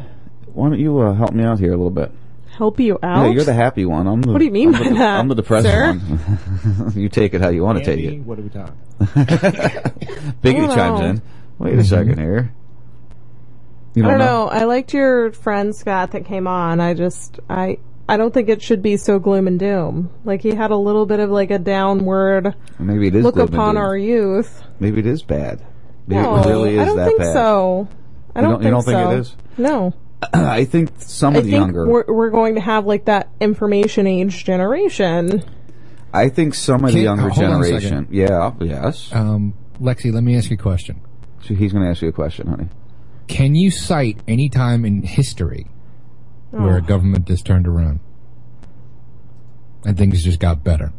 why 0.52 0.68
don't 0.68 0.78
you 0.78 0.98
uh, 0.98 1.14
help 1.14 1.32
me 1.32 1.44
out 1.44 1.58
here 1.58 1.72
a 1.72 1.76
little 1.76 1.90
bit? 1.90 2.12
Help 2.56 2.80
you 2.80 2.98
out? 3.02 3.26
Yeah, 3.26 3.32
you're 3.32 3.44
the 3.44 3.52
happy 3.52 3.84
one. 3.84 4.06
I'm 4.06 4.22
the, 4.22 4.32
What 4.32 4.38
do 4.38 4.44
you 4.46 4.50
mean 4.50 4.74
I'm 4.74 4.82
by 4.82 4.88
the, 4.88 4.94
that, 4.94 5.20
I'm 5.20 5.28
the 5.28 5.34
depressed 5.34 5.66
sir? 5.66 5.92
one. 5.92 6.92
you 6.96 7.08
take 7.10 7.34
it 7.34 7.42
how 7.42 7.50
you 7.50 7.62
want 7.62 7.78
to 7.78 7.84
take 7.84 8.02
it. 8.02 8.20
What 8.20 8.38
are 8.38 8.42
we 8.42 8.48
talking? 8.48 8.74
Biggie 10.42 10.68
I 10.68 10.74
chimes 10.74 11.00
in. 11.00 11.22
Wait 11.58 11.78
a 11.78 11.84
second 11.84 12.18
here. 12.18 12.52
You 13.96 14.04
I 14.04 14.10
don't 14.10 14.18
don't 14.18 14.28
know. 14.28 14.48
I 14.48 14.64
liked 14.64 14.92
your 14.94 15.32
friend 15.32 15.74
Scott 15.74 16.12
that 16.12 16.26
came 16.26 16.46
on. 16.46 16.80
I 16.80 16.94
just 16.94 17.40
I 17.50 17.78
I 18.08 18.16
don't 18.18 18.32
think 18.32 18.48
it 18.50 18.60
should 18.62 18.82
be 18.82 18.96
so 18.98 19.18
gloom 19.18 19.46
and 19.48 19.58
doom. 19.58 20.10
Like 20.24 20.42
he 20.42 20.54
had 20.54 20.70
a 20.70 20.76
little 20.76 21.06
bit 21.06 21.18
of 21.18 21.30
like 21.30 21.50
a 21.50 21.58
downward 21.58 22.54
Maybe 22.78 23.08
it 23.08 23.16
is 23.16 23.24
look 23.24 23.38
upon 23.38 23.76
our 23.76 23.96
youth. 23.96 24.62
Maybe 24.78 25.00
it 25.00 25.06
is 25.06 25.22
bad. 25.22 25.60
Maybe 26.06 26.22
no, 26.22 26.36
it 26.36 26.46
really 26.46 26.74
is 26.76 26.82
I 26.82 26.84
don't 26.84 26.96
that 26.98 27.06
think 27.06 27.18
bad. 27.18 27.32
so. 27.32 27.88
I 28.34 28.42
don't, 28.42 28.50
don't- 28.50 28.58
think 28.60 28.64
you 28.66 28.70
don't 28.70 28.82
think 28.84 28.98
so. 28.98 29.10
it 29.10 29.18
is? 29.18 29.36
No. 29.56 29.94
I 30.34 30.64
think 30.66 30.90
some 30.98 31.34
I 31.34 31.38
of 31.38 31.44
the 31.44 31.50
think 31.50 31.60
younger. 31.60 31.86
we're 31.88 32.04
we're 32.06 32.30
going 32.30 32.54
to 32.56 32.60
have 32.60 32.86
like 32.86 33.06
that 33.06 33.28
information 33.40 34.06
age 34.06 34.44
generation. 34.44 35.42
I 36.12 36.28
think 36.28 36.54
some 36.54 36.84
of 36.84 36.92
the 36.92 37.00
younger 37.00 37.30
uh, 37.30 37.34
hold 37.34 37.44
on 37.46 37.62
a 37.62 37.68
generation. 37.68 38.08
Yeah. 38.10 38.52
Yes. 38.60 39.10
Um, 39.12 39.54
Lexi, 39.80 40.12
let 40.12 40.22
me 40.22 40.36
ask 40.36 40.50
you 40.50 40.54
a 40.54 40.58
question. 40.58 41.00
So 41.42 41.54
he's 41.54 41.72
going 41.72 41.84
to 41.84 41.90
ask 41.90 42.02
you 42.02 42.08
a 42.08 42.12
question, 42.12 42.46
honey. 42.46 42.68
Can 43.28 43.54
you 43.54 43.70
cite 43.70 44.18
any 44.28 44.48
time 44.48 44.84
in 44.84 45.02
history 45.02 45.66
where 46.50 46.74
Oh. 46.74 46.78
a 46.78 46.80
government 46.80 47.26
just 47.26 47.44
turned 47.44 47.66
around 47.66 48.00
and 49.84 49.96
things 49.96 50.22
just 50.22 50.38
got 50.40 50.62
better? 50.64 50.92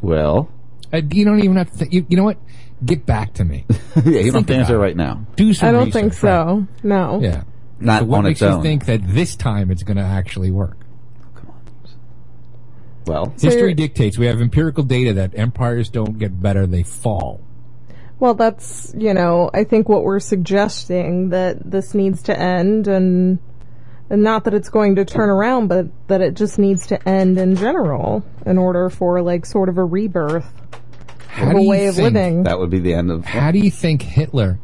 Well, 0.00 0.50
uh, 0.92 1.00
you 1.10 1.24
don't 1.24 1.38
even 1.42 1.56
have 1.56 1.70
to. 1.70 1.76
Think, 1.78 1.92
you, 1.92 2.06
you 2.08 2.16
know 2.16 2.24
what? 2.24 2.38
Get 2.84 3.06
back 3.06 3.34
to 3.34 3.44
me. 3.44 3.64
yeah, 3.70 4.02
you 4.04 4.12
don't 4.12 4.24
have 4.24 4.32
Think 4.34 4.46
to 4.48 4.54
answer 4.56 4.78
right 4.78 4.96
now. 4.96 5.24
Do 5.36 5.54
some 5.54 5.68
I 5.68 5.72
don't 5.72 5.84
research, 5.86 6.02
think 6.02 6.12
so. 6.14 6.66
No. 6.82 7.20
Yeah. 7.22 7.44
Not 7.78 8.00
so 8.00 8.06
what 8.06 8.18
on 8.18 8.24
makes 8.24 8.42
its 8.42 8.48
you 8.50 8.56
own. 8.56 8.62
think 8.62 8.86
that 8.86 9.00
this 9.06 9.36
time 9.36 9.70
it's 9.70 9.82
going 9.84 9.96
to 9.96 10.02
actually 10.02 10.50
work? 10.50 10.76
Well, 13.06 13.32
History 13.40 13.60
you're- 13.60 13.74
dictates 13.74 14.16
we 14.18 14.26
have 14.26 14.40
empirical 14.40 14.84
data 14.84 15.12
that 15.14 15.32
empires 15.36 15.88
don't 15.88 16.18
get 16.18 16.40
better; 16.40 16.66
they 16.66 16.82
fall. 16.84 17.40
Well, 18.22 18.34
that's, 18.34 18.94
you 18.96 19.14
know, 19.14 19.50
I 19.52 19.64
think 19.64 19.88
what 19.88 20.04
we're 20.04 20.20
suggesting 20.20 21.30
that 21.30 21.68
this 21.68 21.92
needs 21.92 22.22
to 22.22 22.38
end 22.38 22.86
and, 22.86 23.40
and 24.08 24.22
not 24.22 24.44
that 24.44 24.54
it's 24.54 24.68
going 24.68 24.94
to 24.94 25.04
turn 25.04 25.28
around, 25.28 25.66
but 25.66 25.86
that 26.06 26.20
it 26.20 26.34
just 26.34 26.56
needs 26.56 26.86
to 26.86 27.08
end 27.08 27.36
in 27.36 27.56
general 27.56 28.24
in 28.46 28.58
order 28.58 28.88
for 28.90 29.20
like 29.22 29.44
sort 29.44 29.68
of 29.68 29.76
a 29.76 29.82
rebirth 29.84 30.46
How 31.26 31.46
of 31.46 31.50
do 31.50 31.56
a 31.56 31.62
you 31.62 31.68
way 31.68 31.86
of 31.88 31.96
think- 31.96 32.14
living. 32.14 32.42
that 32.44 32.60
would 32.60 32.70
be 32.70 32.78
the 32.78 32.94
end 32.94 33.10
of. 33.10 33.24
How 33.24 33.50
do 33.50 33.58
you 33.58 33.72
think 33.72 34.02
Hitler 34.02 34.60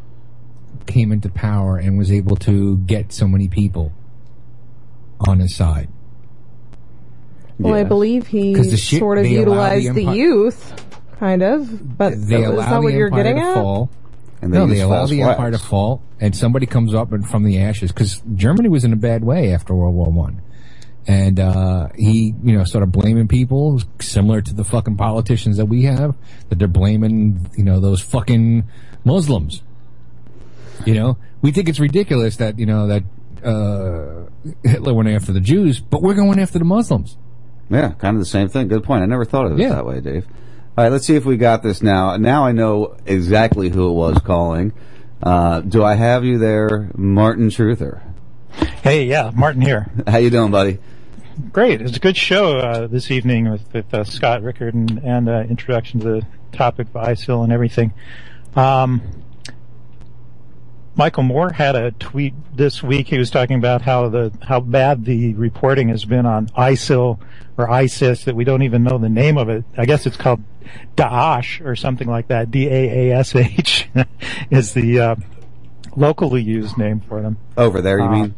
came 0.86 1.10
into 1.10 1.28
power 1.28 1.78
and 1.78 1.98
was 1.98 2.12
able 2.12 2.36
to 2.36 2.76
get 2.76 3.12
so 3.12 3.26
many 3.26 3.48
people 3.48 3.92
on 5.26 5.40
his 5.40 5.56
side? 5.56 5.88
Well, 7.58 7.74
I 7.74 7.82
believe 7.82 8.28
he 8.28 8.54
the 8.54 8.76
sort 8.76 9.18
of 9.18 9.24
they 9.24 9.34
allow 9.34 9.70
the 9.70 9.80
utilized 9.82 9.94
the, 9.96 10.16
youth, 10.16 10.87
kind 11.18 11.42
of. 11.42 11.96
But 11.98 12.10
They 12.16 12.36
is 12.42 12.46
allow 12.48 12.70
that 12.70 12.82
what 12.82 12.90
the 12.92 12.96
you're 12.98 13.06
empire 13.08 13.22
getting 13.24 13.36
to 13.42 13.48
at? 13.48 13.54
fall. 13.54 13.90
And 14.40 14.52
they 14.54 14.58
no, 14.58 14.66
they 14.66 14.74
use 14.76 14.82
allow 14.84 14.98
false 14.98 15.10
the 15.10 15.22
empire 15.22 15.50
to 15.50 15.58
flags. 15.58 15.68
fall, 15.70 16.02
and 16.20 16.34
somebody 16.36 16.66
comes 16.66 16.94
up 16.94 17.12
and 17.12 17.28
from 17.28 17.42
the 17.44 17.58
ashes 17.60 17.90
because 17.90 18.22
Germany 18.36 18.68
was 18.68 18.84
in 18.84 18.92
a 18.92 18.96
bad 18.96 19.24
way 19.24 19.52
after 19.52 19.74
World 19.74 19.94
War 19.96 20.12
One, 20.12 20.40
and 21.08 21.40
uh, 21.40 21.88
he, 21.96 22.34
you 22.44 22.56
know, 22.56 22.62
started 22.62 22.92
blaming 22.92 23.26
people 23.26 23.80
similar 24.00 24.40
to 24.40 24.54
the 24.54 24.62
fucking 24.62 24.96
politicians 24.96 25.56
that 25.56 25.66
we 25.66 25.82
have 25.84 26.14
that 26.50 26.58
they're 26.60 26.68
blaming, 26.68 27.50
you 27.56 27.64
know, 27.64 27.80
those 27.80 28.00
fucking 28.00 28.62
Muslims. 29.04 29.62
You 30.86 30.94
know, 30.94 31.18
we 31.42 31.50
think 31.50 31.68
it's 31.68 31.80
ridiculous 31.80 32.36
that 32.36 32.60
you 32.60 32.66
know 32.66 32.86
that 32.86 33.02
uh, 33.44 34.30
Hitler 34.62 34.94
went 34.94 35.08
after 35.08 35.32
the 35.32 35.40
Jews, 35.40 35.80
but 35.80 36.00
we're 36.00 36.14
going 36.14 36.38
after 36.38 36.60
the 36.60 36.64
Muslims. 36.64 37.16
Yeah, 37.70 37.90
kind 37.98 38.16
of 38.16 38.20
the 38.20 38.26
same 38.26 38.48
thing. 38.48 38.68
Good 38.68 38.84
point. 38.84 39.02
I 39.02 39.06
never 39.06 39.24
thought 39.24 39.46
of 39.46 39.58
it 39.58 39.62
Yeah. 39.62 39.70
that 39.70 39.84
way, 39.86 40.00
Dave. 40.00 40.26
All 40.78 40.84
right, 40.84 40.92
let's 40.92 41.08
see 41.08 41.16
if 41.16 41.24
we 41.24 41.36
got 41.36 41.64
this 41.64 41.82
now. 41.82 42.16
Now 42.18 42.46
I 42.46 42.52
know 42.52 42.96
exactly 43.04 43.68
who 43.68 43.90
it 43.90 43.94
was 43.94 44.18
calling. 44.20 44.72
Uh, 45.20 45.60
do 45.60 45.82
I 45.82 45.96
have 45.96 46.24
you 46.24 46.38
there, 46.38 46.88
Martin 46.94 47.48
Truther? 47.48 48.00
Hey, 48.84 49.06
yeah, 49.06 49.32
Martin 49.34 49.60
here. 49.60 49.90
How 50.06 50.18
you 50.18 50.30
doing, 50.30 50.52
buddy? 50.52 50.78
Great. 51.50 51.82
It's 51.82 51.96
a 51.96 51.98
good 51.98 52.16
show 52.16 52.58
uh, 52.58 52.86
this 52.86 53.10
evening 53.10 53.50
with, 53.50 53.72
with 53.72 53.92
uh, 53.92 54.04
Scott 54.04 54.44
Rickard 54.44 54.74
and, 54.74 54.98
and 54.98 55.28
uh, 55.28 55.40
introduction 55.48 55.98
to 55.98 56.06
the 56.06 56.26
topic 56.52 56.86
of 56.86 56.92
ISIL 56.92 57.42
and 57.42 57.52
everything. 57.52 57.92
Um, 58.54 59.02
Michael 60.98 61.22
Moore 61.22 61.50
had 61.52 61.76
a 61.76 61.92
tweet 61.92 62.34
this 62.56 62.82
week. 62.82 63.06
He 63.06 63.18
was 63.18 63.30
talking 63.30 63.56
about 63.56 63.82
how 63.82 64.08
the 64.08 64.32
how 64.42 64.58
bad 64.58 65.04
the 65.04 65.32
reporting 65.34 65.90
has 65.90 66.04
been 66.04 66.26
on 66.26 66.48
ISIL 66.48 67.20
or 67.56 67.70
ISIS 67.70 68.24
that 68.24 68.34
we 68.34 68.42
don't 68.42 68.62
even 68.62 68.82
know 68.82 68.98
the 68.98 69.08
name 69.08 69.38
of 69.38 69.48
it. 69.48 69.64
I 69.76 69.86
guess 69.86 70.06
it's 70.06 70.16
called 70.16 70.42
Daesh 70.96 71.64
or 71.64 71.76
something 71.76 72.08
like 72.08 72.26
that. 72.28 72.50
D 72.50 72.66
A 72.66 73.10
A 73.12 73.16
S 73.16 73.36
H 73.36 73.88
is 74.50 74.74
the 74.74 74.98
uh, 75.00 75.14
locally 75.94 76.42
used 76.42 76.76
name 76.76 76.98
for 76.98 77.22
them. 77.22 77.38
Over 77.56 77.80
there, 77.80 78.00
you 78.00 78.04
Uh, 78.04 78.10
mean? 78.10 78.34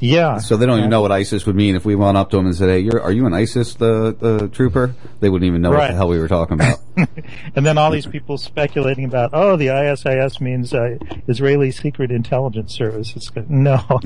Yeah. 0.00 0.38
So 0.38 0.56
they 0.56 0.66
don't 0.66 0.78
even 0.78 0.90
know 0.90 1.00
what 1.00 1.12
ISIS 1.12 1.44
would 1.46 1.56
mean 1.56 1.74
if 1.74 1.84
we 1.84 1.94
went 1.94 2.16
up 2.16 2.30
to 2.30 2.36
them 2.36 2.46
and 2.46 2.54
said, 2.54 2.68
"Hey, 2.68 2.80
you're, 2.80 3.00
are 3.00 3.12
you 3.12 3.26
an 3.26 3.34
ISIS 3.34 3.74
the 3.74 4.16
the 4.18 4.48
trooper?" 4.48 4.94
They 5.20 5.28
wouldn't 5.28 5.46
even 5.48 5.60
know 5.60 5.70
what 5.70 5.88
the 5.88 5.94
hell 5.94 6.08
we 6.08 6.18
were 6.18 6.28
talking 6.28 6.54
about. 6.54 6.78
And 7.54 7.64
then 7.64 7.78
all 7.78 7.90
these 7.90 8.06
people 8.06 8.38
speculating 8.38 9.04
about, 9.04 9.30
oh, 9.32 9.56
the 9.56 9.70
ISIS 9.70 10.40
means 10.40 10.74
uh, 10.74 10.98
Israeli 11.28 11.70
Secret 11.70 12.10
Intelligence 12.10 12.74
Service. 12.74 13.14
It's 13.14 13.30
good. 13.30 13.48
No. 13.50 13.84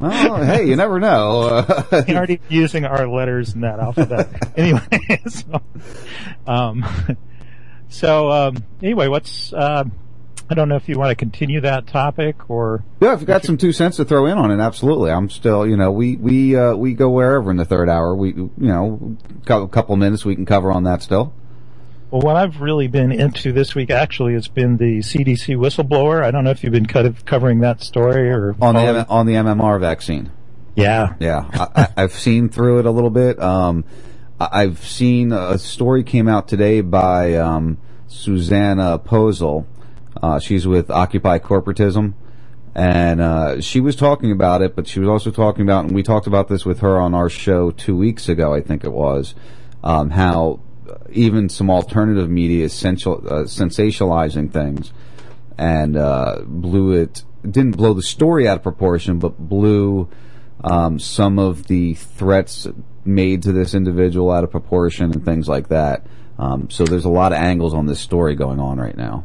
oh, 0.00 0.44
hey, 0.44 0.66
you 0.66 0.76
never 0.76 1.00
know. 1.00 1.62
They're 1.90 2.16
already 2.16 2.40
using 2.48 2.84
our 2.84 3.06
letters 3.06 3.54
in 3.54 3.62
that 3.62 3.80
alphabet. 3.80 4.28
anyway, 4.56 5.22
so, 5.26 5.62
um, 6.46 6.84
so 7.88 8.30
um, 8.30 8.64
anyway, 8.82 9.08
what's 9.08 9.52
uh, 9.52 9.84
I 10.48 10.54
don't 10.54 10.68
know 10.68 10.76
if 10.76 10.88
you 10.88 10.96
want 10.98 11.10
to 11.10 11.16
continue 11.16 11.60
that 11.62 11.86
topic 11.88 12.48
or 12.48 12.84
Yeah, 13.00 13.14
if 13.14 13.20
you 13.20 13.26
got 13.26 13.44
some 13.44 13.56
two 13.56 13.72
cents 13.72 13.96
to 13.96 14.04
throw 14.04 14.26
in 14.26 14.38
on 14.38 14.50
it, 14.50 14.60
absolutely. 14.60 15.10
I'm 15.10 15.28
still, 15.28 15.66
you 15.66 15.76
know, 15.76 15.90
we 15.90 16.16
we 16.16 16.54
uh, 16.56 16.74
we 16.76 16.94
go 16.94 17.10
wherever 17.10 17.50
in 17.50 17.56
the 17.56 17.64
third 17.64 17.88
hour. 17.88 18.14
We, 18.14 18.28
you 18.34 18.50
know, 18.58 19.16
a 19.48 19.66
couple 19.68 19.96
minutes 19.96 20.24
we 20.24 20.36
can 20.36 20.46
cover 20.46 20.70
on 20.70 20.84
that 20.84 21.02
still. 21.02 21.32
Well, 22.10 22.22
what 22.22 22.36
I've 22.36 22.60
really 22.60 22.86
been 22.86 23.10
into 23.10 23.52
this 23.52 23.74
week 23.74 23.90
actually 23.90 24.34
has 24.34 24.46
been 24.46 24.76
the 24.76 24.98
CDC 25.00 25.56
whistleblower. 25.56 26.22
I 26.22 26.30
don't 26.30 26.44
know 26.44 26.50
if 26.50 26.62
you've 26.62 26.72
been 26.72 26.86
kind 26.86 27.06
of 27.08 27.24
covering 27.24 27.60
that 27.60 27.82
story 27.82 28.30
or 28.30 28.54
on 28.60 28.74
the 28.74 28.80
following- 28.80 29.06
on 29.08 29.26
the 29.26 29.34
MMR 29.34 29.80
vaccine. 29.80 30.30
Yeah, 30.76 31.14
yeah, 31.18 31.48
I, 31.74 31.88
I've 31.96 32.12
seen 32.12 32.50
through 32.50 32.78
it 32.80 32.86
a 32.86 32.90
little 32.90 33.10
bit. 33.10 33.40
Um, 33.42 33.84
I've 34.38 34.84
seen 34.86 35.32
a 35.32 35.58
story 35.58 36.04
came 36.04 36.28
out 36.28 36.46
today 36.48 36.82
by 36.82 37.34
um, 37.34 37.78
Susanne 38.06 38.76
Posel. 38.76 39.64
Uh, 40.26 40.40
she's 40.40 40.66
with 40.66 40.90
Occupy 40.90 41.38
Corporatism, 41.38 42.14
and 42.74 43.20
uh, 43.20 43.60
she 43.60 43.78
was 43.80 43.94
talking 43.94 44.32
about 44.32 44.60
it. 44.60 44.74
But 44.74 44.88
she 44.88 44.98
was 44.98 45.08
also 45.08 45.30
talking 45.30 45.62
about, 45.62 45.84
and 45.84 45.94
we 45.94 46.02
talked 46.02 46.26
about 46.26 46.48
this 46.48 46.66
with 46.66 46.80
her 46.80 46.98
on 46.98 47.14
our 47.14 47.28
show 47.28 47.70
two 47.70 47.96
weeks 47.96 48.28
ago, 48.28 48.52
I 48.52 48.60
think 48.60 48.82
it 48.82 48.92
was, 48.92 49.36
um, 49.84 50.10
how 50.10 50.60
even 51.12 51.48
some 51.48 51.70
alternative 51.70 52.28
media 52.28 52.64
is 52.64 52.72
sensual, 52.72 53.22
uh, 53.26 53.44
sensationalizing 53.44 54.52
things 54.52 54.92
and 55.58 55.96
uh, 55.96 56.40
blew 56.44 56.92
it 56.92 57.22
didn't 57.42 57.76
blow 57.76 57.94
the 57.94 58.02
story 58.02 58.48
out 58.48 58.56
of 58.56 58.62
proportion, 58.64 59.20
but 59.20 59.38
blew 59.38 60.08
um, 60.64 60.98
some 60.98 61.38
of 61.38 61.68
the 61.68 61.94
threats 61.94 62.66
made 63.04 63.42
to 63.44 63.52
this 63.52 63.74
individual 63.74 64.32
out 64.32 64.42
of 64.42 64.50
proportion 64.50 65.12
and 65.12 65.24
things 65.24 65.48
like 65.48 65.68
that. 65.68 66.04
Um, 66.36 66.68
so 66.68 66.84
there's 66.84 67.04
a 67.04 67.10
lot 67.10 67.32
of 67.32 67.38
angles 67.38 67.74
on 67.74 67.86
this 67.86 68.00
story 68.00 68.34
going 68.34 68.58
on 68.58 68.78
right 68.78 68.96
now. 68.96 69.24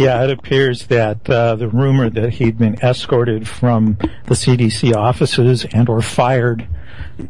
Yeah, 0.00 0.24
it 0.24 0.30
appears 0.30 0.86
that 0.86 1.28
uh, 1.28 1.56
the 1.56 1.68
rumor 1.68 2.08
that 2.10 2.30
he'd 2.34 2.58
been 2.58 2.76
escorted 2.82 3.46
from 3.46 3.96
the 4.26 4.34
CDC 4.34 4.94
offices 4.94 5.64
and 5.64 5.88
or 5.88 6.00
fired 6.02 6.66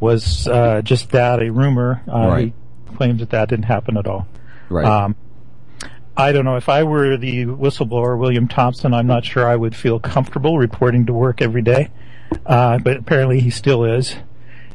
was 0.00 0.46
uh, 0.46 0.80
just 0.82 1.10
that, 1.10 1.42
a 1.42 1.50
rumor. 1.50 2.02
Uh, 2.08 2.28
Right. 2.28 2.52
He 2.90 2.96
claims 2.96 3.20
that 3.20 3.30
that 3.30 3.48
didn't 3.48 3.64
happen 3.64 3.96
at 3.96 4.06
all. 4.06 4.28
Right. 4.68 4.84
Um, 4.84 5.16
I 6.16 6.32
don't 6.32 6.44
know. 6.44 6.56
If 6.56 6.68
I 6.68 6.82
were 6.84 7.16
the 7.16 7.46
whistleblower, 7.46 8.18
William 8.18 8.46
Thompson, 8.46 8.92
I'm 8.92 9.06
not 9.06 9.24
sure 9.24 9.48
I 9.48 9.56
would 9.56 9.74
feel 9.74 9.98
comfortable 9.98 10.58
reporting 10.58 11.06
to 11.06 11.12
work 11.12 11.40
every 11.40 11.62
day. 11.62 11.90
Uh, 12.46 12.78
but 12.78 12.96
apparently 12.96 13.40
he 13.40 13.50
still 13.50 13.84
is 13.84 14.14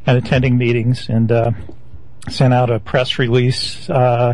and 0.06 0.18
attending 0.18 0.58
meetings 0.58 1.08
and, 1.08 1.32
uh, 1.32 1.52
sent 2.30 2.54
out 2.54 2.70
a 2.70 2.80
press 2.80 3.20
release, 3.20 3.90
uh, 3.90 4.34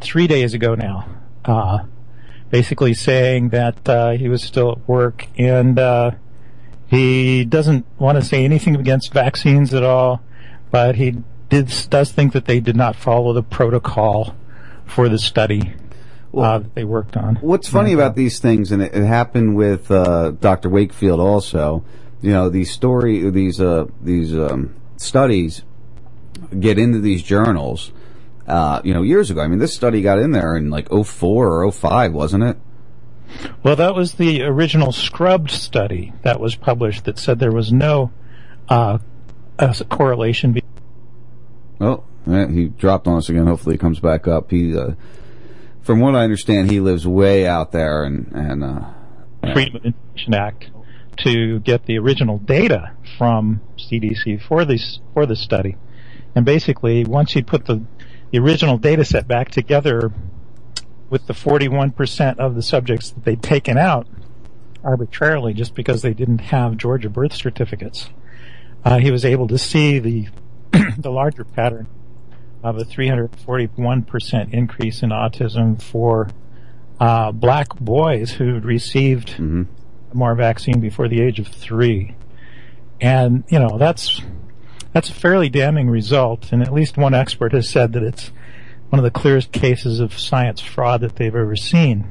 three 0.00 0.26
days 0.28 0.54
ago 0.54 0.74
now, 0.74 1.06
uh, 1.44 1.80
basically 2.50 2.94
saying 2.94 3.50
that, 3.50 3.88
uh, 3.88 4.10
he 4.10 4.28
was 4.28 4.42
still 4.42 4.72
at 4.72 4.88
work 4.88 5.26
and, 5.36 5.78
uh, 5.78 6.10
he 6.88 7.44
doesn't 7.44 7.84
want 7.98 8.16
to 8.18 8.24
say 8.24 8.44
anything 8.44 8.74
against 8.74 9.12
vaccines 9.12 9.74
at 9.74 9.82
all, 9.82 10.22
but 10.70 10.94
he 10.96 11.16
did, 11.50 11.72
does 11.90 12.12
think 12.12 12.32
that 12.32 12.46
they 12.46 12.60
did 12.60 12.76
not 12.76 12.96
follow 12.96 13.32
the 13.32 13.42
protocol 13.42 14.34
for 14.86 15.08
the 15.08 15.18
study 15.18 15.74
uh, 16.34 16.58
that 16.58 16.74
they 16.74 16.84
worked 16.84 17.16
on. 17.16 17.36
What's 17.36 17.68
funny 17.68 17.92
about 17.92 18.16
these 18.16 18.38
things, 18.38 18.72
and 18.72 18.82
it, 18.82 18.94
it 18.94 19.04
happened 19.04 19.56
with 19.56 19.90
uh, 19.90 20.32
Dr. 20.32 20.68
Wakefield 20.68 21.20
also. 21.20 21.84
You 22.20 22.32
know, 22.32 22.48
these 22.48 22.70
story, 22.72 23.30
these 23.30 23.60
uh, 23.60 23.86
these 24.02 24.34
um, 24.34 24.74
studies 24.96 25.62
get 26.58 26.78
into 26.78 26.98
these 27.00 27.22
journals. 27.22 27.92
Uh, 28.48 28.80
you 28.82 28.94
know, 28.94 29.02
years 29.02 29.30
ago. 29.30 29.42
I 29.42 29.46
mean, 29.46 29.58
this 29.58 29.74
study 29.74 30.00
got 30.00 30.18
in 30.18 30.30
there 30.32 30.56
in 30.56 30.70
like 30.70 30.88
04 30.90 31.62
or 31.64 31.70
05, 31.70 32.12
wasn't 32.14 32.44
it? 32.44 32.56
Well, 33.62 33.76
that 33.76 33.94
was 33.94 34.14
the 34.14 34.42
original 34.42 34.90
scrubbed 34.90 35.50
study 35.50 36.14
that 36.22 36.40
was 36.40 36.56
published 36.56 37.04
that 37.04 37.18
said 37.18 37.38
there 37.38 37.52
was 37.52 37.72
no 37.72 38.10
uh, 38.68 38.98
correlation. 39.88 40.52
Be- 40.52 40.62
Oh, 41.80 42.02
he 42.26 42.66
dropped 42.66 43.06
on 43.06 43.18
us 43.18 43.28
again. 43.28 43.46
Hopefully, 43.46 43.74
he 43.74 43.78
comes 43.78 44.00
back 44.00 44.26
up. 44.26 44.50
He, 44.50 44.76
uh, 44.76 44.92
from 45.82 46.00
what 46.00 46.16
I 46.16 46.24
understand, 46.24 46.70
he 46.70 46.80
lives 46.80 47.06
way 47.06 47.46
out 47.46 47.70
there, 47.70 48.02
and 48.02 48.32
and 48.32 48.64
uh, 48.64 48.84
Freedom 49.52 49.76
of 49.76 49.84
Information 49.84 50.34
Act 50.34 50.70
to 51.18 51.60
get 51.60 51.86
the 51.86 51.98
original 51.98 52.38
data 52.38 52.92
from 53.16 53.60
CDC 53.78 54.42
for 54.42 54.64
this 54.64 54.98
for 55.14 55.24
the 55.24 55.36
study, 55.36 55.76
and 56.34 56.44
basically 56.44 57.04
once 57.04 57.36
you 57.36 57.44
put 57.44 57.66
the 57.66 57.82
the 58.30 58.38
original 58.38 58.78
data 58.78 59.04
set 59.04 59.26
back 59.26 59.50
together 59.50 60.12
with 61.10 61.26
the 61.26 61.32
41% 61.32 62.38
of 62.38 62.54
the 62.54 62.62
subjects 62.62 63.10
that 63.10 63.24
they'd 63.24 63.42
taken 63.42 63.78
out 63.78 64.06
arbitrarily 64.84 65.54
just 65.54 65.74
because 65.74 66.02
they 66.02 66.14
didn't 66.14 66.38
have 66.38 66.76
Georgia 66.76 67.08
birth 67.08 67.34
certificates, 67.34 68.10
uh, 68.84 68.98
he 68.98 69.10
was 69.10 69.24
able 69.24 69.48
to 69.48 69.58
see 69.58 69.98
the 69.98 70.28
the 70.98 71.10
larger 71.10 71.44
pattern 71.44 71.86
of 72.62 72.76
a 72.76 72.84
341% 72.84 74.52
increase 74.52 75.02
in 75.02 75.10
autism 75.10 75.80
for 75.80 76.28
uh, 77.00 77.32
black 77.32 77.68
boys 77.76 78.32
who 78.32 78.58
received 78.60 79.38
more 80.12 80.34
vaccine 80.34 80.80
before 80.80 81.08
the 81.08 81.20
age 81.20 81.38
of 81.38 81.46
three. 81.46 82.14
And, 83.00 83.44
you 83.48 83.58
know, 83.58 83.78
that's, 83.78 84.20
that's 84.98 85.10
a 85.10 85.14
fairly 85.14 85.48
damning 85.48 85.88
result. 85.88 86.50
And 86.50 86.60
at 86.60 86.74
least 86.74 86.96
one 86.96 87.14
expert 87.14 87.52
has 87.52 87.68
said 87.68 87.92
that 87.92 88.02
it's 88.02 88.32
one 88.90 88.98
of 88.98 89.04
the 89.04 89.12
clearest 89.12 89.52
cases 89.52 90.00
of 90.00 90.18
science 90.18 90.60
fraud 90.60 91.02
that 91.02 91.14
they've 91.14 91.34
ever 91.34 91.54
seen. 91.54 92.04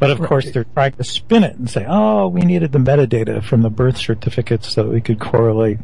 But 0.00 0.10
of 0.10 0.20
course, 0.20 0.50
they're 0.50 0.64
trying 0.64 0.94
to 0.94 1.04
spin 1.04 1.44
it 1.44 1.54
and 1.54 1.70
say, 1.70 1.86
oh, 1.88 2.26
we 2.26 2.40
needed 2.40 2.72
the 2.72 2.80
metadata 2.80 3.44
from 3.44 3.62
the 3.62 3.70
birth 3.70 3.98
certificates 3.98 4.72
so 4.72 4.82
that 4.82 4.90
we 4.90 5.00
could 5.00 5.20
correlate 5.20 5.78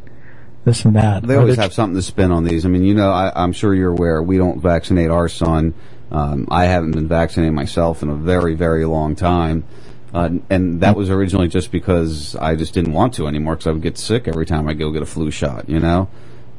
this 0.65 0.85
and 0.85 0.97
that. 0.97 1.23
They 1.23 1.37
always 1.37 1.57
have 1.57 1.73
something 1.73 1.95
to 1.95 2.03
spin 2.03 2.33
on 2.33 2.43
these. 2.43 2.67
I 2.67 2.69
mean, 2.69 2.83
you 2.83 2.95
know, 2.95 3.11
I, 3.13 3.31
I'm 3.41 3.53
sure 3.53 3.73
you're 3.73 3.93
aware 3.93 4.21
we 4.21 4.39
don't 4.39 4.61
vaccinate 4.61 5.11
our 5.11 5.29
son. 5.29 5.73
Um, 6.11 6.49
I 6.51 6.65
haven't 6.65 6.91
been 6.93 7.07
vaccinated 7.07 7.55
myself 7.55 8.03
in 8.03 8.09
a 8.09 8.17
very, 8.17 8.55
very 8.55 8.85
long 8.87 9.15
time. 9.15 9.63
Uh, 10.13 10.31
and 10.51 10.81
that 10.81 10.95
was 10.95 11.09
originally 11.11 11.49
just 11.49 11.73
because 11.73 12.37
I 12.37 12.55
just 12.55 12.75
didn't 12.75 12.93
want 12.93 13.15
to 13.15 13.27
anymore 13.27 13.55
because 13.55 13.67
I 13.67 13.73
would 13.73 13.83
get 13.83 13.97
sick 13.97 14.29
every 14.29 14.45
time 14.45 14.69
I 14.69 14.75
go 14.75 14.91
get 14.91 15.03
a 15.03 15.07
flu 15.07 15.31
shot, 15.31 15.69
you 15.69 15.81
know? 15.81 16.09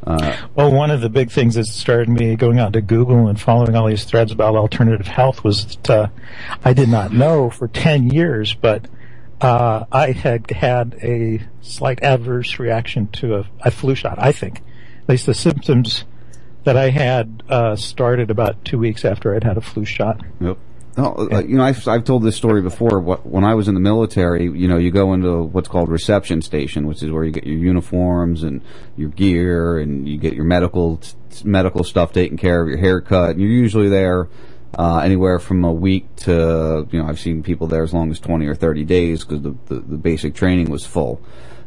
Uh, 0.06 0.35
Well, 0.56 0.72
one 0.72 0.91
of 0.91 1.01
the 1.01 1.09
big 1.09 1.32
things 1.32 1.56
that 1.56 1.65
started 1.65 2.09
me 2.09 2.35
going 2.35 2.59
on 2.59 2.73
to 2.73 2.82
Google 2.82 3.27
and 3.27 3.40
following 3.40 3.75
all 3.75 3.88
these 3.88 4.03
threads 4.03 4.32
about 4.32 4.56
alternative 4.56 5.07
health 5.07 5.43
was 5.43 5.65
that 5.65 5.90
uh, 5.90 6.07
I 6.65 6.73
did 6.73 6.90
not 6.90 7.14
know 7.14 7.49
for 7.49 7.67
10 7.67 8.09
years, 8.09 8.53
but 8.53 8.88
uh, 9.40 9.85
I 9.91 10.11
had 10.11 10.49
had 10.51 10.95
a 11.01 11.41
slight 11.61 12.01
adverse 12.01 12.59
reaction 12.59 13.07
to 13.09 13.35
a, 13.35 13.45
a 13.61 13.72
flu 13.72 13.95
shot, 13.95 14.17
I 14.17 14.32
think. 14.32 14.61
At 15.03 15.09
least 15.09 15.25
the 15.25 15.33
symptoms 15.33 16.06
that 16.64 16.77
I 16.77 16.90
had 16.90 17.43
uh, 17.49 17.75
started 17.75 18.32
about 18.32 18.64
two 18.65 18.80
weeks 18.80 19.06
after 19.06 19.35
I'd 19.35 19.43
had 19.43 19.57
a 19.57 19.61
flu 19.61 19.85
shot. 19.85 20.22
Yep. 20.40 20.57
Oh, 20.96 21.28
uh, 21.32 21.40
you 21.40 21.58
know, 21.58 21.64
I've, 21.64 21.88
I've 21.88 22.04
told 22.04 22.22
this 22.22 22.36
story 22.36 22.62
before. 22.62 23.00
What, 23.00 23.26
when 23.26 23.44
I 23.44 23.56
was 23.56 23.68
in 23.68 23.74
the 23.74 23.80
military, 23.80 24.44
you 24.44 24.68
know, 24.68 24.78
you 24.78 24.92
go 24.92 25.14
into 25.14 25.42
what's 25.42 25.68
called 25.68 25.90
reception 25.90 26.44
station, 26.44 26.86
which 26.86 27.02
is 27.02 27.10
where 27.10 27.24
you 27.24 27.32
get 27.32 27.46
your 27.46 27.58
uniforms 27.58 28.44
and 28.44 28.62
your 28.96 29.10
gear, 29.10 29.80
and 29.80 30.08
you 30.08 30.18
get 30.18 30.34
your 30.36 30.46
medical 30.46 31.02
medical 31.44 31.84
stuff 31.84 32.14
taken 32.14 32.38
care 32.38 32.62
of, 32.62 32.68
your 32.68 32.78
haircut. 32.78 33.32
And 33.32 33.42
you're 33.42 33.50
usually 33.50 33.90
there 33.90 34.30
uh, 34.78 35.00
anywhere 35.00 35.40
from 35.40 35.64
a 35.64 35.72
week 35.72 36.16
to, 36.18 36.88
you 36.92 37.02
know, 37.02 37.08
I've 37.08 37.20
seen 37.20 37.42
people 37.42 37.66
there 37.66 37.82
as 37.82 37.94
long 37.94 38.12
as 38.12 38.20
20 38.20 38.46
or 38.46 38.54
30 38.54 38.86
days 38.86 39.24
because 39.24 39.42
the, 39.42 39.56
the, 39.66 39.76
the 39.80 39.98
basic 39.98 40.36
training 40.36 40.70
was 40.70 40.86
full. 40.86 41.22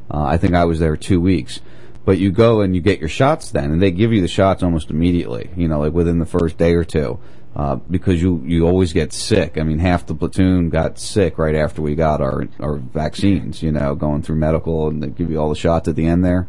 Uh, 0.09 0.23
I 0.23 0.37
think 0.37 0.55
I 0.55 0.67
was 0.67 0.79
there 0.79 0.97
two 0.97 1.21
weeks. 1.21 1.61
But 2.05 2.19
you 2.19 2.31
go 2.31 2.61
and 2.61 2.77
you 2.77 2.81
get 2.81 3.01
your 3.01 3.09
shots 3.09 3.51
then, 3.51 3.73
and 3.73 3.83
they 3.83 3.91
give 3.91 4.13
you 4.13 4.21
the 4.21 4.29
shots 4.29 4.63
almost 4.63 4.91
immediately, 4.91 5.51
you 5.57 5.67
know, 5.67 5.81
like 5.81 5.93
within 5.93 6.21
the 6.21 6.27
first 6.27 6.57
day 6.57 6.75
or 6.75 6.85
two. 6.85 7.19
Uh, 7.57 7.77
because 7.77 8.21
you, 8.21 8.43
you 8.45 8.67
always 8.67 8.93
get 8.93 9.15
sick. 9.15 9.57
I 9.57 9.63
mean, 9.63 9.79
half 9.79 10.05
the 10.05 10.15
platoon 10.15 10.69
got 10.69 10.99
sick 10.99 11.39
right 11.39 11.55
after 11.55 11.81
we 11.81 11.95
got 11.95 12.21
our, 12.21 12.47
our 12.61 12.77
vaccines, 12.77 13.63
you 13.63 13.73
know, 13.73 13.95
going 13.95 14.21
through 14.21 14.37
medical 14.37 14.89
and 14.89 15.03
they 15.03 15.09
give 15.09 15.31
you 15.31 15.41
all 15.41 15.49
the 15.49 15.55
shots 15.55 15.89
at 15.89 15.97
the 15.97 16.07
end 16.07 16.23
there. 16.23 16.47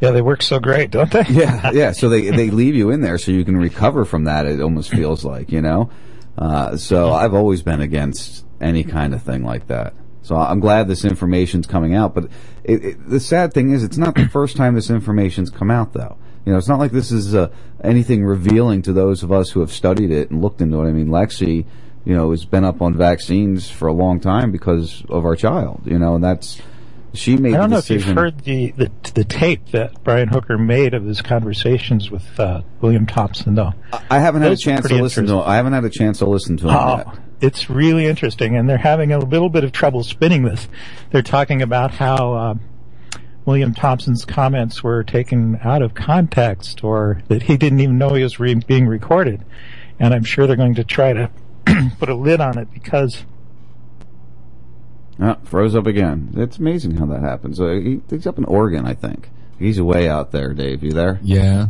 Yeah, 0.00 0.12
they 0.12 0.22
work 0.22 0.42
so 0.42 0.60
great, 0.60 0.92
don't 0.92 1.10
they? 1.10 1.24
yeah, 1.30 1.72
yeah. 1.72 1.90
So 1.90 2.08
they 2.08 2.30
they 2.30 2.50
leave 2.50 2.76
you 2.76 2.90
in 2.90 3.00
there 3.00 3.18
so 3.18 3.32
you 3.32 3.44
can 3.44 3.56
recover 3.56 4.04
from 4.04 4.24
that. 4.24 4.46
It 4.46 4.60
almost 4.60 4.90
feels 4.90 5.24
like 5.24 5.50
you 5.50 5.60
know. 5.60 5.90
Uh, 6.38 6.76
so 6.76 7.12
I've 7.12 7.34
always 7.34 7.62
been 7.62 7.80
against 7.80 8.44
any 8.60 8.84
kind 8.84 9.12
of 9.12 9.24
thing 9.24 9.42
like 9.42 9.66
that. 9.66 9.94
So 10.22 10.36
I'm 10.36 10.60
glad 10.60 10.86
this 10.86 11.04
information's 11.04 11.66
coming 11.66 11.94
out. 11.94 12.14
But 12.14 12.24
it, 12.64 12.84
it, 12.84 13.08
the 13.08 13.20
sad 13.20 13.52
thing 13.52 13.70
is, 13.70 13.82
it's 13.82 13.96
not 13.96 14.14
the 14.14 14.28
first 14.28 14.56
time 14.56 14.74
this 14.74 14.90
information's 14.90 15.50
come 15.50 15.70
out, 15.70 15.92
though. 15.92 16.16
You 16.46 16.52
know, 16.52 16.58
it's 16.58 16.68
not 16.68 16.78
like 16.78 16.92
this 16.92 17.10
is 17.12 17.34
uh, 17.34 17.48
anything 17.82 18.24
revealing 18.24 18.80
to 18.82 18.92
those 18.92 19.22
of 19.24 19.32
us 19.32 19.50
who 19.50 19.60
have 19.60 19.72
studied 19.72 20.10
it 20.12 20.30
and 20.30 20.40
looked 20.40 20.60
into 20.60 20.80
it. 20.80 20.88
I 20.88 20.92
mean, 20.92 21.08
Lexi, 21.08 21.66
you 22.04 22.14
know, 22.14 22.30
has 22.30 22.44
been 22.44 22.64
up 22.64 22.80
on 22.80 22.94
vaccines 22.94 23.68
for 23.68 23.88
a 23.88 23.92
long 23.92 24.20
time 24.20 24.52
because 24.52 25.02
of 25.08 25.24
our 25.24 25.34
child. 25.36 25.82
You 25.84 25.98
know, 25.98 26.14
and 26.14 26.22
that's 26.24 26.62
she 27.14 27.36
made. 27.36 27.54
I 27.54 27.56
don't 27.56 27.70
know 27.70 27.78
if 27.78 27.90
you've 27.90 28.04
heard 28.04 28.38
the, 28.44 28.70
the 28.72 28.90
the 29.14 29.24
tape 29.24 29.70
that 29.72 30.04
Brian 30.04 30.28
Hooker 30.28 30.56
made 30.56 30.94
of 30.94 31.04
his 31.04 31.20
conversations 31.20 32.10
with 32.12 32.38
uh, 32.38 32.62
William 32.80 33.06
Thompson, 33.06 33.54
though. 33.56 33.72
I 34.08 34.20
haven't 34.20 34.42
had 34.42 34.52
a 34.52 34.56
chance 34.56 34.86
to 34.86 35.02
listen 35.02 35.26
to. 35.26 35.38
I 35.38 35.56
haven't 35.56 35.72
had 35.72 35.84
a 35.84 35.90
chance 35.90 36.18
to 36.18 36.26
listen 36.26 36.56
to 36.58 36.68
him 36.68 36.74
Oh, 36.76 36.96
yet. 36.98 37.06
it's 37.40 37.68
really 37.68 38.06
interesting, 38.06 38.56
and 38.56 38.68
they're 38.68 38.76
having 38.78 39.10
a 39.12 39.18
little 39.18 39.48
bit 39.48 39.64
of 39.64 39.72
trouble 39.72 40.04
spinning 40.04 40.44
this. 40.44 40.68
They're 41.10 41.22
talking 41.22 41.60
about 41.62 41.90
how 41.90 42.34
uh, 42.34 42.54
William 43.46 43.72
Thompson's 43.72 44.24
comments 44.24 44.82
were 44.82 45.04
taken 45.04 45.58
out 45.62 45.80
of 45.80 45.94
context, 45.94 46.82
or 46.82 47.22
that 47.28 47.44
he 47.44 47.56
didn't 47.56 47.80
even 47.80 47.96
know 47.96 48.12
he 48.14 48.22
was 48.24 48.38
re- 48.40 48.54
being 48.54 48.86
recorded. 48.88 49.44
And 50.00 50.12
I'm 50.12 50.24
sure 50.24 50.46
they're 50.46 50.56
going 50.56 50.74
to 50.74 50.84
try 50.84 51.12
to 51.12 51.30
put 51.98 52.08
a 52.08 52.14
lid 52.14 52.40
on 52.40 52.58
it 52.58 52.68
because 52.74 53.24
Ah, 55.18 55.38
froze 55.44 55.74
up 55.74 55.86
again. 55.86 56.34
It's 56.36 56.58
amazing 56.58 56.96
how 56.96 57.06
that 57.06 57.22
happens. 57.22 57.58
Uh, 57.58 57.80
he, 57.82 58.02
he's 58.10 58.26
up 58.26 58.36
in 58.36 58.44
Oregon, 58.44 58.84
I 58.86 58.92
think. 58.92 59.30
He's 59.58 59.80
way 59.80 60.08
out 60.08 60.30
there, 60.32 60.52
Dave. 60.52 60.82
You 60.82 60.90
there? 60.90 61.18
Yeah. 61.22 61.68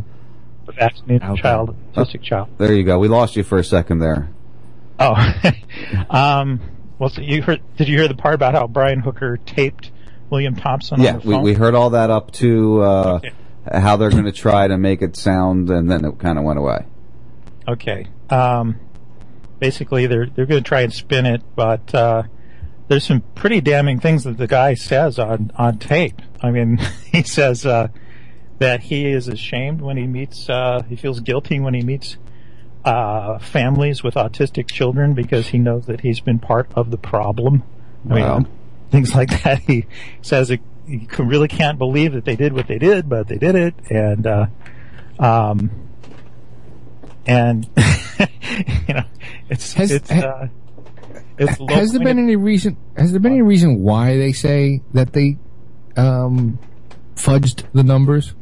the 0.64 0.72
vaccinated 0.72 1.36
child, 1.36 1.76
autistic 1.94 2.22
child. 2.22 2.48
There 2.58 2.74
you 2.74 2.82
go. 2.82 2.98
We 2.98 3.06
lost 3.06 3.36
you 3.36 3.44
for 3.44 3.58
a 3.58 3.64
second 3.64 4.00
there. 4.00 4.30
Oh, 4.98 5.14
um, 6.10 6.60
well, 6.98 7.10
so 7.10 7.20
you 7.20 7.42
heard? 7.42 7.60
Did 7.76 7.86
you 7.88 7.98
hear 7.98 8.08
the 8.08 8.14
part 8.16 8.34
about 8.34 8.55
how 8.55 8.66
Brian 8.66 8.98
Hooker 9.00 9.36
taped 9.36 9.92
William 10.30 10.56
Thompson 10.56 11.00
yeah, 11.00 11.14
on 11.14 11.20
the 11.20 11.28
we, 11.28 11.36
we 11.38 11.55
heard 11.55 11.74
all 11.74 11.90
that 11.90 12.10
up 12.10 12.32
to 12.32 12.82
uh, 12.82 13.20
how 13.72 13.96
they're 13.96 14.10
going 14.10 14.24
to 14.24 14.32
try 14.32 14.66
to 14.66 14.76
make 14.76 15.02
it 15.02 15.16
sound, 15.16 15.70
and 15.70 15.90
then 15.90 16.05
it 16.05 16.18
kind 16.18 16.38
of 16.38 16.44
went 16.44 16.58
away. 16.58 16.84
Okay. 17.68 18.06
Um, 18.30 18.80
basically, 19.58 20.06
they're 20.06 20.26
they're 20.26 20.46
going 20.46 20.62
to 20.62 20.68
try 20.68 20.82
and 20.82 20.92
spin 20.92 21.26
it, 21.26 21.42
but 21.55 21.94
uh, 21.94 22.24
there's 22.88 23.05
some 23.05 23.22
pretty 23.34 23.60
damning 23.60 24.00
things 24.00 24.24
that 24.24 24.36
the 24.36 24.46
guy 24.46 24.74
says 24.74 25.18
on 25.18 25.52
on 25.56 25.78
tape. 25.78 26.20
I 26.42 26.50
mean, 26.50 26.78
he 27.12 27.22
says 27.22 27.66
uh, 27.66 27.88
that 28.58 28.80
he 28.80 29.06
is 29.06 29.28
ashamed 29.28 29.80
when 29.80 29.96
he 29.96 30.06
meets. 30.06 30.48
Uh, 30.48 30.82
he 30.88 30.96
feels 30.96 31.20
guilty 31.20 31.60
when 31.60 31.74
he 31.74 31.82
meets 31.82 32.16
uh, 32.84 33.38
families 33.38 34.02
with 34.02 34.14
autistic 34.14 34.70
children 34.70 35.12
because 35.14 35.48
he 35.48 35.58
knows 35.58 35.86
that 35.86 36.00
he's 36.00 36.20
been 36.20 36.38
part 36.38 36.70
of 36.74 36.90
the 36.90 36.98
problem. 36.98 37.64
I 38.08 38.20
Wow. 38.20 38.46
Things 38.90 39.15
like 39.15 39.42
that. 39.42 39.60
He 39.66 39.86
says 40.23 40.50
it, 40.50 40.60
he 40.86 41.08
really 41.18 41.48
can't 41.48 41.78
believe 41.78 42.12
that 42.12 42.24
they 42.24 42.36
did 42.36 42.52
what 42.52 42.66
they 42.68 42.78
did, 42.78 43.08
but 43.08 43.28
they 43.28 43.39
did 43.39 43.55
it, 43.55 43.74
and 43.90 44.26
uh, 44.26 44.47
um, 45.18 45.70
and 47.26 47.68
you 48.89 48.94
know, 48.94 49.05
it's 49.50 49.73
Has- 49.74 49.90
it's 49.90 50.10
ha- 50.10 50.20
uh, 50.20 50.48
it's 51.39 51.58
low 51.60 51.66
Has 51.74 51.92
there 51.92 52.02
been 52.02 52.18
any 52.18 52.36
reason? 52.36 52.76
Has 52.97 53.10
there 53.10 53.20
been 53.20 53.32
any 53.32 53.42
reason 53.42 53.81
why 53.82 54.16
they 54.16 54.32
say 54.32 54.82
that 54.94 55.12
they 55.12 55.36
um, 55.97 56.58
fudged 57.15 57.65
the 57.73 57.82
numbers, 57.82 58.34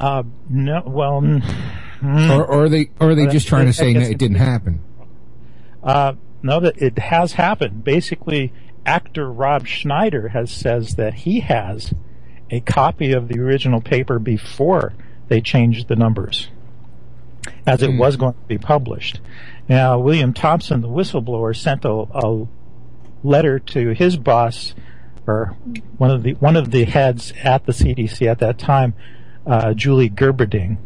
Uh, 0.00 0.22
no, 0.48 0.82
well, 0.86 1.20
mm, 1.20 2.30
or, 2.30 2.44
or 2.46 2.64
are 2.64 2.68
they, 2.68 2.90
or 3.00 3.10
are 3.10 3.14
they 3.14 3.26
just 3.26 3.48
trying 3.48 3.66
to 3.66 3.72
say 3.72 3.92
it 3.92 4.18
didn't 4.18 4.36
happen? 4.36 4.80
Uh, 5.82 6.14
no, 6.42 6.60
that 6.60 6.80
it 6.80 6.98
has 6.98 7.32
happened. 7.32 7.84
Basically, 7.84 8.52
actor 8.86 9.30
Rob 9.30 9.66
Schneider 9.66 10.28
has 10.28 10.50
says 10.50 10.94
that 10.94 11.14
he 11.14 11.40
has 11.40 11.92
a 12.50 12.60
copy 12.60 13.12
of 13.12 13.28
the 13.28 13.40
original 13.40 13.80
paper 13.80 14.18
before 14.18 14.94
they 15.28 15.40
changed 15.40 15.88
the 15.88 15.96
numbers, 15.96 16.48
as 17.66 17.82
it 17.82 17.96
was 17.96 18.16
going 18.16 18.32
to 18.32 18.46
be 18.46 18.58
published. 18.58 19.20
Now, 19.68 19.98
William 19.98 20.32
Thompson, 20.32 20.80
the 20.80 20.88
whistleblower, 20.88 21.54
sent 21.54 21.84
a, 21.84 21.90
a 21.90 22.46
letter 23.22 23.58
to 23.58 23.90
his 23.90 24.16
boss, 24.16 24.74
or 25.26 25.56
one 25.98 26.10
of 26.10 26.22
the 26.22 26.32
one 26.34 26.56
of 26.56 26.70
the 26.70 26.84
heads 26.84 27.34
at 27.42 27.66
the 27.66 27.72
CDC 27.72 28.26
at 28.26 28.38
that 28.38 28.58
time, 28.58 28.94
uh, 29.46 29.74
Julie 29.74 30.08
Gerberding, 30.08 30.78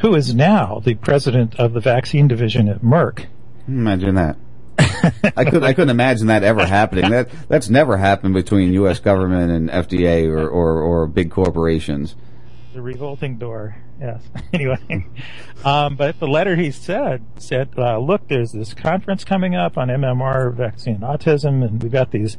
who 0.00 0.14
is 0.14 0.34
now 0.34 0.80
the 0.84 0.94
president 0.94 1.54
of 1.56 1.72
the 1.72 1.80
vaccine 1.80 2.28
division 2.28 2.68
at 2.68 2.82
Merck. 2.82 3.26
Imagine 3.66 4.16
that. 4.16 4.36
I 4.78 5.44
couldn't. 5.44 5.64
I 5.64 5.72
couldn't 5.72 5.90
imagine 5.90 6.28
that 6.28 6.42
ever 6.42 6.64
happening. 6.66 7.10
That 7.10 7.30
that's 7.48 7.68
never 7.68 7.96
happened 7.96 8.34
between 8.34 8.72
U.S. 8.74 8.98
government 8.98 9.50
and 9.50 9.70
FDA 9.70 10.28
or, 10.28 10.48
or, 10.48 10.80
or 10.80 11.06
big 11.06 11.30
corporations. 11.30 12.16
The 12.74 12.82
revolting 12.82 13.38
door. 13.38 13.76
Yes. 14.00 14.22
anyway, 14.52 15.06
um, 15.64 15.96
but 15.96 16.18
the 16.20 16.26
letter 16.26 16.56
he 16.56 16.70
said 16.70 17.24
said, 17.38 17.70
uh, 17.76 17.98
"Look, 17.98 18.28
there's 18.28 18.52
this 18.52 18.74
conference 18.74 19.24
coming 19.24 19.54
up 19.54 19.76
on 19.76 19.88
MMR 19.88 20.54
vaccine 20.54 20.98
autism, 20.98 21.64
and 21.64 21.82
we've 21.82 21.92
got 21.92 22.10
these 22.10 22.36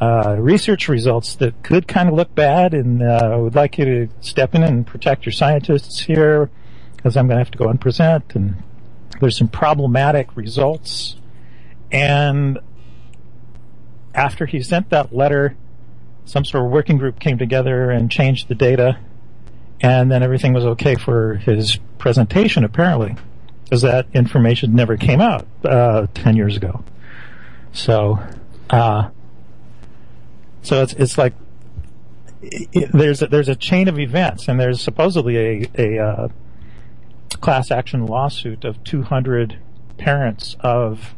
uh, 0.00 0.36
research 0.38 0.88
results 0.88 1.34
that 1.36 1.62
could 1.62 1.88
kind 1.88 2.08
of 2.08 2.14
look 2.14 2.34
bad, 2.34 2.74
and 2.74 3.02
uh, 3.02 3.30
I 3.32 3.36
would 3.36 3.54
like 3.54 3.78
you 3.78 3.84
to 3.84 4.08
step 4.20 4.54
in 4.54 4.62
and 4.62 4.86
protect 4.86 5.26
your 5.26 5.32
scientists 5.32 6.00
here, 6.00 6.50
because 6.96 7.16
I'm 7.16 7.26
going 7.26 7.36
to 7.36 7.44
have 7.44 7.52
to 7.52 7.58
go 7.58 7.68
and 7.68 7.80
present, 7.80 8.34
and 8.34 8.62
there's 9.20 9.38
some 9.38 9.48
problematic 9.48 10.36
results." 10.36 11.16
And 11.94 12.58
after 14.16 14.46
he 14.46 14.60
sent 14.64 14.90
that 14.90 15.14
letter, 15.14 15.56
some 16.24 16.44
sort 16.44 16.64
of 16.64 16.72
working 16.72 16.98
group 16.98 17.20
came 17.20 17.38
together 17.38 17.88
and 17.88 18.10
changed 18.10 18.48
the 18.48 18.56
data, 18.56 18.98
and 19.80 20.10
then 20.10 20.24
everything 20.24 20.52
was 20.52 20.64
okay 20.64 20.96
for 20.96 21.36
his 21.36 21.78
presentation, 21.98 22.64
apparently, 22.64 23.14
because 23.62 23.82
that 23.82 24.08
information 24.12 24.74
never 24.74 24.96
came 24.96 25.20
out 25.20 25.46
uh, 25.64 26.08
ten 26.14 26.36
years 26.36 26.56
ago. 26.56 26.82
So, 27.72 28.18
uh, 28.70 29.10
so 30.62 30.82
it's 30.82 30.94
it's 30.94 31.16
like 31.16 31.34
i 32.42 32.66
i 32.74 32.86
there's 32.92 33.22
a, 33.22 33.28
there's 33.28 33.48
a 33.48 33.54
chain 33.54 33.86
of 33.86 34.00
events, 34.00 34.48
and 34.48 34.58
there's 34.58 34.80
supposedly 34.80 35.36
a 35.36 35.70
a 35.78 36.04
uh, 36.04 36.28
class 37.40 37.70
action 37.70 38.04
lawsuit 38.04 38.64
of 38.64 38.82
200 38.82 39.58
parents 39.96 40.56
of 40.58 41.14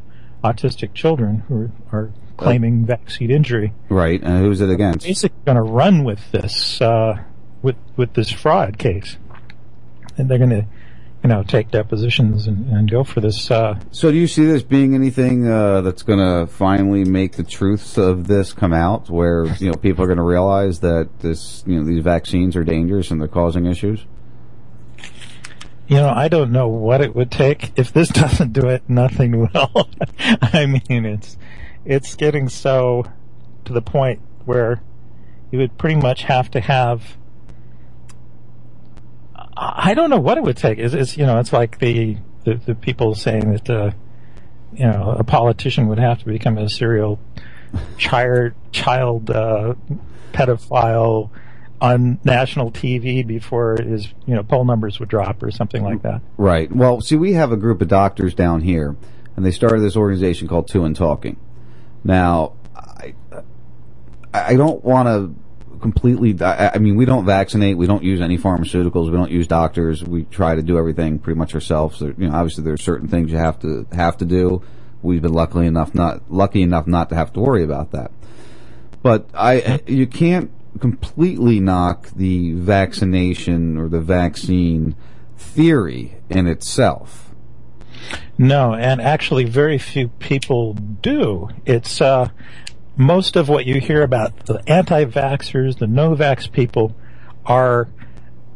autistic 0.47 0.95
children 0.95 1.43
who 1.49 1.71
are 1.93 2.11
claiming 2.37 2.85
vaccine 2.87 3.31
injury. 3.31 3.73
Right. 3.89 4.23
And 4.23 4.45
who's 4.45 4.61
it 4.61 4.71
against? 4.71 5.07
Basically, 5.07 5.39
going 5.45 5.57
to 5.57 5.63
run 5.63 6.05
with 6.05 6.21
this 6.33 6.81
uh, 6.81 7.23
with 7.63 7.77
with 7.97 8.15
this 8.15 8.31
fraud 8.31 8.79
case, 8.79 9.17
and 10.17 10.29
they're 10.29 10.39
going 10.39 10.51
to, 10.51 10.67
you 11.23 11.29
know, 11.29 11.43
take 11.43 11.71
depositions 11.71 12.47
and, 12.47 12.71
and 12.71 12.91
go 12.91 13.05
for 13.05 13.21
this. 13.21 13.51
Uh, 13.51 13.79
So 13.91 14.11
do 14.11 14.17
you 14.17 14.27
see 14.27 14.45
this 14.45 14.63
being 14.63 14.95
anything 14.95 15.49
uh, 15.49 15.81
that's 15.81 16.03
going 16.03 16.19
to 16.19 16.47
finally 16.53 17.05
make 17.05 17.33
the 17.33 17.45
truths 17.45 17.97
of 17.97 18.27
this 18.27 18.53
come 18.53 18.73
out, 18.75 19.09
where 19.09 19.47
you 19.59 19.71
know 19.71 19.77
people 19.77 20.05
are 20.05 20.09
going 20.09 20.19
to 20.19 20.23
realize 20.23 20.81
that 20.81 21.09
this, 21.21 21.65
you 21.67 21.77
know, 21.79 21.85
these 21.85 22.03
vaccines 22.03 22.55
are 22.55 22.65
dangerous 22.65 23.11
and 23.11 23.21
they're 23.21 23.29
causing 23.29 23.67
issues? 23.67 24.05
You 25.89 25.97
know, 25.97 26.09
I 26.09 26.29
don't 26.29 26.51
know 26.51 26.69
what 26.69 27.01
it 27.01 27.15
would 27.15 27.31
take 27.31 27.73
if 27.77 27.93
this 27.93 28.09
doesn't 28.23 28.53
do 28.53 28.69
it. 28.69 28.83
Nothing 28.89 29.41
will. 29.41 29.89
I 30.43 30.67
mean, 30.67 31.05
it's 31.05 31.37
it's 31.85 32.15
getting 32.17 32.49
so 32.49 33.05
to 33.65 33.73
the 33.73 33.83
point 33.83 34.21
where 34.45 34.83
you 35.51 35.59
would 35.59 35.79
pretty 35.79 35.97
much 35.97 36.25
have 36.25 36.51
to 36.53 36.61
have. 36.61 37.17
I 39.59 39.95
don't 39.95 40.11
know 40.11 40.19
what 40.19 40.37
it 40.37 40.43
would 40.43 40.57
take. 40.57 40.79
Is 40.79 40.93
it's 40.93 41.17
you 41.17 41.25
know 41.25 41.39
it's 41.39 41.53
like 41.53 41.79
the 41.79 42.17
the, 42.45 42.55
the 42.55 42.75
people 42.75 43.15
saying 43.15 43.53
that 43.53 43.71
uh, 43.71 43.91
you 44.73 44.87
know 44.87 45.15
a 45.19 45.25
politician 45.25 45.89
would 45.89 45.99
have 45.99 46.19
to 46.21 46.25
become 46.27 46.59
a 46.59 46.69
serial 46.69 47.19
child 47.97 48.53
child 48.73 49.31
uh, 49.31 49.75
pedophile 50.33 51.31
on 51.81 52.19
national 52.25 52.71
TV 52.71 53.27
before 53.27 53.77
his 53.81 54.09
you 54.27 54.35
know 54.35 54.43
poll 54.43 54.65
numbers 54.65 54.99
would 54.99 55.09
drop 55.09 55.43
or 55.43 55.51
something 55.51 55.83
like 55.83 56.03
that. 56.03 56.23
Right. 56.37 56.75
Well, 56.75 57.01
see, 57.01 57.17
we 57.17 57.35
have 57.35 57.53
a 57.53 57.57
group 57.57 57.83
of 57.83 57.89
doctors 57.89 58.35
down 58.35 58.63
here, 58.63 58.97
and 59.37 59.45
they 59.45 59.51
started 59.51 59.81
this 59.81 59.97
organization 59.97 60.49
called 60.49 60.69
Two 60.69 60.85
and 60.85 60.97
Talking. 60.97 61.39
Now, 62.05 62.55
I, 62.75 63.15
I 64.33 64.57
don't 64.57 64.83
want 64.85 65.09
to 65.09 65.81
completely. 65.81 66.37
I, 66.43 66.71
I 66.75 66.79
mean, 66.79 66.97
we 66.97 67.05
don't 67.05 67.27
vaccinate. 67.27 67.77
We 67.77 67.87
don't 67.87 68.03
use 68.03 68.21
any 68.21 68.39
pharmaceuticals. 68.39 69.07
We 69.07 69.17
don't 69.17 69.31
use 69.31 69.47
doctors. 69.47 70.03
We 70.03 70.25
try 70.25 70.55
to 70.55 70.63
do 70.63 70.79
everything 70.79 71.19
pretty 71.19 71.39
much 71.39 71.55
ourselves. 71.55 72.01
There, 72.01 72.15
you 72.17 72.29
know, 72.29 72.35
obviously, 72.35 72.65
there's 72.65 72.83
certain 72.83 73.09
things 73.09 73.31
you 73.31 73.39
have 73.39 73.59
to 73.61 73.87
have 73.93 74.17
to 74.19 74.25
do. 74.25 74.63
We've 75.03 75.23
been 75.23 75.35
lucky 75.35 75.67
enough 75.67 75.95
not 75.95 76.31
lucky 76.31 76.63
enough 76.63 76.87
not 76.87 77.11
to 77.11 77.15
have 77.15 77.33
to 77.35 77.41
worry 77.41 77.63
about 77.63 77.93
that. 77.93 78.11
But 79.03 79.29
I, 79.35 79.81
you 79.87 80.07
can't 80.07 80.51
completely 80.79 81.61
knock 81.61 82.11
the 82.11 82.53
vaccination 82.53 83.77
or 83.77 83.89
the 83.89 84.01
vaccine 84.01 84.97
theory 85.37 86.17
in 86.29 86.47
itself. 86.47 87.35
No, 88.39 88.75
and 88.75 89.01
actually, 89.01 89.45
very 89.45 89.79
few 89.79 90.09
people 90.09 90.75
do. 90.75 91.49
It's 91.65 92.01
uh, 92.01 92.29
most 92.97 93.37
of 93.37 93.49
what 93.49 93.67
you 93.67 93.81
hear 93.81 94.03
about 94.03 94.47
the 94.47 94.63
anti-vaxxers, 94.69 95.79
the 95.79 95.87
no-vax 95.87 96.51
people, 96.51 96.95
are 97.45 97.89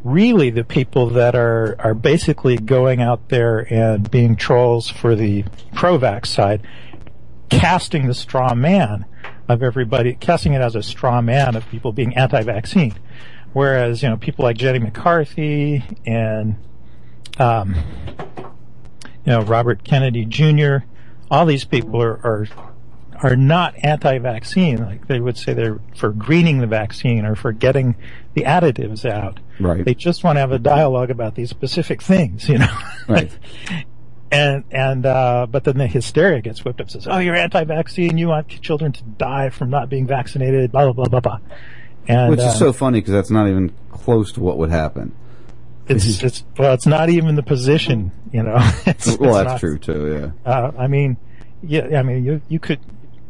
really 0.05 0.51
the 0.51 0.65
people 0.65 1.11
that 1.11 1.35
are 1.35 1.77
are 1.79 1.95
basically 1.95 2.57
going 2.57 3.03
out 3.03 3.29
there 3.29 3.73
and 3.73 4.11
being 4.11 4.37
trolls 4.37 4.89
for 4.89 5.15
the 5.15 5.45
pro-vax 5.75 6.27
side, 6.27 6.63
casting 7.49 8.07
the 8.07 8.15
straw 8.15 8.55
man 8.55 9.05
of 9.51 9.63
everybody, 9.63 10.15
casting 10.15 10.53
it 10.53 10.61
as 10.61 10.75
a 10.75 10.83
straw 10.83 11.21
man 11.21 11.57
of 11.57 11.69
people 11.69 11.93
being 11.93 12.17
anti-vaccine. 12.17 12.95
Whereas, 13.53 14.03
you 14.03 14.09
know, 14.09 14.17
people 14.17 14.45
like 14.45 14.57
Jenny 14.57 14.79
McCarthy 14.79 15.83
and, 16.07 16.57
um, 17.39 17.75
you 19.25 19.33
know, 19.33 19.43
Robert 19.43 19.83
Kennedy 19.83 20.25
Jr., 20.25 20.79
all 21.31 21.47
these 21.47 21.65
people 21.65 22.01
are, 22.01 22.15
are, 22.25 22.47
are 23.23 23.37
not 23.37 23.75
anti-vaccine. 23.83 24.79
Like 24.79 25.09
they 25.09 25.21
would 25.21 25.37
say 25.37 25.53
they're 25.53 25.81
for 25.97 26.11
greening 26.11 26.59
the 26.59 26.67
vaccine 26.67 27.25
or 27.25 27.35
for 27.35 27.53
getting 27.53 27.97
the 28.35 28.43
additives 28.43 29.05
out. 29.05 29.41
Right. 29.59 29.85
They 29.85 29.95
just 29.95 30.23
want 30.23 30.37
to 30.37 30.41
have 30.41 30.53
a 30.53 30.59
dialogue 30.59 31.11
about 31.11 31.35
these 31.35 31.51
specific 31.51 32.03
things, 32.03 32.49
you 32.49 32.59
know. 32.59 32.79
Right. 33.09 33.37
And 34.33 34.65
and 34.71 35.05
uh, 35.07 35.47
but 35.51 35.65
then 35.65 35.77
the 35.79 35.87
hysteria 35.89 36.41
gets 36.41 36.65
whipped 36.65 36.81
up. 36.81 36.89
Says, 36.91 37.07
"Oh, 37.09 37.19
you're 37.19 37.35
anti-vaccine. 37.35 38.17
You 38.17 38.29
want 38.29 38.49
children 38.49 38.93
to 38.93 39.03
die 39.03 39.51
from 39.51 39.71
not 39.71 39.89
being 39.89 40.07
vaccinated." 40.07 40.71
Blah 40.71 40.93
blah 40.93 41.05
blah 41.07 41.07
blah 41.07 41.21
blah. 41.21 41.39
And 42.07 42.31
Which 42.31 42.41
uh, 42.41 42.45
is 42.45 42.59
so 42.59 42.73
funny 42.73 43.01
because 43.01 43.13
that's 43.13 43.31
not 43.31 43.49
even 43.49 43.73
close 43.91 44.33
to 44.33 44.41
what 44.41 44.57
would 44.59 44.71
happen. 44.71 45.15
it's 45.89 46.05
it's 46.23 46.45
well, 46.59 46.75
it's 46.75 46.87
not 46.87 47.11
even 47.11 47.35
the 47.35 47.43
position, 47.43 48.13
you 48.33 48.43
know. 48.45 48.57
It's- 48.87 49.19
well, 49.19 49.31
it's 49.31 49.37
that's 49.39 49.49
not- 49.51 49.61
true 49.61 49.79
too. 49.79 50.33
Yeah. 50.47 50.51
Uh, 50.53 50.73
I 50.79 50.87
mean, 50.87 51.17
yeah, 51.63 51.99
I 51.99 52.03
mean, 52.03 52.25
you 52.25 52.41
you 52.49 52.61
could 52.61 52.79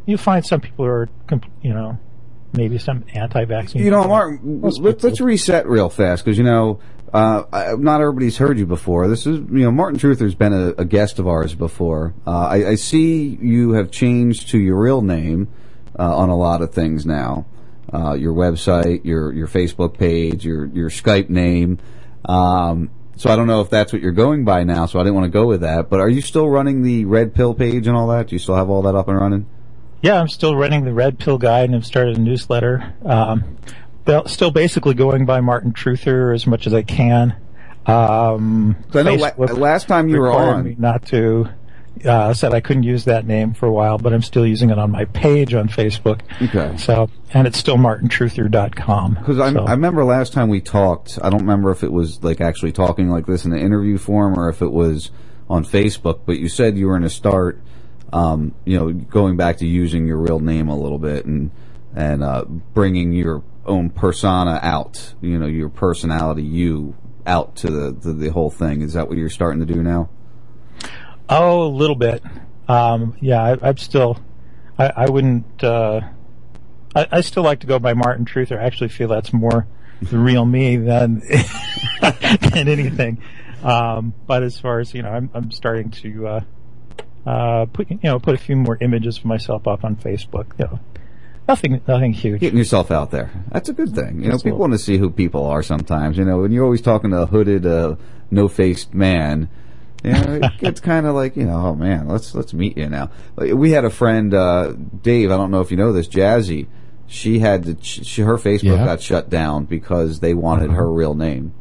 you 0.07 0.19
find 0.19 0.45
some 0.45 0.61
people 0.61 0.85
who 0.85 0.91
are, 0.91 1.09
you 1.62 1.73
know, 1.73 1.99
maybe 2.53 2.77
some 2.79 3.05
anti-vaccine. 3.15 3.83
You 3.83 3.91
know, 3.91 4.03
people. 4.03 4.09
Martin, 4.17 4.61
Most 4.61 4.81
let's, 4.81 5.03
let's 5.03 5.20
reset 5.20 5.67
real 5.67 5.89
fast 5.89 6.25
because 6.25 6.37
you 6.37 6.45
know, 6.45 6.79
uh, 7.13 7.45
I, 7.53 7.75
not 7.75 8.01
everybody's 8.01 8.37
heard 8.37 8.59
you 8.59 8.67
before. 8.67 9.09
This 9.09 9.27
is, 9.27 9.39
you 9.39 9.65
know, 9.65 9.71
Martin 9.71 9.99
Truther's 9.99 10.35
been 10.35 10.53
a, 10.53 10.69
a 10.79 10.85
guest 10.85 11.19
of 11.19 11.27
ours 11.27 11.55
before. 11.55 12.15
Uh, 12.27 12.47
I, 12.47 12.69
I 12.71 12.75
see 12.77 13.39
you 13.41 13.73
have 13.73 13.91
changed 13.91 14.51
to 14.51 14.59
your 14.59 14.77
real 14.77 15.03
name 15.03 15.49
uh, 15.99 16.17
on 16.17 16.29
a 16.29 16.37
lot 16.37 16.63
of 16.63 16.73
things 16.73 17.05
now. 17.05 17.47
Uh, 17.93 18.15
your 18.15 18.33
website, 18.33 19.05
your 19.05 19.33
your 19.33 19.49
Facebook 19.49 19.99
page, 19.99 20.45
your 20.45 20.67
your 20.67 20.91
Skype 20.91 21.29
name. 21.29 21.79
Um, 22.25 22.91
so 23.17 23.29
I 23.31 23.37
don't 23.37 23.49
know 23.49 23.61
if 23.61 23.69
that's 23.69 23.93
what 23.93 24.01
you're 24.01 24.13
going 24.13 24.45
by 24.45 24.63
now. 24.63 24.87
So 24.87 25.01
I 25.01 25.03
didn't 25.03 25.17
want 25.17 25.25
to 25.25 25.31
go 25.31 25.47
with 25.47 25.63
that. 25.63 25.91
But 25.91 25.99
are 25.99 26.09
you 26.09 26.21
still 26.21 26.49
running 26.49 26.83
the 26.83 27.05
Red 27.05 27.35
Pill 27.35 27.53
page 27.53 27.89
and 27.89 27.97
all 27.97 28.07
that? 28.09 28.29
Do 28.29 28.37
you 28.37 28.39
still 28.39 28.55
have 28.55 28.71
all 28.71 28.83
that 28.83 28.95
up 28.95 29.09
and 29.09 29.19
running? 29.19 29.47
Yeah, 30.03 30.19
I'm 30.19 30.29
still 30.29 30.57
running 30.57 30.85
the 30.85 30.95
Red 30.95 31.19
Pill 31.19 31.37
Guide 31.37 31.65
and 31.65 31.77
I've 31.77 31.85
started 31.85 32.17
a 32.17 32.21
newsletter. 32.21 32.95
Um, 33.05 33.59
but 34.11 34.29
still 34.29 34.51
basically 34.51 34.95
going 34.95 35.25
by 35.25 35.41
Martin 35.41 35.73
Truther 35.73 36.35
as 36.35 36.47
much 36.47 36.67
as 36.67 36.75
I 36.75 36.83
can. 36.83 37.37
Um, 37.87 38.77
I 38.93 39.03
know 39.03 39.15
la- 39.15 39.45
last 39.55 39.87
time 39.89 40.09
you 40.09 40.19
were 40.19 40.33
on- 40.33 40.65
me 40.65 40.77
not 40.79 41.07
to. 41.07 41.49
Uh, 42.05 42.33
said 42.33 42.55
I 42.55 42.61
couldn't 42.61 42.85
use 42.85 43.05
that 43.05 43.27
name 43.27 43.53
for 43.53 43.67
a 43.67 43.73
while, 43.73 43.99
but 43.99 44.13
I'm 44.15 44.23
still 44.23 44.47
using 44.47 44.71
it 44.71 44.79
on 44.79 44.91
my 44.91 45.05
page 45.07 45.55
on 45.55 45.69
Facebook. 45.69 46.21
Okay. 46.41 46.77
So, 46.79 47.11
and 47.35 47.47
it's 47.47 47.59
still 47.59 47.77
martintruther.com. 47.77 49.15
Because 49.15 49.39
I, 49.39 49.53
So- 49.53 49.65
I 49.65 49.73
remember 49.73 50.05
last 50.05 50.33
time 50.33 50.49
we 50.49 50.61
talked, 50.61 51.19
I 51.23 51.31
don't 51.31 51.41
remember 51.41 51.71
if 51.71 51.83
it 51.83 51.93
was 51.93 52.23
like 52.23 52.41
actually 52.41 52.73
talking 52.73 53.11
like 53.11 53.27
this 53.27 53.45
in 53.45 53.51
the 53.51 53.59
interview 53.59 53.99
form 53.99 54.39
or 54.39 54.49
if 54.49 54.63
it 54.63 54.73
was 54.73 55.11
on 55.49 55.65
Facebook, 55.65 56.21
but 56.27 56.39
you 56.39 56.49
said 56.49 56.79
you 56.79 56.87
were 56.87 56.95
going 56.95 57.03
to 57.03 57.11
start, 57.11 57.61
um, 58.13 58.55
you 58.65 58.79
know, 58.79 58.93
going 58.93 59.37
back 59.37 59.59
to 59.59 59.67
using 59.67 60.07
your 60.07 60.19
real 60.19 60.39
name 60.41 60.69
a 60.69 60.77
little 60.79 60.99
bit 60.99 61.27
and, 61.27 61.51
and, 61.95 62.23
uh, 62.23 62.45
bringing 62.73 63.13
your 63.13 63.43
own 63.70 63.90
persona 63.90 64.58
out, 64.62 65.15
you 65.20 65.39
know, 65.39 65.47
your 65.47 65.68
personality, 65.68 66.42
you 66.42 66.97
out 67.26 67.57
to 67.57 67.70
the, 67.70 68.00
to 68.02 68.12
the 68.12 68.28
whole 68.28 68.50
thing. 68.50 68.82
Is 68.82 68.94
that 68.94 69.08
what 69.08 69.16
you're 69.16 69.31
starting 69.31 69.60
to 69.60 69.73
do 69.73 69.82
now? 69.82 70.10
Oh, 71.28 71.62
a 71.62 71.68
little 71.68 71.97
bit. 71.97 72.23
Um, 72.68 73.16
yeah, 73.20 73.42
I, 73.42 73.68
I'm 73.68 73.76
still. 73.76 74.18
I, 74.78 74.92
I 74.97 75.10
wouldn't. 75.10 75.62
Uh, 75.62 76.00
I, 76.94 77.07
I 77.10 77.20
still 77.20 77.44
like 77.44 77.60
to 77.60 77.66
go 77.66 77.78
by 77.78 77.94
Martin 77.94 78.24
Truther. 78.24 78.58
I 78.58 78.65
actually 78.65 78.89
feel 78.89 79.08
that's 79.08 79.32
more 79.32 79.66
the 80.02 80.18
real 80.18 80.44
me 80.44 80.76
than 80.76 81.20
than 82.00 82.68
anything. 82.68 83.23
Um, 83.62 84.15
but 84.26 84.42
as 84.42 84.58
far 84.58 84.81
as 84.81 84.94
you 84.94 85.02
know, 85.02 85.10
I'm, 85.10 85.31
I'm 85.34 85.50
starting 85.50 85.90
to 85.90 86.26
uh, 86.26 86.40
uh, 87.26 87.66
put 87.66 87.90
you 87.90 87.99
know 88.02 88.18
put 88.18 88.34
a 88.34 88.39
few 88.39 88.57
more 88.57 88.78
images 88.81 89.18
of 89.18 89.24
myself 89.24 89.68
up 89.68 89.84
on 89.84 89.97
Facebook. 89.97 90.58
You 90.58 90.65
know, 90.66 90.81
nothing 91.51 91.81
nothing 91.87 92.12
huge. 92.12 92.41
Getting 92.41 92.59
yourself 92.59 92.91
out 92.91 93.11
there. 93.11 93.31
That's 93.51 93.69
a 93.69 93.73
good 93.73 93.95
thing. 93.95 94.17
You 94.20 94.25
know, 94.27 94.31
That's 94.33 94.43
people 94.43 94.59
what- 94.59 94.70
want 94.70 94.73
to 94.75 94.85
see 94.85 94.99
who 94.99 95.11
people 95.11 95.45
are 95.47 95.62
sometimes. 95.62 96.17
You 96.17 96.25
know, 96.25 96.39
when 96.41 96.53
you're 96.53 96.65
always 96.65 96.81
talking 96.83 97.11
to 97.11 97.23
a 97.23 97.27
hooded, 97.27 97.67
uh, 97.67 97.97
no-faced 98.31 98.95
man, 98.95 99.49
you 100.05 100.12
know, 100.12 100.41
it 100.43 100.53
gets 100.59 100.81
kind 100.81 101.07
of 101.07 101.15
like, 101.15 101.37
you 101.37 101.45
know, 101.45 101.57
oh 101.67 101.75
man, 101.75 102.09
let's, 102.09 102.35
let's 102.35 102.55
meet 102.55 102.77
you 102.79 102.89
now. 102.89 103.11
We 103.37 103.73
had 103.73 103.85
a 103.85 103.91
friend, 103.91 104.33
uh, 104.33 104.73
Dave, 105.03 105.31
I 105.31 105.37
don't 105.37 105.51
know 105.51 105.61
if 105.61 105.70
you 105.70 105.77
know 105.77 105.93
this, 105.93 106.09
Jazzy. 106.09 106.69
She 107.07 107.41
had 107.41 107.65
to, 107.65 107.77
she, 107.83 108.23
her 108.23 108.37
Facebook 108.37 108.77
Yeah. 108.79 108.85
got 108.85 109.01
shut 109.03 109.29
down 109.29 109.65
because 109.65 110.20
they 110.20 110.33
wanted 110.33 110.70
her 110.70 110.91
real 110.91 111.15
name. 111.15 111.53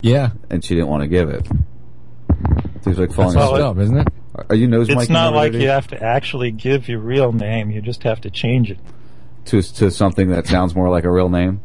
Yeah. 0.00 0.30
And 0.48 0.64
she 0.64 0.74
didn't 0.76 0.88
want 0.90 1.02
to 1.02 1.08
give 1.08 1.28
it. 1.28 1.46
Seems 2.82 2.98
like 2.98 3.12
falling 3.12 3.34
That's 3.34 3.46
asleep. 3.46 3.52
messed 3.52 3.62
up, 3.64 3.78
isn't 3.78 3.98
it? 3.98 4.08
Are 4.48 4.54
you 4.56 4.66
nose 4.66 4.88
It's 4.88 5.02
miking 5.06 5.10
not 5.10 5.34
like 5.34 5.52
you 5.52 5.68
have 5.68 5.88
to 5.88 6.02
actually 6.02 6.50
give 6.52 6.88
your 6.88 7.00
real 7.00 7.32
name. 7.32 7.70
You 7.70 7.80
just 7.82 8.02
have 8.04 8.20
to 8.22 8.30
change 8.30 8.70
it. 8.70 8.78
To 9.46 9.62
to 9.62 9.90
something 9.90 10.28
that 10.28 10.46
sounds 10.46 10.74
more 10.74 10.88
like 10.88 11.04
a 11.04 11.10
real 11.10 11.28
name. 11.28 11.60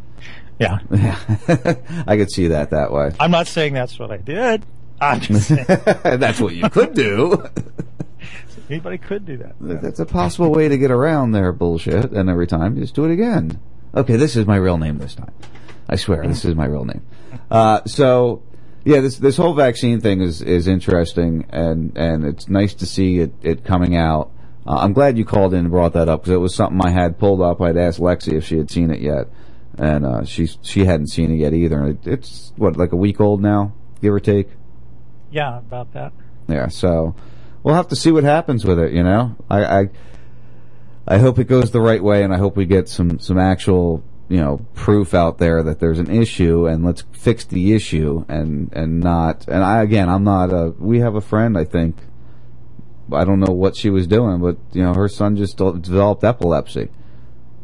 Yeah. 0.60 0.80
I 2.08 2.18
could 2.18 2.32
see 2.32 2.48
that 2.48 2.72
that 2.72 2.92
way. 2.92 3.12
I'm 3.20 3.32
not 3.32 3.48
saying 3.48 3.74
that's 3.74 4.00
what 4.00 4.12
I 4.12 4.18
did. 4.18 4.66
I'm 5.00 5.22
just 5.22 5.48
saying 5.48 5.66
That's 5.68 6.40
what 6.40 6.56
you 6.56 6.70
could 6.70 6.94
do. 6.94 7.44
anybody 8.70 8.98
could 8.98 9.26
do 9.26 9.38
that. 9.38 9.56
That's 9.60 10.00
a 10.00 10.06
possible 10.06 10.52
way 10.52 10.68
to 10.68 10.78
get 10.78 10.92
around 10.92 11.32
their 11.32 11.52
bullshit, 11.52 12.12
and 12.12 12.30
every 12.30 12.48
time 12.48 12.76
just 12.76 12.96
do 12.96 13.06
it 13.06 13.12
again. 13.12 13.60
Okay, 13.96 14.16
this 14.16 14.36
is 14.36 14.46
my 14.46 14.58
real 14.58 14.78
name 14.78 14.98
this 14.98 15.16
time. 15.16 15.34
I 15.90 15.96
swear, 15.96 16.28
this 16.28 16.44
is 16.44 16.56
my 16.56 16.66
real 16.66 16.86
name. 16.86 17.06
Uh, 17.50 17.84
so, 17.86 18.44
yeah, 18.84 19.00
this 19.00 19.18
this 19.18 19.38
whole 19.38 19.54
vaccine 19.54 20.02
thing 20.02 20.22
is 20.22 20.42
is 20.42 20.68
interesting, 20.68 21.46
and 21.50 21.98
and 21.98 22.26
it's 22.26 22.50
nice 22.50 22.74
to 22.76 22.86
see 22.86 23.20
it 23.20 23.34
it 23.42 23.64
coming 23.64 23.96
out. 23.96 24.32
Uh, 24.68 24.80
I'm 24.80 24.92
glad 24.92 25.18
you 25.18 25.24
called 25.24 25.54
in 25.54 25.62
and 25.62 25.72
brought 25.72 25.94
that 25.94 26.10
up 26.10 26.22
because 26.22 26.34
it 26.34 26.38
was 26.38 26.54
something 26.54 26.82
I 26.84 26.90
had 26.90 27.18
pulled 27.18 27.42
up. 27.42 27.62
I'd 27.62 27.78
asked 27.78 28.00
Lexi 28.00 28.34
if 28.34 28.44
she 28.44 28.58
had 28.58 28.70
seen 28.70 28.92
it 28.92 29.00
yet, 29.00 29.28
and 29.78 30.06
uh, 30.06 30.26
she 30.26 30.48
she 30.62 30.84
hadn't 30.84 31.08
seen 31.08 31.32
it 31.32 31.38
yet 31.38 31.54
either. 31.54 31.86
It, 31.88 32.06
it's 32.06 32.52
what 32.58 32.76
like 32.76 32.92
a 32.92 32.98
week 32.98 33.22
old 33.22 33.42
now, 33.42 33.74
give 34.02 34.14
or 34.14 34.20
take. 34.20 34.50
Yeah, 35.32 35.60
about 35.60 35.94
that. 35.94 36.12
Yeah, 36.50 36.68
so 36.68 37.16
we'll 37.64 37.76
have 37.76 37.88
to 37.90 37.96
see 37.96 38.12
what 38.12 38.26
happens 38.26 38.66
with 38.66 38.80
it. 38.80 38.92
You 38.92 39.04
know, 39.04 39.38
I, 39.50 39.66
I 39.66 39.90
I 41.08 41.18
hope 41.20 41.40
it 41.40 41.46
goes 41.46 41.72
the 41.72 41.82
right 41.82 42.04
way, 42.04 42.24
and 42.24 42.34
I 42.34 42.38
hope 42.38 42.58
we 42.58 42.66
get 42.66 42.90
some 42.90 43.20
some 43.20 43.38
actual 43.38 44.04
you 44.28 44.38
know 44.38 44.66
proof 44.74 45.14
out 45.14 45.38
there 45.38 45.64
that 45.64 45.80
there's 45.80 46.00
an 46.00 46.12
issue, 46.12 46.68
and 46.68 46.84
let's 46.84 47.04
fix 47.14 47.46
the 47.46 47.74
issue, 47.74 48.26
and 48.28 48.74
and 48.74 49.00
not. 49.00 49.48
And 49.48 49.64
I 49.64 49.82
again, 49.82 50.10
I'm 50.10 50.26
not 50.26 50.52
a. 50.52 50.74
We 50.78 51.00
have 51.00 51.16
a 51.16 51.22
friend, 51.22 51.58
I 51.58 51.64
think. 51.64 51.96
I 53.14 53.24
don't 53.24 53.40
know 53.40 53.53
what 53.53 53.76
she 53.76 53.90
was 53.90 54.08
doing, 54.08 54.40
but 54.40 54.58
you 54.74 54.84
know, 54.84 54.94
her 54.94 55.08
son 55.08 55.36
just 55.36 55.58
developed 55.58 56.24
epilepsy. 56.24 56.90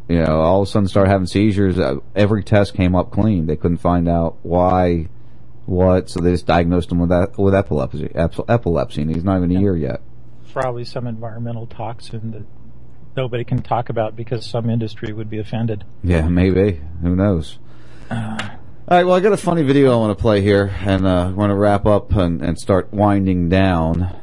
You 0.08 0.22
know, 0.24 0.42
all 0.42 0.62
of 0.62 0.68
a 0.68 0.72
sudden 0.72 0.88
started 0.88 1.10
having 1.10 1.28
seizures. 1.28 1.80
Uh, 1.80 1.96
Every 2.16 2.44
test 2.44 2.74
came 2.74 2.96
up 2.96 3.12
clean. 3.12 3.48
They 3.48 3.56
couldn't 3.56 3.78
find 3.78 4.08
out 4.10 4.38
why 4.44 5.08
What? 5.66 6.10
So 6.10 6.20
they 6.20 6.32
just 6.32 6.46
diagnosed 6.46 6.92
him 6.92 7.00
with 7.00 7.10
that 7.10 7.38
with 7.38 7.56
epilepsy. 7.56 8.12
Epilepsy, 8.16 9.02
and 9.02 9.16
he's 9.16 9.24
not 9.24 9.38
even 9.38 9.56
a 9.56 9.60
year 9.60 9.78
yet. 9.78 10.02
Probably 10.52 10.84
some 10.84 11.08
environmental 11.08 11.68
toxin 11.68 12.32
that 12.32 12.46
nobody 13.16 13.44
can 13.44 13.62
talk 13.62 13.90
about 13.90 14.16
because 14.16 14.46
some 14.46 14.70
industry 14.70 15.14
would 15.14 15.30
be 15.30 15.40
offended. 15.40 15.84
Yeah, 16.04 16.28
maybe. 16.28 16.82
Who 17.02 17.16
knows? 17.16 17.58
All 18.12 18.18
right. 18.98 19.06
Well, 19.06 19.16
I 19.16 19.20
got 19.22 19.32
a 19.34 19.38
funny 19.38 19.64
video 19.64 19.94
I 19.94 19.96
want 19.96 20.18
to 20.18 20.22
play 20.22 20.42
here, 20.42 20.76
and 20.82 21.08
uh, 21.08 21.32
want 21.34 21.50
to 21.50 21.56
wrap 21.56 21.86
up 21.86 22.12
and, 22.12 22.42
and 22.42 22.60
start 22.60 22.94
winding 22.94 23.48
down. 23.50 24.16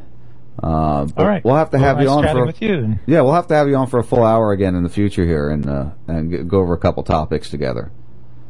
Uh, 0.62 1.06
All 1.16 1.26
right. 1.26 1.42
We'll 1.44 1.54
have 1.56 1.70
to 1.70 1.78
Well, 1.78 1.86
have 1.86 2.02
you 2.02 2.08
on 2.10 2.22
chatting 2.22 2.42
for 2.42 2.46
with 2.46 2.60
you. 2.60 2.98
yeah. 3.06 3.22
We'll 3.22 3.32
have 3.32 3.46
to 3.46 3.54
have 3.54 3.68
you 3.68 3.76
on 3.76 3.86
for 3.86 3.98
a 3.98 4.04
full 4.04 4.22
hour 4.22 4.52
again 4.52 4.74
in 4.74 4.82
the 4.82 4.90
future 4.90 5.24
here, 5.24 5.48
and 5.48 5.66
uh, 5.68 5.90
and 6.06 6.48
go 6.50 6.60
over 6.60 6.74
a 6.74 6.78
couple 6.78 7.02
topics 7.02 7.48
together. 7.50 7.90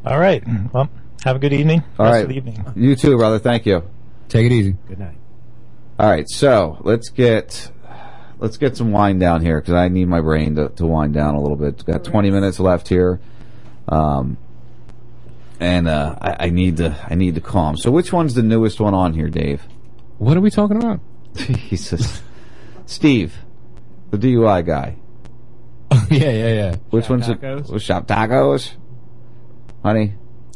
All 0.05 0.19
right. 0.19 0.43
Well, 0.73 0.89
have 1.25 1.37
a 1.37 1.39
good 1.39 1.53
evening. 1.53 1.85
All 1.99 2.07
Rest 2.07 2.15
right. 2.15 2.23
of 2.23 2.29
the 2.31 2.37
evening. 2.37 2.65
You 2.75 2.97
too, 2.97 3.17
brother. 3.17 3.39
Thank 3.39 3.65
you. 3.67 3.85
Take 4.29 4.47
it 4.47 4.53
easy. 4.53 4.77
Good 4.89 4.99
night. 4.99 5.17
All 5.99 6.09
right, 6.09 6.29
so 6.29 6.79
let's 6.81 7.11
get 7.11 7.71
let's 8.39 8.57
get 8.57 8.77
some 8.77 8.91
wind 8.91 9.21
down 9.21 9.43
here 9.43 9.61
because 9.61 9.75
I 9.75 9.89
need 9.89 10.09
my 10.09 10.21
brain 10.23 10.55
to, 10.57 10.71
to 10.71 10.87
wind 10.87 11.13
down 11.15 11.35
a 11.35 11.41
little 11.41 11.59
bit. 11.59 11.85
Got 11.85 12.05
20 12.05 12.31
minutes 12.31 12.59
left 12.59 12.89
here, 12.89 13.21
um, 13.87 14.39
and 15.61 15.87
uh, 15.87 16.17
I, 16.21 16.47
I 16.47 16.51
need 16.51 16.79
to 16.79 16.97
I 17.09 17.15
need 17.17 17.35
to 17.35 17.41
calm. 17.43 17.77
So, 17.77 17.91
which 17.91 18.13
one's 18.13 18.33
the 18.35 18.43
newest 18.43 18.81
one 18.81 18.95
on 18.95 19.13
here, 19.13 19.29
Dave? 19.29 19.63
What 20.19 20.37
are 20.37 20.41
we 20.41 20.51
talking 20.51 20.79
about? 20.79 21.01
Jesus, 21.71 22.23
Steve, 22.87 23.35
the 24.11 24.19
DUI 24.19 24.65
guy. 24.67 24.97
yeah, 26.11 26.31
yeah, 26.31 26.53
yeah. 26.53 26.77
Which 26.91 27.05
Shop 27.05 27.11
one's 27.11 27.27
tacos? 27.27 27.69
The, 27.73 27.79
shop 27.81 28.07
tacos, 28.07 28.73
honey? 29.83 30.15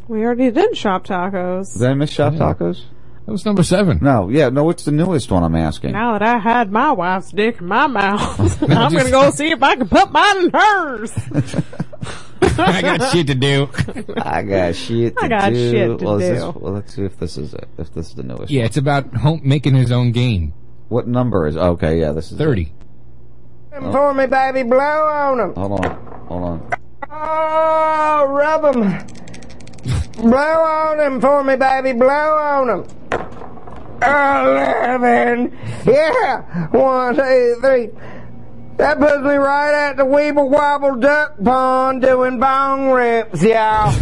We 0.09 0.25
already 0.25 0.51
did 0.51 0.77
shop 0.77 1.07
tacos. 1.07 1.79
Did 1.79 1.89
I 1.89 1.95
miss 1.95 2.11
shop 2.11 2.35
Yeah. 2.35 2.39
tacos? 2.41 2.83
That 3.27 3.33
was 3.33 3.47
number 3.47 3.63
seven. 3.63 4.01
No, 4.03 4.29
yeah, 4.29 4.51
no. 4.51 4.65
What's 4.65 4.85
the 4.85 4.93
newest 4.93 5.31
one? 5.31 5.43
I'm 5.43 5.57
asking. 5.57 5.93
Now 5.93 6.13
that 6.13 6.23
I 6.23 6.37
had 6.39 6.71
my 6.71 6.93
wife's 6.93 7.31
dick 7.33 7.59
in 7.59 7.67
my 7.67 7.87
mouth, 7.87 8.63
I'm 8.71 8.93
gonna 8.93 9.11
go 9.11 9.31
see 9.31 9.51
if 9.51 9.63
I 9.63 9.77
can 9.77 9.89
put 9.89 10.13
mine 10.13 10.45
in 10.45 10.51
hers. 10.53 11.11
I 12.43 12.83
got 12.83 13.11
shit 13.13 13.27
to 13.29 13.35
do. 13.35 13.71
I 14.19 14.43
got 14.43 14.75
shit 14.77 15.17
to 15.17 15.25
I 15.25 15.29
got 15.29 15.53
do. 15.55 15.71
shit 15.71 15.99
to 15.99 16.05
well, 16.05 16.19
do. 16.19 16.25
This, 16.25 16.41
well, 16.43 16.73
let's 16.75 16.95
see 16.95 17.03
if 17.03 17.19
this 17.19 17.39
is 17.39 17.55
it. 17.55 17.67
If 17.79 17.95
this 17.95 18.09
is 18.09 18.15
the 18.15 18.25
newest. 18.25 18.51
Yeah, 18.51 18.65
it's 18.65 18.77
about 18.77 19.15
home 19.15 19.41
making 19.43 19.75
his 19.75 19.91
own 19.91 20.13
game. 20.13 20.53
What 20.89 21.09
number 21.09 21.47
is? 21.47 21.57
Okay, 21.57 22.01
yeah, 22.01 22.13
this 22.13 22.27
is 22.27 22.33
it. 22.33 22.39
Thirty. 22.39 22.73
For 23.73 24.15
me, 24.15 24.27
baby, 24.27 24.63
blow 24.63 24.79
on 24.79 25.39
them. 25.39 25.55
Hold 25.55 25.85
on, 25.85 26.27
hold 26.27 26.43
on. 26.45 26.71
Oh, 27.11 28.27
rub 28.29 28.63
them. 28.63 29.07
blow 30.15 30.63
on 30.63 30.97
them 30.99 31.21
for 31.21 31.43
me, 31.43 31.57
baby, 31.57 31.93
blow 31.93 32.07
on 32.09 32.67
them. 32.69 32.85
Eleven. 34.03 35.57
Yeah. 35.87 36.69
One, 36.69 37.17
two, 37.17 37.57
three. 37.61 37.91
That 38.77 38.99
puts 38.99 39.23
me 39.23 39.35
right 39.35 39.73
at 39.73 39.97
the 39.97 40.05
Weeble 40.05 40.51
Wobble 40.51 40.97
Duck 40.97 41.37
Pond 41.43 42.03
doing 42.03 42.39
bong 42.41 42.91
rips, 42.91 43.43
y'all. 43.43 43.93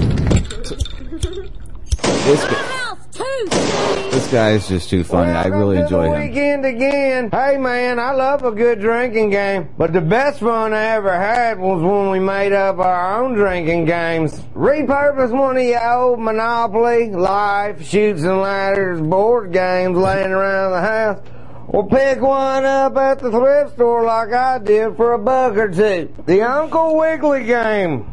This 4.12 4.31
guy, 4.31 4.51
is 4.51 4.69
just 4.69 4.91
too 4.91 5.05
funny. 5.05 5.33
I 5.33 5.47
really 5.47 5.78
enjoy 5.78 6.12
him. 6.12 6.20
Weekend 6.20 6.67
again. 6.67 7.31
Hey 7.31 7.57
man, 7.57 7.99
I 7.99 8.12
love 8.12 8.44
a 8.44 8.52
good 8.52 8.81
drinking 8.81 9.31
game, 9.31 9.70
but 9.78 9.93
the 9.93 10.01
best 10.02 10.41
fun 10.41 10.75
I 10.75 10.85
ever 10.97 11.12
had 11.12 11.59
was 11.59 11.83
when 11.83 12.11
we 12.11 12.20
made 12.20 12.52
up 12.52 12.78
our 12.78 13.23
own 13.23 13.35
drinking 13.35 13.86
games. 13.86 14.39
Repurpose 14.55 15.31
one 15.31 15.57
of 15.57 15.62
your 15.62 15.93
old 15.93 16.20
Monopoly, 16.20 17.11
Life, 17.11 17.86
Chutes 17.86 18.23
and 18.23 18.41
Ladders 18.41 19.01
board 19.01 19.52
games 19.52 19.97
laying 19.97 20.31
around 20.31 20.73
the 20.73 20.81
house. 20.81 21.20
Or 21.69 21.89
pick 21.89 22.20
one 22.20 22.67
up 22.67 22.97
at 22.99 23.19
the 23.19 23.31
thrift 23.31 23.75
store 23.75 24.05
like 24.05 24.33
I 24.33 24.59
did 24.59 24.94
for 24.97 25.15
a 25.15 25.19
buck 25.19 25.57
or 25.57 25.70
two. 25.70 26.12
The 26.27 26.43
Uncle 26.43 26.99
Wiggly 26.99 27.44
game. 27.44 28.11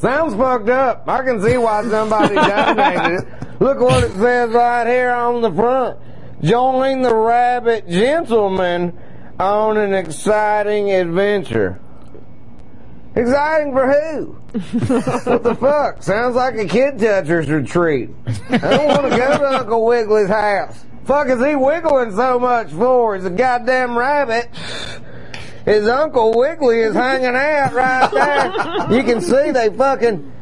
Sounds 0.00 0.34
fucked 0.34 0.70
up. 0.70 1.06
I 1.06 1.22
can 1.22 1.42
see 1.42 1.58
why 1.58 1.86
somebody 1.86 2.34
donated 2.34 3.20
it. 3.20 3.60
Look 3.60 3.80
what 3.80 4.02
it 4.02 4.12
says 4.12 4.50
right 4.50 4.86
here 4.86 5.10
on 5.10 5.42
the 5.42 5.52
front. 5.52 5.98
Join 6.40 7.02
the 7.02 7.14
rabbit 7.14 7.86
gentleman 7.86 8.98
on 9.38 9.76
an 9.76 9.92
exciting 9.92 10.90
adventure. 10.90 11.78
Exciting 13.14 13.74
for 13.74 13.92
who? 13.92 14.24
what 15.30 15.42
the 15.42 15.54
fuck? 15.54 16.02
Sounds 16.02 16.34
like 16.34 16.54
a 16.54 16.66
kid 16.66 16.98
toucher's 16.98 17.50
retreat. 17.50 18.08
I 18.48 18.56
don't 18.56 18.86
want 18.86 19.02
to 19.02 19.10
go 19.10 19.38
to 19.38 19.58
Uncle 19.58 19.84
Wiggly's 19.84 20.28
house. 20.28 20.82
Fuck 21.04 21.28
is 21.28 21.44
he 21.44 21.56
wiggling 21.56 22.12
so 22.12 22.38
much 22.38 22.70
for? 22.70 23.16
He's 23.16 23.26
a 23.26 23.30
goddamn 23.30 23.98
rabbit. 23.98 24.48
His 25.70 25.86
Uncle 25.86 26.36
Wiggly 26.36 26.80
is 26.80 26.94
hanging 26.94 27.36
out 27.36 27.72
right 27.72 28.10
there. 28.10 28.96
You 28.98 29.04
can 29.04 29.20
see 29.20 29.52
they 29.52 29.70
fucking. 29.70 30.32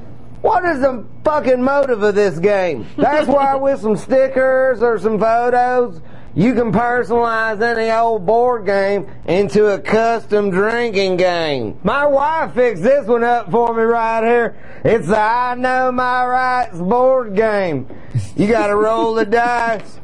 What 0.40 0.64
is 0.64 0.80
the 0.80 1.04
fucking 1.22 1.62
motive 1.62 2.02
of 2.02 2.14
this 2.14 2.38
game? 2.38 2.86
That's 2.96 3.28
why 3.28 3.56
with 3.56 3.80
some 3.82 3.98
stickers 3.98 4.82
or 4.82 4.98
some 4.98 5.18
photos, 5.18 6.00
you 6.34 6.54
can 6.54 6.72
personalize 6.72 7.60
any 7.60 7.90
old 7.90 8.24
board 8.24 8.64
game 8.64 9.06
into 9.26 9.66
a 9.66 9.78
custom 9.78 10.48
drinking 10.48 11.18
game. 11.18 11.78
My 11.82 12.06
wife 12.06 12.54
fixed 12.54 12.82
this 12.82 13.06
one 13.06 13.22
up 13.22 13.50
for 13.50 13.74
me 13.74 13.82
right 13.82 14.24
here. 14.24 14.56
It's 14.82 15.08
the 15.08 15.18
I 15.18 15.56
Know 15.56 15.92
My 15.92 16.24
Rights 16.24 16.78
board 16.78 17.34
game. 17.34 17.86
You 18.34 18.46
gotta 18.46 18.76
roll 18.76 19.12
the 19.12 19.26
dice 19.26 19.98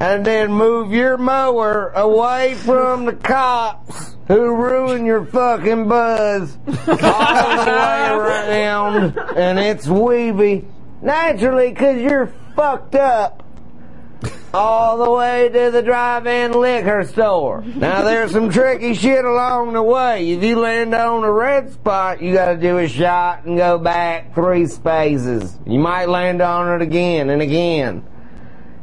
and 0.00 0.24
then 0.24 0.52
move 0.52 0.92
your 0.92 1.16
mower 1.16 1.90
away 1.94 2.54
from 2.54 3.06
the 3.06 3.14
cops 3.14 4.16
who 4.28 4.54
ruin 4.54 5.04
your 5.06 5.24
fucking 5.24 5.88
buzz 5.88 6.58
all 6.66 6.74
the 6.74 7.70
way 7.70 8.08
around. 8.10 9.18
And 9.36 9.58
it's 9.58 9.86
weeby. 9.86 10.64
Naturally, 11.00 11.72
cause 11.72 12.00
you're 12.00 12.32
fucked 12.54 12.94
up 12.94 13.42
all 14.52 14.96
the 15.04 15.10
way 15.10 15.48
to 15.48 15.70
the 15.70 15.82
drive-in 15.82 16.52
liquor 16.52 17.04
store. 17.04 17.62
Now 17.62 18.02
there's 18.02 18.32
some 18.32 18.50
tricky 18.50 18.94
shit 18.94 19.24
along 19.24 19.74
the 19.74 19.82
way. 19.82 20.30
If 20.30 20.42
you 20.42 20.58
land 20.58 20.94
on 20.94 21.24
a 21.24 21.30
red 21.30 21.72
spot, 21.72 22.22
you 22.22 22.32
gotta 22.32 22.56
do 22.56 22.78
a 22.78 22.88
shot 22.88 23.44
and 23.44 23.56
go 23.56 23.78
back 23.78 24.34
three 24.34 24.66
spaces. 24.66 25.58
You 25.66 25.78
might 25.78 26.08
land 26.08 26.40
on 26.40 26.80
it 26.80 26.82
again 26.82 27.28
and 27.28 27.42
again. 27.42 28.04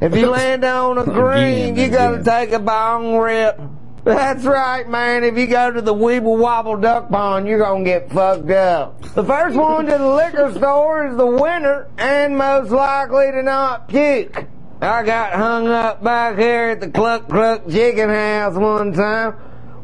If 0.04 0.14
you 0.18 0.30
land 0.32 0.66
on 0.66 0.98
a 0.98 1.06
green, 1.06 1.78
you 1.78 1.88
gotta 1.90 2.22
take 2.22 2.52
a 2.52 2.60
bong 2.60 3.16
rip. 3.16 3.58
That's 4.04 4.44
right, 4.44 4.88
man. 4.90 5.24
If 5.24 5.38
you 5.38 5.48
go 5.48 5.72
to 5.72 5.82
the 5.82 5.94
Weeble 5.94 6.38
Wobble 6.38 6.76
Duck 6.76 7.10
Pond, 7.10 7.48
you're 7.48 7.60
gonna 7.60 7.86
get 7.86 8.12
fucked 8.12 8.50
up. 8.50 9.02
The 9.16 9.24
first 9.24 9.56
one 9.56 9.86
to 9.86 9.98
the 9.98 10.14
liquor 10.14 10.54
store 10.56 11.08
is 11.08 11.16
the 11.16 11.26
winner 11.26 11.88
and 11.98 12.38
most 12.38 12.70
likely 12.70 13.32
to 13.32 13.44
not 13.44 13.88
puke. 13.88 14.46
I 14.82 15.04
got 15.04 15.32
hung 15.32 15.70
up 15.70 16.04
back 16.04 16.38
here 16.38 16.72
at 16.72 16.82
the 16.82 16.90
Cluck 16.90 17.30
Cluck 17.30 17.70
Chicken 17.70 18.10
House 18.10 18.56
one 18.56 18.92
time. 18.92 19.36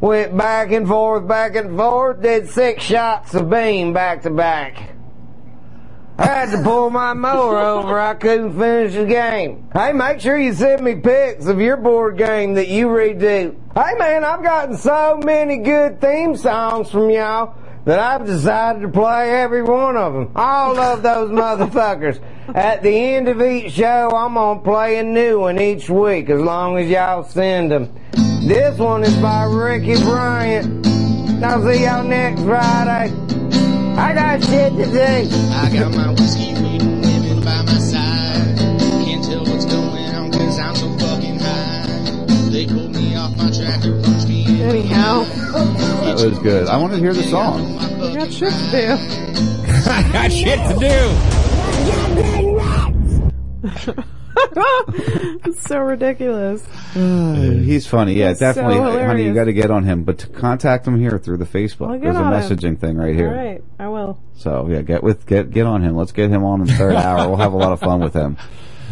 Went 0.02 0.36
back 0.36 0.74
and 0.74 0.86
forth, 0.86 1.26
back 1.26 1.56
and 1.56 1.78
forth, 1.78 2.22
did 2.22 2.50
six 2.50 2.84
shots 2.84 3.34
of 3.36 3.50
beam 3.50 3.94
back 3.94 4.24
to 4.24 4.30
back. 4.30 4.99
I 6.20 6.26
had 6.26 6.52
to 6.52 6.62
pull 6.62 6.90
my 6.90 7.14
mower 7.14 7.58
over. 7.58 7.98
I 7.98 8.14
couldn't 8.14 8.60
finish 8.60 8.94
the 8.94 9.06
game. 9.06 9.70
Hey, 9.74 9.94
make 9.94 10.20
sure 10.20 10.38
you 10.38 10.52
send 10.52 10.84
me 10.84 10.96
pics 10.96 11.46
of 11.46 11.62
your 11.62 11.78
board 11.78 12.18
game 12.18 12.56
that 12.56 12.68
you 12.68 12.88
redo. 12.88 13.56
Hey, 13.74 13.98
man, 13.98 14.26
I've 14.26 14.44
gotten 14.44 14.76
so 14.76 15.22
many 15.24 15.60
good 15.60 16.02
theme 16.02 16.36
songs 16.36 16.92
from 16.92 17.10
y'all 17.10 17.56
that 17.86 18.00
I've 18.00 18.26
decided 18.26 18.82
to 18.82 18.90
play 18.90 19.32
every 19.32 19.64
one 19.64 19.96
of 19.96 20.12
them. 20.12 20.34
All 20.36 20.78
of 20.78 21.04
those 21.04 21.32
motherfuckers. 21.32 22.20
At 22.54 22.84
the 22.84 22.90
end 22.90 23.30
of 23.30 23.42
each 23.42 23.72
show, 23.72 24.12
I'm 24.14 24.34
gonna 24.34 24.60
play 24.60 24.98
a 24.98 25.04
new 25.04 25.40
one 25.40 25.58
each 25.58 25.90
week 25.90 26.30
as 26.30 26.42
long 26.42 26.78
as 26.78 26.90
y'all 26.90 27.24
send 27.24 27.72
them. 27.72 27.98
This 28.46 28.78
one 28.78 29.04
is 29.04 29.16
by 29.22 29.46
Ricky 29.46 29.96
Bryant. 30.04 30.86
I'll 31.42 31.64
see 31.64 31.86
y'all 31.86 32.04
next 32.04 32.42
Friday. 32.42 33.59
I 33.98 34.14
got 34.14 34.44
shit 34.44 34.74
to 34.74 34.86
do. 34.86 35.30
I 35.52 35.70
got 35.74 35.92
my 35.96 36.10
whiskey 36.12 36.54
reading 36.54 37.02
women 37.02 37.44
by 37.44 37.62
my 37.64 37.80
side. 37.80 38.58
Can't 39.06 39.24
tell 39.24 39.44
what's 39.46 39.66
going 39.66 40.16
on 40.16 40.32
cause 40.32 40.60
I'm 40.60 40.76
so 40.76 40.98
fucking 40.98 41.40
high. 41.40 41.86
They 42.50 42.66
pulled 42.66 42.96
me 42.96 43.16
off 43.16 43.36
my 43.38 43.52
tractor, 43.52 44.02
punched 44.02 44.28
me 44.28 44.46
in 44.46 44.62
Anyhow, 44.62 45.24
That 45.24 46.16
was 46.16 46.40
good. 46.40 46.68
I 46.68 46.78
want 46.78 46.94
to 46.94 47.00
hear 47.00 47.14
the 47.14 47.24
song. 47.24 47.78
I 47.80 48.14
got 48.14 48.32
shit 48.32 48.52
to 48.54 48.72
do. 48.72 48.98
I 49.90 50.10
got 50.12 50.32
shit 50.32 50.60
to 50.60 50.76
do. 53.96 54.04
it's 55.46 55.62
so 55.68 55.80
ridiculous. 55.80 56.64
Mm. 56.94 57.64
He's 57.64 57.86
funny. 57.88 58.14
Yeah, 58.14 58.30
He's 58.30 58.40
so 58.40 58.46
definitely. 58.54 58.78
honey, 58.78 58.92
you 58.94 59.00
hilarious. 59.00 59.36
got 59.36 59.44
to 59.46 59.54
get 59.54 59.72
on 59.72 59.84
him. 59.84 60.04
But 60.04 60.20
to 60.20 60.28
contact 60.28 60.88
him 60.88 61.00
here 61.00 61.18
through 61.18 61.38
the 61.38 61.46
Facebook. 61.46 61.88
I'll 61.88 61.94
get 61.94 62.04
There's 62.04 62.16
a 62.16 62.20
on 62.20 62.34
him. 62.34 62.40
messaging 62.40 62.80
thing 62.80 62.98
right 62.98 63.16
here. 63.16 63.30
All 63.30 63.36
right, 63.36 63.64
I 63.80 63.88
will. 63.90 64.20
So 64.36 64.68
yeah, 64.70 64.82
get 64.82 65.04
with 65.04 65.26
get 65.26 65.52
get 65.52 65.66
on 65.66 65.82
him. 65.84 65.96
Let's 65.96 66.12
get 66.12 66.30
him 66.30 66.44
on 66.44 66.62
in 66.62 66.68
the 66.68 66.74
third 66.74 66.96
hour. 66.96 67.28
We'll 67.28 67.38
have 67.38 67.54
a 67.54 67.58
lot 67.58 67.72
of 67.72 67.80
fun 67.80 68.00
with 68.02 68.14
him. 68.14 68.38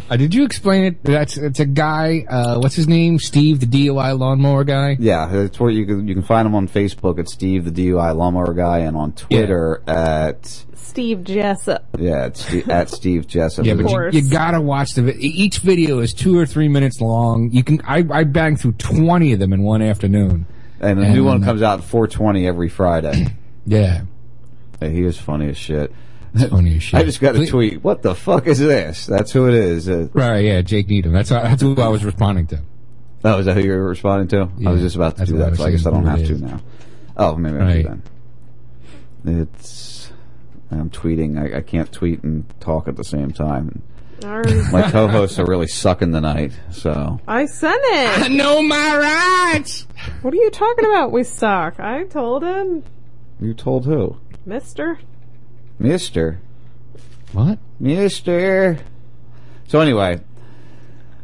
Uh, 0.09 0.15
did 0.17 0.33
you 0.33 0.45
explain 0.45 0.85
it? 0.85 1.03
That's 1.03 1.37
it's 1.37 1.59
a 1.59 1.65
guy. 1.65 2.25
Uh, 2.29 2.59
what's 2.59 2.75
his 2.75 2.87
name? 2.87 3.19
Steve, 3.19 3.59
the 3.59 3.65
DUI 3.65 4.17
lawnmower 4.17 4.63
guy. 4.63 4.95
Yeah, 4.99 5.29
it's 5.33 5.59
where 5.59 5.69
you 5.69 5.85
can 5.85 6.07
you 6.07 6.13
can 6.13 6.23
find 6.23 6.45
him 6.45 6.55
on 6.55 6.67
Facebook 6.67 7.19
at 7.19 7.27
Steve 7.29 7.65
the 7.65 7.71
DUI 7.89 8.15
lawnmower 8.15 8.53
guy, 8.53 8.79
and 8.79 8.95
on 8.95 9.11
Twitter 9.13 9.83
at 9.87 10.45
Steve 10.75 11.23
Jessup. 11.25 11.85
yeah 11.99 12.25
at, 12.25 12.37
Steve, 12.37 12.69
at 12.69 12.89
Steve 12.89 13.27
Jessup. 13.27 13.65
Yeah, 13.65 13.73
but 13.73 13.89
you, 14.13 14.21
you 14.21 14.29
gotta 14.29 14.61
watch 14.61 14.91
the. 14.95 15.03
vi- 15.03 15.17
Each 15.19 15.59
video 15.59 15.99
is 15.99 16.13
two 16.13 16.37
or 16.39 16.45
three 16.45 16.69
minutes 16.69 17.01
long. 17.01 17.49
You 17.51 17.63
can. 17.63 17.81
I 17.85 18.05
I 18.09 18.23
banged 18.23 18.61
through 18.61 18.73
twenty 18.73 19.33
of 19.33 19.39
them 19.39 19.51
in 19.51 19.61
one 19.63 19.81
afternoon. 19.81 20.45
and 20.79 20.99
the 20.99 21.09
new 21.09 21.25
one 21.25 21.43
comes 21.43 21.61
out 21.61 21.79
at 21.79 21.85
420 21.85 22.47
every 22.47 22.69
Friday. 22.69 23.35
Yeah. 23.65 24.03
Hey, 24.79 24.93
he 24.93 25.01
is 25.03 25.17
funny 25.17 25.49
as 25.49 25.57
shit. 25.57 25.91
Funny 26.49 26.75
as 26.77 26.83
shit. 26.83 26.99
I 26.99 27.03
just 27.03 27.19
got 27.21 27.35
a 27.35 27.45
tweet. 27.45 27.83
What 27.83 28.01
the 28.01 28.15
fuck 28.15 28.47
is 28.47 28.59
this? 28.59 29.05
That's 29.05 29.31
who 29.31 29.47
it 29.47 29.53
is. 29.53 29.87
Uh, 29.89 30.07
Right, 30.13 30.39
yeah, 30.45 30.61
Jake 30.61 30.87
Needham. 30.89 31.13
That's 31.13 31.29
that's 31.29 31.61
who 31.61 31.75
I 31.81 31.87
was 31.87 32.03
responding 32.05 32.47
to. 32.47 32.61
oh, 33.25 33.39
is 33.39 33.45
that 33.45 33.55
who 33.55 33.61
you 33.63 33.71
were 33.71 33.87
responding 33.89 34.27
to? 34.29 34.49
I 34.67 34.71
was 34.71 34.81
just 34.81 34.95
about 34.95 35.17
to 35.17 35.25
do 35.25 35.37
that, 35.39 35.55
so 35.57 35.65
I 35.65 35.71
guess 35.71 35.85
I 35.85 35.91
don't 35.91 36.05
have 36.05 36.19
it 36.21 36.27
to 36.27 36.37
now. 36.37 36.61
Oh, 37.17 37.35
maybe 37.35 37.57
I 37.57 37.59
Right. 37.59 37.83
do 37.83 38.01
then. 39.23 39.41
It's. 39.41 40.11
I'm 40.71 40.89
tweeting. 40.89 41.39
I, 41.39 41.57
I 41.57 41.61
can't 41.61 41.91
tweet 41.91 42.23
and 42.23 42.45
talk 42.59 42.87
at 42.87 42.95
the 42.97 43.03
same 43.03 43.31
time. 43.31 43.81
Alright. 44.23 44.71
My 44.71 44.89
co-hosts 44.89 45.37
are 45.37 45.45
really 45.45 45.67
sucking 45.67 46.11
tonight, 46.11 46.51
so 46.71 47.19
I 47.27 47.45
sent 47.45 47.79
it. 47.83 48.23
I 48.23 48.27
know 48.29 48.61
my 48.63 49.53
rights. 49.53 49.85
What 50.23 50.33
are 50.33 50.37
you 50.37 50.49
talking 50.49 50.85
about? 50.85 51.11
We 51.11 51.23
suck. 51.23 51.79
I 51.79 52.03
told 52.05 52.43
him, 52.43 52.83
you 53.39 53.53
told 53.53 53.85
who? 53.85 54.17
Mister. 54.45 54.99
Mister. 55.79 56.39
What? 57.33 57.59
Mister. 57.79 58.79
So 59.67 59.79
anyway, 59.81 60.21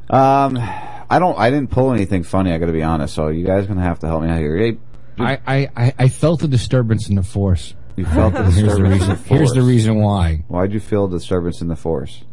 um, 0.09 0.57
I 0.57 1.17
don't. 1.19 1.38
I 1.38 1.49
didn't 1.49 1.72
pull 1.72 1.91
anything 1.91 2.23
funny. 2.23 2.51
I 2.51 2.57
got 2.57 2.67
to 2.67 2.72
be 2.73 2.83
honest. 2.83 3.14
So 3.14 3.30
you 3.30 3.45
guys 3.45 3.67
gonna 3.67 3.82
have 3.82 3.99
to 3.99 4.07
help 4.07 4.23
me 4.23 4.30
out 4.30 4.40
here. 4.40 4.57
Hey, 4.57 4.77
I, 5.17 5.69
I, 5.75 5.93
I, 5.99 6.07
felt 6.09 6.43
a 6.43 6.48
disturbance 6.48 7.07
in 7.07 7.15
the 7.15 7.23
force. 7.23 7.75
you 7.95 8.06
felt 8.06 8.33
the 8.33 8.43
disturbance. 8.43 8.56
Here's 8.57 8.77
the 8.77 8.83
reason. 8.83 9.09
the. 9.09 9.15
Here's 9.15 9.51
the 9.53 9.61
reason 9.61 10.01
why. 10.01 10.43
Why'd 10.48 10.73
you 10.73 10.80
feel 10.80 11.07
disturbance 11.07 11.61
in 11.61 11.67
the 11.67 11.75
force? 11.75 12.23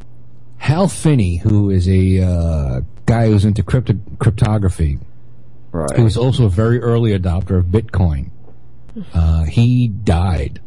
Hal 0.57 0.89
Finney, 0.89 1.36
who 1.39 1.70
is 1.70 1.89
a 1.89 2.20
uh, 2.23 2.81
guy 3.07 3.26
who's 3.28 3.44
into 3.44 3.62
crypto- 3.62 4.00
cryptography, 4.18 4.99
Right. 5.73 5.97
who 5.97 6.05
was 6.05 6.16
also 6.16 6.47
a 6.47 6.49
very 6.50 6.81
early 6.81 7.18
adopter 7.18 7.58
of 7.58 7.66
Bitcoin, 7.66 8.31
uh, 9.15 9.44
he 9.44 9.89
died. 9.89 10.60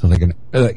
So 0.00 0.08
like 0.08 0.22
an 0.22 0.32
uh, 0.54 0.70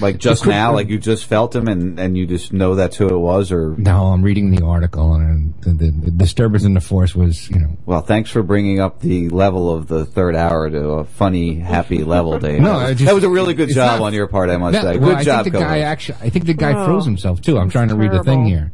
Like 0.00 0.18
just 0.18 0.44
now, 0.44 0.72
like 0.72 0.88
you 0.88 0.98
just 0.98 1.26
felt 1.26 1.54
him, 1.54 1.68
and 1.68 2.00
and 2.00 2.18
you 2.18 2.26
just 2.26 2.52
know 2.52 2.74
that's 2.74 2.96
who 2.96 3.06
it 3.08 3.16
was, 3.16 3.52
or 3.52 3.76
No, 3.78 4.06
I'm 4.06 4.22
reading 4.22 4.50
the 4.50 4.64
article, 4.66 5.14
and 5.14 5.54
the, 5.60 5.70
the, 5.70 5.90
the 5.92 6.10
disturbance 6.10 6.64
in 6.64 6.74
the 6.74 6.80
force 6.80 7.14
was, 7.14 7.48
you 7.48 7.60
know, 7.60 7.76
well, 7.86 8.00
thanks 8.00 8.28
for 8.28 8.42
bringing 8.42 8.80
up 8.80 8.98
the 9.02 9.28
level 9.28 9.72
of 9.72 9.86
the 9.86 10.04
third 10.04 10.34
hour 10.34 10.68
to 10.68 10.80
a 10.94 11.04
funny, 11.04 11.60
happy 11.60 12.02
level, 12.02 12.40
Dave. 12.40 12.60
No, 12.60 12.80
that 12.80 12.88
was, 12.88 12.98
just- 12.98 13.06
that 13.06 13.14
was 13.14 13.22
a 13.22 13.28
really 13.30 13.54
good 13.54 13.68
job 13.68 14.00
not- 14.00 14.06
on 14.06 14.14
your 14.14 14.26
part, 14.26 14.50
I 14.50 14.56
must 14.56 14.72
No, 14.74 14.80
say. 14.82 14.98
well, 14.98 15.10
Good 15.10 15.18
I 15.18 15.22
job, 15.24 15.44
think 15.44 15.52
the 15.54 15.60
guy 15.60 15.66
co-host. 15.66 15.84
actually, 15.84 16.18
I 16.22 16.30
think 16.30 16.46
the 16.46 16.54
guy 16.54 16.72
Oh, 16.74 16.84
throws 16.86 17.04
himself 17.04 17.40
too. 17.40 17.56
I'm 17.56 17.70
trying 17.70 17.90
to 17.90 17.94
read 17.94 18.10
the 18.10 18.24
thing 18.24 18.46
here. 18.46 18.72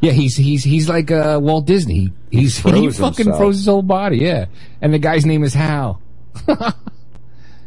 Yeah, 0.00 0.12
he's 0.12 0.34
he's 0.34 0.64
he's 0.64 0.88
like 0.88 1.10
uh, 1.10 1.38
Walt 1.42 1.66
Disney. 1.66 2.12
He's 2.30 2.56
he, 2.56 2.62
froze 2.62 2.98
fucking 2.98 3.16
himself. 3.26 3.36
froze 3.38 3.56
his 3.56 3.66
whole 3.66 3.82
body. 3.82 4.16
Yeah, 4.18 4.46
and 4.80 4.94
the 4.94 4.98
guy's 4.98 5.26
name 5.26 5.42
is 5.44 5.52
Hal. 5.52 6.00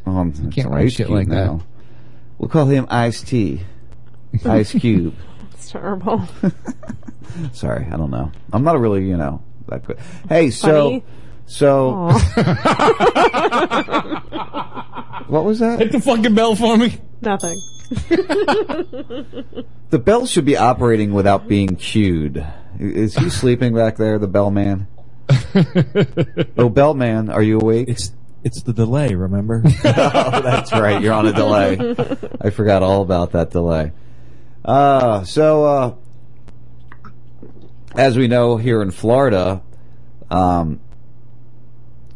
Um, 0.06 0.34
can't 0.52 0.70
write 0.70 0.86
Ice 0.86 0.94
shit 0.94 1.08
Cube 1.08 1.18
like 1.18 1.28
that. 1.30 1.60
We'll 2.38 2.50
call 2.50 2.66
him 2.66 2.88
Ice 2.90 3.22
T. 3.22 3.62
Ice 4.46 4.74
Cube. 4.74 5.16
It's 5.54 5.70
terrible. 5.70 6.28
Sorry, 7.54 7.86
I 7.86 7.96
don't 7.96 8.10
know. 8.10 8.32
I'm 8.52 8.64
not 8.64 8.80
really, 8.80 9.08
you 9.08 9.16
know, 9.16 9.44
that 9.68 9.86
good. 9.86 10.00
Hey, 10.28 10.50
so, 10.50 10.86
Funny? 10.86 11.04
so, 11.46 11.92
what 15.28 15.46
was 15.46 15.60
that? 15.60 15.78
Hit 15.78 15.92
the 15.92 16.00
fucking 16.00 16.34
bell 16.34 16.56
for 16.56 16.78
me. 16.78 16.98
Nothing. 17.22 17.56
The 19.92 20.00
bell 20.00 20.26
should 20.26 20.46
be 20.46 20.58
operating 20.58 21.14
without 21.14 21.48
being 21.48 21.76
cued. 21.76 22.44
Is 22.80 23.16
he 23.16 23.30
sleeping 23.30 23.76
back 23.76 23.98
there, 23.98 24.18
the 24.18 24.28
bellman? 24.28 24.88
oh, 26.58 26.70
bellman, 26.70 27.30
are 27.30 27.44
you 27.44 27.60
awake? 27.60 27.88
It's 27.90 28.14
it's 28.44 28.64
the 28.64 28.74
delay. 28.74 29.16
Remember? 29.16 29.62
oh, 29.66 29.72
that's 29.84 30.72
right. 30.72 31.02
You're 31.02 31.14
on 31.14 31.28
a 31.28 31.34
delay. 31.34 31.96
I 32.40 32.50
forgot 32.50 32.84
all 32.84 33.02
about 33.02 33.32
that 33.32 33.52
delay. 33.52 33.92
Uh, 34.64 35.24
so, 35.24 35.66
uh, 35.66 35.96
as 37.96 38.18
we 38.18 38.28
know 38.28 38.58
here 38.58 38.82
in 38.82 38.92
Florida, 38.92 39.62
um, 40.30 40.80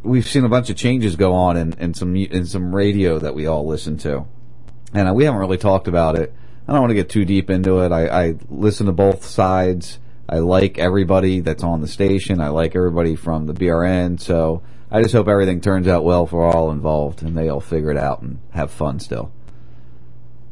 we've 0.03 0.27
seen 0.27 0.45
a 0.45 0.49
bunch 0.49 0.69
of 0.69 0.77
changes 0.77 1.15
go 1.15 1.33
on 1.33 1.57
in, 1.57 1.73
in 1.73 1.93
some 1.93 2.15
in 2.15 2.45
some 2.45 2.73
radio 2.73 3.19
that 3.19 3.35
we 3.35 3.47
all 3.47 3.67
listen 3.67 3.97
to, 3.97 4.25
and 4.93 5.09
uh, 5.09 5.13
we 5.13 5.25
haven't 5.25 5.39
really 5.39 5.57
talked 5.57 5.87
about 5.87 6.15
it. 6.15 6.33
I 6.67 6.71
don't 6.71 6.81
want 6.81 6.91
to 6.91 6.95
get 6.95 7.09
too 7.09 7.25
deep 7.25 7.49
into 7.49 7.79
it. 7.79 7.91
I, 7.91 8.07
I 8.07 8.35
listen 8.49 8.87
to 8.87 8.91
both 8.91 9.25
sides. 9.25 9.99
I 10.27 10.39
like 10.39 10.79
everybody 10.79 11.41
that's 11.41 11.63
on 11.63 11.81
the 11.81 11.87
station. 11.87 12.41
I 12.41 12.49
like 12.49 12.75
everybody 12.75 13.15
from 13.15 13.45
the 13.45 13.53
BRN. 13.53 14.19
So 14.19 14.63
I 14.95 15.01
just 15.01 15.13
hope 15.13 15.27
everything 15.27 15.61
turns 15.61 15.87
out 15.87 16.03
well 16.03 16.25
for 16.25 16.45
all 16.45 16.71
involved 16.71 17.21
and 17.23 17.35
they 17.37 17.49
all 17.49 17.59
figure 17.59 17.91
it 17.91 17.97
out 17.97 18.21
and 18.21 18.39
have 18.51 18.71
fun 18.71 18.99
still. 18.99 19.31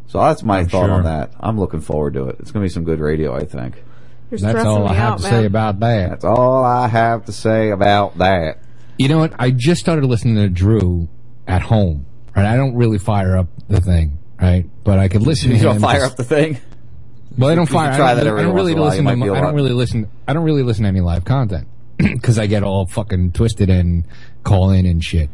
So 0.08 0.20
that's 0.20 0.44
my 0.44 0.60
I'm 0.60 0.68
thought 0.68 0.86
sure. 0.88 0.92
on 0.96 1.04
that. 1.06 1.32
I'm 1.40 1.60
looking 1.60 1.82
forward 1.82 2.14
to 2.16 2.26
it. 2.28 2.38
It's 2.40 2.52
going 2.52 2.64
to 2.64 2.70
be 2.70 2.74
some 2.74 2.84
good 2.84 3.00
radio, 3.00 3.36
I 3.36 3.46
think. 3.46 3.82
You're 4.30 4.40
That's 4.40 4.66
all 4.66 4.82
me 4.84 4.88
I 4.90 4.94
have 4.96 5.14
out, 5.14 5.18
to 5.20 5.24
man. 5.24 5.32
say 5.32 5.46
about 5.46 5.80
that. 5.80 6.10
That's 6.10 6.26
all 6.26 6.64
I 6.64 6.88
have 6.88 7.26
to 7.26 7.32
say 7.32 7.70
about 7.72 8.18
that. 8.18 8.60
You 8.98 9.08
know 9.08 9.18
what? 9.20 9.34
I 9.40 9.52
just 9.52 9.80
started 9.82 10.06
listening 10.06 10.36
to 10.36 10.50
Drew 10.50 11.08
at 11.48 11.62
home. 11.62 12.06
Right? 12.36 12.46
I 12.46 12.56
don't 12.58 12.76
really 12.76 12.98
fire 12.98 13.38
up 13.38 13.48
the 13.68 13.80
thing, 13.82 14.18
right? 14.42 14.66
But 14.84 15.00
I 15.00 15.08
could 15.08 15.22
listen 15.22 15.52
You 15.54 15.58
to 15.58 15.64
don't 15.64 15.76
him. 15.78 15.82
fire 15.84 16.00
just- 16.00 16.12
up 16.12 16.18
the 16.18 16.24
thing? 16.24 16.60
Well, 17.38 17.50
I 17.50 17.56
don't 17.56 17.66
fire. 17.70 17.96
try 17.96 18.12
I 18.12 18.16
that 18.16 18.22
don't, 18.24 18.30
every 18.32 18.42
I 18.42 18.44
don't 18.46 18.56
really 18.56 18.72
in 18.74 18.78
a 18.78 18.82
while. 18.82 18.90
listen. 18.90 19.06
You 19.06 19.12
To, 19.12 19.18
might 19.18 19.26
be 19.36 19.42
don't 19.42 19.56
really 19.56 19.72
listen. 19.74 20.10
I 20.28 20.34
don't 20.34 20.44
really 20.44 20.64
listen 20.64 20.84
to 20.84 20.90
any 20.90 21.02
live 21.02 21.26
content 21.26 21.68
because 21.98 22.38
I 22.40 22.46
get 22.48 22.64
all 22.64 22.86
fucking 22.88 23.32
twisted 23.34 23.70
and 23.70 24.06
call 24.44 24.72
in 24.72 24.86
and 24.86 25.04
shit. 25.04 25.30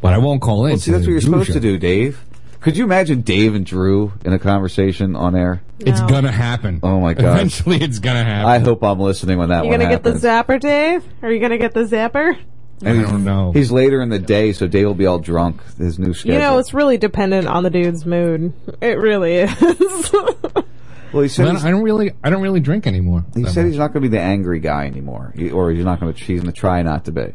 But 0.00 0.14
I 0.14 0.18
won't 0.18 0.40
call 0.40 0.66
in. 0.66 0.72
Well, 0.72 0.78
see, 0.78 0.86
to 0.86 0.92
that's 0.92 1.06
what 1.06 1.12
you're 1.12 1.20
supposed 1.20 1.48
show. 1.48 1.54
to 1.54 1.60
do, 1.60 1.78
Dave. 1.78 2.24
Could 2.60 2.76
you 2.76 2.84
imagine 2.84 3.22
Dave 3.22 3.54
and 3.54 3.64
Drew 3.64 4.12
in 4.24 4.34
a 4.34 4.38
conversation 4.38 5.16
on 5.16 5.34
air? 5.34 5.62
It's 5.78 6.00
gonna 6.02 6.30
happen. 6.30 6.80
Oh 6.82 7.00
my 7.00 7.14
god! 7.14 7.36
Eventually, 7.36 7.78
it's 7.78 8.00
gonna 8.00 8.22
happen. 8.22 8.50
I 8.50 8.58
hope 8.58 8.82
I'm 8.84 9.00
listening 9.00 9.38
when 9.38 9.48
that 9.48 9.64
happens. 9.64 9.72
You 9.72 9.78
one 9.78 9.80
gonna 9.80 9.94
get 9.94 10.02
the 10.02 10.12
zapper, 10.12 10.60
Dave? 10.60 11.04
Are 11.22 11.30
you 11.30 11.40
gonna 11.40 11.56
get 11.56 11.72
the 11.72 11.84
zapper? 11.84 12.38
And 12.82 13.00
I 13.00 13.10
don't 13.10 13.24
know. 13.24 13.52
He's 13.52 13.70
later 13.70 14.00
in 14.00 14.08
the 14.08 14.18
day, 14.18 14.52
so 14.52 14.66
Dave 14.66 14.86
will 14.86 14.94
be 14.94 15.06
all 15.06 15.18
drunk. 15.18 15.62
His 15.76 15.98
new 15.98 16.14
schedule. 16.14 16.34
You 16.34 16.40
know, 16.40 16.58
it's 16.58 16.72
really 16.72 16.96
dependent 16.96 17.46
on 17.46 17.62
the 17.62 17.70
dude's 17.70 18.06
mood. 18.06 18.54
It 18.80 18.98
really 18.98 19.36
is. 19.36 19.60
well, 21.12 21.22
he 21.22 21.28
said 21.28 21.46
I 21.46 21.52
don't, 21.52 21.64
I 21.64 21.70
don't 21.70 21.82
really. 21.82 22.12
I 22.24 22.30
don't 22.30 22.42
really 22.42 22.60
drink 22.60 22.86
anymore. 22.86 23.24
he 23.34 23.44
said 23.44 23.64
much. 23.64 23.66
he's 23.66 23.76
not 23.76 23.88
going 23.88 24.02
to 24.02 24.08
be 24.08 24.16
the 24.16 24.22
angry 24.22 24.60
guy 24.60 24.86
anymore, 24.86 25.32
he, 25.36 25.50
or 25.50 25.70
he's 25.70 25.84
not 25.84 26.00
going 26.00 26.12
to. 26.12 26.24
He's 26.24 26.40
going 26.40 26.52
to 26.52 26.58
try 26.58 26.82
not 26.82 27.04
to 27.04 27.12
be. 27.12 27.34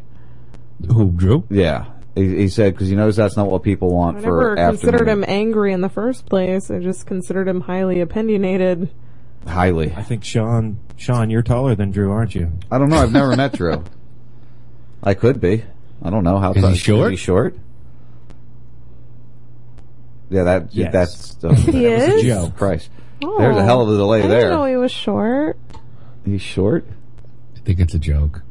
Who 0.92 1.12
Drew? 1.12 1.46
Yeah, 1.50 1.86
he, 2.16 2.36
he 2.38 2.48
said 2.50 2.74
because 2.74 2.88
he 2.90 2.96
knows 2.96 3.16
that's 3.16 3.38
not 3.38 3.50
what 3.50 3.64
people 3.64 3.94
want 3.94 4.18
I 4.18 4.22
for 4.22 4.56
never 4.56 4.56
considered 4.72 4.96
afternoon. 5.02 5.24
him 5.24 5.26
angry 5.28 5.74
in 5.74 5.82
the 5.82 5.90
first 5.90 6.26
place. 6.28 6.70
I 6.72 6.80
just 6.80 7.06
considered 7.06 7.48
him 7.48 7.62
highly 7.62 8.02
opinionated. 8.02 8.90
Highly. 9.48 9.94
I 9.96 10.02
think 10.04 10.24
Sean. 10.24 10.80
Sean, 10.98 11.30
you're 11.30 11.44
taller 11.44 11.76
than 11.76 11.92
Drew, 11.92 12.12
aren't 12.12 12.34
you? 12.36 12.52
I 12.72 12.78
don't 12.78 12.90
know. 12.90 12.98
I've 12.98 13.12
never 13.12 13.36
met 13.36 13.54
Drew. 13.54 13.84
I 15.04 15.14
could 15.14 15.40
be. 15.40 15.64
I 16.04 16.10
don't 16.10 16.24
know 16.24 16.40
how. 16.40 16.50
Is 16.52 16.56
he 16.58 16.62
tall- 16.62 16.74
short? 16.74 17.14
Is 17.14 17.20
he 17.20 17.24
short? 17.26 17.56
Yeah, 20.30 20.44
that 20.44 20.74
Yes. 20.76 20.92
that's 20.92 21.44
uh, 21.44 21.54
He 21.72 21.86
is? 21.86 22.24
joke. 22.24 22.56
Christ. 22.58 22.90
Oh, 23.24 23.38
There's 23.40 23.56
a 23.58 23.64
hell 23.64 23.82
of 23.82 23.90
a 23.90 23.98
delay 23.98 24.24
I 24.24 24.28
there. 24.28 24.42
didn't 24.42 24.58
know 24.58 24.66
he 24.66 24.76
was 24.76 24.92
short. 24.92 25.58
He's 26.26 26.42
short. 26.42 26.86
I 27.56 27.60
think 27.60 27.80
it's 27.80 27.94
a 27.94 28.00
joke. 28.00 28.42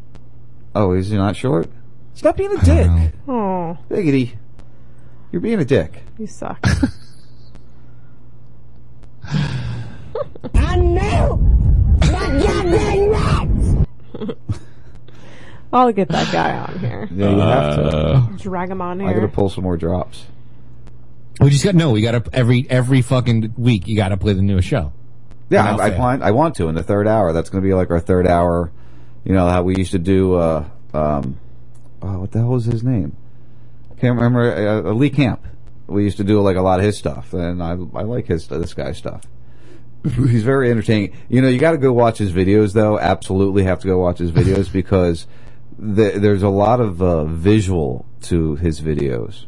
Oh, 0.74 0.92
is 0.92 1.10
he 1.10 1.16
not 1.16 1.36
short? 1.36 1.68
Stop 2.14 2.36
being 2.36 2.52
a 2.56 2.64
dick, 2.64 2.86
know. 2.86 3.12
Oh, 3.28 3.78
Biggity. 3.90 4.32
You're 5.32 5.40
being 5.40 5.58
a 5.60 5.64
dick. 5.64 6.02
you 6.18 6.26
suck. 6.26 6.58
I 10.54 10.76
know. 10.76 11.36
My 12.00 12.06
goddamn 12.42 13.08
rats. 13.10 13.88
I'll 15.72 15.92
get 15.92 16.08
that 16.08 16.30
guy 16.32 16.56
on 16.56 16.78
here. 16.78 17.08
Yeah, 17.12 17.30
you 17.30 17.38
have 17.40 17.76
to. 17.76 18.42
Drag 18.42 18.70
him 18.70 18.80
on 18.80 19.00
I 19.00 19.06
gotta 19.06 19.18
here. 19.20 19.28
pull 19.28 19.48
some 19.48 19.64
more 19.64 19.76
drops. 19.76 20.24
We 21.40 21.50
just 21.50 21.64
got 21.64 21.74
no. 21.74 21.90
We 21.90 22.00
got 22.00 22.24
to 22.24 22.30
every 22.32 22.64
every 22.70 23.02
fucking 23.02 23.54
week. 23.58 23.88
You 23.88 23.96
got 23.96 24.10
to 24.10 24.16
play 24.16 24.34
the 24.34 24.42
newest 24.42 24.68
show. 24.68 24.92
Yeah, 25.50 25.68
And 25.72 25.80
I, 25.80 25.86
I 25.86 25.90
I'll 25.90 25.98
want. 25.98 26.22
I 26.22 26.30
want 26.30 26.54
to 26.56 26.68
in 26.68 26.76
the 26.76 26.84
third 26.84 27.08
hour. 27.08 27.32
That's 27.32 27.50
going 27.50 27.60
to 27.62 27.66
be 27.68 27.74
like 27.74 27.90
our 27.90 27.98
third 27.98 28.28
hour. 28.28 28.70
You 29.24 29.34
know 29.34 29.48
how 29.48 29.62
we 29.64 29.74
used 29.76 29.90
to 29.92 29.98
do. 29.98 30.34
Uh, 30.34 30.64
um, 30.92 31.38
oh, 32.04 32.20
what 32.20 32.32
the 32.32 32.40
hell 32.40 32.48
was 32.48 32.66
his 32.66 32.82
name? 32.82 33.16
Can't 33.98 34.16
remember. 34.16 34.86
Uh, 34.86 34.92
Lee 34.92 35.10
Camp. 35.10 35.44
We 35.86 36.04
used 36.04 36.16
to 36.16 36.24
do 36.24 36.40
like 36.40 36.56
a 36.56 36.62
lot 36.62 36.78
of 36.78 36.84
his 36.84 36.96
stuff, 36.96 37.34
and 37.34 37.62
I 37.62 37.72
I 37.72 38.02
like 38.02 38.26
his 38.26 38.46
this 38.48 38.74
guy's 38.74 38.96
stuff. 38.96 39.22
He's 40.04 40.44
very 40.44 40.70
entertaining. 40.70 41.16
You 41.28 41.40
know, 41.40 41.48
you 41.48 41.58
got 41.58 41.72
to 41.72 41.78
go 41.78 41.92
watch 41.92 42.18
his 42.18 42.32
videos, 42.32 42.74
though. 42.74 42.98
Absolutely 42.98 43.64
have 43.64 43.80
to 43.80 43.86
go 43.86 43.98
watch 43.98 44.18
his 44.18 44.30
videos 44.32 44.70
because 44.72 45.26
th- 45.78 46.16
there's 46.16 46.42
a 46.42 46.48
lot 46.48 46.80
of 46.80 47.02
uh, 47.02 47.24
visual 47.24 48.04
to 48.22 48.56
his 48.56 48.80
videos. 48.80 49.46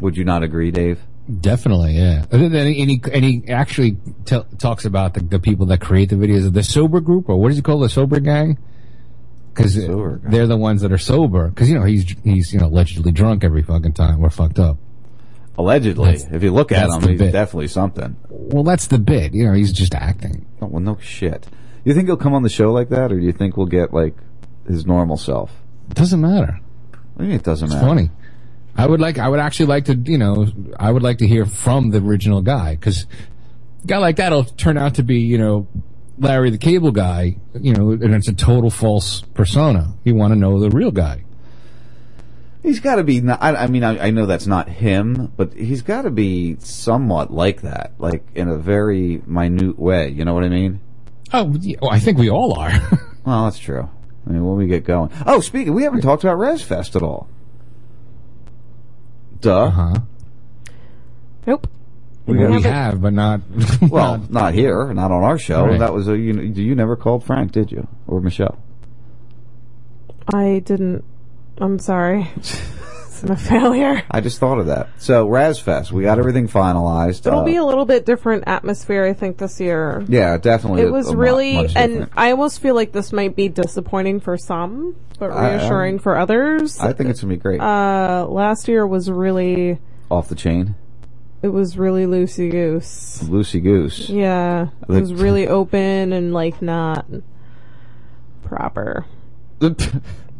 Would 0.00 0.16
you 0.16 0.24
not 0.24 0.42
agree, 0.42 0.70
Dave? 0.70 1.00
Definitely, 1.40 1.92
yeah. 1.92 2.26
And, 2.30 2.54
and 2.54 2.68
he, 2.68 3.00
and 3.10 3.24
he 3.24 3.44
actually 3.48 3.96
t- 4.26 4.42
talks 4.58 4.84
about 4.84 5.14
the, 5.14 5.20
the 5.20 5.38
people 5.38 5.66
that 5.66 5.80
create 5.80 6.10
the 6.10 6.16
videos, 6.16 6.52
the 6.52 6.62
sober 6.62 7.00
group, 7.00 7.30
or 7.30 7.40
what 7.40 7.48
does 7.48 7.56
he 7.56 7.62
call 7.62 7.78
the 7.78 7.88
sober 7.88 8.20
gang? 8.20 8.58
Because 9.54 9.74
they're 9.76 10.46
the 10.46 10.56
ones 10.56 10.80
that 10.82 10.92
are 10.92 10.98
sober. 10.98 11.48
Because 11.48 11.68
you 11.70 11.78
know 11.78 11.84
he's 11.84 12.14
he's 12.24 12.52
you 12.52 12.60
know 12.60 12.66
allegedly 12.66 13.12
drunk 13.12 13.44
every 13.44 13.62
fucking 13.62 13.92
time 13.92 14.20
we're 14.20 14.30
fucked 14.30 14.58
up. 14.58 14.78
Allegedly, 15.56 16.14
if 16.32 16.42
you 16.42 16.52
look 16.52 16.72
at 16.72 16.88
him, 16.90 17.08
he's 17.08 17.18
bit. 17.20 17.32
definitely 17.32 17.68
something. 17.68 18.16
Well, 18.28 18.64
that's 18.64 18.88
the 18.88 18.98
bit. 18.98 19.32
You 19.34 19.46
know, 19.46 19.52
he's 19.52 19.72
just 19.72 19.94
acting. 19.94 20.46
Oh, 20.60 20.66
well, 20.66 20.80
no 20.82 20.98
shit. 20.98 21.46
You 21.84 21.94
think 21.94 22.08
he'll 22.08 22.16
come 22.16 22.34
on 22.34 22.42
the 22.42 22.48
show 22.48 22.72
like 22.72 22.88
that, 22.88 23.12
or 23.12 23.20
do 23.20 23.24
you 23.24 23.32
think 23.32 23.56
we'll 23.56 23.66
get 23.66 23.94
like 23.94 24.16
his 24.66 24.84
normal 24.84 25.16
self? 25.16 25.52
It 25.90 25.94
doesn't 25.94 26.20
matter. 26.20 26.58
I 27.16 27.22
mean, 27.22 27.30
it 27.30 27.44
doesn't 27.44 27.66
It's 27.66 27.74
matter. 27.74 27.86
funny. 27.86 28.10
I 28.76 28.86
would 28.86 29.00
like. 29.00 29.18
I 29.18 29.28
would 29.28 29.38
actually 29.38 29.66
like 29.66 29.84
to. 29.84 29.94
You 29.94 30.18
know, 30.18 30.48
I 30.80 30.90
would 30.90 31.04
like 31.04 31.18
to 31.18 31.28
hear 31.28 31.46
from 31.46 31.90
the 31.90 31.98
original 31.98 32.42
guy 32.42 32.74
because 32.74 33.06
guy 33.86 33.98
like 33.98 34.16
that'll 34.16 34.44
turn 34.44 34.76
out 34.76 34.94
to 34.96 35.04
be 35.04 35.20
you 35.20 35.38
know 35.38 35.68
Larry 36.18 36.50
the 36.50 36.58
Cable 36.58 36.92
Guy. 36.92 37.36
You 37.54 37.74
know, 37.74 37.90
and 37.90 38.14
it's 38.14 38.28
a 38.28 38.32
total 38.32 38.70
false 38.70 39.20
persona. 39.20 39.94
You 40.04 40.14
want 40.14 40.32
to 40.32 40.38
know 40.38 40.60
the 40.60 40.70
real 40.70 40.90
guy. 40.90 41.24
He's 42.62 42.80
got 42.80 42.96
to 42.96 43.04
be. 43.04 43.20
Not, 43.20 43.42
I, 43.42 43.54
I 43.54 43.66
mean, 43.66 43.84
I, 43.84 44.06
I 44.06 44.10
know 44.10 44.24
that's 44.24 44.46
not 44.46 44.68
him, 44.68 45.32
but 45.36 45.52
he's 45.52 45.82
got 45.82 46.02
to 46.02 46.10
be 46.10 46.56
somewhat 46.60 47.30
like 47.30 47.60
that, 47.60 47.92
like 47.98 48.24
in 48.34 48.48
a 48.48 48.56
very 48.56 49.22
minute 49.26 49.78
way. 49.78 50.08
You 50.08 50.24
know 50.24 50.32
what 50.32 50.44
I 50.44 50.48
mean? 50.48 50.80
Oh, 51.32 51.54
yeah, 51.60 51.76
well, 51.82 51.90
I 51.90 51.98
think 51.98 52.18
we 52.18 52.30
all 52.30 52.58
are. 52.58 52.72
Well, 53.24 53.44
that's 53.44 53.58
true. 53.58 53.88
I 54.26 54.30
mean, 54.30 54.44
when 54.44 54.58
we 54.58 54.66
get 54.66 54.84
going. 54.84 55.10
Oh, 55.24 55.40
speaking, 55.40 55.72
we 55.72 55.84
haven't 55.84 56.02
talked 56.02 56.24
about 56.24 56.36
RasFest 56.36 56.94
at 56.94 57.02
all. 57.02 57.26
Duh. 59.40 59.64
Uh-huh. 59.64 59.94
Nope. 61.46 61.66
We, 62.26 62.38
we 62.46 62.62
have, 62.62 63.02
but 63.02 63.12
not. 63.22 63.42
well, 63.82 64.24
not 64.30 64.54
here, 64.54 64.92
not 64.94 65.10
on 65.10 65.22
our 65.22 65.38
show. 65.38 65.66
Right. 65.66 65.78
That 65.78 65.92
was 65.92 66.08
a. 66.08 66.16
You, 66.16 66.32
you 66.40 66.74
never 66.74 66.96
called 66.96 67.24
Frank, 67.24 67.52
did 67.52 67.70
you, 67.70 67.86
or 68.06 68.20
Michelle? 68.20 68.58
I 70.32 70.62
didn't. 70.64 71.04
I'm 71.58 71.78
sorry. 71.78 72.30
it's 72.36 73.22
a 73.22 73.36
failure. 73.36 74.02
I 74.10 74.20
just 74.20 74.38
thought 74.38 74.58
of 74.58 74.66
that. 74.66 74.88
So 74.98 75.26
RasFest, 75.28 75.92
we 75.92 76.02
got 76.02 76.18
everything 76.18 76.48
finalized. 76.48 77.26
It'll 77.26 77.40
Uh, 77.40 77.44
be 77.44 77.56
a 77.56 77.64
little 77.64 77.84
bit 77.84 78.06
different 78.06 78.44
atmosphere, 78.46 79.04
I 79.04 79.12
think, 79.12 79.36
this 79.38 79.60
year. 79.60 80.02
yeah, 80.08 80.36
definitely. 80.38 80.82
It 80.82 80.90
was 80.90 81.08
a 81.10 81.14
mu- 81.14 81.20
really, 81.20 81.54
much 81.56 81.76
and 81.76 81.92
different. 81.92 82.12
I 82.16 82.30
almost 82.32 82.60
feel 82.60 82.74
like 82.74 82.92
this 82.92 83.12
might 83.12 83.36
be 83.36 83.48
disappointing 83.48 84.20
for 84.20 84.36
some, 84.38 84.96
but 85.18 85.30
I- 85.30 85.34
I- 85.50 85.54
reassuring 85.56 85.98
for 86.00 86.16
others. 86.18 86.80
I 86.80 86.92
think 86.94 87.10
it's 87.10 87.20
gonna 87.20 87.34
be 87.34 87.38
great. 87.40 87.60
Uh, 87.60 88.26
last 88.28 88.66
year 88.66 88.86
was 88.86 89.10
really, 89.10 89.78
Off 90.10 90.28
the 90.28 90.34
chain, 90.34 90.74
it 91.44 91.52
was 91.52 91.76
really 91.76 92.06
loosey 92.06 92.50
goose. 92.50 93.20
loosey 93.24 93.62
goose. 93.62 94.08
Yeah, 94.08 94.68
it 94.80 94.88
was 94.88 95.12
really 95.12 95.46
open 95.60 96.14
and 96.14 96.32
like 96.32 96.62
not 96.62 97.04
proper. 98.42 99.04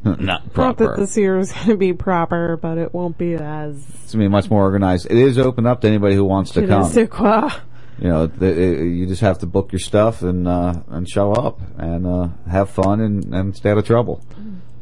Not 0.05 0.21
Not 0.21 0.53
proper. 0.53 0.89
that 0.89 0.97
this 0.99 1.17
year 1.17 1.39
is 1.39 1.51
going 1.51 1.69
to 1.69 1.77
be 1.79 1.95
proper, 1.95 2.59
but 2.59 2.77
it 2.77 2.93
won't 2.93 3.17
be 3.17 3.35
as 3.35 3.83
It's 4.03 4.13
gonna 4.13 4.27
be 4.27 4.29
much 4.29 4.51
more 4.51 4.63
organized. 4.63 5.07
It 5.07 5.17
is 5.17 5.39
open 5.39 5.65
up 5.65 5.81
to 5.81 5.89
anybody 5.89 6.15
who 6.15 6.27
wants 6.27 6.51
to 6.53 6.67
come. 6.67 7.51
You 7.99 8.09
know, 8.09 8.27
the, 8.27 8.47
it, 8.47 8.85
you 8.85 9.07
just 9.07 9.23
have 9.23 9.39
to 9.39 9.47
book 9.47 9.73
your 9.73 9.79
stuff 9.79 10.21
and 10.21 10.47
uh, 10.47 10.75
and 10.89 11.09
show 11.09 11.33
up 11.33 11.59
and 11.79 12.07
uh, 12.07 12.29
have 12.51 12.69
fun 12.69 13.01
and, 13.01 13.35
and 13.35 13.57
stay 13.57 13.71
out 13.71 13.79
of 13.79 13.87
trouble. 13.87 14.23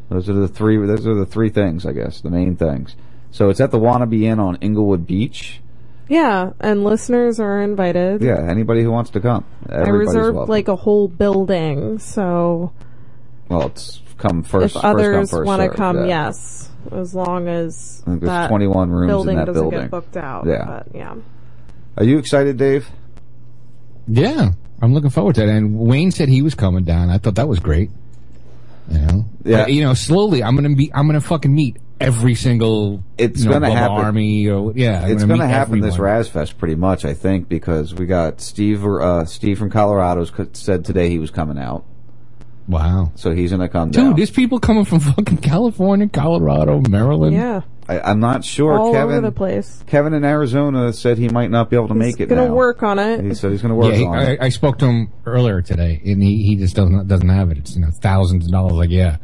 Those 0.09 0.29
are 0.29 0.35
the 0.35 0.49
three. 0.49 0.77
Those 0.85 1.07
are 1.07 1.15
the 1.15 1.27
three 1.27 1.51
things, 1.51 1.87
I 1.87 1.93
guess, 1.93 2.21
the 2.21 2.31
main 2.31 2.57
things. 2.57 2.97
So 3.31 3.49
it's 3.49 3.61
at 3.61 3.71
the 3.71 3.79
Wannabe 3.79 4.23
Inn 4.23 4.41
on 4.41 4.59
Englewood 4.61 5.07
Beach. 5.07 5.62
Yeah, 6.13 6.51
and 6.61 6.85
listeners 6.85 7.41
are 7.41 7.63
invited. 7.63 8.21
Yeah, 8.21 8.47
anybody 8.47 8.83
who 8.83 8.91
wants 8.91 9.09
to 9.13 9.21
come. 9.21 9.47
I 9.71 9.89
reserved 9.89 10.37
welcome. 10.37 10.51
like 10.51 10.69
a 10.69 10.77
whole 10.77 11.09
building, 11.09 11.99
so 12.01 12.71
well, 13.49 13.69
it's 13.69 14.03
come 14.19 14.43
first. 14.43 14.77
if 14.77 14.83
first 14.83 14.85
others 14.85 15.33
want 15.33 15.63
to 15.63 15.71
come, 15.71 16.01
yeah. 16.01 16.29
yes, 16.29 16.71
as 16.91 17.15
long 17.15 17.49
as 17.49 18.03
there's 18.07 18.21
that 18.21 18.49
21 18.49 18.91
rooms 18.91 19.03
in 19.05 19.09
building 19.09 19.37
that 19.37 19.47
doesn't 19.47 19.63
building. 19.63 19.81
get 19.81 19.91
booked 19.91 20.19
out. 20.19 20.45
Yeah. 20.47 20.65
but 20.67 20.95
yeah. 20.95 21.15
Are 21.97 22.05
you 22.05 22.19
excited, 22.19 22.59
Dave? 22.59 22.91
Yeah, 24.07 24.51
I'm 24.83 24.93
looking 24.93 25.09
forward 25.09 25.37
to 25.37 25.45
it. 25.45 25.49
And 25.49 25.79
Wayne 25.79 26.11
said 26.11 26.29
he 26.29 26.43
was 26.43 26.55
coming 26.55 26.85
down. 26.85 27.09
I 27.09 27.17
thought 27.17 27.37
that 27.37 27.49
was 27.49 27.59
great. 27.59 27.91
You 28.91 28.99
know, 28.99 29.25
Yeah. 29.45 29.63
Uh, 29.63 29.67
you 29.69 29.83
know, 29.83 29.95
slowly 29.95 30.45
I'm 30.45 30.57
gonna 30.57 30.75
be. 30.75 30.93
I'm 30.93 31.07
gonna 31.07 31.23
fucking 31.23 31.55
meet 31.55 31.79
every 32.03 32.35
single. 32.35 33.03
It's 33.19 33.41
you 33.41 33.47
know, 33.47 33.53
gonna 33.61 33.71
happen. 33.71 33.97
Army 33.97 34.49
or 34.49 34.73
yeah, 34.75 35.07
it's 35.07 35.23
gonna 35.23 35.27
going 35.27 35.41
to 35.41 35.47
meet 35.47 35.53
happen 35.53 35.81
this 35.81 35.95
everyone. 35.95 36.23
Rasfest 36.23 36.59
pretty 36.59 36.75
much, 36.75 37.05
I 37.05 37.15
think, 37.15 37.49
because 37.49 37.95
we 37.95 38.07
got 38.07 38.41
Steve. 38.41 38.85
Uh, 38.85 39.25
Steve 39.25 39.59
from 39.59 39.71
Colorado 39.71 40.25
said 40.53 40.85
today 40.85 41.09
he 41.09 41.19
was 41.19 41.31
coming 41.31 41.59
out, 41.59 41.85
Wow, 42.69 43.13
so 43.17 43.33
he's 43.33 43.51
going 43.51 43.61
to 43.61 43.69
come 43.69 43.91
dude, 43.91 44.03
down. 44.05 44.17
there's 44.17 44.31
people 44.31 44.59
coming 44.61 44.85
from 44.85 45.01
fucking 45.01 45.39
California, 45.39 46.09
Colorado, 46.09 46.81
Maryland. 46.81 47.35
Yeah, 47.35 47.63
I, 47.89 47.99
I'm 48.01 48.21
not 48.21 48.45
sure. 48.45 48.79
all 48.79 48.93
Kevin, 48.93 49.17
over 49.17 49.21
the 49.27 49.33
place. 49.33 49.83
Kevin 49.89 50.15
in 50.15 50.25
Arizona 50.25 50.93
said 50.93 51.19
he 51.19 51.29
might 51.29 51.51
not 51.51 51.71
be 51.71 51.77
able 51.77 51.89
to 51.89 51.95
make 51.95 52.21
it. 52.21 52.29
Gonna 52.29 52.55
work 52.55 52.83
on 52.85 52.99
it. 53.01 53.23
He 53.25 53.35
said 53.35 53.51
he's 53.51 53.63
going 53.63 53.71
to 53.71 53.75
work 53.75 53.91
Yeah, 53.93 53.99
he- 53.99 54.07
on 54.07 54.19
I, 54.19 54.31
it. 54.33 54.41
I 54.41 54.49
spoke 54.51 54.79
to 54.79 54.87
him 54.87 55.13
earlier 55.27 55.61
today, 55.61 56.01
and 56.05 56.23
he, 56.23 56.45
he 56.45 56.57
just 56.57 56.77
doesn't 56.77 57.09
doesn't 57.09 57.29
have 57.29 57.51
it. 57.51 57.59
It's 57.59 57.75
you 57.75 57.81
know 57.83 57.91
thousands 57.91 58.47
of 58.47 58.53
dollars. 58.53 58.75
Like, 58.75 58.91
yeah, 58.91 59.17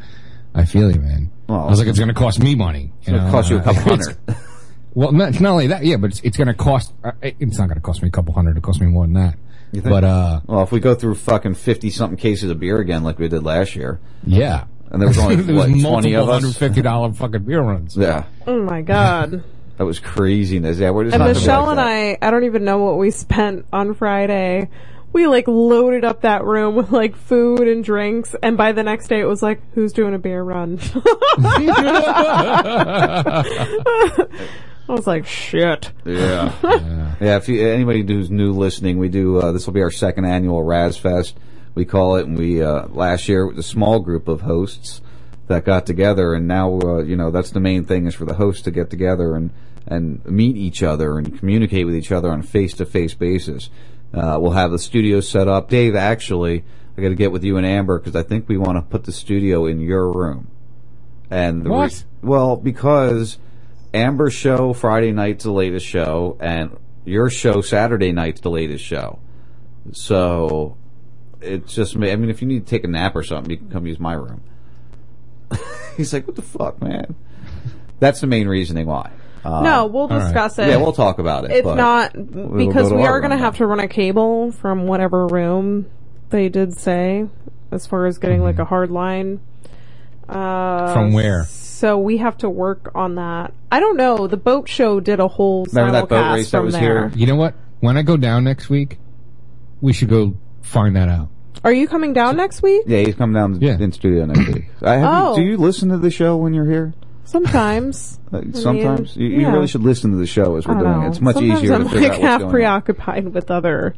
I 0.55 0.65
feel 0.65 0.91
you, 0.91 1.01
man. 1.01 1.31
Well, 1.49 1.61
I 1.61 1.71
was 1.71 1.79
like, 1.79 1.89
it's 1.89 1.99
going 1.99 2.09
to 2.09 2.15
cost 2.15 2.41
me 2.41 2.55
money. 2.55 2.93
It's 2.99 3.09
going 3.09 3.19
to 3.21 3.27
know? 3.27 3.31
cost 3.33 3.51
you 3.51 3.57
a 3.59 3.63
couple 3.63 3.93
it's- 3.93 4.07
hundred. 4.07 4.37
Well, 4.95 5.13
not, 5.13 5.39
not 5.41 5.51
only 5.53 5.69
that, 5.69 5.85
yeah, 5.85 5.97
but 5.97 6.11
it's, 6.11 6.21
it's 6.21 6.37
going 6.37 6.49
to 6.49 6.55
cost. 6.55 6.93
Uh, 7.05 7.13
it's 7.23 7.57
not 7.59 7.69
going 7.69 7.77
to 7.77 7.81
cost 7.83 8.03
me 8.03 8.09
a 8.09 8.11
couple 8.11 8.33
hundred. 8.35 8.57
It 8.57 8.63
cost 8.65 8.81
me 8.81 8.89
more 8.89 9.05
than 9.05 9.13
that. 9.15 9.37
You 9.71 9.81
think? 9.83 9.93
But 9.93 10.03
uh, 10.03 10.41
well, 10.47 10.63
if 10.63 10.73
we 10.73 10.81
go 10.81 10.95
through 10.97 11.15
fucking 11.15 11.55
fifty 11.55 11.91
something 11.91 12.17
cases 12.17 12.51
of 12.51 12.59
beer 12.59 12.79
again, 12.79 13.05
like 13.05 13.19
we 13.19 13.29
did 13.29 13.45
last 13.45 13.77
year, 13.77 14.01
yeah, 14.27 14.65
and 14.91 15.01
there 15.01 15.07
was 15.07 15.19
only 15.19 15.37
there 15.37 15.55
what 15.55 15.71
was 15.71 15.83
twenty 15.83 16.15
of 16.15 16.27
multiple 16.27 16.31
us. 16.31 16.43
hundred 16.43 16.57
fifty 16.57 16.83
dollar 16.83 17.13
fucking 17.13 17.45
beer 17.45 17.61
runs. 17.61 17.97
Yeah, 17.97 18.25
Oh 18.47 18.61
my 18.65 18.81
god. 18.81 19.45
that 19.77 19.85
was 19.85 20.01
craziness. 20.01 20.79
Yeah, 20.79 20.91
we're 20.91 21.05
just 21.05 21.15
and 21.15 21.21
not 21.21 21.27
gonna 21.27 21.39
Michelle 21.39 21.63
like 21.67 21.71
and 21.71 21.79
that. 21.79 22.19
I, 22.25 22.27
I 22.27 22.31
don't 22.33 22.45
even 22.45 22.65
know 22.65 22.79
what 22.79 22.99
we 22.99 23.11
spent 23.13 23.67
on 23.73 23.95
Friday. 23.95 24.69
We 25.13 25.27
like 25.27 25.49
loaded 25.49 26.05
up 26.05 26.23
that 26.23 26.45
room 26.45 26.75
with 26.75 26.91
like 26.91 27.17
food 27.17 27.67
and 27.67 27.83
drinks, 27.83 28.35
and 28.43 28.57
by 28.57 28.73
the 28.73 28.83
next 28.83 29.09
day 29.09 29.21
it 29.21 29.27
was 29.27 29.43
like, 29.43 29.61
who's 29.75 29.93
doing 29.93 30.15
a 30.15 30.19
beer 30.19 30.43
run? 30.43 30.79
I 34.89 34.93
was 34.93 35.07
like, 35.07 35.27
shit. 35.27 35.93
Yeah. 36.05 36.55
yeah. 37.21 37.37
If 37.37 37.49
you, 37.49 37.69
anybody 37.69 38.03
who's 38.03 38.31
new 38.31 38.53
listening, 38.53 38.99
we 38.99 39.09
do, 39.09 39.39
uh, 39.39 39.53
this 39.53 39.67
will 39.67 39.75
be 39.75 39.83
our 39.83 39.91
second 39.91 40.25
annual 40.25 40.65
Rasfest. 40.65 41.35
We 41.75 41.85
call 41.85 42.17
it, 42.17 42.27
and 42.27 42.39
we, 42.39 42.63
uh, 42.63 42.89
last 42.89 43.29
year, 43.29 43.43
it 43.43 43.55
was 43.55 43.59
a 43.59 43.69
small 43.69 44.01
group 44.01 44.29
of 44.29 44.41
hosts 44.41 45.03
that 45.47 45.65
got 45.65 45.85
together, 45.85 46.35
and 46.35 46.49
now, 46.49 46.79
uh, 46.81 47.03
you 47.03 47.17
know, 47.17 47.31
that's 47.31 47.51
the 47.51 47.61
main 47.61 47.85
thing 47.85 48.07
is 48.07 48.15
for 48.15 48.25
the 48.25 48.35
hosts 48.35 48.63
to 48.63 48.71
get 48.71 48.89
together 48.89 49.35
and, 49.35 49.51
and 49.87 50.25
meet 50.25 50.57
each 50.57 50.83
other 50.83 51.19
and 51.19 51.39
communicate 51.39 51.87
with 51.87 51.95
each 51.95 52.11
other 52.11 52.31
on 52.31 52.41
a 52.41 52.45
face-to-face 52.45 53.15
basis. 53.15 53.71
Uh, 54.13 54.39
we'll 54.41 54.53
have 54.53 54.71
the 54.71 54.79
studio 54.79 55.21
set 55.21 55.49
up. 55.49 55.69
Dave, 55.69 55.95
actually, 55.95 56.65
I 56.97 57.03
gotta 57.03 57.15
get 57.15 57.33
with 57.33 57.45
you 57.45 57.57
and 57.57 57.67
Amber, 57.67 57.99
because 57.99 58.17
I 58.17 58.23
think 58.23 58.49
we 58.49 58.57
want 58.57 58.77
to 58.77 58.83
put 58.83 59.05
the 59.05 59.13
studio 59.13 59.67
in 59.67 59.81
your 59.81 60.11
room. 60.11 60.49
And 61.31 61.65
the 61.65 61.71
re- 61.71 61.91
well, 62.23 62.57
because 62.57 63.39
Amber's 63.93 64.35
show 64.35 64.73
Friday 64.73 65.13
night's 65.13 65.45
the 65.45 65.53
latest 65.53 65.87
show, 65.87 66.37
and 66.41 66.77
your 67.05 67.31
show 67.31 67.61
Saturday 67.61 68.13
night's 68.13 68.41
the 68.41 68.51
latest 68.51 68.85
show. 68.85 69.19
So 69.93 70.77
it's 71.41 71.75
just 71.75 71.97
me. 71.97 72.11
I 72.11 72.17
mean, 72.17 72.31
if 72.31 72.43
you 72.43 72.49
need 72.49 72.67
to 72.67 72.71
take 72.71 72.85
a 72.85 72.89
nap 72.89 73.15
or 73.15 73.23
something, 73.23 73.51
you 73.51 73.59
can 73.59 73.71
come 73.71 73.87
use 73.87 74.01
my 74.01 74.15
room. 74.15 74.43
He's 75.97 76.13
like, 76.13 76.27
"What 76.27 76.37
the 76.37 76.43
fuck, 76.43 76.81
man?" 76.81 77.15
That's 78.01 78.21
the 78.21 78.27
main 78.27 78.49
reasoning 78.49 78.87
why. 78.87 79.11
Uh, 79.45 79.63
no, 79.63 79.87
we'll 79.87 80.09
discuss 80.09 80.59
it. 80.59 80.69
Yeah, 80.69 80.77
we'll 80.77 80.93
talk 80.93 81.19
about 81.19 81.45
it. 81.45 81.53
If 81.53 81.65
not, 81.65 82.13
because 82.13 82.93
we 82.93 83.03
are 83.05 83.21
going 83.21 83.31
to 83.31 83.37
have 83.39 83.57
to 83.59 83.67
run 83.67 83.81
a 83.81 83.89
cable 83.89 84.53
from 84.53 84.87
whatever 84.87 85.27
room 85.27 85.87
they 86.31 86.49
did 86.49 86.77
say, 86.79 87.27
as 87.71 87.87
far 87.87 88.07
as 88.07 88.19
getting 88.19 88.43
like 88.43 88.59
a 88.59 88.65
hard 88.65 88.91
line. 88.91 89.41
Uh, 90.29 90.93
From 90.93 91.13
where? 91.13 91.45
So 91.45 91.99
we 91.99 92.19
have 92.19 92.37
to 92.39 92.51
work 92.51 92.91
on 92.95 93.15
that. 93.15 93.55
I 93.73 93.81
don't 93.81 93.97
know. 93.97 94.27
The 94.27 94.37
boat 94.37 94.69
show 94.69 95.01
did 95.01 95.21
a 95.21 95.29
whole 95.29 95.65
Remember 95.67 95.93
that 95.93 96.09
boat 96.09 96.35
race 96.35 96.51
that 96.51 96.63
was 96.63 96.75
there. 96.75 97.09
here? 97.09 97.13
You 97.19 97.27
know 97.27 97.37
what? 97.37 97.55
When 97.81 97.97
I 97.97 98.03
go 98.03 98.17
down 98.17 98.45
next 98.45 98.69
week, 98.69 98.99
we 99.81 99.93
should 99.93 100.09
go 100.11 100.35
find 100.61 100.97
that 100.97 101.09
out. 101.09 101.29
Are 101.65 101.73
you 101.73 101.89
coming 101.89 102.13
down 102.13 102.37
next 102.37 102.63
week? 102.63 102.83
Yeah, 102.87 103.01
he's 103.01 103.15
coming 103.15 103.35
down 103.35 103.63
in 103.63 103.93
studio 103.93 104.27
next 104.27 104.47
week. 104.53 104.65
I 104.83 104.97
have 104.97 105.09
Oh. 105.13 105.37
you, 105.37 105.43
do 105.45 105.51
you 105.51 105.57
listen 105.57 105.89
to 105.91 105.99
the 105.99 106.11
show 106.11 106.37
when 106.37 106.53
you're 106.53 106.69
here? 106.69 106.95
Sometimes. 107.29 108.15
Uh, 108.31 108.37
I 108.37 108.41
mean, 108.43 108.53
Sometimes 108.53 109.17
you, 109.17 109.27
you 109.29 109.41
yeah. 109.41 109.53
really 109.55 109.67
should 109.67 109.81
listen 109.83 110.11
to 110.11 110.19
the 110.19 110.27
show 110.27 110.57
as 110.57 110.67
we're 110.67 110.75
doing 110.79 111.01
it. 111.05 111.09
It's 111.09 111.21
much 111.23 111.37
Sometimes 111.37 111.63
easier 111.63 111.75
I'm 111.77 111.85
to 111.85 111.89
figure 111.89 112.09
like 112.09 112.11
out 112.11 112.21
what's 112.21 112.23
half 112.29 112.39
going 112.41 112.45
on. 112.49 112.53
preoccupied 112.53 113.29
with 113.33 113.51
other 113.51 113.95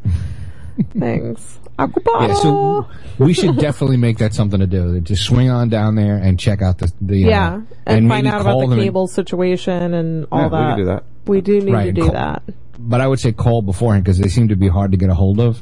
things. 0.93 1.59
Aqua 1.79 2.29
Yeah, 2.29 2.35
so 2.35 2.89
we 3.19 3.33
should 3.33 3.57
definitely 3.59 3.97
make 3.97 4.19
that 4.19 4.35
something 4.35 4.61
to 4.61 4.69
do. 4.69 5.01
Just 5.01 5.25
swing 5.25 5.51
on 5.51 5.69
down 5.69 5.97
there 5.97 6.17
and 6.17 6.39
check 6.39 6.63
out 6.63 6.79
the 6.79 6.93
the 7.01 7.19
yeah, 7.19 7.55
uh, 7.55 7.61
and, 7.87 8.09
find 8.09 8.27
out 8.29 8.43
about 8.43 8.55
the 8.61 8.67
them 8.67 8.73
and- 8.75 8.83
cable 8.83 9.07
situation 9.09 9.95
and 9.95 10.27
all 10.31 10.43
Yeah, 10.43 10.47
we 10.47 10.51
that. 10.51 10.69
can 10.69 10.79
do 10.79 10.85
that. 10.87 11.05
We 11.27 11.41
do 11.41 11.61
need 11.61 11.73
Right, 11.73 11.85
to 11.87 11.93
do 11.93 12.03
call- 12.03 12.13
that. 12.13 12.43
but 12.79 13.01
I 13.01 13.09
would 13.09 13.19
say 13.19 13.33
call 13.33 13.63
beforehand 13.63 14.05
because 14.05 14.19
they 14.19 14.29
seem 14.29 14.47
to 14.49 14.57
be 14.57 14.69
hard 14.69 14.93
to 14.93 14.97
get 14.97 15.11
a 15.11 15.15
hold 15.15 15.41
of, 15.41 15.61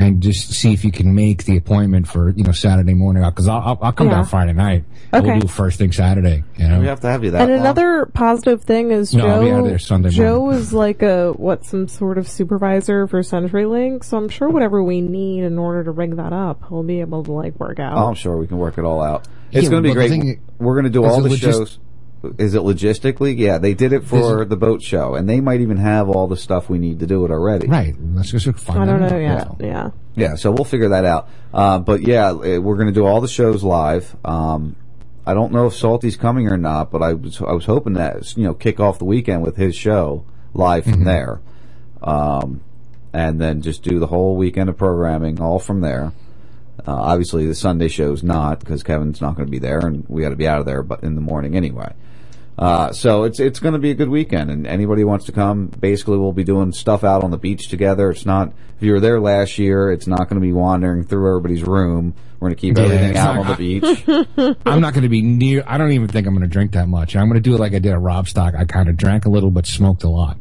and 0.00 0.22
just 0.22 0.52
see 0.52 0.72
if 0.72 0.84
you 0.84 0.92
can 0.92 1.12
make 1.14 1.44
the 1.44 1.56
appointment 1.56 2.06
for 2.06 2.30
you 2.30 2.44
know 2.44 2.52
Saturday 2.52 2.94
morning. 2.94 3.22
Because 3.24 3.48
I'll, 3.48 3.60
I'll 3.60 3.78
I'll 3.82 3.92
come 3.92 4.06
Yeah. 4.08 4.14
down 4.14 4.26
Friday 4.26 4.52
night. 4.52 4.84
Okay. 5.12 5.26
We'll 5.26 5.40
do 5.40 5.48
first 5.48 5.78
thing 5.78 5.90
Saturday. 5.92 6.44
You 6.56 6.68
know, 6.68 6.80
We 6.80 6.86
have 6.86 7.00
to 7.00 7.08
have 7.08 7.24
you 7.24 7.32
that 7.32 7.42
and 7.42 7.50
long. 7.50 7.60
another 7.60 8.06
positive 8.06 8.62
thing 8.62 8.90
is 8.92 9.12
No, 9.14 9.22
Joe. 9.22 9.28
I'll 9.30 9.42
be 9.44 9.50
out 9.50 9.64
there 9.64 9.78
Sunday 9.78 10.10
Joe 10.10 10.50
is 10.50 10.72
like 10.72 11.02
a 11.02 11.32
what 11.32 11.64
some 11.64 11.88
sort 11.88 12.16
of 12.18 12.28
supervisor 12.28 13.06
for 13.08 13.20
CenturyLink, 13.20 14.04
so 14.04 14.16
I'm 14.16 14.28
sure 14.28 14.48
whatever 14.48 14.82
we 14.82 15.00
need 15.00 15.42
in 15.44 15.58
order 15.58 15.82
to 15.84 15.90
rig 15.90 16.16
that 16.16 16.32
up, 16.32 16.62
he'll 16.68 16.82
be 16.82 17.00
able 17.00 17.24
to 17.24 17.32
like 17.32 17.58
work 17.58 17.80
out. 17.80 17.94
Oh, 17.96 18.06
I'm 18.06 18.14
sure 18.14 18.36
we 18.36 18.46
can 18.46 18.58
work 18.58 18.78
it 18.78 18.84
all 18.84 19.02
out. 19.02 19.26
It's 19.50 19.64
Yeah, 19.64 19.70
going 19.70 19.82
to 19.82 19.88
be 19.88 19.94
great. 19.94 20.10
thing- 20.10 20.40
We're 20.58 20.74
going 20.74 20.84
to 20.84 20.90
do 20.90 21.04
all 21.04 21.20
the 21.22 21.30
logis- 21.30 21.38
shows. 21.40 21.78
Is 22.36 22.54
it 22.54 22.62
logistically? 22.62 23.38
Yeah, 23.38 23.58
they 23.58 23.74
did 23.74 23.92
it 23.92 24.04
for 24.04 24.44
the 24.44 24.56
boat 24.56 24.82
show, 24.82 25.14
and 25.14 25.28
they 25.28 25.40
might 25.40 25.60
even 25.60 25.76
have 25.76 26.08
all 26.08 26.26
the 26.26 26.36
stuff 26.36 26.68
we 26.68 26.78
need 26.78 26.98
to 27.00 27.06
do 27.06 27.24
it 27.24 27.30
already. 27.30 27.68
Right. 27.68 27.94
Let's 27.98 28.32
just 28.32 28.46
find 28.58 28.82
I 28.82 28.86
don't 28.86 29.00
know 29.00 29.18
yet. 29.18 29.48
Yeah. 29.60 29.90
Yeah, 30.16 30.34
so 30.34 30.50
we'll 30.50 30.64
figure 30.64 30.88
that 30.88 31.04
out. 31.04 31.28
Uh, 31.54 31.78
but 31.78 32.02
yeah, 32.02 32.30
eh, 32.30 32.58
we're 32.58 32.74
going 32.74 32.88
to 32.88 32.92
do 32.92 33.06
all 33.06 33.20
the 33.20 33.28
shows 33.28 33.62
live. 33.62 34.16
Um, 34.24 34.74
I 35.24 35.34
don't 35.34 35.52
know 35.52 35.66
if 35.66 35.74
Salty's 35.74 36.16
coming 36.16 36.48
or 36.48 36.56
not, 36.56 36.90
but 36.90 37.02
I 37.02 37.12
was 37.12 37.40
I 37.40 37.52
was 37.52 37.66
hoping 37.66 37.92
that 37.92 38.36
you 38.36 38.44
know 38.44 38.54
kick 38.54 38.80
off 38.80 38.98
the 38.98 39.04
weekend 39.04 39.42
with 39.42 39.56
his 39.56 39.76
show 39.76 40.24
live 40.54 40.84
from 40.84 41.04
there, 41.04 41.40
um, 42.02 42.62
and 43.12 43.40
then 43.40 43.62
just 43.62 43.82
do 43.84 44.00
the 44.00 44.06
whole 44.08 44.36
weekend 44.36 44.68
of 44.68 44.76
programming 44.76 45.40
all 45.40 45.58
from 45.58 45.82
there. 45.82 46.12
Uh, 46.86 46.94
obviously, 46.94 47.46
the 47.46 47.54
Sunday 47.54 47.88
show's 47.88 48.22
not 48.22 48.58
because 48.60 48.82
Kevin's 48.82 49.20
not 49.20 49.36
going 49.36 49.46
to 49.46 49.50
be 49.50 49.58
there, 49.58 49.80
and 49.80 50.04
we 50.08 50.22
got 50.22 50.30
to 50.30 50.36
be 50.36 50.48
out 50.48 50.60
of 50.60 50.66
there, 50.66 50.82
but 50.82 51.04
in 51.04 51.14
the 51.14 51.20
morning 51.20 51.54
anyway. 51.54 51.92
Uh, 52.58 52.92
so 52.92 53.22
it's 53.22 53.38
it's 53.38 53.60
going 53.60 53.74
to 53.74 53.78
be 53.78 53.90
a 53.90 53.94
good 53.94 54.08
weekend, 54.08 54.50
and 54.50 54.66
anybody 54.66 55.02
who 55.02 55.06
wants 55.08 55.26
to 55.26 55.32
come, 55.32 55.66
basically, 55.68 56.18
we'll 56.18 56.32
be 56.32 56.42
doing 56.42 56.72
stuff 56.72 57.04
out 57.04 57.22
on 57.22 57.30
the 57.30 57.36
beach 57.38 57.68
together. 57.68 58.10
It's 58.10 58.26
not 58.26 58.52
if 58.76 58.82
you 58.82 58.92
were 58.92 59.00
there 59.00 59.20
last 59.20 59.58
year, 59.58 59.92
it's 59.92 60.06
not 60.08 60.28
going 60.28 60.40
to 60.40 60.46
be 60.46 60.52
wandering 60.52 61.04
through 61.04 61.28
everybody's 61.28 61.62
room. 61.62 62.14
We're 62.40 62.48
going 62.50 62.56
to 62.56 62.60
keep 62.60 62.76
Yeah, 62.76 62.84
everything 62.84 63.16
out 63.16 63.34
not- 63.36 63.46
on 63.46 63.46
the 63.46 63.56
beach. 63.56 64.56
I'm 64.66 64.80
not 64.80 64.92
going 64.92 65.02
to 65.04 65.08
be 65.08 65.22
near. 65.22 65.62
I 65.66 65.78
don't 65.78 65.92
even 65.92 66.08
think 66.08 66.26
I'm 66.26 66.34
going 66.34 66.48
to 66.48 66.52
drink 66.52 66.72
that 66.72 66.88
much. 66.88 67.14
I'm 67.16 67.28
going 67.28 67.40
to 67.42 67.48
do 67.48 67.54
it 67.54 67.60
like 67.60 67.74
I 67.74 67.78
did 67.78 67.92
at 67.92 68.00
Rob 68.00 68.28
Stock. 68.28 68.54
I 68.56 68.64
kind 68.64 68.88
of 68.88 68.96
drank 68.96 69.24
a 69.24 69.28
little, 69.28 69.50
but 69.50 69.66
smoked 69.66 70.02
a 70.04 70.08
lot. 70.08 70.36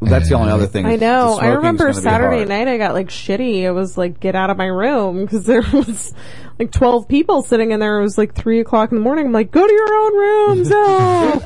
That's 0.00 0.28
the 0.28 0.34
only 0.34 0.52
other 0.52 0.66
thing. 0.66 0.84
I 0.84 0.96
know. 0.96 1.38
I 1.38 1.48
remember 1.48 1.92
Saturday 1.92 2.44
night 2.44 2.68
I 2.68 2.76
got 2.76 2.92
like 2.94 3.08
shitty. 3.08 3.62
It 3.62 3.70
was 3.70 3.96
like 3.96 4.20
get 4.20 4.34
out 4.34 4.50
of 4.50 4.56
my 4.56 4.66
room 4.66 5.24
because 5.24 5.46
there 5.46 5.62
was 5.72 6.12
like 6.58 6.70
twelve 6.70 7.08
people 7.08 7.42
sitting 7.42 7.72
in 7.72 7.80
there. 7.80 7.98
It 7.98 8.02
was 8.02 8.18
like 8.18 8.34
three 8.34 8.60
o'clock 8.60 8.92
in 8.92 8.98
the 8.98 9.02
morning. 9.02 9.26
I'm 9.26 9.32
like, 9.32 9.50
go 9.50 9.66
to 9.66 9.72
your 9.72 9.94
own 9.94 10.16
rooms. 10.18 10.68
No. 10.68 11.42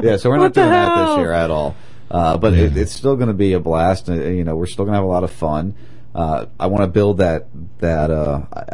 yeah, 0.02 0.16
so 0.16 0.28
we're 0.28 0.38
not 0.38 0.54
the 0.54 0.60
doing 0.60 0.70
that 0.70 1.06
this 1.06 1.18
year 1.18 1.32
at 1.32 1.50
all. 1.50 1.76
Uh, 2.10 2.36
but 2.36 2.54
it, 2.54 2.76
it's 2.76 2.92
still 2.92 3.14
going 3.14 3.28
to 3.28 3.34
be 3.34 3.52
a 3.52 3.60
blast. 3.60 4.10
Uh, 4.10 4.14
you 4.14 4.42
know, 4.42 4.56
we're 4.56 4.66
still 4.66 4.84
going 4.84 4.94
to 4.94 4.96
have 4.96 5.04
a 5.04 5.08
lot 5.08 5.22
of 5.22 5.30
fun. 5.30 5.76
Uh, 6.12 6.46
I 6.58 6.66
want 6.66 6.82
to 6.82 6.88
build 6.88 7.18
that 7.18 7.46
that. 7.78 8.10
Uh, 8.10 8.42
I, 8.52 8.64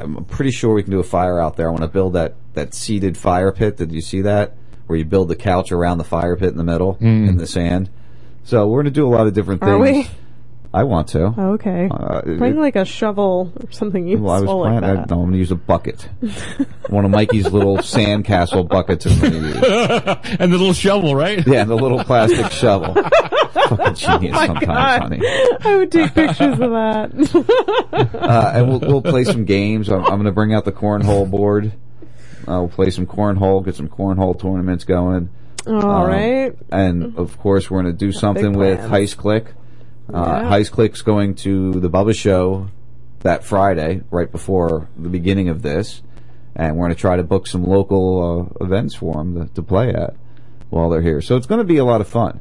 I'm 0.00 0.24
pretty 0.24 0.50
sure 0.50 0.74
we 0.74 0.82
can 0.82 0.90
do 0.90 0.98
a 0.98 1.04
fire 1.04 1.38
out 1.40 1.56
there. 1.56 1.68
I 1.68 1.70
want 1.70 1.82
to 1.82 1.88
build 1.88 2.14
that 2.14 2.34
that 2.54 2.74
seated 2.74 3.16
fire 3.16 3.52
pit. 3.52 3.76
Did 3.76 3.92
you 3.92 4.00
see 4.00 4.22
that? 4.22 4.56
Where 4.86 4.98
you 4.98 5.04
build 5.04 5.28
the 5.28 5.36
couch 5.36 5.72
around 5.72 5.98
the 5.98 6.04
fire 6.04 6.36
pit 6.36 6.50
in 6.50 6.56
the 6.56 6.64
middle 6.64 6.94
Mm. 6.96 7.28
in 7.28 7.36
the 7.38 7.46
sand. 7.46 7.90
So 8.44 8.68
we're 8.68 8.82
going 8.82 8.92
to 8.92 9.00
do 9.00 9.06
a 9.06 9.10
lot 9.14 9.26
of 9.26 9.34
different 9.34 9.62
Are 9.62 9.84
things. 9.84 10.06
we? 10.06 10.10
I 10.74 10.82
want 10.84 11.08
to. 11.08 11.32
Oh, 11.36 11.52
okay. 11.54 11.88
Uh, 11.90 12.18
it- 12.26 12.38
Bring 12.38 12.58
like 12.60 12.76
a 12.76 12.84
shovel 12.84 13.50
or 13.60 13.70
something 13.72 14.06
useful 14.06 14.26
well, 14.26 14.36
I 14.36 14.40
was 14.40 14.50
like 14.50 14.80
planning. 14.80 14.96
that. 15.00 15.10
no, 15.10 15.16
I'm 15.16 15.22
going 15.22 15.32
to 15.32 15.38
use 15.38 15.50
a 15.50 15.56
bucket. 15.56 16.08
One 16.88 17.04
of 17.06 17.10
Mikey's 17.10 17.50
little 17.50 17.78
sandcastle 17.78 18.68
buckets. 18.68 19.06
I'm 19.06 19.12
use. 19.32 19.56
and 20.38 20.52
the 20.52 20.58
little 20.58 20.74
shovel, 20.74 21.14
right? 21.16 21.44
Yeah, 21.46 21.64
the 21.64 21.74
little 21.76 22.04
plastic 22.04 22.50
shovel. 22.52 22.94
Fucking 23.54 23.94
genius 23.94 24.36
Oh 24.36 24.38
my 24.38 24.46
sometimes, 24.46 24.66
God. 24.66 25.02
honey. 25.02 25.20
I 25.64 25.76
would 25.78 25.90
take 25.90 26.14
pictures 26.14 26.60
of 26.60 26.70
that. 26.70 28.14
Uh, 28.14 28.52
and 28.54 28.68
we'll, 28.68 28.80
we'll 28.80 29.02
play 29.02 29.24
some 29.24 29.44
games. 29.44 29.88
I'm, 29.88 30.00
I'm 30.04 30.10
going 30.12 30.24
to 30.24 30.32
bring 30.32 30.52
out 30.54 30.64
the 30.64 30.72
cornhole 30.72 31.28
board. 31.30 31.72
Uh, 32.48 32.60
we'll 32.60 32.68
play 32.68 32.90
some 32.90 33.06
cornhole, 33.06 33.64
get 33.64 33.74
some 33.74 33.88
cornhole 33.88 34.38
tournaments 34.40 34.84
going. 34.84 35.30
All 35.66 35.74
Um, 35.82 36.08
right. 36.08 36.56
And 36.70 37.18
of 37.18 37.38
course, 37.38 37.70
we're 37.70 37.82
going 37.82 37.92
to 37.92 37.98
do 37.98 38.12
something 38.12 38.52
with. 38.52 38.78
Heist 38.80 39.16
Click. 39.16 39.54
Uh, 40.12 40.18
Yeah. 40.42 40.50
Heist 40.50 40.70
Click's 40.70 41.02
going 41.02 41.34
to 41.36 41.72
the 41.80 41.90
Bubba 41.90 42.14
Show 42.14 42.68
that 43.20 43.42
Friday, 43.42 44.02
right 44.10 44.30
before 44.30 44.88
the 44.96 45.08
beginning 45.08 45.48
of 45.48 45.62
this. 45.62 46.02
And 46.54 46.76
we're 46.76 46.84
going 46.86 46.94
to 46.94 47.00
try 47.00 47.16
to 47.16 47.24
book 47.24 47.46
some 47.48 47.64
local 47.66 48.50
uh, 48.60 48.64
events 48.64 48.94
for 48.94 49.14
them 49.14 49.34
to, 49.48 49.54
to 49.54 49.62
play 49.62 49.90
at 49.90 50.14
while 50.70 50.88
they're 50.88 51.02
here. 51.02 51.20
So 51.20 51.36
it's 51.36 51.46
going 51.46 51.58
to 51.58 51.64
be 51.64 51.78
a 51.78 51.84
lot 51.84 52.00
of 52.00 52.08
fun. 52.08 52.40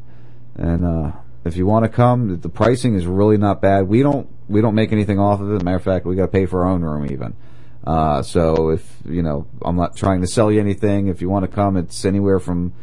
And 0.55 0.85
uh, 0.85 1.11
if 1.43 1.57
you 1.57 1.65
want 1.65 1.83
to 1.83 1.89
come, 1.89 2.39
the 2.39 2.49
pricing 2.49 2.93
is 2.95 3.05
really 3.07 3.37
not 3.37 3.61
bad. 3.61 3.87
We 3.87 4.03
don't 4.03 4.29
we 4.47 4.61
don't 4.61 4.75
make 4.75 4.91
anything 4.93 5.19
off 5.19 5.41
of 5.41 5.51
it. 5.51 5.63
Matter 5.63 5.77
of 5.77 5.83
fact, 5.83 6.05
we 6.05 6.15
got 6.15 6.27
to 6.27 6.31
pay 6.31 6.45
for 6.45 6.63
our 6.63 6.71
own 6.71 6.81
room 6.83 7.11
even. 7.11 7.35
Uh, 7.85 8.21
so 8.23 8.69
if 8.69 8.97
you 9.07 9.21
know, 9.21 9.45
I'm 9.63 9.75
not 9.75 9.95
trying 9.95 10.21
to 10.21 10.27
sell 10.27 10.51
you 10.51 10.59
anything. 10.59 11.07
If 11.07 11.21
you 11.21 11.29
want 11.29 11.43
to 11.45 11.51
come, 11.51 11.77
it's 11.77 12.03
anywhere 12.05 12.39
from 12.39 12.73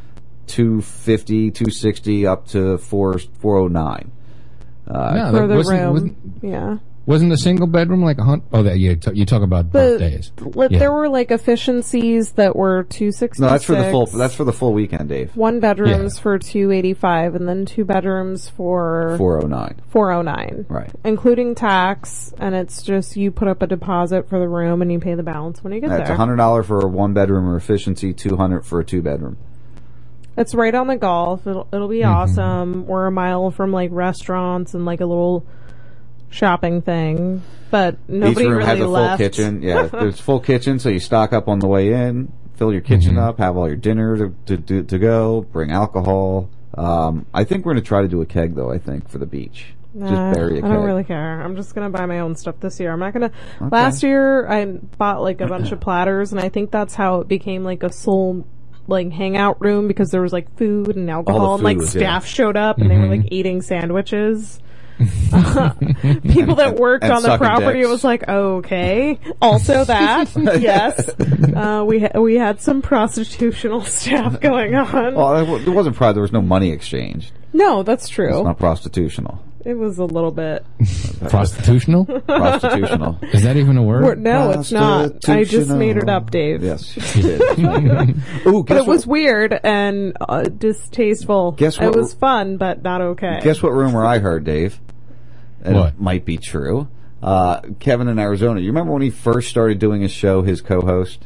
250, 0.46 1.50
260 1.50 2.26
up 2.26 2.46
to 2.48 2.78
4 2.78 3.18
409. 3.18 4.12
Uh, 4.86 5.14
No, 5.14 5.26
For 5.30 5.40
that 5.40 5.46
the 5.48 5.54
wasn't, 5.56 5.80
room. 5.80 5.92
wasn't 5.92 6.16
yeah. 6.42 6.76
Wasn't 7.04 7.30
the 7.30 7.36
single 7.36 7.66
bedroom 7.66 8.02
like 8.04 8.18
a 8.18 8.22
hunt? 8.24 8.44
Oh, 8.52 8.62
that 8.62 8.78
you 8.78 8.94
t- 8.96 9.10
you 9.14 9.26
talk 9.26 9.42
about 9.42 9.72
But 9.72 9.98
birthdays. 9.98 10.30
li- 10.40 10.68
Yeah. 10.70 10.78
there 10.78 10.92
were 10.92 11.08
like 11.08 11.30
efficiencies 11.32 12.32
that 12.32 12.54
were 12.54 12.84
two 12.84 13.10
sixty. 13.12 13.42
no, 13.42 13.50
that's 13.50 13.64
for 13.64 13.74
the 13.74 13.90
full. 13.90 14.06
That's 14.06 14.34
for 14.34 14.44
the 14.44 14.52
full 14.52 14.72
weekend, 14.72 15.08
Dave. 15.08 15.36
one 15.36 15.58
bedrooms 15.60 16.18
for 16.18 16.38
two 16.38 16.70
eighty 16.70 16.94
five, 16.94 17.34
and 17.34 17.48
then 17.48 17.64
two 17.66 17.84
bedrooms 17.84 18.48
for 18.48 19.16
409. 19.18 19.74
four 19.88 20.12
oh 20.12 20.22
nine, 20.22 20.64
Right. 20.68 20.90
including 21.04 21.54
tax. 21.54 22.32
And 22.38 22.54
it's 22.54 22.82
just 22.82 23.16
you 23.16 23.30
put 23.30 23.48
up 23.48 23.62
a 23.62 23.66
deposit 23.66 24.28
for 24.28 24.38
the 24.38 24.48
room, 24.48 24.80
and 24.82 24.92
you 24.92 25.00
pay 25.00 25.14
the 25.14 25.22
balance 25.22 25.62
when 25.64 25.72
you 25.72 25.80
get 25.80 25.88
there. 25.88 25.98
That's 25.98 26.08
there. 26.10 26.16
hundred 26.16 26.36
dollar 26.36 26.62
for 26.62 26.80
a 26.80 26.86
one 26.88 27.12
bedroom 27.14 27.48
or 27.48 27.56
efficiency, 27.56 28.12
two 28.12 28.36
hundred 28.36 28.64
for 28.64 28.80
a 28.80 28.84
two 28.84 29.02
bedroom. 29.02 29.36
It's 30.36 30.54
right 30.54 30.74
on 30.74 30.86
the 30.86 30.96
golf. 30.96 31.46
It'll, 31.46 31.68
it'll 31.72 31.88
be 31.88 31.98
Mm-hmm. 31.98 32.10
awesome. 32.14 32.86
We're 32.86 33.06
a 33.06 33.10
mile 33.10 33.50
from 33.50 33.70
like 33.72 33.90
restaurants 33.92 34.72
and 34.72 34.86
like 34.86 35.00
a 35.02 35.06
little 35.06 35.44
shopping 36.32 36.82
thing, 36.82 37.42
but 37.70 37.96
nobody 38.08 38.30
Each 38.32 38.48
room 38.48 38.58
really 38.58 38.64
has 38.66 38.80
a 38.80 38.86
left. 38.86 39.18
full 39.20 39.28
kitchen. 39.28 39.62
Yeah, 39.62 39.86
there's 39.92 40.20
full 40.20 40.40
kitchen, 40.40 40.78
so 40.78 40.88
you 40.88 40.98
stock 41.00 41.32
up 41.32 41.48
on 41.48 41.58
the 41.60 41.68
way 41.68 41.92
in, 41.92 42.32
fill 42.56 42.72
your 42.72 42.80
kitchen 42.82 43.18
up, 43.18 43.38
have 43.38 43.56
all 43.56 43.66
your 43.68 43.76
dinner 43.76 44.16
to 44.16 44.34
to, 44.46 44.56
to, 44.56 44.82
to 44.84 44.98
go, 44.98 45.42
bring 45.52 45.70
alcohol. 45.70 46.48
Um, 46.76 47.26
I 47.34 47.44
think 47.44 47.64
we're 47.66 47.74
going 47.74 47.82
to 47.84 47.88
try 47.88 48.00
to 48.02 48.08
do 48.08 48.22
a 48.22 48.26
keg 48.26 48.54
though. 48.54 48.70
I 48.72 48.78
think 48.78 49.08
for 49.10 49.18
the 49.18 49.26
beach, 49.26 49.74
Nah, 49.94 50.08
just 50.30 50.38
bury 50.38 50.54
a 50.54 50.58
I 50.58 50.60
keg. 50.62 50.70
I 50.70 50.74
don't 50.74 50.84
really 50.86 51.04
care. 51.04 51.42
I'm 51.42 51.54
just 51.54 51.74
gonna 51.74 51.90
buy 51.90 52.06
my 52.06 52.20
own 52.20 52.34
stuff 52.34 52.58
this 52.60 52.80
year. 52.80 52.90
I'm 52.92 52.98
not 53.00 53.12
gonna. 53.12 53.30
Last 53.60 54.02
year, 54.02 54.48
I 54.48 54.64
bought 54.64 55.20
like 55.22 55.40
a 55.42 55.46
bunch 55.46 55.70
of 55.70 55.80
platters, 55.80 56.32
and 56.32 56.40
I 56.40 56.48
think 56.48 56.70
that's 56.70 56.94
how 56.94 57.20
it 57.20 57.28
became 57.28 57.62
like 57.62 57.82
a 57.82 57.92
soul 57.92 58.46
like 58.88 59.12
hangout 59.12 59.60
room 59.60 59.86
because 59.86 60.10
there 60.10 60.22
was 60.22 60.32
like 60.32 60.56
food 60.56 60.96
and 60.96 61.08
alcohol, 61.10 61.54
and 61.56 61.62
like 61.62 61.78
food, 61.78 61.88
staff 61.88 62.24
yeah. 62.24 62.28
showed 62.28 62.56
up, 62.56 62.78
and 62.78 62.90
they 62.90 62.96
were 62.96 63.02
Mm-hmm. 63.02 63.22
like 63.22 63.32
eating 63.32 63.60
sandwiches. 63.62 64.60
People 66.22 66.56
that 66.56 66.76
worked 66.78 67.04
and 67.04 67.12
on 67.12 67.22
the 67.22 67.36
property 67.38 67.80
dicks. 67.80 67.88
was 67.90 68.04
like, 68.04 68.28
okay. 68.28 69.18
Also 69.40 69.84
that, 69.84 70.30
yes. 70.60 71.08
Uh, 71.54 71.84
we 71.86 72.00
ha- 72.00 72.20
we 72.20 72.36
had 72.36 72.60
some 72.60 72.82
prostitutional 72.82 73.80
stuff 73.84 74.40
going 74.40 74.74
on. 74.74 75.14
Well, 75.14 75.36
it 75.58 75.64
there 75.64 75.74
wasn't 75.74 75.96
probably 75.96 76.14
there 76.14 76.22
was 76.22 76.32
no 76.32 76.42
money 76.42 76.70
exchanged. 76.72 77.32
no, 77.52 77.82
that's 77.82 78.04
It's 78.04 78.10
true. 78.10 78.42
not 78.44 78.58
prostitutional. 78.58 79.42
It 79.64 79.74
was 79.74 79.98
a 79.98 80.04
little 80.04 80.32
bit. 80.32 80.66
Prostitutional? 81.28 82.04
Prostitutional. 82.04 83.18
Is 83.32 83.44
that 83.44 83.56
even 83.56 83.76
a 83.76 83.82
word? 83.84 84.02
We're- 84.02 84.16
no, 84.16 84.50
it's 84.50 84.72
not. 84.72 85.28
I 85.28 85.44
just 85.44 85.70
made 85.70 85.96
it 85.98 86.08
up, 86.08 86.32
Dave. 86.32 86.64
Yes, 86.64 86.96
you 87.14 87.22
did. 87.22 87.40
Ooh, 88.44 88.64
But 88.64 88.74
guess 88.74 88.80
it 88.80 88.86
was 88.88 89.06
weird 89.06 89.52
and 89.62 90.16
uh, 90.20 90.42
distasteful. 90.42 91.52
Guess 91.52 91.78
what- 91.78 91.94
It 91.94 91.96
was 91.96 92.12
fun, 92.12 92.56
but 92.56 92.82
not 92.82 93.02
okay. 93.02 93.38
Guess 93.44 93.62
what 93.62 93.72
rumor 93.72 94.04
I 94.04 94.18
heard, 94.18 94.42
Dave? 94.42 94.80
And 95.62 95.76
What? 95.76 95.88
it 95.94 96.00
might 96.00 96.24
be 96.24 96.36
true. 96.38 96.88
Uh, 97.22 97.60
Kevin 97.78 98.08
in 98.08 98.18
Arizona. 98.18 98.60
You 98.60 98.68
remember 98.68 98.92
when 98.92 99.02
he 99.02 99.10
first 99.10 99.48
started 99.48 99.78
doing 99.78 100.02
his 100.02 100.10
show, 100.10 100.42
his 100.42 100.60
co-host? 100.60 101.24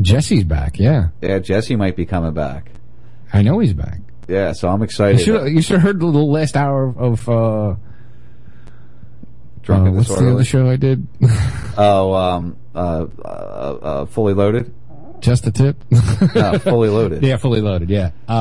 Jesse's 0.00 0.44
back. 0.44 0.78
Yeah, 0.78 1.08
Yeah, 1.20 1.38
Jesse 1.38 1.76
might 1.76 1.94
be 1.96 2.06
coming 2.06 2.32
back. 2.32 2.70
I 3.32 3.42
know 3.42 3.58
he's 3.58 3.74
back. 3.74 4.00
Yeah, 4.28 4.52
so 4.52 4.68
I'm 4.68 4.78
You 4.78 4.84
excited. 4.84 5.20
should 5.20 5.52
you 5.52 5.60
should 5.62 5.74
have 5.74 5.82
heard 5.82 6.00
the 6.00 6.06
last 6.06 6.56
hour 6.56 6.84
of, 6.96 7.28
uh, 7.28 7.74
Drunk 9.62 9.88
uh, 9.88 9.92
what's 9.92 10.08
the 10.08 10.32
other 10.32 10.44
show 10.44 10.68
I 10.68 10.76
did? 10.76 11.06
Oh, 11.74 12.12
um, 12.12 12.56
uh, 12.74 13.06
uh, 13.18 13.24
uh, 13.24 14.04
fully 14.06 14.34
loaded. 14.34 14.74
Just 15.20 15.46
a 15.46 15.50
tip. 15.52 15.82
No, 16.34 16.58
fully 16.58 16.90
loaded. 16.90 17.22
yeah, 17.22 17.38
fully 17.38 17.62
loaded. 17.62 17.88
Yeah. 17.88 18.10
Uh, 18.28 18.32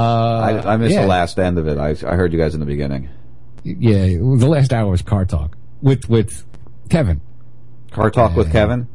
I, 0.66 0.74
I 0.74 0.78
missed 0.78 0.96
yeah. 0.96 1.04
the 1.04 1.08
last 1.08 1.40
end 1.40 1.58
of 1.58 1.66
it. 1.70 1.78
I, 1.78 1.92
I 2.06 2.16
heard 2.16 2.34
you 2.34 2.40
guys 2.40 2.56
in 2.56 2.60
the 2.60 2.66
beginning. 2.66 3.08
Yeah, 3.64 4.06
the 4.08 4.48
last 4.48 4.74
hour 4.74 4.90
was 4.90 5.02
car 5.02 5.26
talk 5.26 5.58
with 5.82 6.10
with 6.10 6.44
Kevin. 6.90 7.22
Car 7.92 8.10
talk 8.10 8.36
with 8.36 8.52
Kevin. 8.52 8.88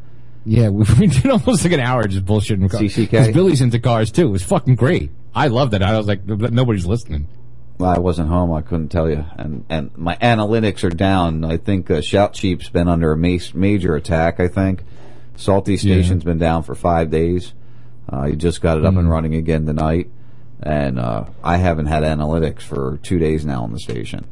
Yeah, 0.45 0.69
we, 0.70 0.85
we 0.99 1.07
did 1.09 1.27
almost 1.27 1.65
like 1.65 1.73
an 1.73 1.81
hour 1.81 2.07
just 2.07 2.25
bullshitting. 2.25 2.70
cars. 2.70 2.83
CCK? 2.83 3.33
Billy's 3.35 3.61
into 3.61 3.78
cars 3.78 4.11
too. 4.11 4.27
It 4.28 4.31
was 4.31 4.43
fucking 4.43 4.77
great. 4.77 5.11
I 5.35 5.49
loved 5.49 5.75
it. 5.75 5.83
I 5.83 5.97
was 5.99 6.07
like, 6.07 6.25
nobody's 6.25 6.86
listening. 6.86 7.28
Well, 7.78 7.91
I 7.91 7.99
wasn't 7.99 8.28
home. 8.31 8.53
I 8.55 8.62
couldn't 8.62 8.89
tell 8.89 9.09
you. 9.11 9.25
And 9.36 9.65
and 9.69 9.97
my 9.99 10.17
analytics 10.17 10.83
are 10.83 10.89
down. 10.91 11.45
I 11.45 11.59
think 11.59 11.91
uh, 11.91 12.01
Shout 12.01 12.33
Cheap's 12.33 12.69
been 12.70 12.89
under 12.89 13.12
a 13.12 13.17
ma- 13.17 13.36
major 13.55 13.95
attack. 13.97 14.41
I 14.41 14.49
think 14.49 14.83
Salty 15.36 15.77
Station's 15.77 16.25
been 16.25 16.39
down 16.39 16.62
for 16.62 16.75
five 16.75 17.11
days. 17.11 17.53
Uh, 18.09 18.27
he 18.28 18.36
just 18.36 18.61
got 18.62 18.78
it 18.78 18.85
up 18.86 18.95
Mm. 18.95 19.01
and 19.01 19.11
running 19.11 19.35
again 19.35 19.67
tonight, 19.67 20.09
and 20.62 20.99
uh, 20.99 21.25
I 21.45 21.57
haven't 21.59 21.86
had 21.86 22.03
analytics 22.05 22.62
for 22.62 22.99
two 23.03 23.19
days 23.19 23.45
now 23.45 23.62
on 23.65 23.73
the 23.73 23.81
station. 23.81 24.25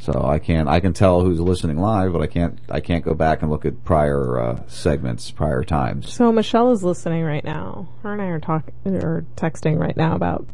So 0.00 0.22
I 0.24 0.38
can't. 0.38 0.68
I 0.68 0.80
can 0.80 0.92
tell 0.92 1.20
who's 1.22 1.40
listening 1.40 1.76
live, 1.78 2.12
but 2.12 2.22
I 2.22 2.26
can't. 2.28 2.58
I 2.70 2.80
can't 2.80 3.04
go 3.04 3.14
back 3.14 3.42
and 3.42 3.50
look 3.50 3.64
at 3.64 3.84
prior 3.84 4.40
uh, 4.40 4.62
segments, 4.68 5.30
prior 5.30 5.64
times. 5.64 6.12
So 6.12 6.30
Michelle 6.32 6.70
is 6.70 6.84
listening 6.84 7.24
right 7.24 7.44
now. 7.44 7.88
Her 8.02 8.12
and 8.12 8.22
I 8.22 8.26
are 8.26 8.38
talking 8.40 8.72
or 8.86 9.24
texting 9.36 9.78
right 9.78 9.96
now 9.96 10.14
about. 10.14 10.46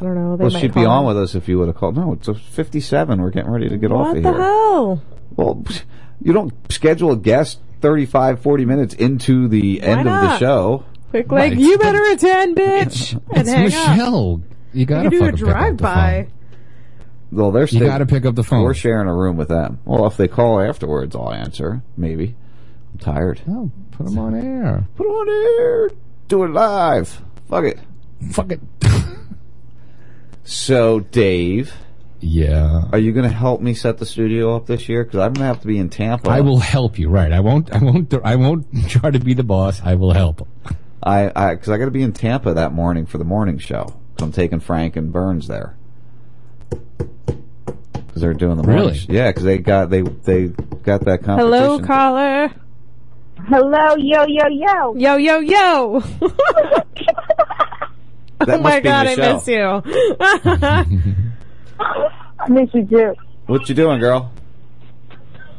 I 0.00 0.02
don't 0.04 0.16
know. 0.16 0.36
They 0.36 0.44
Well, 0.44 0.52
might 0.52 0.60
she'd 0.60 0.74
be 0.74 0.82
call 0.82 0.88
on 0.90 1.00
in. 1.02 1.06
with 1.08 1.18
us 1.18 1.34
if 1.36 1.48
you 1.48 1.58
would 1.60 1.68
have 1.68 1.76
called. 1.76 1.96
No, 1.96 2.12
it's 2.14 2.26
a 2.26 2.34
57. 2.34 3.22
We're 3.22 3.30
getting 3.30 3.50
ready 3.50 3.68
to 3.68 3.76
get 3.76 3.92
off 3.92 4.08
What 4.08 4.16
of 4.16 4.22
the 4.24 4.32
here. 4.32 4.42
hell? 4.42 5.02
Well, 5.36 5.64
you 6.20 6.32
don't 6.32 6.52
schedule 6.70 7.12
a 7.12 7.16
guest 7.16 7.60
35, 7.80 8.40
40 8.42 8.64
minutes 8.64 8.94
into 8.94 9.46
the 9.46 9.82
end 9.82 10.00
of 10.00 10.06
the 10.06 10.38
show. 10.38 10.84
Quick, 11.10 11.30
like 11.30 11.54
you 11.54 11.78
better 11.78 12.02
attend, 12.12 12.56
bitch, 12.56 13.12
and 13.30 13.38
It's 13.42 13.50
hang 13.50 13.64
Michelle. 13.66 14.42
You 14.72 14.84
gotta 14.84 15.04
You 15.04 15.10
do 15.10 15.16
a 15.16 15.20
fucking 15.20 15.36
pick 15.36 15.46
up 15.46 15.52
drive 15.52 15.76
the 15.76 15.82
by. 15.84 16.26
Well, 17.34 17.50
they're 17.50 17.66
You 17.66 17.80
gotta 17.80 18.06
pick 18.06 18.24
up 18.24 18.34
the 18.34 18.44
phone. 18.44 18.62
We're 18.62 18.74
sharing 18.74 19.08
a 19.08 19.14
room 19.14 19.36
with 19.36 19.48
them. 19.48 19.80
Well, 19.84 20.06
if 20.06 20.16
they 20.16 20.28
call 20.28 20.60
afterwards, 20.60 21.16
I'll 21.16 21.32
answer. 21.32 21.82
Maybe. 21.96 22.36
I'm 22.92 22.98
tired. 22.98 23.40
Oh, 23.48 23.70
put 23.90 24.06
them 24.06 24.18
on 24.18 24.34
air. 24.34 24.86
Put 24.96 25.04
them 25.04 25.12
on 25.12 25.58
air. 25.60 25.90
Do 26.28 26.44
it 26.44 26.50
live. 26.50 27.20
Fuck 27.48 27.64
it. 27.64 27.78
Fuck 28.30 28.52
it. 28.52 28.60
So, 30.44 31.00
Dave. 31.00 31.72
Yeah. 32.20 32.84
Are 32.92 32.98
you 32.98 33.12
going 33.12 33.28
to 33.28 33.34
help 33.34 33.60
me 33.60 33.74
set 33.74 33.98
the 33.98 34.06
studio 34.06 34.54
up 34.56 34.66
this 34.66 34.88
year? 34.88 35.02
Because 35.04 35.20
I'm 35.20 35.32
going 35.32 35.40
to 35.40 35.46
have 35.46 35.60
to 35.62 35.66
be 35.66 35.78
in 35.78 35.88
Tampa. 35.88 36.30
I 36.30 36.40
will 36.40 36.58
help 36.58 36.98
you. 36.98 37.08
Right. 37.08 37.32
I 37.32 37.40
won't. 37.40 37.72
I 37.72 37.78
won't. 37.78 38.14
I 38.22 38.36
won't 38.36 38.66
try 38.88 39.10
to 39.10 39.18
be 39.18 39.34
the 39.34 39.42
boss. 39.42 39.80
I 39.82 39.94
will 39.94 40.12
help. 40.12 40.46
I, 41.02 41.30
I, 41.34 41.54
because 41.54 41.70
I 41.70 41.78
got 41.78 41.86
to 41.86 41.90
be 41.90 42.02
in 42.02 42.12
Tampa 42.12 42.54
that 42.54 42.72
morning 42.72 43.06
for 43.06 43.18
the 43.18 43.24
morning 43.24 43.58
show. 43.58 43.86
I'm 44.20 44.32
taking 44.32 44.60
Frank 44.60 44.96
and 44.96 45.12
Burns 45.12 45.48
there. 45.48 45.76
Because 48.06 48.22
they're 48.22 48.34
doing 48.34 48.56
the 48.56 48.62
morning. 48.62 48.82
Really? 48.84 48.98
sh- 48.98 49.06
Yeah, 49.08 49.28
because 49.30 49.44
they 49.44 49.58
got 49.58 49.90
they 49.90 50.02
they 50.02 50.46
got 50.82 51.04
that 51.04 51.22
competition. 51.24 51.52
Hello, 51.52 51.78
caller. 51.80 52.50
Hello, 53.46 53.96
yo, 53.98 54.24
yo, 54.26 54.46
yo. 54.48 54.94
Yo, 54.96 55.16
yo, 55.16 55.38
yo. 55.40 56.00
That 58.40 58.58
oh 58.58 58.62
my 58.62 58.80
must 58.80 58.82
be 58.82 58.88
god, 58.88 59.06
I 59.06 59.34
miss 59.34 59.48
you. 59.48 59.60
I 62.40 62.48
miss 62.48 62.68
you 62.74 62.84
too. 62.86 63.14
What 63.46 63.68
you 63.68 63.74
doing, 63.74 64.00
girl? 64.00 64.32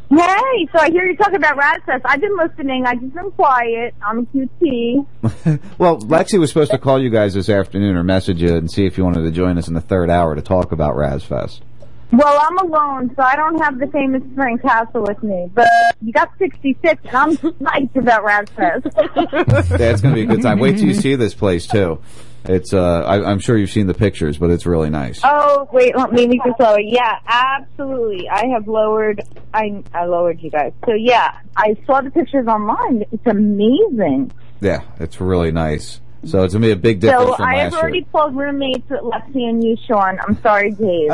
Hey, 0.10 0.68
so 0.72 0.80
I 0.80 0.90
hear 0.92 1.06
you 1.06 1.18
talking 1.18 1.36
about 1.36 1.58
Rasfest. 1.58 2.02
I've 2.06 2.22
been 2.22 2.38
listening. 2.38 2.86
I've 2.86 3.02
just 3.02 3.14
been 3.14 3.32
quiet. 3.32 3.96
I'm 4.02 4.20
a 4.20 4.24
QT. 4.24 5.06
Well, 5.78 6.00
Lexi 6.00 6.40
was 6.40 6.50
supposed 6.50 6.72
to 6.72 6.78
call 6.78 7.02
you 7.02 7.10
guys 7.10 7.34
this 7.34 7.50
afternoon 7.50 7.96
or 7.96 8.04
message 8.04 8.42
you 8.42 8.56
and 8.56 8.72
see 8.72 8.86
if 8.86 8.98
you 8.98 9.04
wanted 9.04 9.24
to 9.24 9.32
join 9.32 9.58
us 9.58 9.68
in 9.68 9.74
the 9.74 9.82
third 9.82 10.10
hour 10.10 10.36
to 10.36 10.42
talk 10.42 10.72
about 10.72 10.96
Rasfest. 10.96 11.62
Well, 12.12 12.40
I'm 12.42 12.58
alone, 12.60 13.14
so 13.16 13.24
I 13.24 13.36
don't 13.36 13.60
have 13.62 13.80
the 13.80 13.88
famous 13.88 14.22
Frank 14.36 14.62
Castle 14.62 15.04
with 15.04 15.22
me. 15.22 15.50
But 15.54 15.68
you 16.02 16.14
got 16.14 16.32
66, 16.38 17.04
and 17.06 17.16
I'm 17.16 17.36
psyched 17.38 17.96
about 17.96 18.24
Rasfest. 18.24 18.92
Yeah, 19.80 19.90
it's 19.92 20.02
going 20.02 20.16
to 20.16 20.22
be 20.22 20.24
a 20.24 20.26
good 20.26 20.42
time. 20.42 20.60
Wait 20.60 20.78
till 20.78 20.88
you 20.88 20.94
see 20.94 21.16
this 21.16 21.34
place 21.34 21.68
too. 21.68 22.00
It's 22.48 22.74
uh, 22.74 23.02
I, 23.02 23.30
I'm 23.30 23.40
sure 23.40 23.58
you've 23.58 23.70
seen 23.72 23.88
the 23.88 23.94
pictures, 23.94 24.38
but 24.38 24.50
it's 24.52 24.66
really 24.66 24.90
nice. 24.90 25.20
oh, 25.24 25.68
wait, 25.72 25.96
let 25.96 26.12
me 26.12 26.28
make 26.28 26.44
this 26.44 26.54
lower. 26.60 26.80
Yeah, 26.80 27.18
absolutely. 27.28 28.30
I 28.30 28.46
have 28.54 28.68
lowered. 28.68 29.22
I 29.54 29.84
I 29.94 30.06
lowered 30.06 30.42
you 30.42 30.52
guys. 30.52 30.74
So 30.86 30.94
yeah, 30.94 31.40
I 31.58 31.76
saw 31.86 32.02
the 32.02 32.12
pictures 32.12 32.48
online. 32.48 33.04
It's 33.12 33.26
amazing. 33.26 34.32
Yeah, 34.62 34.82
it's 35.00 35.20
really 35.20 35.52
nice. 35.52 36.00
So 36.26 36.44
it's 36.44 36.54
going 36.54 36.64
to 36.64 36.68
be 36.70 36.72
a 36.72 36.76
big 36.76 37.02
difference 37.02 37.30
So 37.30 37.36
from 37.36 37.46
I 37.46 37.58
have 37.58 37.74
last 37.74 37.82
already 37.82 38.00
year. 38.00 38.08
pulled 38.12 38.36
roommates 38.36 38.90
with 38.90 39.02
Lexi 39.02 39.48
and 39.48 39.64
you, 39.64 39.78
Sean. 39.88 40.20
I'm 40.20 40.42
sorry, 40.42 40.72
Dave. 40.72 41.12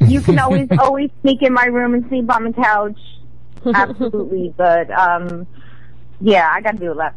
you 0.08 0.20
can 0.22 0.38
always 0.38 0.68
always 0.78 1.10
sneak 1.20 1.42
in 1.42 1.52
my 1.52 1.66
room 1.66 1.94
and 1.94 2.08
sleep 2.08 2.30
on 2.34 2.44
the 2.44 2.52
couch. 2.52 2.98
Absolutely, 3.74 4.54
but 4.56 4.90
um, 4.90 5.46
yeah, 6.20 6.50
I 6.52 6.60
got 6.62 6.72
to 6.72 6.78
do 6.78 6.94
that. 6.94 7.14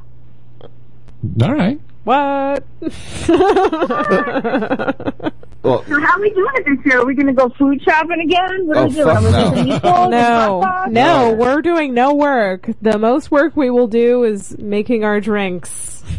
All 1.42 1.54
right. 1.56 1.80
What? 2.06 2.64
Well, 5.64 5.84
So 5.88 6.00
how 6.00 6.18
are 6.18 6.22
we 6.22 6.30
doing 6.30 6.52
it 6.58 6.66
this 6.66 6.86
year? 6.86 7.00
Are 7.02 7.06
we 7.08 7.16
going 7.16 7.26
to 7.26 7.34
go 7.34 7.50
food 7.58 7.82
shopping 7.82 8.22
again? 8.22 8.68
What 8.68 8.78
are 8.78 8.84
Oh, 8.84 8.86
we 8.86 8.94
doing? 8.94 9.18
Are 9.18 9.24
we 9.24 9.32
no. 9.32 9.50
making 9.50 9.66
meatballs? 9.74 10.12
no, 10.12 10.62
Hot 10.62 10.92
no, 10.92 11.34
we're 11.34 11.64
doing 11.64 11.96
no 11.96 12.14
work. 12.14 12.70
The 12.84 13.00
most 13.00 13.32
work 13.32 13.58
we 13.58 13.72
will 13.72 13.88
do 13.88 14.26
is 14.26 14.56
making 14.60 15.04
our 15.04 15.20
drinks. 15.20 16.04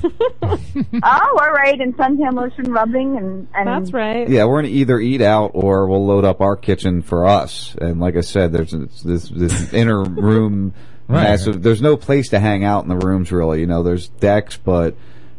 Oh, 1.03 1.39
all 1.41 1.53
right. 1.53 1.81
And 1.81 1.97
suntan 1.97 2.33
lotion 2.33 2.73
rubbing 2.73 3.17
and 3.17 3.47
and 3.55 3.69
That's 3.69 3.93
right. 3.93 4.29
Yeah, 4.29 4.45
we're 4.47 4.61
going 4.63 4.73
to 4.73 4.79
either 4.79 4.99
eat 4.99 5.21
out 5.23 5.53
or 5.55 5.87
we'll 5.87 6.05
load 6.05 6.25
up 6.25 6.41
our 6.41 6.57
kitchen 6.57 7.03
for 7.03 7.25
us. 7.27 7.77
And 7.81 8.01
like 8.01 8.17
I 8.17 8.23
said, 8.23 8.53
there's 8.53 8.73
this 8.73 9.03
this, 9.03 9.29
this 9.29 9.73
inner 9.73 10.03
room 10.03 10.75
Right. 11.09 11.23
massive. 11.23 11.63
There's 11.63 11.81
no 11.83 11.97
place 11.97 12.31
to 12.31 12.41
hang 12.41 12.65
out 12.65 12.83
in 12.83 12.89
the 12.89 12.97
rooms 12.97 13.31
really. 13.31 13.61
You 13.61 13.67
know, 13.67 13.85
there's 13.85 14.09
decks, 14.09 14.57
but 14.57 14.97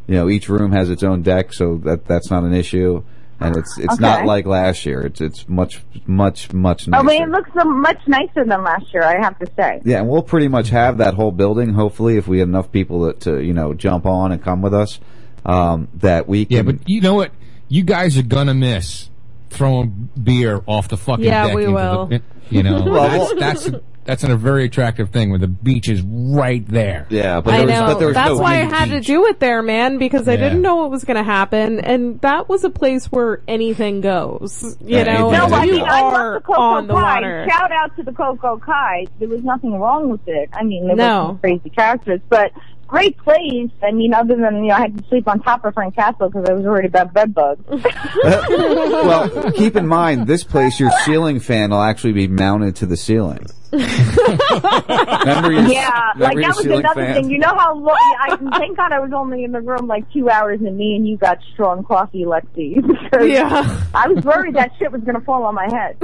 you 0.07 0.15
know 0.15 0.29
each 0.29 0.49
room 0.49 0.71
has 0.71 0.89
its 0.89 1.03
own 1.03 1.21
deck, 1.21 1.53
so 1.53 1.77
that 1.79 2.05
that's 2.05 2.31
not 2.31 2.43
an 2.43 2.53
issue. 2.53 3.03
And 3.39 3.55
it's 3.55 3.77
it's 3.77 3.99
not 3.99 4.25
like 4.25 4.47
last 4.47 4.83
year. 4.85 5.01
It's 5.01 5.21
it's 5.21 5.47
much 5.47 5.83
much 6.07 6.51
much 6.53 6.87
nicer 6.87 6.99
I 6.99 7.03
nicer. 7.03 7.19
mean, 7.19 7.29
it 7.29 7.31
looks 7.31 7.51
so 7.55 7.65
much 7.65 7.99
nicer 8.07 8.43
than 8.43 8.63
last 8.63 8.91
year. 8.91 9.03
I 9.03 9.21
have 9.21 9.37
to 9.37 9.45
say. 9.55 9.79
Yeah, 9.85 9.99
and 9.99 10.09
we'll 10.09 10.23
pretty 10.23 10.47
much 10.47 10.69
have 10.69 10.97
that 10.97 11.13
whole 11.13 11.31
building. 11.31 11.73
Hopefully, 11.73 12.17
if 12.17 12.27
we 12.27 12.39
have 12.39 12.47
enough 12.47 12.71
people 12.71 13.01
that 13.01 13.21
to 13.21 13.39
you 13.39 13.53
know 13.53 13.75
jump 13.75 14.07
on 14.07 14.31
and 14.31 14.41
come 14.43 14.63
with 14.63 14.73
us, 14.73 14.99
um, 15.45 15.87
that 15.95 16.27
we 16.27 16.45
can. 16.45 16.55
Yeah, 16.55 16.61
but 16.63 16.89
you 16.89 17.01
know 17.01 17.13
what? 17.13 17.31
You 17.67 17.83
guys 17.83 18.17
are 18.17 18.23
gonna 18.23 18.55
miss 18.55 19.09
throwing 19.49 20.09
beer 20.21 20.61
off 20.65 20.87
the 20.89 20.97
fucking 20.97 21.25
Yeah, 21.25 21.47
deck. 21.47 21.55
we 21.55 21.63
into 21.65 21.75
will. 21.75 22.05
The, 22.07 22.21
you 22.49 22.63
know, 22.63 22.83
Well, 22.89 23.35
that's 23.35 23.65
that's 23.65 23.79
that's 24.05 24.23
a 24.23 24.37
very 24.37 24.63
attractive 24.63 25.09
thing 25.09 25.31
when 25.31 25.41
the 25.41 25.47
beach 25.49 25.89
is 25.89 26.01
right 26.01 26.65
there. 26.65 27.05
yeah, 27.09 27.41
but 27.41 27.53
I 27.53 27.57
there 27.57 27.65
was, 27.67 27.75
know. 27.75 27.85
but 27.87 27.99
there 27.99 28.07
was 28.07 28.15
That's 28.15 28.29
no 28.29 28.37
why 28.37 28.55
I 28.55 28.59
wind. 28.61 28.73
had 28.73 28.89
to 28.91 29.01
do 29.01 29.25
it 29.25 29.41
there, 29.41 29.61
man, 29.61 29.97
because 29.97 30.29
I 30.29 30.33
Yeah. 30.35 30.37
didn't 30.43 30.61
know 30.61 30.77
what 30.77 30.91
was 30.91 31.03
going 31.03 31.17
to 31.17 31.23
happen, 31.23 31.81
and 31.81 32.21
that 32.21 32.47
was 32.47 32.63
a 32.63 32.69
place 32.69 33.07
where 33.07 33.41
anything 33.49 33.99
goes. 33.99 34.77
You 34.79 34.97
Yeah, 34.99 35.03
know, 35.03 35.31
No, 35.31 35.45
I 35.53 35.63
you 35.65 35.73
mean, 35.73 35.81
I 35.83 36.01
love 36.03 36.13
are 36.13 36.33
the 36.35 36.39
Coco 36.39 36.61
on 36.61 36.87
the 36.87 36.93
Kai. 36.93 37.01
water. 37.15 37.47
Shout 37.49 37.71
out 37.73 37.95
to 37.97 38.03
the 38.03 38.13
Coco 38.13 38.57
Kai. 38.59 39.07
There 39.19 39.27
was 39.27 39.43
nothing 39.43 39.77
wrong 39.77 40.09
with 40.09 40.25
it. 40.25 40.49
I 40.53 40.63
mean, 40.63 40.87
there 40.87 40.95
No. 40.95 41.21
were 41.23 41.27
some 41.31 41.39
crazy 41.39 41.69
characters, 41.69 42.21
but 42.29 42.51
great 42.87 43.17
place. 43.17 43.69
I 43.83 43.91
mean, 43.91 44.13
other 44.13 44.35
than, 44.35 44.63
you 44.63 44.69
know, 44.69 44.75
I 44.75 44.81
had 44.81 44.97
to 44.97 45.07
sleep 45.09 45.27
on 45.27 45.41
top 45.41 45.65
of 45.65 45.73
Frank 45.73 45.95
Castle 45.95 46.29
because 46.29 46.49
I 46.49 46.53
was 46.53 46.63
worried 46.63 46.85
about 46.85 47.13
bed 47.13 47.33
bugs. 47.33 47.63
Uh, 48.23 48.43
well, 48.49 49.51
keep 49.51 49.75
in 49.75 49.87
mind 49.87 50.27
this 50.27 50.43
place, 50.43 50.79
your 50.79 50.89
ceiling 51.05 51.39
fan 51.39 51.69
will 51.69 51.81
actually 51.81 52.13
be 52.13 52.27
mounted 52.27 52.75
to 52.75 52.85
the 52.85 52.97
ceiling. 52.97 53.45
Remember 53.71 55.51
your, 55.51 55.63
yeah, 55.67 56.13
like 56.17 56.37
that 56.37 56.53
was 56.55 56.65
another 56.65 57.01
fan? 57.01 57.13
thing. 57.15 57.29
You 57.31 57.39
know 57.39 57.55
how 57.57 57.75
long, 57.75 57.97
I 58.19 58.37
thank 58.57 58.77
God 58.77 58.91
I 58.91 58.99
was 58.99 59.11
only 59.13 59.43
in 59.43 59.51
the 59.51 59.61
room 59.61 59.87
like 59.87 60.11
two 60.13 60.29
hours 60.29 60.61
and 60.61 60.77
me 60.77 60.95
and 60.95 61.07
you 61.07 61.17
got 61.17 61.39
strong 61.53 61.83
coffee, 61.83 62.23
Lexi. 62.25 62.77
Yeah. 63.17 63.81
I 63.95 64.07
was 64.07 64.23
worried 64.23 64.55
that 64.55 64.71
shit 64.77 64.91
was 64.91 65.01
going 65.01 65.15
to 65.15 65.21
fall 65.21 65.43
on 65.43 65.55
my 65.55 65.65
head. 65.65 65.97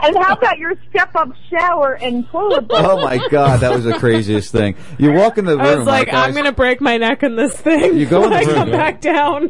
and 0.00 0.16
how 0.16 0.34
about 0.34 0.58
your 0.58 0.72
step 0.88 1.14
up 1.14 1.28
shower 1.50 1.94
and 1.94 2.26
toilet 2.30 2.66
bowl? 2.68 2.78
Oh 2.78 2.96
my 3.02 3.20
god, 3.28 3.60
that 3.60 3.72
was 3.74 3.84
the 3.84 3.98
craziest 3.98 4.50
thing. 4.52 4.76
You 4.98 5.12
walk 5.12 5.36
in 5.38 5.44
the 5.44 5.56
room. 5.56 5.60
I 5.60 5.76
was 5.76 5.86
like, 5.86 6.08
I'm 6.08 6.14
guys? 6.14 6.32
going 6.34 6.46
to 6.46 6.52
break 6.52 6.80
my 6.80 6.96
neck 6.96 7.22
in 7.22 7.36
this 7.36 7.54
thing 7.54 7.96
You 7.98 8.06
go 8.06 8.24
in 8.24 8.30
when 8.30 8.30
the 8.30 8.36
I 8.36 8.42
room, 8.44 8.54
come 8.54 8.68
yeah. 8.70 8.76
back 8.76 9.00
down. 9.00 9.48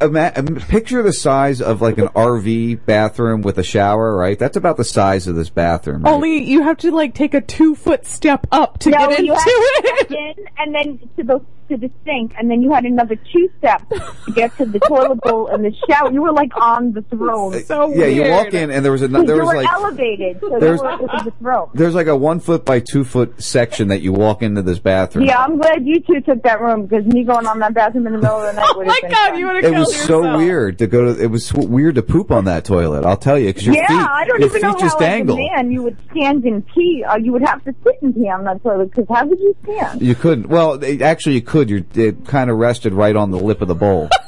Ima- 0.00 0.32
picture 0.68 1.02
the 1.02 1.12
size 1.12 1.60
of 1.60 1.82
like 1.82 1.98
an 1.98 2.08
RV 2.08 2.84
bathroom 2.86 3.42
with 3.42 3.58
a 3.58 3.64
shower, 3.64 4.16
right? 4.16 4.38
That's 4.38 4.56
about 4.56 4.76
the 4.76 4.84
size 4.84 5.01
of 5.02 5.34
this 5.34 5.50
bathroom. 5.50 6.02
Right? 6.02 6.12
Only 6.12 6.42
you 6.42 6.62
have 6.62 6.78
to 6.78 6.90
like 6.90 7.14
take 7.14 7.34
a 7.34 7.40
two 7.40 7.74
foot 7.74 8.06
step 8.06 8.46
up 8.52 8.78
to 8.78 8.90
no, 8.90 8.98
get 8.98 9.10
into 9.10 9.24
you 9.24 9.34
have 9.34 9.44
to 9.44 9.50
it. 9.50 10.06
step 10.06 10.10
in 10.10 10.44
and 10.58 10.74
then 10.74 11.10
to 11.16 11.22
the 11.24 11.40
to 11.68 11.76
the 11.76 11.90
sink, 12.04 12.32
and 12.38 12.50
then 12.50 12.62
you 12.62 12.72
had 12.72 12.84
another 12.84 13.16
two 13.16 13.48
steps 13.58 13.84
to 14.26 14.32
get 14.32 14.56
to 14.58 14.64
the 14.66 14.78
toilet 14.80 15.20
bowl 15.22 15.48
and 15.48 15.64
the 15.64 15.72
shower. 15.88 16.12
You 16.12 16.22
were 16.22 16.32
like 16.32 16.50
on 16.60 16.92
the 16.92 17.02
throne. 17.02 17.62
So 17.64 17.92
yeah, 17.94 18.06
you 18.06 18.30
walk 18.30 18.52
in 18.54 18.70
and 18.70 18.84
there 18.84 18.92
was 18.92 19.02
a 19.02 19.08
there 19.08 19.22
you 19.22 19.28
was 19.42 19.46
were 19.48 19.56
like 19.56 19.68
elevated, 19.72 20.40
so 20.40 20.58
there's- 20.58 20.80
you 20.80 20.84
were 20.88 20.96
with 21.02 21.24
the 21.24 21.32
throne. 21.40 21.68
there's 21.74 21.94
like 21.94 22.06
a 22.06 22.16
one 22.16 22.40
foot 22.40 22.64
by 22.64 22.80
two 22.80 23.04
foot 23.04 23.40
section 23.42 23.88
that 23.88 24.00
you 24.02 24.12
walk 24.12 24.42
into 24.42 24.62
this 24.62 24.78
bathroom. 24.78 25.26
Yeah, 25.26 25.38
I'm 25.42 25.58
glad 25.58 25.86
you 25.86 26.00
two 26.00 26.20
took 26.20 26.42
that 26.42 26.60
room 26.60 26.86
because 26.86 27.04
me 27.06 27.24
going 27.24 27.46
on 27.46 27.58
that 27.60 27.74
bathroom 27.74 28.06
in 28.06 28.12
the 28.14 28.18
middle 28.18 28.40
of 28.40 28.54
the 28.54 28.60
night 28.60 28.68
Oh 28.74 28.84
my 28.84 28.98
been 29.02 29.10
God, 29.10 29.28
fun. 29.30 29.38
you 29.38 29.46
would 29.46 29.64
It 29.64 29.72
was 29.72 29.94
so 30.04 30.36
weird 30.36 30.78
to 30.78 30.86
go 30.86 31.14
to. 31.14 31.22
It 31.22 31.30
was 31.30 31.52
weird 31.52 31.94
to 31.96 32.02
poop 32.02 32.30
on 32.30 32.44
that 32.46 32.64
toilet. 32.64 33.04
I'll 33.04 33.16
tell 33.16 33.38
you, 33.38 33.46
because 33.48 33.66
your 33.66 33.74
yeah, 33.76 33.86
feet, 33.88 33.96
I 33.96 34.24
don't 34.24 34.40
your 34.40 34.48
even 34.48 34.60
feet 34.60 34.66
know 34.66 34.78
just 34.78 34.94
how 34.94 35.06
dangle. 35.06 35.36
as 35.36 35.40
a 35.40 35.56
man 35.56 35.72
you 35.72 35.82
would 35.82 35.96
stand 36.10 36.44
and 36.44 36.66
pee. 36.66 37.04
Uh, 37.06 37.16
you 37.16 37.32
would 37.32 37.42
have 37.42 37.62
to 37.64 37.74
sit 37.84 37.96
and 38.02 38.14
pee 38.14 38.28
on 38.28 38.44
that 38.44 38.62
toilet 38.62 38.90
because 38.90 39.06
how 39.08 39.26
would 39.26 39.38
you 39.38 39.54
stand? 39.64 40.02
You 40.02 40.14
couldn't. 40.14 40.48
Well, 40.48 40.78
they, 40.78 41.00
actually, 41.00 41.36
you 41.36 41.42
could. 41.52 41.70
You 41.70 41.84
it 41.94 42.26
kind 42.26 42.50
of 42.50 42.56
rested 42.58 42.92
right 42.94 43.14
on 43.14 43.30
the 43.30 43.38
lip 43.38 43.60
of 43.62 43.68
the 43.68 43.74
bowl. 43.74 44.08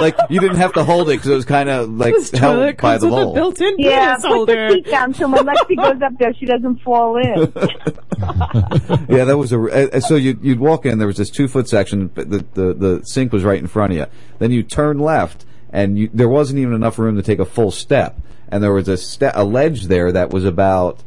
like 0.00 0.14
you 0.28 0.38
didn't 0.40 0.56
have 0.58 0.72
to 0.74 0.84
hold 0.84 1.08
it 1.08 1.12
because 1.14 1.28
it 1.28 1.34
was 1.34 1.44
kind 1.44 1.68
of 1.68 1.88
like 1.90 2.14
This 2.14 2.30
held 2.30 2.58
by 2.58 2.72
comes 2.98 3.00
the 3.00 3.06
with 3.08 3.14
a 3.14 3.24
bowl. 3.24 3.34
built-in 3.34 3.74
Yeah, 3.78 4.10
penis 4.16 4.22
put 4.22 4.32
holder. 4.32 4.68
the 4.68 4.74
seat 4.74 4.86
down 4.90 5.14
so 5.14 5.28
when 5.28 5.44
Lexi 5.46 5.76
goes 5.76 6.02
up 6.02 6.12
there, 6.18 6.34
she 6.34 6.46
doesn't 6.46 6.80
fall 6.82 7.16
in. 7.16 7.52
yeah, 9.08 9.24
that 9.24 9.36
was 9.38 9.52
a. 9.52 9.96
uh, 9.96 10.00
So 10.00 10.16
you 10.16 10.38
you'd 10.42 10.60
walk 10.60 10.86
in. 10.86 10.98
There 10.98 11.06
was 11.06 11.16
this 11.16 11.30
two 11.30 11.48
foot 11.48 11.68
section. 11.68 12.08
but 12.08 12.30
The, 12.30 12.44
the 12.54 12.74
the 12.74 13.00
sink 13.04 13.32
was 13.32 13.44
right 13.44 13.58
in 13.58 13.66
front 13.66 13.92
of 13.92 13.98
you. 13.98 14.06
Then 14.38 14.50
you 14.52 14.62
turn 14.62 14.98
left, 14.98 15.44
and 15.72 15.98
you, 15.98 16.10
there 16.12 16.28
wasn't 16.28 16.58
even 16.60 16.74
enough 16.74 16.98
room 16.98 17.16
to 17.16 17.22
take 17.22 17.38
a 17.38 17.44
full 17.46 17.70
step. 17.70 18.18
And 18.48 18.62
there 18.62 18.72
was 18.72 18.86
a 18.88 18.96
ste- 18.98 19.32
a 19.34 19.44
ledge 19.44 19.84
there 19.84 20.12
that 20.12 20.30
was 20.30 20.44
about. 20.44 21.02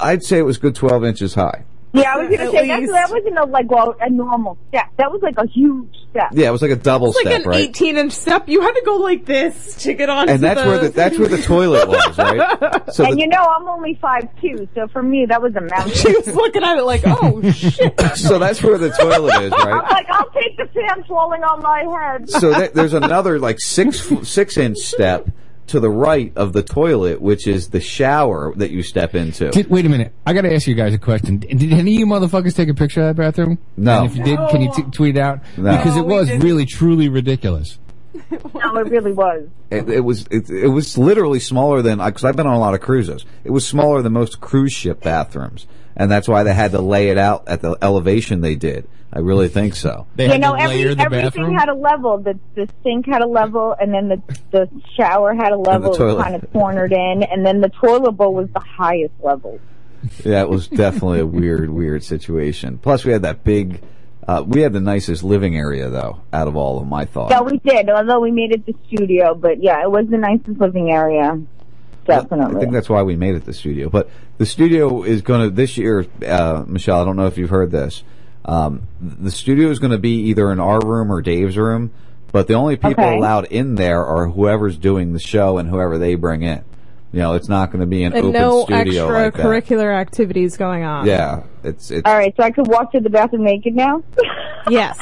I'd 0.00 0.22
say 0.24 0.38
it 0.38 0.42
was 0.42 0.58
good 0.58 0.74
twelve 0.74 1.04
inches 1.04 1.34
high. 1.34 1.64
Yeah, 1.96 2.14
I 2.14 2.16
was 2.18 2.36
gonna 2.36 2.50
say 2.50 2.68
that's, 2.68 2.92
that 2.92 3.10
wasn't 3.10 3.38
a, 3.38 3.44
like 3.44 3.70
well, 3.70 3.94
a 4.00 4.10
normal 4.10 4.58
step. 4.68 4.86
That 4.98 5.10
was 5.10 5.20
like 5.22 5.36
a 5.38 5.46
huge 5.46 5.88
step. 6.10 6.28
Yeah, 6.32 6.48
it 6.48 6.52
was 6.52 6.62
like 6.62 6.70
a 6.70 6.76
double 6.76 7.08
It's 7.08 7.16
like 7.16 7.26
step, 7.26 7.42
an 7.44 7.48
right? 7.50 7.68
18 7.68 7.96
inch 7.96 8.12
step. 8.12 8.48
You 8.48 8.60
had 8.60 8.72
to 8.72 8.82
go 8.84 8.96
like 8.96 9.24
this 9.24 9.76
to 9.84 9.94
get 9.94 10.08
on. 10.08 10.28
and 10.28 10.42
that's 10.42 10.64
where 10.64 10.78
the 10.78 10.88
that's 10.90 11.18
where 11.18 11.28
the 11.28 11.40
toilet 11.42 11.88
was, 11.88 12.18
right? 12.18 12.92
So 12.92 13.04
and 13.04 13.14
the, 13.14 13.20
you 13.20 13.26
know, 13.28 13.42
I'm 13.42 13.66
only 13.68 13.98
five 14.00 14.28
two, 14.40 14.68
so 14.74 14.88
for 14.88 15.02
me 15.02 15.26
that 15.28 15.40
was 15.40 15.54
a 15.56 15.60
mountain. 15.60 15.92
she 15.92 16.12
was 16.16 16.26
looking 16.34 16.62
at 16.62 16.76
it 16.78 16.84
like, 16.84 17.02
oh 17.06 17.42
shit. 17.52 17.98
so 18.16 18.38
that's 18.38 18.62
where 18.62 18.78
the 18.78 18.90
toilet 18.90 19.42
is, 19.42 19.50
right? 19.52 19.68
I'm 19.72 19.90
like, 19.90 20.06
I'll 20.10 20.30
take 20.30 20.56
the 20.56 20.66
fan 20.66 21.04
falling 21.04 21.42
on 21.42 21.62
my 21.62 21.84
head. 22.12 22.28
So 22.30 22.52
th- 22.54 22.72
there's 22.72 22.94
another 22.94 23.38
like 23.38 23.60
six 23.60 24.00
fo- 24.00 24.22
six 24.22 24.56
inch 24.56 24.78
step 24.78 25.28
to 25.68 25.80
the 25.80 25.90
right 25.90 26.32
of 26.36 26.52
the 26.52 26.62
toilet, 26.62 27.20
which 27.20 27.46
is 27.46 27.70
the 27.70 27.80
shower 27.80 28.52
that 28.56 28.70
you 28.70 28.82
step 28.82 29.14
into. 29.14 29.50
Did, 29.50 29.68
wait 29.68 29.86
a 29.86 29.88
minute. 29.88 30.12
I 30.26 30.32
got 30.32 30.42
to 30.42 30.54
ask 30.54 30.66
you 30.66 30.74
guys 30.74 30.94
a 30.94 30.98
question. 30.98 31.38
Did 31.38 31.72
any 31.72 31.94
of 31.94 32.00
you 32.00 32.06
motherfuckers 32.06 32.54
take 32.54 32.68
a 32.68 32.74
picture 32.74 33.00
of 33.02 33.16
that 33.16 33.22
bathroom? 33.22 33.58
No. 33.76 34.02
And 34.02 34.10
if 34.10 34.16
you 34.16 34.24
did, 34.24 34.38
can 34.50 34.60
you 34.62 34.72
t- 34.74 34.82
tweet 34.92 35.16
it 35.16 35.20
out? 35.20 35.40
No. 35.56 35.76
Because 35.76 35.96
it 35.96 36.06
was 36.06 36.30
really, 36.30 36.66
truly 36.66 37.08
ridiculous. 37.08 37.78
no, 38.30 38.76
it 38.76 38.88
really 38.88 39.12
was. 39.12 39.48
It, 39.70 39.88
it 39.88 40.00
was 40.00 40.26
it, 40.30 40.48
it 40.48 40.68
was 40.68 40.96
literally 40.96 41.40
smaller 41.40 41.82
than 41.82 41.98
because 41.98 42.24
I've 42.24 42.36
been 42.36 42.46
on 42.46 42.54
a 42.54 42.58
lot 42.58 42.74
of 42.74 42.80
cruises. 42.80 43.24
It 43.44 43.50
was 43.50 43.66
smaller 43.66 44.02
than 44.02 44.12
most 44.12 44.40
cruise 44.40 44.72
ship 44.72 45.02
bathrooms, 45.02 45.66
and 45.96 46.10
that's 46.10 46.28
why 46.28 46.42
they 46.42 46.54
had 46.54 46.72
to 46.72 46.80
lay 46.80 47.08
it 47.08 47.18
out 47.18 47.48
at 47.48 47.62
the 47.62 47.76
elevation 47.80 48.40
they 48.40 48.54
did. 48.54 48.88
I 49.12 49.20
really 49.20 49.48
think 49.48 49.76
so. 49.76 50.06
They 50.14 50.26
you 50.26 50.32
had 50.32 50.40
know, 50.40 50.54
to 50.54 50.60
every, 50.60 50.76
layer 50.76 50.94
the 50.94 51.02
everything 51.02 51.30
bathroom. 51.30 51.56
had 51.56 51.68
a 51.68 51.74
level. 51.74 52.18
The 52.18 52.38
the 52.54 52.68
sink 52.82 53.06
had 53.06 53.22
a 53.22 53.26
level, 53.26 53.74
and 53.78 53.94
then 53.94 54.08
the 54.08 54.22
the 54.50 54.68
shower 54.94 55.34
had 55.34 55.52
a 55.52 55.56
level, 55.56 55.94
toilet. 55.94 56.22
kind 56.22 56.34
of 56.34 56.52
cornered 56.52 56.92
in, 56.92 57.22
and 57.22 57.46
then 57.46 57.60
the 57.60 57.70
toilet 57.70 58.12
bowl 58.12 58.34
was 58.34 58.48
the 58.52 58.60
highest 58.60 59.14
level. 59.22 59.58
Yeah, 60.24 60.42
it 60.42 60.48
was 60.48 60.68
definitely 60.68 61.20
a 61.20 61.26
weird, 61.26 61.70
weird 61.70 62.04
situation. 62.04 62.78
Plus, 62.78 63.04
we 63.04 63.12
had 63.12 63.22
that 63.22 63.42
big. 63.42 63.80
Uh, 64.26 64.42
we 64.46 64.60
had 64.60 64.72
the 64.72 64.80
nicest 64.80 65.22
living 65.22 65.56
area 65.56 65.88
though, 65.88 66.20
out 66.32 66.48
of 66.48 66.56
all 66.56 66.80
of 66.80 66.86
my 66.86 67.04
thoughts. 67.04 67.32
thought. 67.32 67.46
Yeah, 67.46 67.52
we 67.52 67.58
did. 67.58 67.88
Although 67.88 68.20
we 68.20 68.32
made 68.32 68.52
it 68.52 68.66
the 68.66 68.74
studio, 68.88 69.34
but 69.34 69.62
yeah, 69.62 69.82
it 69.82 69.90
was 69.90 70.06
the 70.10 70.18
nicest 70.18 70.60
living 70.60 70.90
area. 70.90 71.40
Definitely. 72.06 72.56
I 72.56 72.60
think 72.60 72.72
that's 72.72 72.88
why 72.88 73.02
we 73.02 73.16
made 73.16 73.34
it 73.34 73.44
the 73.44 73.52
studio. 73.52 73.88
But 73.88 74.08
the 74.38 74.46
studio 74.46 75.02
is 75.02 75.22
going 75.22 75.42
to 75.48 75.50
this 75.54 75.76
year, 75.76 76.06
uh, 76.26 76.64
Michelle. 76.66 77.00
I 77.00 77.04
don't 77.04 77.16
know 77.16 77.26
if 77.26 77.36
you've 77.38 77.50
heard 77.50 77.70
this. 77.70 78.02
Um, 78.44 78.82
the 79.00 79.30
studio 79.30 79.70
is 79.70 79.78
going 79.78 79.90
to 79.90 79.98
be 79.98 80.28
either 80.28 80.52
in 80.52 80.60
our 80.60 80.78
room 80.80 81.10
or 81.12 81.20
Dave's 81.20 81.56
room, 81.58 81.90
but 82.32 82.46
the 82.46 82.54
only 82.54 82.76
people 82.76 83.04
Okay. 83.04 83.16
allowed 83.16 83.46
in 83.46 83.74
there 83.74 84.04
are 84.04 84.26
whoever's 84.28 84.76
doing 84.78 85.12
the 85.12 85.18
show 85.18 85.58
and 85.58 85.68
whoever 85.68 85.98
they 85.98 86.14
bring 86.14 86.42
in. 86.42 86.62
You 87.12 87.20
know, 87.22 87.34
it's 87.34 87.48
not 87.48 87.70
going 87.70 87.80
to 87.80 87.86
be 87.86 88.04
an 88.04 88.12
And 88.12 88.26
open 88.26 88.40
no 88.40 88.64
studio 88.64 89.08
like 89.08 89.34
that. 89.34 89.46
extracurricular 89.46 89.94
activities 89.94 90.56
going 90.56 90.84
on. 90.84 91.06
Yeah, 91.06 91.44
it's 91.64 91.90
it's 91.90 92.02
All 92.04 92.14
right, 92.16 92.34
so 92.36 92.42
I 92.42 92.50
could 92.50 92.66
walk 92.66 92.92
to 92.92 93.00
the 93.00 93.08
bathroom 93.10 93.44
naked 93.44 93.74
now. 93.74 94.02
Yes. 94.68 94.98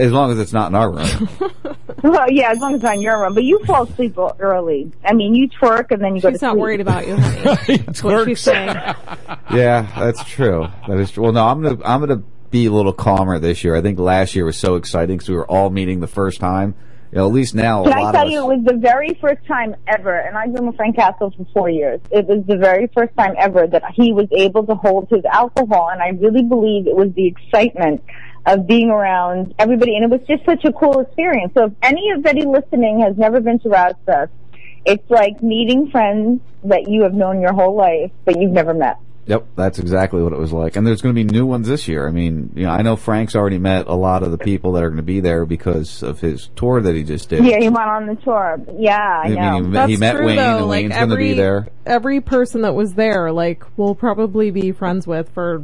As 0.00 0.12
long 0.12 0.32
as 0.32 0.38
it's 0.38 0.52
not 0.52 0.70
in 0.70 0.74
our 0.74 0.90
room. 0.90 1.28
well, 2.02 2.30
yeah, 2.30 2.50
as 2.50 2.58
long 2.58 2.72
as 2.72 2.76
it's 2.76 2.84
not 2.84 2.96
in 2.96 3.02
your 3.02 3.20
room. 3.20 3.34
But 3.34 3.44
you 3.44 3.62
fall 3.64 3.84
asleep 3.84 4.16
early. 4.38 4.90
I 5.04 5.12
mean, 5.12 5.34
you 5.34 5.48
twerk 5.48 5.90
and 5.90 6.02
then 6.02 6.16
you 6.16 6.22
go 6.22 6.30
to 6.30 6.34
She's 6.34 6.42
not 6.42 6.52
sleep. 6.52 6.60
worried 6.60 6.80
about 6.80 7.06
you, 7.06 7.16
honey. 7.16 7.76
That's 7.78 8.02
what 8.02 8.26
she's 8.26 8.40
saying. 8.40 8.68
yeah, 9.52 9.86
that's 9.98 10.24
true. 10.24 10.66
That 10.88 10.98
is 10.98 11.10
true. 11.10 11.24
Well, 11.24 11.32
no, 11.32 11.46
I'm 11.46 11.62
gonna 11.62 11.78
I'm 11.84 12.00
gonna 12.00 12.22
be 12.50 12.66
a 12.66 12.72
little 12.72 12.92
calmer 12.92 13.38
this 13.38 13.62
year. 13.62 13.74
I 13.74 13.82
think 13.82 13.98
last 13.98 14.34
year 14.34 14.44
was 14.44 14.56
so 14.56 14.76
exciting 14.76 15.16
because 15.16 15.28
we 15.28 15.36
were 15.36 15.46
all 15.50 15.70
meeting 15.70 16.00
the 16.00 16.06
first 16.08 16.40
time. 16.40 16.74
You 17.12 17.18
know, 17.18 17.26
at 17.26 17.32
least 17.32 17.56
now 17.56 17.82
Can 17.82 17.92
a 17.92 17.96
I 17.96 18.02
lot 18.02 18.12
tell 18.12 18.26
of 18.26 18.30
you, 18.32 18.38
it 18.38 18.56
was 18.56 18.64
the 18.64 18.76
very 18.76 19.14
first 19.20 19.44
time 19.46 19.74
ever, 19.88 20.16
and 20.16 20.38
I've 20.38 20.54
been 20.54 20.68
with 20.68 20.76
Frank 20.76 20.94
Castle 20.94 21.32
for 21.36 21.44
four 21.52 21.68
years. 21.68 22.00
It 22.12 22.26
was 22.26 22.44
the 22.46 22.56
very 22.56 22.88
first 22.94 23.16
time 23.16 23.34
ever 23.36 23.66
that 23.66 23.82
he 23.96 24.12
was 24.12 24.28
able 24.30 24.64
to 24.66 24.76
hold 24.76 25.08
his 25.10 25.24
alcohol, 25.24 25.90
and 25.90 26.00
I 26.00 26.10
really 26.10 26.44
believe 26.44 26.86
it 26.86 26.94
was 26.94 27.12
the 27.14 27.26
excitement 27.26 28.04
of 28.46 28.66
being 28.66 28.90
around 28.90 29.54
everybody, 29.58 29.96
and 29.96 30.04
it 30.04 30.10
was 30.10 30.26
just 30.26 30.44
such 30.44 30.64
a 30.64 30.72
cool 30.72 31.00
experience. 31.00 31.52
So 31.54 31.66
if 31.66 31.72
anybody 31.82 32.44
listening 32.44 33.00
has 33.00 33.16
never 33.16 33.40
been 33.40 33.58
to 33.60 33.68
Rasfest, 33.68 34.30
it's 34.86 35.08
like 35.10 35.42
meeting 35.42 35.90
friends 35.90 36.40
that 36.64 36.88
you 36.88 37.02
have 37.02 37.12
known 37.14 37.40
your 37.40 37.52
whole 37.52 37.74
life, 37.76 38.10
but 38.24 38.40
you've 38.40 38.52
never 38.52 38.72
met. 38.74 38.96
Yep, 39.26 39.46
that's 39.54 39.78
exactly 39.78 40.22
what 40.22 40.32
it 40.32 40.38
was 40.38 40.52
like. 40.52 40.74
And 40.74 40.84
there's 40.84 41.02
going 41.02 41.14
to 41.14 41.24
be 41.24 41.30
new 41.30 41.46
ones 41.46 41.68
this 41.68 41.86
year. 41.86 42.08
I 42.08 42.10
mean, 42.10 42.50
you 42.56 42.64
know, 42.64 42.70
I 42.72 42.82
know 42.82 42.96
Frank's 42.96 43.36
already 43.36 43.58
met 43.58 43.86
a 43.86 43.94
lot 43.94 44.22
of 44.24 44.32
the 44.32 44.38
people 44.38 44.72
that 44.72 44.82
are 44.82 44.88
going 44.88 44.96
to 44.96 45.02
be 45.04 45.20
there 45.20 45.44
because 45.44 46.02
of 46.02 46.20
his 46.20 46.48
tour 46.56 46.80
that 46.80 46.96
he 46.96 47.04
just 47.04 47.28
did. 47.28 47.44
Yeah, 47.44 47.58
he 47.60 47.68
went 47.68 47.88
on 47.88 48.06
the 48.06 48.16
tour. 48.16 48.58
Yeah, 48.76 48.96
I 48.98 49.26
I 49.26 49.28
mean, 49.28 49.34
know. 49.36 49.54
he 49.54 49.60
met- 49.60 49.72
That's 49.72 49.90
he 49.90 49.96
met 49.98 50.16
true, 50.16 50.26
Wayne, 50.26 50.36
though. 50.36 50.56
and 50.56 50.66
like 50.66 50.82
Wayne's 50.82 50.94
gonna 50.94 51.12
every, 51.12 51.28
be 51.28 51.34
there. 51.34 51.68
Every 51.86 52.20
person 52.22 52.62
that 52.62 52.74
was 52.74 52.94
there, 52.94 53.30
like, 53.30 53.62
we'll 53.76 53.94
probably 53.94 54.50
be 54.50 54.72
friends 54.72 55.06
with 55.06 55.28
for 55.28 55.62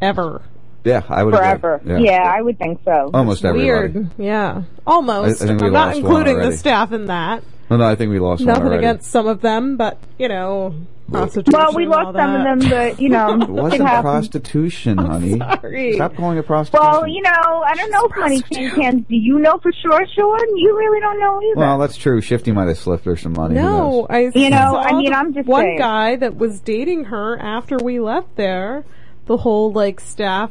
ever. 0.00 0.40
Yeah, 0.84 1.02
I 1.08 1.22
would 1.24 1.34
agree. 1.34 1.46
Forever. 1.46 1.80
Yeah. 1.84 1.98
Yeah. 1.98 2.22
I 2.34 2.40
would 2.40 2.58
think 2.58 2.80
so. 2.84 3.10
Almost 3.12 3.44
everybody. 3.44 3.92
Weird. 3.92 4.10
Yeah. 4.18 4.62
Almost. 4.86 5.42
I- 5.42 5.44
I 5.44 5.48
think 5.48 5.60
we 5.60 5.66
I'm 5.68 5.72
not 5.72 5.86
lost 5.88 6.02
one 6.02 6.16
including 6.26 6.50
the 6.50 6.56
staff 6.56 6.92
in 6.92 7.06
that. 7.06 7.42
No, 7.70 7.76
no, 7.76 7.84
I 7.84 7.96
think 7.96 8.10
we 8.10 8.18
lost 8.18 8.42
Nothing 8.42 8.62
already. 8.68 8.78
against 8.78 9.10
some 9.10 9.26
of 9.26 9.42
them, 9.42 9.76
but, 9.76 9.98
you 10.18 10.26
know, 10.28 10.74
prostitution. 11.10 11.52
Well, 11.58 11.74
we 11.74 11.86
lost 11.86 12.16
some 12.16 12.34
of 12.36 12.42
them, 12.42 12.70
but 12.70 12.98
you 12.98 13.10
know, 13.10 13.34
It 13.34 13.42
it 13.42 13.48
wasn't 13.50 13.82
happens. 13.82 14.02
prostitution, 14.02 14.96
honey. 14.96 15.38
sorry. 15.38 15.92
Stop 15.94 16.16
calling 16.16 16.38
it 16.38 16.46
prostitution. 16.46 16.90
Well, 16.90 17.06
you 17.06 17.20
know, 17.20 17.30
I 17.66 17.74
don't 17.74 17.90
know 17.90 18.06
if 18.06 18.16
money 18.16 18.40
tin 18.50 18.70
cans. 18.70 19.04
Do 19.06 19.16
you 19.16 19.38
know 19.38 19.58
for 19.58 19.70
sure, 19.82 20.00
Sean? 20.16 20.56
You 20.56 20.78
really 20.78 21.00
don't 21.00 21.20
know 21.20 21.42
either. 21.42 21.60
Well, 21.60 21.78
that's 21.78 21.96
true. 21.98 22.22
Shifty 22.22 22.52
might 22.52 22.68
have 22.68 22.78
slipped 22.78 23.04
her 23.04 23.16
some 23.16 23.34
money. 23.34 23.56
No. 23.56 24.06
I 24.08 24.30
You 24.34 24.48
know, 24.48 24.56
saw 24.56 24.80
I 24.82 24.92
mean, 24.92 25.12
I'm 25.12 25.34
just 25.34 25.46
one 25.46 25.64
saying. 25.64 25.78
guy 25.78 26.16
that 26.16 26.36
was 26.38 26.60
dating 26.60 27.04
her 27.04 27.38
after 27.38 27.76
we 27.76 28.00
left 28.00 28.36
there. 28.36 28.84
The 29.26 29.36
whole 29.36 29.72
like 29.72 30.00
staff 30.00 30.50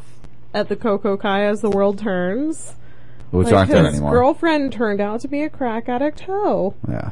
at 0.53 0.69
the 0.69 0.75
Coco 0.75 1.17
Kai 1.17 1.43
as 1.45 1.61
the 1.61 1.69
world 1.69 1.99
turns. 1.99 2.75
Which 3.31 3.47
like, 3.47 3.55
aren't 3.55 3.71
there 3.71 3.83
his 3.85 3.93
anymore. 3.95 4.11
Girlfriend 4.11 4.71
turned 4.71 5.01
out 5.01 5.19
to 5.21 5.27
be 5.27 5.43
a 5.43 5.49
crack 5.49 5.89
addict 5.89 6.21
hoe. 6.21 6.75
Yeah. 6.87 7.09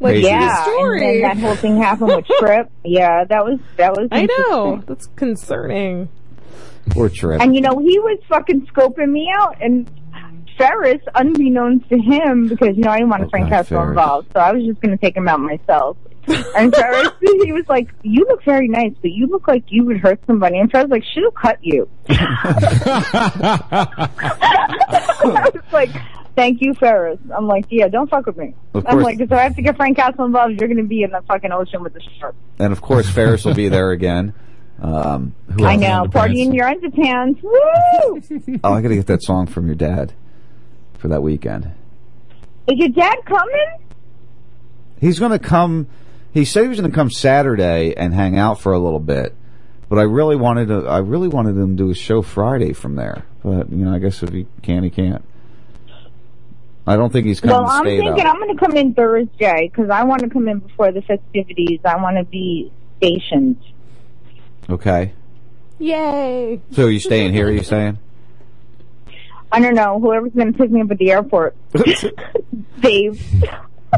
Like 0.00 0.14
Crazy. 0.14 0.26
yeah, 0.26 0.62
story. 0.64 0.98
and 0.98 1.24
then 1.24 1.38
that 1.38 1.46
whole 1.46 1.54
thing 1.54 1.76
happened 1.76 2.16
with 2.16 2.26
Trip. 2.40 2.70
Yeah, 2.84 3.24
that 3.24 3.44
was 3.44 3.60
that 3.76 3.92
was. 3.92 4.08
I 4.10 4.26
know 4.26 4.82
that's 4.86 5.06
concerning. 5.16 6.08
Poor 6.90 7.08
Trip. 7.08 7.40
And 7.40 7.54
you 7.54 7.60
know, 7.60 7.78
he 7.78 7.98
was 8.00 8.18
fucking 8.28 8.66
scoping 8.66 9.10
me 9.10 9.30
out, 9.34 9.56
and 9.62 9.88
Ferris, 10.58 11.00
unbeknownst 11.14 11.88
to 11.88 11.98
him, 11.98 12.48
because 12.48 12.76
you 12.76 12.82
know 12.82 12.90
I 12.90 12.98
didn't 12.98 13.10
want 13.10 13.24
Oh, 13.24 13.28
Frank 13.30 13.46
God, 13.48 13.66
Castle 13.66 13.82
involved, 13.88 14.28
so 14.32 14.40
I 14.40 14.52
was 14.52 14.64
just 14.64 14.80
going 14.80 14.96
to 14.96 15.00
take 15.00 15.16
him 15.16 15.28
out 15.28 15.40
myself. 15.40 15.96
And 16.56 16.74
Ferris, 16.74 17.08
he 17.20 17.52
was 17.52 17.68
like, 17.68 17.92
"You 18.02 18.24
look 18.28 18.42
very 18.44 18.68
nice, 18.68 18.92
but 19.02 19.10
you 19.10 19.26
look 19.26 19.48
like 19.48 19.64
you 19.68 19.84
would 19.84 19.98
hurt 19.98 20.20
somebody." 20.26 20.58
And 20.58 20.70
Ferris 20.70 20.88
was 20.88 20.92
like, 20.92 21.04
"She'll 21.12 21.30
cut 21.30 21.58
you." 21.62 21.88
I 22.08 24.08
was 25.52 25.62
like, 25.72 25.90
"Thank 26.36 26.62
you, 26.62 26.74
Ferris." 26.74 27.18
I'm 27.36 27.46
like, 27.46 27.66
"Yeah, 27.70 27.88
don't 27.88 28.08
fuck 28.08 28.26
with 28.26 28.36
me." 28.36 28.54
Of 28.74 28.86
I'm 28.86 29.00
course. 29.00 29.04
like, 29.04 29.18
"So 29.28 29.36
I 29.36 29.42
have 29.42 29.56
to 29.56 29.62
get 29.62 29.76
Frank 29.76 29.96
Castle 29.96 30.24
involved, 30.24 30.60
you're 30.60 30.68
going 30.68 30.78
to 30.78 30.84
be 30.88 31.02
in 31.02 31.10
the 31.10 31.22
fucking 31.28 31.52
ocean 31.52 31.82
with 31.82 31.94
the 31.94 32.00
shark." 32.18 32.34
And 32.58 32.72
of 32.72 32.80
course, 32.80 33.08
Ferris 33.08 33.44
will 33.44 33.54
be 33.54 33.68
there 33.68 33.90
again. 33.90 34.34
Um, 34.80 35.34
who 35.52 35.64
I 35.64 35.76
know, 35.76 36.06
party 36.10 36.42
in 36.42 36.52
your 36.52 36.68
underpants. 36.68 37.40
Woo! 37.42 38.58
Oh, 38.64 38.72
I 38.72 38.82
got 38.82 38.88
to 38.88 38.96
get 38.96 39.06
that 39.06 39.22
song 39.22 39.46
from 39.46 39.66
your 39.66 39.76
dad 39.76 40.12
for 40.98 41.08
that 41.08 41.22
weekend. 41.22 41.70
Is 42.66 42.78
your 42.78 42.88
dad 42.88 43.16
coming? 43.24 43.78
He's 45.00 45.18
going 45.18 45.32
to 45.32 45.38
come. 45.38 45.86
He 46.34 46.44
said 46.44 46.64
he 46.64 46.68
was 46.68 46.80
going 46.80 46.90
to 46.90 46.94
come 46.94 47.10
Saturday 47.10 47.94
and 47.96 48.12
hang 48.12 48.36
out 48.36 48.60
for 48.60 48.72
a 48.72 48.78
little 48.78 48.98
bit, 48.98 49.34
But 49.88 50.00
I 50.00 50.02
really 50.02 50.34
wanted 50.36 50.66
to. 50.68 50.86
I 50.86 50.98
really 50.98 51.28
wanted 51.28 51.56
him 51.56 51.76
to 51.76 51.84
do 51.84 51.90
a 51.90 51.94
show 51.94 52.22
Friday 52.22 52.72
from 52.72 52.96
there. 52.96 53.24
But 53.44 53.70
you 53.70 53.84
know, 53.84 53.94
I 53.94 54.00
guess 54.00 54.20
if 54.22 54.30
he 54.30 54.46
can, 54.62 54.82
he 54.82 54.90
can't. 54.90 55.24
I 56.86 56.96
don't 56.96 57.10
think 57.12 57.26
he's 57.26 57.40
coming 57.40 57.56
Well, 57.56 57.66
to 57.66 57.72
I'm 57.72 57.84
stay 57.84 57.98
thinking 57.98 58.16
though. 58.24 58.30
I'm 58.30 58.38
going 58.40 58.54
to 58.54 58.60
come 58.66 58.76
in 58.76 58.94
Thursday 58.94 59.70
because 59.70 59.88
I 59.90 60.02
want 60.04 60.20
to 60.22 60.28
come 60.28 60.48
in 60.48 60.58
before 60.58 60.92
the 60.92 61.00
festivities. 61.02 61.80
I 61.84 61.96
want 61.96 62.16
to 62.18 62.24
be 62.24 62.70
stationed. 62.98 63.56
Okay. 64.68 65.12
Yay! 65.78 66.60
So 66.72 66.84
are 66.86 66.90
you 66.90 67.00
staying 67.00 67.32
here? 67.32 67.46
Are 67.48 67.50
you 67.52 67.62
saying? 67.62 67.98
I 69.52 69.60
don't 69.60 69.74
know. 69.74 70.00
Whoever's 70.00 70.32
going 70.32 70.52
to 70.52 70.58
pick 70.58 70.70
me 70.70 70.80
up 70.82 70.90
at 70.90 70.98
the 70.98 71.10
airport. 71.12 71.54
Dave. 72.80 73.44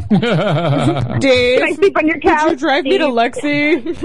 Dave, 1.20 1.58
Can 1.60 1.68
I 1.68 1.72
sleep 1.74 1.96
on 1.96 2.06
your 2.06 2.20
couch? 2.20 2.42
Could 2.42 2.50
you 2.52 2.56
drive 2.56 2.84
me 2.84 2.98
to 2.98 3.06
Dave? 3.06 3.12
Lexi? 3.14 3.98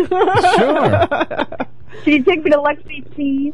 Sure. 0.58 1.68
Can 2.04 2.14
you 2.14 2.24
take 2.24 2.44
me 2.44 2.52
to 2.52 2.58
Lexi, 2.58 3.12
please? 3.12 3.54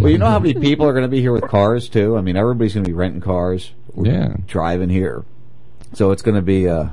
Well, 0.00 0.10
you 0.10 0.18
know 0.18 0.26
how 0.26 0.38
many 0.38 0.54
people 0.54 0.86
are 0.86 0.92
going 0.92 1.04
to 1.04 1.08
be 1.08 1.20
here 1.20 1.32
with 1.32 1.46
cars 1.46 1.88
too. 1.88 2.16
I 2.16 2.20
mean, 2.20 2.36
everybody's 2.36 2.74
going 2.74 2.84
to 2.84 2.88
be 2.88 2.94
renting 2.94 3.20
cars. 3.20 3.70
We're 3.92 4.10
Yeah. 4.12 4.36
Driving 4.46 4.88
here, 4.88 5.24
so 5.92 6.10
it's 6.10 6.22
going 6.22 6.34
to 6.36 6.42
be. 6.42 6.68
Uh, 6.68 6.86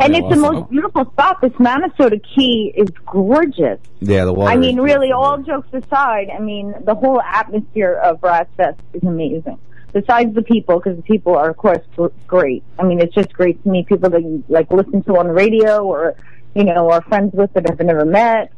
And 0.00 0.12
be 0.12 0.18
it's 0.20 0.28
the 0.28 0.36
most 0.36 0.70
beautiful 0.70 1.04
spot. 1.06 1.40
This 1.42 1.52
Manasota 1.52 2.20
Key 2.34 2.72
is 2.76 2.88
gorgeous. 3.04 3.78
Yeah, 4.00 4.24
the 4.24 4.32
water. 4.32 4.52
I 4.52 4.56
mean, 4.56 4.80
really, 4.80 5.10
all 5.12 5.38
jokes 5.38 5.68
aside, 5.72 6.28
I 6.34 6.38
mean, 6.40 6.72
the 6.84 6.94
whole 6.94 7.20
atmosphere 7.20 7.94
of 7.94 8.20
Brass 8.20 8.46
Fest 8.56 8.80
is 8.94 9.02
amazing. 9.02 9.58
Besides 9.96 10.34
the 10.34 10.42
people, 10.42 10.78
because 10.78 10.96
the 10.96 11.02
people 11.02 11.34
are, 11.36 11.48
of 11.48 11.56
course, 11.56 11.78
great. 12.26 12.62
I 12.78 12.82
mean, 12.82 13.00
it's 13.00 13.14
just 13.14 13.32
great 13.32 13.62
to 13.62 13.68
meet 13.70 13.86
people 13.86 14.10
that 14.10 14.20
you, 14.20 14.44
like, 14.46 14.70
listen 14.70 15.02
to 15.04 15.16
on 15.16 15.28
the 15.28 15.32
radio 15.32 15.82
or, 15.82 16.16
you 16.54 16.64
know, 16.64 16.90
are 16.90 17.00
friends 17.00 17.32
with 17.32 17.50
that 17.54 17.66
have 17.66 17.80
never 17.80 18.04
met. 18.04 18.52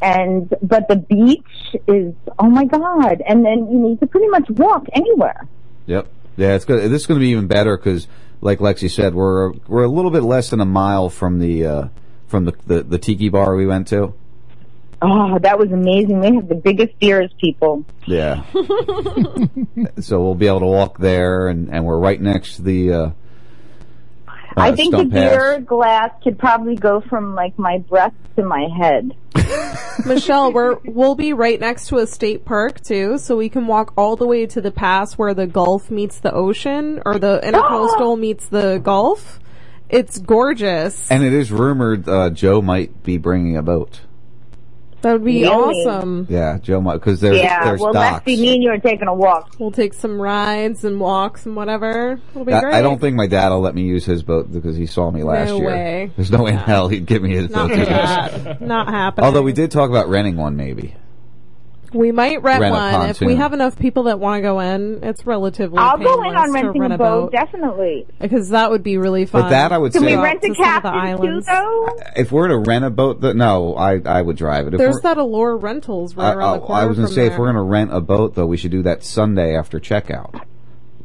And, 0.00 0.54
but 0.62 0.86
the 0.86 0.94
beach 0.94 1.42
is, 1.88 2.14
oh 2.38 2.48
my 2.48 2.64
God. 2.64 3.22
And 3.26 3.44
then 3.44 3.68
you 3.72 3.78
need 3.80 3.98
to 4.00 4.06
pretty 4.06 4.28
much 4.28 4.48
walk 4.50 4.86
anywhere. 4.92 5.48
Yep. 5.86 6.06
Yeah, 6.36 6.54
it's 6.54 6.64
good. 6.64 6.88
This 6.92 7.02
is 7.02 7.06
going 7.08 7.18
to 7.18 7.24
be 7.24 7.30
even 7.30 7.48
better 7.48 7.76
because, 7.76 8.06
like 8.40 8.60
Lexi 8.60 8.88
said, 8.88 9.16
we're 9.16 9.52
we're 9.66 9.82
a 9.82 9.88
little 9.88 10.12
bit 10.12 10.22
less 10.22 10.50
than 10.50 10.60
a 10.60 10.64
mile 10.64 11.08
from 11.08 11.40
the 11.40 11.66
uh, 11.66 11.88
from 12.28 12.44
the, 12.44 12.52
the 12.66 12.82
the 12.84 12.98
tiki 12.98 13.30
bar 13.30 13.56
we 13.56 13.66
went 13.66 13.88
to. 13.88 14.14
Oh, 15.06 15.38
that 15.38 15.58
was 15.58 15.70
amazing. 15.70 16.20
They 16.20 16.32
have 16.34 16.48
the 16.48 16.54
biggest 16.54 16.98
beers, 16.98 17.30
people. 17.38 17.84
Yeah. 18.06 18.42
so 20.00 20.22
we'll 20.22 20.34
be 20.34 20.46
able 20.46 20.60
to 20.60 20.66
walk 20.66 20.96
there, 20.96 21.48
and 21.48 21.68
and 21.68 21.84
we're 21.84 21.98
right 21.98 22.18
next 22.18 22.56
to 22.56 22.62
the. 22.62 22.92
Uh, 22.92 23.10
I 24.56 24.70
uh, 24.70 24.76
think 24.76 24.92
the 24.92 24.98
Stump 25.00 25.12
Pass. 25.12 25.30
beer 25.30 25.60
glass 25.60 26.10
could 26.22 26.38
probably 26.38 26.76
go 26.76 27.02
from 27.02 27.34
like 27.34 27.58
my 27.58 27.78
breast 27.78 28.14
to 28.36 28.44
my 28.44 28.66
head. 28.78 29.14
Michelle, 30.06 30.54
we're 30.54 30.78
we'll 30.86 31.16
be 31.16 31.34
right 31.34 31.60
next 31.60 31.88
to 31.88 31.98
a 31.98 32.06
state 32.06 32.46
park 32.46 32.80
too, 32.80 33.18
so 33.18 33.36
we 33.36 33.50
can 33.50 33.66
walk 33.66 33.92
all 33.98 34.16
the 34.16 34.26
way 34.26 34.46
to 34.46 34.62
the 34.62 34.70
pass 34.70 35.18
where 35.18 35.34
the 35.34 35.46
Gulf 35.46 35.90
meets 35.90 36.18
the 36.18 36.32
ocean, 36.32 37.02
or 37.04 37.18
the 37.18 37.42
intercoastal 37.44 38.18
meets 38.18 38.48
the 38.48 38.78
Gulf. 38.78 39.38
It's 39.90 40.18
gorgeous. 40.18 41.10
And 41.10 41.22
it 41.22 41.34
is 41.34 41.52
rumored 41.52 42.08
uh, 42.08 42.30
Joe 42.30 42.62
might 42.62 43.02
be 43.02 43.18
bringing 43.18 43.58
a 43.58 43.62
boat. 43.62 44.00
That 45.04 45.12
would 45.12 45.24
be 45.24 45.42
Really? 45.42 45.84
awesome. 45.86 46.26
Yeah, 46.30 46.58
Joe 46.58 46.80
might 46.80 46.94
because 46.94 47.20
there's 47.20 47.36
yeah, 47.38 47.62
there's 47.64 47.80
well, 47.80 47.92
docks. 47.92 48.24
Lexi, 48.26 48.40
me 48.40 48.54
and 48.54 48.62
you 48.62 48.70
are 48.70 48.78
taking 48.78 49.06
a 49.06 49.14
walk. 49.14 49.54
We'll 49.58 49.70
take 49.70 49.92
some 49.92 50.18
rides 50.20 50.82
and 50.82 50.98
walks 50.98 51.44
and 51.46 51.54
whatever. 51.54 52.18
It'll 52.30 52.44
be 52.46 52.52
I, 52.54 52.60
great. 52.60 52.74
I 52.74 52.80
don't 52.82 53.00
think 53.00 53.14
my 53.14 53.26
dad 53.26 53.50
will 53.50 53.60
let 53.60 53.74
me 53.74 53.82
use 53.82 54.04
his 54.06 54.22
boat 54.22 54.50
because 54.50 54.76
he 54.76 54.86
saw 54.86 55.10
me 55.10 55.22
last 55.22 55.48
No 55.50 55.58
year. 55.58 55.66
way. 55.66 56.10
There's 56.16 56.30
no 56.30 56.42
way 56.44 56.52
in 56.52 56.56
hell 56.56 56.88
he'd 56.88 57.04
give 57.06 57.22
me 57.22 57.34
his 57.34 57.50
Not 57.50 57.68
boat. 57.68 57.78
for 57.78 57.84
to 57.84 57.90
use. 57.90 58.44
that. 58.44 58.60
Not 58.62 58.88
happening. 58.88 59.26
Although 59.26 59.42
we 59.42 59.52
did 59.52 59.70
talk 59.70 59.90
about 59.90 60.08
renting 60.08 60.36
one, 60.36 60.56
maybe. 60.56 60.96
We 61.94 62.10
might 62.12 62.42
rent, 62.42 62.60
Rent 62.60 62.72
one 62.74 63.08
if 63.10 63.20
we 63.20 63.36
have 63.36 63.52
enough 63.52 63.78
people 63.78 64.04
that 64.04 64.18
want 64.18 64.38
to 64.38 64.42
go 64.42 64.58
in. 64.60 65.04
It's 65.04 65.24
relatively. 65.24 65.78
I'll 65.78 65.96
go 65.96 66.22
in 66.28 66.34
on 66.34 66.52
renting 66.52 66.80
rent 66.82 66.92
a 66.92 66.98
boat, 66.98 67.30
definitely. 67.32 68.06
because 68.20 68.48
that 68.50 68.70
would 68.70 68.82
be 68.82 68.98
really 68.98 69.26
fun. 69.26 69.42
But 69.42 69.48
that 69.50 69.72
I 69.72 69.78
would 69.78 69.92
Can 69.92 70.02
say, 70.02 70.16
we 70.16 70.22
rent 70.22 70.38
a 70.42 70.48
to 70.48 70.52
the 70.52 70.54
captain 70.56 71.16
too, 71.20 71.40
though? 71.42 71.88
if 72.16 72.32
we're 72.32 72.48
to 72.48 72.58
rent 72.58 72.84
a 72.84 72.90
boat, 72.90 73.20
th- 73.22 73.36
no, 73.36 73.74
I 73.76 74.00
I 74.04 74.20
would 74.22 74.36
drive 74.36 74.66
it. 74.66 74.74
If 74.74 74.78
There's 74.78 74.94
we're- 74.94 75.02
that 75.04 75.18
Allure 75.18 75.56
Rentals 75.56 76.16
right 76.16 76.26
I, 76.30 76.34
around 76.34 76.58
the 76.58 76.64
I- 76.64 76.66
corner. 76.66 76.82
I 76.82 76.86
was 76.86 76.96
going 76.98 77.08
to 77.08 77.14
say, 77.14 77.26
if 77.26 77.38
we're 77.38 77.46
going 77.46 77.54
to 77.56 77.62
rent 77.62 77.94
a 77.94 78.00
boat, 78.00 78.34
though, 78.34 78.46
we 78.46 78.56
should 78.56 78.72
do 78.72 78.82
that 78.82 79.04
Sunday 79.04 79.56
after 79.56 79.78
checkout. 79.78 80.42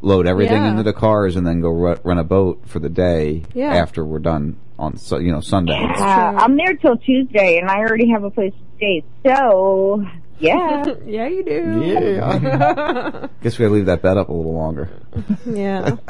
Load 0.01 0.25
everything 0.27 0.63
Yeah. 0.63 0.71
into 0.71 0.83
the 0.83 0.93
cars 0.93 1.35
and 1.35 1.45
then 1.45 1.61
go 1.61 1.69
re- 1.69 1.97
rent 2.03 2.19
a 2.19 2.23
boat 2.23 2.61
for 2.65 2.79
the 2.79 2.89
day 2.89 3.43
Yeah. 3.53 3.75
after 3.75 4.03
we're 4.05 4.19
done 4.19 4.55
on, 4.79 4.95
Su- 4.97 5.19
you 5.19 5.31
know, 5.31 5.41
Sunday. 5.41 5.73
Uh, 5.77 6.03
I'm 6.03 6.55
there 6.55 6.73
till 6.75 6.95
Tuesday, 6.97 7.57
and 7.59 7.69
I 7.69 7.79
already 7.79 8.09
have 8.09 8.23
a 8.23 8.29
place 8.31 8.53
to 8.53 8.77
stay. 8.77 9.03
So, 9.27 10.05
yeah. 10.39 10.85
yeah, 11.05 11.27
you 11.27 11.43
do. 11.43 11.81
Yeah. 11.85 13.27
Guess 13.41 13.57
we 13.59 13.63
gotta 13.65 13.73
leave 13.75 13.85
that 13.87 14.01
bed 14.01 14.17
up 14.17 14.29
a 14.29 14.33
little 14.33 14.53
longer. 14.53 14.89
yeah. 15.45 15.95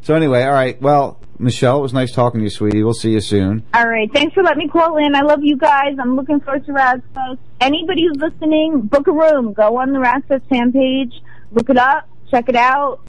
So 0.00 0.14
anyway, 0.14 0.42
all 0.44 0.52
right. 0.52 0.80
Well, 0.80 1.20
Michelle, 1.38 1.78
it 1.80 1.82
was 1.82 1.92
nice 1.92 2.12
talking 2.12 2.40
to 2.40 2.44
you, 2.44 2.48
sweetie. 2.50 2.82
We'll 2.82 2.94
see 2.94 3.10
you 3.10 3.20
soon. 3.20 3.62
All 3.74 3.86
right. 3.86 4.10
Thanks 4.10 4.32
for 4.32 4.42
letting 4.42 4.60
me 4.60 4.68
call 4.68 4.96
in. 4.96 5.14
I 5.14 5.20
love 5.20 5.40
you 5.42 5.58
guys. 5.58 5.96
I'm 6.00 6.16
looking 6.16 6.40
forward 6.40 6.64
to 6.64 6.72
Rasfest. 6.72 7.36
Anybody 7.60 8.06
who's 8.06 8.16
listening, 8.16 8.82
book 8.82 9.06
a 9.06 9.12
room. 9.12 9.52
Go 9.52 9.76
on 9.78 9.92
the 9.92 9.98
Rasfest 9.98 10.48
fan 10.48 10.72
page. 10.72 11.12
Look 11.52 11.68
it 11.68 11.76
up. 11.76 12.08
Check 12.30 12.48
it 12.48 12.56
out. 12.56 13.00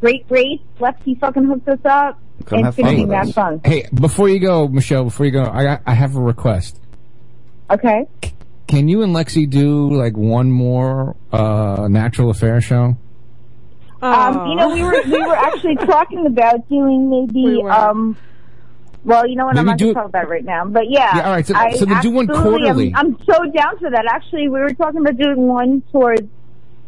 Great 0.00 0.26
rates. 0.28 0.62
Lefty 0.78 1.16
fucking 1.16 1.44
hooked 1.44 1.66
us 1.66 1.80
up. 1.84 2.20
Come 2.44 2.58
it's 2.60 2.66
have 2.66 2.76
gonna 2.76 2.88
fun 2.88 2.96
be 2.96 3.00
with 3.02 3.10
that 3.10 3.26
us. 3.28 3.32
fun. 3.32 3.60
Hey, 3.64 3.88
before 3.92 4.28
you 4.28 4.38
go, 4.38 4.68
Michelle, 4.68 5.04
before 5.04 5.26
you 5.26 5.32
go, 5.32 5.42
I 5.42 5.80
I 5.84 5.94
have 5.94 6.14
a 6.14 6.20
request. 6.20 6.78
Okay. 7.70 8.06
Can 8.66 8.88
you 8.88 9.02
and 9.02 9.14
Lexi 9.14 9.48
do 9.48 9.90
like 9.92 10.16
one 10.16 10.50
more 10.50 11.16
uh 11.32 11.86
natural 11.88 12.30
affair 12.30 12.60
show? 12.60 12.96
Um, 14.02 14.46
you 14.48 14.54
know, 14.56 14.68
we 14.74 14.82
were 14.82 15.02
we 15.04 15.18
were 15.26 15.36
actually 15.36 15.76
talking 15.86 16.26
about 16.26 16.68
doing 16.68 17.10
maybe 17.10 17.62
um. 17.62 18.16
Well, 19.04 19.28
you 19.28 19.36
know 19.36 19.44
what? 19.44 19.58
I'm 19.58 19.66
Maybe 19.66 19.72
not 19.72 19.78
going 19.80 19.94
to 19.94 20.00
talk 20.00 20.08
about 20.08 20.24
it 20.24 20.28
right 20.30 20.44
now. 20.44 20.64
But 20.64 20.84
yeah, 20.88 21.14
Yeah, 21.16 21.26
all 21.26 21.32
right, 21.32 21.46
so- 21.46 21.54
I 21.54 21.72
so 21.72 21.84
then 21.84 22.00
do 22.00 22.10
one 22.10 22.30
absolutely 22.30 22.68
am- 22.68 22.74
quarterly. 22.74 22.94
I'm, 22.94 23.18
so 23.26 23.50
down 23.50 23.78
for 23.78 23.90
that. 23.90 24.06
Actually, 24.08 24.48
we 24.48 24.58
were 24.60 24.72
talking 24.72 25.00
about 25.00 25.18
doing 25.18 25.46
one 25.46 25.82
towards 25.92 26.26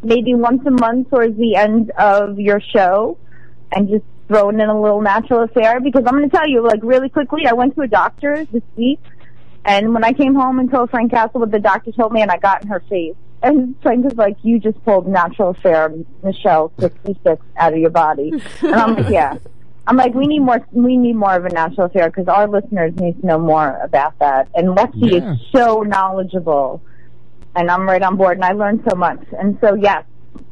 maybe 0.01 0.33
once 0.33 0.63
a 0.65 0.71
month 0.71 1.11
towards 1.11 1.37
the 1.37 1.55
end 1.55 1.91
of 1.91 2.39
your 2.39 2.59
show, 2.73 3.19
and 3.71 3.87
just 3.87 4.03
throwing 4.27 4.59
in 4.59 4.67
a 4.67 4.81
little 4.81 4.99
natural 5.01 5.43
affair. 5.43 5.79
Because 5.79 6.05
I'm 6.07 6.17
going 6.17 6.27
to 6.27 6.35
tell 6.35 6.47
you, 6.49 6.63
like 6.65 6.79
really 6.81 7.09
quickly, 7.09 7.45
I 7.47 7.53
went 7.53 7.75
to 7.75 7.81
a 7.81 7.87
doctor 7.87 8.45
this 8.51 8.63
week, 8.75 8.99
and 9.67 9.93
when 9.93 10.03
I 10.03 10.13
came 10.13 10.33
home 10.33 10.57
and 10.59 10.71
told 10.71 10.89
Frank 10.89 11.11
Castle 11.11 11.41
what 11.41 11.51
the 11.51 11.59
doctor 11.59 11.91
told 11.91 12.11
me, 12.13 12.21
and 12.21 12.31
I 12.31 12.37
got 12.37 12.63
in 12.63 12.69
her 12.69 12.81
face. 12.89 13.15
And 13.43 13.75
Frank 13.83 14.03
was 14.05 14.15
like, 14.15 14.37
"You 14.41 14.59
just 14.59 14.83
pulled 14.83 15.07
natural 15.07 15.49
affair, 15.51 15.93
Michelle, 16.23 16.71
66 16.79 17.39
out 17.57 17.73
of 17.73 17.79
your 17.79 17.91
body." 17.91 18.33
And 18.61 18.75
I'm 18.75 18.95
like, 18.95 19.09
"Yeah." 19.09 19.37
I'm 19.89 19.95
like, 19.95 20.13
we 20.13 20.27
need 20.27 20.39
more. 20.39 20.59
We 20.73 20.97
need 20.97 21.15
more 21.15 21.33
of 21.35 21.45
a 21.45 21.49
natural 21.49 21.85
affair 21.85 22.09
because 22.09 22.27
our 22.27 22.45
listeners 22.45 22.93
need 22.97 23.21
to 23.21 23.25
know 23.25 23.39
more 23.39 23.79
about 23.81 24.19
that. 24.19 24.49
And 24.53 24.75
Lexi 24.75 25.11
Yeah. 25.13 25.31
is 25.31 25.39
so 25.55 25.81
knowledgeable, 25.83 26.81
and 27.55 27.71
I'm 27.71 27.87
right 27.87 28.01
on 28.01 28.17
board. 28.17 28.35
And 28.37 28.43
I 28.43 28.51
learned 28.51 28.83
so 28.89 28.97
much. 28.97 29.23
And 29.39 29.57
so, 29.61 29.75
yes, 29.75 30.03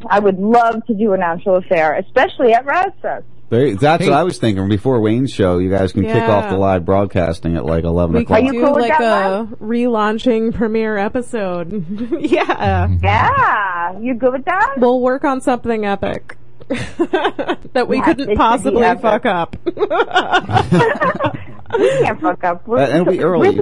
I 0.10 0.20
would 0.20 0.40
love 0.40 0.86
to 0.86 0.94
do 0.94 1.12
a 1.12 1.18
natural 1.18 1.58
affair, 1.58 1.96
especially 1.96 2.54
at 2.54 2.66
Rasfest. 2.66 3.24
There, 3.50 3.76
that's 3.76 4.04
Hey. 4.04 4.10
what 4.10 4.18
I 4.18 4.24
was 4.24 4.40
thinking. 4.40 4.68
Before 4.70 5.00
Wayne's 5.00 5.32
show, 5.32 5.60
you 5.60 5.70
guys 5.70 5.92
can 5.94 6.04
kick 6.04 6.16
off 6.24 6.50
the 6.50 6.58
live 6.58 6.84
broadcasting 6.84 7.56
at 7.56 7.64
like 7.66 7.84
11 7.84 8.16
We 8.16 8.24
o'clock. 8.24 8.40
could 8.42 8.52
do 8.52 8.74
like 8.74 9.00
a 9.00 9.48
relaunching 9.62 10.54
premiere 10.56 10.98
episode. 10.98 11.86
yeah. 12.20 12.88
Yeah, 13.02 14.00
you 14.00 14.16
good 14.16 14.34
with 14.34 14.46
that? 14.46 14.76
We'll 14.78 15.00
work 15.00 15.24
on 15.24 15.42
something 15.42 15.86
epic. 15.86 16.38
that 16.68 17.86
we 17.88 17.98
Yes, 17.98 18.08
it 18.08 18.18
couldn't 18.18 18.38
possibly 18.38 18.82
be 18.96 19.00
fuck 19.02 19.26
up. 19.26 19.56
We 21.78 21.90
can't 22.04 22.22
fuck 22.22 22.44
up. 22.44 22.68
We're- 22.68 22.84
Uh, 22.84 22.88
it'll 23.02 23.06
be 23.12 23.20
early. 23.22 23.58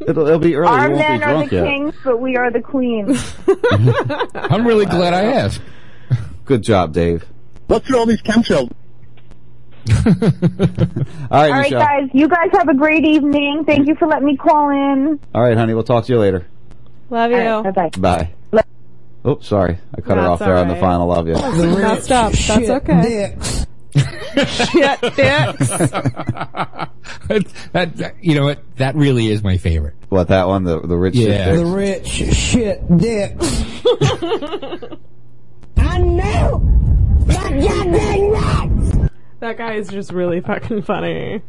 It'll, 0.00 0.26
it'll 0.26 0.38
be 0.38 0.54
early. 0.56 0.68
Our 0.68 0.90
you 0.90 0.96
men 0.96 1.22
are 1.22 1.46
the 1.46 1.54
yet. 1.56 1.64
kings, 1.64 1.94
but 2.04 2.20
we 2.20 2.36
are 2.36 2.50
the 2.50 2.60
queens. 2.60 3.34
I'm 4.34 4.66
really 4.66 4.84
glad 4.86 5.14
I 5.14 5.24
asked. 5.32 5.62
Good 6.44 6.62
job, 6.62 6.92
Dave. 6.92 7.24
What's 7.66 7.88
with 7.88 7.96
all 7.98 8.06
these 8.06 8.22
chemtrails? 8.22 8.70
All 9.90 10.02
right, 10.06 11.30
All 11.30 11.40
right, 11.52 11.62
Michelle. 11.62 11.80
guys. 11.80 12.10
You 12.12 12.28
guys 12.28 12.48
have 12.52 12.68
a 12.68 12.74
great 12.74 13.04
evening. 13.04 13.64
Thank 13.64 13.86
you 13.86 13.94
for 13.96 14.06
letting 14.08 14.26
me 14.26 14.36
call 14.36 14.70
in. 14.70 15.20
All 15.34 15.42
right, 15.42 15.56
honey. 15.56 15.74
We'll 15.74 15.84
talk 15.84 16.04
to 16.06 16.12
you 16.12 16.18
later. 16.18 16.46
Love 17.10 17.30
you. 17.30 17.72
Bye 17.72 17.90
bye. 17.98 18.30
Bye. 18.50 18.62
Oh, 19.24 19.38
sorry. 19.40 19.78
I 19.96 20.00
cut 20.00 20.18
her 20.18 20.24
off 20.24 20.38
there 20.40 20.56
on 20.56 20.68
the 20.68 20.76
final 20.76 21.06
love 21.08 21.26
you. 21.28 21.34
Messed 21.34 22.10
up. 22.12 22.32
That's 22.32 22.38
Shit 22.44 22.70
okay. 22.70 23.02
dicks. 23.36 23.66
Shit 24.70 25.00
dicks. 25.00 25.68
that, 27.72 27.96
that- 27.96 28.14
you 28.20 28.34
know 28.34 28.44
what? 28.44 28.62
That 28.76 28.94
really 28.96 29.26
is 29.28 29.42
my 29.42 29.56
favorite. 29.56 29.94
What, 30.08 30.28
that 30.28 30.46
one? 30.48 30.64
The, 30.64 30.80
the 30.80 30.96
rich 30.96 31.14
shit 31.16 31.28
Yeah. 31.28 31.50
dicks? 31.52 31.58
The 31.58 31.66
rich 31.66 32.06
shit 32.36 32.96
dicks. 32.98 33.62
I 35.78 35.98
know. 35.98 36.62
That 37.26 37.50
goddamn 37.60 38.30
right. 38.30 39.10
That 39.40 39.58
guy 39.58 39.74
is 39.74 39.88
just 39.88 40.12
really 40.12 40.40
fucking 40.40 40.82
funny. 40.82 41.42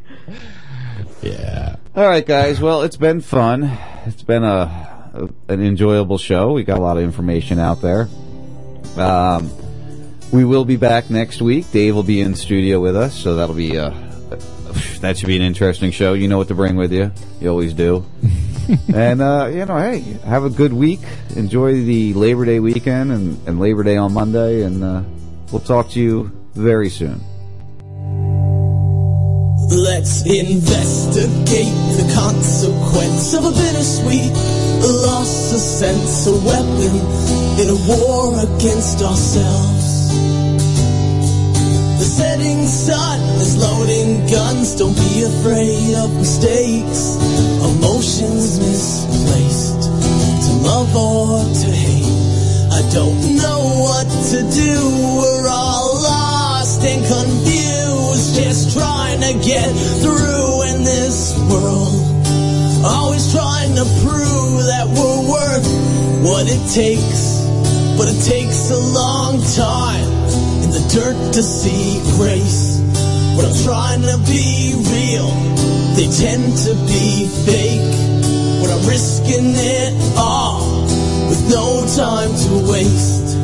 Yeah. 1.22 1.76
All 1.96 2.08
right, 2.08 2.26
guys. 2.26 2.60
Well, 2.60 2.84
it's 2.84 2.98
been 2.98 3.22
fun. 3.22 3.78
It's 4.06 4.24
been 4.24 4.44
a 4.44 5.30
an 5.48 5.62
enjoyable 5.62 6.18
show. 6.18 6.52
We 6.52 6.64
got 6.64 6.78
a 6.78 6.82
lot 6.82 6.98
of 6.98 7.04
information 7.04 7.60
out 7.60 7.82
there. 7.82 8.08
Um, 8.98 9.50
we 10.32 10.44
will 10.46 10.66
be 10.66 10.76
back 10.76 11.10
next 11.10 11.42
week. 11.42 11.72
Dave 11.72 11.96
will 11.96 12.04
be 12.04 12.22
in 12.22 12.36
studio 12.36 12.80
with 12.80 12.96
us, 12.96 13.16
so 13.16 13.36
that'll 13.36 13.56
be 13.56 13.78
uh, 13.78 13.90
that 15.02 15.18
should 15.18 15.28
be 15.28 15.38
an 15.38 15.42
interesting 15.42 15.92
show. 15.92 16.14
You 16.14 16.28
know 16.28 16.38
what 16.38 16.50
to 16.50 16.56
bring 16.56 16.76
with 16.76 16.92
you. 16.92 17.12
You 17.40 17.50
always 17.50 17.74
do. 17.74 18.06
and 18.94 19.22
uh, 19.22 19.50
you 19.52 19.66
know, 19.66 19.78
hey, 19.78 20.00
have 20.26 20.44
a 20.44 20.50
good 20.50 20.74
week. 20.74 21.00
Enjoy 21.36 21.84
the 21.84 22.14
Labor 22.14 22.46
Day 22.46 22.60
weekend 22.60 23.12
and, 23.12 23.48
and 23.48 23.60
Labor 23.60 23.84
Day 23.84 23.98
on 23.98 24.14
Monday, 24.14 24.64
and 24.64 24.84
uh, 24.84 25.04
we'll 25.52 25.62
talk 25.62 25.90
to 25.92 26.00
you 26.00 26.32
very 26.54 26.90
soon. 26.90 27.22
Let's 29.70 30.26
investigate 30.26 31.76
the 32.00 32.12
consequence 32.16 33.34
of 33.34 33.46
a 33.46 33.52
bittersweet 33.52 34.32
loss 34.86 35.54
of 35.54 35.60
sense, 35.60 36.28
a 36.28 36.36
weapon 36.46 36.94
in 37.60 37.68
a 37.70 37.80
war 37.88 38.34
against 38.40 39.02
ourselves. 39.02 40.10
The 42.00 42.06
setting 42.06 42.66
sun 42.66 43.20
is 43.42 43.58
loading 43.58 44.26
guns, 44.28 44.76
don't 44.76 44.96
be 44.96 45.24
afraid 45.24 45.96
of 45.96 46.14
mistakes, 46.16 47.18
emotions 47.64 48.60
misplaced, 48.60 49.82
to 49.82 50.52
love 50.64 50.96
or 50.96 51.44
to 51.44 51.72
hate. 51.72 51.87
I 52.78 52.88
don't 52.92 53.36
know 53.36 53.90
what 53.90 54.06
to 54.06 54.38
do, 54.54 54.78
we're 55.18 55.50
all 55.50 55.98
lost 55.98 56.84
and 56.86 57.02
confused, 57.02 58.36
just 58.36 58.78
trying 58.78 59.20
to 59.22 59.34
get 59.44 59.66
through 59.98 60.62
in 60.70 60.84
this 60.84 61.34
world. 61.50 61.90
Always 62.86 63.34
trying 63.34 63.74
to 63.78 63.86
prove 64.06 64.62
that 64.70 64.86
we're 64.94 65.26
worth 65.26 65.66
what 66.22 66.46
it 66.46 66.62
takes, 66.70 67.42
but 67.98 68.14
it 68.14 68.22
takes 68.24 68.70
a 68.70 68.78
long 68.78 69.42
time 69.58 70.14
in 70.62 70.70
the 70.70 70.86
dirt 70.94 71.34
to 71.34 71.42
see 71.42 71.98
grace. 72.14 72.78
When 73.36 73.44
I'm 73.44 73.58
trying 73.66 74.04
to 74.04 74.22
be 74.30 74.78
real, 74.94 75.34
they 75.98 76.06
tend 76.14 76.56
to 76.70 76.76
be 76.86 77.26
fake. 77.42 77.90
When 78.62 78.70
I'm 78.70 78.86
risking 78.86 79.58
it 79.58 80.16
all 80.16 80.67
no 81.50 81.86
time 81.96 82.30
to 82.30 82.72
waste. 82.72 83.38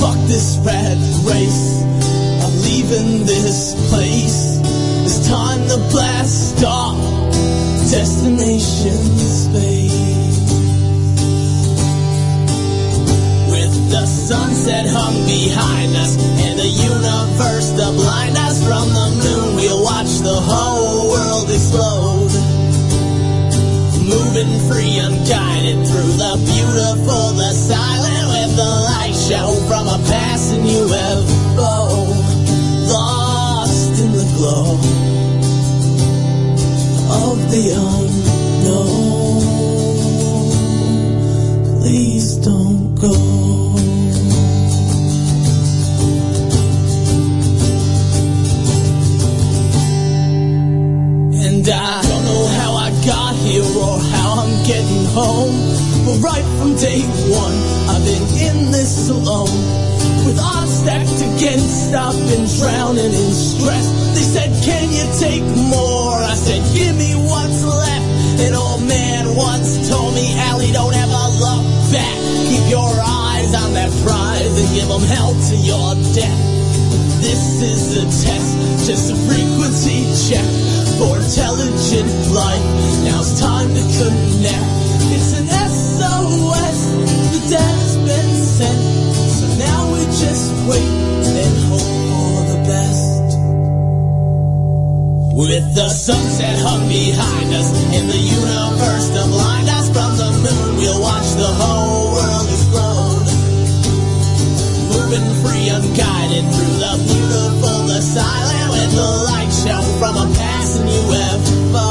Fuck 0.00 0.18
this 0.26 0.58
rat 0.64 0.98
race. 1.24 1.82
I'm 2.42 2.56
leaving 2.62 3.26
this 3.26 3.74
place. 3.90 4.60
It's 5.04 5.28
time 5.28 5.66
to 5.68 5.76
blast 5.90 6.64
off. 6.64 6.98
Destination 7.90 8.98
space. 9.18 10.38
With 13.50 13.90
the 13.90 14.06
sunset 14.06 14.86
hung 14.86 15.24
behind 15.26 15.96
us 15.96 16.16
and 16.44 16.58
the 16.58 16.68
universe 16.68 17.70
to 17.72 17.92
blind 17.92 18.36
us 18.36 18.62
from 18.66 18.88
the 18.88 19.08
moon, 19.22 19.56
we'll 19.56 19.82
watch 19.82 20.18
the 20.20 20.40
whole 20.40 21.10
world 21.10 21.50
explode. 21.50 22.17
Moving 24.08 24.52
free, 24.68 24.98
unguided 24.98 25.86
through 25.86 26.12
the 26.16 26.34
beautiful, 26.46 27.32
the 27.36 27.52
silent, 27.52 28.28
with 28.32 28.56
the 28.56 28.64
light 28.64 29.14
show 29.14 29.52
from 29.68 29.86
a 29.86 29.98
passing 30.08 30.62
UFO. 30.64 32.08
Lost 32.88 34.00
in 34.00 34.12
the 34.12 34.24
glow 34.36 34.80
of 37.28 37.36
the 37.50 37.64
unknown. 37.76 39.42
Please 41.82 42.36
don't 42.36 42.94
go. 42.94 43.37
Home. 55.18 55.54
But 56.06 56.22
right 56.22 56.46
from 56.58 56.78
day 56.78 57.02
one, 57.26 57.56
I've 57.90 58.04
been 58.06 58.26
in 58.38 58.70
this 58.70 59.10
alone. 59.10 59.50
With 60.24 60.38
odds 60.38 60.70
stacked 60.82 61.20
against, 61.34 61.94
I've 61.94 62.16
been 62.30 62.46
drowning 62.60 63.10
in 63.10 63.32
stress. 63.34 63.86
They 64.14 64.22
said, 64.22 64.50
Can 64.62 64.86
you 64.94 65.06
take 65.18 65.42
more? 65.74 66.14
I 66.14 66.34
said, 66.34 66.62
Give 66.74 66.94
me 66.94 67.18
what's 67.26 67.64
left. 67.64 68.06
An 68.46 68.54
old 68.54 68.86
man 68.86 69.34
once 69.34 69.88
told 69.90 70.14
me, 70.14 70.38
Allie, 70.48 70.70
don't 70.70 70.94
ever 70.94 71.24
look 71.42 71.64
back. 71.90 72.16
Keep 72.46 72.70
your 72.70 72.94
eyes 73.02 73.50
on 73.58 73.74
that 73.74 73.90
prize 74.06 74.54
and 74.54 74.68
give 74.74 74.86
them 74.86 75.02
hell 75.02 75.34
to 75.34 75.56
your 75.58 75.94
death. 76.14 76.40
This 77.18 77.60
is 77.60 77.82
a 77.98 78.04
test, 78.06 78.86
just 78.86 79.10
a 79.10 79.16
frequency 79.26 80.06
check 80.30 80.46
for 80.98 81.18
intelligent 81.18 82.10
life. 82.30 82.62
Now 83.02 83.18
it's 83.20 83.40
time 83.40 83.68
to 83.74 83.82
connect. 83.98 84.87
It's 85.10 85.32
an 85.40 85.48
SOS, 85.48 86.80
the 87.32 87.40
dad's 87.48 87.96
been 87.96 88.32
sent. 88.36 88.82
So 89.36 89.46
now 89.56 89.92
we 89.92 90.04
just 90.04 90.52
wait 90.68 90.84
and 90.84 91.54
hope 91.68 91.96
for 92.12 92.36
the 92.52 92.60
best. 92.68 93.28
With 95.32 95.74
the 95.74 95.88
sunset 95.88 96.58
hung 96.60 96.88
behind 96.88 97.54
us 97.54 97.72
and 97.96 98.04
the 98.10 98.20
universe 98.20 99.08
to 99.16 99.22
blind 99.32 99.68
us 99.68 99.88
from 99.88 100.12
the 100.20 100.30
moon, 100.44 100.76
we'll 100.76 101.00
watch 101.00 101.28
the 101.40 101.52
whole 101.56 102.12
world 102.12 102.46
explode. 102.52 103.28
Moving 104.92 105.28
free, 105.40 105.72
unguided 105.72 106.44
through 106.52 106.76
the 106.84 106.94
beautiful, 107.08 107.76
the 107.88 108.00
silent, 108.02 108.92
the 108.92 109.08
light 109.24 109.48
from 109.98 110.16
a 110.16 110.26
passing 110.36 110.86
UFO. 110.86 111.88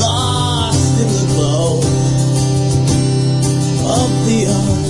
Lost 0.00 1.00
in 1.00 1.08
the 1.12 1.34
glow 1.34 1.85
of 3.88 4.10
the 4.26 4.44
unknown. 4.44 4.85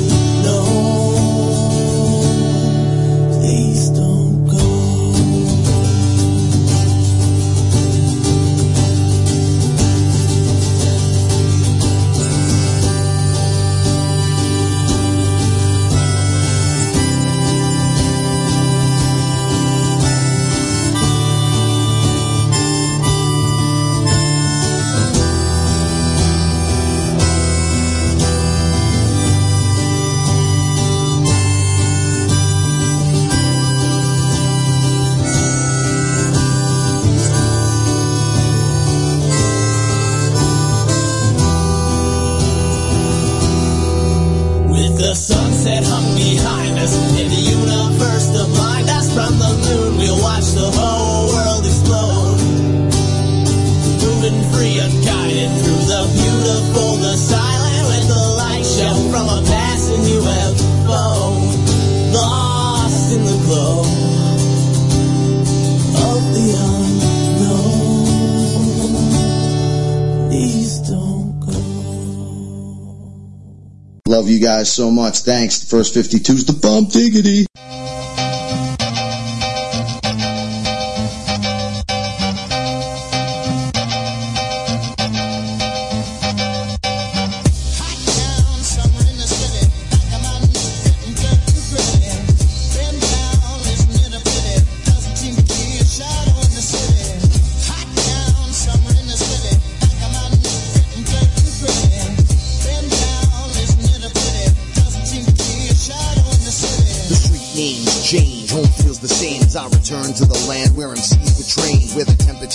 Thanks. 75.27 75.59
The 75.59 75.67
first 75.67 75.97
52's 75.97 76.45
the 76.45 76.53
bump 76.53 76.93
diggity. 76.93 77.47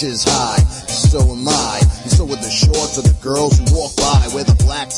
The 0.01 0.31
high. 0.31 0.60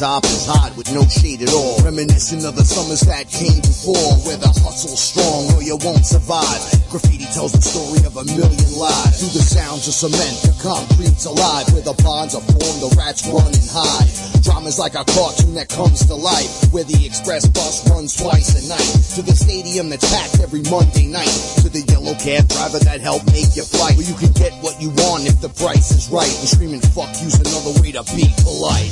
Top 0.03 0.25
is 0.27 0.43
hot 0.43 0.75
with 0.75 0.91
no 0.91 1.07
shade 1.07 1.39
at 1.39 1.47
all. 1.55 1.79
Reminiscent 1.79 2.43
of 2.43 2.59
the 2.59 2.67
summers 2.67 3.07
that 3.07 3.23
came 3.31 3.63
before, 3.63 4.11
where 4.27 4.35
the 4.35 4.51
hustle's 4.51 4.99
strong 4.99 5.47
or 5.55 5.63
you 5.63 5.79
won't 5.79 6.03
survive. 6.03 6.59
Graffiti 6.91 7.23
tells 7.31 7.55
the 7.55 7.63
story 7.63 8.03
of 8.03 8.19
a 8.19 8.25
million 8.27 8.67
lives. 8.75 9.23
Through 9.23 9.31
the 9.31 9.47
sounds 9.47 9.87
of 9.87 9.95
cement, 9.95 10.35
the 10.43 10.51
concrete's 10.59 11.23
alive, 11.23 11.71
where 11.71 11.87
the 11.87 11.95
bonds 12.03 12.35
are 12.35 12.43
formed, 12.43 12.83
the 12.83 12.91
rats 12.99 13.23
run 13.31 13.47
and 13.47 13.69
hide. 13.71 14.11
Drama's 14.43 14.75
like 14.75 14.99
a 14.99 15.07
cartoon 15.07 15.55
that 15.55 15.71
comes 15.71 16.03
to 16.03 16.15
life, 16.19 16.51
where 16.75 16.83
the 16.83 16.99
express 17.07 17.47
bus 17.47 17.87
runs 17.87 18.11
twice 18.19 18.59
a 18.59 18.63
night. 18.67 18.91
To 19.15 19.23
the 19.23 19.31
stadium 19.31 19.87
that's 19.87 20.03
packed 20.03 20.43
every 20.43 20.67
Monday 20.67 21.07
night. 21.07 21.31
To 21.63 21.71
the 21.71 21.79
yellow 21.87 22.11
cab 22.19 22.51
driver 22.51 22.83
that 22.91 22.99
helped 22.99 23.31
make 23.31 23.55
your 23.55 23.63
flight. 23.71 23.95
Where 23.95 24.03
you 24.03 24.19
can 24.19 24.35
get 24.35 24.51
what 24.59 24.75
you 24.83 24.91
want 25.07 25.31
if 25.31 25.39
the 25.39 25.47
price 25.47 25.95
is 25.95 26.11
right. 26.11 26.27
And 26.27 26.49
screaming 26.51 26.83
fuck 26.91 27.15
you's 27.23 27.39
another 27.39 27.71
way 27.79 27.95
to 27.95 28.03
be 28.11 28.27
polite. 28.43 28.91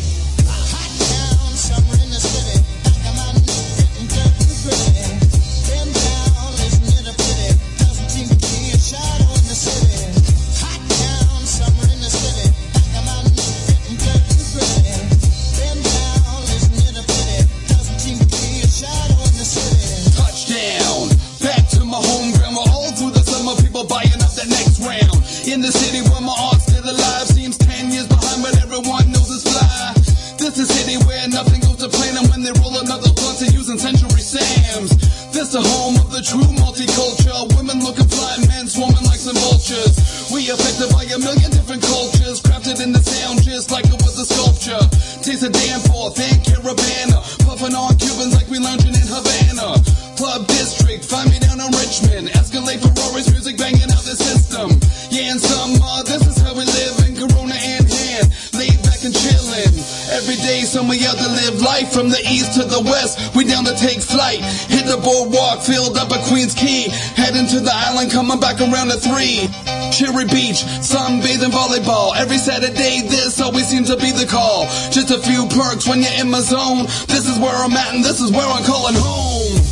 This 35.52 35.60
the 35.60 35.68
home 35.68 36.00
of 36.00 36.08
the 36.16 36.24
true 36.24 36.48
multicultural. 36.64 37.44
Women 37.60 37.84
looking 37.84 38.08
fly, 38.08 38.40
men 38.48 38.72
swarming 38.72 39.04
like 39.04 39.20
some 39.20 39.36
vultures. 39.36 40.00
We 40.32 40.48
affected 40.48 40.88
by 40.96 41.04
a 41.12 41.20
million 41.20 41.52
different 41.52 41.84
cultures, 41.84 42.40
crafted 42.40 42.80
in 42.80 42.96
the 42.96 43.04
sound 43.04 43.44
just 43.44 43.68
like 43.68 43.84
it 43.84 44.00
was 44.00 44.16
a 44.16 44.24
sculpture. 44.24 44.80
Taste 45.20 45.44
of 45.44 45.52
Danforth 45.52 46.24
and 46.24 46.40
Caribana, 46.40 47.20
puffing 47.44 47.76
on 47.76 48.00
Cubans 48.00 48.32
like 48.32 48.48
we 48.48 48.64
lounging 48.64 48.96
in 48.96 49.04
Havana. 49.04 49.76
Club 50.16 50.48
District, 50.48 51.04
find 51.04 51.28
me 51.28 51.36
down 51.44 51.60
in 51.60 51.68
Richmond. 51.76 52.32
Escalade 52.32 52.80
Ferraris, 52.80 53.28
music 53.36 53.60
banging 53.60 53.92
out 53.92 54.08
the 54.08 54.16
system. 54.16 54.72
Yeah, 55.12 55.36
in 55.36 55.40
summer, 55.44 55.84
uh, 55.84 56.08
this 56.08 56.32
is 56.32 56.40
how 56.40 56.56
we 56.56 56.64
live 56.64 56.96
in 57.12 57.20
Corona 57.20 57.60
and 57.60 57.84
hand. 57.92 58.32
Laid 58.56 58.80
back 58.88 59.04
and 59.04 59.12
chillin'. 59.12 59.76
Every 60.16 60.40
day, 60.48 60.64
somewhere 60.64 60.96
to 60.96 61.28
life 61.62 61.94
from 61.94 62.10
the 62.10 62.20
east 62.28 62.54
to 62.60 62.64
the 62.64 62.82
west. 62.82 63.36
We 63.36 63.46
down 63.46 63.64
to 63.66 63.76
take 63.76 64.02
flight. 64.02 64.42
Hit 64.68 64.86
the 64.86 64.98
boardwalk, 64.98 65.62
filled 65.62 65.98
up 65.98 66.12
at 66.12 66.26
Queens 66.28 66.54
Quay. 66.54 66.90
Heading 67.16 67.48
to 67.48 67.60
the 67.60 67.74
island, 67.74 68.12
coming 68.12 68.40
back 68.40 68.60
around 68.60 68.92
at 68.92 69.00
three. 69.00 69.48
Cherry 69.94 70.26
Beach, 70.26 70.66
sunbathing 70.82 71.52
volleyball. 71.52 72.16
Every 72.18 72.38
Saturday, 72.38 73.08
this 73.08 73.40
always 73.40 73.68
seems 73.68 73.90
to 73.90 73.98
be 73.98 74.12
the 74.12 74.26
call. 74.26 74.66
Just 74.92 75.12
a 75.12 75.20
few 75.20 75.48
perks 75.48 75.88
when 75.88 76.02
you're 76.02 76.20
in 76.20 76.30
my 76.30 76.42
zone. 76.42 76.86
This 77.08 77.28
is 77.30 77.38
where 77.40 77.56
I'm 77.56 77.74
at, 77.74 77.94
and 77.94 78.04
this 78.04 78.20
is 78.20 78.32
where 78.32 78.48
I'm 78.48 78.64
calling 78.64 78.96
home. 78.98 79.71